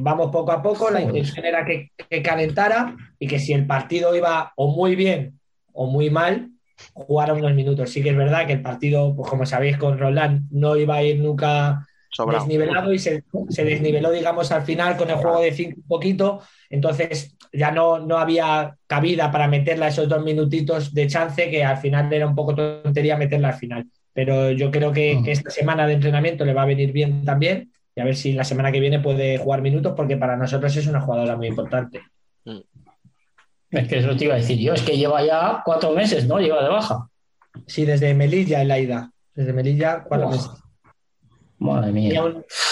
vamos 0.00 0.30
poco 0.30 0.52
a 0.52 0.62
poco, 0.62 0.90
la 0.90 1.00
intención 1.00 1.46
era 1.46 1.64
que, 1.64 1.90
calentara 2.22 2.94
y 3.18 3.26
que 3.26 3.38
si 3.38 3.54
el 3.54 3.66
partido 3.66 4.14
iba 4.14 4.52
o 4.56 4.76
muy 4.76 4.94
bien 4.94 5.40
o 5.72 5.86
muy 5.86 6.10
mal, 6.10 6.50
jugara 6.92 7.34
unos 7.34 7.54
minutos. 7.54 7.90
Sí 7.90 8.02
que 8.02 8.10
es 8.10 8.16
verdad 8.16 8.46
que 8.46 8.54
el 8.54 8.62
partido, 8.62 9.14
pues 9.14 9.30
como 9.30 9.46
sabéis, 9.46 9.76
con 9.76 9.98
Roland 9.98 10.48
no 10.50 10.76
iba 10.76 10.96
a 10.96 11.02
ir 11.02 11.20
nunca 11.20 11.86
desnivelado 12.24 12.92
y 12.92 12.98
se, 12.98 13.22
desniveló, 13.48 14.10
digamos, 14.10 14.50
al 14.52 14.62
final 14.62 14.96
con 14.96 15.10
el 15.10 15.16
juego 15.16 15.40
de 15.40 15.52
cinco 15.52 15.76
un 15.78 15.88
poquito. 15.88 16.40
Entonces 16.70 17.36
ya 17.52 17.70
no, 17.70 17.98
no 17.98 18.18
había 18.18 18.76
cabida 18.86 19.30
para 19.30 19.48
meterla 19.48 19.88
esos 19.88 20.08
dos 20.08 20.22
minutitos 20.22 20.94
de 20.94 21.06
chance, 21.06 21.50
que 21.50 21.64
al 21.64 21.76
final 21.78 22.12
era 22.12 22.26
un 22.26 22.34
poco 22.34 22.54
tontería 22.54 23.16
meterla 23.16 23.48
al 23.48 23.54
final. 23.54 23.86
Pero 24.12 24.50
yo 24.50 24.70
creo 24.70 24.92
que, 24.92 25.20
esta 25.26 25.50
semana 25.50 25.86
de 25.86 25.94
entrenamiento 25.94 26.44
le 26.44 26.54
va 26.54 26.62
a 26.62 26.66
venir 26.66 26.92
bien 26.92 27.24
también 27.24 27.70
y 27.94 28.00
a 28.00 28.04
ver 28.04 28.16
si 28.16 28.32
la 28.32 28.44
semana 28.44 28.72
que 28.72 28.80
viene 28.80 29.00
puede 29.00 29.38
jugar 29.38 29.62
minutos, 29.62 29.94
porque 29.96 30.16
para 30.16 30.36
nosotros 30.36 30.74
es 30.76 30.86
una 30.86 31.00
jugadora 31.00 31.36
muy 31.36 31.48
importante. 31.48 32.00
Mm. 33.70 33.76
Es 33.78 33.88
que 33.88 33.98
eso 33.98 34.16
te 34.16 34.24
iba 34.24 34.34
a 34.34 34.38
decir 34.38 34.58
yo, 34.58 34.74
es 34.74 34.82
que 34.82 34.96
lleva 34.96 35.24
ya 35.24 35.62
cuatro 35.64 35.92
meses, 35.92 36.26
¿no? 36.26 36.38
Lleva 36.38 36.62
de 36.62 36.68
baja. 36.68 37.08
Sí, 37.66 37.84
desde 37.84 38.14
Melilla 38.14 38.62
en 38.62 38.68
la 38.68 38.78
ida. 38.78 39.10
Desde 39.34 39.52
Melilla, 39.52 40.04
cuatro 40.04 40.30
meses. 40.30 40.50
Madre 41.58 41.90
mía. 41.90 42.22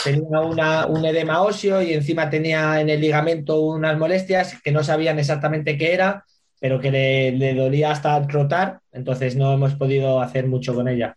Tenía, 0.05 0.41
un 0.87 1.05
edema 1.05 1.43
óseo 1.43 1.81
y 1.81 1.95
encima 1.95 2.29
tenía 2.29 2.81
en 2.81 2.91
el 2.91 3.01
ligamento 3.01 3.61
unas 3.61 3.99
molestias 3.99 4.61
que 4.63 4.73
no 4.73 4.85
sabían 4.85 5.19
exactamente 5.19 5.79
qué 5.79 5.95
era, 5.95 6.25
pero 6.61 6.81
que 6.81 6.91
le, 6.91 7.55
dolía 7.55 7.91
hasta 7.91 8.27
trotar, 8.27 8.81
entonces 8.93 9.37
no 9.37 9.53
hemos 9.53 9.75
podido 9.75 10.21
hacer 10.21 10.47
mucho 10.47 10.75
con 10.75 10.89
ella. 10.89 11.17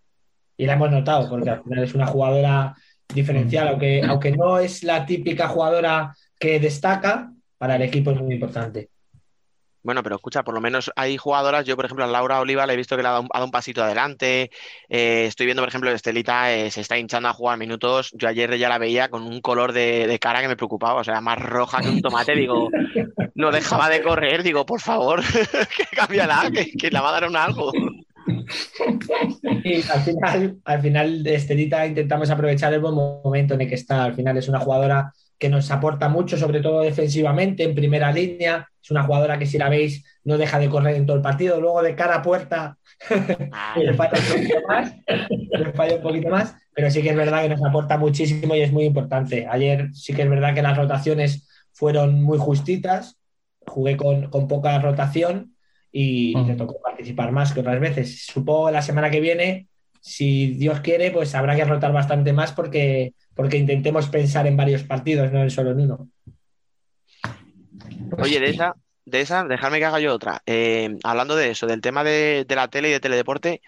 Y 0.55 0.65
la 0.65 0.73
hemos 0.73 0.91
notado, 0.91 1.29
porque 1.29 1.49
al 1.49 1.63
final 1.63 1.83
es 1.83 1.93
una 1.93 2.07
jugadora 2.07 2.75
diferencial, 3.13 3.67
aunque, 3.67 4.01
aunque 4.03 4.31
no 4.31 4.59
es 4.59 4.83
la 4.83 5.05
típica 5.05 5.47
jugadora 5.47 6.15
que 6.39 6.59
destaca, 6.59 7.31
para 7.57 7.75
el 7.75 7.81
equipo 7.81 8.11
es 8.11 8.21
muy 8.21 8.35
importante. 8.35 8.89
Bueno, 9.87 10.03
pero 10.03 10.17
escucha, 10.17 10.43
por 10.43 10.53
lo 10.53 10.59
menos 10.59 10.91
hay 10.97 11.15
jugadoras, 11.15 11.63
yo 11.63 11.77
por 11.77 11.85
ejemplo 11.85 12.03
a 12.03 12.09
Laura 12.09 12.41
Oliva 12.41 12.67
le 12.67 12.73
he 12.73 12.75
visto 12.75 12.97
que 12.97 13.03
le 13.03 13.07
ha 13.07 13.11
dado 13.13 13.45
un, 13.45 13.51
pasito 13.51 13.81
adelante, 13.81 14.51
eh, 14.89 15.23
estoy 15.27 15.45
viendo 15.45 15.61
por 15.61 15.69
ejemplo 15.69 15.89
Estelita 15.89 16.53
eh, 16.53 16.69
se 16.71 16.81
está 16.81 16.97
hinchando 16.97 17.29
a 17.29 17.33
jugar 17.33 17.57
minutos, 17.57 18.11
yo 18.11 18.27
ayer 18.27 18.57
ya 18.57 18.67
la 18.67 18.79
veía 18.79 19.07
con 19.07 19.23
un 19.23 19.39
color 19.39 19.71
de, 19.71 20.17
cara 20.19 20.41
que 20.41 20.49
me 20.49 20.57
preocupaba, 20.57 20.99
o 20.99 21.05
sea, 21.05 21.21
más 21.21 21.39
roja 21.39 21.79
que 21.79 21.87
un 21.87 22.01
tomate, 22.01 22.35
digo, 22.35 22.69
no 23.35 23.49
dejaba 23.49 23.87
de 23.87 24.01
correr, 24.01 24.43
digo, 24.43 24.65
por 24.65 24.81
favor, 24.81 25.21
que 25.77 25.95
cámbiala, 25.95 26.51
que, 26.53 26.73
que 26.73 26.91
la 26.91 26.99
va 26.99 27.07
a 27.07 27.13
dar 27.21 27.29
un 27.29 27.37
algo. 27.37 27.71
Y 29.63 29.75
al 29.89 30.01
final, 30.01 30.57
al 30.65 30.81
final 30.81 31.27
Estelita 31.27 31.87
intentamos 31.87 32.29
aprovechar 32.29 32.73
el 32.73 32.81
buen 32.81 32.93
momento 32.93 33.53
en 33.53 33.61
el 33.61 33.69
que 33.69 33.75
está, 33.75 34.03
al 34.03 34.15
final 34.15 34.35
es 34.35 34.49
una 34.49 34.59
jugadora 34.59 35.13
que 35.37 35.49
nos 35.49 35.69
aporta 35.71 36.09
mucho, 36.09 36.37
sobre 36.37 36.61
todo 36.61 36.81
defensivamente, 36.81 37.63
en 37.63 37.75
primera 37.75 38.11
línea. 38.11 38.67
Es 38.81 38.91
una 38.91 39.03
jugadora 39.03 39.37
que 39.37 39.45
si 39.45 39.57
la 39.57 39.69
veis 39.69 40.03
no 40.23 40.37
deja 40.37 40.59
de 40.59 40.69
correr 40.69 40.95
en 40.95 41.05
todo 41.05 41.17
el 41.17 41.21
partido. 41.21 41.59
Luego 41.59 41.83
de 41.83 41.95
cara 41.95 42.15
a 42.15 42.21
puerta 42.21 42.77
le 43.75 43.93
falla 43.93 44.19
un 44.19 44.33
poquito 44.33 44.67
más, 44.67 44.95
le 45.29 45.73
falla 45.73 45.95
un 45.95 46.01
poquito 46.01 46.29
más, 46.29 46.55
pero 46.73 46.89
sí 46.89 47.01
que 47.01 47.09
es 47.09 47.15
verdad 47.15 47.43
que 47.43 47.49
nos 47.49 47.63
aporta 47.63 47.97
muchísimo 47.97 48.55
y 48.55 48.61
es 48.61 48.71
muy 48.71 48.85
importante. 48.85 49.47
Ayer 49.49 49.89
sí 49.93 50.13
que 50.13 50.23
es 50.23 50.29
verdad 50.29 50.53
que 50.55 50.61
las 50.61 50.77
rotaciones 50.77 51.47
fueron 51.73 52.23
muy 52.23 52.37
justitas. 52.37 53.17
Jugué 53.65 53.97
con, 53.97 54.29
poca 54.47 54.79
rotación 54.79 55.55
y 55.91 56.35
le 56.45 56.55
tocó 56.55 56.79
participar 56.81 57.31
más 57.31 57.53
que 57.53 57.59
otras 57.59 57.79
veces. 57.79 58.25
Supongo 58.25 58.71
la 58.71 58.81
semana 58.81 59.11
que 59.11 59.19
viene, 59.19 59.67
si 60.01 60.47
Dios 60.53 60.79
quiere, 60.79 61.11
pues 61.11 61.35
habrá 61.35 61.55
que 61.55 61.65
rotar 61.65 61.91
bastante 61.91 62.33
más 62.33 62.53
porque 62.53 63.13
porque 63.37 63.57
intentemos 63.57 64.09
pensar 64.09 64.47
en 64.47 64.57
varios 64.57 64.83
partidos, 64.83 65.31
no 65.31 65.43
en 65.43 65.51
solo 65.51 65.71
en 65.71 65.81
uno. 65.81 66.09
Oye, 68.17 68.39
de 68.39 68.49
esa, 68.49 68.75
de 69.05 69.21
esa, 69.21 69.43
dejarme 69.43 69.77
que 69.77 69.85
haga 69.85 69.99
yo 69.99 70.13
otra. 70.13 70.41
Eh, 70.47 70.97
hablando 71.03 71.35
de 71.35 71.51
eso, 71.51 71.67
del 71.67 71.79
tema 71.79 72.03
de, 72.03 72.45
la 72.49 72.67
tele 72.67 72.89
y 72.89 72.93
de 72.93 72.99
teledeporte, 72.99 73.61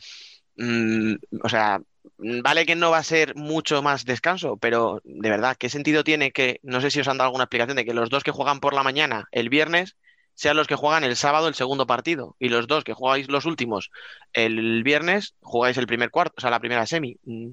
mm, 0.58 1.14
o 1.44 1.50
sea, 1.50 1.80
vale 2.18 2.66
que 2.66 2.76
no 2.76 2.90
va 2.90 2.98
a 2.98 3.04
ser 3.04 3.36
mucho 3.36 3.84
más 3.84 4.06
descanso, 4.06 4.58
pero 4.58 5.02
de 5.04 5.30
verdad, 5.30 5.56
¿qué 5.58 5.70
sentido 5.70 6.04
tiene 6.04 6.32
que, 6.32 6.60
no 6.64 6.82
sé 6.82 6.90
si 6.90 7.00
os 7.00 7.08
han 7.08 7.20
dado 7.20 7.28
alguna 7.28 7.44
explicación, 7.44 7.78
de 7.78 7.86
que 7.86 7.94
los 7.94 8.10
dos 8.10 8.24
que 8.24 8.32
juegan 8.32 8.60
por 8.60 8.74
la 8.74 8.84
mañana 8.84 9.28
el 9.32 9.50
viernes 9.50 9.96
sean 10.34 10.58
los 10.58 10.68
que 10.68 10.76
juegan 10.76 11.04
el 11.04 11.16
sábado 11.16 11.48
el 11.48 11.54
segundo 11.54 11.86
partido 11.86 12.36
y 12.40 12.50
los 12.50 12.66
dos 12.66 12.84
que 12.84 12.94
jugáis 12.94 13.30
los 13.30 13.46
últimos 13.46 13.92
el 14.32 14.84
viernes 14.84 15.36
jugáis 15.42 15.78
el 15.78 15.86
primer 15.86 16.10
cuarto, 16.10 16.36
o 16.38 16.42
sea, 16.42 16.50
la 16.50 16.60
primera 16.60 16.88
semi? 16.88 17.18
Mm. 17.26 17.52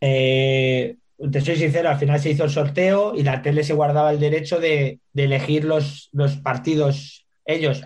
Eh, 0.00 0.96
te 1.30 1.40
soy 1.40 1.56
sincero, 1.56 1.88
al 1.88 1.98
final 1.98 2.18
se 2.20 2.30
hizo 2.30 2.44
el 2.44 2.50
sorteo 2.50 3.14
y 3.14 3.22
la 3.22 3.42
tele 3.42 3.62
se 3.64 3.74
guardaba 3.74 4.10
el 4.10 4.18
derecho 4.18 4.58
de, 4.58 4.98
elegir 5.14 5.64
los, 5.64 6.08
los, 6.12 6.36
partidos 6.36 7.26
ellos. 7.44 7.82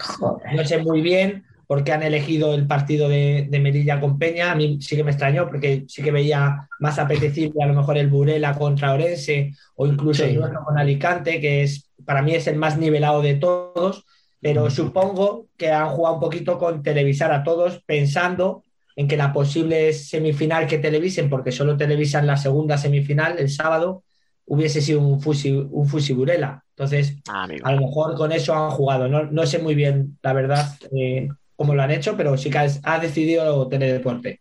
No 0.54 0.64
sé 0.64 0.78
muy 0.78 1.00
bien 1.00 1.44
por 1.66 1.82
qué 1.82 1.92
han 1.92 2.02
elegido 2.02 2.54
el 2.54 2.66
partido 2.66 3.08
de, 3.08 3.48
Melilla 3.50 4.00
con 4.00 4.18
Peña. 4.18 4.52
A 4.52 4.54
mí 4.54 4.78
sí 4.80 4.96
que 4.96 5.04
me 5.04 5.10
extrañó 5.10 5.48
porque 5.48 5.84
sí 5.88 6.02
que 6.02 6.12
veía 6.12 6.68
más 6.78 6.98
apetecible 6.98 7.62
a 7.62 7.66
lo 7.66 7.74
mejor 7.74 7.98
el 7.98 8.08
Burela 8.08 8.54
contra 8.54 8.92
Orense 8.92 9.52
o 9.74 9.86
incluso 9.86 10.24
el 10.24 10.40
con 10.64 10.78
Alicante, 10.78 11.40
que 11.40 11.62
es 11.62 11.90
para 12.04 12.22
mí 12.22 12.34
es 12.34 12.46
el 12.46 12.56
más 12.56 12.78
nivelado 12.78 13.22
de 13.22 13.34
todos. 13.34 14.04
Pero 14.40 14.70
supongo 14.70 15.46
que 15.56 15.72
han 15.72 15.88
jugado 15.88 16.16
un 16.16 16.20
poquito 16.20 16.58
con 16.58 16.82
televisar 16.82 17.32
a 17.32 17.42
todos 17.42 17.82
pensando 17.84 18.62
en 18.96 19.06
que 19.06 19.16
la 19.16 19.32
posible 19.32 19.92
semifinal 19.92 20.66
que 20.66 20.78
televisen, 20.78 21.28
porque 21.28 21.52
solo 21.52 21.76
televisan 21.76 22.26
la 22.26 22.38
segunda 22.38 22.78
semifinal 22.78 23.38
el 23.38 23.50
sábado, 23.50 24.02
hubiese 24.46 24.80
sido 24.80 25.00
un 25.00 25.20
Fusi, 25.20 25.52
un 25.52 25.86
fusi 25.86 26.14
Burela. 26.14 26.64
Entonces, 26.70 27.16
ah, 27.28 27.46
a 27.62 27.72
lo 27.72 27.80
mejor 27.80 28.16
con 28.16 28.32
eso 28.32 28.54
han 28.54 28.70
jugado. 28.70 29.08
No, 29.08 29.46
sé 29.46 29.58
muy 29.58 29.74
bien, 29.74 30.18
la 30.22 30.32
verdad, 30.32 30.78
eh, 30.96 31.28
cómo 31.56 31.74
lo 31.74 31.82
han 31.82 31.90
hecho, 31.90 32.16
pero 32.16 32.36
sí 32.36 32.50
que 32.50 32.58
ha, 32.82 32.98
decidido 32.98 33.68
tener 33.68 33.92
deporte. 33.92 34.40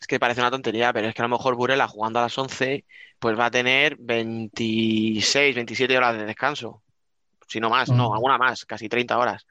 Es 0.00 0.06
que 0.06 0.20
parece 0.20 0.40
una 0.40 0.50
tontería, 0.50 0.92
pero 0.92 1.08
es 1.08 1.14
que 1.14 1.22
a 1.22 1.28
lo 1.28 1.36
mejor 1.36 1.56
Burela 1.56 1.88
jugando 1.88 2.18
a 2.18 2.22
las 2.22 2.36
11, 2.36 2.84
pues 3.18 3.38
va 3.38 3.46
a 3.46 3.50
tener 3.50 3.96
26, 3.98 5.54
27 5.54 5.96
horas 5.96 6.18
de 6.18 6.26
descanso. 6.26 6.82
Si 7.46 7.60
no 7.60 7.70
más, 7.70 7.90
no, 7.90 8.12
alguna 8.12 8.36
más, 8.36 8.64
casi 8.64 8.88
30 8.88 9.16
horas. 9.16 9.46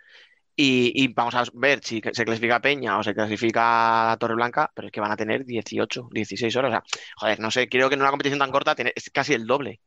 Y, 0.56 1.08
vamos 1.14 1.34
a 1.34 1.44
ver 1.54 1.80
si 1.84 2.02
se 2.12 2.26
clasifica 2.26 2.62
Peña 2.62 3.00
o 3.00 3.04
se 3.04 3.16
clasifica 3.16 4.16
Torre 4.20 4.36
Blanca, 4.36 4.72
pero 4.76 4.88
es 4.88 4.92
que 4.92 5.02
van 5.02 5.12
a 5.12 5.18
tener 5.18 5.46
18, 5.46 6.10
16 6.12 6.56
horas. 6.56 6.70
O 6.70 6.72
sea, 6.72 6.84
joder, 7.18 7.40
no 7.40 7.50
sé, 7.50 7.68
creo 7.68 7.90
que 7.90 7.96
en 7.96 8.02
una 8.02 8.12
competición 8.12 8.40
tan 8.40 8.52
corta 8.52 8.76
es 8.96 9.10
casi 9.12 9.34
el 9.34 9.48
doble. 9.48 9.80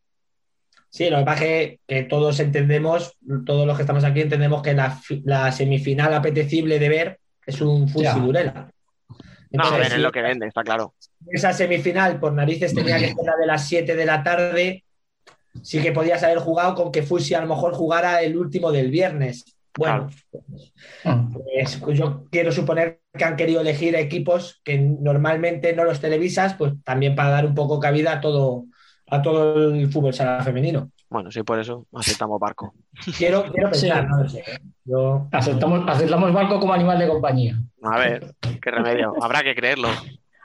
Sí, 0.91 1.09
lo 1.11 1.19
que 1.19 1.25
pasa 1.25 1.47
es 1.47 1.79
que, 1.87 2.03
todos 2.05 2.41
entendemos, 2.41 3.17
todos 3.45 3.67
los 3.67 3.77
que 3.77 3.83
estamos 3.83 4.03
aquí 4.03 4.23
entendemos 4.23 4.63
que 4.63 4.75
la, 4.75 5.53
semifinal 5.53 6.15
apetecible 6.15 6.79
de 6.79 6.89
ver 6.89 7.21
es 7.45 7.61
un 7.61 7.89
Fusilurela. 7.89 8.71
No, 9.51 9.65
a 9.65 9.79
ver, 9.79 9.93
es 9.93 9.99
lo 9.99 10.11
que 10.11 10.23
vende, 10.23 10.49
está 10.49 10.63
claro. 10.63 10.95
Esa 11.29 11.53
semifinal, 11.53 12.19
por 12.19 12.33
narices, 12.33 12.75
tenía 12.75 12.99
que 12.99 13.09
ser 13.09 13.25
la 13.25 13.37
de 13.37 13.47
las 13.47 13.69
7 13.69 13.95
de 13.95 14.05
la 14.05 14.23
tarde. 14.23 14.85
Sí 15.63 15.81
que 15.81 15.93
podías 15.93 16.23
haber 16.23 16.39
jugado 16.39 16.75
con 16.75 16.93
que 16.93 17.03
Fusi 17.03 17.35
a 17.35 17.41
lo 17.41 17.47
mejor 17.47 17.73
jugara 17.73 18.21
el 18.23 18.37
último 18.37 18.73
del 18.73 18.91
viernes. 18.91 19.56
Bueno, 19.77 20.09
pues, 21.03 21.77
pues 21.77 21.99
yo 21.99 22.25
quiero 22.31 22.51
suponer 22.51 23.03
que 23.13 23.25
han 23.25 23.37
querido 23.37 23.61
elegir 23.61 23.95
equipos 23.95 24.61
que 24.65 24.79
normalmente 24.79 25.75
no 25.75 25.85
los 25.85 26.01
televisas, 26.01 26.55
pues 26.55 26.73
también 26.83 27.15
para 27.15 27.31
dar 27.31 27.47
un 27.47 27.55
poco 27.55 27.79
cabida 27.79 28.13
a 28.13 28.21
todo, 28.21 28.65
a 29.09 29.23
todo 29.23 29.75
el 29.75 29.89
fútbol 29.91 30.15
sala 30.15 30.43
femenino. 30.43 30.91
Bueno, 31.09 31.31
sí, 31.31 31.43
por 31.43 31.59
eso 31.61 31.87
aceptamos 31.95 32.41
barco. 32.41 32.75
Quiero, 33.17 33.45
quiero 33.53 33.71
pensar, 33.71 34.09
no 34.09 34.29
sé. 34.29 34.43
Aceptamos, 35.33 35.85
aceptamos 35.89 36.33
barco 36.33 36.59
como 36.59 36.73
animal 36.73 36.99
de 36.99 37.09
compañía. 37.09 37.57
A 37.83 37.99
ver, 37.99 38.35
qué 38.61 38.71
remedio. 38.71 39.15
Habrá 39.23 39.43
que 39.43 39.55
creerlo. 39.55 39.89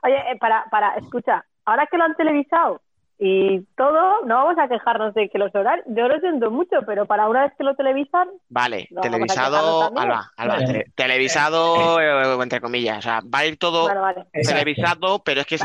Oye, 0.03 0.16
eh, 0.16 0.38
para, 0.40 0.66
para, 0.70 0.95
escucha, 0.95 1.45
ahora 1.66 1.88
que 1.90 1.98
lo 1.98 2.03
han 2.03 2.16
televisado, 2.16 2.82
y 3.23 3.61
todo, 3.77 4.26
no 4.26 4.34
vamos 4.34 4.57
a 4.57 4.68
quejarnos 4.68 5.14
de 5.14 5.30
que 5.30 5.38
los 5.38 5.53
horarios, 5.53 5.85
yo 5.89 6.07
lo 6.07 6.19
siento 6.19 6.49
mucho, 6.49 6.77
pero 6.88 7.06
para 7.06 7.30
una 7.30 7.43
vez 7.43 7.53
que 7.56 7.64
lo 7.64 7.76
televisan. 7.76 8.27
Vale, 8.49 8.89
televisado, 8.99 9.95
Alba, 9.95 10.31
Alba, 10.35 10.57
televisado, 10.95 12.02
eh, 12.02 12.41
entre 12.41 12.60
comillas, 12.60 12.98
o 12.98 13.02
sea, 13.03 13.22
va 13.22 13.39
a 13.39 13.45
ir 13.45 13.57
todo 13.57 13.88
televisado, 14.34 15.22
pero 15.23 15.41
es 15.41 15.45
que 15.45 15.60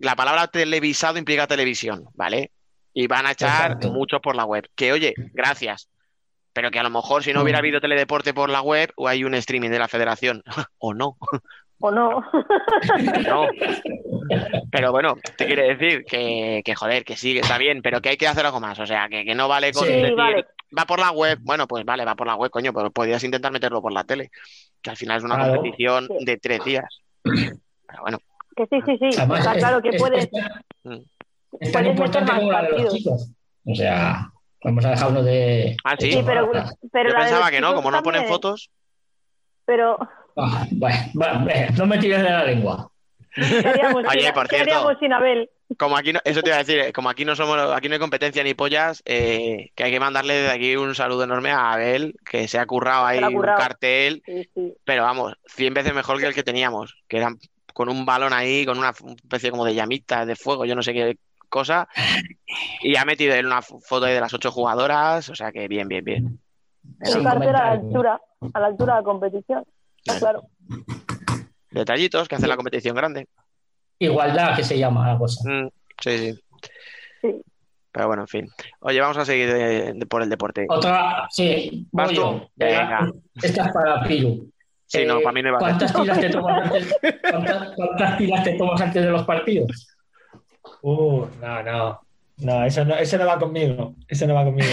la 0.00 0.16
palabra 0.16 0.48
televisado 0.48 1.16
implica 1.16 1.46
televisión, 1.46 2.04
¿vale? 2.14 2.50
Y 2.92 3.06
van 3.06 3.24
a 3.24 3.30
echar 3.30 3.82
mucho 3.86 4.20
por 4.20 4.36
la 4.36 4.44
web. 4.44 4.68
Que 4.74 4.92
oye, 4.92 5.14
gracias. 5.32 5.88
Pero 6.52 6.70
que 6.70 6.78
a 6.78 6.82
lo 6.82 6.90
mejor 6.90 7.22
si 7.22 7.32
no 7.32 7.42
hubiera 7.42 7.58
mm. 7.58 7.60
habido 7.60 7.80
teledeporte 7.80 8.34
por 8.34 8.50
la 8.50 8.60
web, 8.60 8.92
o 8.96 9.08
hay 9.08 9.24
un 9.24 9.34
streaming 9.34 9.70
de 9.70 9.78
la 9.78 9.88
federación, 9.88 10.42
o 10.78 10.92
no 10.92 11.16
o 11.80 11.90
no. 11.90 12.20
no. 13.26 13.48
Pero 14.70 14.92
bueno, 14.92 15.16
te 15.36 15.46
quiere 15.46 15.74
decir 15.74 16.04
que, 16.04 16.62
que, 16.64 16.74
joder, 16.74 17.04
que 17.04 17.16
sí, 17.16 17.34
que 17.34 17.40
está 17.40 17.58
bien, 17.58 17.82
pero 17.82 18.00
que 18.00 18.10
hay 18.10 18.16
que 18.16 18.26
hacer 18.26 18.46
algo 18.46 18.60
más. 18.60 18.78
O 18.78 18.86
sea, 18.86 19.08
que, 19.08 19.24
que 19.24 19.34
no 19.34 19.48
vale 19.48 19.72
con 19.72 19.86
decir, 19.86 20.14
va 20.16 20.84
por 20.86 20.98
la 20.98 21.10
web. 21.10 21.38
Bueno, 21.42 21.66
pues 21.66 21.84
vale, 21.84 22.04
va 22.04 22.14
por 22.14 22.26
la 22.26 22.36
web, 22.36 22.50
coño, 22.50 22.72
pero 22.72 22.90
podrías 22.90 23.22
intentar 23.24 23.52
meterlo 23.52 23.82
por 23.82 23.92
la 23.92 24.04
tele. 24.04 24.30
Que 24.82 24.90
al 24.90 24.96
final 24.96 25.18
es 25.18 25.24
una 25.24 25.38
competición 25.38 26.08
de 26.20 26.36
tres 26.38 26.64
días. 26.64 27.02
Pero 27.22 28.02
bueno. 28.02 28.18
Que 28.56 28.66
sí, 28.66 28.80
sí, 28.86 28.98
sí. 28.98 29.08
está 29.08 29.54
claro 29.54 29.82
que 29.82 29.92
puedes. 29.98 30.28
Es, 31.60 31.72
tan 31.72 31.86
importante 31.86 32.32
como 32.32 32.52
la 32.52 32.62
de 32.62 32.70
los 32.70 32.94
chicos. 32.94 33.30
O 33.64 33.74
sea, 33.74 34.30
vamos 34.62 34.84
a 34.84 34.90
dejarlo 34.90 35.22
de. 35.22 35.76
Ah, 35.84 35.96
sí. 35.98 36.22
pero, 36.24 36.50
pero 36.92 37.10
Yo 37.10 37.16
pensaba 37.16 37.50
que 37.50 37.60
no, 37.60 37.74
como 37.74 37.90
no 37.90 38.02
ponen 38.02 38.26
fotos. 38.26 38.70
Pero 39.64 39.98
Ah, 40.36 40.66
bueno, 40.70 41.46
no 41.76 41.86
me 41.86 41.98
tires 41.98 42.22
de 42.22 42.30
la 42.30 42.44
lengua. 42.44 42.90
Oye, 43.36 44.32
por 44.32 44.48
cierto, 44.48 44.98
sin 44.98 45.12
Abel? 45.12 45.50
Como 45.78 45.96
aquí 45.96 46.12
no, 46.12 46.20
eso 46.24 46.42
te 46.42 46.50
iba 46.50 46.56
a 46.56 46.62
decir, 46.62 46.92
como 46.92 47.10
aquí 47.10 47.24
no 47.24 47.34
somos, 47.34 47.58
aquí 47.74 47.88
no 47.88 47.94
hay 47.94 48.00
competencia 48.00 48.42
ni 48.44 48.54
pollas, 48.54 49.02
eh, 49.04 49.72
que 49.74 49.84
hay 49.84 49.90
que 49.90 50.00
mandarle 50.00 50.34
desde 50.34 50.54
aquí 50.54 50.76
un 50.76 50.94
saludo 50.94 51.24
enorme 51.24 51.50
a 51.50 51.72
Abel, 51.72 52.14
que 52.24 52.46
se 52.46 52.58
ha 52.58 52.66
currado 52.66 53.04
ahí 53.04 53.22
un 53.22 53.42
cartel, 53.42 54.22
pero 54.84 55.02
vamos, 55.02 55.34
100 55.46 55.74
veces 55.74 55.92
mejor 55.92 56.18
que 56.20 56.26
el 56.26 56.34
que 56.34 56.44
teníamos, 56.44 56.96
que 57.08 57.16
era 57.16 57.34
con 57.74 57.88
un 57.88 58.06
balón 58.06 58.32
ahí, 58.32 58.64
con 58.64 58.78
una 58.78 58.90
especie 58.90 59.50
como 59.50 59.64
de 59.64 59.74
llamita 59.74 60.24
de 60.24 60.36
fuego, 60.36 60.64
yo 60.64 60.76
no 60.76 60.82
sé 60.82 60.94
qué 60.94 61.18
cosa, 61.48 61.88
y 62.82 62.96
ha 62.96 63.04
metido 63.04 63.34
él 63.34 63.46
una 63.46 63.60
foto 63.60 64.06
de 64.06 64.20
las 64.20 64.32
ocho 64.32 64.52
jugadoras, 64.52 65.28
o 65.28 65.34
sea 65.34 65.50
que 65.50 65.66
bien, 65.66 65.88
bien, 65.88 66.04
bien. 66.04 66.40
Un 67.00 67.24
cartel 67.24 67.48
a 67.48 67.52
la 67.52 67.70
altura, 67.72 68.20
a 68.54 68.60
la 68.60 68.66
altura 68.66 68.94
de 68.94 69.00
la 69.00 69.04
competición. 69.04 69.64
Claro. 70.18 70.42
Detallitos 71.70 72.28
que 72.28 72.34
hacen 72.36 72.48
la 72.48 72.56
competición 72.56 72.96
grande. 72.96 73.28
Igualdad, 73.98 74.56
que 74.56 74.64
se 74.64 74.78
llama 74.78 75.12
la 75.12 75.18
cosa. 75.18 75.48
Mm, 75.48 75.68
sí, 76.00 76.34
sí, 77.20 77.42
Pero 77.92 78.06
bueno, 78.06 78.22
en 78.22 78.28
fin. 78.28 78.48
Oye, 78.80 79.00
vamos 79.00 79.16
a 79.16 79.24
seguir 79.24 80.06
por 80.08 80.22
el 80.22 80.28
deporte. 80.28 80.66
Otra, 80.68 81.26
sí. 81.30 81.86
¿Vas 81.92 82.12
tú? 82.12 82.48
Venga. 82.54 83.10
Esta 83.42 83.66
es 83.66 83.72
para 83.72 84.02
Piru. 84.04 84.50
Sí, 84.86 85.04
no, 85.04 85.20
para 85.20 85.32
mí 85.32 85.42
no 85.42 85.52
va 85.52 85.58
¿cuántas 85.58 85.92
tiras, 85.92 86.20
te 86.20 86.30
tomas 86.30 86.64
antes, 86.64 86.96
¿Cuántas 87.74 88.18
tiras 88.18 88.44
te 88.44 88.52
tomas 88.52 88.80
antes 88.80 89.04
de 89.04 89.10
los 89.10 89.24
partidos? 89.24 89.88
Uh, 90.82 91.26
no, 91.40 91.62
no. 91.62 92.05
No, 92.38 92.64
eso 92.64 92.84
no, 92.84 92.94
eso 92.96 93.16
no 93.16 93.26
va 93.26 93.38
conmigo. 93.38 93.94
Eso 94.08 94.26
no 94.26 94.34
va 94.34 94.44
conmigo. 94.44 94.68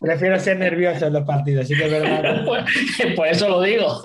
Prefiero, 0.00 0.38
ser 0.38 0.58
nervioso 0.58 1.06
en 1.06 1.12
los 1.12 1.24
partidos. 1.24 1.66
Sí 1.66 1.74
que 1.74 1.86
es 1.86 1.90
verdad. 1.90 2.44
Por 3.16 3.26
eso 3.26 3.48
lo 3.48 3.60
digo. 3.62 4.00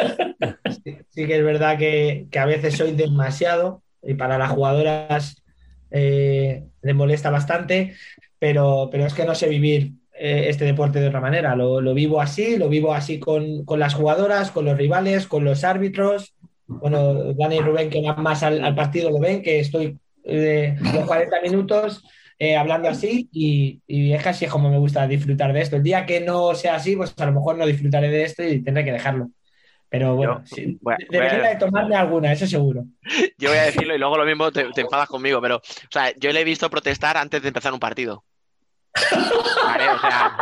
Sí, 1.09 1.27
que 1.27 1.37
es 1.37 1.43
verdad 1.43 1.77
que, 1.77 2.27
a 2.37 2.45
veces 2.45 2.75
soy 2.75 2.93
demasiado 2.93 3.83
y 4.01 4.15
para 4.15 4.37
las 4.37 4.51
jugadoras 4.51 5.43
eh, 5.91 6.63
les 6.81 6.95
molesta 6.95 7.29
bastante, 7.29 7.95
pero, 8.39 8.89
pero 8.91 9.05
es 9.05 9.13
que 9.13 9.25
no 9.25 9.35
sé 9.35 9.49
vivir 9.49 9.91
eh, 10.13 10.45
este 10.49 10.65
deporte 10.65 10.99
de 10.99 11.09
otra 11.09 11.21
manera. 11.21 11.55
Lo, 11.55 11.93
vivo 11.93 12.21
así, 12.21 12.57
lo 12.57 12.69
vivo 12.69 12.93
así 12.93 13.19
con, 13.19 13.65
las 13.77 13.93
jugadoras, 13.93 14.49
con 14.49 14.65
los 14.65 14.77
rivales, 14.77 15.27
con 15.27 15.43
los 15.43 15.63
árbitros. 15.63 16.33
Bueno, 16.65 17.33
Dani 17.33 17.57
y 17.57 17.59
Rubén 17.59 17.89
que 17.91 18.01
van 18.01 18.21
más 18.23 18.41
al, 18.41 18.73
partido 18.73 19.11
lo 19.11 19.19
ven, 19.19 19.43
que 19.43 19.59
estoy 19.59 19.97
eh, 20.25 20.75
los 20.93 21.05
40 21.05 21.41
minutos 21.41 22.03
eh, 22.39 22.55
hablando 22.55 22.87
así 22.89 23.29
y, 23.31 23.81
es 23.87 24.23
casi 24.23 24.45
como 24.45 24.69
me 24.69 24.77
gusta 24.77 25.07
disfrutar 25.07 25.53
de 25.53 25.61
esto. 25.61 25.77
El 25.77 25.83
día 25.83 26.05
que 26.05 26.19
no 26.19 26.53
sea 26.53 26.75
así, 26.75 26.95
pues 26.95 27.13
a 27.17 27.25
lo 27.25 27.33
mejor 27.33 27.57
no 27.57 27.65
disfrutaré 27.65 28.09
de 28.09 28.23
esto 28.23 28.43
y 28.43 28.61
tendré 28.63 28.85
que 28.85 28.91
dejarlo. 28.91 29.29
Pero 29.89 30.15
bueno, 30.15 30.43
debería 31.09 31.49
de 31.49 31.55
tomarme 31.55 31.95
alguna, 31.95 32.33
eso 32.33 32.45
seguro. 32.45 32.83
Yo 33.37 33.49
voy 33.49 33.57
a 33.57 33.63
decirlo 33.63 33.95
y 33.95 33.97
luego 33.97 34.17
lo 34.17 34.25
mismo 34.25 34.51
te, 34.51 34.67
enfadas 34.75 35.07
conmigo, 35.07 35.41
pero, 35.41 35.57
o 35.57 35.91
sea, 35.91 36.11
yo 36.17 36.31
le 36.33 36.41
he 36.41 36.43
visto 36.43 36.69
protestar 36.69 37.15
antes 37.15 37.41
de 37.41 37.47
empezar 37.47 37.71
un 37.71 37.79
partido. 37.79 38.25
Vale, 39.63 39.89
o 39.89 39.99
sea, 39.99 40.37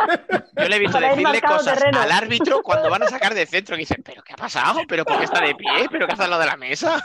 yo 0.56 0.68
le 0.68 0.76
he 0.76 0.78
visto 0.78 0.98
decirle 0.98 1.40
cosas 1.42 1.80
al 1.82 2.10
árbitro 2.10 2.62
cuando 2.62 2.90
van 2.90 3.02
a 3.02 3.08
sacar 3.08 3.34
de 3.34 3.46
centro 3.46 3.76
y 3.76 3.80
dicen, 3.80 4.02
¿pero 4.02 4.22
qué 4.22 4.32
ha 4.32 4.36
pasado? 4.36 4.80
¿Pero 4.88 5.04
por 5.04 5.18
qué 5.18 5.24
está 5.24 5.44
de 5.44 5.54
pie? 5.54 5.88
¿Pero 5.90 6.06
qué 6.06 6.14
hace 6.14 6.24
al 6.24 6.30
lado 6.30 6.42
de 6.42 6.48
la 6.48 6.56
mesa? 6.56 7.04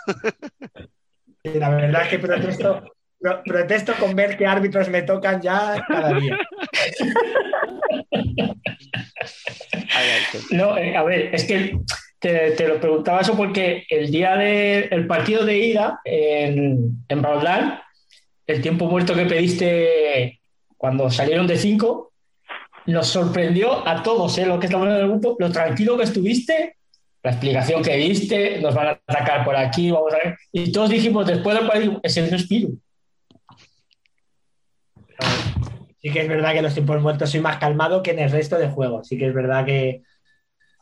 La 1.44 1.70
verdad 1.70 2.04
es 2.04 2.08
que 2.08 2.20
protesto, 2.20 2.84
protesto 3.46 3.94
con 4.00 4.16
ver 4.16 4.38
qué 4.38 4.46
árbitros 4.46 4.90
me 4.90 5.04
tocan 5.04 5.42
ya 5.42 5.84
cada 5.88 6.14
día. 6.20 6.38
No, 10.52 10.78
eh, 10.78 10.96
a 10.96 11.04
ver, 11.04 11.34
es 11.34 11.44
que 11.46 11.78
te, 12.20 12.68
lo 12.68 12.80
preguntaba 12.80 13.22
eso 13.22 13.36
porque 13.36 13.86
el 13.90 14.12
día 14.12 14.36
del 14.36 15.08
partido 15.08 15.46
de 15.46 15.58
ida 15.58 16.00
en, 16.06 17.04
en 17.08 17.26
el 18.48 18.62
tiempo 18.62 18.86
muerto 18.86 19.14
que 19.14 19.26
pediste 19.26 20.40
cuando 20.78 21.10
salieron 21.10 21.48
de 21.48 21.58
cinco, 21.58 22.12
nos 22.88 23.08
sorprendió 23.08 23.88
a 23.88 24.02
todos, 24.02 24.38
¿eh? 24.38 24.46
lo 24.46 24.60
que 24.60 24.66
estamos 24.66 24.88
en 24.88 24.96
el 24.96 25.08
grupo, 25.08 25.36
lo 25.40 25.52
tranquilo 25.52 25.98
que 25.98 26.04
estuviste, 26.04 26.78
la 27.24 27.32
explicación 27.32 27.84
que 27.84 27.96
diste, 27.98 28.60
nos 28.60 28.74
van 28.74 28.88
a 28.88 29.00
atacar 29.08 29.46
por 29.46 29.56
aquí, 29.56 29.92
vamos 29.92 30.14
a 30.14 30.18
ver. 30.18 30.38
Y 30.52 30.72
todos 30.72 30.90
dijimos 30.90 31.28
después 31.28 31.56
del 31.56 31.68
partido, 31.68 32.00
es 32.04 32.48
Piru. 32.48 32.80
Sí 36.02 36.10
que 36.12 36.22
es 36.22 36.28
verdad 36.28 36.52
que 36.52 36.58
en 36.58 36.64
los 36.64 36.74
tiempos 36.74 37.02
muertos 37.02 37.30
soy 37.30 37.42
más 37.42 37.58
calmado 37.58 38.02
que 38.02 38.12
en 38.12 38.20
el 38.20 38.32
resto 38.32 38.58
de 38.58 38.70
juegos. 38.70 39.08
Sí 39.08 39.18
que 39.18 39.28
es 39.28 39.34
verdad 39.34 39.66
que, 39.66 40.02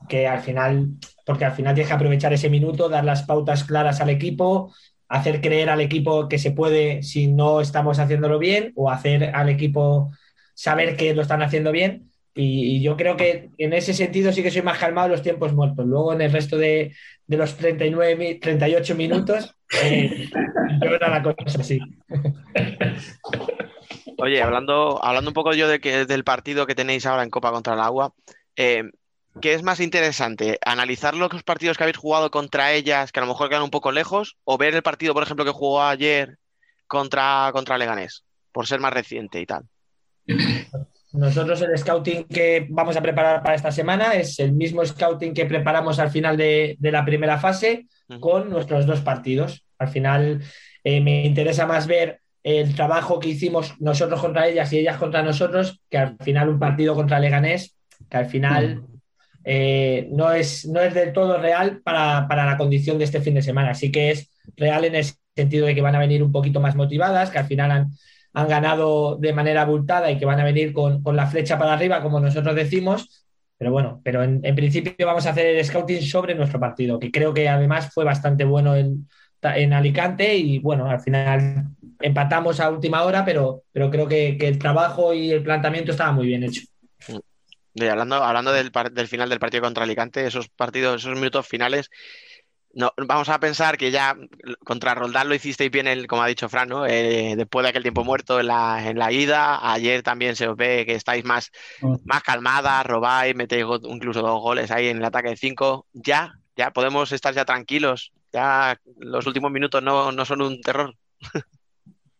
que 0.07 0.27
al 0.27 0.39
final, 0.41 0.91
porque 1.25 1.45
al 1.45 1.51
final 1.51 1.75
tienes 1.75 1.89
que 1.89 1.95
aprovechar 1.95 2.31
ese 2.31 2.49
minuto, 2.49 2.87
dar 2.87 3.03
las 3.03 3.23
pautas 3.23 3.65
claras 3.65 3.99
al 3.99 4.09
equipo, 4.09 4.73
hacer 5.09 5.41
creer 5.41 5.69
al 5.69 5.81
equipo 5.81 6.29
que 6.29 6.37
se 6.37 6.51
puede 6.51 7.03
si 7.03 7.27
no 7.27 7.59
estamos 7.59 7.99
haciéndolo 7.99 8.39
bien 8.39 8.71
o 8.75 8.89
hacer 8.89 9.35
al 9.35 9.49
equipo 9.49 10.11
saber 10.53 10.95
que 10.95 11.13
lo 11.13 11.21
están 11.21 11.41
haciendo 11.41 11.71
bien. 11.71 12.08
Y, 12.35 12.81
yo 12.81 12.95
creo 12.95 13.17
que 13.17 13.49
en 13.57 13.73
ese 13.73 13.93
sentido 13.93 14.31
sí 14.31 14.43
que 14.43 14.51
soy 14.51 14.61
más 14.61 14.77
calmado 14.77 15.07
en 15.07 15.13
los 15.13 15.21
tiempos 15.21 15.53
muertos. 15.53 15.85
Luego 15.85 16.13
en 16.13 16.21
el 16.21 16.31
resto 16.31 16.57
de, 16.57 16.95
de 17.27 17.37
los 17.37 17.55
39, 17.55 18.39
38 18.41 18.95
minutos, 18.95 19.55
eh, 19.83 20.29
yo 20.83 20.89
era 20.89 21.09
la 21.09 21.23
cosa 21.23 21.59
así. 21.59 21.79
Oye, 24.17 24.41
hablando, 24.41 25.03
hablando 25.03 25.29
un 25.29 25.33
poco 25.33 25.53
yo 25.53 25.67
de 25.67 25.79
que, 25.79 26.05
del 26.05 26.23
partido 26.23 26.67
que 26.67 26.75
tenéis 26.75 27.05
ahora 27.05 27.23
en 27.23 27.29
Copa 27.29 27.51
contra 27.51 27.73
el 27.73 27.79
Agua, 27.79 28.13
eh, 28.57 28.83
¿qué 29.41 29.53
es 29.53 29.63
más 29.63 29.79
interesante? 29.79 30.59
¿Analizar 30.65 31.15
los 31.15 31.43
partidos 31.43 31.77
que 31.77 31.83
habéis 31.83 31.97
jugado 31.97 32.29
contra 32.29 32.73
ellas, 32.73 33.11
que 33.11 33.19
a 33.19 33.23
lo 33.23 33.29
mejor 33.29 33.47
quedan 33.47 33.63
un 33.63 33.69
poco 33.69 33.93
lejos, 33.93 34.37
o 34.43 34.57
ver 34.57 34.75
el 34.75 34.83
partido, 34.83 35.13
por 35.13 35.23
ejemplo, 35.23 35.45
que 35.45 35.51
jugó 35.51 35.81
ayer 35.81 36.37
contra, 36.87 37.49
contra 37.53 37.77
Leganés, 37.77 38.25
por 38.51 38.67
ser 38.67 38.81
más 38.81 38.93
reciente 38.93 39.39
y 39.39 39.45
tal? 39.45 39.63
Nosotros 41.13 41.61
el 41.61 41.77
scouting 41.77 42.25
que 42.25 42.67
vamos 42.69 42.95
a 42.95 43.01
preparar 43.01 43.41
para 43.41 43.55
esta 43.55 43.71
semana 43.71 44.13
es 44.13 44.39
el 44.39 44.51
mismo 44.51 44.85
scouting 44.85 45.33
que 45.33 45.45
preparamos 45.45 45.97
al 45.99 46.11
final 46.11 46.37
de, 46.37 46.77
la 46.79 47.03
primera 47.03 47.39
fase 47.39 47.87
con 48.19 48.49
nuestros 48.49 48.85
dos 48.85 49.01
partidos. 49.01 49.65
Al 49.79 49.87
final 49.87 50.41
eh, 50.83 51.01
me 51.01 51.25
interesa 51.25 51.65
más 51.65 51.87
ver 51.87 52.21
el 52.43 52.75
trabajo 52.75 53.19
que 53.19 53.29
hicimos 53.29 53.73
nosotros 53.79 54.21
contra 54.21 54.47
ellas 54.47 54.71
y 54.71 54.79
ellas 54.79 54.97
contra 54.97 55.23
nosotros, 55.23 55.81
que 55.89 55.97
al 55.97 56.17
final 56.19 56.49
un 56.49 56.59
partido 56.59 56.95
contra 56.95 57.19
Leganés, 57.19 57.75
que 58.09 58.17
al 58.17 58.25
final 58.27 58.83
eh, 59.43 60.07
no, 60.11 60.31
es, 60.31 60.65
no 60.67 60.79
es 60.79 60.93
del 60.93 61.11
todo 61.11 61.37
real 61.37 61.81
para, 61.83 62.27
la 62.29 62.57
condición 62.57 62.97
de 62.97 63.05
este 63.05 63.21
fin 63.21 63.33
de 63.33 63.41
semana. 63.41 63.73
Sí 63.73 63.91
que 63.91 64.11
es 64.11 64.29
real 64.55 64.85
en 64.85 64.95
el 64.95 65.05
sentido 65.35 65.65
de 65.65 65.75
que 65.75 65.81
van 65.81 65.95
a 65.95 65.99
venir 65.99 66.23
un 66.23 66.31
poquito 66.31 66.59
más 66.59 66.75
motivadas, 66.75 67.31
que 67.31 67.39
al 67.39 67.47
final 67.47 67.71
han, 67.71 67.91
han 68.33 68.47
ganado 68.47 69.17
de 69.17 69.33
manera 69.33 69.63
abultada 69.63 70.11
y 70.11 70.17
que 70.17 70.25
van 70.25 70.39
a 70.39 70.43
venir 70.43 70.73
con, 70.73 71.01
la 71.13 71.27
flecha 71.27 71.57
para 71.57 71.73
arriba, 71.73 72.01
como 72.01 72.19
nosotros 72.19 72.55
decimos. 72.55 73.25
Pero 73.57 73.71
bueno, 73.71 73.99
pero 74.03 74.23
en, 74.23 74.55
principio 74.55 75.05
vamos 75.05 75.25
a 75.25 75.31
hacer 75.31 75.47
el 75.47 75.65
scouting 75.65 76.01
sobre 76.01 76.33
nuestro 76.33 76.59
partido, 76.59 76.97
que 76.97 77.11
creo 77.11 77.33
que 77.33 77.49
además 77.49 77.93
fue 77.93 78.05
bastante 78.05 78.45
bueno 78.45 78.75
en, 78.75 79.07
en 79.41 79.73
Alicante 79.73 80.33
y 80.35 80.59
bueno, 80.59 80.89
al 80.89 81.01
final 81.01 81.65
empatamos 81.99 82.59
a 82.59 82.69
última 82.69 83.03
hora, 83.03 83.25
pero, 83.25 83.63
pero 83.71 83.89
creo 83.89 84.07
que, 84.07 84.37
el 84.39 84.59
trabajo 84.59 85.13
y 85.13 85.31
el 85.31 85.43
planteamiento 85.43 85.91
estaba 85.91 86.13
muy 86.13 86.27
bien 86.27 86.43
hecho. 86.43 86.61
hablando 87.81 88.15
hablando 88.23 88.53
del, 88.53 88.71
del, 88.93 89.07
final 89.07 89.29
del 89.29 89.39
partido 89.39 89.63
contra 89.63 89.83
Alicante, 89.83 90.25
esos 90.25 90.47
partidos, 90.47 91.01
esos 91.01 91.15
minutos 91.15 91.45
finales, 91.45 91.89
no, 92.73 92.93
vamos 93.07 93.29
a 93.29 93.39
pensar 93.39 93.77
que 93.77 93.91
ya 93.91 94.15
contra 94.63 94.95
Roldán 94.95 95.27
lo 95.27 95.35
hicisteis 95.35 95.71
bien, 95.71 95.87
el, 95.87 96.07
como 96.07 96.21
ha 96.21 96.27
dicho 96.27 96.49
Fran, 96.49 96.69
¿no? 96.69 96.85
Eh, 96.85 97.35
después 97.35 97.63
de 97.63 97.69
aquel 97.69 97.83
tiempo 97.83 98.03
muerto 98.03 98.39
en 98.39 98.47
la, 98.47 98.87
en 98.87 98.99
la 98.99 99.11
ida. 99.11 99.71
Ayer 99.73 100.03
también 100.03 100.35
se 100.35 100.47
os 100.47 100.55
ve 100.55 100.85
que 100.85 100.95
estáis 100.95 101.25
más, 101.25 101.51
mm. 101.81 101.95
más 102.05 102.23
calmadas, 102.23 102.85
robáis, 102.85 103.35
metéis 103.35 103.65
incluso 103.83 104.21
dos 104.21 104.39
goles 104.39 104.71
ahí 104.71 104.87
en 104.87 104.97
el 104.97 105.05
ataque 105.05 105.29
de 105.29 105.37
cinco. 105.37 105.87
Ya, 105.93 106.33
ya 106.55 106.71
podemos 106.71 107.11
estar 107.11 107.33
ya 107.33 107.45
tranquilos. 107.45 108.11
Ya 108.31 108.79
los 108.99 109.25
últimos 109.25 109.51
minutos 109.51 109.81
no, 109.81 110.11
no 110.11 110.25
son 110.25 110.41
un 110.41 110.61
terror. 110.61 110.95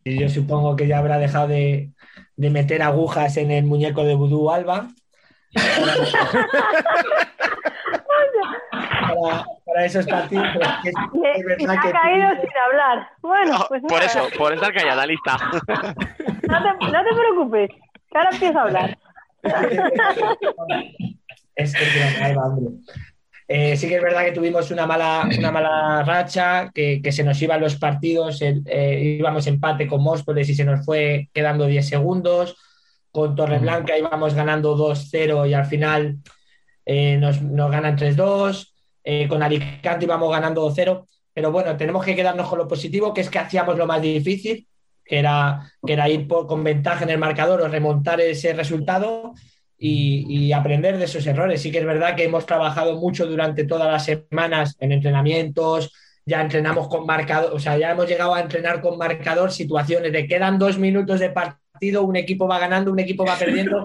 Y 0.04 0.18
yo 0.18 0.28
supongo 0.28 0.76
que 0.76 0.86
ya 0.86 0.98
habrá 0.98 1.18
dejado 1.18 1.48
de, 1.48 1.92
meter 2.36 2.82
agujas 2.82 3.36
en 3.36 3.50
el 3.50 3.64
muñeco 3.64 4.04
de 4.04 4.14
Vudú 4.14 4.50
Alba. 4.50 4.88
Para, 9.66 9.84
esos 9.84 10.06
partidos. 10.06 10.46
es, 10.84 10.94
ha 11.68 11.80
caído 11.80 12.28
sin 12.40 12.50
hablar. 12.66 13.08
Bueno, 13.20 13.64
pues 13.68 13.82
por 13.88 14.02
eso, 14.02 14.28
por 14.36 14.52
estar 14.52 14.72
callada, 14.72 15.06
lista. 15.06 15.36
No 16.48 16.62
te, 16.62 16.72
no 16.86 17.04
te 17.04 17.14
preocupes, 17.14 17.70
que 18.10 18.18
ahora 18.18 18.30
empiezo 18.32 18.58
a 18.58 18.62
hablar. 18.62 18.98
es 21.54 21.74
que. 21.74 21.84
Eh, 23.52 23.76
sí 23.76 23.88
que 23.88 23.96
es 23.96 24.02
verdad 24.02 24.24
que 24.24 24.30
tuvimos 24.30 24.70
una 24.70 24.86
mala, 24.86 25.28
una 25.36 25.50
mala 25.50 26.04
racha, 26.04 26.70
que, 26.72 27.02
se 27.10 27.24
nos 27.24 27.42
iban 27.42 27.60
los 27.60 27.74
partidos, 27.74 28.40
eh, 28.42 29.16
íbamos 29.18 29.48
empate 29.48 29.88
con 29.88 30.04
Móstoles 30.04 30.48
y 30.48 30.54
se 30.54 30.64
nos 30.64 30.84
fue 30.86 31.28
quedando 31.34 31.66
10 31.66 31.88
segundos. 31.88 32.56
Con 33.10 33.34
Torreblanca 33.34 33.98
íbamos 33.98 34.34
ganando 34.34 34.76
2-0 34.76 35.48
y 35.48 35.54
al 35.54 35.66
final 35.66 36.18
eh, 36.86 37.16
nos, 37.16 37.42
nos, 37.42 37.70
ganan 37.70 37.96
3-2. 37.96 38.72
con 39.28 39.42
Alicante 39.42 40.04
íbamos 40.04 40.30
ganando 40.30 40.68
2-0. 40.70 41.06
Pero 41.32 41.52
bueno, 41.52 41.76
tenemos 41.76 42.04
que 42.04 42.16
quedarnos 42.16 42.48
con 42.48 42.58
lo 42.58 42.68
positivo, 42.68 43.14
que 43.14 43.20
es 43.22 43.30
que 43.30 43.38
hacíamos 43.38 43.78
lo 43.78 43.86
más 43.86 44.02
difícil, 44.02 44.66
que 45.04 45.18
era, 45.18 45.70
que 45.84 45.92
era 45.92 46.08
ir 46.08 46.26
con 46.28 46.62
ventaja 46.64 47.04
en 47.04 47.10
el 47.10 47.18
marcador 47.18 47.62
o 47.62 47.68
remontar 47.68 48.20
ese 48.20 48.52
resultado 48.52 49.34
y, 49.80 50.52
aprender 50.52 50.98
de 50.98 51.04
esos 51.04 51.26
errores. 51.26 51.62
Sí 51.62 51.72
que 51.72 51.78
es 51.78 51.86
verdad 51.86 52.14
que 52.14 52.24
hemos 52.24 52.46
trabajado 52.46 52.96
mucho 52.96 53.26
durante 53.26 53.64
todas 53.64 53.90
las 53.90 54.04
semanas 54.04 54.76
en 54.80 54.92
entrenamientos, 54.92 55.92
ya 56.26 56.42
entrenamos 56.42 56.88
con 56.88 57.06
marcador, 57.06 57.54
o 57.54 57.58
sea, 57.58 57.78
ya 57.78 57.90
hemos 57.90 58.06
llegado 58.06 58.34
a 58.34 58.40
entrenar 58.40 58.80
con 58.80 58.98
marcador 58.98 59.50
situaciones 59.50 60.12
de 60.12 60.26
quedan 60.26 60.58
dos 60.58 60.78
minutos 60.78 61.18
de 61.18 61.30
partido, 61.30 61.59
un 61.82 62.16
equipo 62.16 62.46
va 62.46 62.58
ganando, 62.58 62.92
un 62.92 62.98
equipo 62.98 63.24
va 63.24 63.36
perdiendo, 63.36 63.82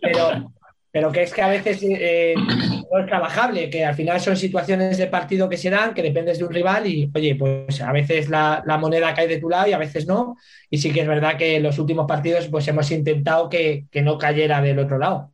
pero, 0.00 0.52
pero 0.90 1.12
que 1.12 1.22
es 1.22 1.32
que 1.32 1.42
a 1.42 1.48
veces 1.48 1.78
eh, 1.82 2.34
no 2.36 2.98
es 2.98 3.06
trabajable, 3.06 3.70
que 3.70 3.84
al 3.84 3.94
final 3.94 4.20
son 4.20 4.36
situaciones 4.36 4.98
de 4.98 5.06
partido 5.06 5.48
que 5.48 5.56
se 5.56 5.70
dan, 5.70 5.94
que 5.94 6.02
dependes 6.02 6.38
de 6.38 6.44
un 6.44 6.52
rival 6.52 6.86
y, 6.86 7.10
oye, 7.14 7.34
pues 7.34 7.80
a 7.80 7.92
veces 7.92 8.28
la, 8.28 8.62
moneda 8.80 9.14
cae 9.14 9.28
de 9.28 9.38
tu 9.38 9.48
lado 9.48 9.68
y 9.68 9.72
a 9.72 9.78
veces 9.78 10.06
no. 10.06 10.36
Y 10.70 10.78
sí 10.78 10.92
que 10.92 11.02
es 11.02 11.06
verdad 11.06 11.36
que 11.36 11.56
en 11.56 11.62
los 11.62 11.78
últimos 11.78 12.06
partidos 12.06 12.48
pues 12.48 12.66
hemos 12.68 12.90
intentado 12.90 13.48
que, 13.48 13.86
que 13.90 14.02
no 14.02 14.18
cayera 14.18 14.60
del 14.60 14.78
otro 14.78 14.98
lado. 14.98 15.32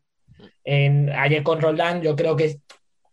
En, 0.64 1.10
ayer 1.10 1.43
con 1.43 1.60
Roldán 1.60 2.02
yo 2.02 2.14
creo 2.14 2.36
que, 2.36 2.59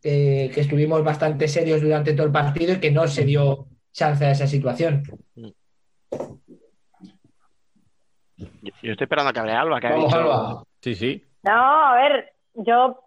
que 0.02 0.52
estuvimos 0.56 1.04
bastante 1.04 1.48
serios 1.48 1.82
durante 1.82 2.14
todo 2.14 2.26
el 2.26 2.32
partido 2.32 2.74
y 2.74 2.80
que 2.80 2.92
no 2.92 3.08
se 3.08 3.26
dio 3.26 3.68
chance 3.92 4.26
a 4.26 4.32
esa 4.32 4.48
situación. 4.48 5.04
Yo, 8.62 8.92
estoy 8.92 9.06
esperando 9.06 9.30
a 9.30 9.34
que 9.34 9.40
hable 9.40 9.54
Alba. 9.54 9.80
Que 9.80 9.88
ha 9.88 9.96
dicho... 9.96 10.68
Sí, 10.82 10.96
sí. 10.96 11.24
No, 11.44 11.52
a 11.52 11.96
ver, 11.96 12.34
yo. 12.54 13.00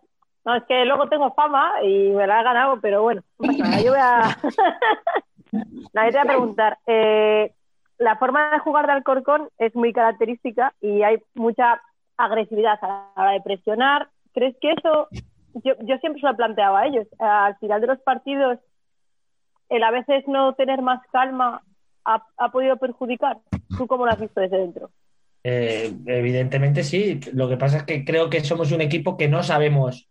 No, 0.44 0.56
es 0.56 0.64
que 0.64 0.84
luego 0.84 1.08
tengo 1.08 1.32
fama 1.34 1.82
y 1.84 2.10
me 2.10 2.26
la 2.26 2.40
he 2.40 2.44
ganado, 2.44 2.80
pero 2.80 3.02
bueno, 3.02 3.22
yo 3.38 3.90
voy 3.92 4.00
a. 4.00 4.36
no, 5.52 5.62
te 5.92 6.10
voy 6.10 6.16
a 6.16 6.24
preguntar. 6.24 6.78
Eh, 6.86 7.52
la 7.98 8.16
forma 8.16 8.50
de 8.50 8.58
jugar 8.58 8.86
de 8.86 8.92
Alcorcón 8.92 9.48
es 9.58 9.74
muy 9.76 9.92
característica 9.92 10.74
y 10.80 11.02
hay 11.02 11.18
mucha 11.34 11.80
agresividad 12.16 12.78
a 12.82 12.88
la 12.88 13.12
hora 13.16 13.30
de 13.32 13.40
presionar, 13.40 14.08
¿Crees 14.32 14.56
que 14.60 14.72
eso, 14.72 15.08
yo, 15.62 15.74
yo 15.80 15.98
siempre 15.98 16.20
se 16.20 16.26
lo 16.26 16.32
he 16.32 16.36
planteado 16.36 16.76
a 16.76 16.86
ellos, 16.86 17.06
al 17.18 17.56
final 17.58 17.80
de 17.80 17.86
los 17.88 18.00
partidos, 18.00 18.58
el 19.68 19.82
a 19.82 19.90
veces 19.90 20.24
no 20.26 20.54
tener 20.54 20.80
más 20.82 21.06
calma 21.12 21.62
ha, 22.04 22.24
ha 22.38 22.48
podido 22.50 22.76
perjudicar? 22.78 23.38
¿Tú 23.76 23.86
cómo 23.86 24.06
lo 24.06 24.12
has 24.12 24.20
visto 24.20 24.40
desde 24.40 24.58
dentro? 24.58 24.90
Eh, 25.44 25.92
evidentemente 26.06 26.84
sí. 26.84 27.20
Lo 27.32 27.48
que 27.48 27.56
pasa 27.56 27.78
es 27.78 27.82
que 27.84 28.04
creo 28.04 28.30
que 28.30 28.44
somos 28.44 28.72
un 28.72 28.80
equipo 28.80 29.16
que 29.16 29.28
no 29.28 29.42
sabemos 29.42 30.08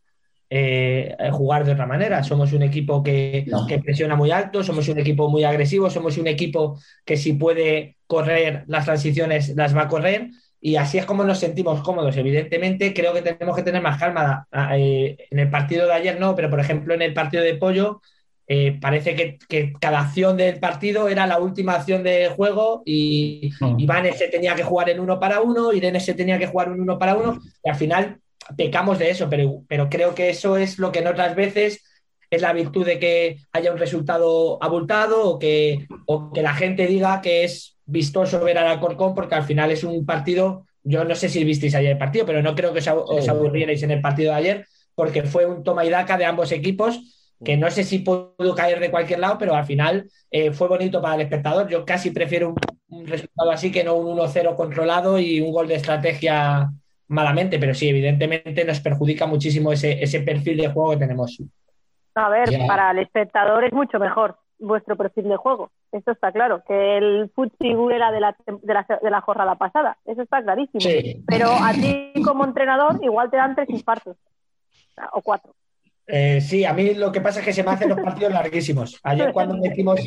eh, 0.50 1.16
jugar 1.32 1.66
de 1.66 1.72
otra 1.74 1.86
manera. 1.86 2.24
Somos 2.24 2.54
un 2.54 2.64
equipo 2.64 3.02
que, 3.02 3.46
que, 3.68 3.80
presiona 3.80 4.16
muy 4.16 4.32
alto, 4.32 4.64
somos 4.64 4.88
un 4.90 5.00
equipo 5.00 5.30
muy 5.30 5.44
agresivo, 5.44 5.90
somos 5.90 6.18
un 6.18 6.28
equipo 6.28 6.80
que 7.06 7.18
si 7.18 7.34
puede 7.34 7.98
correr 8.08 8.66
las 8.68 8.86
transiciones 8.86 9.56
las 9.56 9.76
va 9.76 9.84
a 9.84 9.88
correr 9.88 10.30
y 10.64 10.76
así 10.76 11.00
es 11.00 11.06
como 11.06 11.24
nos 11.24 11.40
sentimos 11.40 11.82
cómodos. 11.82 12.16
Evidentemente, 12.18 12.94
creo 12.94 13.14
que 13.14 13.24
tenemos 13.24 13.56
que 13.56 13.64
tener 13.64 13.82
más 13.82 13.98
calma. 13.98 14.48
Eh, 14.76 15.18
en 15.32 15.40
el 15.40 15.50
partido 15.50 15.88
de 15.88 15.94
ayer 15.94 16.20
no, 16.20 16.36
pero 16.36 16.50
por 16.50 16.60
ejemplo 16.60 16.94
en 16.94 17.02
el 17.02 17.14
partido 17.14 17.44
de 17.44 17.56
Pollo 17.56 18.02
eh, 18.54 18.78
parece 18.82 19.16
que, 19.48 19.72
cada 19.80 20.02
acción 20.02 20.36
del 20.36 20.60
partido 20.60 21.08
era 21.08 21.26
la 21.26 21.40
última 21.40 21.76
acción 21.76 22.04
de 22.04 22.28
juego 22.36 22.84
y 22.86 23.50
mm. 23.62 23.80
Iván 23.80 24.14
se 24.14 24.28
tenía 24.28 24.56
que 24.56 24.64
jugar 24.66 24.90
en 24.90 25.00
uno 25.00 25.18
para 25.22 25.40
uno, 25.40 25.72
Irene 25.72 26.02
se 26.02 26.16
tenía 26.16 26.38
que 26.38 26.48
jugar 26.48 26.68
en 26.68 26.82
uno 26.82 27.00
para 27.00 27.16
uno 27.16 27.40
y 27.64 27.70
al 27.70 27.78
final 27.78 28.18
pecamos 28.58 29.00
de 29.00 29.10
eso, 29.10 29.30
pero, 29.30 29.64
pero 29.70 29.90
creo 29.90 30.14
que 30.14 30.30
eso 30.30 30.58
es 30.58 30.80
lo 30.80 30.92
que 30.92 31.00
en 31.00 31.08
otras 31.08 31.34
veces 31.34 31.82
es 32.30 32.42
la 32.42 32.52
virtud 32.52 32.86
de 32.86 33.00
que 33.00 33.38
haya 33.54 33.72
un 33.72 33.78
resultado 33.78 34.62
abultado 34.62 35.30
o 35.30 35.40
que, 35.40 35.88
o 36.06 36.34
que 36.34 36.42
la 36.42 36.54
gente 36.54 36.88
diga 36.88 37.22
que 37.22 37.46
es 37.46 37.78
vistoso 37.86 38.44
ver 38.44 38.58
al 38.58 38.68
Alcorcón 38.68 39.16
porque 39.16 39.36
al 39.36 39.44
final 39.44 39.72
es 39.72 39.86
un 39.86 40.06
partido, 40.06 40.66
yo 40.84 41.06
no 41.06 41.16
sé 41.16 41.30
si 41.30 41.46
visteis 41.46 41.74
ayer 41.74 41.94
el 41.94 41.98
partido, 41.98 42.26
pero 42.26 42.42
no 42.42 42.54
creo 42.54 42.74
que 42.74 42.80
os, 42.80 43.30
aburrierais 43.30 43.82
en 43.84 43.92
el 43.92 44.02
partido 44.02 44.34
de 44.34 44.40
ayer 44.40 44.66
porque 44.94 45.24
fue 45.24 45.46
un 45.46 45.64
toma 45.64 45.86
y 45.86 45.90
daca 45.90 46.18
de 46.18 46.26
ambos 46.26 46.52
equipos 46.52 47.21
que 47.44 47.58
no 47.58 47.70
sé 47.72 47.84
si 47.84 48.00
pudo 48.00 48.56
caer 48.56 48.80
de 48.80 48.92
cualquier 48.92 49.20
lado, 49.20 49.38
pero 49.38 49.56
al 49.56 49.66
final 49.66 50.10
eh, 50.30 50.52
fue 50.52 50.68
bonito 50.68 51.02
para 51.02 51.16
el 51.16 51.22
espectador. 51.22 51.68
Yo 51.68 51.86
casi 51.86 52.12
prefiero 52.12 52.54
un, 52.90 53.08
resultado 53.08 53.52
así 53.52 53.72
que 53.72 53.84
no 53.84 53.96
un 53.96 54.18
1-0 54.18 54.56
controlado 54.56 55.20
y 55.20 55.42
un 55.42 55.52
gol 55.52 55.68
de 55.68 55.76
estrategia 55.76 56.70
malamente, 57.08 57.60
pero 57.60 57.74
sí, 57.74 57.90
evidentemente 57.90 58.64
nos 58.64 58.80
perjudica 58.80 59.26
muchísimo 59.26 59.72
ese, 59.72 60.02
ese 60.02 60.22
perfil 60.22 60.58
de 60.58 60.70
juego 60.70 60.92
que 60.92 60.98
tenemos. 60.98 61.42
A 62.16 62.30
ver, 62.30 62.50
para 62.68 62.92
el 62.92 63.00
espectador 63.00 63.64
es 63.64 63.74
mucho 63.74 64.00
mejor 64.00 64.38
vuestro 64.60 64.96
perfil 64.96 65.28
de 65.30 65.36
juego. 65.36 65.72
Esto 65.92 66.12
está 66.12 66.32
claro, 66.32 66.64
que 66.66 66.98
el 66.98 67.32
foot 67.36 67.54
era 67.60 68.12
de 68.12 68.20
la, 68.20 68.36
de, 68.46 68.74
la, 68.74 68.86
de 69.02 69.10
la 69.10 69.22
jornada 69.22 69.56
pasada, 69.56 69.98
eso 70.06 70.22
está 70.22 70.42
clarísimo. 70.42 70.80
Pero 71.28 71.50
a 71.50 71.74
ti 71.74 72.14
como 72.24 72.46
entrenador 72.46 73.00
igual 73.04 73.30
te 73.30 73.38
dan 73.38 73.56
tres 73.56 73.70
infartos 73.70 74.16
o 75.14 75.22
cuatro. 75.22 75.54
Eh, 76.08 76.42
sí, 76.42 76.66
a 76.66 76.74
mí 76.74 76.94
lo 76.94 77.12
que 77.12 77.22
pasa 77.22 77.40
es 77.40 77.46
que 77.46 77.54
se 77.54 77.64
me 77.64 77.72
hacen 77.72 77.90
los 77.90 78.00
partidos 78.00 78.34
larguísimos. 78.34 79.00
Ayer 79.04 79.32
cuando 79.32 79.56
metimos, 79.58 80.00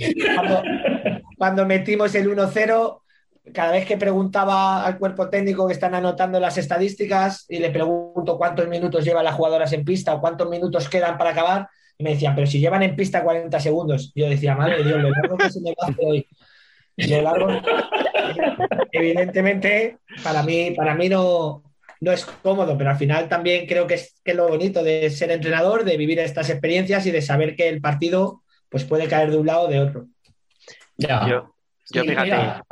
cuando, 1.39 1.66
metimos 1.66 2.14
el 2.14 2.28
1-0, 2.28 3.00
cada 3.52 3.73
vez 3.73 3.86
que 3.86 3.97
preguntaba 3.97 4.84
al 4.84 4.98
cuerpo 4.98 5.28
técnico 5.28 5.66
que 5.66 5.73
están 5.73 5.94
anotando 5.94 6.40
las 6.40 6.58
estadísticas 6.58 7.47
y 7.48 7.58
le 7.58 7.70
pregunto 7.70 8.36
cuántos 8.36 8.68
minutos 8.68 9.05
llevan 9.05 9.24
las 9.24 9.34
jugadoras 9.34 9.73
en 9.73 9.84
pista 9.84 10.14
o 10.14 10.20
cuántos 10.20 10.48
minutos 10.48 10.89
quedan 10.89 11.16
para 11.16 11.31
acabar, 11.31 11.68
me 11.98 12.10
decían, 12.10 12.34
pero 12.34 12.47
si 12.47 12.58
llevan 12.58 12.82
en 12.82 12.97
pista 12.97 13.23
40 13.23 13.60
segundos. 13.60 14.12
Yo 14.14 14.28
decía, 14.28 14.55
madre 14.55 14.82
Dios, 14.82 15.00
lo 15.00 15.10
largo 15.10 15.36
que 15.36 15.50
se 15.50 15.60
me 15.60 15.70
va 15.70 15.94
hoy. 15.98 16.26
Lo 16.97 17.23
largo, 17.23 17.48
evidentemente, 18.92 19.98
para 20.23 20.42
mí, 20.42 20.73
para 20.76 20.94
mí 20.94 21.08
no, 21.08 21.62
no 22.05 22.12
es 22.12 22.26
cómodo, 22.26 22.76
pero 22.76 22.91
al 22.91 22.97
final 22.97 23.28
también 23.28 23.66
creo 23.66 23.86
que 23.86 23.94
es, 23.94 24.20
que 24.23 24.34
lo 24.34 24.47
bonito 24.47 24.84
de 24.84 25.08
ser 25.10 25.31
entrenador, 25.31 25.84
de 25.84 25.97
vivir 25.97 26.18
estas 26.18 26.50
experiencias 26.50 27.07
y 27.07 27.10
de 27.10 27.23
saber 27.23 27.57
que 27.57 27.68
el 27.68 27.81
partido 27.81 28.42
pues 28.68 28.84
puede 28.84 29.08
caer 29.08 29.31
de 29.31 29.39
un 29.39 29.47
lado 29.47 29.62
o 29.62 29.68
de 29.68 29.81
otro. 29.81 30.07
Yo, 30.99 31.55
yo 31.91 32.05
fíjate, 32.05 32.62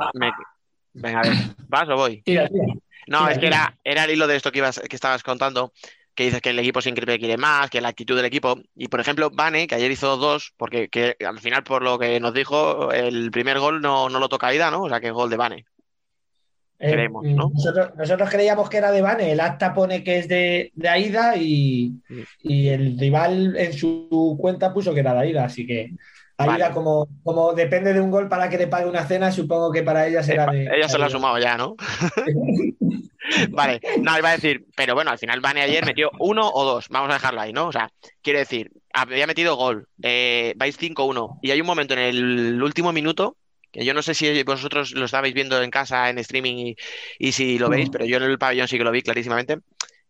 Venga, 0.93 1.21
a 1.21 1.23
ver, 1.23 1.33
¿vas 1.67 1.89
o 1.89 1.95
voy? 1.95 2.23
No, 3.07 3.27
es 3.27 3.39
que 3.39 3.47
era, 3.47 3.75
era 3.83 4.03
el 4.05 4.11
hilo 4.11 4.27
de 4.27 4.35
esto 4.35 4.51
que, 4.51 4.59
ibas, 4.59 4.79
que 4.79 4.95
estabas 4.95 5.23
contando, 5.23 5.73
que 6.13 6.25
dices 6.25 6.41
que 6.41 6.51
el 6.51 6.59
equipo 6.59 6.81
siempre 6.81 7.17
quiere 7.17 7.37
más, 7.37 7.69
que 7.69 7.81
la 7.81 7.89
actitud 7.89 8.15
del 8.15 8.25
equipo. 8.25 8.61
Y 8.75 8.87
por 8.87 8.99
ejemplo, 8.99 9.31
Vane, 9.33 9.67
que 9.67 9.75
ayer 9.75 9.91
hizo 9.91 10.15
dos, 10.17 10.53
porque 10.55 10.89
que 10.89 11.17
al 11.27 11.39
final, 11.39 11.63
por 11.63 11.81
lo 11.81 11.97
que 11.97 12.19
nos 12.19 12.33
dijo, 12.33 12.91
el 12.91 13.31
primer 13.31 13.59
gol 13.59 13.81
no, 13.81 14.07
no 14.09 14.19
lo 14.19 14.29
toca 14.29 14.47
Aida, 14.47 14.69
¿no? 14.69 14.83
O 14.83 14.89
sea, 14.89 15.01
que 15.01 15.07
es 15.07 15.13
gol 15.13 15.31
de 15.31 15.37
Vane. 15.37 15.65
Eh, 16.83 16.91
Creemos, 16.91 17.23
¿no? 17.23 17.49
nosotros, 17.53 17.91
nosotros 17.95 18.29
creíamos 18.29 18.69
que 18.69 18.75
era 18.75 18.91
de 18.91 19.01
Vane, 19.01 19.31
el 19.31 19.39
acta 19.39 19.73
pone 19.73 20.03
que 20.03 20.19
es 20.19 20.27
de, 20.27 20.69
de 20.75 20.89
Aida 20.89 21.37
y, 21.37 21.93
y 22.41 22.67
el 22.67 22.99
rival 22.99 23.55
en 23.55 23.71
su 23.71 24.37
cuenta 24.37 24.73
puso 24.73 24.93
que 24.93 24.99
era 24.99 25.13
de 25.13 25.21
Aida, 25.21 25.45
así 25.45 25.65
que 25.65 25.91
Aida 26.35 26.51
Vale. 26.51 26.73
como, 26.73 27.07
como 27.23 27.53
depende 27.53 27.93
de 27.93 28.01
un 28.01 28.11
gol 28.11 28.27
para 28.27 28.49
que 28.49 28.57
le 28.57 28.67
pague 28.67 28.89
una 28.89 29.05
cena, 29.05 29.31
supongo 29.31 29.71
que 29.71 29.81
para 29.81 30.07
ella 30.07 30.23
será 30.23 30.51
de... 30.51 30.63
Ella 30.65 30.89
se 30.89 30.97
lo 30.97 31.05
ha 31.05 31.09
sumado 31.09 31.39
ya, 31.39 31.55
¿no? 31.55 31.77
vale, 33.51 33.79
no, 34.01 34.17
iba 34.17 34.29
a 34.29 34.33
decir, 34.33 34.65
pero 34.75 34.93
bueno, 34.93 35.11
al 35.11 35.19
final 35.19 35.39
Vane 35.39 35.61
ayer 35.61 35.85
metió 35.85 36.11
uno 36.19 36.49
o 36.49 36.65
dos, 36.65 36.89
vamos 36.89 37.11
a 37.11 37.13
dejarlo 37.13 37.39
ahí, 37.39 37.53
¿no? 37.53 37.67
O 37.67 37.71
sea, 37.71 37.89
quiere 38.21 38.39
decir, 38.39 38.71
había 38.91 39.25
metido 39.25 39.55
gol, 39.55 39.87
eh, 40.01 40.53
vais 40.57 40.77
5-1, 40.77 41.39
y 41.41 41.51
hay 41.51 41.61
un 41.61 41.67
momento 41.67 41.93
en 41.93 41.99
el 42.01 42.61
último 42.61 42.91
minuto, 42.91 43.37
que 43.73 43.83
yo 43.83 43.93
no 43.93 44.01
sé 44.01 44.13
si 44.13 44.43
vosotros 44.43 44.91
lo 44.91 45.05
estabais 45.05 45.33
viendo 45.33 45.61
en 45.61 45.71
casa, 45.71 46.09
en 46.09 46.19
streaming, 46.19 46.55
y, 46.55 46.75
y 47.17 47.31
si 47.33 47.57
lo 47.57 47.67
veis, 47.67 47.89
pero 47.89 48.05
yo 48.05 48.17
en 48.17 48.23
el 48.23 48.37
pabellón 48.37 48.67
sí 48.67 48.77
que 48.77 48.83
lo 48.83 48.91
vi 48.91 49.01
clarísimamente, 49.01 49.57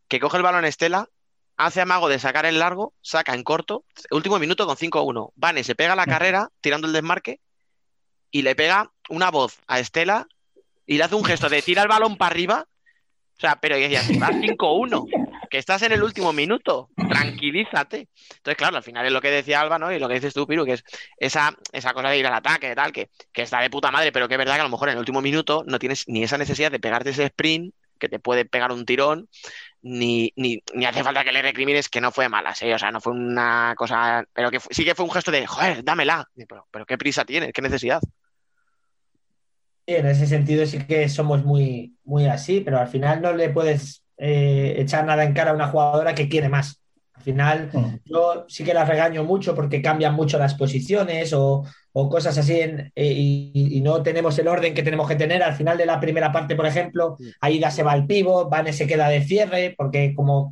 que 0.08 0.20
coge 0.20 0.38
el 0.38 0.44
balón 0.44 0.66
Estela, 0.66 1.10
hace 1.56 1.82
amago 1.82 2.10
de 2.10 2.20
sacar 2.20 2.46
el 2.46 2.60
largo, 2.60 2.94
saca 3.02 3.34
en 3.34 3.44
corto, 3.44 3.86
último 4.12 4.38
minuto 4.38 4.68
con 4.68 4.76
5-1, 4.76 5.32
Vane 5.36 5.64
se 5.64 5.76
pega 5.76 5.96
la 5.96 6.06
carrera 6.06 6.50
tirando 6.62 6.88
el 6.88 6.94
desmarque, 6.94 7.40
y 8.34 8.42
le 8.42 8.56
pega 8.56 8.92
una 9.10 9.32
voz 9.32 9.60
a 9.68 9.80
Estela 9.80 10.28
y 10.86 10.98
le 10.98 11.04
hace 11.04 11.16
un 11.16 11.24
gesto 11.24 11.48
de 11.50 11.62
tira 11.62 11.84
el 11.84 11.88
balón 11.88 12.18
para 12.18 12.34
arriba. 12.34 12.68
Sea, 13.44 13.58
pero 13.58 13.78
y 13.78 13.82
decías, 13.82 14.08
vas 14.20 14.38
5-1, 14.38 15.50
que 15.50 15.58
estás 15.58 15.82
en 15.82 15.92
el 15.92 16.02
último 16.02 16.32
minuto, 16.32 16.92
tranquilízate. 16.96 18.08
Entonces, 18.38 18.56
claro, 18.56 18.78
al 18.78 18.84
final 18.84 19.06
es 19.06 19.12
lo 19.12 19.20
que 19.20 19.32
decía 19.32 19.60
Alba, 19.60 19.78
¿no? 19.78 19.92
Y 19.92 20.00
lo 20.00 20.08
que 20.08 20.14
dices 20.14 20.34
tú, 20.34 20.48
Piru, 20.48 20.64
que 20.64 20.72
es 20.72 20.86
esa, 21.18 21.54
esa 21.74 21.94
cosa 21.94 22.08
de 22.08 22.20
ir 22.20 22.26
al 22.26 22.36
ataque, 22.36 22.74
tal, 22.74 22.94
que, 22.94 23.10
que 23.34 23.42
está 23.42 23.60
de 23.60 23.70
puta 23.70 23.92
madre, 23.92 24.14
pero 24.14 24.30
que 24.30 24.36
es 24.36 24.38
verdad 24.38 24.56
que 24.56 24.62
a 24.62 24.64
lo 24.64 24.70
mejor 24.70 24.88
en 24.88 24.94
el 24.94 25.00
último 25.00 25.22
minuto 25.22 25.66
no 25.68 25.78
tienes 25.78 26.08
ni 26.08 26.24
esa 26.24 26.38
necesidad 26.38 26.72
de 26.72 26.80
pegarte 26.80 27.10
ese 27.10 27.26
sprint, 27.26 27.76
que 28.00 28.08
te 28.08 28.20
puede 28.20 28.46
pegar 28.46 28.72
un 28.72 28.86
tirón, 28.86 29.28
ni, 29.82 30.32
ni, 30.38 30.64
ni 30.74 30.86
hace 30.86 31.04
falta 31.04 31.26
que 31.26 31.34
le 31.34 31.42
recrimines 31.42 31.90
que 31.90 32.00
no 32.00 32.14
fue 32.14 32.30
mala, 32.30 32.56
¿sí? 32.56 32.72
O 32.72 32.80
sea, 32.80 32.92
no 32.92 33.02
fue 33.02 33.12
una 33.12 33.74
cosa, 33.76 34.24
pero 34.32 34.52
que 34.52 34.62
sí 34.70 34.86
que 34.86 34.96
fue 34.96 35.04
un 35.04 35.12
gesto 35.12 35.32
de, 35.32 35.46
joder, 35.46 35.84
dámela. 35.84 36.30
Pero 36.72 36.86
qué 36.86 36.98
prisa 36.98 37.26
tienes, 37.26 37.52
qué 37.52 37.62
necesidad. 37.62 38.02
Sí, 39.86 39.96
en 39.96 40.06
ese 40.06 40.28
sentido 40.28 40.66
sí 40.66 40.80
que 40.88 41.10
somos 41.10 41.44
muy, 41.44 41.98
muy 42.06 42.26
así, 42.28 42.62
pero 42.62 42.80
al 42.80 42.88
final 42.88 43.22
no 43.22 43.34
le 43.34 43.50
puedes 43.50 44.04
eh, 44.18 44.76
echar 44.78 45.06
nada 45.06 45.24
en 45.26 45.34
cara 45.34 45.52
a 45.52 45.54
una 45.56 45.68
jugadora 45.68 46.16
que 46.16 46.30
quiere 46.30 46.48
más. 46.48 46.80
Al 47.14 47.22
final 47.24 47.76
yo 48.06 48.46
sí 48.48 48.64
que 48.64 48.74
la 48.74 48.86
regaño 48.86 49.24
mucho 49.26 49.54
porque 49.56 49.82
cambian 49.82 50.14
mucho 50.16 50.40
las 50.40 50.56
posiciones 50.56 51.34
o, 51.34 51.64
o 51.92 52.10
cosas 52.10 52.38
así 52.38 52.60
en- 52.62 52.92
eh, 52.96 53.14
y, 53.16 53.78
y 53.78 53.82
no 53.82 54.02
tenemos 54.04 54.38
el 54.40 54.48
orden 54.48 54.74
que 54.74 54.84
tenemos 54.84 55.08
que 55.08 55.16
tener. 55.18 55.44
Al 55.44 55.54
final 55.56 55.78
de 55.78 55.86
la 55.86 56.00
primera 56.00 56.32
parte, 56.32 56.56
por 56.56 56.66
ejemplo, 56.66 57.18
Aida 57.42 57.70
se 57.70 57.84
va 57.84 57.92
al 57.92 58.08
pivo, 58.08 58.50
Vane 58.50 58.72
se 58.74 58.88
queda 58.88 59.10
de 59.10 59.22
cierre 59.24 59.74
porque 59.78 60.14
como 60.16 60.52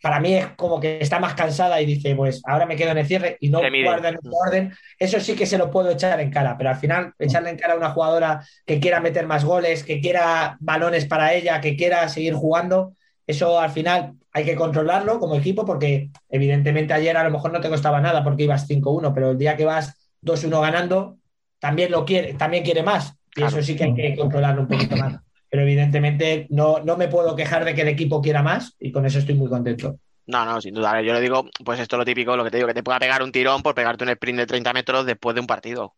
para 0.00 0.20
mí 0.20 0.34
es 0.34 0.46
como 0.56 0.80
que 0.80 0.98
está 1.00 1.18
más 1.18 1.34
cansada 1.34 1.80
y 1.80 1.86
dice, 1.86 2.14
pues 2.14 2.40
ahora 2.46 2.66
me 2.66 2.76
quedo 2.76 2.92
en 2.92 2.98
el 2.98 3.06
cierre 3.06 3.36
y 3.40 3.50
no 3.50 3.60
guarda 3.60 4.10
en 4.10 4.16
ese 4.16 4.28
orden. 4.46 4.72
Eso 4.98 5.20
sí 5.20 5.34
que 5.34 5.46
se 5.46 5.58
lo 5.58 5.70
puedo 5.70 5.90
echar 5.90 6.20
en 6.20 6.30
cara, 6.30 6.56
pero 6.56 6.70
al 6.70 6.76
final 6.76 7.12
echarle 7.18 7.50
en 7.50 7.58
cara 7.58 7.74
a 7.74 7.76
una 7.76 7.90
jugadora 7.90 8.44
que 8.64 8.80
quiera 8.80 9.00
meter 9.00 9.26
más 9.26 9.44
goles, 9.44 9.82
que 9.82 10.00
quiera 10.00 10.56
balones 10.60 11.06
para 11.06 11.34
ella, 11.34 11.60
que 11.60 11.76
quiera 11.76 12.08
seguir 12.08 12.34
jugando, 12.34 12.94
eso 13.26 13.60
al 13.60 13.70
final 13.70 14.14
hay 14.32 14.44
que 14.44 14.56
controlarlo 14.56 15.18
como 15.18 15.34
equipo 15.34 15.64
porque 15.64 16.10
evidentemente 16.28 16.94
ayer 16.94 17.16
a 17.16 17.24
lo 17.24 17.30
mejor 17.30 17.52
no 17.52 17.60
te 17.60 17.68
costaba 17.68 18.00
nada 18.00 18.22
porque 18.22 18.44
ibas 18.44 18.68
5-1, 18.68 19.12
pero 19.12 19.32
el 19.32 19.38
día 19.38 19.56
que 19.56 19.64
vas 19.64 20.10
2-1 20.22 20.60
ganando, 20.60 21.18
también 21.58 21.90
lo 21.90 22.04
quiere, 22.04 22.34
también 22.34 22.64
quiere 22.64 22.82
más. 22.82 23.14
Y 23.34 23.42
eso 23.42 23.62
sí 23.62 23.76
que 23.76 23.84
hay 23.84 23.94
que 23.94 24.16
controlarlo 24.16 24.62
un 24.62 24.68
poquito 24.68 24.96
más. 24.96 25.20
Pero 25.50 25.62
evidentemente 25.62 26.46
no, 26.50 26.80
no 26.80 26.96
me 26.96 27.08
puedo 27.08 27.34
quejar 27.34 27.64
de 27.64 27.74
que 27.74 27.82
el 27.82 27.88
equipo 27.88 28.20
quiera 28.20 28.42
más 28.42 28.74
y 28.78 28.92
con 28.92 29.06
eso 29.06 29.18
estoy 29.18 29.34
muy 29.34 29.48
contento. 29.48 29.98
No, 30.26 30.44
no, 30.44 30.60
sin 30.60 30.74
duda. 30.74 31.00
Yo 31.00 31.14
le 31.14 31.20
digo, 31.20 31.48
pues 31.64 31.80
esto 31.80 31.96
es 31.96 31.98
lo 31.98 32.04
típico, 32.04 32.36
lo 32.36 32.44
que 32.44 32.50
te 32.50 32.58
digo, 32.58 32.68
que 32.68 32.74
te 32.74 32.82
pueda 32.82 32.98
pegar 32.98 33.22
un 33.22 33.32
tirón 33.32 33.62
por 33.62 33.74
pegarte 33.74 34.04
un 34.04 34.10
sprint 34.10 34.40
de 34.40 34.46
30 34.46 34.72
metros 34.74 35.06
después 35.06 35.34
de 35.34 35.40
un 35.40 35.46
partido, 35.46 35.94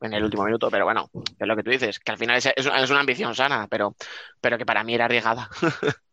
en 0.00 0.14
el 0.14 0.22
último 0.22 0.44
minuto. 0.44 0.70
Pero 0.70 0.84
bueno, 0.84 1.10
es 1.38 1.48
lo 1.48 1.56
que 1.56 1.64
tú 1.64 1.70
dices, 1.70 1.98
que 1.98 2.12
al 2.12 2.18
final 2.18 2.36
es, 2.36 2.48
es 2.54 2.66
una, 2.66 2.80
es 2.80 2.90
una 2.90 3.00
ambición 3.00 3.34
sana, 3.34 3.66
pero, 3.68 3.96
pero 4.40 4.56
que 4.56 4.64
para 4.64 4.84
mí 4.84 4.94
era 4.94 5.06
arriesgada. 5.06 5.48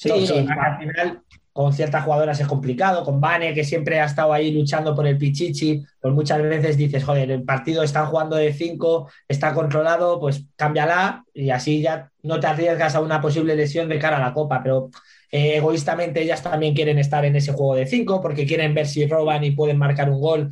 Sí, 0.00 0.12
al 0.12 0.78
final 0.78 1.22
con 1.58 1.72
ciertas 1.72 2.04
jugadoras 2.04 2.38
es 2.38 2.46
complicado, 2.46 3.02
con 3.02 3.20
Vane, 3.20 3.52
que 3.52 3.64
siempre 3.64 3.98
ha 3.98 4.04
estado 4.04 4.32
ahí 4.32 4.52
luchando 4.52 4.94
por 4.94 5.08
el 5.08 5.18
Pichichi, 5.18 5.84
pues 6.00 6.14
muchas 6.14 6.40
veces 6.40 6.76
dices, 6.76 7.02
joder, 7.02 7.32
el 7.32 7.42
partido 7.42 7.82
están 7.82 8.06
jugando 8.06 8.36
de 8.36 8.52
5, 8.52 9.10
está 9.26 9.52
controlado, 9.52 10.20
pues 10.20 10.44
cámbiala 10.54 11.24
y 11.34 11.50
así 11.50 11.82
ya 11.82 12.12
no 12.22 12.38
te 12.38 12.46
arriesgas 12.46 12.94
a 12.94 13.00
una 13.00 13.20
posible 13.20 13.56
lesión 13.56 13.88
de 13.88 13.98
cara 13.98 14.18
a 14.18 14.20
la 14.20 14.32
Copa, 14.34 14.60
pero 14.62 14.90
eh, 15.32 15.56
egoístamente 15.56 16.22
ellas 16.22 16.44
también 16.44 16.76
quieren 16.76 16.96
estar 17.00 17.24
en 17.24 17.34
ese 17.34 17.52
juego 17.52 17.74
de 17.74 17.86
5 17.86 18.22
porque 18.22 18.46
quieren 18.46 18.72
ver 18.72 18.86
si 18.86 19.04
roban 19.08 19.42
y 19.42 19.50
pueden 19.50 19.78
marcar 19.78 20.10
un 20.10 20.20
gol 20.20 20.50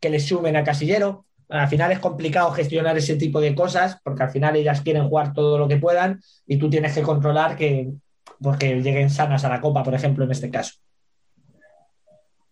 que 0.00 0.10
les 0.10 0.26
sumen 0.26 0.56
a 0.56 0.64
casillero. 0.64 1.24
Al 1.48 1.68
final 1.68 1.92
es 1.92 2.00
complicado 2.00 2.50
gestionar 2.50 2.98
ese 2.98 3.14
tipo 3.14 3.40
de 3.40 3.54
cosas 3.54 4.00
porque 4.02 4.24
al 4.24 4.30
final 4.30 4.56
ellas 4.56 4.80
quieren 4.80 5.06
jugar 5.08 5.34
todo 5.34 5.56
lo 5.56 5.68
que 5.68 5.76
puedan 5.76 6.20
y 6.48 6.56
tú 6.56 6.68
tienes 6.68 6.94
que 6.94 7.02
controlar 7.02 7.54
que 7.54 7.92
porque 8.42 8.80
lleguen 8.80 9.10
sanas 9.10 9.44
a 9.44 9.48
la 9.48 9.60
copa, 9.60 9.82
por 9.82 9.94
ejemplo, 9.94 10.24
en 10.24 10.30
este 10.30 10.50
caso. 10.50 10.74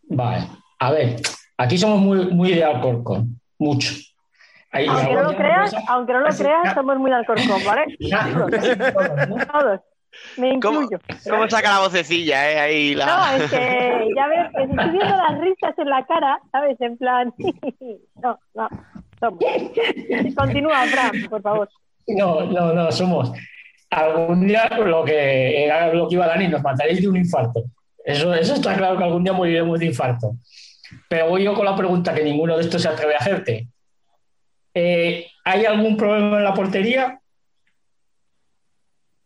Vale, 0.08 0.46
a 0.78 0.90
ver, 0.92 1.16
aquí 1.58 1.78
somos 1.78 1.98
muy, 1.98 2.26
muy 2.26 2.52
de 2.54 2.64
Alcorcón, 2.64 3.40
mucho. 3.58 3.92
Ahí- 4.70 4.86
Aunque 4.88 5.14
no 5.14 5.22
lo 5.22 5.36
creas, 5.36 5.74
aunque 5.88 6.12
no 6.12 6.20
lo 6.20 6.28
Así- 6.28 6.42
creas, 6.42 6.74
somos 6.74 6.98
muy 6.98 7.10
de 7.10 7.16
Alcorcón, 7.16 7.64
¿vale? 7.64 7.84
Todos, 8.94 9.46
todos. 9.48 9.80
Me 10.38 10.58
¿Cómo, 10.60 10.80
incluyo. 10.82 10.98
cómo 11.28 11.50
saca 11.50 11.72
la 11.74 11.80
vocecilla, 11.80 12.50
eh? 12.50 12.58
Ahí 12.58 12.94
la... 12.94 13.04
No, 13.06 13.36
es 13.44 13.50
que 13.50 14.08
ya 14.16 14.26
ves, 14.28 14.46
que 14.56 14.62
estoy 14.62 14.90
viendo 14.90 15.14
las 15.16 15.38
risas 15.40 15.78
en 15.78 15.90
la 15.90 16.06
cara, 16.06 16.40
¿sabes? 16.52 16.80
En 16.80 16.96
plan, 16.96 17.34
no, 18.22 18.38
no, 18.54 18.68
somos. 19.20 19.44
Continúa, 20.34 20.84
Fran, 20.86 21.10
por 21.28 21.42
favor. 21.42 21.68
No, 22.08 22.40
no, 22.46 22.72
no, 22.72 22.90
somos. 22.92 23.30
Algún 23.90 24.46
día 24.46 24.68
lo 24.84 25.04
que 25.04 25.64
era 25.64 25.92
lo 25.92 26.08
que 26.08 26.14
iba 26.16 26.26
Dani, 26.26 26.48
nos 26.48 26.62
mataréis 26.62 27.00
de 27.00 27.08
un 27.08 27.16
infarto. 27.16 27.64
Eso, 28.04 28.34
eso 28.34 28.54
está 28.54 28.74
claro 28.76 28.96
que 28.98 29.04
algún 29.04 29.24
día 29.24 29.32
moriremos 29.32 29.78
de 29.78 29.86
infarto. 29.86 30.36
Pero 31.08 31.28
voy 31.30 31.44
yo 31.44 31.54
con 31.54 31.64
la 31.64 31.74
pregunta 31.76 32.14
que 32.14 32.22
ninguno 32.22 32.56
de 32.56 32.62
estos 32.64 32.82
se 32.82 32.88
atreve 32.88 33.14
a 33.14 33.18
hacerte. 33.18 33.68
Eh, 34.74 35.26
¿Hay 35.44 35.64
algún 35.64 35.96
problema 35.96 36.36
en 36.38 36.44
la 36.44 36.54
portería? 36.54 37.20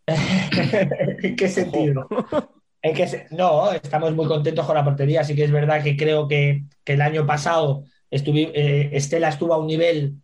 ¿En 0.06 1.36
qué 1.36 1.48
sentido? 1.48 2.06
¿En 2.82 2.94
qué 2.94 3.06
se- 3.06 3.26
No, 3.30 3.70
estamos 3.72 4.14
muy 4.14 4.26
contentos 4.26 4.64
con 4.66 4.74
la 4.74 4.84
portería. 4.84 5.24
Sí 5.24 5.34
que 5.34 5.44
es 5.44 5.50
verdad 5.52 5.82
que 5.82 5.96
creo 5.96 6.26
que, 6.28 6.62
que 6.84 6.94
el 6.94 7.02
año 7.02 7.26
pasado 7.26 7.84
estuvi- 8.10 8.50
eh, 8.54 8.90
Estela 8.92 9.28
estuvo 9.28 9.52
a 9.54 9.58
un 9.58 9.66
nivel 9.66 10.14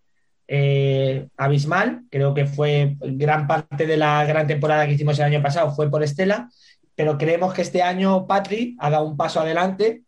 eh, 0.48 1.28
abismal. 1.36 2.02
Creo 2.10 2.34
que 2.34 2.46
fue 2.46 2.96
gran 3.00 3.46
parte 3.46 3.86
de 3.86 3.96
la 3.96 4.24
gran 4.24 4.46
temporada 4.46 4.86
que 4.86 4.92
hicimos 4.92 5.18
el 5.18 5.26
año 5.26 5.42
pasado 5.42 5.74
fue 5.74 5.90
por 5.90 6.02
Estela, 6.02 6.48
pero 6.94 7.18
creemos 7.18 7.52
que 7.52 7.62
este 7.62 7.82
año 7.82 8.26
Patri 8.26 8.76
ha 8.78 8.90
dado 8.90 9.06
un 9.06 9.16
paso 9.16 9.40
adelante, 9.40 10.02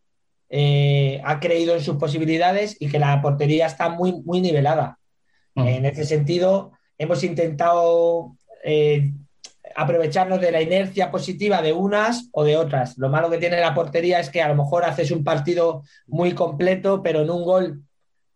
eh, 0.48 1.20
ha 1.24 1.40
creído 1.40 1.74
en 1.74 1.82
sus 1.82 1.96
posibilidades 1.96 2.76
y 2.80 2.88
que 2.88 2.98
la 2.98 3.20
portería 3.20 3.66
está 3.66 3.88
muy, 3.90 4.22
muy 4.24 4.40
nivelada. 4.40 4.98
En 5.54 5.84
ese 5.86 6.04
sentido, 6.04 6.70
hemos 6.98 7.24
intentado 7.24 8.36
eh, 8.62 9.10
aprovecharnos 9.74 10.40
de 10.40 10.52
la 10.52 10.62
inercia 10.62 11.10
positiva 11.10 11.62
de 11.62 11.72
unas 11.72 12.28
o 12.32 12.44
de 12.44 12.56
otras. 12.56 12.96
Lo 12.96 13.08
malo 13.08 13.28
que 13.28 13.38
tiene 13.38 13.60
la 13.60 13.74
portería 13.74 14.20
es 14.20 14.30
que 14.30 14.40
a 14.40 14.48
lo 14.48 14.54
mejor 14.54 14.84
haces 14.84 15.10
un 15.10 15.24
partido 15.24 15.82
muy 16.06 16.32
completo, 16.32 17.02
pero 17.02 17.22
en 17.22 17.30
un 17.30 17.42
gol 17.42 17.82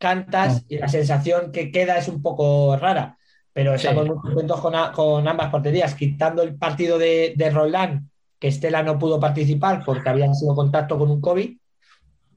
cantas 0.02 0.64
y 0.68 0.78
la 0.78 0.89
sensación 0.89 1.52
que 1.52 1.70
queda 1.70 1.97
es 1.97 2.08
un 2.08 2.20
poco 2.20 2.76
rara. 2.76 3.16
Pero 3.52 3.78
Sí. 3.78 3.86
estamos 3.86 4.06
muy 4.08 4.16
contentos 4.18 4.60
con, 4.60 4.74
a- 4.74 4.90
con 4.92 5.28
ambas 5.28 5.48
porterías, 5.50 5.94
quitando 5.94 6.42
el 6.42 6.56
partido 6.56 6.98
de, 6.98 7.34
de 7.36 7.50
Roland, 7.50 8.08
que 8.40 8.48
Estela 8.48 8.82
no 8.82 8.98
pudo 8.98 9.20
participar 9.20 9.82
porque 9.86 10.08
había 10.08 10.32
sido 10.34 10.55
contacto 10.56 10.98
con 10.98 11.08
un 11.10 11.20
COVID. 11.20 11.56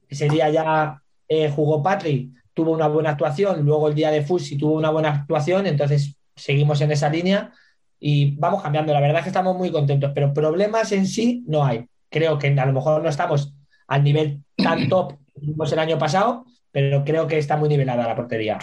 Ese 0.08 0.30
día 0.30 0.50
ya 0.50 1.02
eh, 1.28 1.50
jugó 1.50 1.82
Patri, 1.82 2.32
tuvo 2.54 2.72
una 2.72 2.88
buena 2.88 3.10
actuación, 3.12 3.66
luego 3.66 3.88
el 3.88 3.96
día 3.96 4.12
de 4.12 4.22
Fusi 4.22 4.58
tuvo 4.58 4.76
una 4.76 4.92
buena 4.92 5.10
actuación, 5.10 5.66
entonces 5.66 6.16
seguimos 6.36 6.80
en 6.82 6.92
esa 6.92 7.10
línea 7.10 7.52
y 8.00 8.36
vamos 8.38 8.62
cambiando. 8.62 8.94
La 8.94 9.00
verdad 9.00 9.18
es 9.20 9.24
que 9.24 9.30
estamos 9.30 9.58
muy 9.58 9.72
contentos, 9.72 10.12
pero 10.14 10.34
problemas 10.34 10.92
en 10.92 11.08
sí 11.08 11.44
no 11.48 11.66
hay. 11.66 11.86
Creo 12.10 12.38
que 12.38 12.48
a 12.60 12.66
lo 12.66 12.74
mejor 12.74 13.02
no 13.02 13.10
estamos 13.10 13.54
al 13.88 14.04
nivel 14.04 14.42
tan 14.56 14.88
top 14.90 15.14
que 15.34 15.40
tuvimos 15.42 15.72
el 15.74 15.80
año 15.80 15.98
pasado, 15.98 16.46
pero 16.76 17.06
creo 17.06 17.26
que 17.26 17.38
está 17.38 17.56
muy 17.56 17.70
nivelada 17.70 18.06
la 18.06 18.18
portería. 18.18 18.60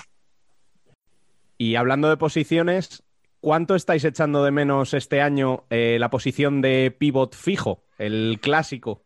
Y 1.56 1.76
hablando 1.76 2.10
de 2.10 2.18
posiciones, 2.18 3.02
¿cuánto 3.40 3.74
estáis 3.74 4.04
echando 4.04 4.44
de 4.44 4.50
menos 4.50 4.92
este 4.92 5.22
año 5.22 5.64
eh, 5.70 5.96
la 5.98 6.10
posición 6.10 6.60
de 6.60 6.94
pivot 6.96 7.34
fijo, 7.34 7.84
el 7.96 8.38
clásico? 8.42 9.02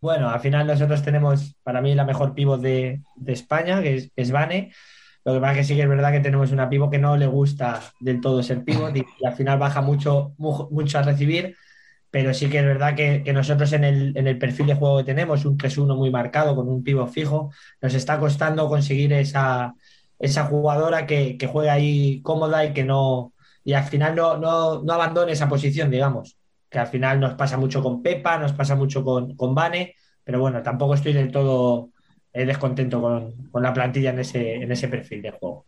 Bueno, 0.00 0.28
al 0.28 0.40
final 0.40 0.66
nosotros 0.66 1.04
tenemos 1.04 1.54
para 1.62 1.80
mí 1.80 1.94
la 1.94 2.04
mejor 2.04 2.34
pivot 2.34 2.60
de, 2.60 3.00
de 3.14 3.32
España, 3.32 3.80
que 3.80 3.94
es, 3.94 4.10
es 4.16 4.32
Vane. 4.32 4.72
Lo 5.24 5.34
que 5.34 5.38
pasa 5.38 5.52
es 5.52 5.58
que 5.58 5.64
sí 5.64 5.76
que 5.76 5.82
es 5.82 5.88
verdad 5.88 6.10
que 6.10 6.18
tenemos 6.18 6.50
una 6.50 6.68
pivot 6.68 6.90
que 6.90 6.98
no 6.98 7.16
le 7.16 7.28
gusta 7.28 7.80
del 8.00 8.20
todo 8.20 8.42
ser 8.42 8.64
pivot 8.64 8.96
y, 8.96 9.04
y 9.20 9.24
al 9.24 9.34
final 9.36 9.56
baja 9.56 9.82
mucho, 9.82 10.34
mu- 10.36 10.68
mucho 10.72 10.98
a 10.98 11.02
recibir, 11.02 11.54
pero 12.12 12.34
sí 12.34 12.50
que 12.50 12.58
es 12.58 12.64
verdad 12.66 12.94
que, 12.94 13.24
nosotros 13.32 13.72
en 13.72 13.84
el, 13.84 14.16
en 14.18 14.26
el 14.26 14.38
perfil 14.38 14.66
de 14.66 14.74
juego 14.74 14.98
que 14.98 15.04
tenemos, 15.04 15.46
un 15.46 15.56
3-1 15.56 15.96
muy 15.96 16.10
marcado 16.10 16.54
con 16.54 16.68
un 16.68 16.84
pivot 16.84 17.08
fijo, 17.08 17.50
nos 17.80 17.94
está 17.94 18.20
costando 18.20 18.68
conseguir 18.68 19.14
esa, 19.14 19.74
esa 20.18 20.44
jugadora 20.44 21.06
que, 21.06 21.38
que 21.38 21.46
juegue 21.46 21.70
ahí 21.70 22.20
cómoda 22.20 22.66
y 22.66 22.74
que 22.74 22.84
no, 22.84 23.32
y 23.64 23.72
al 23.72 23.84
final 23.84 24.14
no, 24.14 24.36
no, 24.36 24.82
no 24.82 24.92
abandone 24.92 25.32
esa 25.32 25.48
posición, 25.48 25.90
digamos, 25.90 26.36
que 26.68 26.78
al 26.78 26.86
final 26.86 27.18
nos 27.18 27.32
pasa 27.32 27.56
mucho 27.56 27.82
con 27.82 28.02
Pepa, 28.02 28.36
nos 28.36 28.52
pasa 28.52 28.74
mucho 28.74 29.02
con, 29.02 29.34
con 29.34 29.54
Vane, 29.54 29.94
pero 30.22 30.38
bueno, 30.38 30.62
tampoco 30.62 30.92
estoy 30.92 31.14
del 31.14 31.32
todo 31.32 31.92
eh, 32.34 32.44
descontento 32.44 33.00
con, 33.00 33.48
con 33.50 33.62
la 33.62 33.72
plantilla 33.72 34.10
en 34.10 34.18
ese, 34.18 34.56
en 34.56 34.70
ese 34.70 34.88
perfil 34.88 35.22
de 35.22 35.30
juego. 35.30 35.64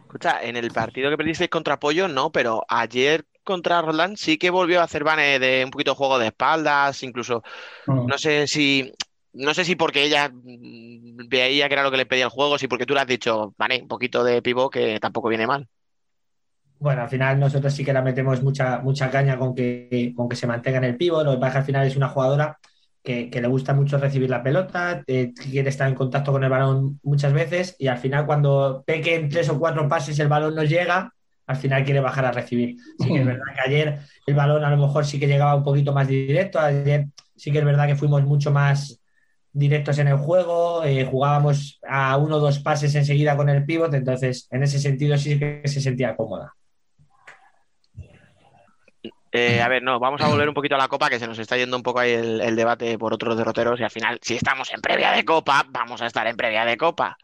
Escucha, 0.00 0.42
en 0.42 0.56
el 0.56 0.72
partido 0.72 1.08
que 1.08 1.16
perdisteis 1.16 1.50
contra 1.50 1.78
Pollo, 1.78 2.08
no, 2.08 2.32
pero 2.32 2.64
ayer 2.68 3.24
contra 3.46 3.80
Roland 3.80 4.16
sí 4.18 4.36
que 4.36 4.50
volvió 4.50 4.80
a 4.80 4.84
hacer 4.84 5.04
Vane 5.04 5.38
de 5.38 5.64
un 5.64 5.70
poquito 5.70 5.92
de 5.92 5.96
juego 5.96 6.18
de 6.18 6.26
espaldas, 6.26 7.02
incluso 7.02 7.42
no 7.86 8.18
sé 8.18 8.46
si 8.46 8.92
no 9.32 9.54
sé 9.54 9.64
si 9.64 9.76
porque 9.76 10.02
ella 10.02 10.30
mm, 10.30 11.28
veía 11.28 11.68
que 11.68 11.74
era 11.74 11.82
lo 11.82 11.90
que 11.90 11.96
le 11.96 12.06
pedía 12.06 12.24
el 12.24 12.30
juego, 12.30 12.58
si 12.58 12.68
porque 12.68 12.86
tú 12.86 12.94
le 12.94 13.00
has 13.00 13.06
dicho, 13.06 13.54
Vane, 13.56 13.80
un 13.82 13.88
poquito 13.88 14.24
de 14.24 14.42
pivot 14.42 14.72
que 14.72 14.98
tampoco 15.00 15.28
viene 15.28 15.46
mal. 15.46 15.68
Bueno, 16.78 17.02
al 17.02 17.08
final 17.08 17.38
nosotros 17.38 17.72
sí 17.72 17.84
que 17.84 17.92
la 17.92 18.02
metemos 18.02 18.42
mucha, 18.42 18.80
mucha 18.80 19.10
caña 19.10 19.38
con 19.38 19.54
que, 19.54 20.12
con 20.14 20.28
que 20.28 20.36
se 20.36 20.46
mantenga 20.46 20.78
en 20.78 20.84
el 20.84 20.96
pívot. 20.96 21.24
Lo 21.24 21.32
que 21.32 21.38
pasa 21.38 21.58
al 21.58 21.64
final 21.64 21.86
es 21.86 21.96
una 21.96 22.08
jugadora 22.08 22.58
que, 23.02 23.30
que 23.30 23.40
le 23.40 23.48
gusta 23.48 23.72
mucho 23.72 23.98
recibir 23.98 24.28
la 24.28 24.42
pelota, 24.42 25.02
eh, 25.06 25.32
quiere 25.32 25.70
estar 25.70 25.88
en 25.88 25.94
contacto 25.94 26.32
con 26.32 26.44
el 26.44 26.50
balón 26.50 26.98
muchas 27.02 27.32
veces 27.32 27.76
y 27.78 27.86
al 27.86 27.98
final 27.98 28.26
cuando 28.26 28.82
peque 28.84 29.14
en 29.14 29.28
tres 29.28 29.48
o 29.48 29.58
cuatro 29.58 29.88
pases 29.88 30.18
el 30.18 30.28
balón 30.28 30.54
no 30.54 30.64
llega, 30.64 31.14
al 31.46 31.56
final 31.56 31.84
quiere 31.84 32.00
bajar 32.00 32.24
a 32.24 32.32
recibir. 32.32 32.76
Sí 32.98 33.08
que 33.08 33.20
es 33.20 33.26
verdad 33.26 33.44
que 33.54 33.68
ayer 33.68 33.98
el 34.26 34.34
balón 34.34 34.64
a 34.64 34.70
lo 34.70 34.76
mejor 34.76 35.04
sí 35.06 35.20
que 35.20 35.26
llegaba 35.26 35.54
un 35.54 35.64
poquito 35.64 35.92
más 35.92 36.08
directo, 36.08 36.58
ayer 36.58 37.06
sí 37.36 37.52
que 37.52 37.58
es 37.58 37.64
verdad 37.64 37.86
que 37.86 37.96
fuimos 37.96 38.22
mucho 38.24 38.50
más 38.50 39.00
directos 39.52 39.98
en 39.98 40.08
el 40.08 40.16
juego, 40.16 40.84
eh, 40.84 41.04
jugábamos 41.04 41.80
a 41.88 42.16
uno 42.18 42.36
o 42.36 42.40
dos 42.40 42.58
pases 42.58 42.94
enseguida 42.94 43.36
con 43.36 43.48
el 43.48 43.64
pívot, 43.64 43.92
entonces 43.94 44.48
en 44.50 44.62
ese 44.62 44.78
sentido 44.78 45.16
sí 45.16 45.38
que 45.38 45.62
se 45.64 45.80
sentía 45.80 46.14
cómoda. 46.14 46.52
Eh, 49.32 49.60
a 49.60 49.68
ver, 49.68 49.82
no, 49.82 49.98
vamos 49.98 50.20
a 50.22 50.28
volver 50.28 50.48
un 50.48 50.54
poquito 50.54 50.74
a 50.74 50.78
la 50.78 50.88
Copa, 50.88 51.10
que 51.10 51.18
se 51.18 51.26
nos 51.26 51.38
está 51.38 51.56
yendo 51.56 51.76
un 51.76 51.82
poco 51.82 52.00
ahí 52.00 52.12
el, 52.12 52.40
el 52.40 52.56
debate 52.56 52.98
por 52.98 53.12
otros 53.12 53.36
derroteros 53.36 53.78
y 53.80 53.82
al 53.82 53.90
final, 53.90 54.18
si 54.22 54.34
estamos 54.34 54.72
en 54.72 54.80
previa 54.80 55.12
de 55.12 55.24
Copa, 55.24 55.64
vamos 55.68 56.00
a 56.00 56.06
estar 56.06 56.26
en 56.26 56.36
previa 56.36 56.64
de 56.64 56.76
Copa. 56.76 57.16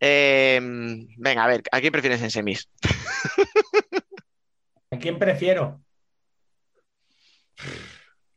Eh, 0.00 0.60
venga, 1.16 1.44
a 1.44 1.48
ver, 1.48 1.62
¿a 1.72 1.80
quién 1.80 1.92
prefieres 1.92 2.22
en 2.22 2.30
semis? 2.30 2.68
¿A 4.90 4.96
quién 4.98 5.18
prefiero? 5.18 5.80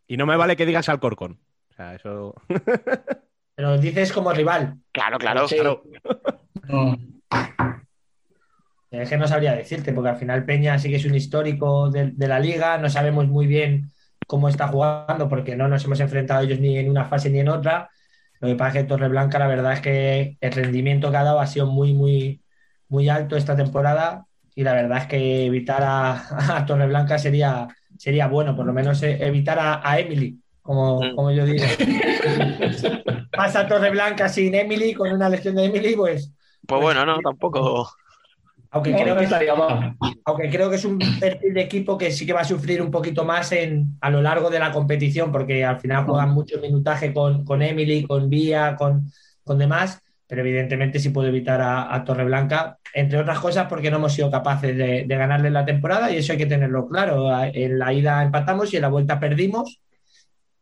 Y 0.08 0.18
no 0.18 0.26
me 0.26 0.36
vale 0.36 0.56
que 0.56 0.66
digas 0.66 0.90
Alcorcón. 0.90 1.40
O 1.70 1.74
sea, 1.74 1.96
eso. 1.96 2.36
Pero 3.56 3.78
dices 3.78 4.12
como 4.12 4.32
rival. 4.34 4.78
Claro, 4.92 5.18
claro, 5.20 5.48
Sí. 5.48 5.56
claro. 5.56 5.84
Es 8.90 9.10
que 9.10 9.18
no 9.18 9.28
sabría 9.28 9.56
decirte, 9.56 9.94
porque 9.94 10.10
al 10.10 10.18
final 10.18 10.44
Peña 10.44 10.78
sí 10.78 10.90
que 10.90 10.98
es 10.98 11.06
un 11.06 11.16
histórico 11.16 11.90
de, 11.90 12.12
de 12.12 12.28
la 12.28 12.40
liga, 12.40 12.78
no 12.78 12.90
sabemos 12.90 13.28
muy 13.28 13.48
bien 13.48 13.90
cómo 14.28 14.50
está 14.50 14.68
jugando, 14.68 15.30
porque 15.30 15.56
no 15.56 15.68
nos 15.70 15.86
hemos 15.86 16.00
enfrentado 16.02 16.42
a 16.42 16.44
ellos 16.44 16.60
ni 16.60 16.78
en 16.78 16.90
una 16.90 17.06
fase 17.06 17.30
ni 17.30 17.40
en 17.40 17.48
otra. 17.50 17.90
Lo 18.42 18.48
que 18.48 18.56
pasa 18.56 18.80
es 18.80 18.84
que 18.84 18.90
Torreblanca, 18.90 19.40
la 19.40 19.48
verdad 19.48 19.74
es 19.74 19.82
que 19.82 20.38
el 20.42 20.52
rendimiento 20.52 21.12
que 21.12 21.18
ha 21.18 21.24
dado 21.24 21.40
ha 21.40 21.48
sido 21.48 21.68
muy, 21.68 21.94
muy, 21.94 22.42
muy 22.90 23.08
alto 23.10 23.38
esta 23.38 23.56
temporada, 23.56 24.26
y 24.56 24.64
la 24.64 24.74
verdad 24.74 25.00
es 25.00 25.08
que 25.08 25.46
evitar 25.46 25.84
a, 25.84 26.58
a 26.58 26.66
Torreblanca 26.66 27.18
sería, 27.20 27.68
sería 27.98 28.28
bueno, 28.28 28.56
por 28.56 28.66
lo 28.66 28.74
menos 28.74 29.02
eh, 29.04 29.18
evitar 29.22 29.60
a, 29.60 29.88
a 29.90 30.00
Emily, 30.00 30.42
como, 30.62 31.00
como 31.16 31.32
yo 31.32 31.46
digo. 31.46 31.64
Pasa 33.36 33.68
Torreblanca 33.68 34.28
sin 34.28 34.56
Emily, 34.56 34.94
con 34.94 35.12
una 35.12 35.30
lesión 35.30 35.56
de 35.56 35.66
Emily, 35.66 35.96
pues 35.96 36.34
Pues 36.68 36.82
bueno, 36.82 37.06
no, 37.06 37.22
tampoco. 37.22 37.90
Aunque 38.72 38.94
creo, 38.94 39.16
que 39.18 39.24
es, 39.26 39.32
aunque 40.26 40.50
creo 40.50 40.70
que 40.70 40.76
es 40.78 40.86
un 40.86 41.00
perfil 41.20 41.54
de 41.54 41.62
equipo 41.62 41.98
que 41.98 42.12
sí 42.12 42.26
que 42.26 42.34
va 42.34 42.42
a 42.42 42.46
sufrir 42.46 42.82
un 42.82 42.90
poquito 42.92 43.26
más 43.26 43.52
en, 43.52 43.98
a 44.02 44.10
lo 44.10 44.22
largo 44.22 44.50
de 44.50 44.60
la 44.60 44.72
competición, 44.72 45.32
porque 45.32 45.66
al 45.66 45.80
final 45.80 46.06
juegan 46.06 46.32
mucho 46.32 46.60
minutaje 46.62 47.14
con, 47.14 47.44
con 47.44 47.62
Emily, 47.62 48.04
con 48.08 48.30
Vía, 48.30 48.76
con, 48.78 49.12
con 49.44 49.58
demás, 49.58 50.02
pero 50.26 50.42
evidentemente 50.42 51.00
sí 51.00 51.10
puedo 51.10 51.28
evitar 51.28 51.60
a, 51.62 51.94
a 51.94 52.04
Torreblanca, 52.06 52.78
entre 52.94 53.20
otras 53.20 53.40
cosas 53.40 53.68
porque 53.68 53.92
no 53.92 53.98
hemos 53.98 54.14
sido 54.14 54.32
capaces 54.32 54.76
de, 54.78 55.04
de 55.06 55.16
ganarle 55.18 55.50
la 55.50 55.66
temporada 55.66 56.10
y 56.12 56.18
eso 56.18 56.32
hay 56.32 56.38
que 56.38 56.46
tenerlo 56.46 56.88
claro. 56.88 57.30
En 57.54 57.78
la 57.78 57.92
ida 57.92 58.24
empatamos 58.24 58.72
y 58.74 58.78
en 58.78 58.84
la 58.84 58.88
vuelta 58.90 59.20
perdimos, 59.20 59.80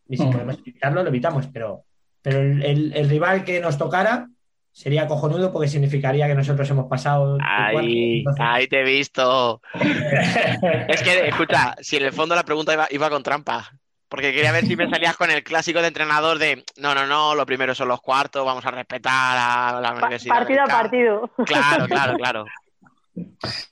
y 0.07 0.17
si 0.17 0.25
Mm. 0.25 0.31
podemos 0.31 0.57
evitarlo, 0.57 1.03
lo 1.03 1.09
evitamos, 1.09 1.47
pero, 1.53 1.83
pero 2.23 2.39
el, 2.41 2.63
el- 2.63 2.93
el 2.95 3.07
rival 3.09 3.43
que 3.43 3.59
nos 3.59 3.77
tocara 3.77 4.27
sería 4.71 5.07
cojonudo 5.07 5.51
porque 5.51 5.67
significaría 5.67 6.27
que 6.27 6.35
nosotros 6.35 6.69
hemos 6.69 6.87
pasado 6.87 7.37
Ahí, 7.41 8.19
entonces- 8.19 8.45
ahí 8.45 8.67
te 8.67 8.81
he 8.81 8.83
visto. 8.83 9.61
Es 10.87 11.01
que, 11.03 11.27
escucha, 11.27 11.75
si 11.81 11.97
en 11.97 12.03
el 12.05 12.13
fondo 12.13 12.35
la 12.35 12.43
pregunta 12.43 12.73
iba, 12.73 12.87
iba 12.91 13.09
con 13.09 13.23
trampa. 13.23 13.71
Porque 14.07 14.33
quería 14.33 14.51
ver 14.51 14.65
si 14.65 14.75
me 14.75 14.89
salías 14.89 15.15
con 15.15 15.29
el 15.29 15.43
clásico 15.43 15.81
de 15.81 15.87
entrenador 15.89 16.39
de 16.39 16.63
no, 16.77 16.95
no, 16.95 17.05
no, 17.05 17.35
lo 17.35 17.45
primero 17.45 17.75
son 17.75 17.89
los 17.89 18.01
cuartos, 18.01 18.43
vamos 18.43 18.65
a 18.65 18.71
respetar 18.71 19.37
a 19.37 19.79
la 19.79 19.91
universidad. 19.93 20.33
Partido 20.35 20.61
a 20.61 20.63
americana". 20.63 20.81
partido. 20.81 21.31
Claro, 21.45 21.85
claro, 21.87 22.13
claro. 22.17 22.45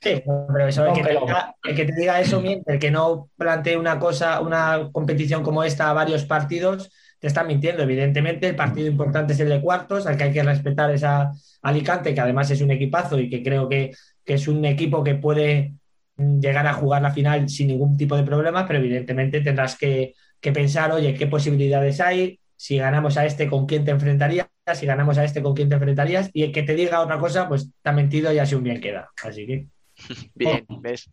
Sí, 0.00 0.22
pero 0.52 0.68
eso, 0.68 0.86
el, 0.86 0.92
que 0.92 1.02
te 1.02 1.10
diga, 1.10 1.54
el 1.64 1.74
que 1.74 1.84
te 1.84 1.94
diga 1.94 2.20
eso 2.20 2.40
miente, 2.40 2.72
el 2.72 2.78
que 2.78 2.90
no 2.90 3.30
plantee 3.36 3.76
una 3.76 3.98
cosa, 3.98 4.40
una 4.40 4.90
competición 4.92 5.42
como 5.42 5.64
esta 5.64 5.90
a 5.90 5.94
varios 5.94 6.24
partidos, 6.24 6.90
te 7.18 7.26
está 7.26 7.44
mintiendo. 7.44 7.82
Evidentemente, 7.82 8.48
el 8.48 8.56
partido 8.56 8.88
importante 8.88 9.32
es 9.32 9.40
el 9.40 9.48
de 9.48 9.60
cuartos, 9.60 10.06
al 10.06 10.16
que 10.16 10.24
hay 10.24 10.32
que 10.32 10.42
respetar 10.42 10.90
es 10.90 11.04
a 11.04 11.32
Alicante, 11.62 12.14
que 12.14 12.20
además 12.20 12.50
es 12.50 12.60
un 12.60 12.70
equipazo 12.70 13.18
y 13.18 13.28
que 13.28 13.42
creo 13.42 13.68
que, 13.68 13.92
que 14.24 14.34
es 14.34 14.48
un 14.48 14.64
equipo 14.64 15.02
que 15.02 15.16
puede 15.16 15.74
mm, 16.16 16.40
llegar 16.40 16.66
a 16.66 16.74
jugar 16.74 17.02
la 17.02 17.12
final 17.12 17.48
sin 17.48 17.68
ningún 17.68 17.96
tipo 17.96 18.16
de 18.16 18.22
problemas, 18.22 18.64
pero 18.66 18.78
evidentemente 18.78 19.40
tendrás 19.40 19.76
que, 19.76 20.14
que 20.40 20.52
pensar, 20.52 20.92
oye, 20.92 21.14
qué 21.14 21.26
posibilidades 21.26 22.00
hay, 22.00 22.38
si 22.56 22.78
ganamos 22.78 23.16
a 23.16 23.26
este, 23.26 23.48
con 23.48 23.66
quién 23.66 23.84
te 23.84 23.92
enfrentarías, 23.92 24.48
si 24.74 24.86
ganamos 24.86 25.16
a 25.18 25.24
este, 25.24 25.42
con 25.42 25.54
quién 25.54 25.68
te 25.68 25.76
enfrentarías, 25.76 26.30
y 26.32 26.42
el 26.42 26.52
que 26.52 26.62
te 26.62 26.74
diga 26.74 27.00
otra 27.00 27.18
cosa, 27.18 27.48
pues 27.48 27.70
te 27.82 27.88
ha 27.88 27.92
mentido 27.92 28.32
y 28.32 28.38
así 28.38 28.54
un 28.54 28.64
bien 28.64 28.80
queda. 28.80 29.10
Así 29.22 29.46
que. 29.46 29.66
Bien, 30.34 30.64
¿ves? 30.80 31.10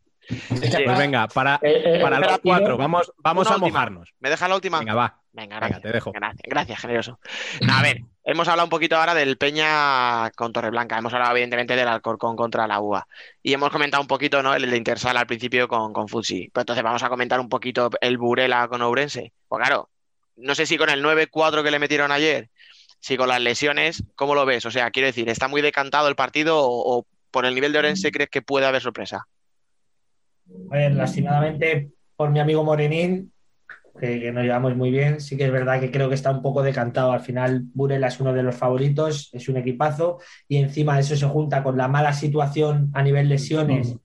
Pues 0.50 0.98
venga, 0.98 1.28
para, 1.28 1.60
eh, 1.62 2.00
para 2.02 2.16
espera, 2.18 2.32
los 2.32 2.40
cuatro, 2.40 2.78
vamos, 2.78 3.12
vamos 3.18 3.48
a 3.48 3.56
última. 3.56 3.68
mojarnos. 3.68 4.14
¿Me 4.20 4.30
deja 4.30 4.48
la 4.48 4.56
última? 4.56 4.80
Venga, 4.80 4.94
va. 4.96 5.22
Venga, 5.32 5.56
Venga, 5.56 5.60
gracias. 5.60 5.82
te 5.82 5.92
dejo. 5.92 6.12
Gracias, 6.14 6.42
gracias, 6.46 6.80
generoso. 6.80 7.20
No, 7.62 7.74
a 7.74 7.82
ver, 7.82 8.02
hemos 8.24 8.48
hablado 8.48 8.66
un 8.66 8.70
poquito 8.70 8.96
ahora 8.96 9.14
del 9.14 9.38
Peña 9.38 10.32
con 10.32 10.54
Torreblanca, 10.54 10.98
hemos 10.98 11.14
hablado 11.14 11.32
evidentemente 11.34 11.76
del 11.76 11.88
Alcorcón 11.88 12.36
contra 12.36 12.68
la 12.68 12.80
UA 12.80 13.06
y 13.44 13.54
hemos 13.54 13.70
comentado 13.70 14.02
un 14.02 14.08
poquito, 14.08 14.42
¿no? 14.42 14.54
El 14.56 14.70
de 14.70 14.78
Intersal 14.78 15.18
al 15.18 15.28
principio 15.28 15.68
con, 15.68 15.92
con 15.94 16.08
Futsi. 16.08 16.50
Pero 16.54 16.62
entonces 16.62 16.84
vamos 16.84 17.04
a 17.04 17.10
comentar 17.10 17.40
un 17.40 17.50
poquito 17.50 17.90
el 18.02 18.18
Burela 18.18 18.68
con 18.68 18.82
Ourense. 18.82 19.34
Pues 19.48 19.62
claro, 19.62 19.90
no 20.38 20.56
sé 20.56 20.66
si 20.66 20.78
con 20.78 20.90
el 20.90 21.04
9-4 21.04 21.64
que 21.64 21.72
le 21.72 21.80
metieron 21.80 22.12
ayer, 22.12 22.50
si 23.00 23.18
con 23.18 23.28
las 23.28 23.42
lesiones, 23.42 24.04
¿cómo 24.16 24.34
lo 24.36 24.46
ves? 24.46 24.66
O 24.66 24.72
sea, 24.72 24.90
quiero 24.92 25.08
decir, 25.08 25.30
¿está 25.30 25.48
muy 25.48 25.62
decantado 25.62 26.08
el 26.08 26.16
partido 26.16 26.58
o, 26.60 26.98
o 27.00 27.08
por 27.30 27.46
el 27.46 27.54
nivel 27.54 27.74
de 27.74 27.80
Ourense 27.80 28.12
crees 28.12 28.30
que 28.30 28.42
puede 28.42 28.66
haber 28.66 28.82
sorpresa? 28.82 29.28
A 30.72 30.76
ver, 30.76 30.94
lastimadamente 30.94 31.92
por 32.16 32.30
mi 32.32 32.40
amigo 32.40 32.64
Morenín, 32.64 33.32
que, 34.00 34.32
nos 34.32 34.44
llevamos 34.44 34.76
muy 34.76 34.92
bien, 34.92 35.22
sí 35.22 35.38
que 35.38 35.46
es 35.46 35.52
verdad 35.52 35.80
que 35.80 35.92
creo 35.92 36.10
que 36.10 36.16
está 36.16 36.32
un 36.32 36.42
poco 36.42 36.64
decantado. 36.64 37.12
Al 37.12 37.22
final, 37.22 37.64
Burela 37.74 38.08
es 38.08 38.20
uno 38.20 38.34
de 38.34 38.44
los 38.44 38.56
favoritos, 38.56 39.30
es 39.34 39.50
un 39.50 39.58
equipazo, 39.58 40.20
y 40.48 40.58
encima 40.58 40.96
de 40.96 41.02
eso 41.02 41.16
se 41.16 41.26
junta 41.28 41.64
con 41.64 41.78
la 41.78 41.88
mala 41.88 42.14
situación 42.14 42.92
a 42.94 43.02
nivel 43.02 43.30
lesiones 43.30 43.96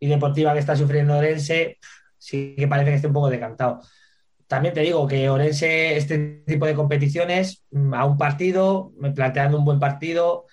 y 0.00 0.06
deportiva 0.06 0.52
que 0.52 0.60
está 0.60 0.76
sufriendo 0.76 1.16
Orense, 1.16 1.78
sí 2.18 2.54
que 2.56 2.68
parece 2.68 2.90
que 2.90 2.96
esté 2.96 3.08
un 3.08 3.14
poco 3.14 3.30
decantado. 3.30 3.80
También 4.46 4.72
te 4.72 4.80
digo 4.80 5.06
que 5.06 5.28
Orense, 5.28 5.96
este 5.96 6.42
tipo 6.46 6.66
de 6.66 6.74
competiciones, 6.74 7.64
mm, 7.70 7.94
a 7.94 8.04
un 8.04 8.16
partido, 8.16 8.92
planteando 9.14 9.58
un 9.58 9.64
buen 9.64 9.78
partido, 9.78 10.46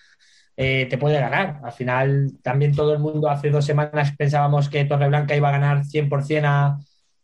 eh, 0.57 0.87
te 0.89 0.97
puede 0.97 1.19
ganar. 1.19 1.59
Al 1.63 1.71
final, 1.71 2.31
también 2.41 2.73
todo 2.75 2.93
el 2.93 2.99
mundo 2.99 3.29
hace 3.29 3.49
dos 3.49 3.65
semanas 3.65 4.13
pensábamos 4.17 4.69
que 4.69 4.85
Torreblanca 4.85 5.35
iba 5.35 5.49
a 5.49 5.53
ganar 5.53 5.83
100% 5.85 6.43
a, 6.45 6.79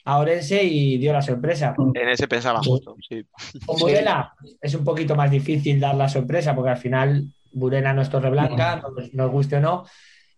a 0.06 0.18
Orense 0.18 0.64
y 0.64 0.98
dio 0.98 1.14
la 1.14 1.22
sorpresa. 1.22 1.74
En 1.96 2.10
ese 2.10 2.28
pensaba 2.28 2.60
justo, 2.64 2.96
sí. 3.08 3.24
Con 3.66 3.78
Burela 3.80 4.34
es 4.62 4.74
un 4.76 4.84
poquito 4.84 5.16
más 5.16 5.30
difícil 5.32 5.80
dar 5.80 5.96
la 5.96 6.10
sorpresa 6.10 6.56
porque 6.56 6.72
al 6.72 6.78
final 6.78 7.26
Burela 7.54 7.94
no 7.94 8.02
es 8.02 8.10
Torreblanca, 8.10 8.82
nos, 8.98 9.14
nos 9.14 9.32
guste 9.32 9.58
o 9.58 9.60
no. 9.62 9.86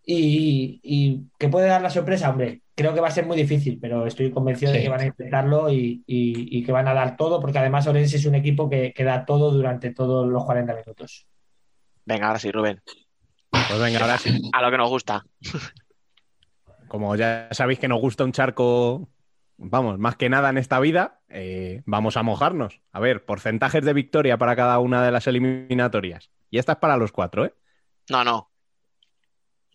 y, 0.06 0.80
y 0.84 1.22
que 1.40 1.48
puede 1.48 1.68
dar 1.68 1.82
la 1.82 1.90
sorpresa, 1.90 2.30
hombre, 2.30 2.62
creo 2.76 2.94
que 2.94 3.00
va 3.00 3.08
a 3.08 3.12
ser 3.12 3.26
muy 3.26 3.38
difícil, 3.38 3.80
pero 3.82 4.06
estoy 4.06 4.32
convencido 4.32 4.72
de 4.72 4.80
que 4.84 4.90
van 4.90 5.00
a 5.02 5.06
intentarlo 5.06 5.72
y, 5.72 6.04
y- 6.06 6.58
y 6.58 6.64
que 6.64 6.72
van 6.74 6.88
a 6.90 6.94
dar 6.94 7.16
todo, 7.16 7.40
porque 7.40 7.60
además 7.60 7.88
Orense 7.88 8.18
es 8.18 8.26
un 8.26 8.36
equipo 8.36 8.70
que, 8.70 8.92
que 8.94 9.04
da 9.06 9.24
todo 9.26 9.52
durante 9.52 9.94
todos 9.94 10.28
los 10.28 10.44
40 10.44 10.74
minutos. 10.76 11.26
Venga, 12.06 12.28
ahora 12.28 12.40
sí, 12.40 12.52
Rubén. 12.52 12.82
Pues 13.50 13.80
venga, 13.80 14.00
ahora 14.00 14.18
sí. 14.18 14.50
A 14.54 14.62
lo 14.62 14.72
que 14.72 14.78
nos 14.78 14.90
gusta. 14.90 15.24
Como 16.88 17.16
ya 17.16 17.48
sabéis 17.52 17.80
que 17.80 17.88
nos 17.88 18.00
gusta 18.02 18.24
un 18.24 18.32
charco, 18.32 19.10
vamos, 19.58 19.98
más 20.00 20.16
que 20.16 20.30
nada 20.30 20.50
en 20.50 20.58
esta 20.58 20.80
vida, 20.80 21.22
eh, 21.30 21.82
vamos 21.86 22.18
a 22.18 22.24
mojarnos. 22.24 22.82
A 22.92 23.00
ver, 23.00 23.26
porcentajes 23.26 23.84
de 23.86 23.94
victoria 23.94 24.38
para 24.38 24.56
cada 24.56 24.80
una 24.80 25.04
de 25.04 25.12
las 25.12 25.26
eliminatorias. 25.28 26.30
Y 26.52 26.58
esta 26.60 26.74
es 26.74 26.78
para 26.80 26.98
los 26.98 27.12
cuatro, 27.12 27.46
¿eh? 27.46 27.54
No, 28.10 28.24
no. 28.24 28.52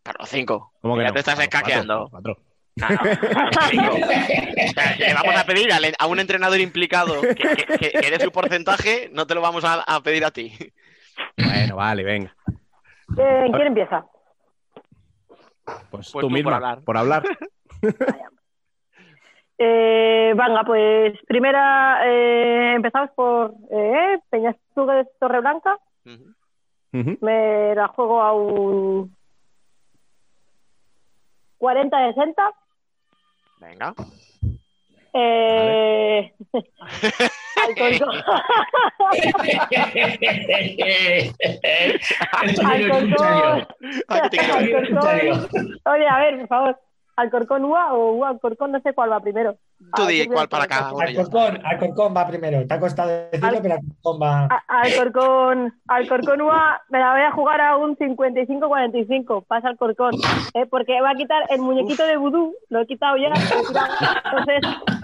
Para 0.02 0.18
los 0.20 0.28
cinco. 0.28 0.72
¿Cómo 0.80 0.96
que 0.96 1.02
ya 1.02 1.08
no? 1.08 1.14
te 1.14 1.20
estás 1.20 1.34
cuatro, 1.34 1.58
escaqueando. 1.58 2.08
cuatro. 2.10 2.36
Le 4.98 5.14
vamos 5.14 5.34
a 5.36 5.44
pedir 5.44 5.68
a 5.98 6.06
un 6.06 6.20
entrenador 6.20 6.60
implicado 6.60 7.20
que, 7.20 7.34
que- 7.34 7.78
que- 7.78 7.90
que 8.00 8.10
dé 8.10 8.20
su 8.20 8.30
porcentaje, 8.30 9.10
no 9.12 9.26
te 9.26 9.34
lo 9.34 9.40
vamos 9.40 9.64
a, 9.64 9.80
a 9.82 10.00
pedir 10.02 10.24
a 10.24 10.30
ti. 10.30 10.52
Bueno, 11.36 11.76
vale, 11.76 12.02
venga. 12.04 12.34
Eh, 13.16 13.48
¿Quién 13.52 13.66
empieza? 13.68 14.04
Pues, 15.64 15.88
Pues 15.90 16.12
tú 16.12 16.20
tú 16.20 16.30
misma, 16.30 16.50
por 16.50 16.54
hablar. 16.54 16.84
por 16.84 16.96
hablar. 16.96 17.22
Eh, 19.60 20.34
venga, 20.36 20.62
pues 20.62 21.18
primera, 21.26 22.00
eh, 22.06 22.74
empezamos 22.76 23.10
por 23.16 23.54
eh, 23.72 24.20
Peñasquez 24.30 24.62
Torreblanca. 25.18 25.76
Ujú. 26.06 27.18
Me 27.20 27.74
la 27.74 27.88
juego 27.88 28.22
a 28.22 28.32
un 28.34 29.16
40-60. 31.58 32.34
Venga. 33.60 33.94
Eh, 35.20 36.32
Alcorcón. 37.56 38.22
Alcorcón. 42.66 43.66
Alcorcón. 44.08 45.80
Oye, 45.84 46.06
a 46.08 46.18
ver, 46.18 46.38
por 46.38 46.48
favor. 46.48 46.80
Alcorcón 47.16 47.64
UA 47.64 47.94
o 47.94 48.12
UA 48.12 48.28
Alcorcón, 48.28 48.72
no 48.72 48.80
sé 48.80 48.92
cuál 48.94 49.10
va 49.10 49.20
primero. 49.20 49.58
Tú 49.78 50.02
Ah, 50.02 50.06
di 50.08 50.26
cuál 50.26 50.48
para 50.48 50.66
cada 50.66 50.92
uno. 50.92 51.06
Alcorcón, 51.06 51.60
Alcorcón 51.64 52.14
va 52.16 52.26
primero. 52.26 52.66
Te 52.66 52.74
ha 52.74 52.80
costado 52.80 53.08
decirlo, 53.30 53.58
pero 53.62 53.74
Alcorcón 53.74 54.20
va. 54.20 54.48
Alcorcón, 54.66 55.74
Alcorcón 55.86 56.42
UA 56.42 56.82
me 56.90 56.98
la 56.98 57.12
voy 57.12 57.22
a 57.22 57.30
jugar 57.32 57.60
a 57.60 57.76
un 57.76 57.96
55-45. 57.96 59.44
Pasa 59.46 59.68
Alcorcón. 59.68 60.14
Eh, 60.54 60.66
porque 60.66 61.00
va 61.00 61.10
a 61.12 61.14
quitar 61.14 61.44
el 61.50 61.60
muñequito 61.60 62.04
de 62.04 62.16
vudú. 62.16 62.54
Lo 62.68 62.80
he 62.80 62.86
quitado 62.86 63.16
ya. 63.16 63.28
Entonces, 63.28 64.60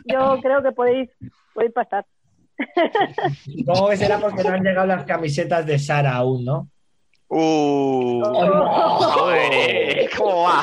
yo 0.07 0.39
creo 0.43 0.62
que 0.62 0.73
podéis, 0.73 1.11
podéis 1.55 1.73
pasar. 1.73 2.05
¿Cómo 3.67 3.89
que 3.89 3.97
será 3.97 4.19
porque 4.19 4.43
no 4.43 4.51
han 4.51 4.62
llegado 4.62 4.86
las 4.86 5.05
camisetas 5.05 5.67
de 5.67 5.78
Sara 5.78 6.17
aún, 6.17 6.44
no? 6.44 6.69
Uh, 7.28 8.23
joder, 9.01 10.11
¿cómo 10.17 10.43
va? 10.44 10.62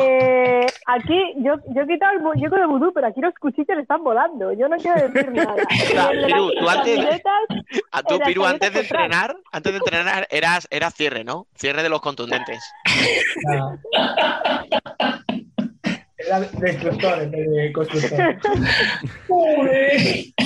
Eh, 0.00 0.66
aquí, 0.86 1.34
yo, 1.36 1.54
yo 1.74 1.82
he 1.82 1.86
quitado 1.86 2.12
el 2.14 2.22
muñeco 2.22 2.56
de 2.56 2.66
vudú, 2.66 2.92
pero 2.92 3.06
aquí 3.06 3.20
los 3.20 3.34
cuchillos 3.34 3.78
están 3.78 4.02
volando. 4.02 4.52
Yo 4.52 4.68
no 4.68 4.76
quiero 4.78 5.08
decir 5.08 5.30
nada. 5.32 5.54
El 6.10 6.22
de 6.22 6.26
Piru, 6.26 6.50
tú 6.58 6.68
antes- 6.68 7.22
A 7.92 8.02
tú, 8.02 8.18
Piru, 8.24 8.44
antes 8.44 8.72
de 8.72 8.80
entrenar, 8.80 9.36
antes 9.52 9.72
de 9.72 9.78
entrenar 9.78 10.26
eras, 10.30 10.66
eras 10.70 10.94
cierre, 10.94 11.24
¿no? 11.24 11.46
Cierre 11.54 11.82
de 11.82 11.88
los 11.88 12.00
contundentes. 12.00 12.64
Era 16.18 16.38
vez 16.38 16.52
de 16.52 17.72
constructor. 17.72 18.36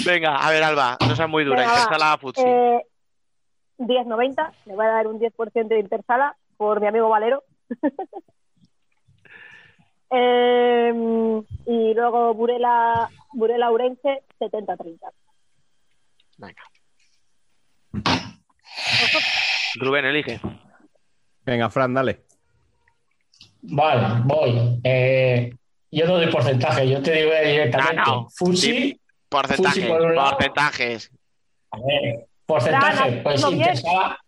Venga, 0.05 0.37
a 0.37 0.51
ver, 0.51 0.63
Alba, 0.63 0.97
no 1.07 1.15
seas 1.17 1.29
muy 1.29 1.45
dura, 1.45 1.59
Venga, 1.61 1.73
va. 1.73 1.79
intersala 1.79 2.13
a 2.13 2.19
Futsi. 2.19 2.43
Eh, 2.45 2.81
10.90, 3.79 4.53
le 4.67 4.75
voy 4.75 4.87
a 4.87 4.91
dar 4.91 5.07
un 5.07 5.19
10% 5.21 5.69
de 5.69 5.79
intersala 5.81 6.37
por 6.57 6.81
mi 6.81 6.87
amigo 6.87 7.09
Valero. 7.09 7.43
Eh, 10.09 10.93
y 11.67 11.95
luego 11.95 12.33
Burela, 12.35 13.09
Burela 13.33 13.73
Urense, 13.73 14.23
70-30. 14.39 14.99
Venga. 16.39 16.63
Rubén, 19.81 20.05
elige. 20.05 20.41
Venga, 21.45 21.71
Fran, 21.71 21.93
dale. 21.95 22.23
Vale, 23.63 24.23
voy. 24.25 24.81
Eh, 24.85 25.53
yo 25.91 26.07
no 26.07 26.15
doy 26.19 26.31
porcentaje, 26.31 26.89
yo 26.89 27.03
te 27.03 27.13
digo 27.13 27.31
directamente. 27.45 27.97
No, 28.07 28.23
no. 28.23 28.29
Fusi, 28.31 28.57
Sí, 28.73 29.01
Porcentajes, 29.29 29.85
Fusi 29.85 29.93
por 29.93 30.15
porcentajes. 30.15 31.11
a 31.73 31.79
ver, 31.79 32.27
porcentaje, 32.47 33.21
pues. 33.23 33.43
Intersala, 33.43 34.19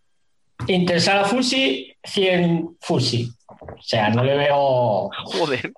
Intersala 0.67 1.23
Fusi, 1.25 1.95
100 2.03 2.77
Fusi. 2.81 3.31
O 3.47 3.81
sea, 3.81 4.09
no 4.09 4.23
le 4.23 4.35
veo. 4.35 5.09
Joder. 5.25 5.71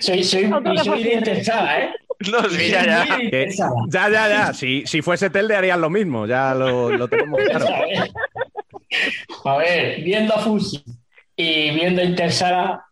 Soy, 0.00 0.24
soy. 0.24 0.44
Intersala, 0.44 1.80
¿eh? 1.80 1.90
No, 2.30 2.48
sí, 2.48 2.70
ya, 2.70 2.84
ya. 2.84 3.18
Intersala. 3.20 3.74
ya, 3.88 4.08
ya, 4.08 4.28
ya. 4.28 4.52
Si, 4.52 4.84
si 4.86 5.02
fuese 5.02 5.30
Telde 5.30 5.56
harían 5.56 5.80
lo 5.80 5.90
mismo, 5.90 6.26
ya 6.26 6.54
lo, 6.54 6.90
lo 6.90 7.08
tenemos 7.08 7.40
claro. 7.40 7.66
A 9.44 9.56
ver, 9.58 10.02
viendo 10.02 10.34
a 10.34 10.38
Fusi 10.38 10.82
y 11.36 11.70
viendo 11.70 12.00
a 12.00 12.04
Intersala, 12.04 12.84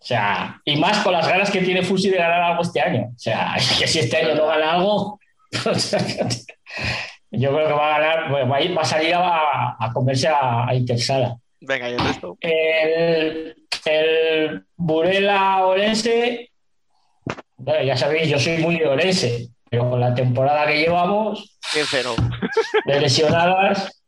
o 0.00 0.04
sea, 0.04 0.60
y 0.64 0.76
más 0.76 0.98
con 0.98 1.12
las 1.12 1.28
ganas 1.28 1.50
que 1.50 1.60
tiene 1.60 1.82
Fusi 1.82 2.08
de 2.08 2.18
ganar 2.18 2.42
algo 2.42 2.62
este 2.62 2.80
año. 2.80 3.10
O 3.14 3.18
sea, 3.18 3.54
es 3.56 3.70
que 3.78 3.86
si 3.86 4.00
este 4.00 4.16
año 4.16 4.34
no 4.34 4.46
gana 4.46 4.72
algo, 4.72 5.20
o 5.66 5.74
sea, 5.74 6.00
yo 7.30 7.52
creo 7.54 7.66
que 7.68 7.72
va 7.74 7.94
a 7.96 8.00
ganar, 8.00 8.30
bueno, 8.30 8.48
va 8.48 8.56
a, 8.56 8.60
ir- 8.62 8.76
va 8.76 8.82
a 8.82 8.84
salir 8.84 9.14
a, 9.14 9.76
a 9.78 9.92
comerse 9.92 10.28
a, 10.28 10.66
a 10.68 10.74
Intersala. 10.74 11.36
Venga, 11.60 11.90
y 11.90 11.94
el 11.94 11.98
resto. 12.00 12.36
El, 12.40 13.56
el 13.84 14.64
Burela 14.76 15.64
Orense, 15.66 16.50
bueno, 17.56 17.82
ya 17.84 17.96
sabéis, 17.96 18.28
yo 18.28 18.38
soy 18.38 18.58
muy 18.58 18.78
de 18.78 18.86
Orense, 18.86 19.48
pero 19.68 19.90
con 19.90 20.00
la 20.00 20.14
temporada 20.14 20.66
que 20.66 20.78
llevamos, 20.78 21.58
100-0. 21.74 22.14
de 22.86 23.00
lesionadas, 23.00 24.02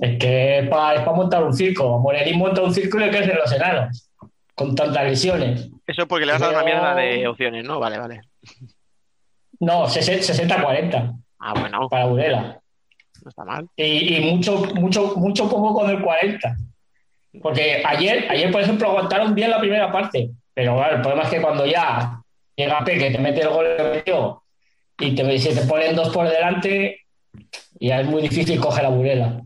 es 0.00 0.18
que 0.18 0.58
es 0.60 0.68
para 0.68 1.04
montar 1.12 1.44
un 1.44 1.52
circo. 1.54 1.98
Morenín 2.00 2.38
monta 2.38 2.62
un 2.62 2.74
circo 2.74 2.98
y 2.98 3.00
le 3.04 3.10
crecen 3.10 3.36
los 3.36 3.52
enanos, 3.52 4.08
con 4.54 4.74
tantas 4.74 5.04
lesiones. 5.04 5.68
Eso 5.86 6.02
es 6.02 6.08
porque 6.08 6.26
le 6.26 6.32
vas 6.32 6.42
a 6.42 6.46
dar 6.46 6.54
una 6.54 6.64
mierda 6.64 6.94
de 6.94 7.28
opciones, 7.28 7.64
¿no? 7.64 7.78
Vale, 7.78 7.98
vale. 7.98 8.20
No, 9.60 9.84
60-40 9.86 11.14
Ah, 11.38 11.54
bueno, 11.58 11.88
para 11.88 12.06
Burela. 12.06 12.60
no 13.22 13.28
está 13.28 13.44
mal. 13.44 13.68
Y, 13.76 14.16
y 14.16 14.34
mucho, 14.34 14.58
mucho, 14.74 15.14
mucho 15.16 15.48
poco 15.48 15.74
con 15.74 15.90
el 15.90 16.02
40. 16.02 16.56
Porque 17.42 17.82
ayer, 17.84 18.26
ayer, 18.30 18.50
por 18.50 18.62
ejemplo, 18.62 18.88
aguantaron 18.88 19.34
bien 19.34 19.50
la 19.50 19.60
primera 19.60 19.92
parte. 19.92 20.30
Pero 20.54 20.76
claro, 20.76 20.96
el 20.96 21.02
problema 21.02 21.22
es 21.24 21.30
que 21.30 21.42
cuando 21.42 21.66
ya 21.66 22.20
llega 22.56 22.84
Peque, 22.84 23.10
te 23.10 23.18
mete 23.18 23.42
el 23.42 23.48
gol 23.50 23.66
que 23.76 23.82
metió 23.84 24.42
y 24.98 25.14
te, 25.14 25.38
si 25.38 25.54
te 25.54 25.66
ponen 25.66 25.94
dos 25.94 26.08
por 26.08 26.28
delante, 26.28 27.02
ya 27.78 28.00
es 28.00 28.06
muy 28.08 28.22
difícil 28.22 28.60
coger 28.60 28.86
a 28.86 28.88
Burela. 28.88 29.40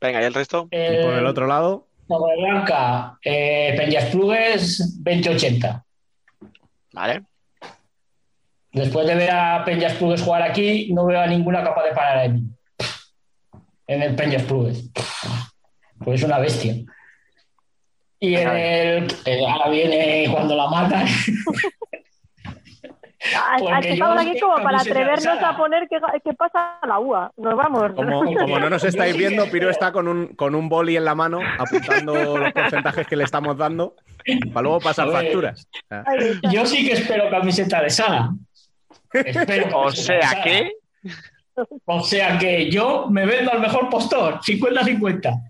Venga, 0.00 0.22
¿y 0.22 0.24
el 0.24 0.34
resto? 0.34 0.68
Y 0.70 1.02
por 1.02 1.14
el 1.14 1.26
otro 1.26 1.46
lado, 1.46 1.86
Blanca, 2.08 3.18
eh, 3.22 3.74
Peñasplugues 3.76 5.02
20-80. 5.02 5.84
Vale. 6.92 7.22
Después 8.72 9.06
de 9.06 9.14
ver 9.14 9.30
a 9.30 9.64
Peñasplugues 9.64 10.22
jugar 10.22 10.42
aquí, 10.42 10.92
no 10.92 11.06
veo 11.06 11.20
a 11.20 11.26
ninguna 11.26 11.62
capaz 11.64 11.84
de 11.84 11.92
parar 11.92 12.18
a 12.18 12.28
mí. 12.28 12.42
En 13.86 14.02
el 14.02 14.14
Peñasplugues. 14.14 14.90
Pues 16.04 16.20
es 16.20 16.26
una 16.26 16.38
bestia. 16.38 16.74
Y 18.20 18.34
en 18.34 18.48
el. 18.48 19.08
eh, 19.24 19.46
ahora 19.48 19.70
viene 19.70 20.28
cuando 20.30 20.56
la 20.56 20.68
matan. 20.68 21.06
Estamos 23.82 24.20
aquí 24.20 24.38
como 24.38 24.56
para 24.62 24.78
atrevernos 24.78 25.42
a 25.42 25.56
poner 25.56 25.88
qué, 25.88 25.98
qué 26.24 26.32
pasa 26.34 26.78
a 26.80 26.86
la 26.86 26.98
UA. 26.98 27.32
Nos 27.36 27.56
vamos. 27.56 27.92
como, 27.94 28.24
como 28.24 28.58
no 28.58 28.70
nos 28.70 28.84
estáis 28.84 29.16
viendo, 29.16 29.50
Piro 29.50 29.70
está 29.70 29.92
con 29.92 30.08
un, 30.08 30.28
con 30.28 30.54
un 30.54 30.68
boli 30.68 30.96
en 30.96 31.04
la 31.04 31.14
mano 31.14 31.40
apuntando 31.58 32.14
los 32.14 32.52
porcentajes 32.52 33.06
que 33.06 33.16
le 33.16 33.24
estamos 33.24 33.56
dando 33.56 33.94
para 34.52 34.62
luego 34.62 34.80
pasar 34.80 35.10
facturas. 35.10 35.68
Yo 36.50 36.64
sí 36.66 36.86
que 36.86 36.92
espero 36.92 37.30
camiseta 37.30 37.82
de 37.82 37.90
Sala. 37.90 38.30
Espero 39.12 39.78
O 39.80 39.90
sea 39.90 40.42
que. 40.42 40.72
O 41.86 42.02
sea 42.02 42.38
que 42.38 42.70
yo 42.70 43.06
me 43.10 43.26
vendo 43.26 43.50
al 43.52 43.60
mejor 43.60 43.88
postor, 43.88 44.38
50-50. 44.40 45.42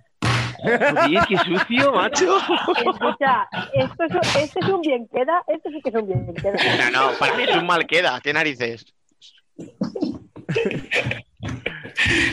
Joder, 0.61 1.21
qué 1.29 1.37
sucio, 1.39 1.93
macho. 1.93 2.39
Escucha, 2.39 3.47
esto 3.75 4.05
es, 4.05 4.37
este 4.37 4.61
es 4.61 4.67
un 4.69 4.81
bien 4.81 5.07
queda. 5.09 5.43
Este 5.47 5.71
sí 5.71 5.81
que 5.83 5.91
es 5.91 5.95
un 5.95 6.09
bien 6.09 6.35
queda. 6.35 6.91
No, 6.91 7.11
no, 7.13 7.19
para 7.19 7.35
mí 7.37 7.43
es 7.45 7.55
un 7.57 7.67
mal 7.67 7.87
queda. 7.87 8.21
¿Qué 8.23 8.33
narices? 8.33 8.87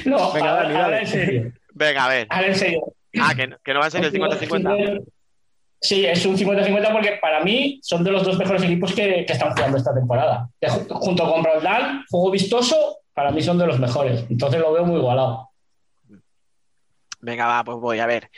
No, 0.05 0.31
Venga, 0.33 0.49
ahora, 0.51 0.63
Dani, 0.63 0.75
ahora 0.75 0.81
dale. 0.89 0.99
en 1.01 1.07
serio. 1.07 1.51
Venga, 1.73 2.05
a 2.05 2.09
ver. 2.09 2.27
Ahora 2.29 2.47
en 2.47 2.55
serio. 2.55 2.81
Ah, 3.19 3.33
que, 3.35 3.47
no- 3.47 3.57
que 3.63 3.73
no 3.73 3.79
va 3.79 3.85
a 3.87 3.91
ser 3.91 4.03
el 4.05 4.11
50-50. 4.13 5.03
Sí, 5.81 6.05
es 6.05 6.25
un 6.25 6.37
50-50 6.37 6.91
porque 6.91 7.19
para 7.21 7.43
mí 7.43 7.79
son 7.83 8.03
de 8.03 8.11
los 8.11 8.23
dos 8.23 8.37
mejores 8.37 8.63
equipos 8.63 8.93
que, 8.93 9.25
que 9.25 9.33
están 9.33 9.51
jugando 9.51 9.77
esta 9.77 9.93
temporada. 9.93 10.49
Junto 10.89 11.31
con 11.31 11.43
Brandal, 11.43 12.03
juego 12.09 12.31
vistoso, 12.31 12.99
para 13.13 13.31
mí 13.31 13.41
son 13.41 13.57
de 13.57 13.67
los 13.67 13.79
mejores. 13.79 14.25
Entonces 14.29 14.59
lo 14.59 14.73
veo 14.73 14.85
muy 14.85 14.99
igualado. 14.99 15.49
Venga, 17.25 17.47
va, 17.47 17.63
pues 17.63 17.77
voy 17.79 17.99
a 17.99 18.05
ver. 18.05 18.29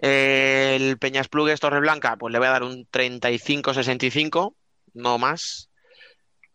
Eh, 0.00 0.76
el 0.76 0.98
Peñas 0.98 1.26
Plugues 1.26 1.58
Torreblanca, 1.58 2.16
pues 2.16 2.32
le 2.32 2.38
voy 2.38 2.46
a 2.46 2.52
dar 2.52 2.62
un 2.62 2.86
35-65, 2.88 4.54
no 4.94 5.18
más. 5.18 5.68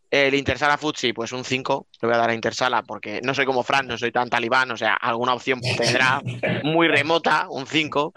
El 0.10 0.36
Intersala 0.36 0.78
Futsi, 0.78 1.12
pues 1.12 1.34
un 1.34 1.44
5, 1.44 1.88
le 2.02 2.08
voy 2.08 2.16
a 2.16 2.20
dar 2.20 2.30
a 2.30 2.34
Intersala 2.34 2.84
porque 2.84 3.20
no 3.24 3.34
soy 3.34 3.46
como 3.46 3.64
Fran, 3.64 3.88
no 3.88 3.98
soy 3.98 4.12
tan 4.12 4.30
talibán, 4.30 4.72
o 4.72 4.78
sea, 4.78 4.94
alguna 4.94 5.34
opción 5.34 5.60
tendrá 5.78 6.22
muy 6.64 6.88
remota, 6.88 7.48
un 7.50 7.68
5. 7.68 8.14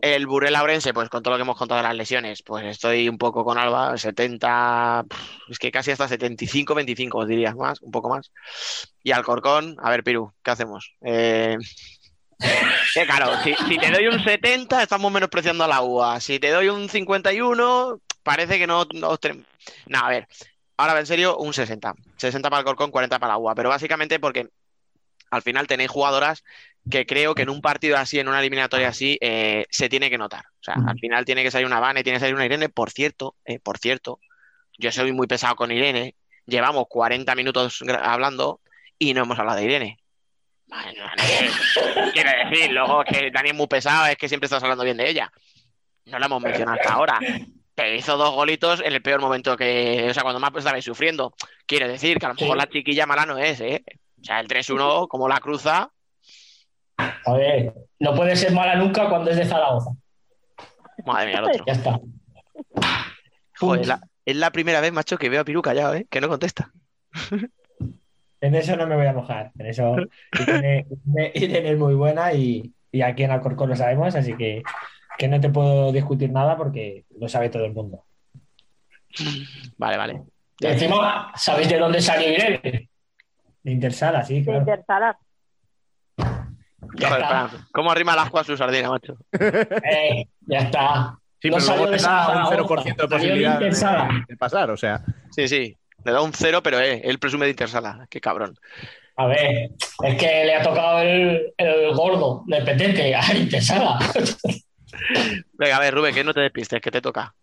El 0.00 0.26
Burela 0.26 0.62
Orense, 0.62 0.94
pues 0.94 1.08
con 1.08 1.22
todo 1.22 1.32
lo 1.32 1.38
que 1.38 1.42
hemos 1.42 1.56
contado 1.56 1.80
de 1.80 1.88
las 1.88 1.96
lesiones, 1.96 2.42
pues 2.42 2.64
estoy 2.64 3.08
un 3.08 3.18
poco 3.18 3.44
con 3.44 3.58
Alba, 3.58 3.96
70, 3.96 5.04
pff, 5.08 5.50
es 5.50 5.58
que 5.58 5.72
casi 5.72 5.90
hasta 5.90 6.08
75-25, 6.08 7.10
os 7.14 7.28
diría 7.28 7.54
más, 7.54 7.80
un 7.82 7.90
poco 7.90 8.08
más. 8.08 8.30
Y 9.02 9.12
Alcorcón, 9.12 9.76
a 9.82 9.90
ver, 9.90 10.04
Piru, 10.04 10.32
¿qué 10.42 10.50
hacemos? 10.52 10.94
Eh, 11.02 11.56
claro, 13.06 13.32
si, 13.42 13.78
te 13.78 13.90
doy 13.90 14.06
un 14.06 14.22
70, 14.22 14.82
estamos 14.82 15.12
menospreciando 15.12 15.64
a 15.64 15.68
la 15.68 15.82
UA. 15.82 16.20
Si 16.20 16.38
te 16.38 16.50
doy 16.50 16.68
un 16.68 16.88
51, 16.88 18.00
parece 18.22 18.58
que 18.58 18.66
no. 18.66 18.86
No, 18.94 19.18
no, 19.86 19.98
a 19.98 20.08
ver. 20.08 20.28
Ahora, 20.76 20.98
en 20.98 21.06
serio, 21.06 21.36
un 21.38 21.52
60. 21.52 21.94
60 22.16 22.50
para 22.50 22.60
el 22.60 22.64
Corcón, 22.64 22.90
40 22.90 23.18
para 23.18 23.34
la 23.34 23.38
UA. 23.38 23.54
Pero 23.54 23.68
básicamente 23.68 24.18
porque 24.18 24.48
al 25.32 25.42
final 25.42 25.66
tenéis 25.66 25.90
jugadoras 25.90 26.44
que 26.90 27.06
creo 27.06 27.34
que 27.34 27.42
en 27.42 27.48
un 27.48 27.62
partido 27.62 27.96
así, 27.96 28.18
en 28.18 28.28
una 28.28 28.40
eliminatoria 28.40 28.88
así, 28.88 29.16
eh, 29.20 29.64
se 29.70 29.88
tiene 29.88 30.10
que 30.10 30.18
notar. 30.18 30.44
O 30.60 30.62
sea, 30.62 30.74
al 30.86 30.98
final 30.98 31.24
tiene 31.24 31.42
que 31.42 31.50
salir 31.50 31.66
una 31.66 31.80
Vane, 31.80 32.02
tiene 32.02 32.16
que 32.16 32.20
salir 32.20 32.34
una 32.34 32.44
Irene. 32.44 32.68
Por 32.68 32.90
cierto, 32.90 33.36
eh, 33.46 33.58
por 33.58 33.78
cierto, 33.78 34.20
yo 34.78 34.92
soy 34.92 35.12
muy 35.12 35.26
pesado 35.26 35.56
con 35.56 35.72
Irene. 35.72 36.16
Llevamos 36.44 36.84
40 36.88 37.34
minutos 37.34 37.82
hablando 38.02 38.60
y 38.98 39.14
no 39.14 39.22
hemos 39.22 39.38
hablado 39.38 39.58
de 39.58 39.64
Irene. 39.64 39.98
Bueno. 40.66 41.04
Quiero 42.12 42.30
decir, 42.44 42.72
luego 42.72 43.04
que 43.04 43.30
Dani 43.30 43.50
es 43.50 43.54
muy 43.54 43.68
pesado, 43.68 44.06
es 44.06 44.16
que 44.16 44.28
siempre 44.28 44.46
estás 44.46 44.62
hablando 44.62 44.84
bien 44.84 44.98
de 44.98 45.08
ella. 45.08 45.32
No 46.06 46.18
la 46.18 46.26
hemos 46.26 46.42
mencionado 46.42 46.78
hasta 46.78 46.92
ahora. 46.92 47.18
Pero 47.74 47.94
hizo 47.94 48.18
dos 48.18 48.34
golitos 48.34 48.80
en 48.80 48.92
el 48.92 49.00
peor 49.00 49.20
momento 49.20 49.56
que. 49.56 50.08
O 50.10 50.12
sea, 50.12 50.24
cuando 50.24 50.40
más 50.40 50.52
estabais 50.54 50.84
sufriendo. 50.84 51.34
Quiero 51.64 51.88
decir 51.88 52.18
que 52.18 52.26
a 52.26 52.30
lo 52.30 52.34
mejor 52.34 52.56
la 52.56 52.68
chiquilla 52.68 53.06
mala 53.06 53.24
no 53.24 53.38
es, 53.38 53.60
¿eh? 53.60 53.82
O 54.22 54.24
sea, 54.24 54.40
el 54.40 54.48
3-1, 54.48 55.08
como 55.08 55.28
la 55.28 55.38
cruza. 55.40 55.90
A 56.96 57.32
ver, 57.34 57.74
no 57.98 58.14
puede 58.14 58.36
ser 58.36 58.52
mala 58.52 58.76
nunca 58.76 59.08
cuando 59.08 59.30
es 59.30 59.36
de 59.36 59.44
Zaragoza. 59.44 59.90
Madre 61.04 61.26
mía, 61.30 61.38
el 61.38 61.44
otro. 61.44 61.64
Ya 61.66 61.72
está. 61.72 62.00
Joder, 63.58 63.86
la- 63.86 64.00
es 64.24 64.36
la 64.36 64.50
primera 64.52 64.80
vez, 64.80 64.92
macho, 64.92 65.18
que 65.18 65.28
veo 65.28 65.40
a 65.40 65.44
Piru 65.44 65.62
callado, 65.62 65.94
¿eh? 65.94 66.06
Que 66.08 66.20
no 66.20 66.28
contesta. 66.28 66.70
En 68.40 68.54
eso 68.54 68.76
no 68.76 68.86
me 68.86 68.96
voy 68.96 69.06
a 69.06 69.12
mojar. 69.12 69.50
En 69.58 69.66
eso 69.66 69.96
Irene, 70.40 70.86
Irene- 71.04 71.32
Irene 71.34 71.70
es 71.72 71.78
muy 71.78 71.94
buena 71.94 72.32
y, 72.32 72.72
y 72.92 73.02
aquí 73.02 73.24
en 73.24 73.30
Alcorcón 73.32 73.68
lo 73.70 73.76
sabemos, 73.76 74.14
así 74.14 74.36
que, 74.36 74.62
que 75.18 75.28
no 75.28 75.40
te 75.40 75.48
puedo 75.48 75.90
discutir 75.92 76.30
nada 76.30 76.56
porque 76.56 77.04
lo 77.18 77.28
sabe 77.28 77.48
todo 77.50 77.64
el 77.64 77.72
mundo. 77.72 78.04
Vale, 79.76 79.96
vale. 79.96 80.22
Y 80.60 80.66
encima, 80.66 81.32
¿sabéis 81.36 81.68
de 81.68 81.78
dónde 81.78 82.00
salió 82.00 82.28
Irene? 82.32 82.88
De 83.62 83.70
Intersala, 83.72 84.24
sí, 84.24 84.40
De 84.42 84.82
claro. 84.86 85.16
Joder, 86.98 87.24
Fran, 87.26 87.48
¿cómo 87.72 87.90
arrima 87.92 88.16
las 88.16 88.34
a 88.34 88.44
su 88.44 88.56
sardina, 88.56 88.90
macho? 88.90 89.16
Eh, 89.32 90.26
ya 90.40 90.58
está. 90.58 91.16
Sí, 91.40 91.48
No 91.48 91.56
pero 91.56 91.60
salió 91.66 91.82
luego 91.86 91.92
de 91.92 91.98
te 91.98 92.02
da 92.04 92.28
un 92.28 92.46
Zaragoza, 92.46 92.82
0% 92.82 92.84
de 92.84 93.02
de 93.02 93.08
posibilidad 93.08 93.50
de, 93.50 93.54
Intersala. 93.66 94.24
de 94.28 94.36
pasar, 94.36 94.70
o 94.70 94.76
sea. 94.76 95.02
Sí, 95.30 95.48
sí. 95.48 95.76
Le 96.04 96.12
da 96.12 96.20
un 96.22 96.32
cero, 96.32 96.60
pero 96.62 96.80
eh, 96.80 97.00
él 97.04 97.18
presume 97.18 97.44
de 97.46 97.52
Intersala. 97.52 98.06
Qué 98.10 98.20
cabrón. 98.20 98.56
A 99.16 99.26
ver, 99.26 99.70
es 100.02 100.14
que 100.16 100.44
le 100.44 100.54
ha 100.56 100.62
tocado 100.62 101.00
el, 101.00 101.52
el 101.56 101.94
gordo, 101.94 102.44
el 102.48 102.64
petente, 102.64 103.14
a 103.14 103.34
Intersala. 103.34 103.98
Venga, 105.54 105.76
a 105.76 105.80
ver, 105.80 105.94
Rubén, 105.94 106.14
que 106.14 106.24
no 106.24 106.34
te 106.34 106.40
despistes, 106.40 106.80
que 106.80 106.90
te 106.90 107.00
toca. 107.00 107.34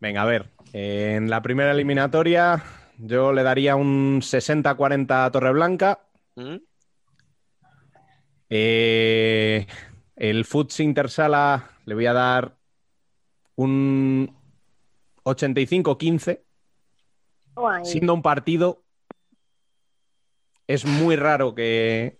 Venga, 0.00 0.22
a 0.22 0.26
ver. 0.26 0.46
En 0.72 1.28
la 1.28 1.42
primera 1.42 1.72
eliminatoria, 1.72 2.62
yo 2.98 3.32
le 3.32 3.42
daría 3.42 3.76
un 3.76 4.20
60-40 4.20 5.24
a 5.24 5.30
Torreblanca. 5.30 6.00
¿Mm? 6.34 6.56
Eh, 8.50 9.66
el 10.16 10.44
Futs 10.44 10.80
Intersala 10.80 11.70
le 11.84 11.94
voy 11.94 12.06
a 12.06 12.12
dar 12.12 12.56
un 13.56 14.34
85-15. 15.24 16.42
Guay. 17.54 17.84
Siendo 17.84 18.14
un 18.14 18.22
partido, 18.22 18.84
es 20.66 20.84
muy 20.84 21.16
raro 21.16 21.54
que 21.54 22.18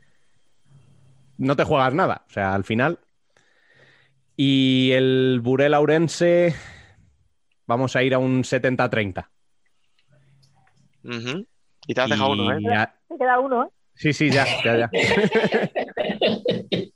no 1.39 1.57
te 1.57 1.65
juegas 1.65 1.95
nada. 1.95 2.25
O 2.29 2.31
sea, 2.31 2.55
al 2.55 2.65
final. 2.65 3.01
Y 4.37 4.93
el 4.93 5.41
Burela 5.43 5.81
Ourense, 5.81 6.55
vamos 7.67 7.97
a 7.97 8.03
ir 8.05 8.15
a 8.15 8.19
un 8.19 8.45
70-30. 8.45 9.29
Ujú. 11.09 11.47
Y 11.87 11.95
te 11.95 12.01
has 12.01 12.11
dejado 12.11 12.33
uno, 12.33 12.53
¿eh? 12.53 12.59
Y 12.61 12.69
a- 12.69 12.95
Se 13.09 13.17
queda 13.19 13.39
uno, 13.41 13.65
¿eh? 13.65 13.69
Sí, 13.95 14.13
sí, 14.13 14.31
ya, 14.31 14.47
ya, 14.65 14.77
ya. 14.77 14.91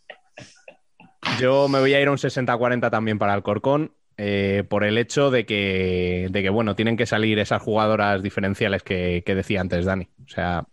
Yo 1.40 1.68
me 1.68 1.80
voy 1.80 1.94
a 1.94 2.00
ir 2.00 2.08
a 2.08 2.10
un 2.10 2.18
60-40 2.18 2.90
también 2.90 3.18
para 3.18 3.34
el 3.34 3.42
Corcón, 3.42 3.92
eh, 4.16 4.64
por 4.68 4.84
el 4.84 4.98
hecho 4.98 5.30
de 5.30 5.46
que, 5.46 6.28
de 6.30 6.42
que, 6.42 6.50
bueno, 6.50 6.76
tienen 6.76 6.96
que 6.96 7.06
salir 7.06 7.38
esas 7.38 7.62
jugadoras 7.62 8.22
diferenciales 8.22 8.82
que, 8.82 9.22
que 9.24 9.34
decía 9.34 9.60
antes 9.60 9.84
Dani. 9.84 10.08
O 10.24 10.28
sea, 10.28 10.66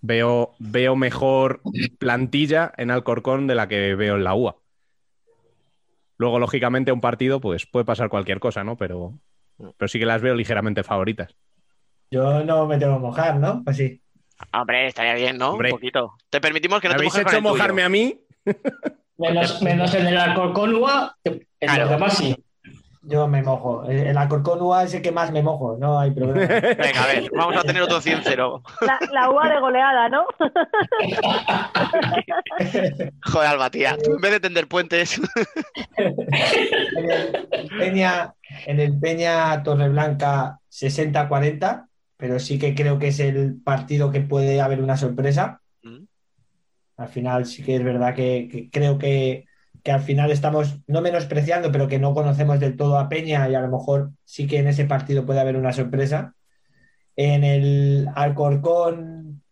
veo, 0.00 0.54
veo 0.58 0.96
mejor 0.96 1.60
plantilla 1.98 2.72
en 2.76 2.90
Alcorcón 2.90 3.46
de 3.46 3.54
la 3.54 3.68
que 3.68 3.94
veo 3.94 4.16
en 4.16 4.24
la 4.24 4.34
UA. 4.34 4.56
Luego, 6.18 6.38
lógicamente, 6.38 6.92
un 6.92 7.00
partido, 7.02 7.40
pues 7.40 7.66
puede 7.66 7.84
pasar 7.84 8.08
cualquier 8.08 8.40
cosa, 8.40 8.64
¿no? 8.64 8.76
Pero, 8.76 9.18
pero 9.76 9.88
sí 9.88 9.98
que 9.98 10.06
las 10.06 10.22
veo 10.22 10.34
ligeramente 10.34 10.82
favoritas. 10.82 11.36
Yo 12.10 12.44
no 12.44 12.66
me 12.66 12.78
tengo 12.78 12.94
que 12.94 13.00
mojar, 13.00 13.36
¿no? 13.36 13.62
Pues 13.64 13.76
sí. 13.76 14.00
Hombre, 14.52 14.86
estaría 14.86 15.14
bien, 15.14 15.38
¿no? 15.38 15.50
Hombre. 15.52 15.70
Un 15.72 15.78
poquito. 15.78 16.14
Te 16.30 16.40
permitimos 16.40 16.80
que 16.80 16.88
no 16.88 16.94
¿Me 16.94 16.98
te 16.98 17.00
habéis 17.02 17.12
mojes 17.14 17.24
con 17.24 17.32
hecho 17.32 17.38
el 17.38 17.42
tuyo. 17.42 17.54
mojarme 17.54 17.82
a 17.82 17.88
mí? 17.88 18.20
Menos, 19.18 19.62
menos 19.62 19.94
en 19.94 20.06
el 20.06 20.18
Alcorcón 20.18 20.74
UA, 20.74 21.16
que 21.24 21.30
en 21.30 21.46
Claro. 21.68 21.80
los 21.82 21.90
demás 21.90 22.16
sí. 22.18 22.36
Yo 23.08 23.28
me 23.28 23.40
mojo. 23.40 23.84
El 23.88 23.98
el 24.08 24.18
Alcorcón 24.18 24.60
UA 24.60 24.84
es 24.84 24.94
el 24.94 25.02
que 25.02 25.12
más 25.12 25.30
me 25.30 25.40
mojo, 25.42 25.76
no 25.78 25.98
hay 25.98 26.10
problema. 26.10 26.46
Venga, 26.60 27.04
a 27.04 27.06
ver, 27.06 27.30
vamos 27.34 27.56
a 27.56 27.62
tener 27.62 27.80
otro 27.82 27.98
100-0. 28.00 28.62
La, 28.80 28.98
la 29.12 29.30
uva 29.30 29.48
de 29.48 29.60
goleada, 29.60 30.08
¿no? 30.08 30.26
Joder, 33.24 33.48
Alba, 33.48 33.70
tía. 33.70 33.96
Tú 34.02 34.14
en 34.14 34.20
vez 34.20 34.32
de 34.32 34.40
tender 34.40 34.66
puentes. 34.68 35.20
En 35.96 37.10
el 37.10 37.68
Peña, 37.78 38.34
en 38.66 38.80
el 38.80 38.98
Peña 38.98 39.62
Torreblanca 39.62 40.58
60-40, 40.70 41.85
pero 42.16 42.38
sí 42.38 42.58
que 42.58 42.74
creo 42.74 42.98
que 42.98 43.08
es 43.08 43.20
el 43.20 43.60
partido 43.60 44.10
que 44.10 44.20
puede 44.20 44.60
haber 44.60 44.82
una 44.82 44.96
sorpresa. 44.96 45.60
Mm. 45.82 46.04
Al 46.96 47.08
final 47.08 47.46
sí 47.46 47.62
que 47.62 47.76
es 47.76 47.84
verdad 47.84 48.14
que, 48.14 48.48
que 48.50 48.70
creo 48.70 48.98
que, 48.98 49.46
que 49.82 49.92
al 49.92 50.00
final 50.00 50.30
estamos 50.30 50.78
no 50.86 51.00
menospreciando, 51.00 51.70
pero 51.70 51.88
que 51.88 51.98
no 51.98 52.14
conocemos 52.14 52.58
del 52.58 52.76
todo 52.76 52.98
a 52.98 53.08
Peña 53.08 53.48
y 53.48 53.54
a 53.54 53.60
lo 53.60 53.68
mejor 53.68 54.10
sí 54.24 54.46
que 54.46 54.58
en 54.58 54.68
ese 54.68 54.84
partido 54.84 55.26
puede 55.26 55.40
haber 55.40 55.56
una 55.56 55.72
sorpresa. 55.72 56.34
En 57.14 57.44
el 57.44 58.08
Alcorcón 58.14 59.42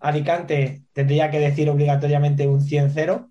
Alicante 0.00 0.82
tendría 0.92 1.30
que 1.30 1.40
decir 1.40 1.68
obligatoriamente 1.70 2.46
un 2.46 2.60
100-0, 2.60 3.30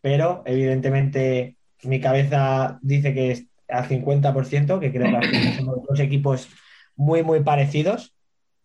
pero 0.00 0.42
evidentemente 0.46 1.56
mi 1.82 2.00
cabeza 2.00 2.78
dice 2.82 3.14
que 3.14 3.30
es 3.32 3.46
al 3.68 3.88
50%, 3.88 4.78
que 4.78 4.92
creo 4.92 5.20
que 5.20 5.52
somos 5.56 5.76
dos 5.88 6.00
equipos 6.00 6.48
muy, 6.94 7.22
muy 7.22 7.42
parecidos, 7.42 8.15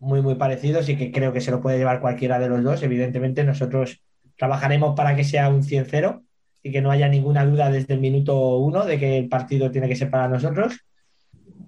muy, 0.02 0.20
muy 0.20 0.34
parecidos 0.34 0.88
y 0.88 0.96
que 0.96 1.12
creo 1.12 1.32
que 1.32 1.40
se 1.40 1.52
lo 1.52 1.60
puede 1.60 1.78
llevar 1.78 2.00
cualquiera 2.00 2.40
de 2.40 2.48
los 2.48 2.62
dos. 2.64 2.82
Evidentemente 2.82 3.44
nosotros 3.44 4.02
trabajaremos 4.36 4.96
para 4.96 5.14
que 5.14 5.22
sea 5.22 5.48
un 5.48 5.62
100-0 5.62 6.22
y 6.60 6.72
que 6.72 6.82
no 6.82 6.90
haya 6.90 7.08
ninguna 7.08 7.46
duda 7.46 7.70
desde 7.70 7.94
el 7.94 8.00
minuto 8.00 8.58
uno 8.58 8.84
de 8.84 8.98
que 8.98 9.18
el 9.18 9.28
partido 9.28 9.70
tiene 9.70 9.88
que 9.88 9.94
ser 9.94 10.10
para 10.10 10.26
nosotros. 10.26 10.80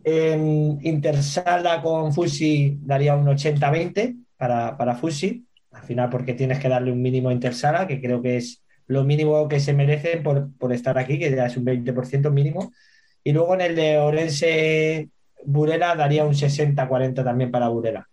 En 0.02 0.80
Intersala 0.82 1.80
con 1.80 2.12
Fusi 2.12 2.76
daría 2.82 3.14
un 3.14 3.26
80-20 3.26 4.16
para, 4.36 4.76
para 4.76 4.96
Fusi, 4.96 5.46
al 5.70 5.82
final 5.84 6.10
porque 6.10 6.34
tienes 6.34 6.58
que 6.58 6.68
darle 6.68 6.90
un 6.90 7.00
mínimo 7.00 7.28
a 7.28 7.32
Intersala, 7.32 7.86
que 7.86 8.00
creo 8.00 8.20
que 8.20 8.38
es 8.38 8.64
lo 8.88 9.04
mínimo 9.04 9.48
que 9.48 9.60
se 9.60 9.74
merecen 9.74 10.24
por, 10.24 10.52
por 10.58 10.72
estar 10.72 10.98
aquí, 10.98 11.20
que 11.20 11.30
ya 11.30 11.46
es 11.46 11.56
un 11.56 11.64
20% 11.64 12.32
mínimo. 12.32 12.72
Y 13.22 13.32
luego 13.32 13.54
en 13.54 13.60
el 13.60 13.76
de 13.76 13.98
Orense 13.98 15.08
Burela 15.44 15.94
daría 15.94 16.24
un 16.24 16.34
60-40 16.34 17.22
también 17.22 17.52
para 17.52 17.68
Burela. 17.68 18.08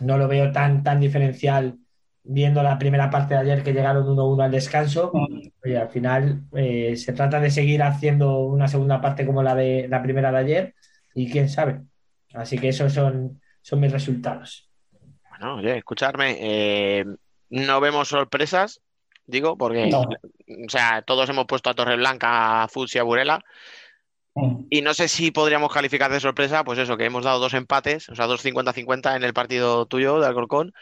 No 0.00 0.18
lo 0.18 0.28
veo 0.28 0.52
tan, 0.52 0.82
tan 0.82 1.00
diferencial 1.00 1.78
viendo 2.22 2.62
la 2.62 2.78
primera 2.78 3.08
parte 3.10 3.34
de 3.34 3.40
ayer 3.40 3.62
que 3.62 3.72
llegaron 3.72 4.06
1-1 4.06 4.42
al 4.44 4.50
descanso. 4.50 5.12
oye, 5.64 5.78
al 5.78 5.88
final 5.88 6.42
eh, 6.54 6.96
se 6.96 7.12
trata 7.12 7.40
de 7.40 7.50
seguir 7.50 7.82
haciendo 7.82 8.40
una 8.40 8.68
segunda 8.68 9.00
parte 9.00 9.24
como 9.24 9.42
la 9.42 9.54
de 9.54 9.86
la 9.88 10.02
primera 10.02 10.32
de 10.32 10.38
ayer 10.38 10.74
y 11.14 11.30
quién 11.30 11.48
sabe. 11.48 11.82
Así 12.34 12.58
que 12.58 12.68
esos 12.68 12.92
son, 12.92 13.40
son 13.62 13.80
mis 13.80 13.92
resultados. 13.92 14.68
Bueno, 15.30 15.56
oye, 15.56 15.78
escucharme, 15.78 16.36
eh, 16.40 17.04
no 17.50 17.80
vemos 17.80 18.08
sorpresas, 18.08 18.80
digo, 19.26 19.56
porque, 19.56 19.88
No. 19.88 20.00
o 20.02 20.68
sea, 20.68 21.02
todos 21.02 21.28
hemos 21.28 21.46
puesto 21.46 21.70
a 21.70 21.74
Torreblanca, 21.74 22.64
a 22.64 22.68
y 22.74 22.98
a 22.98 23.02
Burela. 23.02 23.44
Mm. 24.36 24.66
Y 24.68 24.82
no 24.82 24.92
sé 24.94 25.08
si 25.08 25.30
podríamos 25.30 25.72
calificar 25.72 26.12
de 26.12 26.20
sorpresa, 26.20 26.62
pues 26.62 26.78
eso, 26.78 26.96
que 26.96 27.06
hemos 27.06 27.24
dado 27.24 27.40
dos 27.40 27.54
empates, 27.54 28.08
o 28.10 28.14
sea, 28.14 28.26
dos 28.26 28.44
50-50 28.44 29.16
en 29.16 29.24
el 29.24 29.32
partido 29.32 29.86
tuyo 29.86 30.20
de 30.20 30.26
Alcorcón 30.26 30.72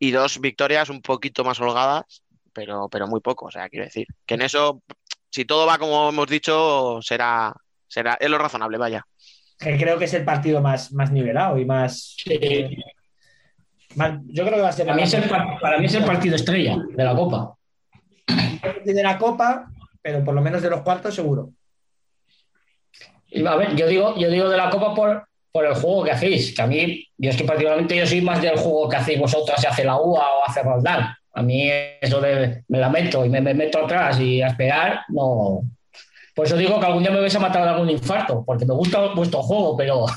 y 0.00 0.10
dos 0.10 0.40
victorias 0.40 0.90
un 0.90 1.00
poquito 1.00 1.44
más 1.44 1.60
holgadas, 1.60 2.22
pero, 2.52 2.88
pero 2.90 3.06
muy 3.06 3.20
poco. 3.20 3.46
O 3.46 3.50
sea, 3.52 3.68
quiero 3.68 3.84
decir, 3.84 4.06
que 4.26 4.34
en 4.34 4.42
eso, 4.42 4.82
si 5.30 5.44
todo 5.44 5.64
va 5.64 5.78
como 5.78 6.08
hemos 6.08 6.26
dicho, 6.26 6.98
será, 7.02 7.54
será, 7.86 8.16
es 8.20 8.28
lo 8.28 8.36
razonable, 8.38 8.78
vaya. 8.78 9.06
Que 9.58 9.78
creo 9.78 9.96
que 9.98 10.06
es 10.06 10.14
el 10.14 10.24
partido 10.24 10.60
más, 10.60 10.92
más 10.92 11.12
nivelado 11.12 11.56
y 11.58 11.64
más, 11.64 12.16
eh, 12.28 12.76
más- 13.94 14.18
Yo 14.26 14.42
creo 14.44 14.56
que 14.56 14.62
va 14.62 14.68
a 14.70 14.72
ser 14.72 14.86
Para 14.86 14.96
mí, 14.96 15.04
es 15.04 15.14
el, 15.14 15.28
par- 15.28 15.60
para 15.60 15.78
mí 15.78 15.86
es 15.86 15.94
el 15.94 16.04
partido 16.04 16.34
estrella 16.34 16.76
de 16.90 17.04
la 17.04 17.14
Copa. 17.14 17.54
de 18.84 19.02
la 19.02 19.16
Copa, 19.18 19.70
pero 20.02 20.24
por 20.24 20.34
lo 20.34 20.42
menos 20.42 20.60
de 20.62 20.70
los 20.70 20.82
cuartos 20.82 21.14
seguro. 21.14 21.50
Y 23.34 23.44
a 23.44 23.56
ver, 23.56 23.74
yo 23.74 23.88
digo, 23.88 24.14
yo 24.16 24.30
digo 24.30 24.48
de 24.48 24.56
la 24.56 24.70
Copa 24.70 24.94
por, 24.94 25.26
por 25.50 25.66
el 25.66 25.74
juego 25.74 26.04
que 26.04 26.12
hacéis, 26.12 26.54
que 26.54 26.62
a 26.62 26.68
mí, 26.68 27.04
yo 27.18 27.30
es 27.30 27.36
que 27.36 27.42
particularmente 27.42 27.96
yo 27.96 28.06
soy 28.06 28.20
más 28.20 28.40
del 28.40 28.56
juego 28.56 28.88
que 28.88 28.96
hacéis 28.96 29.18
vosotros, 29.18 29.60
si 29.60 29.66
hace 29.66 29.84
la 29.84 29.96
UA 29.96 30.34
o 30.34 30.44
hace 30.46 30.62
Roldán. 30.62 31.12
A 31.32 31.42
mí 31.42 31.68
eso 32.00 32.20
de 32.20 32.62
me 32.68 32.78
la 32.78 32.88
meto 32.88 33.24
y 33.24 33.28
me, 33.28 33.40
me 33.40 33.54
meto 33.54 33.84
atrás 33.84 34.20
y 34.20 34.40
a 34.40 34.46
esperar, 34.46 35.00
no. 35.08 35.62
Por 36.32 36.46
eso 36.46 36.56
digo 36.56 36.78
que 36.78 36.86
algún 36.86 37.02
día 37.02 37.10
me 37.10 37.20
vais 37.20 37.34
a 37.34 37.40
matar 37.40 37.64
de 37.64 37.70
algún 37.70 37.90
infarto, 37.90 38.44
porque 38.44 38.64
me 38.66 38.74
gusta 38.74 39.12
vuestro 39.14 39.42
juego, 39.42 39.76
pero. 39.76 40.06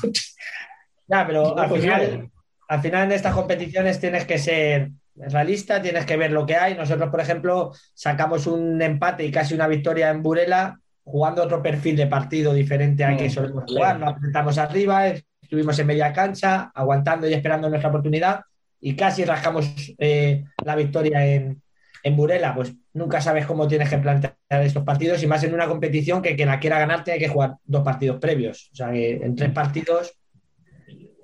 Ya, 1.10 1.26
pero 1.26 1.58
al 1.58 1.70
final, 1.70 2.30
al 2.68 2.80
final 2.82 3.04
en 3.04 3.12
estas 3.12 3.34
competiciones 3.34 3.98
tienes 3.98 4.26
que 4.26 4.36
ser 4.36 4.90
realista, 5.16 5.80
tienes 5.80 6.04
que 6.04 6.18
ver 6.18 6.32
lo 6.32 6.44
que 6.44 6.54
hay. 6.54 6.74
Nosotros, 6.74 7.08
por 7.08 7.22
ejemplo, 7.22 7.72
sacamos 7.94 8.46
un 8.46 8.82
empate 8.82 9.24
y 9.24 9.30
casi 9.30 9.54
una 9.54 9.66
victoria 9.66 10.10
en 10.10 10.22
Burela 10.22 10.78
jugando 11.10 11.42
otro 11.42 11.62
perfil 11.62 11.96
de 11.96 12.06
partido 12.06 12.52
diferente 12.52 13.02
al 13.02 13.16
que 13.16 13.28
Mm, 13.28 13.30
solemos 13.30 13.64
jugar. 13.66 13.98
Nos 13.98 14.14
apretamos 14.14 14.58
arriba, 14.58 15.08
estuvimos 15.40 15.78
en 15.78 15.86
media 15.86 16.12
cancha, 16.12 16.70
aguantando 16.74 17.26
y 17.26 17.32
esperando 17.32 17.68
nuestra 17.68 17.88
oportunidad 17.88 18.40
y 18.80 18.94
casi 18.94 19.24
rascamos 19.24 19.94
eh, 19.98 20.44
la 20.64 20.76
victoria 20.76 21.26
en, 21.26 21.62
en 22.02 22.16
Burela. 22.16 22.54
Pues 22.54 22.74
nunca 22.92 23.20
sabes 23.20 23.46
cómo 23.46 23.66
tienes 23.66 23.88
que 23.88 23.98
plantear 23.98 24.36
estos 24.50 24.84
partidos 24.84 25.22
y 25.22 25.26
más 25.26 25.42
en 25.44 25.54
una 25.54 25.66
competición 25.66 26.20
que 26.20 26.36
quien 26.36 26.48
la 26.48 26.60
quiera 26.60 26.78
ganar 26.78 27.04
tiene 27.04 27.18
que 27.18 27.28
jugar 27.28 27.54
dos 27.64 27.82
partidos 27.82 28.18
previos. 28.20 28.68
O 28.72 28.76
sea 28.76 28.92
que 28.92 29.12
en 29.12 29.34
tres 29.34 29.50
partidos 29.50 30.12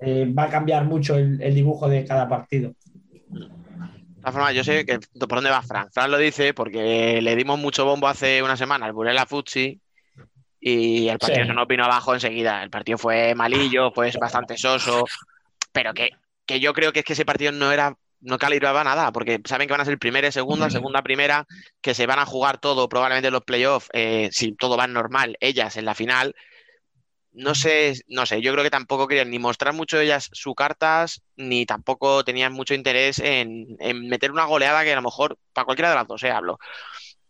eh, 0.01 0.25
va 0.37 0.45
a 0.45 0.49
cambiar 0.49 0.85
mucho 0.85 1.15
el, 1.15 1.39
el 1.41 1.53
dibujo 1.53 1.87
de 1.87 2.03
cada 2.05 2.27
partido. 2.27 2.73
Todas 4.25 4.33
formas, 4.33 4.55
yo 4.55 4.63
sé 4.63 4.87
que 4.87 4.97
por 5.19 5.35
dónde 5.35 5.51
va 5.51 5.61
Fran. 5.61 5.87
Fran 5.91 6.09
lo 6.09 6.17
dice 6.17 6.55
porque 6.55 7.21
le 7.21 7.35
dimos 7.35 7.59
mucho 7.59 7.85
bombo 7.85 8.07
hace 8.07 8.41
una 8.41 8.57
semana 8.57 8.87
al 8.87 8.93
Burela 8.93 9.27
Futsi 9.27 9.79
y 10.59 11.09
el 11.09 11.19
partido 11.19 11.43
Sí. 11.43 11.47
se 11.49 11.53
nos 11.53 11.67
vino 11.67 11.85
abajo 11.85 12.11
enseguida. 12.15 12.63
El 12.63 12.71
partido 12.71 12.97
fue 12.97 13.35
malillo, 13.35 13.91
fue 13.91 14.11
bastante 14.19 14.57
soso, 14.57 15.05
pero 15.71 15.93
que, 15.93 16.09
que 16.47 16.59
yo 16.59 16.73
creo 16.73 16.91
que 16.91 17.01
es 17.01 17.05
que 17.05 17.13
ese 17.13 17.23
partido 17.23 17.51
no 17.51 17.71
era, 17.71 17.99
no 18.21 18.39
calibraba 18.39 18.83
nada, 18.83 19.11
porque 19.11 19.39
saben 19.45 19.67
que 19.67 19.73
van 19.73 19.81
a 19.81 19.85
ser 19.85 19.99
primera 19.99 20.27
y 20.27 20.31
segunda, 20.31 20.71
segunda, 20.71 21.03
primera, 21.03 21.45
que 21.79 21.93
se 21.93 22.07
van 22.07 22.17
a 22.17 22.25
jugar 22.25 22.57
todo, 22.57 22.89
probablemente 22.89 23.29
los 23.29 23.43
playoffs, 23.43 23.89
eh, 23.93 24.29
si 24.31 24.53
todo 24.53 24.75
va 24.75 24.87
normal, 24.87 25.37
ellas 25.39 25.77
en 25.77 25.85
la 25.85 25.93
final. 25.93 26.33
No 27.37 27.53
sé, 27.53 27.93
no 28.07 28.25
sé, 28.25 28.41
yo 28.41 28.53
creo 28.53 28.63
que 28.63 28.69
tampoco 28.69 29.07
querían 29.07 29.29
ni 29.29 29.39
mostrar 29.39 29.73
mucho 29.73 29.99
ellas 29.99 30.29
sus 30.31 30.55
cartas, 30.55 31.21
ni 31.35 31.65
tampoco 31.65 32.23
tenían 32.23 32.53
mucho 32.53 32.73
interés 32.73 33.19
en, 33.19 33.75
en 33.79 34.07
meter 34.07 34.31
una 34.31 34.45
goleada 34.45 34.85
que 34.85 34.93
a 34.93 34.95
lo 34.95 35.01
mejor, 35.01 35.37
para 35.51 35.65
cualquiera 35.65 35.89
de 35.89 35.95
las 35.95 36.07
dos, 36.07 36.23
eh, 36.23 36.31
hablo, 36.31 36.57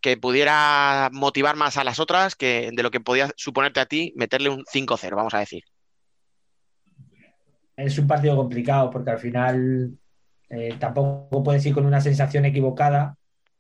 que 0.02 0.16
pudiera 0.16 1.10
motivar 1.12 1.56
más 1.56 1.78
a 1.78 1.84
las 1.84 2.00
otras 2.00 2.36
que 2.36 2.70
de 2.72 2.84
lo 2.84 2.92
que 2.92 3.00
podía 3.00 3.32
suponerte 3.36 3.80
a 3.80 3.88
ti 3.88 4.14
meterle 4.16 4.50
un 4.50 4.64
5-0, 4.72 5.16
vamos 5.16 5.34
a 5.34 5.40
decir. 5.40 5.64
Es 7.76 7.98
un 7.98 8.06
partido 8.06 8.36
complicado 8.36 8.92
porque 8.92 9.10
al 9.10 9.18
final 9.18 9.98
eh, 10.52 10.76
tampoco 10.80 11.42
puedes 11.44 11.66
ir 11.66 11.74
con 11.74 11.88
una 11.88 12.00
sensación 12.00 12.46
equivocada 12.46 13.18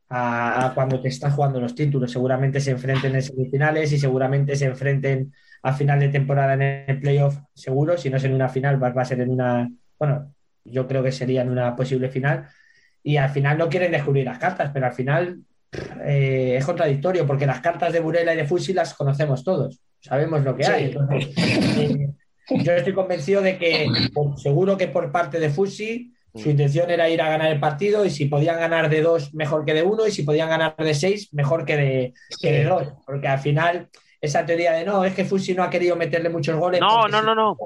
a, 0.09 0.67
a 0.67 0.73
cuando 0.75 1.01
te 1.01 1.07
estás 1.07 1.33
jugando 1.33 1.59
los 1.59 1.73
títulos. 1.73 2.11
Seguramente 2.11 2.61
se 2.61 2.69
enfrenten 2.69 3.15
en 3.15 3.23
semifinales 3.23 3.91
y 3.91 3.97
seguramente 3.97 4.55
se 4.55 4.65
enfrenten 4.65 5.33
a 5.67 5.73
final 5.73 5.99
de 5.99 6.09
temporada 6.09 6.53
en 6.53 6.61
el 6.61 6.99
playoff, 6.99 7.37
seguro. 7.53 7.97
Si 7.97 8.09
no 8.09 8.17
es 8.17 8.23
en 8.23 8.33
una 8.33 8.49
final, 8.49 8.81
va, 8.81 8.89
va 8.89 9.01
a 9.01 9.05
ser 9.05 9.19
en 9.21 9.29
una. 9.31 9.69
Bueno, 9.97 10.33
yo 10.63 10.87
creo 10.87 11.01
que 11.03 11.11
sería 11.11 11.41
en 11.41 11.49
una 11.49 11.75
posible 11.75 12.09
final. 12.09 12.47
Y 13.03 13.17
al 13.17 13.29
final 13.29 13.57
no 13.57 13.67
quieren 13.69 13.91
descubrir 13.91 14.25
las 14.25 14.37
cartas, 14.39 14.71
pero 14.73 14.85
al 14.85 14.93
final 14.93 15.39
eh, 16.03 16.55
es 16.57 16.65
contradictorio 16.65 17.25
porque 17.27 17.45
las 17.45 17.61
cartas 17.61 17.93
de 17.93 17.99
Burela 17.99 18.33
y 18.33 18.37
de 18.37 18.45
Fusi 18.45 18.73
las 18.73 18.93
conocemos 18.93 19.43
todos. 19.43 19.79
Sabemos 19.99 20.43
lo 20.43 20.55
que 20.55 20.63
Sí. 20.63 20.71
hay. 20.71 20.83
Entonces, 20.85 21.29
eh, 21.77 22.09
yo 22.63 22.71
estoy 22.73 22.93
convencido 22.93 23.41
de 23.41 23.57
que, 23.57 23.87
por- 24.13 24.39
seguro 24.39 24.77
que 24.77 24.87
por 24.87 25.11
parte 25.11 25.39
de 25.39 25.49
Fusi, 25.49 26.13
su 26.35 26.49
intención 26.49 26.89
era 26.91 27.09
ir 27.09 27.21
a 27.21 27.29
ganar 27.29 27.51
el 27.51 27.59
partido 27.59 28.03
y 28.05 28.09
si 28.09 28.25
podían 28.25 28.59
ganar 28.59 28.89
de 28.89 29.01
dos, 29.01 29.33
mejor 29.33 29.65
que 29.65 29.73
de 29.73 29.83
uno, 29.83 30.05
y 30.05 30.11
si 30.11 30.23
podían 30.23 30.49
ganar 30.49 30.75
de 30.77 30.93
seis, 30.93 31.33
mejor 31.33 31.63
que 31.65 31.75
de, 31.77 32.13
que 32.41 32.51
de 32.51 32.63
dos. 32.65 32.87
Porque 33.05 33.27
al 33.27 33.39
final, 33.39 33.87
esa 34.25 34.45
teoría 34.45 34.73
de 34.73 34.85
no, 34.85 35.03
es 35.05 35.13
que 35.13 35.25
Fusi 35.25 35.53
no 35.53 35.63
ha 35.63 35.69
querido 35.69 35.95
meterle 35.95 36.29
muchos 36.29 36.57
goles. 36.57 36.81
No, 36.81 37.07
no, 37.07 37.21
no, 37.21 37.33
no. 37.33 37.57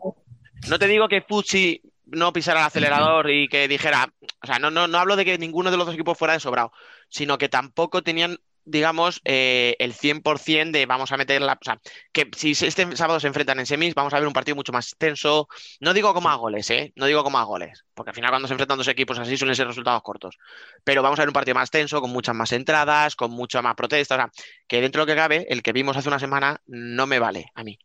No 0.68 0.80
te 0.80 0.88
digo 0.88 1.08
que 1.08 1.22
Futsi 1.22 1.82
no 2.06 2.34
pisara 2.34 2.62
el 2.62 2.66
acelerador 2.66 3.30
y 3.30 3.48
que 3.48 3.68
dijera, 3.68 4.12
o 4.42 4.48
sea, 4.48 4.60
no, 4.60 4.70
no, 4.72 4.88
no 4.88 4.98
hablo 4.98 5.16
de 5.16 5.26
que 5.26 5.38
ninguno 5.38 5.72
de 5.72 5.78
los 5.78 5.86
dos 5.86 5.96
equipos 5.96 6.18
fuera 6.18 6.34
de 6.34 6.40
sobrado, 6.40 6.72
sino 7.10 7.38
que 7.38 7.50
tampoco 7.50 8.02
tenían, 8.02 8.38
digamos, 8.70 9.22
eh, 9.26 9.76
el 9.80 9.94
100% 9.94 10.72
de 10.72 10.86
vamos 10.86 11.12
a 11.12 11.18
meter 11.18 11.42
la... 11.42 11.54
O 11.54 11.64
sea, 11.64 11.80
que 12.12 12.30
si 12.36 12.52
este 12.52 12.96
sábado 12.96 13.20
se 13.20 13.28
enfrentan 13.28 13.60
en 13.60 13.66
semis, 13.66 13.96
vamos 13.96 14.14
a 14.14 14.20
ver 14.20 14.28
un 14.28 14.34
partido 14.34 14.56
mucho 14.56 14.72
más 14.72 14.96
tenso. 14.98 15.48
No 15.80 15.94
digo 15.94 16.14
como 16.14 16.30
a 16.30 16.36
goles, 16.36 16.70
¿eh? 16.70 16.94
No 16.96 17.06
digo 17.06 17.24
como 17.24 17.40
a 17.40 17.44
goles, 17.44 17.86
porque 17.94 18.12
al 18.12 18.16
final 18.16 18.32
cuando 18.32 18.48
se 18.48 18.54
enfrentan 18.54 18.78
dos 18.78 18.88
equipos 18.88 19.20
así 19.20 19.38
suelen 19.38 19.56
ser 19.56 19.68
resultados 19.68 20.02
cortos. 20.02 20.38
Pero 20.84 21.02
vamos 21.02 21.20
a 21.20 21.24
ver 21.24 21.30
un 21.30 21.34
partido 21.34 21.56
más 21.56 21.72
tenso, 21.72 22.02
con 22.02 22.12
muchas 22.12 22.36
más 22.36 22.52
entradas, 22.52 23.16
con 23.16 23.32
mucha 23.32 23.62
más 23.62 23.76
protesta. 23.76 24.16
O 24.16 24.18
sea, 24.18 24.32
que 24.68 24.82
dentro 24.82 25.06
de 25.06 25.12
lo 25.12 25.16
que 25.16 25.20
cabe, 25.22 25.48
el 25.50 25.62
que 25.62 25.74
vimos 25.74 25.98
hace 25.98 26.10
una 26.10 26.20
semana 26.20 26.62
no 26.68 27.08
me 27.08 27.20
vale 27.20 27.48
a 27.56 27.64
mí 27.64 27.78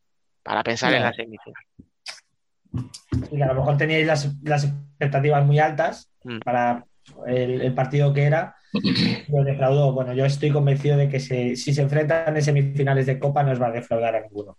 para 0.42 0.62
pensar 0.62 0.92
en 0.92 1.02
la 1.02 1.12
semifinal. 1.12 1.64
y 3.30 3.40
a 3.40 3.46
lo 3.46 3.54
mejor 3.54 3.76
teníais 3.76 4.06
las, 4.06 4.28
las 4.42 4.64
expectativas 4.64 5.44
muy 5.44 5.58
altas 5.58 6.10
Mm. 6.24 6.38
para 6.40 6.84
el, 7.26 7.60
el 7.60 7.74
partido 7.74 8.12
que 8.12 8.24
era, 8.24 8.56
lo 9.28 9.44
defraudó. 9.44 9.92
Bueno, 9.92 10.12
yo 10.14 10.24
estoy 10.24 10.50
convencido 10.50 10.96
de 10.96 11.08
que 11.08 11.20
se- 11.20 11.56
si 11.56 11.72
se 11.72 11.82
enfrentan 11.82 12.34
en 12.36 12.42
semifinales 12.42 13.06
de 13.06 13.18
Copa 13.18 13.42
no 13.42 13.52
os 13.52 13.60
va 13.60 13.68
a 13.68 13.72
defraudar 13.72 14.16
a 14.16 14.20
ninguno. 14.20 14.56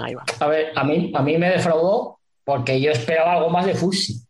Ahí 0.00 0.14
va. 0.14 0.24
A 0.40 0.46
ver, 0.48 0.68
a 0.74 0.84
mí, 0.84 1.12
a 1.14 1.22
mí 1.22 1.38
me 1.38 1.48
defraudó 1.50 2.18
porque 2.44 2.80
yo 2.80 2.90
esperaba 2.90 3.34
algo 3.34 3.50
más 3.50 3.66
de 3.66 3.74
Fusi. 3.74 4.20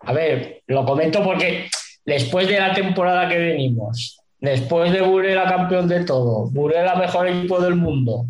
A 0.00 0.12
ver, 0.12 0.62
lo 0.66 0.84
comento 0.84 1.22
porque 1.22 1.68
después 2.04 2.46
de 2.48 2.58
la 2.60 2.72
temporada 2.74 3.28
que 3.28 3.38
venimos, 3.38 4.18
después 4.38 4.92
de 4.92 5.00
Burela 5.00 5.44
campeón 5.46 5.88
de 5.88 6.04
todo, 6.04 6.50
Burela 6.50 6.94
mejor 6.96 7.26
equipo 7.28 7.60
del 7.60 7.74
mundo 7.76 8.26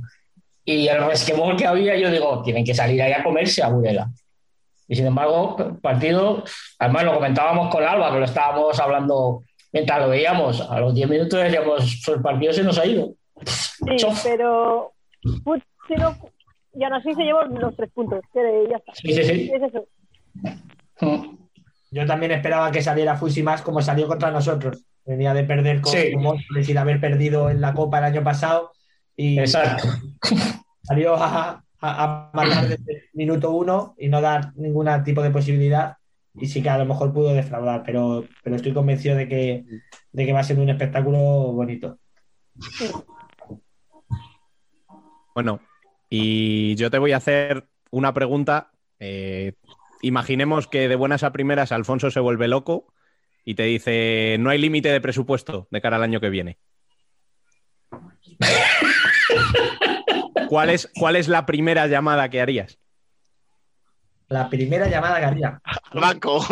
y 0.65 0.86
el 0.86 1.05
resquemor 1.05 1.57
que 1.57 1.66
había, 1.66 1.97
yo 1.97 2.10
digo, 2.10 2.42
tienen 2.42 2.65
que 2.65 2.74
salir 2.74 3.02
ahí 3.02 3.12
a 3.12 3.23
comerse 3.24 3.62
a 3.62 3.68
Burela. 3.68 4.08
Y 4.89 4.97
sin 4.97 5.07
embargo, 5.07 5.57
el 5.59 5.77
partido, 5.79 6.45
además 6.79 7.05
lo 7.05 7.15
comentábamos 7.15 7.75
con 7.75 7.83
Alba, 7.85 8.13
que 8.13 8.19
lo 8.19 8.25
estábamos 8.25 8.79
hablando 8.79 9.43
mientras 9.73 10.01
lo 10.01 10.09
veíamos, 10.11 10.61
a 10.61 10.79
los 10.81 10.95
10 10.95 11.09
minutos 11.09 11.43
decíamos, 11.43 12.01
"Pues 12.05 12.09
el 12.17 12.23
partido 12.23 12.53
se 12.53 12.63
nos 12.63 12.79
ha 12.79 12.87
ido. 12.87 13.15
Sí, 13.45 14.07
pero 14.23 14.93
Futsi 15.43 15.95
no, 15.99 16.17
y 16.75 16.85
aún 16.85 16.95
así 16.95 17.13
se 17.15 17.23
llevó 17.23 17.43
los 17.45 17.75
tres 17.77 17.91
puntos. 17.93 18.21
Que 18.33 18.67
ya 18.71 18.77
está. 18.77 18.95
Sí, 18.95 19.13
sí, 19.13 19.25
sí. 19.25 19.51
Es 19.53 19.63
eso. 19.63 19.87
Yo 21.91 22.07
también 22.07 22.33
esperaba 22.33 22.71
que 22.71 22.83
saliera 22.83 23.17
Fusi 23.17 23.43
más 23.43 23.63
como 23.63 23.81
salió 23.81 24.07
contra 24.07 24.31
nosotros. 24.31 24.85
Venía 25.05 25.35
de 25.35 25.45
perder 25.45 25.81
con 25.81 25.93
Sí. 25.93 26.15
Móstoles 26.17 26.69
y 26.69 26.73
de 26.73 26.79
haber 26.79 27.01
perdido 27.01 27.51
en 27.51 27.61
la 27.61 27.75
Copa 27.75 27.99
el 27.99 28.05
año 28.05 28.25
pasado. 28.25 28.73
Y 29.17 29.39
Exacto. 29.39 29.89
salió 30.83 31.15
a, 31.17 31.64
a, 31.89 32.31
a 32.31 32.31
matar 32.33 32.69
desde 32.69 32.93
el 32.93 33.03
minuto 33.13 33.51
uno 33.51 33.95
y 33.99 34.09
no 34.09 34.21
dar 34.21 34.55
ningún 34.57 34.89
tipo 35.05 35.23
de 35.23 35.31
posibilidad. 35.31 35.97
Y 36.37 36.47
sí 36.47 36.63
que 36.63 36.69
a 36.69 36.79
lo 36.79 36.85
mejor 36.85 37.13
pudo 37.13 37.33
defraudar, 37.33 37.83
pero, 37.85 38.25
pero 38.43 38.57
estoy 38.57 38.73
convencido 38.73 39.15
de 39.15 39.29
que, 39.29 39.65
de 40.11 40.27
que 40.27 40.33
va 40.33 40.41
a 40.41 40.45
ser 40.45 40.59
un 40.59 40.69
espectáculo 40.69 41.19
bonito. 41.19 41.99
Bueno, 45.35 45.61
y 46.09 46.75
yo 46.75 46.91
te 46.91 46.99
voy 46.99 47.13
a 47.13 47.19
hacer 47.19 47.69
una 47.91 48.13
pregunta. 48.13 48.73
eh, 48.99 49.53
imaginemos 50.03 50.67
que 50.67 50.89
de 50.89 50.97
buenas 50.97 51.23
a 51.23 51.33
primeras 51.33 51.73
Alfonso 51.73 52.11
se 52.11 52.21
vuelve 52.21 52.49
loco 52.49 52.93
y 53.45 53.55
te 53.55 53.65
dice, 53.65 54.37
no 54.39 54.51
hay 54.51 54.59
límite 54.59 54.91
de 54.91 55.01
presupuesto 55.01 55.69
de 55.71 55.81
cara 55.81 55.97
al 55.97 56.03
año 56.03 56.21
que 56.21 56.31
viene. 56.31 56.59
¿Cuál 60.55 60.70
es, 60.70 60.89
¿Cuál 60.97 61.16
es 61.16 61.26
la 61.26 61.44
primera 61.47 61.89
llamada 61.89 62.28
que 62.28 62.41
harías? 62.41 62.78
La 64.28 64.49
primera 64.49 64.86
llamada 64.86 65.18
que 65.18 65.24
haría. 65.24 65.60
Banco. 65.94 66.47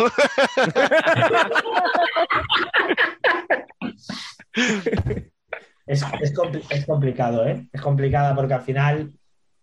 Es, 5.85 6.03
es, 6.21 6.33
es 6.69 6.85
complicado, 6.85 7.47
¿eh? 7.47 7.65
Es 7.71 7.81
complicada 7.81 8.35
porque 8.35 8.53
al 8.53 8.61
final 8.61 9.13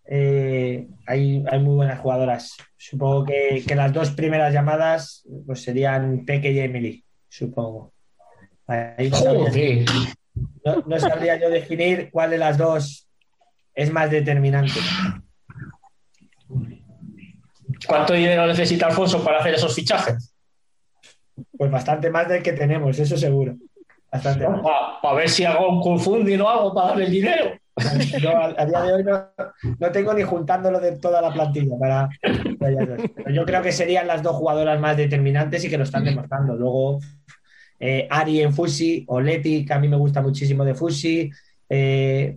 eh, 0.07 0.89
hay, 1.07 1.45
hay 1.51 1.59
muy 1.61 1.75
buenas 1.77 2.01
jugadoras. 2.01 2.57
Supongo 2.79 3.27
que, 3.27 3.63
que 3.67 3.75
las 3.75 3.93
dos 3.93 4.11
primeras 4.13 4.55
llamadas 4.55 5.23
pues 5.47 5.63
serían 5.63 6.25
Peque 6.25 6.51
y 6.53 6.61
Emily, 6.61 7.05
supongo. 7.29 7.93
Ahí 8.67 9.11
no, 9.11 9.17
sabría, 9.19 9.85
no- 10.65 10.83
no 10.87 10.99
sabría 10.99 11.39
yo 11.39 11.51
definir 11.51 12.09
cuál 12.11 12.31
de 12.31 12.39
las 12.39 12.57
dos 12.57 13.07
es 13.75 13.93
más 13.93 14.11
determinante. 14.11 14.81
¿Cuánto 17.87 18.13
dinero 18.13 18.47
necesita 18.47 18.87
Alfonso 18.87 19.23
para 19.25 19.39
hacer 19.39 19.55
esos 19.55 19.75
fichajes? 19.75 20.35
Pues 21.57 21.71
bastante 21.71 22.11
más 22.11 22.29
del 22.29 22.43
que 22.43 22.53
tenemos, 22.53 22.99
eso 22.99 23.17
seguro. 23.17 23.57
Bastante 24.13 24.49
más. 24.49 24.61
Para 25.03 25.15
ver 25.15 25.29
si 25.29 25.45
hago 25.45 25.69
un 25.69 25.81
confundido 25.81 26.45
o 26.47 26.49
algo 26.49 26.75
para 26.75 26.89
darle 26.89 27.05
el 27.07 27.11
dinero. 27.13 27.53
Yo 28.21 28.37
a, 28.37 28.55
a 28.59 28.67
día 28.67 28.83
de 28.83 28.93
hoy 28.93 29.05
no, 29.05 29.25
no 29.79 29.91
tengo 29.91 30.13
ni 30.13 30.23
juntándolo 30.23 30.81
de 30.81 30.99
toda 30.99 31.23
la 31.23 31.33
plantilla 31.33 31.79
para. 31.79 32.09
Pero 32.59 32.99
yo 33.33 33.47
creo 33.47 33.63
que 33.63 33.73
serían 33.73 34.07
las 34.07 34.23
dos 34.23 34.37
jugadoras 34.37 34.79
más 34.79 34.97
determinantes 34.97 35.65
y 35.65 35.71
que 35.71 35.79
lo 35.79 35.85
están 35.85 36.05
demostrando. 36.05 36.57
Luego, 36.57 36.99
eh, 37.79 38.07
Ari 38.11 38.43
en 38.43 38.53
Fusi 38.53 39.05
o 39.09 39.21
Leti, 39.21 39.65
que 39.65 39.73
a 39.73 39.79
mí 39.79 39.89
me 39.89 39.97
gusta 39.97 40.21
muchísimo 40.21 40.65
de 40.65 40.75
Fusi. 40.75 41.31
eh, 41.71 42.37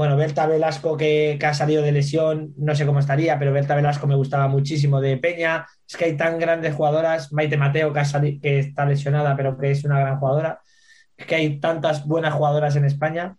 bueno, 0.00 0.16
Berta 0.16 0.46
Velasco, 0.46 0.96
que, 0.96 1.36
que 1.38 1.44
ha 1.44 1.52
salido 1.52 1.82
de 1.82 1.92
lesión, 1.92 2.54
no 2.56 2.74
sé 2.74 2.86
cómo 2.86 3.00
estaría, 3.00 3.38
pero 3.38 3.52
Berta 3.52 3.74
Velasco 3.74 4.06
me 4.06 4.14
gustaba 4.14 4.48
muchísimo 4.48 4.98
de 4.98 5.18
Peña. 5.18 5.66
Es 5.86 5.94
que 5.94 6.06
hay 6.06 6.16
tan 6.16 6.38
grandes 6.38 6.74
jugadoras. 6.74 7.34
Maite 7.34 7.58
Mateo, 7.58 7.92
que, 7.92 8.00
ha 8.00 8.04
sali- 8.06 8.40
que 8.40 8.58
está 8.60 8.86
lesionada, 8.86 9.36
pero 9.36 9.58
que 9.58 9.70
es 9.72 9.84
una 9.84 10.00
gran 10.00 10.18
jugadora. 10.18 10.60
Es 11.18 11.26
que 11.26 11.34
hay 11.34 11.60
tantas 11.60 12.06
buenas 12.06 12.32
jugadoras 12.32 12.76
en 12.76 12.86
España. 12.86 13.36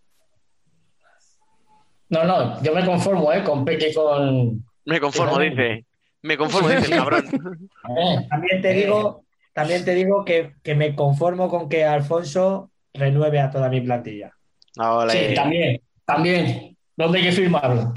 No, 2.09 2.25
no, 2.25 2.61
yo 2.61 2.75
me 2.75 2.85
conformo, 2.85 3.33
¿eh? 3.33 3.43
Con 3.43 3.65
Peque 3.65 3.89
y 3.89 3.93
con. 3.95 4.63
Me 4.85 4.99
conformo, 4.99 5.39
dice. 5.39 5.83
Me 6.21 6.37
conformo, 6.37 6.69
dice 6.69 6.85
el 6.85 6.91
cabrón. 6.99 7.23
Eh, 7.97 8.27
También 8.29 8.61
te 8.61 8.73
digo, 8.73 9.23
también 9.53 9.83
te 9.83 9.95
digo 9.95 10.23
que, 10.23 10.53
que 10.61 10.75
me 10.75 10.93
conformo 10.95 11.49
con 11.49 11.67
que 11.67 11.83
Alfonso 11.85 12.69
renueve 12.93 13.39
a 13.39 13.49
toda 13.49 13.67
mi 13.69 13.81
plantilla. 13.81 14.31
Sí, 15.09 15.33
también, 15.33 15.81
también. 16.15 16.77
¿Dónde 16.95 17.19
hay 17.19 17.25
que 17.25 17.31
firmarlo? 17.31 17.93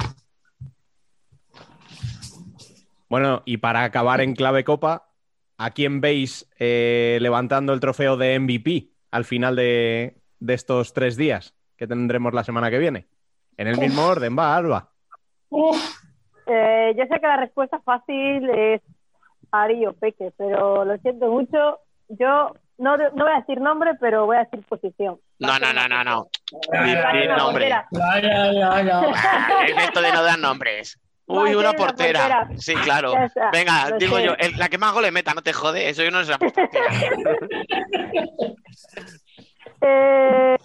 Bueno, 3.09 3.43
y 3.44 3.59
para 3.59 3.84
acabar 3.84 4.20
en 4.20 4.34
clave 4.34 4.65
copa, 4.65 5.09
¿a 5.59 5.70
quién 5.70 6.01
veis 6.01 6.51
eh, 6.59 7.18
levantando 7.20 7.73
el 7.73 7.81
trofeo 7.81 8.17
de 8.17 8.39
MVP 8.39 8.91
al 9.10 9.25
final 9.25 9.57
de, 9.57 10.17
de 10.41 10.55
estos 10.55 10.93
tres 10.93 11.17
días 11.17 11.55
que 11.76 11.86
tendremos 11.86 12.34
la 12.34 12.44
semana 12.44 12.70
que 12.70 12.78
viene? 12.78 13.07
En 13.57 13.68
el 13.68 13.78
mismo 13.78 14.02
orden, 14.02 14.36
va, 14.36 14.57
Alba. 14.57 14.91
Eh, 16.47 16.94
yo 16.97 17.05
sé 17.05 17.20
que 17.20 17.26
la 17.26 17.36
respuesta 17.36 17.81
fácil 17.81 18.51
es 18.51 18.83
Ari 19.52 19.86
o 19.86 19.93
Peque, 19.93 20.33
pero 20.36 20.84
lo 20.84 20.97
siento 20.99 21.31
mucho. 21.31 21.78
Yo 22.09 22.55
no, 22.78 22.97
no 22.97 23.25
voy 23.25 23.33
a 23.33 23.41
decir 23.41 23.60
nombre, 23.60 23.93
pero 24.01 24.26
voy 24.26 24.36
a 24.36 24.44
decir 24.44 24.65
posición. 24.67 25.18
No, 25.39 25.59
no, 25.59 25.73
no, 25.73 25.89
no, 25.89 26.05
no. 26.05 26.29
Va 26.75 26.81
a 26.81 26.85
Di- 26.85 26.93
ser 26.93 27.13
di 27.13 27.27
una 27.27 27.37
nombre. 27.37 27.73
Ah, 27.73 27.85
es 29.67 29.77
esto 29.85 30.01
de 30.01 30.13
no 30.13 30.23
dar 30.23 30.39
nombres. 30.39 30.99
Uy, 31.27 31.55
una 31.55 31.73
portera. 31.73 32.49
Sí, 32.57 32.75
claro. 32.75 33.15
Venga, 33.53 33.91
digo 33.99 34.19
yo, 34.21 34.35
el- 34.39 34.57
la 34.59 34.69
que 34.69 34.79
más 34.79 34.93
goles 34.93 35.11
meta, 35.13 35.33
no 35.35 35.43
te 35.43 35.53
jode. 35.53 35.89
Eso 35.89 36.03
yo 36.05 36.11
no 36.11 36.23
sé. 36.25 36.33
la 36.33 36.39
portera. 36.39 36.69
Eh, 39.87 40.57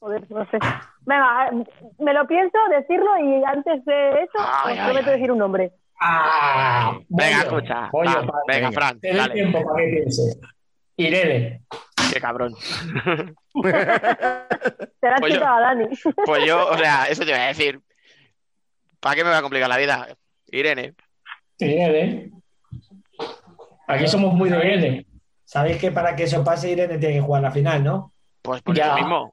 Joder, 0.00 0.30
no 0.30 0.44
sé. 0.50 0.58
Venga, 1.00 1.50
me 1.98 2.12
lo 2.14 2.26
pienso 2.26 2.56
decirlo 2.70 3.18
y 3.18 3.42
antes 3.44 3.84
de 3.84 4.10
eso 4.22 4.38
Ay, 4.38 4.74
os 4.74 4.78
ay, 4.78 4.84
prometo 4.86 5.10
ay. 5.10 5.16
decir 5.16 5.32
un 5.32 5.38
nombre. 5.38 5.72
Ah, 6.00 6.96
Venga, 7.08 7.44
Bollo, 7.44 7.58
escucha. 7.58 7.88
Bollo, 7.90 8.10
Va, 8.10 8.26
pa- 8.26 8.40
venga, 8.46 8.68
venga. 8.68 8.72
Fran, 8.72 9.00
Te 9.00 9.08
doy 9.08 9.16
dale. 9.18 9.34
tiempo 9.34 9.64
para 9.64 9.76
que 9.84 9.90
piense. 9.90 10.22
Irene. 10.98 11.62
Qué 12.12 12.20
cabrón. 12.20 12.54
Será 15.00 15.16
Pues 15.20 15.32
yo- 15.32 15.38
chica 15.38 15.56
a 15.56 15.60
Dani. 15.60 15.84
Pues 16.24 16.44
yo, 16.46 16.68
o 16.68 16.76
sea, 16.78 17.04
eso 17.06 17.24
te 17.24 17.30
iba 17.30 17.38
a 17.42 17.46
decir. 17.48 17.80
¿Para 19.00 19.14
qué 19.14 19.24
me 19.24 19.30
va 19.30 19.38
a 19.38 19.42
complicar 19.42 19.68
la 19.68 19.76
vida? 19.76 20.08
Irene. 20.50 20.94
Irene. 21.58 22.30
Aquí 23.86 24.06
somos 24.08 24.34
muy 24.34 24.50
de 24.50 24.56
Irene. 24.58 25.06
Sabéis 25.44 25.78
que 25.78 25.92
para 25.92 26.14
que 26.16 26.24
eso 26.24 26.42
pase, 26.44 26.70
Irene 26.70 26.98
tiene 26.98 27.14
que 27.16 27.20
jugar 27.20 27.42
la 27.42 27.50
final, 27.50 27.82
¿no? 27.84 28.12
Pues 28.42 28.60
por 28.62 28.74
Ya. 28.76 28.86
eso 28.88 28.94
mismo. 28.96 29.32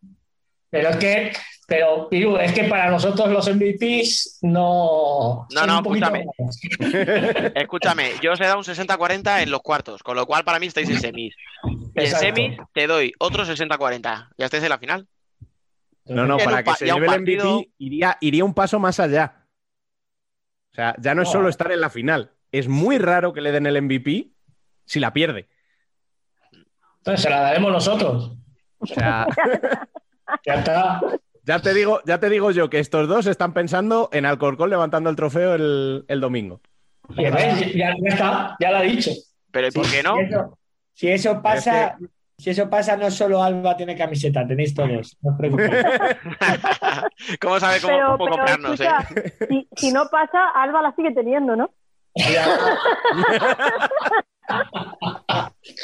Pero 0.69 0.89
es 0.89 0.97
que, 0.97 1.33
pero, 1.67 2.09
Piru, 2.09 2.37
es 2.37 2.53
que 2.53 2.65
para 2.65 2.89
nosotros 2.89 3.29
los 3.29 3.47
MVPs 3.53 4.39
no. 4.43 5.47
No, 5.51 5.59
son 5.59 5.67
no, 5.67 5.77
un 5.77 5.83
poquito 5.83 6.07
escúchame. 6.07 7.51
Escúchame, 7.55 8.11
yo 8.21 8.33
os 8.33 8.41
he 8.41 8.45
dado 8.45 8.57
un 8.59 8.63
60-40 8.63 9.41
en 9.41 9.51
los 9.51 9.61
cuartos, 9.61 10.03
con 10.03 10.15
lo 10.15 10.25
cual 10.25 10.43
para 10.43 10.59
mí 10.59 10.67
estáis 10.67 10.89
en 10.89 10.99
semis. 10.99 11.35
Y 11.95 11.99
en 12.01 12.07
semis 12.07 12.57
te 12.73 12.87
doy 12.87 13.13
otro 13.19 13.45
60-40. 13.45 14.29
Ya 14.37 14.45
estáis 14.45 14.63
en 14.63 14.69
la 14.69 14.77
final. 14.77 15.07
No, 16.05 16.25
no, 16.25 16.37
para 16.37 16.63
que 16.63 16.73
se 16.73 16.85
lleve 16.85 17.07
el 17.07 17.21
MVP 17.21 17.71
iría, 17.79 18.17
iría 18.21 18.45
un 18.45 18.53
paso 18.53 18.79
más 18.79 18.99
allá. 18.99 19.47
O 20.71 20.75
sea, 20.75 20.95
ya 20.99 21.15
no 21.15 21.23
es 21.23 21.29
solo 21.29 21.49
estar 21.49 21.71
en 21.71 21.81
la 21.81 21.89
final. 21.89 22.31
Es 22.51 22.67
muy 22.67 22.99
raro 22.99 23.33
que 23.33 23.41
le 23.41 23.51
den 23.51 23.65
el 23.65 23.81
MVP 23.81 24.29
si 24.85 24.99
la 24.99 25.13
pierde. 25.13 25.49
Entonces 26.97 27.23
se 27.23 27.29
la 27.29 27.39
daremos 27.39 27.71
nosotros. 27.71 28.37
O 28.77 28.85
sea, 28.85 29.25
Ya 30.45 30.53
está. 30.55 31.01
Ya 31.45 31.59
te 31.59 31.73
digo, 31.73 32.01
ya 32.05 32.19
te 32.19 32.29
digo 32.29 32.51
yo 32.51 32.69
que 32.69 32.79
estos 32.79 33.07
dos 33.07 33.27
están 33.27 33.53
pensando 33.53 34.09
en 34.11 34.25
Alcorcón 34.25 34.69
levantando 34.69 35.09
el 35.09 35.15
trofeo 35.15 35.55
el, 35.55 36.05
el 36.07 36.19
domingo. 36.19 36.59
Ya, 37.09 37.29
ves, 37.29 37.73
ya, 37.73 37.93
ya 38.01 38.09
está, 38.09 38.55
ya 38.59 38.71
lo 38.71 38.77
ha 38.77 38.81
dicho. 38.81 39.11
Pero 39.51 39.67
¿y 39.67 39.71
por 39.71 39.89
qué 39.89 40.01
no? 40.01 40.15
Si 40.15 40.23
eso, 40.23 40.57
si 40.93 41.07
eso 41.09 41.41
pasa, 41.41 41.97
si 42.37 42.49
eso 42.49 42.69
pasa, 42.69 42.97
no 42.97 43.11
solo 43.11 43.43
Alba 43.43 43.77
tiene 43.77 43.95
camiseta, 43.95 44.47
tenéis 44.47 44.73
todos. 44.73 45.17
No 45.21 45.31
os 45.31 45.37
preocupéis. 45.37 45.71
¿Cómo 47.39 47.59
sabe 47.59 47.79
cómo, 47.79 47.93
Pero, 47.93 48.17
cómo 48.17 48.25
pero 48.25 48.37
comprarnos, 48.37 48.81
eh? 48.81 48.89
escucha, 48.99 49.45
si, 49.47 49.67
si 49.75 49.93
no 49.93 50.07
pasa, 50.07 50.49
Alba 50.49 50.81
la 50.81 50.95
sigue 50.95 51.11
teniendo, 51.11 51.55
¿no? 51.55 51.69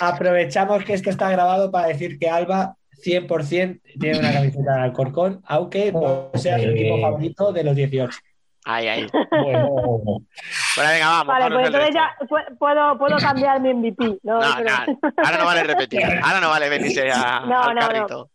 Aprovechamos 0.02 0.84
que 0.84 0.94
esto 0.94 1.10
está 1.10 1.30
grabado 1.30 1.72
para 1.72 1.88
decir 1.88 2.18
que 2.18 2.30
Alba 2.30 2.76
100% 3.04 3.82
tiene 4.00 4.20
una 4.20 4.32
camiseta 4.34 4.74
de 4.76 4.82
Alcorcón, 4.82 5.42
aunque 5.46 5.92
no 5.92 6.30
sea 6.36 6.60
su 6.60 6.70
equipo 6.70 7.00
favorito 7.02 7.52
de 7.52 7.64
los 7.64 7.76
18. 7.76 8.18
Ay, 8.64 8.88
ay. 8.88 9.08
Bueno, 9.12 9.70
Bueno, 9.72 10.90
venga, 10.92 11.08
vamos. 11.08 11.28
Vale, 11.28 11.56
pues 11.56 11.66
entonces 11.68 11.96
ya 11.96 12.16
pu- 12.28 12.58
puedo, 12.60 12.98
puedo 13.00 13.18
cambiar 13.18 13.60
mi 13.60 13.74
MVP. 13.74 14.20
No, 14.24 14.40
No, 14.40 14.48
pero- 14.58 14.70
no, 14.70 15.12
ahora 15.24 15.38
no 15.40 15.46
vale 15.46 15.64
repetir. 15.64 16.02
Ahora 16.22 16.40
no 16.40 16.50
vale 16.50 16.70
venirse 16.70 17.10
a- 17.12 17.40
No, 17.48 17.60
al 17.64 17.76
no, 17.76 17.82
no. 17.82 17.88
carrito. 17.88 18.30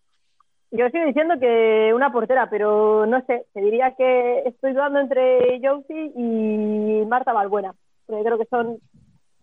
Yo 0.73 0.89
sigo 0.91 1.07
diciendo 1.07 1.35
que 1.41 1.93
una 1.95 2.11
portera, 2.11 2.51
pero 2.51 3.07
no 3.07 3.25
sé, 3.27 3.47
te 3.55 3.61
diría 3.61 3.95
que 3.97 4.43
estoy 4.47 4.73
dudando 4.73 4.99
entre 4.99 5.61
Josie 5.63 6.11
y 6.17 7.07
Marta 7.07 7.33
Balbuena. 7.33 7.73
Porque 8.05 8.25
creo 8.25 8.39
que 8.39 8.47
son. 8.47 8.79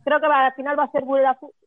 Creo 0.03 0.19
que 0.19 0.25
al 0.25 0.53
final 0.53 0.77
va 0.77 0.83
a 0.83 0.91
ser 0.91 1.03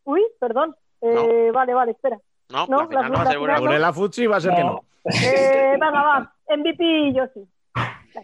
Uy, 0.05 0.23
perdón. 0.39 0.77
Eh, 1.01 1.51
Vale, 1.55 1.73
vale, 1.73 1.93
espera. 1.93 2.19
No, 2.51 2.67
No, 2.69 2.81
al 2.81 2.89
final 2.89 3.03
la- 3.03 3.09
no 3.09 3.15
va 3.15 3.21
a 3.21 3.25
la 3.25 3.31
ser. 3.31 3.61
Burela 3.61 3.93
Futsi 3.93 4.27
va 4.27 4.37
a 4.37 4.41
ser 4.41 4.55
que 4.55 4.65
no. 4.65 4.85
Eh, 5.05 5.73
venga, 5.73 5.91
va. 6.03 6.33
MVP 6.49 6.85
y 6.85 7.15
Josie. 7.19 7.45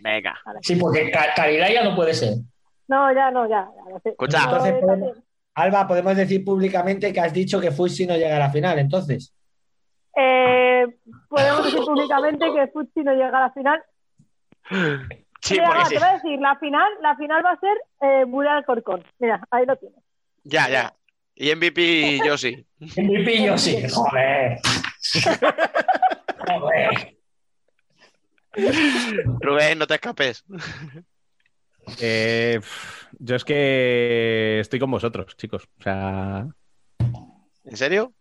Venga. 0.00 0.34
Sí, 0.62 0.76
porque 0.76 1.10
Ca- 1.10 1.34
Caridad 1.34 1.68
ya 1.70 1.84
no 1.84 1.94
puede 1.94 2.14
ser. 2.14 2.34
No, 2.88 3.12
ya 3.12 3.30
no, 3.30 3.48
ya. 3.48 3.68
ya 3.76 3.90
lo 3.90 3.98
sé. 4.00 4.10
Escucha. 4.10 4.42
Entonces, 4.44 4.74
eh, 4.74 4.78
podemos- 4.80 5.18
Alba, 5.54 5.86
podemos 5.86 6.16
decir 6.16 6.44
públicamente 6.44 7.12
que 7.12 7.20
has 7.20 7.32
dicho 7.32 7.60
que 7.60 7.70
Fusi 7.70 8.06
no 8.06 8.14
llega 8.16 8.36
a 8.36 8.40
la 8.40 8.50
final, 8.50 8.78
entonces. 8.78 9.34
eh, 10.16 10.86
podemos 11.28 11.64
decir 11.64 11.80
públicamente 11.84 12.46
que 12.52 12.66
Futsi 12.68 13.02
no 13.02 13.12
llega 13.12 13.36
a 13.38 13.40
la 13.42 13.50
final. 13.50 13.82
Sí, 15.44 15.54
Mira, 15.54 15.66
porque 15.66 15.80
va, 15.80 15.86
sí. 15.86 15.94
te 15.96 15.98
voy 16.00 16.08
a 16.08 16.12
decir, 16.12 16.40
la 16.40 16.56
final, 16.60 16.88
la 17.00 17.16
final 17.16 17.44
va 17.44 17.50
a 17.50 17.58
ser 17.58 17.76
eh, 18.00 18.24
Burela 18.28 18.62
Corcón. 18.62 19.02
Mira, 19.18 19.40
ahí 19.50 19.66
lo 19.66 19.74
tienes. 19.74 19.98
Ya, 20.44 20.68
ya. 20.68 20.94
Y 21.34 21.54
MVP 21.54 22.20
yo 22.24 22.36
sí. 22.36 22.64
MVP 22.78 23.44
yo 23.44 23.58
sí. 23.58 23.76
Joder. 23.90 24.58
Joder. 26.46 27.16
Rubén, 29.40 29.78
no 29.78 29.86
te 29.86 29.94
escapes. 29.94 30.44
Eh, 32.00 32.60
yo 33.18 33.36
es 33.36 33.44
que 33.44 34.60
estoy 34.60 34.78
con 34.78 34.90
vosotros, 34.90 35.36
chicos. 35.36 35.68
O 35.80 35.82
sea, 35.82 36.46
¿En 37.64 37.76
serio? 37.76 38.12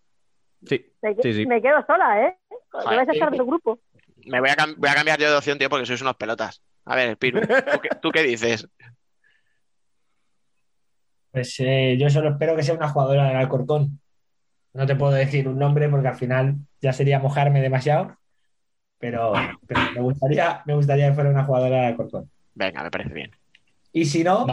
sí, 0.66 0.94
Me, 1.02 1.16
sí, 1.22 1.34
sí. 1.34 1.46
me 1.46 1.62
quedo 1.62 1.84
sola, 1.86 2.28
¿eh? 2.28 2.38
Te 2.50 2.96
vais 2.96 3.10
a 3.10 3.14
echar 3.14 3.32
del 3.32 3.44
grupo. 3.44 3.80
Me 4.26 4.40
voy 4.40 4.50
a, 4.50 4.56
voy 4.78 4.90
a, 4.90 4.94
cambiar 4.94 5.20
yo 5.20 5.30
de 5.30 5.38
opción, 5.38 5.58
tío, 5.58 5.70
porque 5.70 5.86
sois 5.86 6.02
unos 6.02 6.16
pelotas. 6.16 6.62
A 6.86 6.96
ver, 6.96 7.18
Piru, 7.18 7.42
¿tú 8.02 8.12
qué, 8.12 8.24
dices? 8.24 8.68
Pues 11.32 11.56
eh, 11.60 11.98
yo 12.00 12.10
solo 12.10 12.30
espero 12.30 12.56
que 12.56 12.64
sea 12.64 12.76
una 12.76 12.90
jugadora 12.90 13.28
del 13.28 13.38
Alcorcón. 13.38 14.00
No 14.74 14.86
te 14.86 14.96
puedo 14.96 15.14
decir 15.14 15.48
un 15.48 15.60
nombre 15.60 15.90
porque 15.90 16.08
al 16.08 16.16
final 16.16 16.56
ya 16.82 16.94
sería 16.94 17.20
mojarme 17.20 17.62
demasiado, 17.62 18.18
pero, 18.98 19.34
me, 19.94 20.02
gustaría, 20.02 20.62
me 20.66 20.76
gustaría 20.76 21.08
que 21.10 21.14
fuera 21.14 21.30
una 21.30 21.44
jugadora 21.44 21.78
del 21.78 21.86
Alcorcón. 21.86 22.30
Venga, 22.54 22.84
me 22.84 22.92
parece 22.92 23.14
bien. 23.14 23.32
Y 23.94 24.06
si 24.06 24.24
no, 24.24 24.46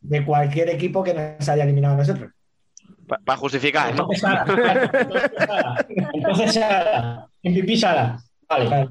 de 0.00 0.24
cualquier 0.24 0.70
equipo 0.70 1.02
que 1.02 1.14
nos 1.14 1.48
haya 1.48 1.64
eliminado 1.64 1.94
a 1.94 1.98
nosotros. 1.98 2.30
Para 3.06 3.36
justificar, 3.38 3.94
¿no? 3.94 4.08
Entonces, 4.10 4.20
Sara. 4.20 5.76
Entonces, 5.88 6.54
Sara. 6.54 7.26
MVP 7.42 7.76
Sara. 7.76 8.18
Vale. 8.48 8.88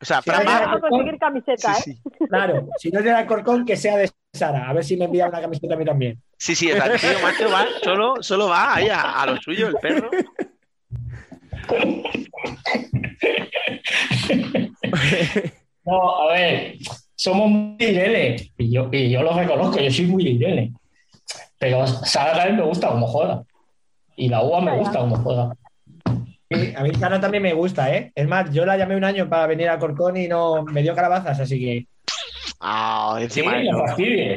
O 0.00 0.04
sea, 0.04 0.20
si 0.20 0.30
no 0.30 0.80
conseguir 0.80 1.18
camiseta, 1.18 1.72
¿eh? 1.72 1.96
Claro, 2.28 2.68
si 2.78 2.90
no 2.90 2.98
es 2.98 3.04
del 3.04 3.14
Alcorcón, 3.14 3.64
que 3.64 3.76
sea 3.76 3.96
de 3.96 4.10
Sara. 4.32 4.68
A 4.68 4.72
ver 4.74 4.84
si 4.84 4.96
me 4.96 5.06
envía 5.06 5.26
una 5.26 5.40
camiseta 5.40 5.74
a 5.74 5.76
mí 5.78 5.84
también. 5.84 6.20
Sí, 6.36 6.54
sí, 6.54 6.70
el 6.70 6.80
tío 6.80 7.18
macho 7.22 7.50
va, 7.50 7.66
solo, 7.82 8.22
solo 8.22 8.48
va 8.48 8.74
ahí 8.74 8.88
a, 8.88 9.22
a 9.22 9.26
lo 9.26 9.36
suyo, 9.38 9.68
el 9.68 9.76
perro. 9.76 10.10
No, 15.84 16.20
a 16.20 16.32
ver, 16.32 16.74
somos 17.14 17.48
muy 17.48 17.76
Irene, 17.78 18.52
y 18.58 18.70
yo, 18.70 18.88
y 18.92 19.08
yo 19.08 19.22
lo 19.22 19.32
reconozco, 19.32 19.80
yo 19.80 19.90
soy 19.90 20.06
muy 20.06 20.28
Irene. 20.28 20.74
Pero 21.58 21.86
Sara 21.86 22.34
también 22.34 22.56
me 22.56 22.64
gusta 22.64 22.88
como 22.88 23.06
juega. 23.06 23.42
Y 24.14 24.28
la 24.28 24.42
UA 24.42 24.60
me 24.60 24.76
gusta 24.76 24.98
como 24.98 25.22
a 26.50 26.82
mí 26.82 26.94
Sara 26.94 27.20
también 27.20 27.42
me 27.42 27.54
gusta, 27.54 27.94
¿eh? 27.94 28.12
Es 28.14 28.28
más, 28.28 28.52
yo 28.52 28.64
la 28.64 28.76
llamé 28.76 28.96
un 28.96 29.04
año 29.04 29.28
para 29.28 29.46
venir 29.46 29.68
a 29.68 29.78
Corcón 29.78 30.16
y 30.16 30.28
no 30.28 30.64
me 30.64 30.82
dio 30.82 30.94
calabazas, 30.94 31.40
así 31.40 31.58
que. 31.58 31.86
Ah, 32.60 33.18
encima 33.20 33.54
sí, 33.96 34.36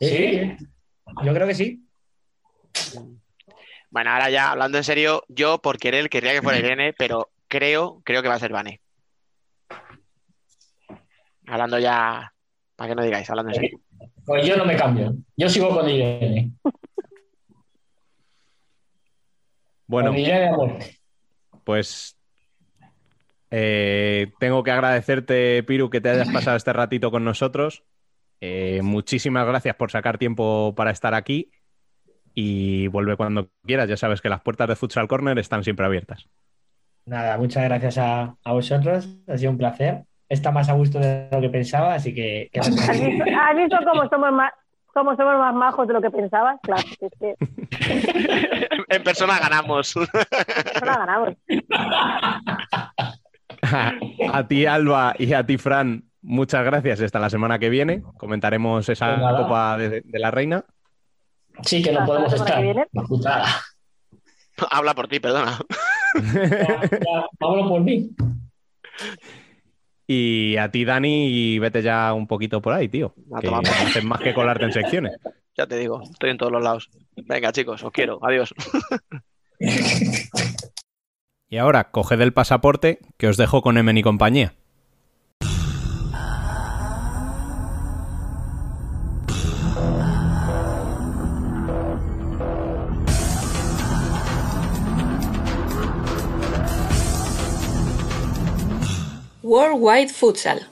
¿Sí? 0.00 0.56
Yo 1.22 1.34
creo 1.34 1.46
que 1.46 1.54
sí. 1.54 1.86
Bueno, 3.90 4.10
ahora 4.10 4.30
ya 4.30 4.50
hablando 4.50 4.78
en 4.78 4.84
serio, 4.84 5.22
yo 5.28 5.58
por 5.58 5.78
querer 5.78 6.08
querría 6.08 6.32
que 6.32 6.42
fuera 6.42 6.58
Irene, 6.58 6.94
pero 6.94 7.30
creo, 7.46 8.00
creo 8.04 8.22
que 8.22 8.28
va 8.28 8.34
a 8.34 8.40
ser 8.40 8.52
Vane. 8.52 8.80
Hablando 11.46 11.78
ya, 11.78 12.32
para 12.74 12.88
que 12.88 12.94
no 12.96 13.04
digáis, 13.04 13.28
hablando 13.30 13.52
en 13.52 13.54
serio. 13.54 13.80
Pues 14.24 14.46
yo 14.46 14.56
no 14.56 14.64
me 14.64 14.76
cambio. 14.76 15.14
Yo 15.36 15.48
sigo 15.48 15.68
con 15.68 15.88
Irene. 15.88 16.52
Bueno, 19.86 20.12
pues 21.64 22.16
eh, 23.50 24.32
tengo 24.38 24.62
que 24.62 24.70
agradecerte, 24.70 25.62
Piru, 25.62 25.90
que 25.90 26.00
te 26.00 26.10
hayas 26.10 26.28
pasado 26.30 26.56
este 26.56 26.72
ratito 26.72 27.10
con 27.10 27.24
nosotros. 27.24 27.84
Eh, 28.40 28.80
muchísimas 28.82 29.46
gracias 29.46 29.76
por 29.76 29.90
sacar 29.90 30.18
tiempo 30.18 30.74
para 30.76 30.90
estar 30.90 31.14
aquí 31.14 31.50
y 32.34 32.88
vuelve 32.88 33.16
cuando 33.16 33.50
quieras. 33.64 33.88
Ya 33.88 33.96
sabes 33.96 34.20
que 34.20 34.28
las 34.28 34.42
puertas 34.42 34.68
de 34.68 34.76
Futsal 34.76 35.08
Corner 35.08 35.38
están 35.38 35.64
siempre 35.64 35.86
abiertas. 35.86 36.28
Nada, 37.06 37.38
muchas 37.38 37.64
gracias 37.64 37.98
a, 37.98 38.36
vosotros. 38.44 39.08
Ha 39.28 39.38
sido 39.38 39.52
un 39.52 39.58
placer. 39.58 40.02
Está 40.28 40.50
más 40.50 40.68
a 40.68 40.72
gusto 40.72 40.98
de 40.98 41.28
lo 41.30 41.40
que 41.40 41.50
pensaba, 41.50 41.94
así 41.94 42.14
que. 42.14 42.50
¿Has 42.58 42.68
visto, 42.70 43.76
cómo 43.84 44.08
somos 44.08 44.32
más, 44.32 44.52
somos 44.94 45.18
más 45.18 45.54
majos 45.54 45.86
de 45.88 45.94
lo 45.94 46.00
que 46.00 46.10
pensabas? 46.10 46.58
Claro, 46.62 46.82
es 47.00 47.12
que... 47.18 47.34
en 48.88 49.02
persona 49.02 49.38
ganamos. 49.38 49.94
En 49.96 50.06
persona 50.06 50.96
ganamos. 50.98 51.30
a 54.32 54.46
ti, 54.46 54.66
Alba, 54.66 55.14
y 55.18 55.32
a 55.32 55.44
ti, 55.44 55.58
Fran, 55.58 56.04
muchas 56.22 56.64
gracias. 56.64 57.00
Hasta 57.00 57.18
la 57.18 57.28
semana 57.28 57.58
que 57.58 57.68
viene. 57.68 58.02
Comentaremos 58.16 58.88
esa 58.88 59.16
pues 59.16 59.42
Copa 59.42 59.76
de, 59.76 60.02
la 60.12 60.30
Reina. 60.30 60.64
Sí, 61.62 61.82
que 61.82 61.92
no 61.92 62.06
podemos 62.06 62.32
estar. 62.32 62.64
Habla 64.70 64.94
por 64.94 65.08
ti, 65.08 65.18
perdona. 65.20 65.58
Hablo 67.40 67.68
por 67.68 67.80
mí. 67.80 68.10
Y 70.06 70.56
a 70.56 70.70
ti, 70.70 70.84
Dani, 70.84 71.28
y 71.28 71.58
vete 71.58 71.82
ya 71.82 72.12
un 72.12 72.26
poquito 72.26 72.60
por 72.60 72.74
ahí, 72.74 72.88
tío. 72.88 73.14
Que 73.40 73.48
no 73.48 73.58
haces 73.58 74.04
más 74.04 74.20
que 74.20 74.34
colarte 74.34 74.64
en 74.64 74.72
secciones. 74.72 75.12
Ya 75.56 75.68
te 75.68 75.78
digo, 75.78 76.02
estoy 76.02 76.30
en 76.30 76.36
todos 76.36 76.50
los 76.50 76.64
lados. 76.64 76.90
Venga, 77.14 77.52
chicos, 77.52 77.84
os 77.84 77.92
quiero. 77.92 78.18
Adiós. 78.22 78.52
y 81.48 81.58
ahora, 81.58 81.92
coged 81.92 82.20
el 82.20 82.32
pasaporte 82.32 82.98
que 83.18 83.28
os 83.28 83.36
dejo 83.36 83.62
con 83.62 83.78
Emen 83.78 83.96
y 83.96 84.02
compañía. 84.02 84.54
Worldwide 99.44 100.08
Futsal. 100.08 100.62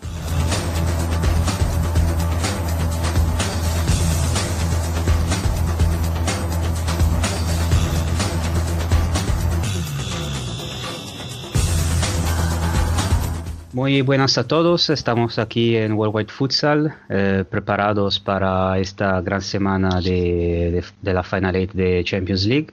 Muy 13.74 14.00
buenas 14.00 14.38
a 14.38 14.48
todos, 14.48 14.88
estamos 14.88 15.38
aquí 15.38 15.76
en 15.76 15.92
Worldwide 15.92 16.32
Futsal, 16.32 16.94
eh, 17.10 17.44
preparados 17.50 18.20
para 18.20 18.78
esta 18.78 19.20
gran 19.20 19.42
semana 19.42 20.00
de, 20.00 20.82
de 21.02 21.12
la 21.12 21.22
Final 21.22 21.56
Eight 21.56 21.72
de 21.72 22.02
Champions 22.04 22.46
League 22.46 22.68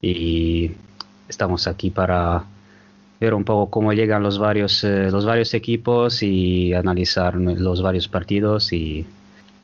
y 0.00 0.70
estamos 1.28 1.66
aquí 1.66 1.90
para 1.90 2.44
ver 3.22 3.34
un 3.34 3.44
poco 3.44 3.70
cómo 3.70 3.92
llegan 3.92 4.24
los 4.24 4.40
varios, 4.40 4.82
eh, 4.82 5.08
los 5.10 5.24
varios 5.24 5.54
equipos 5.54 6.24
y 6.24 6.74
analizar 6.74 7.36
los 7.36 7.80
varios 7.80 8.08
partidos 8.08 8.72
y, 8.72 9.06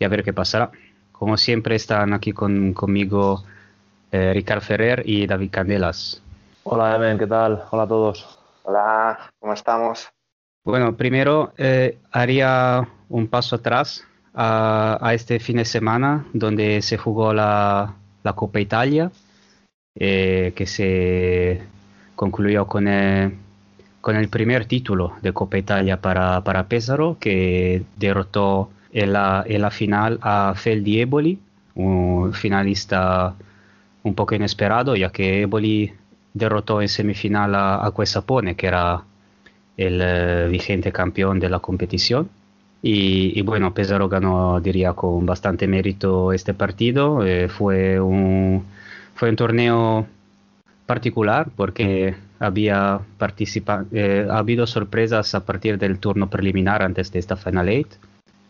a 0.00 0.06
ver 0.06 0.22
qué 0.22 0.32
pasará. 0.32 0.70
Como 1.10 1.36
siempre 1.36 1.74
están 1.74 2.12
aquí 2.12 2.32
conmigo 2.32 3.42
eh, 4.12 4.32
Ricardo 4.32 4.60
Ferrer 4.60 5.02
y 5.04 5.26
David 5.26 5.50
Candelas. 5.50 6.22
Hola 6.62 6.94
Emen, 6.94 7.18
¿qué 7.18 7.26
tal? 7.26 7.64
Hola 7.72 7.82
a 7.82 7.88
todos. 7.88 8.38
Hola, 8.62 9.18
¿cómo 9.40 9.52
estamos? 9.52 10.08
Bueno, 10.64 10.96
primero 10.96 11.52
eh, 11.56 11.98
haría 12.12 12.88
un 13.08 13.26
paso 13.26 13.56
atrás 13.56 14.06
a, 14.34 15.10
este 15.12 15.40
fin 15.40 15.56
de 15.56 15.64
semana 15.64 16.26
donde 16.32 16.80
se 16.80 16.96
jugó 16.96 17.32
la, 17.34 17.92
la 18.22 18.32
Copa 18.34 18.60
Italia, 18.60 19.10
que 19.94 20.64
se 20.64 21.60
concluyó 22.14 22.66
con 22.66 22.86
el, 22.86 23.32
con 24.08 24.16
el 24.16 24.30
primer 24.30 24.64
título 24.64 25.12
de 25.20 25.34
Copa 25.34 25.58
Italia 25.58 26.00
para, 26.00 26.42
para 26.42 26.66
Pesaro, 26.66 27.18
que 27.20 27.82
derrotó 27.98 28.70
en 28.90 29.12
la, 29.12 29.44
en 29.46 29.60
la 29.60 29.70
final 29.70 30.18
a 30.22 30.54
Feldi 30.56 31.02
Eboli, 31.02 31.38
un 31.74 32.32
finalista 32.32 33.34
un 34.04 34.14
poco 34.14 34.34
inesperado, 34.34 34.96
ya 34.96 35.10
que 35.10 35.42
Eboli 35.42 35.92
derrotó 36.32 36.80
en 36.80 36.88
semifinal 36.88 37.54
a, 37.54 37.84
a 37.84 37.92
Quesapone, 37.94 38.56
que 38.56 38.68
era 38.68 39.02
el 39.76 40.00
eh, 40.02 40.48
vigente 40.48 40.90
campeón 40.90 41.38
de 41.38 41.50
la 41.50 41.58
competición. 41.58 42.30
Y, 42.80 43.42
bueno, 43.42 43.74
Pesaro 43.74 44.08
ganó, 44.08 44.58
diría, 44.58 44.94
con 44.94 45.26
bastante 45.26 45.66
mérito 45.66 46.32
este 46.32 46.54
partido. 46.54 47.26
Eh, 47.26 47.50
fue, 47.50 48.00
un, 48.00 48.64
fue 49.14 49.28
un 49.28 49.36
torneo 49.36 50.06
particular 50.86 51.50
porque 51.54 52.14
había 52.39 53.00
eh, 53.92 54.26
ha 54.31 54.39
habido 54.39 54.67
sorpresas 54.67 55.34
a 55.34 55.44
partir 55.44 55.78
del 55.78 55.99
turno 55.99 56.31
preliminar 56.31 56.83
antes 56.83 57.10
de 57.12 57.18
esta 57.18 57.36
Final 57.36 57.68
Eight. 57.68 57.89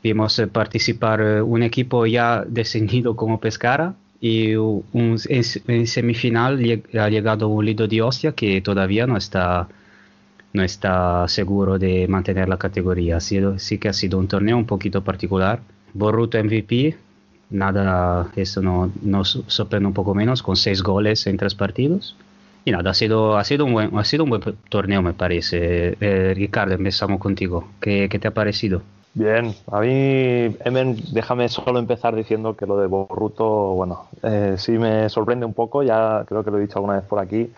Vimos 0.02 0.38
eh, 0.38 0.46
participar 0.46 1.20
eh, 1.20 1.42
un 1.42 1.62
equipo 1.62 2.06
ya 2.06 2.44
descendido 2.46 3.16
como 3.16 3.40
Pescara 3.40 3.94
y 4.20 4.54
un, 4.56 4.84
en, 5.28 5.86
semifinal 5.86 6.82
ha 6.98 7.08
llegado 7.08 7.48
un 7.48 7.64
Lido 7.64 7.86
de 7.86 8.02
Ostia 8.02 8.32
que 8.32 8.60
todavía 8.60 9.06
no 9.06 9.16
está, 9.16 9.68
no 10.52 10.62
está 10.62 11.26
seguro 11.28 11.78
de 11.78 12.06
mantener 12.08 12.48
la 12.48 12.58
categoría. 12.58 13.16
Ha 13.16 13.20
sido, 13.20 13.58
sí 13.58 13.78
que 13.78 13.88
ha 13.88 13.92
sido 13.92 14.18
un 14.18 14.28
torneo 14.28 14.56
un 14.56 14.66
poquito 14.66 15.02
particular. 15.02 15.60
Boruto 15.94 16.42
MVP, 16.42 16.96
nada, 17.50 18.30
eso 18.36 18.60
no, 18.60 18.92
nos 19.02 19.42
sorprende 19.46 19.86
un 19.86 19.94
poco 19.94 20.14
menos, 20.14 20.42
con 20.42 20.56
seis 20.56 20.82
goles 20.82 21.26
en 21.26 21.36
tres 21.38 21.54
partidos. 21.54 22.14
Y 22.68 22.70
nada, 22.70 22.90
ha 22.90 22.94
sido, 22.94 23.38
ha 23.38 23.44
sido, 23.44 23.64
un, 23.64 23.72
buen, 23.72 23.96
ha 23.96 24.04
sido 24.04 24.24
un 24.24 24.28
buen 24.28 24.42
torneo, 24.68 25.00
me 25.00 25.14
parece. 25.14 25.96
Eh, 25.98 26.34
Ricardo, 26.34 26.74
empezamos 26.74 27.18
contigo. 27.18 27.66
¿Qué, 27.80 28.10
¿Qué, 28.10 28.18
te 28.18 28.28
ha 28.28 28.30
parecido? 28.30 28.82
Bien, 29.14 29.54
a 29.72 29.80
mí, 29.80 30.54
Emen, 30.66 30.98
déjame 31.12 31.48
solo 31.48 31.78
empezar 31.78 32.14
diciendo 32.14 32.54
que 32.58 32.66
lo 32.66 32.78
de 32.78 32.86
Borruto, 32.86 33.72
bueno, 33.72 34.08
eh, 34.22 34.56
sí 34.58 34.72
me 34.72 35.08
sorprende 35.08 35.46
un 35.46 35.54
poco, 35.54 35.82
ya 35.82 36.24
creo 36.28 36.44
que 36.44 36.50
lo 36.50 36.58
he 36.58 36.60
dicho 36.60 36.76
alguna 36.76 36.96
vez 36.96 37.04
por 37.04 37.20
aquí, 37.20 37.50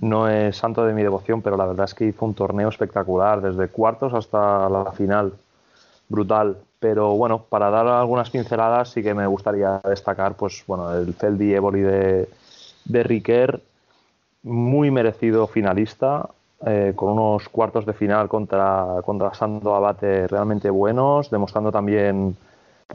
no 0.00 0.28
es 0.28 0.56
santo 0.56 0.84
de 0.84 0.94
mi 0.94 1.04
devoción, 1.04 1.42
pero 1.42 1.56
la 1.56 1.66
verdad 1.66 1.84
es 1.84 1.94
que 1.94 2.06
hizo 2.06 2.24
un 2.24 2.34
torneo 2.34 2.70
espectacular, 2.70 3.40
desde 3.40 3.68
cuartos 3.68 4.12
hasta 4.14 4.68
la 4.68 4.90
final, 4.90 5.32
brutal. 6.08 6.56
Pero 6.80 7.14
bueno, 7.14 7.44
para 7.48 7.70
dar 7.70 7.86
algunas 7.86 8.30
pinceladas 8.30 8.88
sí 8.88 9.00
que 9.00 9.14
me 9.14 9.28
gustaría 9.28 9.80
destacar, 9.84 10.34
pues 10.34 10.64
bueno, 10.66 10.92
el 10.92 11.14
Celdi 11.14 11.54
Evoli 11.54 11.82
de, 11.82 12.28
de 12.86 13.02
Riquer, 13.04 13.60
muy 14.42 14.90
merecido 14.90 15.46
finalista, 15.46 16.28
eh, 16.66 16.92
con 16.94 17.12
unos 17.12 17.48
cuartos 17.48 17.86
de 17.86 17.92
final 17.92 18.28
contra, 18.28 18.96
contra 19.04 19.34
Sando 19.34 19.74
Abate 19.74 20.26
realmente 20.28 20.68
buenos, 20.70 21.30
demostrando 21.30 21.72
también 21.72 22.36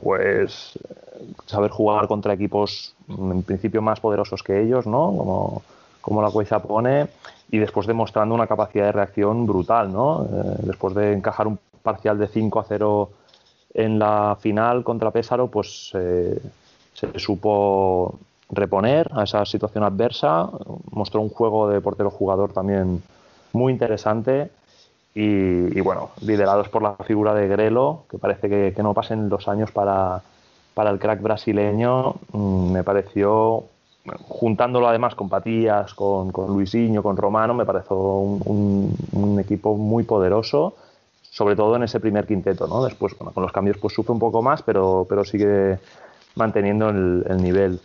pues 0.02 0.78
saber 1.46 1.72
jugar 1.72 2.08
contra 2.08 2.34
equipos 2.34 2.94
en 3.08 3.44
principio 3.44 3.82
más 3.82 4.00
poderosos 4.00 4.44
que 4.44 4.62
ellos, 4.62 4.86
¿no? 4.86 5.16
Como, 5.18 5.64
como 6.02 6.22
la 6.22 6.30
Cueza 6.30 6.62
pone, 6.62 7.08
y 7.50 7.58
después 7.58 7.88
demostrando 7.88 8.36
una 8.36 8.48
capacidad 8.48 8.86
de 8.86 8.92
reacción 8.92 9.46
brutal, 9.46 9.92
¿no? 9.92 10.26
Eh, 10.26 10.56
después 10.64 10.94
de 10.94 11.14
encajar 11.14 11.48
un 11.48 11.58
parcial 11.82 12.18
de 12.18 12.28
5 12.28 12.60
a 12.60 12.66
0 12.68 13.10
en 13.74 14.00
la 14.00 14.38
final 14.40 14.84
contra 14.84 15.12
Pésaro, 15.12 15.48
pues 15.48 15.92
eh, 15.94 16.40
se 16.94 17.20
supo 17.20 18.16
reponer 18.50 19.10
a 19.14 19.24
esa 19.24 19.46
situación 19.46 19.84
adversa, 19.84 20.50
mostró 20.92 21.22
un 21.22 21.30
juego 21.30 21.70
de 21.70 21.82
portero-jugador 21.82 22.54
también 22.54 23.02
muy 23.54 23.74
interesante 23.74 24.50
y, 25.18 25.80
bueno, 25.80 26.10
liderados 26.22 26.68
por 26.68 26.82
la 26.82 26.96
figura 26.96 27.34
de 27.34 27.48
Grelo, 27.48 28.04
que 28.10 28.18
parece 28.18 28.50
que, 28.50 28.84
no 28.84 28.94
pasen 28.94 29.30
los 29.30 29.48
años 29.48 29.72
para, 29.72 30.22
para 30.74 30.90
el 30.90 31.00
crack 31.00 31.22
brasileño, 31.22 32.16
mm, 32.34 32.72
me 32.74 32.84
pareció, 32.84 33.64
juntándolo 34.28 34.90
además 34.90 35.16
con 35.16 35.30
Patías, 35.30 35.94
con, 35.94 36.32
con 36.32 36.48
Luisinho, 36.48 37.02
con 37.02 37.16
Romano, 37.16 37.54
me 37.54 37.66
pareció 37.66 37.96
un, 37.98 39.40
equipo 39.40 39.76
muy 39.76 40.04
poderoso, 40.04 40.76
sobre 41.22 41.56
todo 41.56 41.78
en 41.78 41.84
ese 41.84 42.02
primer 42.02 42.28
quinteto, 42.28 42.68
¿no? 42.68 42.84
Después, 42.84 43.14
con 43.16 43.42
los 43.42 43.52
cambios 43.54 43.78
pues 43.78 43.94
sufre 43.94 44.12
un 44.12 44.20
poco 44.20 44.42
más, 44.42 44.64
pero, 44.64 45.06
pero 45.08 45.24
sigue 45.24 45.80
manteniendo 46.36 46.90
el 46.90 47.38
nivel. 47.42 47.80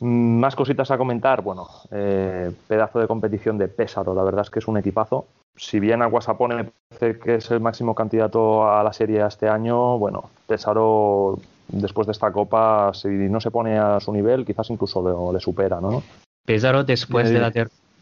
Mm, 0.00 0.38
más 0.38 0.54
cositas 0.54 0.90
a 0.90 0.98
comentar. 0.98 1.42
Bueno, 1.42 1.68
eh, 1.90 2.50
pedazo 2.66 3.00
de 3.00 3.06
competición 3.06 3.58
de 3.58 3.68
Pésaro. 3.68 4.14
La 4.14 4.22
verdad 4.22 4.42
es 4.42 4.50
que 4.50 4.58
es 4.58 4.68
un 4.68 4.78
equipazo. 4.78 5.26
Si 5.56 5.80
bien 5.80 6.02
Aguasapone 6.02 6.54
me 6.54 6.70
parece 6.88 7.18
que 7.18 7.34
es 7.36 7.50
el 7.50 7.60
máximo 7.60 7.94
candidato 7.94 8.70
a 8.70 8.82
la 8.82 8.92
serie 8.92 9.24
este 9.26 9.48
año, 9.48 9.98
bueno, 9.98 10.30
Pésaro 10.46 11.38
después 11.68 12.06
de 12.06 12.12
esta 12.12 12.30
copa, 12.32 12.92
si 12.94 13.08
no 13.08 13.40
se 13.40 13.50
pone 13.50 13.78
a 13.78 13.98
su 14.00 14.12
nivel, 14.12 14.46
quizás 14.46 14.70
incluso 14.70 15.32
le, 15.32 15.40
supera, 15.40 15.80
¿no? 15.80 16.02
Pésaro 16.44 16.84
después 16.84 17.28
de 17.28 17.40
la 17.40 17.52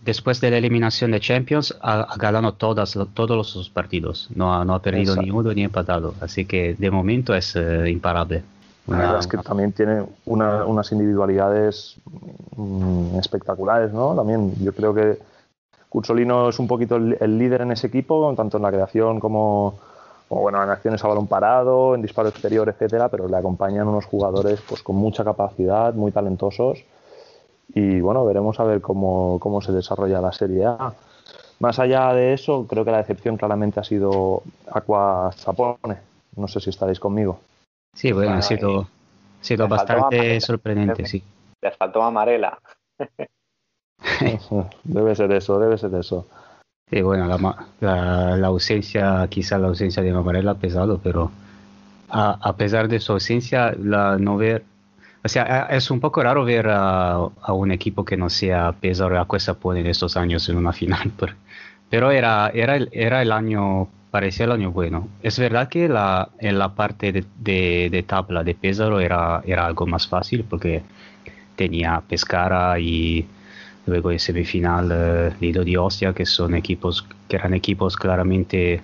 después 0.05 0.41
de 0.41 0.51
la 0.51 0.59
eliminación 0.59 1.11
de 1.11 1.19
Champions 1.19 1.75
ha, 1.81 2.15
ganado 2.17 2.53
todas, 2.53 2.97
todos 3.15 3.37
los 3.37 3.71
partidos. 3.71 4.29
No 4.35 4.55
ha, 4.55 4.65
no 4.65 4.75
ha 4.75 4.83
perdido 4.83 5.17
ni 5.17 5.31
uno 5.31 5.53
ni 5.53 5.65
empatado. 5.65 6.15
Así 6.21 6.45
que 6.45 6.75
de 6.75 6.91
momento 6.91 7.35
es 7.35 7.57
eh, 7.57 7.91
imparable. 7.91 8.45
La 8.87 8.99
verdad 8.99 9.19
es 9.19 9.27
que 9.27 9.39
también 9.39 9.73
tiene 9.73 10.05
unas 10.27 10.93
individualidades 10.93 11.97
mm, 12.57 13.19
espectaculares, 13.19 13.93
¿no? 13.93 14.15
También 14.15 14.55
yo 14.63 14.73
creo 14.73 14.95
que 14.95 15.19
Curzolino 15.89 16.49
es 16.49 16.59
un 16.59 16.69
poquito 16.69 16.97
el, 16.97 17.39
líder 17.39 17.63
en 17.63 17.73
ese 17.73 17.89
equipo, 17.89 18.33
tanto 18.37 18.59
en 18.59 18.63
la 18.63 18.71
creación 18.71 19.19
como, 19.19 19.75
bueno, 20.29 20.63
en 20.63 20.71
acciones 20.71 21.03
a 21.03 21.09
balón 21.09 21.27
parado, 21.27 21.95
en 21.95 22.03
disparo 22.03 22.29
exterior, 22.29 22.69
etcétera, 22.69 23.09
pero 23.09 23.27
le 23.29 23.37
acompañan 23.37 23.89
unos 23.89 24.07
jugadores 24.07 24.61
pues 24.69 24.83
con 24.83 24.97
mucha 24.97 25.25
capacidad, 25.25 25.93
muy 25.95 26.13
talentosos 26.13 26.85
y 27.75 28.01
bueno, 28.01 28.25
veremos 28.25 28.61
a 28.61 28.65
ver 28.65 28.81
cómo, 28.81 29.39
cómo 29.41 29.61
se 29.61 29.73
desarrolla 29.73 30.21
la 30.21 30.33
Serie 30.33 30.65
A. 30.67 30.93
Más 31.59 31.79
allá 31.79 32.13
de 32.13 32.35
eso, 32.35 32.67
creo 32.69 32.85
que 32.85 32.91
la 32.91 32.99
decepción 32.99 33.37
claramente 33.37 33.81
ha 33.81 33.85
sido 33.85 34.43
Aqua 34.71 35.31
Sapone. 35.35 35.97
No 36.37 36.49
sé 36.49 36.61
si 36.61 36.71
estaréis 36.71 37.01
conmigo. 37.01 37.39
Sí, 37.97 38.13
bueno, 38.13 38.35
ha 38.35 38.43
sido, 38.43 38.87
sido 39.41 39.67
bastante 39.69 40.39
sorprendente, 40.43 41.07
sí. 41.07 41.25
Les 41.63 41.75
faltó 41.77 42.03
Amarela. 42.03 42.59
debe 44.85 45.15
ser 45.15 45.33
eso, 45.33 45.59
debe 45.59 45.79
ser 45.79 45.95
eso. 45.95 46.27
Sí, 46.91 47.01
bueno, 47.01 47.27
la, 47.81 48.37
la, 48.37 48.47
ausencia, 48.47 49.27
quizá 49.31 49.59
la 49.59 49.69
ausencia 49.69 50.03
de 50.03 50.11
Amarela 50.11 50.53
ha 50.53 50.55
pesado, 50.57 51.01
pero 51.03 51.33
a, 52.11 52.55
pesar 52.57 52.87
de 52.89 53.01
su 53.01 53.13
ausencia, 53.13 53.75
la 53.83 54.19
no 54.19 54.37
ver, 54.37 54.63
o 55.25 55.29
sea, 55.29 55.67
es 55.71 55.91
un 55.91 55.99
poco 55.99 56.23
raro 56.23 56.45
ver 56.45 56.69
a, 56.69 57.29
un 57.49 57.73
equipo 57.73 58.05
que 58.05 58.19
no 58.19 58.29
sea 58.29 58.73
pesado 58.73 59.19
a 59.19 59.25
Cuesta 59.25 59.55
pone 59.55 59.81
en 59.81 59.87
estos 59.87 60.19
años 60.19 60.49
en 60.51 60.59
una 60.59 60.73
final, 60.75 61.11
pero, 61.91 62.11
era, 62.11 62.51
era, 62.51 62.77
era 62.93 63.23
el 63.23 63.33
año 63.33 63.89
parecía 64.11 64.47
el 64.47 64.53
año 64.53 64.71
bueno. 64.71 65.09
Es 65.23 65.39
verdad 65.39 65.69
que 65.69 65.89
la, 65.89 66.31
en 66.39 66.59
la 66.59 66.75
parte 66.75 67.13
de, 67.13 67.25
de, 67.91 68.03
tabla 68.03 68.45
de 68.45 68.55
Pesaro 68.55 69.01
era, 69.01 69.43
era 69.47 69.67
algo 69.67 69.87
más 69.87 70.07
fácil 70.07 70.45
porque 70.45 70.83
tenía 71.57 72.03
Pescara 72.07 72.79
y 72.79 73.27
luego 73.87 74.11
en 74.11 74.19
semifinal 74.19 74.91
eh, 74.93 75.33
Lido 75.41 75.65
di 75.65 75.77
Ostia, 75.77 76.13
que 76.13 76.27
son 76.27 76.55
equipos 76.55 77.07
que 77.29 77.37
eran 77.37 77.55
equipos 77.55 77.97
claramente 77.97 78.83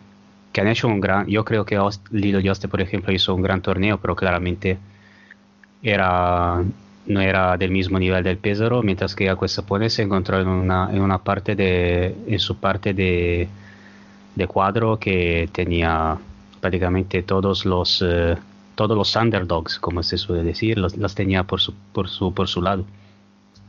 que 0.53 0.61
han 0.61 0.69
hecho 0.69 0.87
un 0.87 1.01
gran, 1.01 1.27
yo 1.27 1.45
creo 1.45 1.65
que 1.65 1.81
Lido 2.11 2.41
di 2.41 2.49
Ostia, 2.49 2.69
por 2.69 2.81
ejemplo, 2.81 3.13
hizo 3.13 3.35
un 3.35 3.43
gran 3.43 3.63
torneo, 3.63 3.99
pero 3.99 4.15
claramente 4.15 4.79
era 5.83 6.63
no 7.07 7.21
era 7.21 7.57
del 7.57 7.71
mismo 7.71 7.99
nivel 7.99 8.23
del 8.23 8.39
Pesaro, 8.39 8.83
mientras 8.83 9.15
que 9.15 9.35
Pone 9.67 9.91
se 9.91 10.03
encontró 10.03 10.41
en 10.41 10.49
una, 10.49 10.89
en 10.93 11.01
una 11.01 11.19
parte 11.19 11.57
de, 11.57 12.15
en 12.27 12.39
su 12.39 12.57
parte 12.59 12.95
de 12.95 13.49
de 14.35 14.47
cuadro 14.47 14.99
que 14.99 15.49
tenía 15.53 16.19
prácticamente 16.61 17.23
todos 17.23 17.65
los 17.65 18.03
eh, 18.07 18.37
todos 18.75 18.97
los 18.97 19.15
underdogs, 19.17 19.79
como 19.79 20.03
se 20.03 20.17
suele 20.19 20.43
decir, 20.43 20.79
los, 20.79 20.97
las 20.97 21.15
tenía 21.15 21.45
por 21.45 21.61
su, 21.61 21.75
por 21.93 22.09
su, 22.09 22.33
por 22.33 22.49
su 22.49 22.63
lado. 22.63 22.85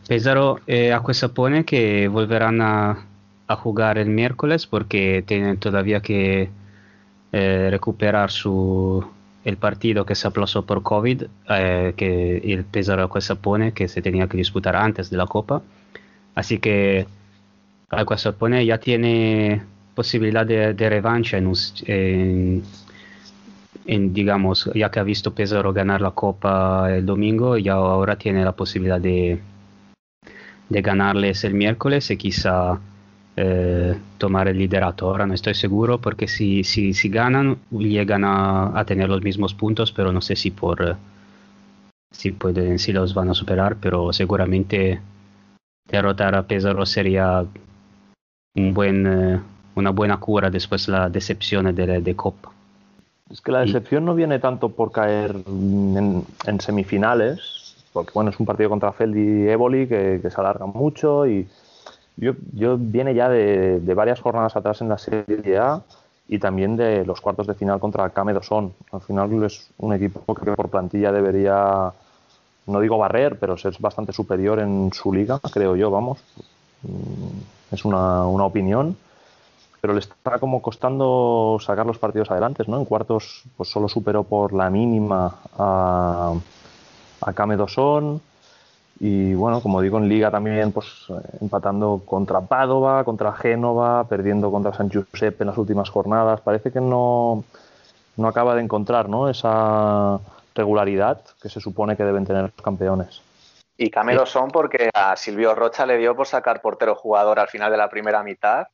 Pesaro 0.07 0.59
eh, 0.67 0.97
pone 1.33 1.65
que 1.65 2.07
volverán 2.07 2.61
a, 2.61 3.05
a, 3.47 3.55
jugar 3.55 3.97
el 3.97 4.09
miércoles 4.09 4.67
porque 4.67 5.23
tienen 5.25 5.57
todavía 5.57 6.01
que 6.01 6.49
eh, 7.31 7.67
recuperar 7.71 8.31
su, 8.31 9.05
el 9.45 9.57
partido 9.57 10.05
que 10.05 10.15
se 10.15 10.27
aplazó 10.27 10.65
por 10.65 10.83
COVID, 10.83 11.23
eh, 11.49 11.93
que 11.95 12.37
el 12.37 12.65
Pesaro 12.65 13.09
pone 13.41 13.71
que 13.71 13.87
se 13.87 14.01
tenía 14.01 14.27
que 14.27 14.37
disputar 14.37 14.75
antes 14.75 15.09
de 15.09 15.17
la 15.17 15.25
Copa. 15.25 15.61
Así 16.35 16.59
que 16.59 17.05
pone 18.39 18.65
ya 18.65 18.79
tiene 18.79 19.61
posibilidad 19.95 20.45
de, 20.45 20.89
revancha 20.89 21.37
en, 21.37 22.63
digamos, 23.85 24.69
ya 24.73 24.89
que 24.91 24.99
ha 24.99 25.03
visto 25.03 25.33
Pesaro 25.33 25.73
ganar 25.73 26.01
la 26.01 26.11
Copa 26.11 26.93
el 26.95 27.05
domingo, 27.05 27.57
ya 27.57 27.73
ahora 27.73 28.17
tiene 28.17 28.43
la 28.43 28.53
posibilidad 28.53 28.99
de, 28.99 29.39
de 30.69 30.81
ganarles 30.81 31.43
el 31.43 31.53
miércoles 31.53 32.09
y 32.11 32.17
quizá 32.17 32.79
eh, 33.35 33.95
tomar 34.19 34.47
el 34.47 34.59
liderato. 34.59 35.07
Ahora 35.07 35.25
no 35.25 35.33
estoy 35.33 35.55
seguro 35.55 35.99
porque 35.99 36.27
si, 36.27 36.63
si, 36.63 36.93
si 36.93 37.09
ganan, 37.09 37.57
llegan 37.71 38.23
a, 38.25 38.83
tener 38.85 39.09
los 39.09 39.23
mismos 39.23 39.53
puntos, 39.53 39.91
pero 39.91 40.11
no 40.11 40.21
sé 40.21 40.35
si 40.35 40.51
por 40.51 40.97
si 42.11 42.31
pueden, 42.31 42.77
si 42.77 42.93
los 42.93 43.13
van 43.15 43.31
a 43.31 43.33
superar, 43.33 43.77
pero 43.81 44.13
seguramente 44.13 45.01
derrotar 45.89 46.35
a 46.35 46.43
Pesaro 46.43 46.85
sería 46.85 47.43
un 48.55 48.73
buen 48.73 49.07
eh, 49.07 49.39
una 49.75 49.91
buena 49.91 50.17
cura 50.17 50.49
después 50.49 50.85
de 50.85 50.91
la 50.91 51.09
decepción 51.09 51.73
de, 51.73 52.01
de 52.01 52.15
Copa. 52.15 52.51
Es 53.33 53.41
que 53.41 53.51
la 53.51 53.61
decepción 53.61 54.05
no 54.05 54.13
viene 54.13 54.37
tanto 54.37 54.69
por 54.69 54.91
caer 54.91 55.35
en, 55.47 56.25
semifinales, 56.59 57.75
porque 57.91 58.11
bueno, 58.13 58.29
es 58.29 58.39
un 58.39 58.45
partido 58.45 58.69
contra 58.69 58.91
Feldi 58.91 59.45
y 59.45 59.49
Évoli 59.49 59.87
que, 59.87 60.21
se 60.21 60.39
alarga 60.39 60.67
mucho 60.67 61.25
y 61.25 61.47
yo, 62.15 62.33
yo 62.53 62.77
viene 62.77 63.15
ya 63.15 63.29
de, 63.29 63.79
varias 63.95 64.21
jornadas 64.21 64.55
atrás 64.55 64.81
en 64.81 64.89
la 64.89 64.99
Serie 64.99 65.57
A 65.57 65.81
y 66.27 66.37
también 66.37 66.77
de 66.77 67.05
los 67.05 67.21
cuartos 67.21 67.47
de 67.47 67.55
final 67.55 67.79
contra 67.79 68.09
Kame 68.11 68.33
Dosón. 68.33 68.73
Al 68.91 69.01
final 69.01 69.43
es 69.43 69.67
un 69.79 69.93
equipo 69.93 70.35
que 70.35 70.51
por 70.51 70.69
plantilla 70.69 71.11
debería, 71.11 71.91
no 72.67 72.79
digo 72.81 72.99
barrer, 72.99 73.39
pero 73.39 73.57
ser 73.57 73.75
bastante 73.79 74.13
superior 74.13 74.59
en 74.59 74.91
su 74.93 75.11
liga, 75.11 75.39
creo 75.51 75.75
yo, 75.75 75.89
vamos. 75.89 76.19
Mm, 76.83 77.73
es 77.73 77.83
una, 77.83 78.27
una 78.27 78.45
opinión 78.45 78.95
pero 79.83 79.95
le 79.95 79.99
está 79.99 80.39
como 80.39 80.61
costando 80.61 81.57
sacar 81.59 81.85
los 81.85 81.97
partidos 81.97 82.31
adelante, 82.31 82.63
¿no? 82.67 82.77
En 82.77 82.85
cuartos 82.85 83.43
pues 83.57 83.67
solo 83.67 83.89
superó 83.89 84.23
por 84.23 84.53
la 84.53 84.69
mínima 84.69 85.39
a, 85.57 86.33
a 87.19 87.33
Kame 87.33 87.57
y 89.01 89.33
bueno, 89.33 89.59
como 89.59 89.81
digo, 89.81 89.97
en 89.97 90.07
Liga 90.07 90.31
también 90.31 90.71
pues 90.71 90.87
empatando 91.41 92.01
contra 92.05 92.39
Padova, 92.39 93.03
contra 93.03 93.33
Génova, 93.33 94.05
perdiendo 94.05 94.49
contra 94.51 94.73
San 94.73 94.89
Giuseppe 94.89 95.43
en 95.43 95.47
las 95.47 95.57
últimas 95.57 95.89
jornadas. 95.89 96.39
Parece 96.39 96.71
que 96.71 96.79
no, 96.79 97.43
no 98.15 98.27
acaba 98.29 98.55
de 98.55 98.61
encontrar 98.61 99.09
¿no? 99.09 99.27
esa 99.27 100.17
regularidad 100.55 101.19
que 101.41 101.49
se 101.49 101.59
supone 101.59 101.97
que 101.97 102.05
deben 102.05 102.25
tener 102.25 102.43
los 102.43 102.63
campeones. 102.63 103.21
Y 103.75 103.89
Camelo 103.89 104.25
son 104.25 104.49
porque 104.49 104.89
a 104.93 105.17
Silvio 105.17 105.53
Rocha 105.53 105.85
le 105.85 105.97
dio 105.97 106.15
por 106.15 106.27
sacar 106.27 106.61
portero 106.61 106.95
jugador 106.95 107.37
al 107.37 107.49
final 107.49 107.69
de 107.69 107.77
la 107.77 107.89
primera 107.89 108.23
mitad 108.23 108.67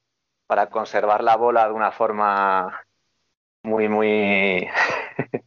para 0.49 0.67
conservar 0.67 1.23
la 1.23 1.35
bola 1.35 1.67
de 1.67 1.73
una 1.73 1.91
forma 1.91 2.75
muy, 3.61 3.87
muy 3.87 4.67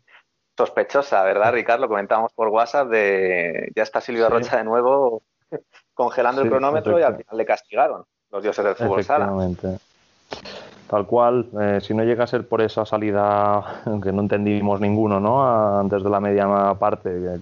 sospechosa, 0.56 1.24
¿verdad, 1.24 1.52
Ricardo? 1.52 1.82
Lo 1.82 1.88
comentábamos 1.88 2.32
por 2.34 2.46
WhatsApp 2.50 2.86
de 2.86 3.72
ya 3.74 3.82
está 3.82 4.00
Silvio 4.00 4.28
Rocha 4.28 4.58
de 4.58 4.62
nuevo 4.62 5.24
congelando 5.92 6.42
el 6.42 6.48
cronómetro 6.48 7.00
y 7.00 7.02
al 7.02 7.16
final 7.16 7.36
le 7.36 7.44
castigaron 7.44 8.04
los 8.30 8.44
dioses 8.44 8.64
del 8.64 8.76
fútbol 8.76 9.02
sala. 9.02 9.28
Tal 10.86 11.06
cual, 11.06 11.48
eh, 11.60 11.80
si 11.80 11.94
no 11.94 12.04
llega 12.04 12.22
a 12.22 12.28
ser 12.28 12.46
por 12.46 12.60
esa 12.60 12.86
salida 12.86 13.82
que 14.00 14.12
no 14.12 14.22
entendimos 14.22 14.80
ninguno, 14.80 15.18
¿no? 15.18 15.80
Antes 15.80 16.04
de 16.04 16.10
la 16.10 16.20
media 16.20 16.76
parte, 16.78 17.40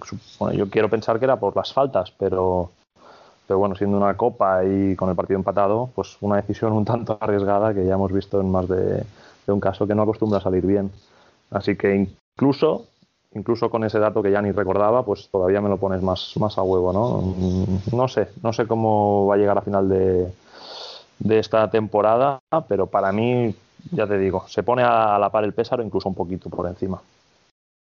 yo 0.53 0.67
quiero 0.71 0.89
pensar 0.89 1.19
que 1.19 1.25
era 1.25 1.35
por 1.35 1.55
las 1.55 1.71
faltas, 1.71 2.09
pero, 2.09 2.71
pero 3.51 3.59
bueno, 3.59 3.75
siendo 3.75 3.97
una 3.97 4.15
copa 4.15 4.63
y 4.63 4.95
con 4.95 5.09
el 5.09 5.15
partido 5.17 5.37
empatado, 5.37 5.89
pues 5.93 6.15
una 6.21 6.37
decisión 6.37 6.71
un 6.71 6.85
tanto 6.85 7.17
arriesgada 7.19 7.73
que 7.73 7.85
ya 7.85 7.95
hemos 7.95 8.13
visto 8.13 8.39
en 8.39 8.49
más 8.49 8.65
de, 8.69 9.03
un 9.47 9.59
caso 9.59 9.85
que 9.85 9.93
no 9.93 10.03
acostumbra 10.03 10.37
a 10.37 10.41
salir 10.41 10.65
bien. 10.65 10.89
Así 11.49 11.75
que 11.75 11.93
incluso, 11.93 12.85
incluso 13.33 13.69
con 13.69 13.83
ese 13.83 13.99
dato 13.99 14.23
que 14.23 14.31
ya 14.31 14.41
ni 14.41 14.53
recordaba, 14.53 15.03
pues 15.03 15.27
todavía 15.29 15.59
me 15.59 15.67
lo 15.67 15.75
pones 15.75 16.01
más, 16.01 16.31
más 16.39 16.57
a 16.57 16.61
huevo, 16.61 16.93
¿no? 16.93 17.17
Mm, 17.35 17.97
no 17.97 18.07
sé, 18.07 18.29
no 18.41 18.53
sé 18.53 18.65
cómo 18.67 19.27
va 19.27 19.35
a 19.35 19.37
llegar 19.37 19.57
a 19.57 19.63
final 19.63 19.89
de, 19.89 20.31
esta 21.37 21.69
temporada, 21.69 22.39
pero 22.69 22.87
para 22.87 23.11
mí, 23.11 23.53
ya 23.91 24.07
te 24.07 24.17
digo, 24.17 24.45
se 24.47 24.63
pone 24.63 24.83
a 24.83 25.19
la 25.19 25.29
par 25.29 25.43
el 25.43 25.51
Pésaro 25.51 25.83
incluso 25.83 26.07
un 26.07 26.15
poquito 26.15 26.49
por 26.49 26.67
encima. 26.67 27.01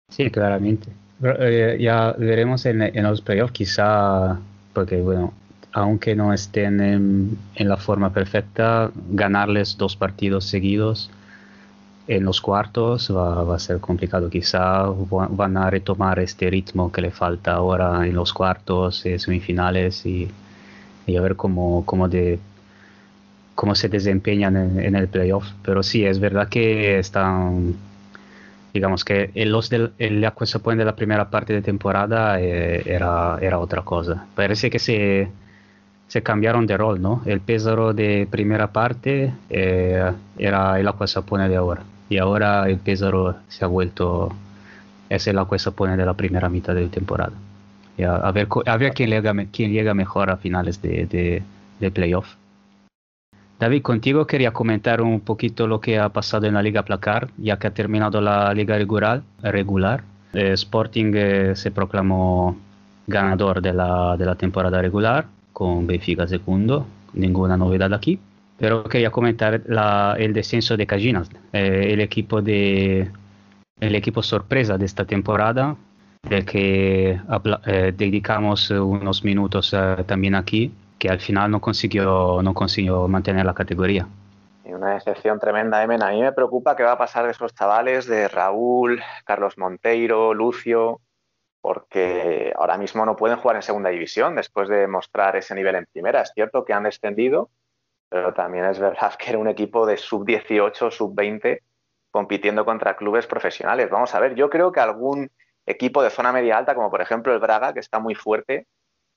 Sí, 0.08 0.30
claramente. 0.30 0.92
Eh, 1.20 1.78
ya 1.80 2.14
veremos 2.16 2.64
en, 2.64 2.80
en 2.80 3.02
los 3.02 3.22
playoffs, 3.22 3.52
quizá, 3.52 4.38
porque 4.72 5.00
bueno, 5.00 5.32
aunque 5.72 6.14
no 6.14 6.32
estén 6.32 6.80
en, 6.80 7.38
en, 7.54 7.68
la 7.68 7.76
forma 7.76 8.12
perfecta, 8.12 8.90
ganarles 9.10 9.76
dos 9.76 9.96
partidos 9.96 10.44
seguidos 10.44 11.10
en 12.08 12.24
los 12.24 12.40
cuartos 12.40 13.14
va, 13.14 13.54
a 13.54 13.58
ser 13.58 13.78
complicado. 13.80 14.30
Quizá 14.30 14.84
van 14.86 15.56
a 15.56 15.70
retomar 15.70 16.18
este 16.18 16.50
ritmo 16.50 16.90
que 16.90 17.02
le 17.02 17.10
falta 17.10 17.52
ahora 17.52 18.06
en 18.06 18.14
los 18.14 18.32
cuartos, 18.32 19.04
y 19.06 19.18
semifinales 19.18 20.04
y, 20.06 20.28
a 21.16 21.20
ver 21.20 21.36
cómo, 21.36 21.84
cómo 21.86 22.08
de 22.08 22.38
cómo 23.54 23.74
se 23.74 23.88
desempeñan 23.88 24.56
en, 24.56 24.94
el 24.94 25.08
playoff. 25.08 25.46
Pero 25.62 25.82
sí, 25.82 26.04
es 26.04 26.18
verdad 26.18 26.48
que 26.48 26.98
están, 26.98 27.76
digamos 28.72 29.04
que 29.04 29.30
los 29.34 29.68
del 29.68 29.92
el 29.98 30.20
de 30.20 30.84
la 30.84 30.96
primera 30.96 31.28
parte 31.30 31.52
de 31.52 31.62
temporada 31.62 32.40
eh, 32.40 32.82
era, 32.86 33.38
era 33.40 33.58
otra 33.58 33.82
cosa. 33.82 34.26
Parece 34.34 34.70
que 34.70 34.78
se, 34.78 35.28
se 36.08 36.22
cambiaron 36.22 36.66
de 36.66 36.76
rol, 36.76 37.00
¿no? 37.00 37.22
El 37.26 37.40
Pesaro 37.40 37.92
de 37.92 38.26
primera 38.28 38.72
parte 38.72 39.32
eh, 39.50 40.10
era 40.38 40.80
el 40.80 40.88
Aquasapone 40.88 41.48
de 41.48 41.56
ahora. 41.56 41.82
Y 42.08 42.16
ahora 42.16 42.68
el 42.68 42.78
Pesaro 42.78 43.36
se 43.48 43.64
ha 43.64 43.68
vuelto, 43.68 44.34
es 45.10 45.26
el 45.26 45.38
Aquasapone 45.38 45.96
de 45.96 46.06
la 46.06 46.14
primera 46.14 46.48
mitad 46.48 46.74
de 46.74 46.88
temporada. 46.88 47.34
Y 47.98 48.04
a, 48.04 48.16
a 48.16 48.32
ver 48.32 48.48
quién, 48.94 49.10
llega, 49.10 49.94
mejor 49.94 50.30
a 50.30 50.38
finales 50.38 50.80
de, 50.80 51.06
de, 51.06 51.42
de. 51.78 52.22
David, 53.60 53.82
contigo 53.82 54.26
quería 54.26 54.52
comentar 54.52 55.02
un 55.02 55.20
poquito 55.20 55.66
lo 55.66 55.80
que 55.80 55.98
ha 55.98 56.08
pasado 56.08 56.46
en 56.46 56.54
la 56.54 56.62
Liga 56.62 56.84
Placar, 56.84 57.28
ya 57.36 57.58
que 57.58 57.66
ha 57.66 57.74
terminado 57.74 58.20
la 58.20 58.54
Liga 58.54 58.76
regular. 58.76 59.22
regular. 59.42 60.04
Eh, 60.32 60.52
Sporting 60.52 61.12
eh, 61.14 61.56
se 61.56 61.70
proclamó 61.70 62.56
ganador 63.06 63.60
de 63.60 63.72
la, 63.74 64.16
de 64.16 64.24
la 64.24 64.36
temporada 64.36 64.80
regular 64.80 65.26
con 65.58 65.88
Benfica 65.88 66.28
segundo, 66.28 66.86
ninguna 67.14 67.56
novedad 67.56 67.92
aquí. 67.92 68.20
Pero 68.58 68.84
quería 68.84 69.10
comentar 69.10 69.62
el 70.18 70.32
descenso 70.32 70.76
de 70.76 70.86
Cajinas, 70.86 71.28
eh, 71.52 71.88
el 71.90 72.00
equipo 72.00 72.40
de 72.40 73.10
el 73.80 73.94
equipo 73.94 74.22
sorpresa 74.22 74.78
de 74.78 74.84
esta 74.84 75.04
temporada, 75.04 75.76
del 76.22 76.44
que 76.44 77.20
dedicamos 77.96 78.70
unos 78.70 79.24
minutos 79.24 79.74
también 80.06 80.34
aquí 80.34 80.72
que 80.98 81.08
al 81.08 81.20
final 81.20 81.50
no 81.50 81.60
consiguió, 81.60 82.40
no 82.42 82.54
consiguió 82.54 83.08
mantener 83.08 83.46
la 83.46 83.54
categoría. 83.54 84.06
Una 84.64 84.94
decepción 84.94 85.40
tremenda, 85.40 85.82
Emen. 85.82 86.02
A 86.02 86.10
mí 86.10 86.20
me 86.20 86.32
preocupa 86.32 86.76
qué 86.76 86.82
va 86.82 86.92
a 86.92 86.98
pasar 86.98 87.24
de 87.24 87.32
esos 87.32 87.54
chavales, 87.54 88.06
de 88.06 88.28
Raúl, 88.28 89.00
Carlos 89.24 89.56
Monteiro, 89.56 90.34
Lucio, 90.34 91.00
porque 91.60 92.52
ahora 92.56 92.78
mismo 92.78 93.04
no 93.04 93.16
pueden 93.16 93.38
jugar 93.38 93.56
en 93.56 93.62
segunda 93.62 93.90
división 93.90 94.36
después 94.36 94.68
de 94.68 94.86
mostrar 94.86 95.36
ese 95.36 95.54
nivel 95.54 95.74
en 95.76 95.86
primera. 95.86 96.22
Es 96.22 96.32
cierto 96.34 96.64
que 96.64 96.72
han 96.72 96.84
descendido, 96.84 97.50
pero 98.08 98.32
también 98.32 98.64
es 98.64 98.78
verdad 98.78 99.14
que 99.14 99.30
era 99.30 99.38
un 99.38 99.48
equipo 99.48 99.86
de 99.86 99.96
sub-18, 99.96 100.90
sub-20 100.90 101.60
compitiendo 102.10 102.64
contra 102.64 102.96
clubes 102.96 103.26
profesionales. 103.26 103.90
Vamos 103.90 104.14
a 104.14 104.20
ver, 104.20 104.34
yo 104.34 104.48
creo 104.48 104.72
que 104.72 104.80
algún 104.80 105.30
equipo 105.66 106.02
de 106.02 106.10
zona 106.10 106.32
media 106.32 106.56
alta, 106.56 106.74
como 106.74 106.90
por 106.90 107.02
ejemplo 107.02 107.32
el 107.32 107.40
Braga, 107.40 107.74
que 107.74 107.80
está 107.80 107.98
muy 107.98 108.14
fuerte, 108.14 108.66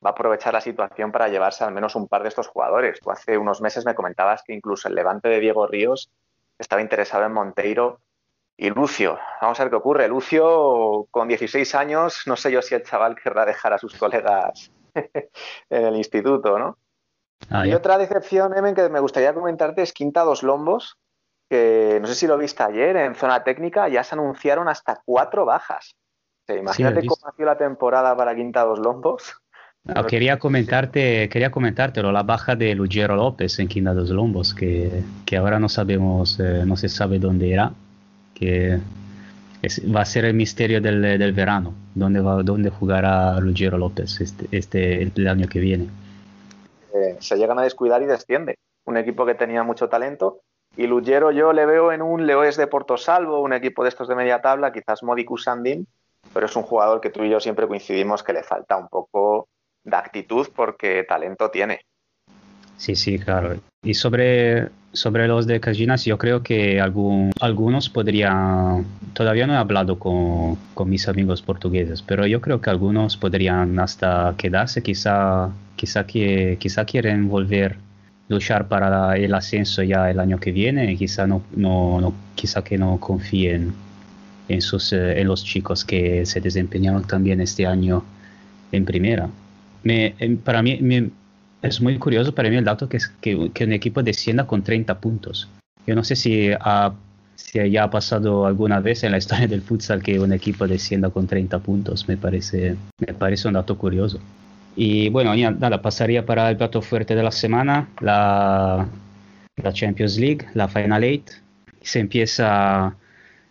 va 0.04 0.10
a 0.10 0.12
aprovechar 0.14 0.54
la 0.54 0.62
situación 0.62 1.12
para 1.12 1.30
llevarse 1.30 1.64
al 1.64 1.74
menos 1.74 1.96
un 1.96 2.08
par 2.08 2.24
de 2.24 2.30
estos 2.30 2.48
jugadores. 2.48 3.00
Tú 3.00 3.12
hace 3.12 3.38
unos 3.38 3.62
meses 3.62 3.86
me 3.86 3.96
comentabas 3.96 4.44
que 4.44 4.54
incluso 4.54 4.88
el 4.88 4.96
levante 4.96 5.30
de 5.30 5.40
Diego 5.40 5.68
Ríos 5.68 6.12
estaba 6.58 6.82
interesado 6.82 7.26
en 7.26 7.34
Monteiro 7.34 8.02
y 8.62 8.70
Lucio. 8.70 9.18
Vamos 9.42 9.60
a 9.60 9.64
ver 9.64 9.72
qué 9.72 9.78
ocurre. 9.78 10.08
Lucio, 10.08 11.08
con 11.10 11.28
16 11.28 11.74
años, 11.74 12.22
no 12.28 12.38
sé 12.38 12.52
yo 12.52 12.62
si 12.62 12.76
el 12.76 12.84
chaval 12.84 13.16
querrá 13.16 13.44
dejar 13.44 13.74
a 13.74 13.80
sus 13.80 13.96
colegas 13.96 14.72
en 14.96 15.86
el 15.86 15.96
instituto, 15.96 16.60
¿no? 16.60 16.78
Ah, 17.50 17.66
y 17.66 17.74
otra 17.74 17.98
decepción, 17.98 18.56
Emen, 18.56 18.76
que 18.76 18.88
me 18.88 19.00
gustaría 19.00 19.34
comentarte 19.34 19.82
es 19.82 19.94
Quinta 19.94 20.22
Dos 20.22 20.44
Lombos, 20.44 21.00
que 21.50 21.98
no 22.00 22.06
sé 22.06 22.14
si 22.14 22.28
lo 22.28 22.38
viste 22.38 22.62
ayer 22.62 22.96
en 22.98 23.16
zona 23.16 23.44
técnica, 23.44 23.90
ya 23.90 24.04
se 24.04 24.14
anunciaron 24.14 24.70
hasta 24.70 25.02
cuatro 25.04 25.44
bajas. 25.44 25.96
imagínate 26.48 27.04
cómo 27.08 27.28
ha 27.28 27.32
sido 27.32 27.48
la 27.48 27.58
temporada 27.58 28.16
para 28.16 28.36
Quinta 28.36 28.64
Dos 28.64 28.78
Lombos 28.78 29.42
quería 30.08 30.38
comentarte, 30.38 31.28
quería 31.30 31.50
comentártelo, 31.50 32.12
la 32.12 32.22
baja 32.22 32.56
de 32.56 32.76
Lugero 32.76 33.16
López 33.16 33.58
en 33.58 33.68
Quinta 33.68 33.96
dos 33.96 34.12
Lombos, 34.12 34.54
que, 34.54 35.02
que 35.26 35.38
ahora 35.38 35.60
no 35.60 35.68
sabemos, 35.70 36.40
eh, 36.40 36.64
no 36.68 36.78
se 36.78 36.88
sabe 36.88 37.18
dónde 37.18 37.48
irá, 37.48 37.74
que 38.42 38.80
va 39.96 40.02
a 40.02 40.06
ser 40.06 40.26
el 40.26 40.34
misterio 40.34 40.82
del, 40.82 41.02
del 41.02 41.34
verano, 41.34 41.74
dónde, 41.94 42.20
va, 42.20 42.42
dónde 42.42 42.72
jugará 42.72 43.40
Lugero 43.40 43.78
López 43.78 44.20
este, 44.20 44.48
este 44.52 45.04
el, 45.04 45.28
año 45.28 45.48
que 45.48 45.60
viene. 45.60 45.88
Eh, 46.94 47.18
se 47.20 47.38
llegan 47.38 47.60
a 47.60 47.64
descuidar 47.64 48.02
y 48.02 48.08
desciende. 48.08 48.56
Un 48.86 48.98
equipo 48.98 49.26
que 49.26 49.36
tenía 49.36 49.64
mucho 49.64 49.88
talento. 49.88 50.42
Y 50.76 50.88
Lugero 50.88 51.32
yo 51.32 51.54
le 51.54 51.66
veo 51.66 51.92
en 51.92 52.02
un 52.02 52.26
Leoes 52.26 52.58
de 52.58 52.66
Porto 52.66 52.98
Salvo, 52.98 53.42
un 53.42 53.54
equipo 53.54 53.84
de 53.84 53.90
estos 53.90 54.08
de 54.08 54.16
media 54.16 54.42
tabla, 54.42 54.74
quizás 54.74 55.04
Modicus 55.04 55.44
Sandin, 55.44 55.86
pero 56.34 56.48
es 56.48 56.56
un 56.56 56.64
jugador 56.64 57.00
que 57.00 57.10
tú 57.10 57.24
y 57.24 57.30
yo 57.30 57.40
siempre 57.40 57.68
coincidimos 57.68 58.24
que 58.24 58.34
le 58.34 58.42
falta 58.42 58.78
un 58.78 58.88
poco 58.88 59.48
de 59.84 59.96
actitud 59.96 60.48
porque 60.56 61.04
talento 61.04 61.52
tiene. 61.52 61.82
Sí, 62.78 62.96
sí, 62.96 63.20
claro. 63.20 63.58
Y 63.84 63.94
sobre, 63.94 64.70
sobre 64.94 65.28
los 65.28 65.48
de 65.48 65.60
Cajinas, 65.60 66.06
yo 66.06 66.18
creo 66.18 66.44
que 66.44 66.82
algún, 66.82 67.32
algunos 67.40 67.90
podrían, 67.90 68.86
todavía 69.14 69.48
no 69.48 69.54
he 69.54 69.58
hablado 69.58 69.98
con, 69.98 70.58
con, 70.74 70.90
mis 70.90 71.08
amigos 71.08 71.42
portugueses, 71.42 72.02
pero 72.02 72.28
yo 72.28 72.42
creo 72.42 72.60
que 72.60 72.70
algunos 72.70 73.16
podrían 73.18 73.80
hasta 73.80 74.36
quedarse, 74.38 74.84
quizá, 74.84 75.50
quizá, 75.76 76.06
que, 76.06 76.58
quizá 76.60 76.86
quieren 76.86 77.30
volver 77.30 77.78
luchar 78.28 78.68
para 78.68 79.18
el 79.18 79.34
ascenso 79.34 79.84
ya 79.84 80.10
el 80.10 80.20
año 80.20 80.40
que 80.40 80.52
viene, 80.52 80.96
quizá 80.96 81.28
no, 81.28 81.44
no, 81.56 82.00
no 82.00 82.14
quizá 82.36 82.64
que 82.64 82.78
no 82.78 82.98
confíen 83.00 83.74
en, 84.48 84.62
sus, 84.62 84.94
eh, 84.94 85.20
en 85.20 85.28
los 85.28 85.44
chicos 85.44 85.84
que 85.84 86.26
se 86.26 86.40
desempeñaron 86.40 87.04
también 87.04 87.42
este 87.42 87.66
año 87.66 88.04
en 88.72 88.86
primera. 88.86 89.30
Me, 89.84 90.16
em, 90.20 90.38
para 90.38 90.62
mí 90.62 90.80
es 91.62 91.82
muy 91.82 91.98
curioso 91.98 92.34
para 92.34 92.50
mí 92.50 92.56
el 92.56 92.66
dato 92.66 92.90
que, 92.90 92.98
que, 93.20 93.52
que, 93.54 93.64
un 93.64 93.74
equipo 93.74 94.02
descienda 94.02 94.48
con 94.48 94.64
30 94.64 95.00
puntos. 95.00 95.48
Yo 95.86 95.96
no 95.96 96.04
sé 96.04 96.16
si, 96.16 96.50
ha, 96.60 96.94
si 97.36 97.70
ya 97.70 97.84
ha 97.84 97.90
pasado 97.90 98.46
alguna 98.46 98.80
vez 98.80 99.04
en 99.04 99.12
la 99.12 99.18
historia 99.18 99.48
del 99.48 99.62
futsal 99.62 100.02
que 100.02 100.20
un 100.20 100.34
equipo 100.34 100.68
descienda 100.68 101.10
con 101.10 101.28
30 101.28 101.60
puntos. 101.60 102.08
Me 102.08 102.18
parece, 102.18 102.76
me 103.00 103.14
parece 103.14 103.48
un 103.48 103.56
dato 103.56 103.78
curioso. 103.78 104.20
Y 104.76 105.10
bueno, 105.10 105.36
ya 105.36 105.52
nada, 105.52 105.82
pasaría 105.82 106.26
para 106.26 106.50
el 106.50 106.58
plato 106.58 106.82
fuerte 106.82 107.14
de 107.16 107.24
la 107.24 107.32
semana, 107.32 107.90
la, 108.00 108.88
la 109.58 109.74
Champions 109.74 110.18
League, 110.18 110.48
la 110.54 110.68
Final 110.68 111.04
Eight. 111.04 111.30
Se 111.82 112.00
empieza, 112.00 112.96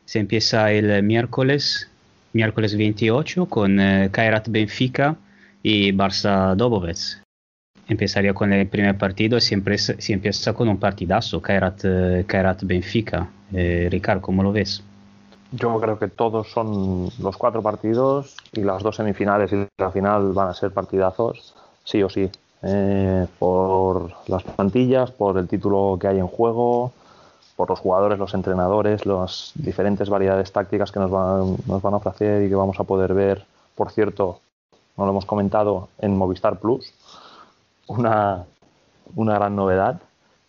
se 0.04 0.18
empieza 0.18 0.72
el 0.72 1.02
miércoles, 1.02 1.90
miércoles 2.32 2.76
28 2.76 3.46
con 3.46 3.78
eh, 3.80 4.08
Kairat 4.10 4.48
Benfica 4.48 5.16
y 5.62 5.92
Barça 5.92 6.54
Dobovec. 6.56 7.19
Empezaría 7.90 8.32
con 8.32 8.52
el 8.52 8.68
primer 8.68 8.96
partido, 8.96 9.40
siempre 9.40 9.76
se 9.76 10.12
empieza 10.12 10.52
con 10.52 10.68
un 10.68 10.78
partidazo, 10.78 11.42
Kairat, 11.42 11.84
Kairat 12.24 12.62
Benfica. 12.62 13.28
Eh, 13.52 13.88
Ricardo, 13.90 14.22
¿cómo 14.22 14.44
lo 14.44 14.52
ves? 14.52 14.80
Yo 15.50 15.80
creo 15.80 15.98
que 15.98 16.06
todos 16.06 16.52
son 16.52 17.10
los 17.18 17.36
cuatro 17.36 17.62
partidos 17.62 18.36
y 18.52 18.60
las 18.60 18.84
dos 18.84 18.94
semifinales 18.94 19.52
y 19.52 19.66
la 19.76 19.90
final 19.90 20.32
van 20.32 20.50
a 20.50 20.54
ser 20.54 20.70
partidazos, 20.70 21.56
sí 21.82 22.00
o 22.00 22.08
sí. 22.08 22.30
Eh, 22.62 23.26
por 23.40 24.12
las 24.28 24.44
plantillas, 24.44 25.10
por 25.10 25.36
el 25.36 25.48
título 25.48 25.98
que 26.00 26.06
hay 26.06 26.20
en 26.20 26.28
juego, 26.28 26.92
por 27.56 27.70
los 27.70 27.80
jugadores, 27.80 28.20
los 28.20 28.34
entrenadores, 28.34 29.04
las 29.04 29.50
diferentes 29.56 30.08
variedades 30.08 30.52
tácticas 30.52 30.92
que 30.92 31.00
nos 31.00 31.10
van, 31.10 31.56
nos 31.66 31.82
van 31.82 31.94
a 31.94 31.96
ofrecer 31.96 32.44
y 32.44 32.48
que 32.48 32.54
vamos 32.54 32.78
a 32.78 32.84
poder 32.84 33.14
ver, 33.14 33.44
por 33.74 33.90
cierto, 33.90 34.38
no 34.96 35.06
lo 35.06 35.10
hemos 35.10 35.26
comentado, 35.26 35.88
en 35.98 36.16
Movistar 36.16 36.60
Plus, 36.60 36.92
una, 37.90 38.44
una 39.14 39.34
gran 39.34 39.56
novedad. 39.56 40.00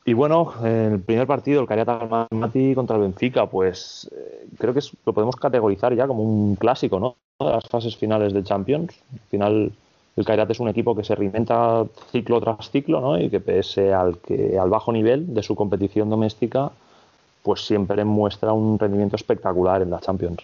Y 0.04 0.14
bueno, 0.14 0.54
el 0.64 1.00
primer 1.00 1.28
partido, 1.28 1.62
el 1.62 1.68
Cariat 1.68 1.90
Almaty 2.32 2.74
contra 2.74 2.96
el 2.96 3.04
Benfica, 3.04 3.46
pues 3.46 4.10
eh, 4.16 4.48
creo 4.58 4.74
que 4.74 4.82
lo 5.06 5.14
podemos 5.14 5.36
categorizar 5.36 5.94
ya 5.94 6.08
como 6.08 6.24
un 6.24 6.56
clásico, 6.56 7.00
¿no? 7.00 7.16
De 7.40 7.52
las 7.52 7.68
fases 7.68 7.96
finales 7.96 8.34
de 8.34 8.44
Champions. 8.44 8.94
Al 9.14 9.20
final, 9.30 9.72
el 10.16 10.26
Cariat 10.26 10.50
es 10.50 10.60
un 10.60 10.70
equipo 10.70 10.96
que 10.96 11.04
se 11.04 11.14
reinventa 11.14 11.86
ciclo 12.12 12.42
tras 12.42 12.72
ciclo, 12.72 13.00
¿no? 13.00 13.20
Y 13.20 13.30
que 13.30 13.40
pese 13.40 13.94
al, 13.94 14.18
que, 14.18 14.58
al 14.58 14.70
bajo 14.70 14.92
nivel 14.92 15.34
de 15.34 15.44
su 15.44 15.56
competición 15.56 16.10
doméstica, 16.10 16.72
pues 17.44 17.66
siempre 17.66 18.04
muestra 18.04 18.54
un 18.54 18.80
rendimiento 18.80 19.16
espectacular 19.16 19.82
en 19.82 19.92
la 19.92 20.00
Champions. 20.00 20.40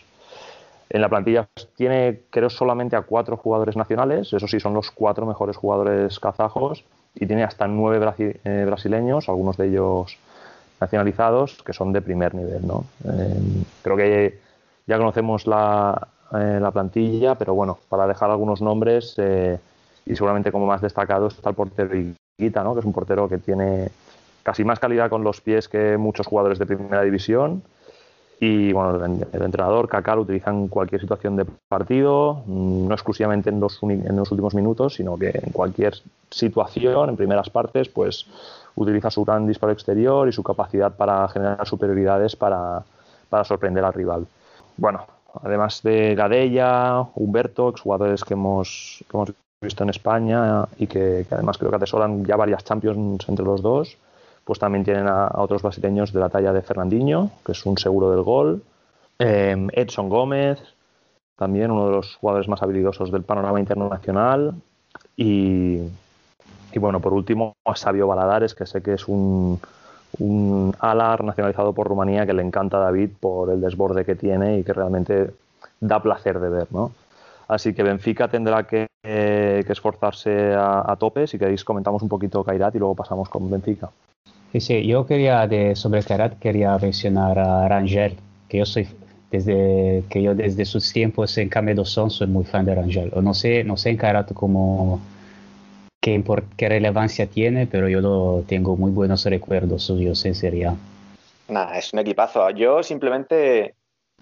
En 0.89 1.01
la 1.01 1.09
plantilla 1.09 1.47
tiene, 1.75 2.21
creo, 2.29 2.49
solamente 2.49 2.95
a 2.95 3.01
cuatro 3.01 3.35
jugadores 3.35 3.75
nacionales, 3.75 4.31
eso 4.31 4.47
sí, 4.47 4.59
son 4.59 4.73
los 4.73 4.91
cuatro 4.91 5.25
mejores 5.25 5.57
jugadores 5.57 6.19
kazajos 6.19 6.85
y 7.13 7.25
tiene 7.25 7.43
hasta 7.43 7.67
nueve 7.67 8.13
eh, 8.17 8.63
brasileños, 8.65 9.27
algunos 9.27 9.57
de 9.57 9.67
ellos 9.67 10.17
nacionalizados, 10.79 11.61
que 11.63 11.73
son 11.73 11.91
de 11.91 12.01
primer 12.01 12.35
nivel. 12.35 12.65
¿no? 12.65 12.85
Eh, 13.05 13.63
creo 13.81 13.97
que 13.97 14.39
ya 14.85 14.97
conocemos 14.97 15.45
la, 15.45 16.07
eh, 16.33 16.59
la, 16.61 16.71
plantilla, 16.71 17.35
pero 17.35 17.53
bueno, 17.53 17.79
para 17.89 18.07
dejar 18.07 18.29
algunos 18.29 18.61
nombres 18.61 19.17
y 20.05 20.15
seguramente 20.15 20.53
como 20.53 20.67
más 20.67 20.81
destacado 20.81 21.27
está 21.27 21.49
el 21.49 21.55
portero 21.55 21.95
Iguita, 22.37 22.63
¿no? 22.63 22.73
que 22.73 22.79
es 22.79 22.85
un 22.85 22.93
portero 22.93 23.27
que 23.27 23.39
tiene 23.39 23.89
casi 24.43 24.63
más 24.63 24.79
calidad 24.79 25.09
con 25.09 25.25
los 25.25 25.41
pies 25.41 25.67
que 25.67 25.97
muchos 25.97 26.27
jugadores 26.27 26.59
de 26.59 26.65
primera 26.65 27.01
división 27.01 27.63
y 28.39 28.71
bueno, 28.71 29.03
el, 29.03 29.41
entrenador, 29.41 29.87
Kaká, 29.87 30.15
lo 30.15 30.21
utiliza 30.21 30.51
en 30.51 30.67
cualquier 30.67 31.01
situación 31.01 31.35
de 31.35 31.45
partido, 31.67 32.43
no 32.45 32.93
exclusivamente 32.93 33.49
en 33.49 33.59
los, 33.59 33.81
en 33.81 34.15
los 34.15 34.31
últimos 34.31 34.53
minutos, 34.53 34.95
sino 34.95 35.17
que 35.17 35.29
en 35.29 35.51
cualquier 35.51 35.95
situación, 36.29 37.09
en 37.09 37.17
primeras 37.17 37.49
partes, 37.49 37.89
pues 37.89 38.27
utiliza 38.75 39.09
su 39.09 39.25
gran 39.25 39.47
disparo 39.47 39.73
exterior 39.73 40.27
y 40.27 40.31
su 40.31 40.43
capacidad 40.43 40.95
para 40.95 41.27
generar 41.29 41.67
superioridades 41.67 42.35
para, 42.35 42.83
para 43.27 43.43
sorprender 43.43 43.83
al 43.83 43.93
rival. 43.93 44.27
Bueno, 44.77 45.07
además 45.41 45.81
de 45.81 46.13
Gadella, 46.13 47.07
Humberto, 47.15 47.69
exjugadores 47.69 48.23
que 48.23 48.35
hemos, 48.35 49.03
que 49.09 49.17
hemos 49.17 49.33
visto 49.63 49.83
en 49.83 49.89
España 49.89 50.65
y 50.77 50.85
que, 50.85 51.25
que 51.27 51.33
además 51.33 51.57
creo 51.57 51.71
que 51.71 51.77
atesoran 51.77 52.23
ya 52.23 52.35
varias 52.35 52.63
Champions 52.63 53.27
entre 53.27 53.45
los 53.45 53.63
dos, 53.63 53.97
pues 54.47 54.59
también 54.59 54.85
tienen 54.85 55.09
a, 55.09 55.29
otros 55.35 55.61
brasileños 55.61 56.13
de 56.13 56.21
la 56.21 56.29
talla 56.29 56.53
de 56.53 56.61
Fernandinho, 56.61 57.31
que 57.45 57.51
es 57.51 57.65
un 57.65 57.77
seguro 57.77 58.11
del 58.11 58.21
gol, 58.21 58.63
em, 59.19 59.67
Edson 59.73 60.07
Gómez, 60.07 60.57
también 61.35 61.69
uno 61.69 61.87
de 61.87 61.91
los 61.91 62.15
jugadores 62.15 62.47
más 62.47 62.63
habilidosos 62.63 63.11
del 63.11 63.23
panorama 63.23 63.59
internacional, 63.59 64.55
y, 65.17 65.81
bueno, 66.79 67.01
por 67.01 67.11
último, 67.11 67.57
a 67.65 67.75
Sabio 67.75 68.07
Baladares, 68.07 68.55
que 68.55 68.65
sé 68.65 68.81
que 68.81 68.93
es 68.93 69.09
un, 69.09 69.59
un 70.19 70.73
alar 70.79 71.25
nacionalizado 71.25 71.73
por 71.73 71.87
Rumanía 71.87 72.25
que 72.25 72.33
le 72.33 72.41
encanta 72.41 72.77
a 72.77 72.81
David 72.81 73.09
por 73.19 73.49
el 73.49 73.59
desborde 73.59 74.05
que 74.05 74.15
tiene 74.15 74.59
y 74.59 74.63
que 74.63 74.71
realmente 74.71 75.31
da 75.81 76.01
placer 76.01 76.39
de 76.39 76.49
ver, 76.49 76.67
¿no? 76.71 76.93
Así 77.49 77.73
que 77.73 77.83
Benfica 77.83 78.29
tendrá 78.29 78.63
que, 78.63 78.87
esforzarse 79.03 80.53
a, 80.55 80.95
tope. 80.97 81.27
Si 81.27 81.37
queréis 81.37 81.63
comentamos 81.65 82.01
un 82.01 82.09
poquito 82.09 82.43
Kairat 82.43 82.75
y 82.75 82.79
luego 82.79 82.95
pasamos 82.95 83.27
con 83.29 83.49
Benfica. 83.49 83.89
Sí, 84.51 84.61
sí, 84.61 84.87
yo 84.87 85.05
quería 85.05 85.45
de, 85.45 85.75
sobre 85.75 86.03
Karat 86.03 86.39
quería 86.39 86.77
mencionar 86.77 87.37
a 87.37 87.67
Rangel, 87.67 88.17
que 88.47 88.59
yo 88.59 88.65
soy 88.65 88.87
desde 89.29 90.03
que 90.09 90.21
yo 90.21 90.33
desde 90.33 90.63
sus 90.63 90.91
tiempos 90.93 91.37
en 91.37 91.49
Son 91.83 92.09
soy 92.09 92.27
muy 92.27 92.45
fan 92.45 92.65
de 92.65 92.75
Rangel. 92.75 93.11
no 93.21 93.33
sé, 93.33 93.63
no 93.63 93.75
sé 93.75 93.89
en 93.89 93.97
Karat 93.97 94.33
cómo 94.33 95.01
qué, 96.01 96.23
qué 96.55 96.69
relevancia 96.69 97.27
tiene, 97.27 97.67
pero 97.67 97.89
yo 97.89 97.99
lo 97.99 98.43
tengo 98.47 98.77
muy 98.77 98.91
buenos 98.91 99.25
recuerdos 99.25 99.83
suyos 99.83 100.25
en 100.25 100.35
Serie 100.35 100.71
Nada, 101.49 101.77
es 101.77 101.91
un 101.93 101.99
equipazo. 101.99 102.49
Yo 102.51 102.83
simplemente 102.83 103.75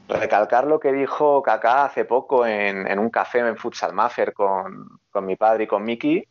recalcar 0.07 0.65
lo 0.65 0.79
que 0.79 0.91
dijo 0.91 1.41
Kaká 1.41 1.85
hace 1.85 2.05
poco 2.05 2.45
en, 2.45 2.87
en 2.87 2.99
un 2.99 3.09
café 3.09 3.39
en 3.39 3.57
Futsal 3.57 3.93
Maffer 3.93 4.33
con, 4.33 4.87
con 5.11 5.25
mi 5.25 5.35
padre 5.35 5.65
y 5.65 5.67
con 5.67 5.83
Miki, 5.83 6.23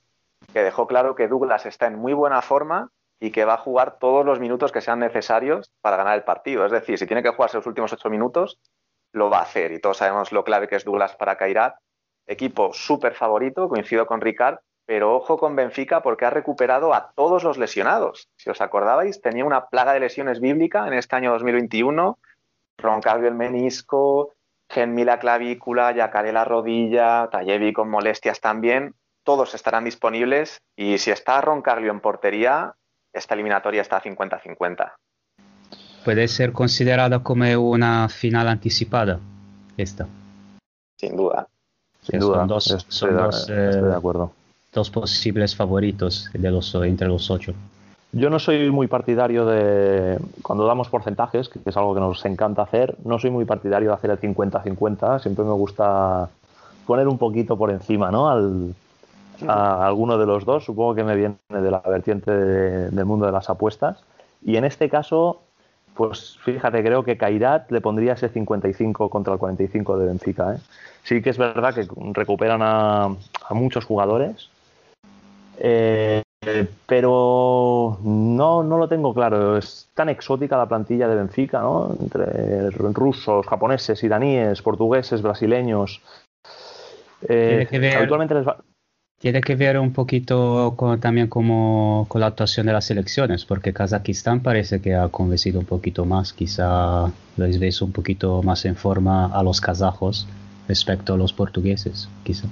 que 0.53 0.63
dejó 0.63 0.87
claro 0.87 1.15
que 1.15 1.29
Douglas 1.29 1.67
está 1.67 1.87
en 1.87 1.99
muy 1.99 2.13
buena 2.13 2.43
forma 2.43 2.91
y 3.21 3.31
que 3.31 3.45
va 3.45 3.55
a 3.55 3.59
jugar 3.59 3.99
todos 3.99 4.25
los 4.25 4.41
minutos 4.41 4.73
que 4.73 4.81
sean 4.81 4.99
necesarios 4.99 5.71
para 5.81 5.97
ganar 5.97 6.17
el 6.17 6.25
partido. 6.25 6.67
Es 6.67 6.73
decir, 6.73 6.99
si 6.99 7.07
tiene 7.07 7.23
que 7.23 7.31
jugarse 7.31 7.57
los 7.57 7.67
últimos 7.67 7.93
ocho 7.93 8.11
minutos, 8.11 8.59
lo 9.13 9.31
va 9.31 9.39
a 9.39 9.43
hacer. 9.43 9.73
Y 9.73 9.81
todos 9.81 9.99
sabemos 9.99 10.33
lo 10.33 10.45
clave 10.45 10.69
que 10.69 10.77
es 10.77 10.85
Douglas 10.85 11.17
para 11.17 11.37
Kairat. 11.37 11.77
Equipo 12.27 12.73
súper 12.73 13.15
favorito, 13.15 13.69
coincido 13.69 14.07
con 14.07 14.21
Ricard, 14.21 14.59
pero 14.87 15.15
ojo 15.15 15.39
con 15.39 15.57
Benfica 15.57 16.03
porque 16.03 16.27
ha 16.27 16.31
recuperado 16.31 16.93
a 16.93 17.13
todos 17.15 17.45
los 17.45 17.59
lesionados. 17.59 18.29
Si 18.37 18.51
os 18.51 18.61
acordabais, 18.61 19.21
tenía 19.21 19.45
una 19.45 19.67
plaga 19.67 19.93
de 19.93 20.01
lesiones 20.01 20.41
bíblica 20.41 20.87
en 20.87 20.95
este 20.95 21.17
año 21.17 21.33
2021. 21.33 22.19
Roncardio 22.79 23.29
el 23.29 23.35
menisco, 23.35 24.33
Genmi 24.69 25.05
la 25.05 25.19
clavícula, 25.19 25.93
Yacaré 25.93 26.33
la 26.33 26.45
rodilla, 26.45 27.29
Tallevi 27.31 27.73
con 27.73 27.89
molestias 27.89 28.41
también. 28.41 28.95
Todos 29.23 29.55
estarán 29.55 29.85
disponibles 29.85 30.61
y 30.77 30.99
si 30.99 31.11
está 31.11 31.41
Roncardio 31.41 31.91
en 31.91 32.01
portería, 32.01 32.75
esta 33.15 33.35
eliminatoria 33.35 33.81
está 33.81 34.03
50-50. 34.03 34.93
Puede 36.05 36.29
ser 36.29 36.53
considerada 36.53 37.21
como 37.21 37.47
una 37.71 38.09
final 38.09 38.49
anticipada, 38.49 39.21
esta. 39.77 40.07
Sin 40.99 41.17
duda. 41.17 41.47
Sin 42.03 42.21
duda. 42.21 42.41
Son 42.41 42.49
dos, 42.49 42.87
son 42.89 43.17
dos, 43.17 43.47
de 43.47 43.71
eh, 43.71 43.95
acuerdo. 43.95 44.33
dos 44.73 44.91
posibles 44.91 45.57
favoritos 45.57 46.29
de 46.35 46.51
los, 46.51 46.75
entre 46.75 47.09
los 47.09 47.31
ocho. 47.31 47.55
Yo 48.13 48.31
no 48.31 48.39
soy 48.39 48.71
muy 48.71 48.87
partidario 48.87 49.47
de, 49.47 50.19
cuando 50.43 50.67
damos 50.67 50.89
porcentajes, 50.89 51.49
que 51.49 51.59
es 51.65 51.77
algo 51.77 51.95
que 51.95 52.01
nos 52.01 52.25
encanta 52.27 52.63
hacer, 52.63 52.95
no 53.05 53.19
soy 53.19 53.31
muy 53.31 53.45
partidario 53.45 53.89
de 53.89 53.95
hacer 53.95 54.11
el 54.11 54.21
50-50, 54.21 55.21
siempre 55.21 55.45
me 55.45 55.53
gusta 55.53 56.29
poner 56.87 57.09
un 57.09 57.19
poquito 57.19 57.57
por 57.57 57.71
encima, 57.71 58.13
¿no? 58.13 58.29
Al, 58.31 58.75
a 59.47 59.87
alguno 59.87 60.19
de 60.19 60.27
los 60.27 60.45
dos, 60.45 60.65
supongo 60.65 60.95
que 60.95 61.05
me 61.05 61.17
viene 61.17 61.37
de 61.49 61.71
la 61.71 61.81
vertiente 61.81 62.31
del 62.31 63.05
mundo 63.05 63.27
de 63.27 63.33
las 63.33 63.51
apuestas. 63.51 64.03
Y 64.43 64.57
en 64.57 64.65
este 64.65 64.89
caso, 64.89 65.41
pues 65.95 66.39
fíjate, 66.43 66.83
creo 66.83 67.05
que 67.05 67.17
Kairat 67.17 67.71
le 67.71 67.81
pondría 67.81 68.15
ese 68.15 68.29
55 68.29 69.09
contra 69.09 69.33
el 69.33 69.39
45 69.39 69.99
de 69.99 70.07
Benfica. 70.07 70.55
¿eh? 70.55 70.59
Sí 71.03 71.23
que 71.23 71.31
es 71.31 71.39
verdad 71.39 71.75
que 71.75 71.87
recuperan 72.13 72.61
a, 72.63 73.15
muchos 73.51 73.85
jugadores, 73.85 74.51
eh, 75.59 76.23
pero 76.87 77.99
no, 78.03 78.63
no 78.63 78.79
lo 78.79 78.89
tengo 78.89 79.15
claro. 79.15 79.57
Es 79.57 79.89
tan 79.95 80.09
exótica 80.09 80.59
la 80.59 80.67
plantilla 80.67 81.09
de 81.09 81.17
Benfica, 81.17 81.61
¿no? 81.61 81.97
Entre 82.01 82.71
rusos, 82.71 83.47
japoneses, 83.47 84.03
iraníes, 84.03 84.61
portugueses, 84.63 85.23
brasileños. 85.23 86.03
Eh, 87.29 87.67
habitualmente 87.97 88.35
les 88.35 88.47
va, 88.47 88.59
tiene 89.25 89.41
que 89.41 89.57
ver 89.57 89.79
un 89.79 89.95
poquito 89.95 90.77
también 91.01 91.29
como, 91.29 92.05
con 92.11 92.21
la 92.21 92.27
actuación 92.27 92.67
de 92.67 92.75
las 92.75 92.91
elecciones, 92.91 93.47
porque 93.47 93.73
Kazajistán 93.73 94.41
parece 94.41 94.83
que 94.83 94.95
ha 94.95 95.09
convencido 95.09 95.61
un 95.61 95.65
poquito 95.65 96.05
más, 96.05 96.35
quizá 96.35 97.11
les 97.39 97.59
ves 97.59 97.81
un 97.81 97.91
poquito 97.91 98.43
más 98.43 98.67
en 98.67 98.77
forma 98.77 99.35
a 99.35 99.43
los 99.43 99.63
kazajos 99.63 100.29
respecto 100.69 101.15
a 101.15 101.17
los 101.17 101.33
portugueses, 101.33 102.07
quizá. 102.23 102.49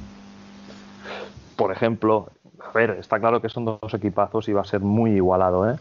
Por 1.56 1.72
ejemplo, 1.72 2.28
a 2.66 2.72
ver, 2.72 2.92
está 2.92 3.20
claro 3.20 3.42
que 3.42 3.50
son 3.50 3.66
dos 3.66 3.92
equipazos 3.92 4.48
y 4.48 4.54
va 4.54 4.62
a 4.62 4.64
ser 4.64 4.80
muy 4.80 5.10
igualado, 5.10 5.70
¿eh? 5.70 5.76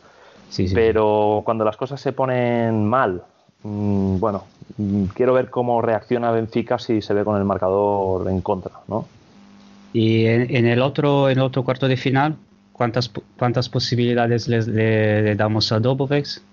Sí, 0.50 0.68
sí. 0.68 0.76
Pero 0.76 1.42
cuando 1.45 1.64
las 1.64 1.78
cosas 1.78 2.02
se 2.02 2.11
ponen 2.11 2.86
mal, 2.86 3.24
mm, 3.64 4.20
bueno, 4.20 4.44
mm, 4.76 5.06
quiero 5.16 5.32
ver 5.32 5.50
cómo 5.50 5.82
reacciona 5.82 6.32
Benfica 6.32 6.78
si 6.78 7.02
se 7.02 7.14
ve 7.14 7.24
con 7.24 7.38
el 7.38 7.45
marcador 7.45 8.30
en 8.30 8.42
contra, 8.42 8.74
¿no? 8.90 9.06
Y 9.94 10.26
en, 10.26 10.66
el 10.66 10.82
otro, 10.82 11.30
en 11.30 11.40
otro 11.40 11.64
cuarto 11.64 11.88
de 11.88 11.98
final, 11.98 12.36
¿cuántas, 12.72 13.11
cuántas 13.38 13.70
posibilidades 13.70 14.48
le, 14.48 15.36
damos 15.36 15.72
a 15.72 15.80
Dobovex 15.80 16.44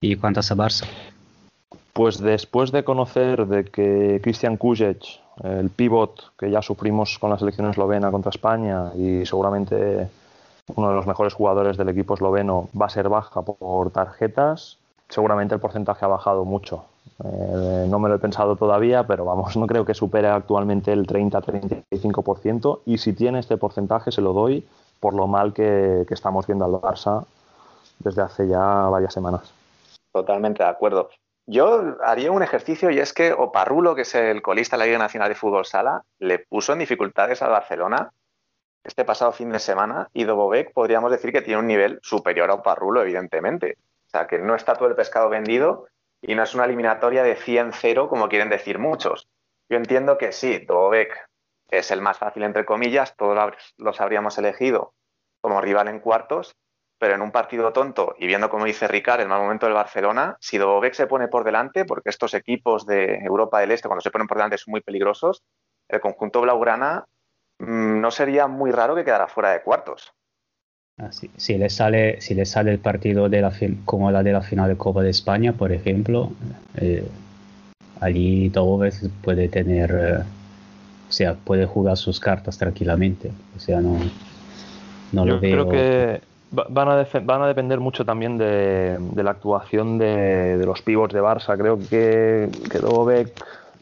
y 0.00 0.16
cuántas 0.16 0.50
a 0.50 0.56
Barça? 0.56 0.86
Pues 1.92 2.18
después 2.18 2.72
de 2.72 2.84
conocer 2.84 3.46
de 3.46 3.64
que 3.64 4.20
Christian 4.22 4.56
Kujic, 4.56 5.20
el 5.42 5.70
pivot 5.70 6.32
que 6.38 6.50
ya 6.50 6.62
sufrimos 6.62 7.18
con 7.18 7.30
la 7.30 7.38
selección 7.38 7.70
eslovena 7.70 8.10
contra 8.10 8.30
España 8.30 8.92
y 8.96 9.24
seguramente 9.24 10.08
uno 10.74 10.88
de 10.88 10.94
los 10.94 11.06
mejores 11.06 11.34
jugadores 11.34 11.76
del 11.76 11.88
equipo 11.88 12.14
esloveno 12.14 12.68
va 12.78 12.86
a 12.86 12.90
ser 12.90 13.08
baja 13.08 13.42
por 13.42 13.90
tarjetas, 13.90 14.78
seguramente 15.08 15.54
el 15.54 15.60
porcentaje 15.60 16.04
ha 16.04 16.08
bajado 16.08 16.44
mucho. 16.44 16.84
Eh, 17.24 17.86
no 17.88 17.98
me 17.98 18.08
lo 18.08 18.16
he 18.16 18.18
pensado 18.18 18.56
todavía, 18.56 19.06
pero 19.06 19.24
vamos, 19.24 19.56
no 19.56 19.66
creo 19.66 19.84
que 19.84 19.94
supere 19.94 20.28
actualmente 20.28 20.92
el 20.92 21.06
30-35%. 21.06 22.80
Y 22.86 22.98
si 22.98 23.12
tiene 23.12 23.38
este 23.38 23.56
porcentaje, 23.56 24.10
se 24.10 24.20
lo 24.20 24.32
doy 24.32 24.66
por 24.98 25.14
lo 25.14 25.26
mal 25.26 25.52
que, 25.52 26.06
estamos 26.10 26.46
viendo 26.46 26.64
al 26.64 26.72
Barça 26.72 27.26
desde 27.98 28.22
hace 28.22 28.48
ya 28.48 28.88
varias 28.88 29.12
semanas. 29.12 29.52
Totalmente 30.12 30.62
de 30.62 30.68
acuerdo. 30.68 31.10
Yo 31.46 31.96
haría 32.04 32.30
un 32.30 32.42
ejercicio 32.42 32.90
y 32.90 33.00
es 33.00 33.12
que 33.12 33.32
Oparrulo, 33.32 33.96
que 33.96 34.02
es 34.02 34.14
el 34.14 34.42
colista 34.42 34.76
de 34.76 34.78
la 34.78 34.86
Liga 34.86 34.98
Nacional 34.98 35.28
de 35.28 35.34
Fútbol 35.34 35.64
Sala, 35.64 36.02
le 36.20 36.38
puso 36.38 36.72
en 36.72 36.78
dificultades 36.78 37.42
al 37.42 37.50
Barcelona 37.50 38.12
este 38.84 39.04
pasado 39.04 39.32
fin 39.32 39.50
de 39.50 39.58
semana 39.58 40.08
y 40.12 40.24
Dobovec 40.24 40.72
podríamos 40.72 41.10
decir 41.10 41.32
que 41.32 41.42
tiene 41.42 41.60
un 41.60 41.66
nivel 41.66 41.98
superior 42.02 42.50
a 42.50 42.54
Oparrulo, 42.54 43.02
evidentemente. 43.02 43.76
O 44.06 44.10
sea, 44.10 44.26
que 44.26 44.38
no 44.38 44.54
está 44.54 44.74
todo 44.74 44.88
el 44.88 44.94
pescado 44.94 45.28
vendido 45.28 45.86
y 46.22 46.34
no 46.34 46.44
es 46.44 46.54
una 46.54 46.64
eliminatoria 46.64 47.22
de 47.22 47.36
100-0 47.36 48.08
como 48.08 48.28
quieren 48.28 48.48
decir 48.48 48.78
muchos. 48.78 49.28
Yo 49.68 49.76
entiendo 49.76 50.16
que 50.16 50.32
sí, 50.32 50.60
Dobovec 50.60 51.28
es 51.68 51.90
el 51.90 52.00
más 52.00 52.18
fácil 52.18 52.44
entre 52.44 52.64
comillas, 52.64 53.16
todos 53.16 53.54
los 53.76 54.00
habríamos 54.00 54.38
elegido 54.38 54.94
como 55.40 55.60
rival 55.60 55.88
en 55.88 55.98
cuartos, 55.98 56.54
pero 56.98 57.16
en 57.16 57.22
un 57.22 57.32
partido 57.32 57.72
tonto 57.72 58.14
y 58.18 58.28
viendo 58.28 58.48
como 58.48 58.64
dice 58.64 58.86
Ricard 58.86 59.20
el 59.20 59.28
mal 59.28 59.40
momento 59.42 59.66
del 59.66 59.74
Barcelona, 59.74 60.36
si 60.40 60.56
Dobovec 60.56 60.94
se 60.94 61.08
pone 61.08 61.26
por 61.26 61.42
delante, 61.42 61.84
porque 61.84 62.10
estos 62.10 62.32
equipos 62.34 62.86
de 62.86 63.16
Europa 63.16 63.58
del 63.58 63.72
Este 63.72 63.88
cuando 63.88 64.02
se 64.02 64.12
ponen 64.12 64.28
por 64.28 64.36
delante 64.36 64.58
son 64.58 64.70
muy 64.70 64.82
peligrosos, 64.82 65.42
el 65.88 66.00
conjunto 66.00 66.40
blaugrana 66.40 67.04
mm, 67.58 68.00
no 68.00 68.10
sería 68.12 68.46
muy 68.46 68.70
raro 68.70 68.94
que 68.94 69.04
quedara 69.04 69.26
fuera 69.26 69.50
de 69.50 69.62
cuartos. 69.62 70.14
Ah, 70.98 71.10
si, 71.10 71.56
le 71.56 71.70
sale, 71.70 72.20
si 72.20 72.34
le 72.34 72.44
sale 72.44 72.70
el 72.70 72.78
partido 72.78 73.28
de 73.28 73.40
la 73.40 73.52
como 73.84 74.10
la 74.10 74.22
de 74.22 74.32
la 74.32 74.42
final 74.42 74.68
de 74.68 74.76
Copa 74.76 75.02
de 75.02 75.10
España, 75.10 75.54
por 75.54 75.72
ejemplo, 75.72 76.32
eh, 76.76 77.08
allí 78.00 78.50
Dobovec 78.50 79.08
puede 79.22 79.48
tener, 79.48 79.90
eh, 79.90 80.18
o 81.08 81.12
sea, 81.12 81.34
puede 81.34 81.64
jugar 81.64 81.96
sus 81.96 82.20
cartas 82.20 82.58
tranquilamente. 82.58 83.32
O 83.56 83.58
sea, 83.58 83.80
no, 83.80 83.98
no 85.12 85.24
lo 85.24 85.40
veo. 85.40 85.66
Creo 85.66 85.68
que 85.70 86.20
van 86.50 86.88
a, 86.88 87.06
van 87.22 87.42
a 87.42 87.46
depender 87.46 87.80
mucho 87.80 88.04
también 88.04 88.36
de, 88.36 88.98
la 89.16 89.30
actuación 89.30 89.96
de, 89.96 90.60
los 90.64 90.82
pivots 90.82 91.14
de 91.14 91.22
Barça. 91.22 91.56
Creo 91.56 91.78
que, 91.78 92.50
que 92.70 92.78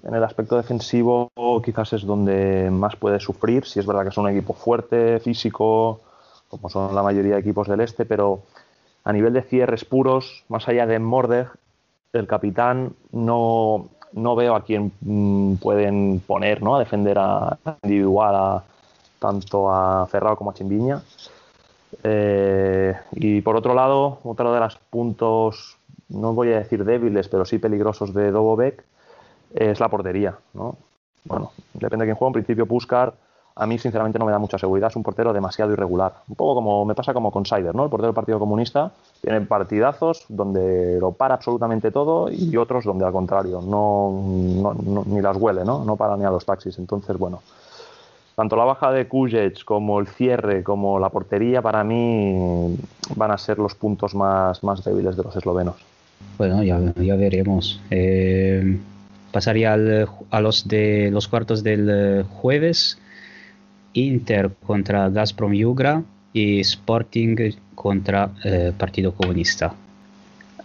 en 0.03 0.15
el 0.15 0.25
aspecto 0.25 0.57
defensivo 0.57 1.31
quizás 1.65 1.93
es 1.93 2.03
donde 2.03 2.71
más 2.71 2.95
puede 2.95 3.19
sufrir. 3.19 3.65
Si 3.65 3.81
es 3.81 3.87
verdad 3.87 4.05
que 4.05 4.11
es 4.11 4.17
un 4.17 4.29
equipo 4.29 4.55
fuerte, 4.55 5.19
físico, 5.19 6.01
como 6.51 6.69
son 6.69 6.95
la 6.95 7.03
mayoría 7.03 7.35
de 7.35 7.41
equipos 7.41 7.69
del 7.69 7.81
este, 7.81 8.05
pero 8.05 8.43
a 9.05 9.12
nivel 9.12 9.33
de 9.33 9.43
cierres 9.43 9.85
puros, 9.85 10.45
más 10.49 10.69
allá 10.69 10.87
de 10.87 10.99
Mordeg, 10.99 11.49
el 12.12 12.27
capitán 12.27 12.93
no, 13.12 13.89
no 14.12 14.35
veo 14.35 14.57
a 14.57 14.65
quién 14.65 14.93
mm, 15.01 15.55
pueden 15.57 16.20
poner 16.27 16.62
¿no? 16.62 16.77
a 16.77 16.81
defender 16.81 17.19
a 17.19 17.57
individual 17.83 18.62
tanto 19.19 19.70
a 19.70 20.07
Ferrao 20.07 20.37
como 20.37 20.51
a 20.51 20.55
Chimbiña. 20.55 21.03
Eh, 22.03 22.95
y 23.12 23.41
por 23.43 23.57
otro 23.57 23.75
lado, 23.75 24.19
otro 24.25 24.53
de 24.53 24.61
los 24.61 24.77
puntos, 24.77 25.77
no 26.09 26.33
voy 26.35 26.53
a 26.53 26.59
decir 26.59 26.85
débiles, 26.85 27.29
pero 27.29 27.45
sí 27.45 27.59
peligrosos 27.59 28.12
de 28.12 28.33
Dobovec, 28.33 28.83
es 29.55 29.79
la 29.79 29.89
portería. 29.89 30.37
¿no? 30.55 30.77
Bueno, 31.25 31.53
depende 31.75 32.05
de 32.05 32.09
quién 32.09 32.17
juega. 32.17 32.31
En 32.31 32.33
principio, 32.33 32.67
Puskar 32.67 33.15
a 33.55 33.67
mí 33.67 33.79
sinceramente 33.79 34.19
no 34.19 34.25
me 34.25 34.33
da 34.33 34.39
mucha 34.39 34.59
seguridad. 34.59 34.89
Es 34.89 34.97
un 34.97 35.03
portero 35.03 35.33
demasiado 35.33 35.73
irregular. 35.73 36.15
Un 36.29 36.37
poco 36.37 36.55
como 36.55 36.85
me 36.85 36.95
pasa 36.95 37.12
como 37.12 37.31
con 37.31 37.45
Saider, 37.45 37.75
¿no? 37.75 37.85
El 37.85 37.91
portero 37.91 38.09
del 38.09 38.15
Partido 38.15 38.39
Comunista 38.39 38.93
tiene 39.20 39.41
partidazos 39.43 40.25
donde 40.29 40.99
lo 41.01 41.12
para 41.12 41.35
absolutamente 41.35 41.91
todo 41.91 42.31
y 42.31 42.57
otros 42.57 42.85
donde 42.85 43.05
al 43.05 43.12
contrario, 43.12 43.61
no, 43.61 44.75
ni 45.07 45.20
las 45.20 45.37
huele, 45.37 45.65
¿no? 45.65 45.85
No 45.85 45.97
para 45.97 46.17
ni 46.17 46.25
a 46.25 46.31
los 46.31 46.47
taxis. 46.47 46.79
Entonces, 46.79 47.19
bueno, 47.19 47.43
tanto 48.35 48.57
la 48.57 48.65
baja 48.65 48.91
de 48.91 49.07
Kujic 49.07 49.65
como 49.65 50.01
el 50.01 50.07
cierre, 50.07 50.62
como 50.62 50.99
la 50.99 51.11
portería, 51.11 51.61
para 51.61 51.85
mí 51.85 52.75
van 53.15 53.31
a 53.31 53.39
ser 53.39 53.59
los 53.59 53.75
puntos 53.75 54.15
más, 54.15 54.65
más 54.65 54.83
débiles 54.83 55.17
de 55.17 55.23
los 55.25 55.37
eslovenos. 55.37 55.77
Bueno, 56.39 56.62
ya, 56.62 56.79
veremos. 57.17 57.81
Eh, 57.91 58.79
pasaría 59.33 59.75
a 59.75 60.41
los 60.41 60.67
de 60.67 61.11
los 61.12 61.29
cuartos 61.29 61.62
del 61.62 61.89
eh, 61.91 62.25
jueves. 62.41 62.99
Inter 63.94 64.51
contra 64.67 65.09
Gazprom 65.10 65.52
Yugra 65.52 66.02
y 66.33 66.60
Sporting 66.60 67.36
contra 67.75 68.31
eh, 68.44 68.73
Partido 68.77 69.12
Comunista. 69.12 69.75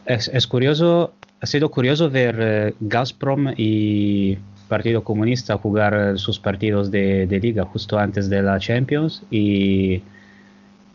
Es, 0.06 0.46
curioso, 0.46 1.14
ha 1.42 1.46
sido 1.48 1.72
curioso 1.72 2.10
ver 2.10 2.76
Gazprom 2.80 3.54
y 3.58 4.38
Partido 4.68 5.04
Comunista 5.04 5.58
jugar 5.58 6.20
sus 6.20 6.40
partidos 6.40 6.92
de, 6.92 7.28
liga 7.42 7.66
justo 7.66 7.98
antes 7.98 8.30
de 8.30 8.42
la 8.44 8.60
Champions 8.60 9.24
y 9.32 10.02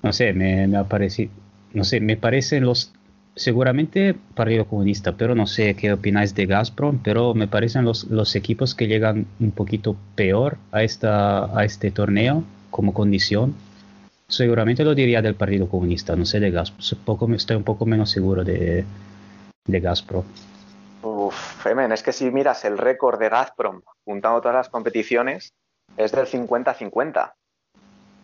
no 0.03 0.13
sé, 0.13 0.33
me, 0.33 0.67
me 0.67 0.79
no 1.73 1.85
sé, 1.85 2.01
me 2.01 2.17
parecen 2.17 2.65
los 2.65 2.93
seguramente 3.35 4.15
Partido 4.35 4.67
Comunista, 4.67 5.13
pero 5.13 5.35
no 5.35 5.47
sé 5.47 5.75
qué 5.75 5.93
opináis 5.93 6.35
de 6.35 6.47
Gazprom, 6.47 6.99
pero 7.03 7.35
me 7.35 7.49
parecen 7.49 7.85
los, 7.85 8.05
los 8.05 8.35
equipos 8.37 8.75
que 8.75 8.87
llegan 8.87 9.27
un 9.39 9.51
poquito 9.53 9.97
peor 10.15 10.59
a, 10.73 10.83
esta, 10.83 11.57
a 11.59 11.65
este 11.65 11.91
torneo 11.91 12.45
como 12.71 12.93
condición. 12.93 13.55
Seguramente 14.29 14.85
lo 14.85 14.95
diría 14.95 15.23
del 15.23 15.35
Partido 15.35 15.69
Comunista, 15.69 16.15
no 16.17 16.25
sé 16.25 16.41
de 16.41 16.51
Gazprom, 16.51 17.35
estoy 17.35 17.57
un 17.57 17.65
poco 17.65 17.87
menos 17.87 18.11
seguro 18.11 18.45
de, 18.45 18.85
de 19.67 19.81
Gazprom. 19.81 20.25
Femen, 21.31 21.93
es 21.93 22.03
que 22.03 22.13
si 22.13 22.31
miras 22.31 22.65
el 22.65 22.79
récord 22.79 23.19
de 23.19 23.29
Gazprom 23.29 23.83
juntando 24.05 24.41
todas 24.41 24.57
las 24.57 24.69
competiciones, 24.69 25.53
es 25.97 26.13
del 26.13 26.27
50-50. 26.27 27.33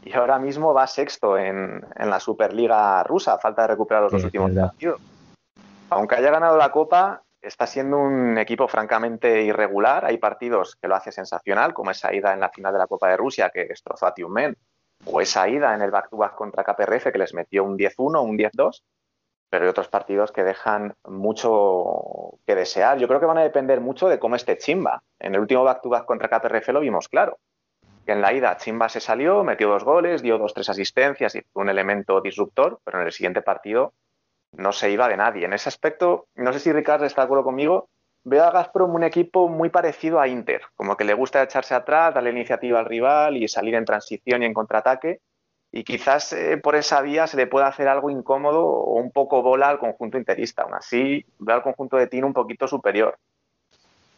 Y 0.07 0.13
ahora 0.13 0.39
mismo 0.39 0.73
va 0.73 0.87
sexto 0.87 1.37
en, 1.37 1.85
la 1.99 2.21
Superliga 2.21 3.03
rusa, 3.03 3.39
falta 3.39 3.63
de 3.63 3.69
recuperar 3.69 4.05
los 4.05 4.13
dos 4.13 4.23
últimos 4.23 4.53
partidos. 4.53 5.01
Aunque 5.91 6.15
haya 6.15 6.31
ganado 6.31 6.57
la 6.57 6.71
Copa, 6.71 7.25
está 7.43 7.67
siendo 7.67 7.99
un 7.99 8.39
equipo 8.39 8.69
francamente 8.69 9.43
irregular. 9.43 10.05
Hay 10.05 10.19
partidos 10.19 10.77
que 10.77 10.87
lo 10.87 10.95
hace 10.95 11.11
sensacional, 11.11 11.75
como 11.75 11.91
esa 11.91 12.15
ida 12.15 12.33
en 12.33 12.39
la 12.39 12.51
final 12.51 12.73
de 12.73 12.79
la 12.79 12.87
Copa 12.87 13.09
de 13.09 13.17
Rusia 13.17 13.51
que 13.53 13.65
destrozó 13.65 14.07
a 14.07 14.15
Tiumen, 14.15 14.57
o 15.07 15.21
esa 15.21 15.49
ida 15.49 15.75
en 15.75 15.83
el 15.83 15.91
back-to-back 15.91 16.37
contra 16.37 16.63
KPRF 16.63 17.11
que 17.11 17.19
les 17.19 17.35
metió 17.35 17.65
un 17.65 17.77
10-1, 17.77 18.23
un 18.23 18.39
10-2 18.39 18.83
pero 19.49 19.65
hay 19.65 19.71
otros 19.71 19.89
partidos 19.89 20.33
que 20.33 20.43
dejan 20.43 20.95
mucho 21.05 22.39
que 22.47 22.57
desear. 22.57 22.99
Yo 22.99 23.07
creo 23.07 23.21
que 23.21 23.27
van 23.27 23.39
a 23.39 23.43
depender 23.43 23.81
mucho 23.81 24.09
de 24.09 24.19
cómo 24.19 24.35
esté 24.35 24.59
Chimba. 24.59 25.03
En 25.21 25.35
el 25.35 25.41
último 25.41 25.63
back-to-back 25.63 26.05
contra 26.05 26.29
KPRF 26.29 26.69
lo 26.71 26.81
vimos 26.81 27.09
claro. 27.09 27.39
Que 28.07 28.13
en 28.13 28.23
la 28.23 28.33
ida 28.33 28.57
Chimba 28.57 28.89
se 28.89 29.01
salió, 29.01 29.45
metió 29.45 29.69
dos 29.69 29.85
goles, 29.85 30.23
dio 30.23 30.39
dos, 30.39 30.55
tres 30.55 30.69
asistencias 30.71 31.35
y 31.35 31.43
fue 31.53 31.65
un 31.65 31.69
elemento 31.69 32.21
disruptor, 32.21 32.81
pero 32.85 33.01
en 33.01 33.07
el 33.07 33.13
siguiente 33.13 33.43
partido 33.43 33.93
no 34.53 34.73
se 34.73 34.91
iba 34.91 35.09
de 35.09 35.17
nadie. 35.17 35.45
En 35.45 35.53
ese 35.53 35.69
aspecto, 35.69 36.29
no 36.37 36.53
sé 36.53 36.61
si 36.61 36.73
Ricardo 36.73 37.05
está 37.05 37.23
de 37.23 37.25
acuerdo 37.25 37.45
conmigo, 37.45 37.89
veo 38.25 38.45
a 38.45 38.53
Gazprom 38.53 38.95
un 38.95 39.03
equipo 39.03 39.49
muy 39.49 39.69
parecido 39.69 40.21
a 40.21 40.29
Inter, 40.29 40.63
como 40.77 40.97
que 40.97 41.05
le 41.05 41.15
gusta 41.15 41.43
echarse 41.43 41.75
atrás, 41.75 42.15
darle 42.15 42.31
iniciativa 42.31 42.79
al 42.79 42.87
rival 42.87 43.37
y 43.37 43.49
salir 43.49 43.75
en 43.75 43.85
transición 43.85 44.43
y 44.43 44.47
en 44.47 44.55
contraataque 44.55 45.21
y 45.77 45.85
quizás 45.85 46.33
eh, 46.33 46.57
por 46.57 46.75
esa 46.75 47.03
vía 47.03 47.27
se 47.27 47.37
le 47.37 47.47
pueda 47.47 47.67
hacer 47.67 47.87
algo 47.89 48.09
incómodo 48.09 48.65
o 48.65 48.95
un 48.95 49.11
poco 49.11 49.43
bola 49.43 49.69
al 49.69 49.79
conjunto 49.79 50.17
interista. 50.17 50.63
Aún 50.63 50.75
así, 50.75 51.25
veo 51.39 51.57
al 51.57 51.63
conjunto 51.63 51.99
de 51.99 52.07
Tino 52.07 52.27
un 52.27 52.33
poquito 52.33 52.67
superior. 52.67 53.19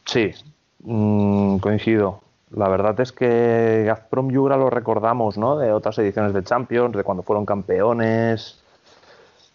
Sí, 0.05 0.33
mm, 0.81 1.59
coincido. 1.59 2.21
La 2.51 2.69
verdad 2.69 2.99
es 3.01 3.13
que 3.13 3.85
Gazprom 3.87 4.31
Yugra 4.31 4.57
lo 4.57 4.71
recordamos, 4.71 5.37
¿no? 5.37 5.59
De 5.59 5.73
otras 5.73 5.99
ediciones 5.99 6.33
de 6.33 6.43
Champions, 6.43 6.97
de 6.97 7.05
cuando 7.05 7.23
fueron 7.23 7.45
campeones, 7.45 8.59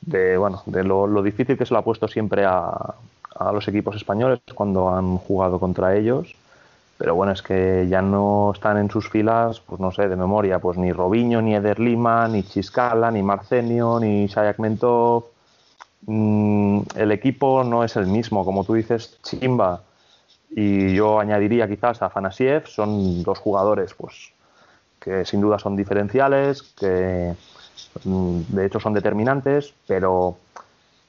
de 0.02 0.38
bueno, 0.38 0.62
de 0.66 0.84
lo, 0.84 1.24
difícil 1.24 1.58
que 1.58 1.66
se 1.66 1.74
lo 1.74 1.80
ha 1.80 1.84
puesto 1.84 2.08
siempre 2.08 2.46
a, 2.46 2.96
a 3.36 3.52
los 3.52 3.68
equipos 3.68 3.96
españoles 3.96 4.40
cuando 4.54 4.90
han 4.90 5.18
jugado 5.18 5.60
contra 5.60 5.96
ellos 5.96 6.36
pero 7.04 7.16
bueno, 7.16 7.34
es 7.34 7.42
que 7.42 7.88
ya 7.90 8.02
no 8.02 8.52
están 8.54 8.78
en 8.78 8.90
sus 8.90 9.10
filas, 9.10 9.60
pues 9.60 9.82
no 9.82 9.92
sé, 9.92 10.08
de 10.08 10.16
memoria, 10.16 10.60
pues 10.60 10.78
ni 10.78 10.94
Robinho, 10.94 11.42
ni 11.42 11.54
Eder 11.54 11.80
Lima, 11.80 12.28
ni 12.28 12.44
Chiscala, 12.44 13.12
ni 13.12 13.22
Marcenio, 13.22 14.00
ni 14.00 14.28
Shayak 14.28 14.60
Mentov. 14.60 15.26
Mm, 16.06 16.82
el 16.96 17.12
equipo 17.12 17.64
no 17.64 17.84
es 17.84 17.96
el 17.96 18.08
mismo, 18.08 18.46
como 18.46 18.64
tú 18.64 18.76
dices, 18.76 19.20
Chimba 19.24 19.82
y 20.56 20.94
yo 20.94 21.20
añadiría 21.20 21.68
quizás 21.68 22.02
a 22.02 22.10
Fanasiev, 22.10 22.68
son 22.68 23.24
dos 23.24 23.40
jugadores 23.40 23.94
pues 23.94 24.32
que 25.00 25.26
sin 25.26 25.42
duda 25.42 25.60
son 25.60 25.76
diferenciales, 25.76 26.64
que 26.64 27.34
mm, 28.06 28.40
de 28.50 28.66
hecho 28.66 28.80
son 28.80 28.94
determinantes, 28.94 29.74
pero 29.88 30.38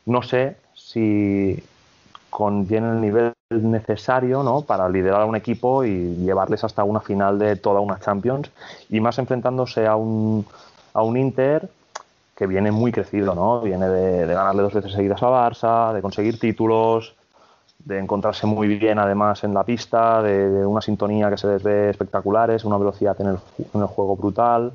no 0.06 0.22
sé 0.22 0.56
si 0.74 1.62
con, 2.28 2.66
tienen 2.66 2.94
el 2.94 3.00
nivel 3.00 3.32
necesario 3.50 4.42
¿no? 4.42 4.62
para 4.62 4.88
liderar 4.88 5.22
a 5.22 5.26
un 5.26 5.36
equipo 5.36 5.84
y 5.84 6.16
llevarles 6.16 6.64
hasta 6.64 6.82
una 6.82 7.00
final 7.00 7.38
de 7.38 7.54
toda 7.56 7.80
una 7.80 8.00
Champions 8.00 8.50
y 8.90 8.98
más 9.00 9.18
enfrentándose 9.18 9.86
a 9.86 9.94
un, 9.94 10.44
a 10.92 11.02
un 11.02 11.16
Inter 11.16 11.68
que 12.36 12.46
viene 12.48 12.72
muy 12.72 12.90
crecido, 12.90 13.34
¿no? 13.34 13.60
Viene 13.60 13.88
de, 13.88 14.26
ganarle 14.26 14.62
dos 14.62 14.74
veces 14.74 14.92
seguidas 14.92 15.22
a 15.22 15.26
Barça, 15.26 15.92
de 15.92 16.02
conseguir 16.02 16.40
títulos, 16.40 17.14
de 17.84 17.98
encontrarse 17.98 18.46
muy 18.46 18.78
bien 18.78 18.98
además 18.98 19.44
en 19.44 19.54
la 19.54 19.64
pista, 19.64 20.22
de, 20.22 20.64
una 20.66 20.80
sintonía 20.80 21.30
que 21.30 21.36
se 21.36 21.48
les 21.48 21.62
ve 21.62 21.90
espectaculares, 21.90 22.64
una 22.64 22.78
velocidad 22.78 23.16
en 23.20 23.28
el, 23.28 23.86
juego 23.86 24.16
brutal. 24.16 24.72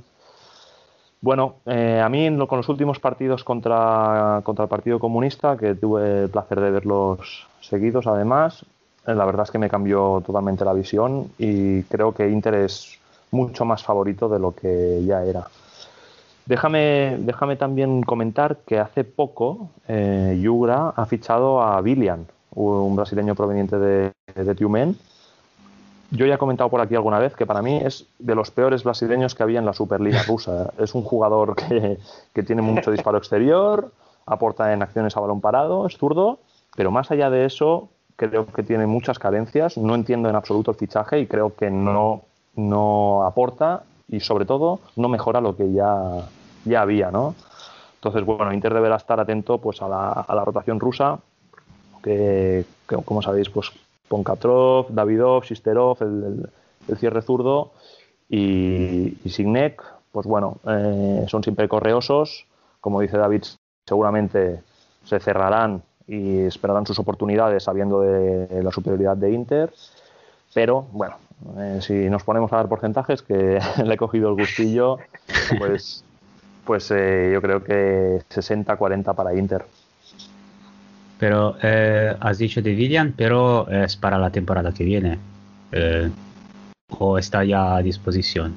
Bueno, 1.21 1.55
eh, 1.65 2.01
a 2.03 2.07
mí 2.07 2.29
con 2.47 2.57
los 2.57 2.69
últimos 2.69 2.99
partidos 2.99 3.43
contra, 3.43 4.41
contra 4.43 4.63
el 4.63 4.69
Partido 4.69 4.99
Comunista, 4.99 5.57
que 5.57 5.75
tuve 5.75 6.23
el 6.23 6.29
placer 6.29 6.61
de 6.61 6.71
verlos 6.71 7.47
seguidos 7.59 8.07
además, 8.07 8.65
eh, 9.05 9.15
la 9.15 9.25
verdad 9.25 9.43
es 9.43 9.51
que 9.51 9.57
me 9.57 9.69
cambió 9.69 10.21
totalmente 10.25 10.63
la 10.63 10.73
visión 10.73 11.31
y 11.37 11.83
creo 11.83 12.13
que 12.13 12.29
Inter 12.29 12.55
es 12.55 12.99
mucho 13.31 13.65
más 13.65 13.83
favorito 13.83 14.29
de 14.29 14.39
lo 14.39 14.53
que 14.55 15.03
ya 15.05 15.23
era. 15.23 15.47
Déjame, 16.45 17.17
déjame 17.19 17.57
también 17.57 18.01
comentar 18.01 18.57
que 18.65 18.79
hace 18.79 19.03
poco 19.03 19.69
eh, 19.87 20.39
Yugra 20.41 20.93
ha 20.95 21.05
fichado 21.05 21.61
a 21.61 21.79
William, 21.79 22.25
un 22.55 22.95
brasileño 22.95 23.35
proveniente 23.35 23.77
de, 23.77 24.11
de 24.35 24.55
Tiumen. 24.55 24.97
Yo 26.11 26.25
ya 26.25 26.35
he 26.35 26.37
comentado 26.37 26.69
por 26.69 26.81
aquí 26.81 26.95
alguna 26.95 27.19
vez 27.19 27.35
que 27.35 27.45
para 27.45 27.61
mí 27.61 27.77
es 27.83 28.05
de 28.17 28.33
los 28.33 28.49
peores 28.49 28.83
brasileños 28.83 29.35
que 29.35 29.43
había 29.43 29.59
en 29.59 29.65
la 29.65 29.73
Superliga 29.73 30.23
rusa. 30.23 30.71
Es 30.79 30.95
un 30.95 31.03
jugador 31.03 31.55
que, 31.55 31.99
que 32.33 32.43
tiene 32.43 32.61
mucho 32.61 32.91
disparo 32.91 33.17
exterior, 33.17 33.91
aporta 34.25 34.73
en 34.73 34.81
acciones 34.81 35.15
a 35.15 35.19
balón 35.19 35.41
parado, 35.41 35.85
es 35.85 35.97
zurdo, 35.97 36.39
pero 36.75 36.89
más 36.89 37.11
allá 37.11 37.29
de 37.29 37.45
eso, 37.45 37.89
creo 38.15 38.47
que 38.47 38.63
tiene 38.63 38.87
muchas 38.87 39.19
carencias. 39.19 39.77
No 39.77 39.93
entiendo 39.93 40.29
en 40.29 40.35
absoluto 40.35 40.71
el 40.71 40.77
fichaje 40.77 41.19
y 41.19 41.27
creo 41.27 41.55
que 41.55 41.69
no, 41.69 42.23
no 42.55 43.23
aporta 43.23 43.83
y 44.07 44.19
sobre 44.19 44.45
todo 44.45 44.79
no 44.95 45.09
mejora 45.09 45.41
lo 45.41 45.55
que 45.55 45.71
ya, 45.71 46.27
ya 46.65 46.81
había, 46.81 47.11
¿no? 47.11 47.35
Entonces, 47.95 48.25
bueno, 48.25 48.51
Inter 48.53 48.73
deberá 48.73 48.95
estar 48.95 49.19
atento 49.19 49.57
pues, 49.59 49.81
a, 49.81 49.87
la, 49.87 50.11
a 50.11 50.35
la 50.35 50.45
rotación 50.45 50.79
rusa, 50.79 51.19
que, 52.01 52.65
como 52.85 53.21
sabéis, 53.21 53.49
pues 53.49 53.71
Ponkatrov, 54.07 54.87
Davidov, 54.89 55.45
Sisterov, 55.45 55.97
el, 56.01 56.49
cierre 56.97 57.21
zurdo 57.21 57.71
y, 58.27 59.17
y 59.23 59.29
Signek, 59.29 59.81
pues 60.11 60.25
bueno, 60.25 60.57
eh, 60.67 61.25
son 61.27 61.43
siempre 61.43 61.67
correosos, 61.67 62.47
como 62.81 63.01
dice 63.01 63.17
David, 63.17 63.43
seguramente 63.85 64.61
se 65.05 65.19
cerrarán 65.19 65.83
y 66.07 66.39
esperarán 66.39 66.87
sus 66.87 66.97
oportunidades 66.97 67.63
sabiendo 67.63 68.01
de 68.01 68.63
la 68.63 68.71
superioridad 68.71 69.15
de 69.17 69.31
Inter, 69.31 69.71
pero 70.53 70.87
bueno, 70.91 71.17
eh, 71.57 71.79
si 71.81 72.09
nos 72.09 72.23
ponemos 72.23 72.51
a 72.51 72.57
dar 72.57 72.67
porcentajes, 72.67 73.21
que 73.21 73.59
le 73.83 73.93
he 73.93 73.97
cogido 73.97 74.29
el 74.29 74.35
gustillo, 74.35 74.97
pues, 75.57 76.03
pues 76.65 76.91
eh, 76.91 77.31
yo 77.33 77.41
creo 77.41 77.63
que 77.63 78.21
60-40 78.29 79.15
para 79.15 79.35
Inter. 79.35 79.65
Pero 81.19 81.55
eh, 81.61 82.15
has 82.19 82.37
dicho 82.37 82.61
de 82.61 82.73
Vivian, 82.73 83.13
pero 83.15 83.67
es 83.69 83.97
para 83.97 84.17
la 84.17 84.29
temporada 84.31 84.73
que 84.73 84.83
viene. 84.85 85.19
Eh, 85.71 86.09
¿O 86.97 87.17
está 87.17 87.43
ya 87.43 87.75
a 87.75 87.81
disposición? 87.81 88.55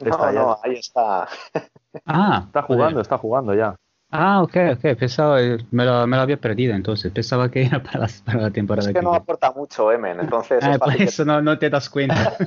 No, 0.00 0.10
está 0.10 0.32
ya. 0.32 0.40
no, 0.40 0.58
ahí 0.62 0.74
está. 0.74 1.26
Ah, 2.04 2.42
está 2.46 2.62
jugando, 2.62 3.00
está 3.00 3.16
jugando 3.18 3.54
ya. 3.54 3.74
Ah, 4.12 4.40
ok, 4.42 4.56
ok, 4.74 4.96
pensaba, 4.98 5.38
me 5.72 5.84
lo, 5.84 6.06
me 6.06 6.16
lo 6.16 6.22
había 6.22 6.36
perdido 6.36 6.74
entonces, 6.74 7.10
pensaba 7.10 7.50
que 7.50 7.62
era 7.64 7.82
para 7.82 8.00
la, 8.00 8.08
para 8.24 8.42
la 8.42 8.50
temporada 8.52 8.88
es 8.90 8.94
que, 8.94 9.00
que 9.00 9.02
no 9.02 9.10
viene. 9.10 9.22
aporta 9.22 9.50
mucho, 9.50 9.90
Emen, 9.90 10.20
entonces... 10.20 10.62
Ah, 10.62 10.72
es 10.74 10.78
por 10.78 10.88
fácil 10.88 10.98
que- 10.98 11.08
eso 11.08 11.24
no, 11.24 11.42
no 11.42 11.58
te 11.58 11.68
das 11.70 11.90
cuenta. 11.90 12.32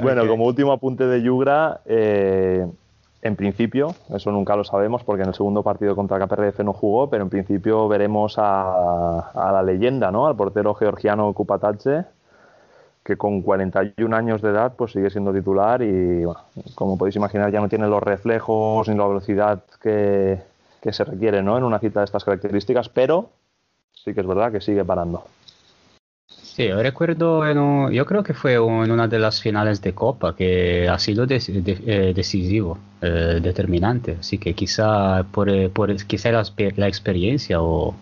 Bueno, 0.00 0.26
como 0.26 0.44
último 0.46 0.72
apunte 0.72 1.06
de 1.06 1.22
Yugra, 1.22 1.80
eh, 1.86 2.66
en 3.24 3.36
principio, 3.36 3.94
eso 4.14 4.30
nunca 4.30 4.54
lo 4.54 4.64
sabemos 4.64 5.02
porque 5.02 5.22
en 5.22 5.28
el 5.28 5.34
segundo 5.34 5.62
partido 5.62 5.96
contra 5.96 6.18
KPRF 6.18 6.60
no 6.60 6.74
jugó, 6.74 7.08
pero 7.08 7.24
en 7.24 7.30
principio 7.30 7.88
veremos 7.88 8.34
a, 8.36 9.32
la 9.34 9.62
leyenda, 9.62 10.10
¿no? 10.10 10.26
Al 10.26 10.36
portero 10.36 10.74
georgiano 10.74 11.32
Kupatache, 11.32 12.04
que 13.02 13.16
con 13.16 13.40
41 13.40 14.14
años 14.14 14.42
de 14.42 14.50
edad 14.50 14.74
pues 14.76 14.92
sigue 14.92 15.08
siendo 15.08 15.32
titular 15.32 15.80
y, 15.80 16.26
bueno, 16.26 16.40
como 16.74 16.98
podéis 16.98 17.16
imaginar, 17.16 17.50
ya 17.50 17.62
no 17.62 17.68
tiene 17.70 17.88
los 17.88 18.02
reflejos 18.02 18.86
ni 18.90 18.94
la 18.94 19.06
velocidad 19.06 19.62
que, 19.80 20.42
que 20.82 20.92
se 20.92 21.04
requiere, 21.04 21.42
¿no? 21.42 21.56
En 21.56 21.64
una 21.64 21.78
cita 21.78 22.00
de 22.00 22.04
estas 22.04 22.24
características, 22.24 22.90
pero 22.90 23.30
sí 23.94 24.12
que 24.12 24.20
es 24.20 24.26
verdad 24.26 24.52
que 24.52 24.60
sigue 24.60 24.84
parando. 24.84 25.24
Sí, 26.28 26.68
yo 26.68 26.82
recuerdo, 26.82 27.44
yo 27.90 28.06
creo 28.06 28.22
que 28.22 28.34
fue 28.34 28.54
en 28.54 28.90
una 28.90 29.08
de 29.08 29.18
las 29.18 29.40
finales 29.40 29.82
de 29.82 29.92
Copa 29.94 30.34
que 30.36 30.88
ha 30.88 30.98
sido 30.98 31.24
eh, 31.28 32.12
decisivo, 32.14 32.78
eh, 33.02 33.40
determinante. 33.42 34.16
Así 34.20 34.38
que 34.38 34.54
quizá 34.54 35.24
por, 35.32 35.48
eh, 35.50 35.68
la, 36.32 36.40
exper- 36.42 36.76
la 36.76 36.88
experiencia 36.88 37.60
o 37.60 37.94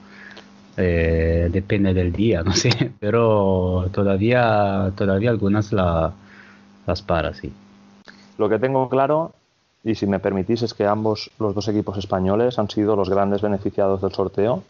eh, 0.77 1.49
depende 1.53 1.95
del 1.95 2.13
día, 2.13 2.43
no 2.45 2.55
sé, 2.55 2.93
pero 3.01 3.89
todavía, 3.93 4.93
todavía 4.97 5.31
algunas 5.31 5.73
la, 5.73 6.13
las 6.87 7.03
para, 7.03 7.35
sí. 7.35 7.53
Lo 8.39 8.49
que 8.49 8.59
tengo 8.59 8.89
claro, 8.89 9.33
y 9.85 9.95
si 9.95 10.07
me 10.07 10.19
permitís, 10.21 10.63
es 10.63 10.75
que 10.75 10.87
ambos, 10.87 11.31
los 11.39 11.55
dos 11.55 11.69
equipos 11.69 11.99
españoles, 11.99 12.59
han 12.59 12.71
sido 12.71 12.97
los 12.97 13.09
grandes 13.11 13.43
beneficiados 13.43 14.03
del 14.03 14.13
sorteo, 14.13 14.63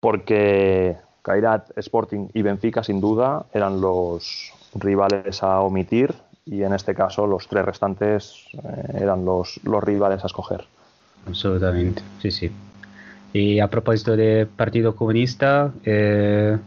porque 0.00 0.96
Kairat, 1.22 1.76
Sporting 1.78 2.28
y 2.34 2.42
Benfica, 2.42 2.82
sin 2.82 3.00
duda, 3.00 3.46
eran 3.52 3.80
los 3.80 4.52
rivales 4.74 5.42
a 5.42 5.60
omitir, 5.60 6.12
y 6.44 6.62
en 6.62 6.72
este 6.74 6.94
caso 6.94 7.26
los 7.26 7.46
tres 7.46 7.64
restantes 7.64 8.46
eh, 8.54 8.98
eran 9.00 9.24
los, 9.24 9.60
los 9.64 9.82
rivales 9.82 10.22
a 10.24 10.26
escoger. 10.26 10.64
Absolutamente, 11.26 12.02
sí, 12.20 12.30
sí. 12.30 12.50
Y 13.32 13.60
a 13.60 13.68
propósito 13.68 14.16
de 14.16 14.46
Partido 14.46 14.94
Comunista, 14.94 15.72
eh, 15.84 16.58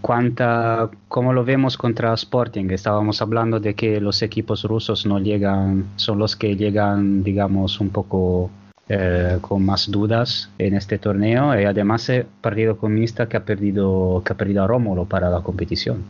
cuánta, 0.00 0.90
¿cómo 1.08 1.32
lo 1.32 1.44
vemos 1.44 1.76
contra 1.76 2.12
Sporting? 2.14 2.70
Estábamos 2.70 3.22
hablando 3.22 3.60
de 3.60 3.74
que 3.74 4.00
los 4.00 4.20
equipos 4.22 4.64
rusos 4.64 5.06
no 5.06 5.18
llegan, 5.20 5.86
son 5.96 6.18
los 6.18 6.36
que 6.36 6.56
llegan, 6.56 7.22
digamos, 7.22 7.80
un 7.80 7.90
poco 7.90 8.50
eh, 8.92 9.38
con 9.40 9.64
más 9.64 9.88
dudas 9.88 10.50
en 10.58 10.74
este 10.74 10.98
torneo. 10.98 11.58
Y 11.60 11.64
además, 11.64 12.08
el 12.08 12.24
Partido 12.24 12.76
Comunista 12.76 13.28
que 13.28 13.36
ha 13.36 13.44
perdido, 13.44 14.20
que 14.24 14.32
ha 14.32 14.36
perdido 14.36 14.64
a 14.64 14.66
Rómulo 14.66 15.04
para 15.04 15.30
la 15.30 15.42
competición. 15.42 16.02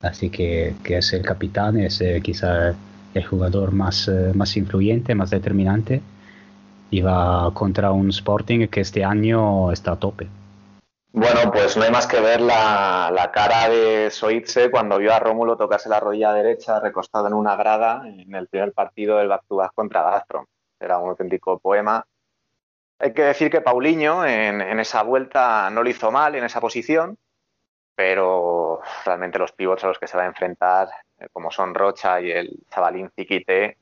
Así 0.00 0.30
que, 0.30 0.76
que 0.84 0.98
es 0.98 1.12
el 1.12 1.22
capitán, 1.22 1.76
es 1.76 2.00
eh, 2.00 2.20
quizá 2.22 2.72
el 3.14 3.24
jugador 3.24 3.72
más, 3.72 4.06
eh, 4.06 4.30
más 4.32 4.56
influyente, 4.56 5.16
más 5.16 5.30
determinante 5.30 6.02
y 6.88 7.00
va 7.00 7.52
contra 7.52 7.90
un 7.90 8.10
Sporting 8.10 8.68
que 8.68 8.82
este 8.82 9.04
año 9.04 9.72
está 9.72 9.92
a 9.92 9.96
tope. 9.96 10.28
Bueno, 11.12 11.50
pues 11.50 11.76
no 11.76 11.82
hay 11.82 11.90
más 11.90 12.06
que 12.06 12.20
ver 12.20 12.40
la, 12.40 13.10
la 13.12 13.32
cara 13.32 13.68
de 13.68 14.08
Soitze 14.12 14.70
cuando 14.70 14.98
vio 14.98 15.12
a 15.12 15.18
Rómulo 15.18 15.56
tocarse 15.56 15.88
la 15.88 15.98
rodilla 15.98 16.32
derecha 16.32 16.78
recostado 16.78 17.26
en 17.26 17.34
una 17.34 17.56
grada 17.56 18.02
en 18.06 18.32
el 18.36 18.46
primer 18.46 18.72
partido 18.72 19.18
del 19.18 19.26
back-to-back 19.26 19.72
contra 19.74 20.02
Gazprom. 20.02 20.44
Era 20.84 20.98
un 20.98 21.10
auténtico 21.10 21.58
poema. 21.58 22.06
Hay 22.98 23.12
que 23.12 23.22
decir 23.22 23.50
que 23.50 23.60
Paulinho 23.60 24.24
en, 24.24 24.60
esa 24.78 25.02
vuelta 25.02 25.68
no 25.70 25.82
lo 25.82 25.90
hizo 25.90 26.10
mal 26.10 26.34
en 26.34 26.44
esa 26.44 26.60
posición, 26.60 27.18
pero 27.94 28.80
realmente 29.04 29.38
los 29.38 29.52
pivots 29.52 29.84
a 29.84 29.88
los 29.88 29.98
que 29.98 30.06
se 30.06 30.16
va 30.16 30.24
a 30.24 30.26
enfrentar, 30.26 30.88
eh, 31.18 31.28
como 31.32 31.50
son 31.50 31.74
Rocha 31.74 32.20
y 32.20 32.30
el 32.30 32.60
chavalín 32.70 33.10
Ziquite, 33.10 33.78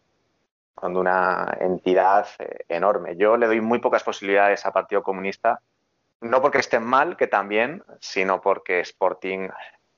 son 0.81 0.95
de 0.95 1.01
una 1.01 1.57
entidad 1.61 2.27
eh, 2.39 2.65
enorme. 2.69 3.17
Yo 3.17 3.37
le 3.37 3.47
doy 3.47 3.61
muy 3.61 3.79
pocas 3.79 4.03
posibilidades 4.03 4.65
a 4.67 4.73
Partido 4.73 5.03
Comunista, 5.03 5.61
no 6.21 6.41
porque 6.41 6.59
estén 6.59 6.85
mal, 6.85 7.17
que 7.17 7.27
también, 7.27 7.83
sino 8.01 8.41
porque 8.41 8.81
Sporting, 8.81 9.49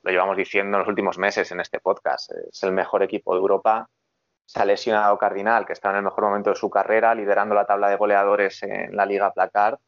lo 0.02 0.10
llevamos 0.10 0.36
diciendo 0.36 0.76
en 0.76 0.80
los 0.80 0.88
últimos 0.88 1.18
meses 1.18 1.50
en 1.52 1.60
este 1.60 1.80
podcast, 1.80 2.32
es 2.50 2.62
el 2.62 2.72
mejor 2.72 3.02
equipo 3.02 3.34
de 3.34 3.40
Europa. 3.40 3.88
Se 4.46 4.60
ha 4.60 4.64
lesionado 4.64 5.16
Cardinal, 5.18 5.66
que 5.66 5.72
está 5.72 5.90
en 5.90 5.96
el 5.96 6.02
mejor 6.02 6.24
momento 6.24 6.50
de 6.50 6.56
su 6.56 6.70
carrera, 6.70 7.14
liderando 7.14 7.54
la 7.54 7.64
tabla 7.64 7.88
de 7.88 7.96
goleadores 7.96 8.62
en 8.62 8.94
la 8.94 9.06
Liga 9.06 9.32
Placar, 9.32 9.78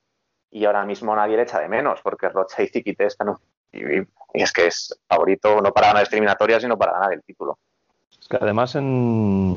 y 0.51 0.65
ahora 0.65 0.85
mismo 0.85 1.15
nadie 1.15 1.36
le 1.36 1.43
echa 1.43 1.60
de 1.60 1.68
menos, 1.68 2.01
porque 2.02 2.28
Rocha 2.28 2.62
y 2.62 2.68
Ziquite 2.68 3.07
están... 3.07 3.35
Y, 3.73 4.07
es 4.33 4.52
que 4.52 4.67
es 4.67 4.99
favorito 5.09 5.60
no 5.60 5.73
para 5.73 5.89
ganar 5.89 6.07
eliminatorias, 6.10 6.62
sino 6.62 6.76
para 6.76 6.93
ganar 6.93 7.12
el 7.12 7.23
título. 7.23 7.59
Es 8.20 8.28
que 8.28 8.36
además, 8.36 8.75
en, 8.75 9.57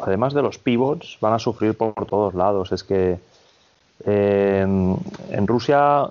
además 0.00 0.32
de 0.32 0.42
los 0.42 0.58
pivots, 0.58 1.18
van 1.20 1.34
a 1.34 1.38
sufrir 1.38 1.76
por, 1.76 2.06
todos 2.06 2.34
lados. 2.34 2.72
Es 2.72 2.84
que 2.84 3.18
eh, 4.04 4.60
en 4.60 5.46
Rusia, 5.46 6.08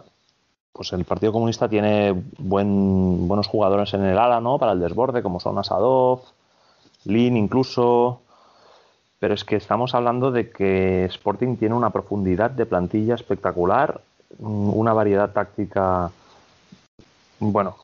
pues 0.74 0.94
el 0.94 1.06
Partido 1.06 1.32
Comunista 1.32 1.70
tiene 1.70 2.14
buen, 2.38 3.28
buenos 3.28 3.48
jugadores 3.48 3.94
en 3.94 4.04
el 4.04 4.18
ala, 4.18 4.42
¿no? 4.42 4.58
Para 4.58 4.74
el 4.74 4.80
desborde, 4.80 5.24
como 5.24 5.40
son 5.40 5.58
Asadov, 5.58 6.22
Lin 7.06 7.38
incluso. 7.38 8.22
Pero 9.20 9.34
es 9.34 9.46
que 9.46 9.56
estamos 9.56 9.94
hablando 9.94 10.32
de 10.32 10.50
que 10.50 11.06
Sporting 11.06 11.56
tiene 11.56 11.76
una 11.76 11.92
profundidad 11.92 12.50
de 12.50 12.66
plantilla 12.66 13.16
espectacular, 13.16 14.02
mm, 14.40 14.74
una 14.74 14.94
variedad 14.94 15.32
táctica, 15.32 16.12
bueno, 17.40 17.76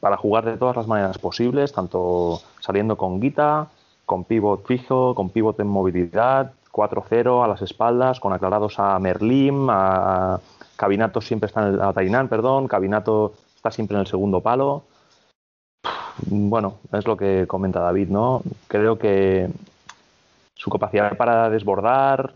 para 0.00 0.16
jugar 0.16 0.44
de 0.44 0.56
todas 0.56 0.76
las 0.76 0.86
maneras 0.86 1.18
posibles, 1.18 1.72
tanto 1.72 2.40
saliendo 2.60 2.96
con 2.96 3.20
guita, 3.20 3.68
con 4.04 4.24
pivot 4.24 4.66
fijo, 4.66 5.14
con 5.14 5.30
pivot 5.30 5.58
en 5.60 5.68
movilidad, 5.68 6.52
4-0 6.70 7.44
a 7.44 7.48
las 7.48 7.62
espaldas, 7.62 8.20
con 8.20 8.32
aclarados 8.32 8.78
a 8.78 8.98
Merlim, 8.98 9.68
a 9.70 10.40
Cabinato 10.76 11.20
siempre 11.20 11.46
está 11.46 11.66
en 11.68 11.74
el, 11.74 11.80
a 11.80 11.92
Tainán, 11.92 12.28
perdón, 12.28 12.66
Cabinato 12.66 13.34
está 13.54 13.70
siempre 13.70 13.96
en 13.96 14.00
el 14.00 14.06
segundo 14.06 14.40
palo. 14.40 14.82
Bueno, 16.26 16.76
es 16.92 17.06
lo 17.06 17.16
que 17.16 17.46
comenta 17.46 17.80
David, 17.80 18.08
¿no? 18.08 18.42
Creo 18.68 18.98
que 18.98 19.48
su 20.54 20.70
capacidad 20.70 21.16
para 21.16 21.50
desbordar, 21.50 22.34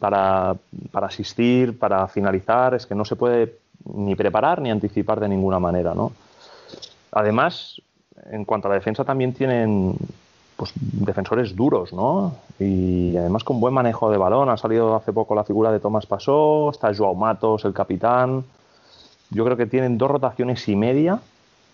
para, 0.00 0.56
para 0.90 1.06
asistir, 1.06 1.78
para 1.78 2.08
finalizar, 2.08 2.74
es 2.74 2.86
que 2.86 2.94
no 2.94 3.04
se 3.04 3.16
puede 3.16 3.58
ni 3.94 4.14
preparar 4.14 4.60
ni 4.60 4.70
anticipar 4.70 5.20
de 5.20 5.28
ninguna 5.28 5.58
manera, 5.58 5.94
¿no? 5.94 6.12
Además, 7.12 7.80
en 8.30 8.44
cuanto 8.44 8.68
a 8.68 8.70
la 8.70 8.74
defensa 8.76 9.04
también 9.04 9.32
tienen 9.32 9.94
pues, 10.56 10.72
defensores 10.74 11.56
duros, 11.56 11.92
¿no? 11.92 12.34
Y 12.58 13.16
además 13.16 13.44
con 13.44 13.60
buen 13.60 13.74
manejo 13.74 14.10
de 14.10 14.18
balón. 14.18 14.48
Ha 14.50 14.56
salido 14.56 14.94
hace 14.94 15.12
poco 15.12 15.34
la 15.34 15.44
figura 15.44 15.72
de 15.72 15.80
Tomás 15.80 16.06
Pasó, 16.06 16.70
está 16.70 16.94
Joao 16.94 17.14
Matos, 17.14 17.64
el 17.64 17.72
capitán. 17.72 18.44
Yo 19.30 19.44
creo 19.44 19.56
que 19.56 19.66
tienen 19.66 19.96
dos 19.96 20.10
rotaciones 20.10 20.68
y 20.68 20.76
media 20.76 21.20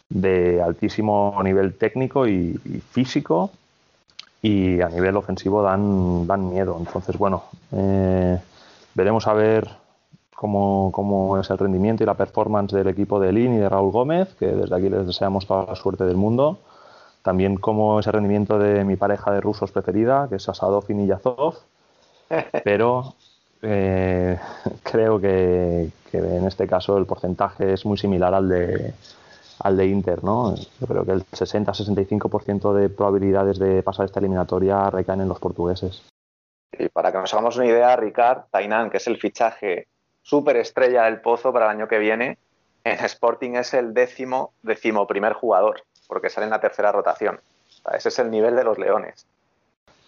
de 0.09 0.63
altísimo 0.63 1.39
nivel 1.43 1.75
técnico 1.75 2.27
y, 2.27 2.59
físico 2.91 3.51
y 4.43 4.81
a 4.81 4.89
nivel 4.89 5.17
ofensivo 5.17 5.63
dan, 5.63 6.27
dan 6.27 6.51
miedo. 6.51 6.77
Entonces, 6.79 7.19
bueno, 7.19 7.45
eh, 7.73 8.39
veremos 8.95 9.27
a 9.27 9.33
ver 9.33 9.69
cómo, 10.37 11.39
es 11.41 11.51
el 11.51 11.59
rendimiento 11.59 12.03
y 12.03 12.07
la 12.07 12.15
performance 12.15 12.73
del 12.73 12.89
equipo 12.89 13.19
de 13.19 13.33
Lin 13.33 13.55
y 13.55 13.59
de 13.59 13.69
Raúl 13.69 13.91
Gómez, 13.91 14.35
que 14.39 14.47
desde 14.47 14.77
aquí 14.77 14.89
les 14.89 15.07
deseamos 15.07 15.47
toda 15.47 15.67
la 15.67 15.75
suerte 15.75 16.05
del 16.05 16.17
mundo. 16.17 16.59
También 17.23 17.57
cómo 17.57 17.99
es 17.99 18.07
el 18.07 18.13
rendimiento 18.13 18.59
de 18.59 18.85
mi 18.85 18.97
pareja 18.97 19.33
de 19.33 19.41
rusos 19.41 19.73
preferida, 19.73 20.29
que 20.29 20.37
es 20.37 20.49
Asadov 20.49 20.85
y 20.89 20.95
Niyazov. 20.95 21.57
Pero 22.65 23.15
eh, 23.63 24.39
creo 24.83 25.19
que, 25.21 25.91
en 26.13 26.47
este 26.47 26.67
caso 26.67 26.97
el 26.99 27.07
porcentaje 27.07 27.73
es 27.73 27.85
muy 27.85 27.99
similar 27.99 28.33
al 28.35 28.49
de, 28.49 28.95
al 29.61 29.77
de 29.77 29.87
Inter, 29.87 30.23
¿no? 30.25 30.55
Yo 30.55 30.87
creo 30.87 31.05
que 31.05 31.13
el 31.13 31.25
60-65% 31.27 32.73
de 32.75 32.89
probabilidades 32.89 33.59
de 33.59 33.83
pasar 33.83 34.07
esta 34.07 34.21
eliminatoria 34.21 34.91
recaen 34.91 35.21
en 35.21 35.29
los 35.29 35.39
portugueses. 35.39 36.03
Y 36.79 36.89
para 36.89 37.13
que 37.13 37.19
nos 37.19 37.33
hagamos 37.33 37.57
una 37.57 37.67
idea, 37.67 37.97
Ricard, 37.97 38.45
Tainan, 38.51 38.91
que 38.91 38.99
es 38.99 39.07
el 39.07 39.19
fichaje 39.19 39.89
superestrella 40.23 41.05
del 41.05 41.21
Pozo 41.21 41.53
para 41.53 41.67
el 41.67 41.71
año 41.77 41.89
que 41.89 41.99
viene, 41.99 42.39
en 42.85 43.05
Sporting 43.05 43.55
es 43.55 43.75
el 43.75 43.95
décimo, 43.95 44.53
décimo 44.63 45.07
primer 45.07 45.33
jugador, 45.33 45.83
porque 46.07 46.31
sale 46.31 46.45
en 46.45 46.51
la 46.51 46.61
tercera 46.61 46.93
rotación. 46.93 47.41
ese 47.93 48.09
es 48.09 48.19
el 48.19 48.31
nivel 48.31 48.57
de 48.57 48.65
los 48.65 48.79
Leones. 48.79 49.27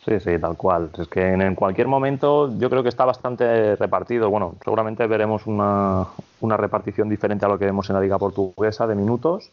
Sí, 0.04 0.20
sí, 0.20 0.38
tal 0.38 0.56
cual. 0.56 0.90
Es 0.98 1.08
que 1.08 1.32
en, 1.32 1.54
cualquier 1.54 1.86
momento 1.86 2.56
yo 2.58 2.70
creo 2.70 2.82
que 2.82 2.88
está 2.88 3.04
bastante 3.04 3.76
repartido. 3.76 4.30
Bueno, 4.30 4.54
seguramente 4.64 5.06
veremos 5.06 5.46
una, 5.46 6.06
una 6.40 6.56
repartición 6.56 7.08
diferente 7.08 7.44
a 7.44 7.48
lo 7.48 7.58
que 7.58 7.66
vemos 7.66 7.88
en 7.90 7.96
la 7.96 8.00
Liga 8.00 8.18
Portuguesa 8.18 8.86
de 8.86 8.94
minutos, 8.94 9.50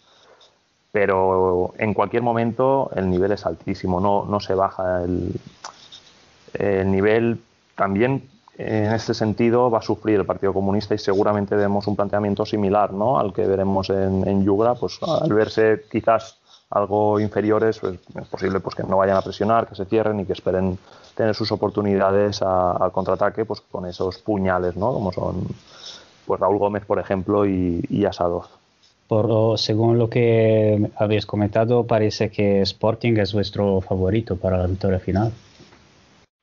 pero 0.92 1.74
en 1.78 1.94
cualquier 1.94 2.24
momento 2.24 2.90
el 2.96 3.10
nivel 3.10 3.32
es 3.34 3.46
altísimo, 3.46 4.00
no, 4.00 4.26
no 4.26 4.40
se 4.40 4.54
baja. 4.54 5.04
El, 5.04 5.34
el 6.54 6.92
nivel 6.92 7.42
también 7.76 8.30
en 8.58 8.94
este 8.94 9.14
sentido 9.14 9.70
va 9.70 9.80
a 9.80 9.82
sufrir 9.82 10.20
el 10.20 10.26
Partido 10.26 10.54
Comunista 10.54 10.96
y 10.96 10.98
seguramente 10.98 11.56
vemos 11.56 11.88
un 11.88 11.96
planteamiento 11.96 12.46
similar 12.46 12.94
¿no? 12.94 13.20
al 13.20 13.34
que 13.34 13.46
veremos 13.46 13.90
en, 13.90 14.26
en 14.28 14.46
Yugra, 14.46 14.76
pues 14.76 15.00
al 15.04 15.34
verse 15.34 15.84
quizás 15.92 16.38
algo 16.76 17.20
inferiores, 17.20 17.80
pues, 17.80 17.96
es 18.22 18.28
posible 18.28 18.60
pues, 18.60 18.76
que 18.76 18.84
no 18.84 18.98
vayan 18.98 19.18
a 19.18 19.22
presionar, 19.22 19.68
que 19.68 19.76
se 19.76 19.86
cierren 19.86 20.20
y 20.20 20.26
que 20.26 20.34
esperen 20.34 20.78
tener 21.16 21.34
sus 21.34 21.52
oportunidades 21.52 22.42
al 22.42 22.92
contraataque 22.92 23.46
pues, 23.46 23.62
con 23.62 23.86
esos 23.86 24.18
puñales, 24.20 24.76
¿no? 24.76 24.94
como 24.94 25.12
son 25.12 25.48
pues, 26.26 26.40
Raúl 26.40 26.58
Gómez, 26.58 26.86
por 26.86 27.00
ejemplo, 27.00 27.46
y, 27.46 27.84
y 27.90 28.06
Asadoz. 28.06 28.50
Por, 29.08 29.58
según 29.58 29.98
lo 29.98 30.10
que 30.10 30.92
habéis 30.98 31.26
comentado, 31.26 31.86
parece 31.86 32.30
que 32.30 32.62
Sporting 32.62 33.18
es 33.18 33.34
vuestro 33.34 33.82
favorito 33.82 34.36
para 34.36 34.58
la 34.58 34.68
victoria 34.68 35.00
final 35.00 35.32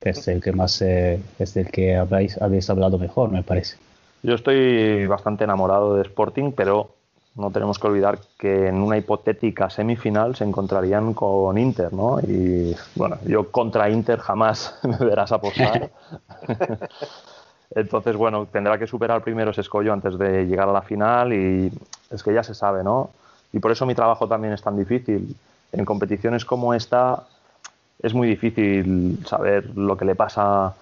es 0.03 0.27
el 0.27 0.41
que 0.41 0.51
más 0.51 0.81
eh, 0.81 1.19
es 1.39 1.55
el 1.55 1.69
que 1.69 1.95
habéis, 1.95 2.41
habéis 2.41 2.69
hablado 2.69 2.97
mejor, 2.97 3.31
me 3.31 3.43
parece. 3.43 3.77
Yo 4.21 4.35
estoy 4.35 5.05
bastante 5.07 5.43
enamorado 5.43 5.95
de 5.95 6.03
Sporting, 6.03 6.51
pero 6.51 6.89
no 7.35 7.49
tenemos 7.49 7.79
que 7.79 7.87
olvidar 7.87 8.19
que 8.37 8.67
en 8.67 8.75
una 8.75 8.97
hipotética 8.97 9.69
semifinal 9.69 10.35
se 10.35 10.43
encontrarían 10.43 11.13
con 11.13 11.57
Inter, 11.57 11.91
¿no? 11.91 12.19
Y 12.19 12.75
bueno, 12.95 13.17
yo 13.25 13.51
contra 13.51 13.89
Inter 13.89 14.19
jamás 14.19 14.79
me 14.83 14.97
verás 14.97 15.31
apostar. 15.31 15.89
Entonces, 17.75 18.15
bueno, 18.15 18.45
tendrá 18.51 18.77
que 18.77 18.85
superar 18.85 19.23
primero 19.23 19.49
ese 19.49 19.61
escollo 19.61 19.93
antes 19.93 20.17
de 20.19 20.45
llegar 20.45 20.69
a 20.69 20.73
la 20.73 20.83
final 20.83 21.33
y 21.33 21.71
es 22.11 22.21
que 22.21 22.33
ya 22.33 22.43
se 22.43 22.53
sabe, 22.53 22.83
¿no? 22.83 23.09
Y 23.51 23.59
por 23.59 23.71
eso 23.71 23.85
mi 23.87 23.95
trabajo 23.95 24.27
también 24.27 24.53
es 24.53 24.61
tan 24.61 24.77
difícil. 24.77 25.35
En 25.71 25.85
competiciones 25.85 26.45
como 26.45 26.75
esta 26.75 27.23
es 28.01 28.13
muy 28.13 28.27
difícil 28.27 29.19
saber 29.25 29.75
lo 29.75 29.97
que 29.97 30.05
le 30.05 30.13
pasa 30.13 30.75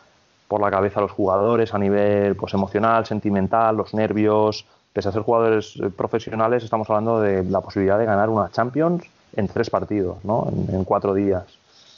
por 0.49 0.59
la 0.59 0.69
cabeza 0.69 0.99
a 0.99 1.03
los 1.03 1.11
jugadores 1.11 1.73
a 1.73 1.77
nivel 1.77 2.35
pues, 2.35 2.53
emocional, 2.53 3.05
sentimental, 3.05 3.77
los 3.77 3.93
nervios. 3.93 4.65
Pese 4.93 5.09
a 5.09 5.11
ser 5.11 5.21
jugadores 5.21 5.75
eh, 5.77 5.89
profesionales, 5.89 6.63
estamos 6.63 6.89
hablando 6.89 7.21
de 7.21 7.43
la 7.43 7.61
posibilidad 7.61 7.97
de 7.97 8.05
ganar 8.05 8.29
una 8.29 8.49
Champions 8.51 9.03
en 9.35 9.47
tres 9.47 9.69
partidos, 9.69 10.23
¿no? 10.23 10.47
en, 10.69 10.83
cuatro 10.83 11.13
días. 11.13 11.45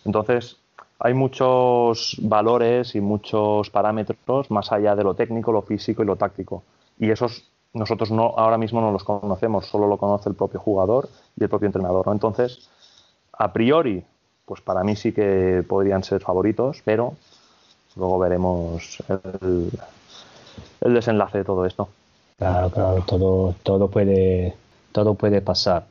Entonces, 0.05 0.57
hay 0.99 1.13
muchos 1.13 2.17
valores 2.21 2.95
y 2.95 3.01
muchos 3.01 3.69
parámetros 3.69 4.51
más 4.51 4.71
allá 4.71 4.95
de 4.95 5.03
lo 5.03 5.15
técnico, 5.15 5.51
lo 5.51 5.63
físico 5.63 6.03
y 6.03 6.05
lo 6.05 6.15
táctico. 6.15 6.63
Y 6.99 7.09
esos 7.09 7.49
nosotros 7.73 8.11
no, 8.11 8.33
ahora 8.37 8.57
mismo 8.57 8.81
no 8.81 8.91
los 8.91 9.03
conocemos, 9.03 9.65
solo 9.65 9.87
lo 9.87 9.97
conoce 9.97 10.29
el 10.29 10.35
propio 10.35 10.59
jugador 10.59 11.09
y 11.35 11.43
el 11.43 11.49
propio 11.49 11.65
entrenador. 11.65 12.05
¿no? 12.05 12.13
Entonces, 12.13 12.69
a 13.33 13.51
priori, 13.51 14.03
pues 14.45 14.61
para 14.61 14.83
mí 14.83 14.95
sí 14.95 15.11
que 15.11 15.63
podrían 15.67 16.03
ser 16.03 16.21
favoritos, 16.21 16.81
pero 16.85 17.15
luego 17.95 18.19
veremos 18.19 19.01
el, 19.41 19.71
desenlace 20.93 21.39
de 21.39 21.43
todo 21.43 21.65
esto. 21.65 21.89
Claro, 22.43 22.69
claro, 22.71 23.03
todo, 23.07 23.55
todo 23.63 23.89
puede, 23.89 24.53
todo 24.91 25.13
puede 25.13 25.39
pasar. 25.39 25.85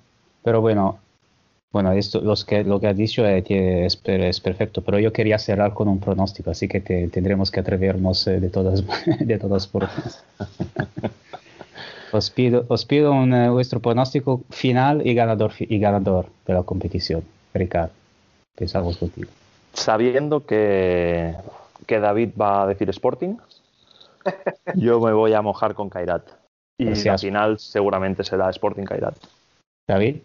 Pero 0.45 0.61
bueno, 0.61 0.99
bueno, 1.73 1.93
esto, 1.93 2.21
los 2.21 2.45
que, 2.45 2.63
lo 2.63 2.79
que 2.79 2.89
has 2.89 2.97
dicho 2.97 3.25
es, 3.25 3.99
es, 4.05 4.41
perfecto, 4.41 4.83
pero 4.83 4.99
yo 4.99 5.15
quería 5.15 5.39
cerrar 5.39 5.73
con 5.73 5.89
un 5.89 5.99
pronóstico, 5.99 6.51
así 6.51 6.69
que 6.69 6.83
tendremos 7.11 7.51
que 7.51 7.61
atrevernos 7.61 8.27
eh, 8.27 8.39
de 8.39 8.51
todas, 8.51 8.85
de 9.21 9.39
todas 9.39 9.67
formas. 9.67 10.23
os 12.13 12.29
pido, 12.29 12.67
os 12.69 12.85
pido 12.85 13.13
un, 13.13 13.33
eh, 13.33 13.49
vuestro 13.49 13.81
pronóstico 13.81 14.43
final 14.51 15.07
y 15.07 15.15
ganador, 15.15 15.53
y 15.59 15.79
ganador 15.79 16.27
de 16.47 16.53
la 16.53 16.65
competición, 16.65 17.25
Ricardo. 17.55 17.95
Pensamos 18.55 18.99
contigo. 18.99 19.31
Sabiendo 19.73 20.45
que, 20.45 21.35
que 21.87 21.99
David 21.99 22.33
va 22.39 22.65
a 22.65 22.67
decir 22.67 22.91
Sporting, 22.91 23.37
yo 24.75 25.01
me 25.01 25.15
voy 25.15 25.33
a 25.33 25.41
mojar 25.41 25.73
con 25.73 25.89
Kairat. 25.89 26.42
Y 26.83 27.09
al 27.09 27.19
final 27.19 27.59
seguramente 27.59 28.25
será 28.25 28.51
Sporting 28.51 28.85
Kairat. 28.85 29.15
David. 29.89 30.17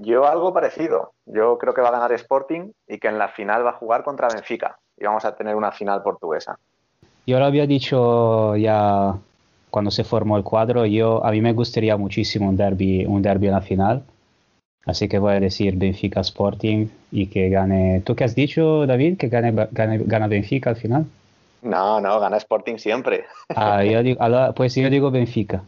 Yo 0.00 0.26
algo 0.26 0.52
parecido. 0.52 1.12
Yo 1.26 1.58
creo 1.58 1.74
que 1.74 1.80
va 1.80 1.88
a 1.88 1.92
ganar 1.92 2.12
Sporting 2.12 2.70
y 2.86 2.98
que 2.98 3.08
en 3.08 3.18
la 3.18 3.28
final 3.28 3.64
va 3.64 3.70
a 3.70 3.74
jugar 3.74 4.04
contra 4.04 4.28
Benfica. 4.28 4.78
Y 4.96 5.04
vamos 5.04 5.24
a 5.24 5.34
tener 5.34 5.56
una 5.56 5.72
final 5.72 6.02
portuguesa. 6.02 6.58
Yo 7.26 7.38
lo 7.38 7.44
había 7.44 7.66
dicho 7.66 8.56
ya 8.56 9.14
cuando 9.70 9.90
se 9.90 10.04
formó 10.04 10.36
el 10.36 10.44
cuadro. 10.44 10.86
Yo 10.86 11.24
a 11.24 11.30
mí 11.30 11.40
me 11.40 11.52
gustaría 11.52 11.96
muchísimo 11.96 12.48
un 12.48 12.56
derby, 12.56 13.04
un 13.06 13.22
derby 13.22 13.48
en 13.48 13.52
la 13.52 13.60
final 13.60 14.02
Así 14.88 15.06
que 15.06 15.18
voy 15.18 15.34
a 15.34 15.40
decir 15.40 15.76
Benfica 15.76 16.22
Sporting 16.22 16.86
y 17.12 17.26
que 17.26 17.50
gane. 17.50 18.00
¿Tú 18.06 18.16
qué 18.16 18.24
has 18.24 18.34
dicho, 18.34 18.86
David? 18.86 19.18
¿Que 19.18 19.28
gane, 19.28 19.52
gana 19.70 20.28
Benfica 20.28 20.70
al 20.70 20.76
final? 20.76 21.04
No, 21.62 22.00
no, 22.00 22.20
gana 22.20 22.36
Sporting 22.36 22.76
siempre. 22.78 23.24
Ah, 23.54 23.82
yo 23.84 24.02
digo, 24.02 24.20
pues 24.54 24.74
yo 24.74 24.88
digo 24.88 25.10
Benfica. 25.10 25.62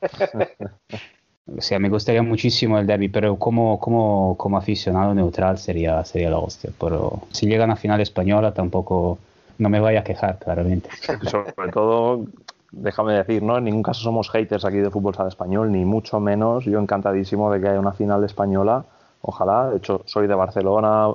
o 1.56 1.60
sea, 1.60 1.78
me 1.78 1.88
gustaría 1.88 2.22
muchísimo 2.22 2.78
el 2.78 2.86
derby, 2.86 3.08
pero 3.08 3.36
como, 3.36 3.80
como, 3.80 4.36
como 4.36 4.58
aficionado 4.58 5.14
neutral 5.14 5.58
sería, 5.58 6.04
sería 6.04 6.30
la 6.30 6.38
hostia. 6.38 6.70
Pero 6.78 7.22
si 7.30 7.46
llegan 7.46 7.70
a 7.70 7.76
final 7.76 8.00
española 8.00 8.52
tampoco 8.52 9.18
no 9.58 9.68
me 9.68 9.80
voy 9.80 9.96
a 9.96 10.04
quejar, 10.04 10.38
claramente. 10.38 10.90
Sobre 11.30 11.72
todo 11.72 12.26
déjame 12.72 13.14
decir, 13.14 13.42
¿no? 13.42 13.58
En 13.58 13.64
ningún 13.64 13.82
caso 13.82 14.02
somos 14.02 14.30
haters 14.30 14.64
aquí 14.64 14.78
de 14.78 14.90
fútbol 14.90 15.14
sala 15.14 15.28
español, 15.28 15.72
ni 15.72 15.84
mucho 15.84 16.20
menos. 16.20 16.64
Yo 16.64 16.78
encantadísimo 16.78 17.50
de 17.50 17.60
que 17.60 17.68
haya 17.68 17.80
una 17.80 17.92
final 17.92 18.22
española, 18.24 18.84
ojalá. 19.22 19.70
De 19.70 19.78
hecho, 19.78 20.02
soy 20.04 20.26
de 20.26 20.34
Barcelona, 20.34 21.08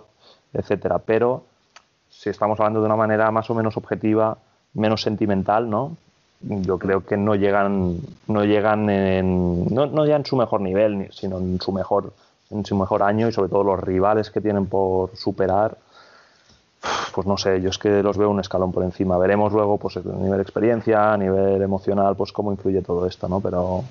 etcétera. 0.53 0.99
Pero 0.99 1.43
si 2.21 2.29
estamos 2.29 2.59
hablando 2.59 2.81
de 2.81 2.85
una 2.85 2.95
manera 2.95 3.31
más 3.31 3.49
o 3.49 3.55
menos 3.55 3.77
objetiva, 3.77 4.37
menos 4.75 5.01
sentimental, 5.01 5.67
¿no? 5.67 5.97
Yo 6.41 6.77
creo 6.77 7.03
que 7.03 7.17
no 7.17 7.33
llegan, 7.33 7.97
no 8.27 8.45
llegan 8.45 8.91
en, 8.91 9.65
no, 9.73 9.87
no 9.87 10.05
ya 10.05 10.17
en 10.17 10.25
su 10.25 10.35
mejor 10.35 10.61
nivel, 10.61 11.09
sino 11.11 11.39
en 11.39 11.59
su 11.59 11.71
mejor, 11.71 12.13
en 12.51 12.63
su 12.63 12.75
mejor 12.75 13.01
año 13.01 13.27
y 13.27 13.31
sobre 13.31 13.49
todo 13.49 13.63
los 13.63 13.79
rivales 13.79 14.29
que 14.29 14.39
tienen 14.39 14.67
por 14.67 15.15
superar 15.15 15.77
pues 17.13 17.27
no 17.27 17.37
sé, 17.37 17.61
yo 17.61 17.69
es 17.69 17.77
que 17.77 18.01
los 18.01 18.17
veo 18.17 18.29
un 18.29 18.39
escalón 18.39 18.71
por 18.71 18.83
encima. 18.83 19.17
Veremos 19.17 19.51
luego, 19.53 19.77
pues 19.77 19.97
a 19.97 20.01
nivel 20.01 20.39
experiencia, 20.39 21.13
a 21.13 21.17
nivel 21.17 21.61
emocional, 21.61 22.15
pues 22.15 22.31
cómo 22.31 22.51
influye 22.51 22.81
todo 22.81 23.05
esto, 23.05 23.27
¿no? 23.27 23.39
Pero 23.39 23.83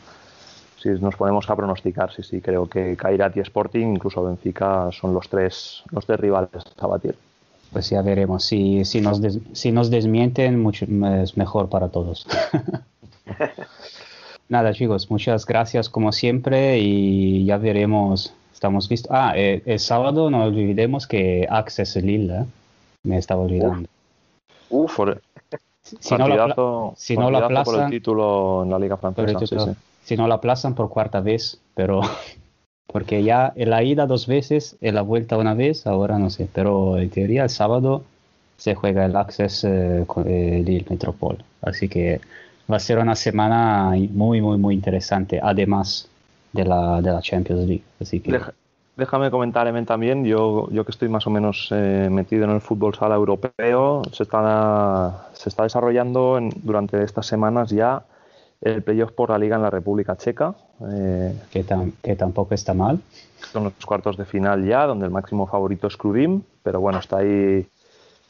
si 0.79 0.89
nos 0.89 1.15
ponemos 1.15 1.49
a 1.51 1.55
pronosticar, 1.55 2.13
sí, 2.13 2.23
sí, 2.23 2.41
creo 2.41 2.69
que 2.69 2.97
Kairat 2.97 3.37
y 3.37 3.41
Sporting, 3.41 3.95
incluso 3.95 4.25
Benfica, 4.25 4.91
son 4.93 5.15
los 5.15 5.29
tres, 5.29 5.83
los 5.91 6.07
tres 6.07 6.19
rivales 6.19 6.51
a 6.81 6.87
batir. 6.87 7.15
Pues 7.73 7.91
ya 7.91 8.03
veremos. 8.03 8.45
Si, 8.45 8.85
si, 8.85 9.01
nos, 9.01 9.21
si 9.53 9.73
nos 9.73 9.91
desmienten, 9.91 10.61
mucho, 10.61 10.87
es 11.23 11.37
mejor 11.37 11.69
para 11.69 11.89
todos. 11.89 12.27
Nada, 14.49 14.73
chicos, 14.73 15.11
muchas 15.11 15.47
gracias 15.47 15.89
como 15.89 16.11
siempre 16.11 16.81
y 16.81 17.45
ya 17.45 17.57
veremos. 17.57 18.35
Estamos 18.53 18.89
vistos. 18.89 19.13
Ah, 19.15 19.33
eh, 19.37 19.63
el, 19.65 19.79
sábado 19.79 20.29
no 20.29 20.45
olvidemos 20.45 21.07
que 21.07 21.47
Access 21.49 21.97
Lille, 21.97 22.41
¿eh? 22.41 22.45
me 23.05 23.17
estaba 23.17 23.43
olvidando. 23.43 23.89
Uf, 24.69 24.97
por, 24.97 25.23
si, 25.83 26.15
no 26.17 26.29
la, 26.29 26.55
si 26.97 27.17
no 27.17 27.31
la 27.31 27.65
por 27.65 27.81
el 27.81 27.91
título 27.91 28.65
en 28.65 28.71
la 28.71 28.79
Liga 28.79 28.97
Francesa. 28.97 29.75
Si 30.05 30.17
no 30.17 30.27
la 30.27 30.37
aplazan 30.37 30.75
por 30.75 30.89
cuarta 30.89 31.21
vez, 31.21 31.61
pero 31.75 32.01
porque 32.93 33.23
ya 33.23 33.53
en 33.57 33.71
la 33.71 33.83
ida 33.83 34.07
dos 34.07 34.27
veces, 34.27 34.77
en 34.81 34.95
la 34.95 35.03
vuelta 35.03 35.37
una 35.37 35.55
vez, 35.55 35.87
ahora 35.87 36.19
no 36.19 36.31
sé, 36.31 36.49
pero 36.53 36.99
en 36.99 37.11
teoría 37.11 37.45
el 37.45 37.51
sábado 37.51 38.03
se 38.57 38.75
juega 38.75 39.07
el 39.07 39.17
Access 39.17 39.65
eh, 39.65 40.05
con 40.07 40.29
el 40.29 40.65
Lille 40.65 40.87
Metropol, 40.89 41.39
así 41.63 41.89
que 41.89 42.21
va 42.71 42.77
a 42.77 42.81
ser 42.81 42.99
una 42.99 43.17
semana 43.17 43.93
muy, 44.13 44.41
muy, 44.41 44.59
muy 44.59 44.75
interesante, 44.75 45.41
además 45.43 46.09
de 46.53 46.65
la, 46.65 47.01
de 47.01 47.11
la 47.11 47.21
Champions 47.21 47.67
League. 47.67 47.85
Así 48.01 48.21
que... 48.21 48.39
Déjame 48.97 49.31
comentar, 49.31 49.73
también, 49.87 50.27
yo, 50.27 50.69
yo 50.71 50.85
que 50.85 50.91
estoy 50.91 51.09
más 51.09 51.27
o 51.27 51.31
menos 51.31 51.69
eh, 51.71 52.09
metido 52.11 52.45
en 52.45 52.51
el 52.51 52.61
fútbol 52.61 52.95
sala 52.95 53.15
europeo, 53.15 54.03
se 54.13 54.25
está, 54.25 55.29
se 55.33 55.49
está 55.49 55.63
desarrollando 55.63 56.39
durante 56.63 57.03
estas 57.03 57.25
semanas 57.25 57.71
ya 57.71 58.03
el 58.61 58.83
playoff 58.83 59.13
por 59.13 59.31
la 59.31 59.39
liga 59.39 59.57
en 59.57 59.63
la 59.63 59.71
República 59.71 60.17
Checa. 60.17 60.55
Eh, 60.93 61.35
que, 61.51 61.65
que, 62.03 62.17
tampoco 62.17 62.55
está 62.55 62.75
mal. 62.75 63.01
Son 63.53 63.65
los 63.65 63.73
cuartos 63.85 64.17
de 64.17 64.25
final 64.25 64.65
ya, 64.65 64.87
donde 64.87 65.07
el 65.07 65.11
máximo 65.11 65.47
favorito 65.47 65.87
es 65.87 65.97
Krudim, 65.97 66.43
pero 66.63 66.81
bueno, 66.81 66.99
está 66.99 67.19
ahí 67.19 67.67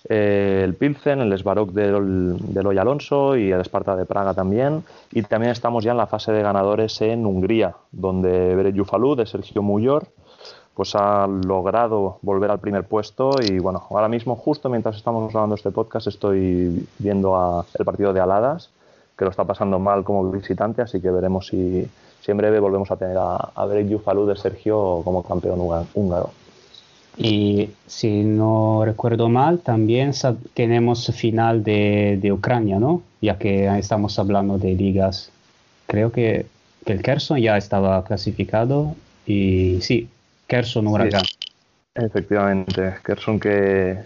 eh, 0.09 0.63
el 0.65 0.75
Pilsen, 0.75 1.21
el 1.21 1.33
Esbarok 1.33 1.71
del, 1.73 2.37
del 2.55 2.67
Hoy 2.67 2.79
Alonso 2.79 3.37
y 3.37 3.53
el 3.53 3.61
Esparta 3.61 3.97
de 3.97 4.07
Praga 4.07 4.35
también. 4.35 4.85
Y 5.13 5.23
también 5.23 5.53
estamos 5.53 5.85
ya 5.85 5.93
en 5.93 5.99
la 5.99 6.07
fase 6.07 6.33
de 6.33 6.43
ganadores 6.43 7.01
en 7.03 7.27
Hungría, 7.27 7.75
donde 7.93 8.55
Beret 8.55 8.75
Yufalú 8.75 9.15
de 9.17 9.27
Sergio 9.27 9.63
Muyor 9.63 10.09
pues 10.75 10.95
ha 10.95 11.27
logrado 11.27 12.19
volver 12.23 12.51
al 12.51 12.61
primer 12.61 12.85
puesto 12.85 13.33
y 13.43 13.59
bueno, 13.59 13.87
ahora 13.91 14.09
mismo 14.09 14.37
justo 14.37 14.71
mientras 14.71 14.97
estamos 14.97 15.31
grabando 15.31 15.57
este 15.57 15.71
podcast 15.73 16.07
estoy 16.07 16.87
viendo 16.99 17.37
a 17.37 17.67
el 17.79 17.85
partido 17.85 18.15
de 18.15 18.21
Aladas 18.21 18.71
que 19.21 19.27
lo 19.27 19.31
está 19.33 19.45
pasando 19.45 19.79
mal 19.79 20.03
como 20.03 20.31
visitante, 20.31 20.81
así 20.81 20.99
que 20.99 21.11
veremos 21.11 21.49
si, 21.49 21.87
si 22.23 22.31
en 22.31 22.39
breve 22.39 22.59
volvemos 22.59 22.91
a 22.91 22.97
tener 22.97 23.19
a, 23.19 23.37
a 23.55 23.81
Yufalú 23.83 24.25
de 24.25 24.35
Sergio 24.35 25.03
como 25.05 25.23
campeón 25.23 25.61
húngaro. 25.93 26.31
Y 27.19 27.69
si 27.87 28.23
no 28.23 28.83
recuerdo 28.83 29.29
mal, 29.29 29.59
también 29.59 30.13
tenemos 30.55 31.15
final 31.15 31.63
de, 31.63 32.19
de, 32.19 32.33
Ucrania, 32.33 32.79
¿no? 32.79 33.03
Ya 33.21 33.37
que 33.37 33.67
estamos 33.79 34.19
hablando 34.19 34.57
de 34.57 34.73
ligas. 34.73 35.31
Creo 35.87 36.11
que, 36.13 36.47
que 36.87 36.93
el 36.95 37.03
Kherson 37.03 37.41
ya 37.41 37.59
estaba 37.59 38.03
clasificado 38.05 38.95
y 39.27 39.83
sí, 39.83 40.09
Kherson 40.47 40.87
Huracán. 40.87 41.25
efectivamente, 41.95 42.95
Kherson 43.05 43.39
que, 43.39 43.99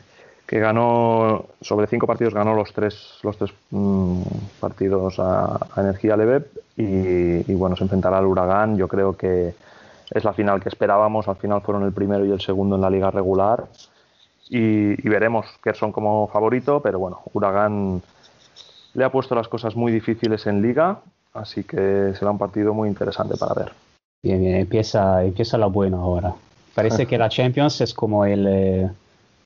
que 0.47 0.59
ganó 0.59 1.47
sobre 1.61 1.87
cinco 1.87 2.07
partidos 2.07 2.35
ganó 2.35 2.55
los 2.55 2.73
tres 2.73 3.19
los 3.23 3.37
tres 3.39 3.53
mm, 3.71 4.23
partidos 4.61 5.19
a, 5.19 5.59
Energía 5.77 6.17
Leve 6.17 6.45
y, 6.77 7.53
bueno 7.55 7.77
se 7.77 7.85
enfrentará 7.85 8.19
al 8.19 8.27
Huracán. 8.27 8.77
Yo 8.77 8.89
creo 8.89 9.17
que 9.17 9.55
es 10.11 10.25
la 10.25 10.33
final 10.33 10.61
que 10.63 10.69
esperábamos. 10.69 11.29
Al 11.29 11.37
final 11.37 11.63
fueron 11.63 11.85
el 11.85 11.93
primero 11.93 12.25
y 12.27 12.33
el 12.33 12.41
segundo 12.41 12.77
en 12.77 12.83
la 12.83 12.91
liga 12.91 13.11
regular. 13.11 13.65
Y, 14.51 15.07
y 15.07 15.09
veremos 15.09 15.47
son 15.73 15.91
como 15.91 16.29
favorito 16.29 16.81
pero 16.81 16.99
bueno 16.99 17.23
Huracán 17.33 18.03
le 18.93 19.03
ha 19.03 19.11
puesto 19.11 19.35
las 19.35 19.49
cosas 19.49 19.75
muy 19.75 19.91
difíciles 19.91 20.47
en 20.47 20.61
liga 20.61 20.99
así 21.33 21.65
que 21.65 22.13
será 22.15 22.31
un 22.31 22.37
partido 22.37 22.75
muy 22.75 22.91
interesante 22.91 23.39
para 23.39 23.55
ver. 23.55 23.73
Bien 24.23 24.41
bien 24.41 24.57
empieza 24.57 25.25
empieza 25.25 25.57
la 25.57 25.67
buena 25.67 25.97
ahora. 25.97 26.35
Parece 26.75 27.07
que 27.07 27.17
la 27.17 27.29
Champions 27.31 27.81
es 27.81 27.95
como 27.95 28.27
el 28.27 28.47
eh, 28.47 28.91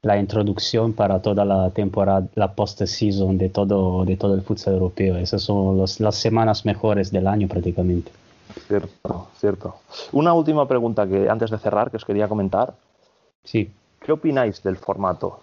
la 0.02 0.18
introducción 0.18 0.92
para 0.92 1.20
toda 1.20 1.44
la 1.44 1.70
temporada, 1.70 2.26
la 2.34 2.52
post-season 2.52 3.38
de 3.38 3.48
todo, 3.48 4.04
de 4.04 4.16
todo 4.16 4.34
el 4.34 4.42
futsal 4.42 4.74
europeo. 4.74 5.16
Esas 5.16 5.42
son 5.42 5.78
las 5.78 6.14
semanas 6.14 6.64
mejores 6.64 7.10
del 7.10 7.26
año 7.26 7.48
prácticamente. 7.48 8.10
Cierto, 8.66 9.28
cierto. 9.36 9.74
Una 10.12 10.32
última 10.32 10.66
pregunta 10.66 11.06
que 11.06 11.28
antes 11.28 11.50
de 11.50 11.58
cerrar 11.58 11.90
que 11.90 11.96
os 11.96 12.04
quería 12.04 12.28
comentar. 12.28 12.74
Sí. 13.44 13.70
¿Qué 14.00 14.12
opináis 14.12 14.62
del 14.62 14.76
formato? 14.76 15.40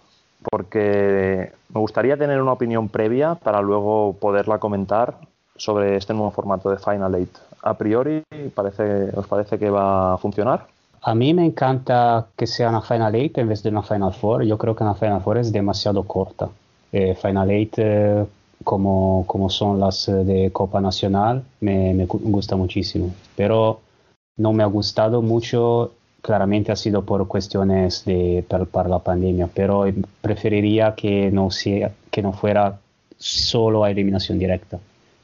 Porque 0.50 1.52
me 1.74 1.80
gustaría 1.80 2.18
tener 2.18 2.42
una 2.42 2.54
opinión 2.54 2.90
previa 2.90 3.36
para 3.36 3.62
luego 3.62 4.16
poderla 4.20 4.60
comentar 4.60 5.18
sobre 5.56 5.96
este 5.98 6.14
nuevo 6.14 6.32
formato 6.32 6.70
de 6.70 6.78
Final 6.78 7.16
Eight. 7.16 7.36
A 7.62 7.74
priori, 7.76 8.24
parece, 8.54 9.12
¿os 9.16 9.28
parece 9.28 9.58
que 9.58 9.70
va 9.70 10.14
a 10.14 10.18
funcionar? 10.18 10.68
A 11.08 11.14
mí 11.14 11.36
me 11.36 11.46
encanta 11.46 12.30
que 12.36 12.48
sea 12.48 12.70
una 12.70 12.82
Final 12.82 13.14
8 13.16 13.40
en 13.42 13.48
vez 13.48 13.62
de 13.62 13.70
una 13.70 13.84
Final 13.84 14.12
Four. 14.12 14.44
Yo 14.44 14.58
creo 14.58 14.76
que 14.76 14.84
una 14.84 14.96
Final 14.96 15.22
Four 15.22 15.38
es 15.38 15.52
demasiado 15.52 16.02
corta. 16.04 16.50
Eh, 16.92 17.14
Final 17.14 17.48
8, 17.50 17.74
eh, 17.78 18.26
como, 18.64 19.24
como 19.28 19.52
son 19.52 19.80
las 19.80 20.08
eh, 20.08 20.14
de 20.24 20.52
Copa 20.52 20.82
Nacional, 20.82 21.44
me, 21.60 21.94
me, 21.94 22.06
gusta 22.08 22.56
muchísimo. 22.56 23.14
Pero 23.36 23.82
no 24.38 24.52
me 24.52 24.64
ha 24.64 24.66
gustado 24.66 25.22
mucho, 25.22 25.92
claramente 26.24 26.72
ha 26.72 26.76
sido 26.76 27.06
por 27.06 27.28
cuestiones 27.28 28.04
de, 28.06 28.44
para, 28.50 28.90
la 28.90 28.98
pandemia, 28.98 29.48
pero 29.54 29.86
preferiría 30.22 30.96
que 30.96 31.30
no, 31.30 31.52
sea, 31.52 31.92
que 32.10 32.24
no 32.24 32.34
fuera 32.34 32.80
solo 33.16 33.84
a 33.84 33.92
eliminación 33.92 34.40
directa. 34.40 34.80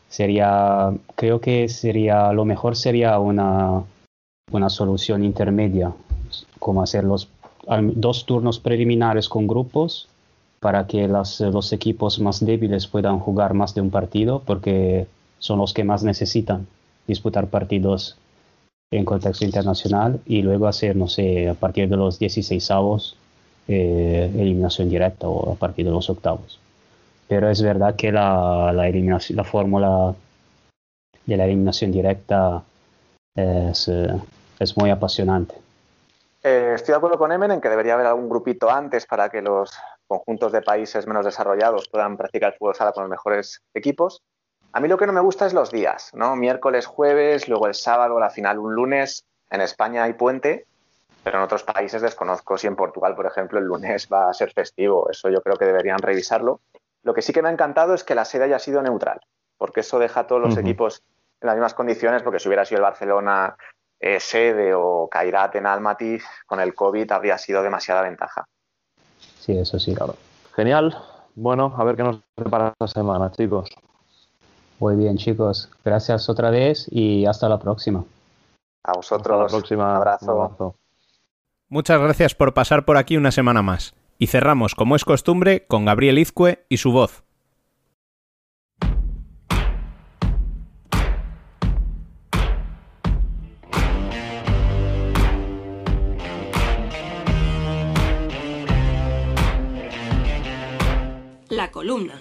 Sería, 0.10 0.94
creo 1.16 1.42
que 1.42 1.68
sería, 1.70 2.32
lo 2.34 2.46
mejor 2.46 2.76
sería 2.76 3.18
una 3.18 3.82
una 4.52 4.70
solución 4.70 5.24
intermedia, 5.24 5.94
como 6.60 6.82
hacer 6.82 7.04
los 7.04 7.30
dos 7.96 8.26
turnos 8.26 8.60
preliminares 8.60 9.30
con 9.30 9.48
grupos 9.48 10.08
para 10.60 10.86
que 10.86 11.08
los 11.08 11.74
equipos 11.74 12.20
más 12.20 12.46
débiles 12.46 12.88
puedan 12.88 13.20
jugar 13.20 13.54
más 13.54 13.74
de 13.74 13.82
un 13.82 13.90
partido, 13.90 14.42
porque 14.46 15.08
son 15.40 15.58
los 15.58 15.74
que 15.74 15.84
más 15.84 16.04
necesitan 16.04 16.68
disputar 17.08 17.48
partidos 17.48 18.18
en 18.92 19.06
contexto 19.06 19.46
internacional 19.46 20.20
y 20.26 20.42
luego 20.42 20.68
hacer, 20.68 20.96
no 20.96 21.08
sé, 21.08 21.50
a 21.50 21.56
partir 21.56 21.90
de 21.90 21.98
los 21.98 22.20
16 22.20 22.72
avos, 22.72 23.16
eh, 23.68 24.32
eliminación 24.36 24.90
directa 24.90 25.28
o 25.28 25.54
a 25.54 25.56
partir 25.56 25.86
de 25.86 25.92
los 25.92 26.10
octavos. 26.10 26.60
Pero 27.28 27.50
es 27.50 27.62
verdad 27.62 27.96
que 27.96 28.12
la, 28.12 28.72
la, 28.74 28.88
eliminación, 28.88 29.38
la 29.38 29.44
fórmula 29.46 30.14
de 31.26 31.38
la 31.38 31.46
eliminación 31.46 31.92
directa 31.92 32.64
es, 33.36 33.88
eh, 33.88 34.10
es 34.62 34.78
muy 34.78 34.92
apasionante. 34.92 35.56
Eh, 36.44 36.74
estoy 36.76 36.94
de 36.94 36.98
acuerdo 36.98 37.18
con 37.18 37.32
Emen 37.32 37.52
en 37.52 37.62
que 37.62 37.70
debería 37.70 37.96
haber 37.96 38.06
algún 38.06 38.30
grupito 38.30 38.70
antes 38.70 39.06
para 39.08 39.30
que 39.30 39.42
los 39.42 39.72
conjuntos 40.08 40.52
de 40.52 40.62
países 40.62 41.08
menos 41.08 41.26
desarrollados 41.26 41.88
puedan 41.90 42.16
practicar 42.16 42.54
el 42.54 42.58
fútbol 42.60 42.76
sala 42.76 42.92
con 42.92 43.04
los 43.04 43.10
mejores 43.10 43.62
equipos. 43.74 44.22
A 44.74 44.80
mí 44.80 44.88
lo 44.88 44.98
que 44.98 45.08
no 45.08 45.14
me 45.14 45.22
gusta 45.22 45.48
es 45.48 45.54
los 45.54 45.72
días, 45.72 46.12
¿no? 46.14 46.36
Miércoles, 46.36 46.86
jueves, 46.86 47.50
luego 47.50 47.68
el 47.68 47.74
sábado, 47.74 48.20
la 48.20 48.30
final 48.30 48.60
un 48.60 48.76
lunes. 48.76 49.26
En 49.50 49.62
España 49.62 50.04
hay 50.04 50.14
puente, 50.14 50.66
pero 51.24 51.40
en 51.40 51.44
otros 51.44 51.64
países 51.64 52.02
desconozco 52.02 52.58
si 52.58 52.68
en 52.68 52.76
Portugal, 52.76 53.16
por 53.16 53.26
ejemplo, 53.26 53.60
el 53.60 53.66
lunes 53.66 54.08
va 54.12 54.30
a 54.30 54.34
ser 54.34 54.54
festivo. 54.54 55.10
Eso 55.10 55.30
yo 55.30 55.42
creo 55.42 55.58
que 55.58 55.66
deberían 55.66 56.00
revisarlo. 56.00 56.62
Lo 57.04 57.14
que 57.14 57.24
sí 57.24 57.34
que 57.34 57.42
me 57.42 57.50
ha 57.50 57.52
encantado 57.52 57.96
es 57.96 58.04
que 58.04 58.16
la 58.16 58.26
sede 58.26 58.46
haya 58.46 58.60
sido 58.60 58.82
neutral, 58.82 59.20
porque 59.58 59.80
eso 59.80 59.98
deja 59.98 60.22
a 60.22 60.28
todos 60.28 60.42
los 60.42 60.58
equipos 60.58 61.04
en 61.42 61.48
las 61.48 61.56
mismas 61.56 61.74
condiciones, 61.74 62.22
porque 62.22 62.40
si 62.40 62.48
hubiera 62.48 62.64
sido 62.64 62.78
el 62.78 62.84
Barcelona 62.84 63.58
eh, 64.02 64.20
sede 64.20 64.74
o 64.74 65.08
Kairat 65.10 65.56
en 65.56 65.68
Almaty, 65.68 66.18
con 66.48 66.60
el 66.60 66.74
COVID 66.74 67.12
habría 67.12 67.38
sido 67.38 67.62
demasiada 67.62 68.02
ventaja. 68.02 68.46
Sí, 69.40 69.58
eso 69.58 69.80
sí. 69.80 69.94
Claro. 69.96 70.16
Genial. 70.56 70.98
Bueno, 71.36 71.74
a 71.78 71.84
ver 71.84 71.96
qué 71.96 72.04
nos 72.04 72.20
prepara 72.36 72.70
esta 72.70 72.88
semana, 72.88 73.32
chicos. 73.32 73.70
Muy 74.80 74.96
bien, 74.96 75.18
chicos. 75.18 75.70
Gracias 75.86 76.28
otra 76.30 76.50
vez 76.50 76.88
y 76.90 77.26
hasta 77.26 77.48
la 77.48 77.60
próxima. 77.60 78.04
A 78.84 78.94
vosotros. 78.94 79.40
Hasta 79.40 79.56
la 79.56 79.60
próxima. 79.60 79.96
abrazo. 79.96 80.76
Muchas 81.70 82.02
gracias 82.02 82.36
por 82.36 82.54
pasar 82.54 82.84
por 82.84 82.98
aquí 82.98 83.16
una 83.16 83.32
semana 83.32 83.62
más. 83.62 83.94
Y 84.18 84.28
cerramos, 84.28 84.76
como 84.76 84.96
es 84.96 85.06
costumbre, 85.06 85.66
con 85.68 85.86
Gabriel 85.86 86.20
Izcue 86.20 86.66
y 86.68 86.78
su 86.78 86.92
voz. 86.92 87.24
Columna. 101.72 102.14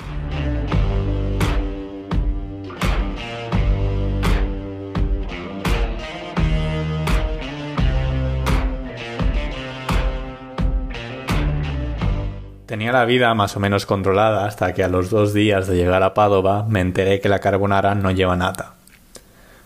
Tenía 12.66 12.92
la 12.92 13.04
vida 13.04 13.34
más 13.34 13.56
o 13.56 13.60
menos 13.60 13.84
controlada 13.84 14.46
hasta 14.46 14.72
que 14.74 14.84
a 14.84 14.88
los 14.88 15.10
dos 15.10 15.34
días 15.34 15.66
de 15.66 15.74
llegar 15.74 16.04
a 16.04 16.14
Padova 16.14 16.64
me 16.68 16.80
enteré 16.80 17.20
que 17.20 17.28
la 17.28 17.40
carbonara 17.40 17.96
no 17.96 18.12
lleva 18.12 18.36
nata. 18.36 18.74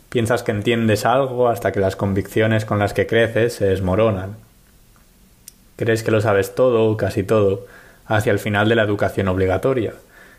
Piensas 0.08 0.42
que 0.42 0.52
entiendes 0.52 1.04
algo 1.04 1.48
hasta 1.48 1.70
que 1.70 1.80
las 1.80 1.96
convicciones 1.96 2.64
con 2.64 2.78
las 2.78 2.94
que 2.94 3.06
creces 3.06 3.52
se 3.52 3.66
desmoronan. 3.66 4.36
Crees 5.76 6.02
que 6.02 6.12
lo 6.12 6.22
sabes 6.22 6.54
todo 6.54 6.96
casi 6.96 7.24
todo 7.24 7.66
hacia 8.06 8.32
el 8.32 8.38
final 8.38 8.68
de 8.68 8.74
la 8.74 8.82
educación 8.82 9.28
obligatoria. 9.28 9.94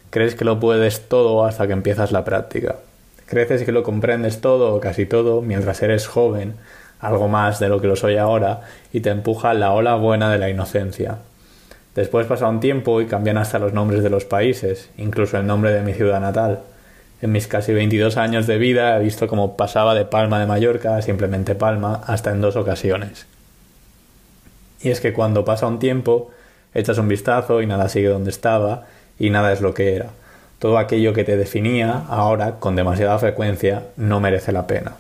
Crees 0.10 0.35
que 0.35 0.45
lo 0.45 0.60
puedes 0.60 1.08
todo 1.08 1.45
hasta 1.45 1.68
que 1.68 1.74
empiezas 1.74 2.11
la 2.11 2.24
práctica. 2.24 2.77
Crees 3.26 3.64
que 3.64 3.72
lo 3.72 3.84
comprendes 3.84 4.42
todo 4.42 4.76
o 4.76 4.80
casi 4.80 5.06
todo 5.06 5.42
mientras 5.42 5.82
eres 5.82 6.08
joven, 6.08 6.56
algo 7.00 7.27
más 7.27 7.60
de 7.60 7.69
lo 7.69 7.82
que 7.82 7.88
lo 7.88 7.95
soy 7.95 8.18
ahora, 8.18 8.61
y 8.94 9.02
te 9.02 9.10
empuja 9.10 9.53
la 9.53 9.74
ola 9.74 9.95
buena 9.95 10.32
de 10.32 10.38
la 10.38 10.50
inocencia. 10.50 11.18
Después 11.95 12.27
pasa 12.27 12.48
un 12.48 12.60
tiempo 12.60 13.02
y 13.02 13.08
cambian 13.08 13.38
hasta 13.38 13.58
los 13.58 13.74
nombres 13.74 14.03
de 14.03 14.10
los 14.10 14.26
países, 14.26 14.90
incluso 14.98 15.38
el 15.38 15.48
nombre 15.48 15.72
de 15.72 15.82
mi 15.82 15.94
ciudad 15.94 16.19
natal. 16.19 16.60
En 17.22 17.32
mis 17.32 17.48
casi 17.48 17.74
22 17.74 18.18
años 18.18 18.45
de 18.45 18.58
vida 18.58 18.98
he 18.98 19.03
visto 19.03 19.27
cómo 19.27 19.56
pasaba 19.56 19.95
de 19.95 20.06
Palma 20.06 20.40
de 20.40 20.45
Mallorca 20.45 20.98
a 20.98 21.02
simplemente 21.02 21.56
Palma 21.56 22.02
hasta 22.06 22.32
en 22.32 22.42
dos 22.42 22.58
ocasiones. 22.58 23.26
Y 24.82 24.90
es 24.90 25.00
que 25.00 25.14
cuando 25.14 25.45
pasa 25.45 25.68
un 25.68 25.80
tiempo, 25.80 26.32
echas 26.76 27.00
un 27.00 27.08
vistazo 27.08 27.64
y 27.64 27.66
nada 27.66 27.90
sigue 27.90 28.10
donde 28.10 28.30
estaba 28.30 28.86
y 29.18 29.32
nada 29.32 29.52
es 29.52 29.62
lo 29.62 29.74
que 29.74 29.95
era. 29.95 30.10
Todo 30.60 30.78
aquello 30.78 31.14
que 31.14 31.24
te 31.24 31.36
definía, 31.36 32.04
ahora, 32.08 32.60
con 32.60 32.76
demasiada 32.76 33.18
frecuencia, 33.18 33.88
no 33.98 34.20
merece 34.20 34.52
la 34.52 34.68
pena. 34.68 34.94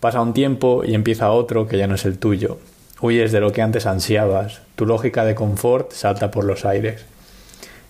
Pasa 0.00 0.22
un 0.22 0.32
tiempo 0.32 0.82
y 0.84 0.94
empieza 0.94 1.30
otro 1.30 1.68
que 1.68 1.76
ya 1.76 1.86
no 1.86 1.96
es 1.96 2.06
el 2.06 2.18
tuyo, 2.18 2.58
Huyes 3.02 3.32
de 3.32 3.40
lo 3.40 3.50
que 3.50 3.62
antes 3.62 3.86
ansiabas, 3.86 4.60
tu 4.76 4.84
lógica 4.84 5.24
de 5.24 5.34
confort 5.34 5.92
salta 5.92 6.30
por 6.30 6.44
los 6.44 6.66
aires. 6.66 7.06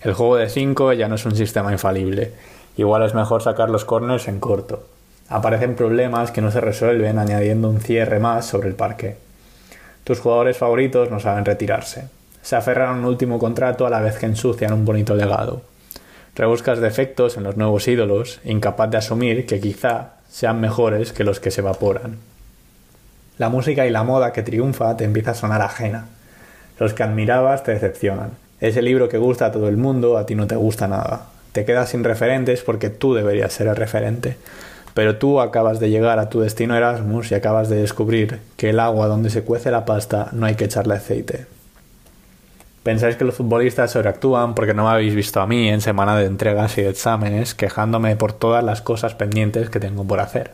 El 0.01 0.13
juego 0.13 0.37
de 0.37 0.47
5 0.47 0.93
ya 0.93 1.09
no 1.09 1.15
es 1.15 1.25
un 1.25 1.35
sistema 1.35 1.73
infalible, 1.73 2.31
igual 2.77 3.03
es 3.03 3.13
mejor 3.13 3.43
sacar 3.43 3.69
los 3.69 3.83
corners 3.83 4.29
en 4.29 4.39
corto. 4.39 4.85
Aparecen 5.27 5.75
problemas 5.75 6.31
que 6.31 6.39
no 6.39 6.49
se 6.49 6.61
resuelven 6.61 7.19
añadiendo 7.19 7.69
un 7.69 7.81
cierre 7.81 8.19
más 8.19 8.45
sobre 8.45 8.69
el 8.69 8.75
parque. 8.75 9.17
Tus 10.05 10.21
jugadores 10.21 10.57
favoritos 10.57 11.11
no 11.11 11.19
saben 11.19 11.43
retirarse. 11.43 12.07
Se 12.41 12.55
aferran 12.55 12.89
a 12.89 12.99
un 12.99 13.05
último 13.05 13.39
contrato 13.39 13.85
a 13.85 13.89
la 13.89 14.01
vez 14.01 14.17
que 14.17 14.25
ensucian 14.25 14.73
un 14.73 14.85
bonito 14.85 15.15
legado. 15.15 15.61
Rebuscas 16.35 16.79
defectos 16.79 17.37
en 17.37 17.43
los 17.43 17.57
nuevos 17.57 17.87
ídolos, 17.87 18.39
incapaz 18.43 18.89
de 18.89 18.97
asumir 18.97 19.45
que 19.45 19.59
quizá 19.59 20.13
sean 20.29 20.61
mejores 20.61 21.11
que 21.13 21.23
los 21.23 21.39
que 21.39 21.51
se 21.51 21.61
evaporan 21.61 22.17
la 23.41 23.49
música 23.49 23.87
y 23.87 23.89
la 23.89 24.03
moda 24.03 24.33
que 24.33 24.43
triunfa 24.43 24.95
te 24.95 25.03
empieza 25.03 25.31
a 25.31 25.33
sonar 25.33 25.63
ajena. 25.63 26.05
Los 26.77 26.93
que 26.93 27.01
admirabas 27.01 27.63
te 27.63 27.71
decepcionan. 27.71 28.33
Ese 28.59 28.83
libro 28.83 29.09
que 29.09 29.17
gusta 29.17 29.47
a 29.47 29.51
todo 29.51 29.67
el 29.67 29.77
mundo 29.77 30.19
a 30.19 30.27
ti 30.27 30.35
no 30.35 30.45
te 30.45 30.55
gusta 30.55 30.87
nada. 30.87 31.25
Te 31.51 31.65
quedas 31.65 31.89
sin 31.89 32.03
referentes 32.03 32.61
porque 32.61 32.91
tú 32.91 33.15
deberías 33.15 33.51
ser 33.51 33.65
el 33.65 33.75
referente. 33.75 34.37
Pero 34.93 35.15
tú 35.15 35.41
acabas 35.41 35.79
de 35.79 35.89
llegar 35.89 36.19
a 36.19 36.29
tu 36.29 36.41
destino 36.41 36.77
Erasmus 36.77 37.31
y 37.31 37.33
acabas 37.33 37.67
de 37.67 37.77
descubrir 37.77 38.41
que 38.57 38.69
el 38.69 38.79
agua 38.79 39.07
donde 39.07 39.31
se 39.31 39.41
cuece 39.41 39.71
la 39.71 39.85
pasta 39.85 40.27
no 40.33 40.45
hay 40.45 40.53
que 40.53 40.65
echarle 40.65 40.93
aceite. 40.93 41.47
Pensáis 42.83 43.15
que 43.15 43.25
los 43.25 43.35
futbolistas 43.35 43.91
sobreactúan 43.91 44.55
porque 44.55 44.73
no 44.73 44.85
me 44.85 44.89
habéis 44.89 45.13
visto 45.13 45.39
a 45.39 45.45
mí 45.45 45.69
en 45.69 45.81
semana 45.81 46.17
de 46.17 46.25
entregas 46.25 46.77
y 46.79 46.81
de 46.81 46.89
exámenes 46.89 47.53
quejándome 47.53 48.15
por 48.15 48.33
todas 48.33 48.63
las 48.63 48.81
cosas 48.81 49.13
pendientes 49.13 49.69
que 49.69 49.79
tengo 49.79 50.03
por 50.03 50.19
hacer. 50.19 50.51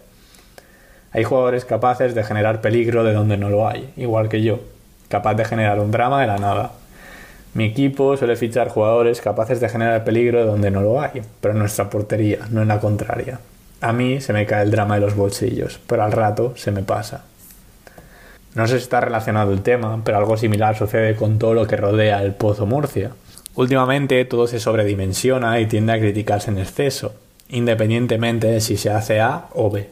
Hay 1.14 1.24
jugadores 1.24 1.64
capaces 1.64 2.16
de 2.16 2.26
generar 2.26 2.60
peligro 2.60 3.06
de 3.06 3.14
donde 3.14 3.38
no 3.38 3.50
lo 3.50 3.66
hay, 3.66 3.94
igual 3.96 4.28
que 4.28 4.44
yo, 4.44 4.60
capaz 5.08 5.36
de 5.36 5.46
generar 5.46 5.80
un 5.80 5.92
drama 5.92 6.20
de 6.20 6.28
la 6.28 6.38
nada. 6.38 6.74
Mi 7.54 7.64
equipo 7.64 8.18
suele 8.18 8.36
fichar 8.36 8.68
jugadores 8.68 9.22
capaces 9.22 9.62
de 9.62 9.70
generar 9.70 10.04
peligro 10.04 10.40
de 10.40 10.46
donde 10.46 10.70
no 10.70 10.82
lo 10.82 11.00
hay, 11.00 11.22
pero 11.40 11.54
en 11.54 11.60
nuestra 11.60 11.90
portería, 11.90 12.40
no 12.52 12.62
en 12.62 12.68
la 12.68 12.82
contraria. 12.82 13.40
A 13.80 13.94
mí 13.94 14.20
se 14.20 14.34
me 14.34 14.46
cae 14.46 14.64
el 14.64 14.72
drama 14.72 14.96
de 14.96 15.02
los 15.02 15.16
bolsillos, 15.16 15.80
pero 15.88 16.04
al 16.04 16.12
rato 16.12 16.54
se 16.58 16.72
me 16.72 16.84
pasa. 16.84 17.24
No 18.58 18.66
sé 18.66 18.80
si 18.80 18.86
está 18.86 19.02
relacionado 19.02 19.54
el 19.54 19.62
tema, 19.62 20.02
pero 20.04 20.18
algo 20.18 20.36
similar 20.36 20.76
sucede 20.76 21.16
con 21.16 21.38
todo 21.38 21.54
lo 21.54 21.68
que 21.68 21.78
rodea 21.78 22.24
el 22.24 22.34
Pozo 22.34 22.66
Murcia. 22.66 23.12
Últimamente 23.54 24.26
todo 24.26 24.48
se 24.48 24.60
sobredimensiona 24.60 25.60
y 25.60 25.68
tiende 25.68 25.94
a 25.94 26.00
criticarse 26.00 26.50
en 26.50 26.58
exceso, 26.58 27.14
independientemente 27.50 28.48
de 28.48 28.60
si 28.60 28.76
se 28.76 28.90
hace 28.90 29.22
A 29.22 29.46
o 29.54 29.70
B. 29.70 29.88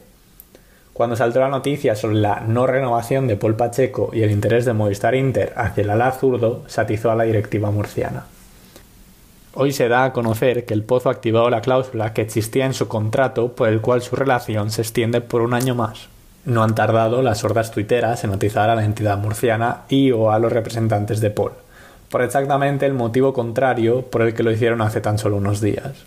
Cuando 0.92 1.14
saltó 1.14 1.38
la 1.38 1.48
noticia 1.48 1.94
sobre 1.94 2.16
la 2.16 2.40
no 2.40 2.66
renovación 2.66 3.28
de 3.28 3.36
Paul 3.36 3.54
Pacheco 3.54 4.10
y 4.12 4.22
el 4.22 4.32
interés 4.32 4.64
de 4.64 4.72
Movistar 4.72 5.14
Inter 5.14 5.52
hacia 5.54 5.84
el 5.84 5.90
ala 5.90 6.10
zurdo, 6.10 6.64
atizó 6.76 7.12
a 7.12 7.14
la 7.14 7.22
directiva 7.22 7.70
murciana. 7.70 8.24
Hoy 9.54 9.70
se 9.70 9.86
da 9.86 10.02
a 10.02 10.12
conocer 10.12 10.64
que 10.64 10.74
el 10.74 10.82
Pozo 10.82 11.08
ha 11.08 11.12
activado 11.12 11.50
la 11.50 11.60
cláusula 11.60 12.12
que 12.12 12.22
existía 12.22 12.66
en 12.66 12.74
su 12.74 12.88
contrato 12.88 13.52
por 13.52 13.68
el 13.68 13.80
cual 13.80 14.02
su 14.02 14.16
relación 14.16 14.72
se 14.72 14.82
extiende 14.82 15.20
por 15.20 15.42
un 15.42 15.54
año 15.54 15.76
más. 15.76 16.08
No 16.46 16.62
han 16.62 16.76
tardado 16.76 17.22
las 17.22 17.38
sordas 17.38 17.72
tuiteras 17.72 18.22
en 18.22 18.30
notizar 18.30 18.70
a 18.70 18.76
la 18.76 18.84
entidad 18.84 19.18
murciana 19.18 19.82
y 19.88 20.12
o 20.12 20.30
a 20.30 20.38
los 20.38 20.52
representantes 20.52 21.20
de 21.20 21.30
Paul, 21.30 21.50
por 22.08 22.22
exactamente 22.22 22.86
el 22.86 22.94
motivo 22.94 23.32
contrario 23.32 24.02
por 24.02 24.22
el 24.22 24.32
que 24.32 24.44
lo 24.44 24.52
hicieron 24.52 24.80
hace 24.80 25.00
tan 25.00 25.18
solo 25.18 25.38
unos 25.38 25.60
días. 25.60 26.04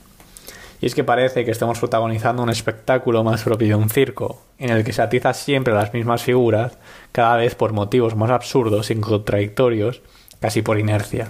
Y 0.79 0.85
es 0.85 0.95
que 0.95 1.03
parece 1.03 1.43
que 1.43 1.51
estamos 1.51 1.77
protagonizando 1.79 2.41
un 2.41 2.49
espectáculo 2.49 3.21
más 3.21 3.43
propio 3.43 3.67
de 3.67 3.75
un 3.75 3.89
circo, 3.89 4.41
en 4.57 4.69
el 4.69 4.85
que 4.85 4.93
se 4.93 5.01
atiza 5.01 5.33
siempre 5.33 5.73
las 5.73 5.93
mismas 5.93 6.23
figuras, 6.23 6.77
cada 7.11 7.35
vez 7.35 7.55
por 7.55 7.73
motivos 7.73 8.15
más 8.15 8.31
absurdos 8.31 8.91
y 8.91 8.95
contradictorios, 8.95 10.01
casi 10.39 10.61
por 10.61 10.79
inercia, 10.79 11.27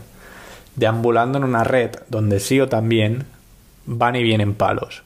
deambulando 0.76 1.40
en 1.40 1.46
una 1.46 1.64
red 1.64 1.96
donde 2.10 2.40
sí 2.40 2.62
o 2.62 2.70
también 2.70 3.26
van 3.88 4.16
y 4.16 4.22
vienen 4.22 4.54
palos. 4.54 5.02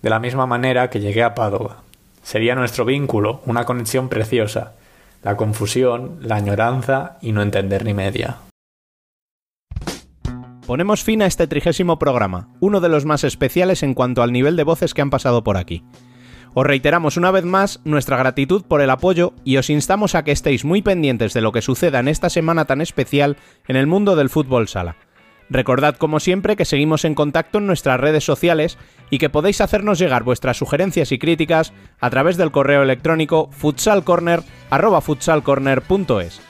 De 0.00 0.10
la 0.10 0.20
misma 0.20 0.46
manera 0.46 0.90
que 0.90 1.00
llegué 1.00 1.24
a 1.24 1.34
Padova. 1.34 1.82
Sería 2.22 2.54
nuestro 2.54 2.84
vínculo, 2.84 3.42
una 3.46 3.64
conexión 3.64 4.08
preciosa, 4.08 4.74
la 5.22 5.36
confusión, 5.36 6.18
la 6.20 6.36
añoranza 6.36 7.18
y 7.20 7.32
no 7.32 7.42
entender 7.42 7.84
ni 7.84 7.94
media. 7.94 8.38
Ponemos 10.66 11.02
fin 11.02 11.22
a 11.22 11.26
este 11.26 11.46
trigésimo 11.48 11.98
programa, 11.98 12.48
uno 12.60 12.80
de 12.80 12.88
los 12.88 13.04
más 13.04 13.24
especiales 13.24 13.82
en 13.82 13.94
cuanto 13.94 14.22
al 14.22 14.32
nivel 14.32 14.56
de 14.56 14.64
voces 14.64 14.94
que 14.94 15.02
han 15.02 15.10
pasado 15.10 15.42
por 15.42 15.56
aquí. 15.56 15.84
Os 16.54 16.66
reiteramos 16.66 17.16
una 17.16 17.30
vez 17.30 17.44
más 17.44 17.80
nuestra 17.84 18.16
gratitud 18.16 18.62
por 18.64 18.80
el 18.80 18.90
apoyo 18.90 19.32
y 19.42 19.56
os 19.56 19.70
instamos 19.70 20.14
a 20.14 20.22
que 20.22 20.32
estéis 20.32 20.64
muy 20.64 20.82
pendientes 20.82 21.32
de 21.32 21.40
lo 21.40 21.50
que 21.50 21.62
suceda 21.62 21.98
en 21.98 22.08
esta 22.08 22.30
semana 22.30 22.66
tan 22.66 22.80
especial 22.80 23.36
en 23.66 23.76
el 23.76 23.86
mundo 23.86 24.16
del 24.16 24.30
fútbol 24.30 24.68
sala. 24.68 24.96
Recordad 25.48 25.96
como 25.96 26.20
siempre 26.20 26.56
que 26.56 26.64
seguimos 26.64 27.04
en 27.04 27.14
contacto 27.14 27.58
en 27.58 27.66
nuestras 27.66 28.00
redes 28.00 28.24
sociales 28.24 28.78
y 29.12 29.18
que 29.18 29.28
podéis 29.28 29.60
hacernos 29.60 29.98
llegar 29.98 30.22
vuestras 30.24 30.56
sugerencias 30.56 31.12
y 31.12 31.18
críticas 31.18 31.74
a 32.00 32.08
través 32.08 32.38
del 32.38 32.50
correo 32.50 32.82
electrónico 32.82 33.50
futsalcorner@futsalcorner.es. 33.52 36.40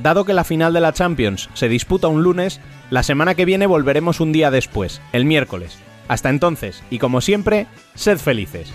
Dado 0.00 0.24
que 0.24 0.32
la 0.32 0.44
final 0.44 0.72
de 0.72 0.80
la 0.80 0.92
Champions 0.92 1.50
se 1.54 1.68
disputa 1.68 2.06
un 2.06 2.22
lunes, 2.22 2.60
la 2.90 3.02
semana 3.02 3.34
que 3.34 3.44
viene 3.44 3.66
volveremos 3.66 4.20
un 4.20 4.30
día 4.30 4.52
después, 4.52 5.02
el 5.12 5.24
miércoles. 5.24 5.76
Hasta 6.06 6.30
entonces, 6.30 6.84
y 6.88 7.00
como 7.00 7.20
siempre, 7.20 7.66
sed 7.96 8.18
felices. 8.18 8.72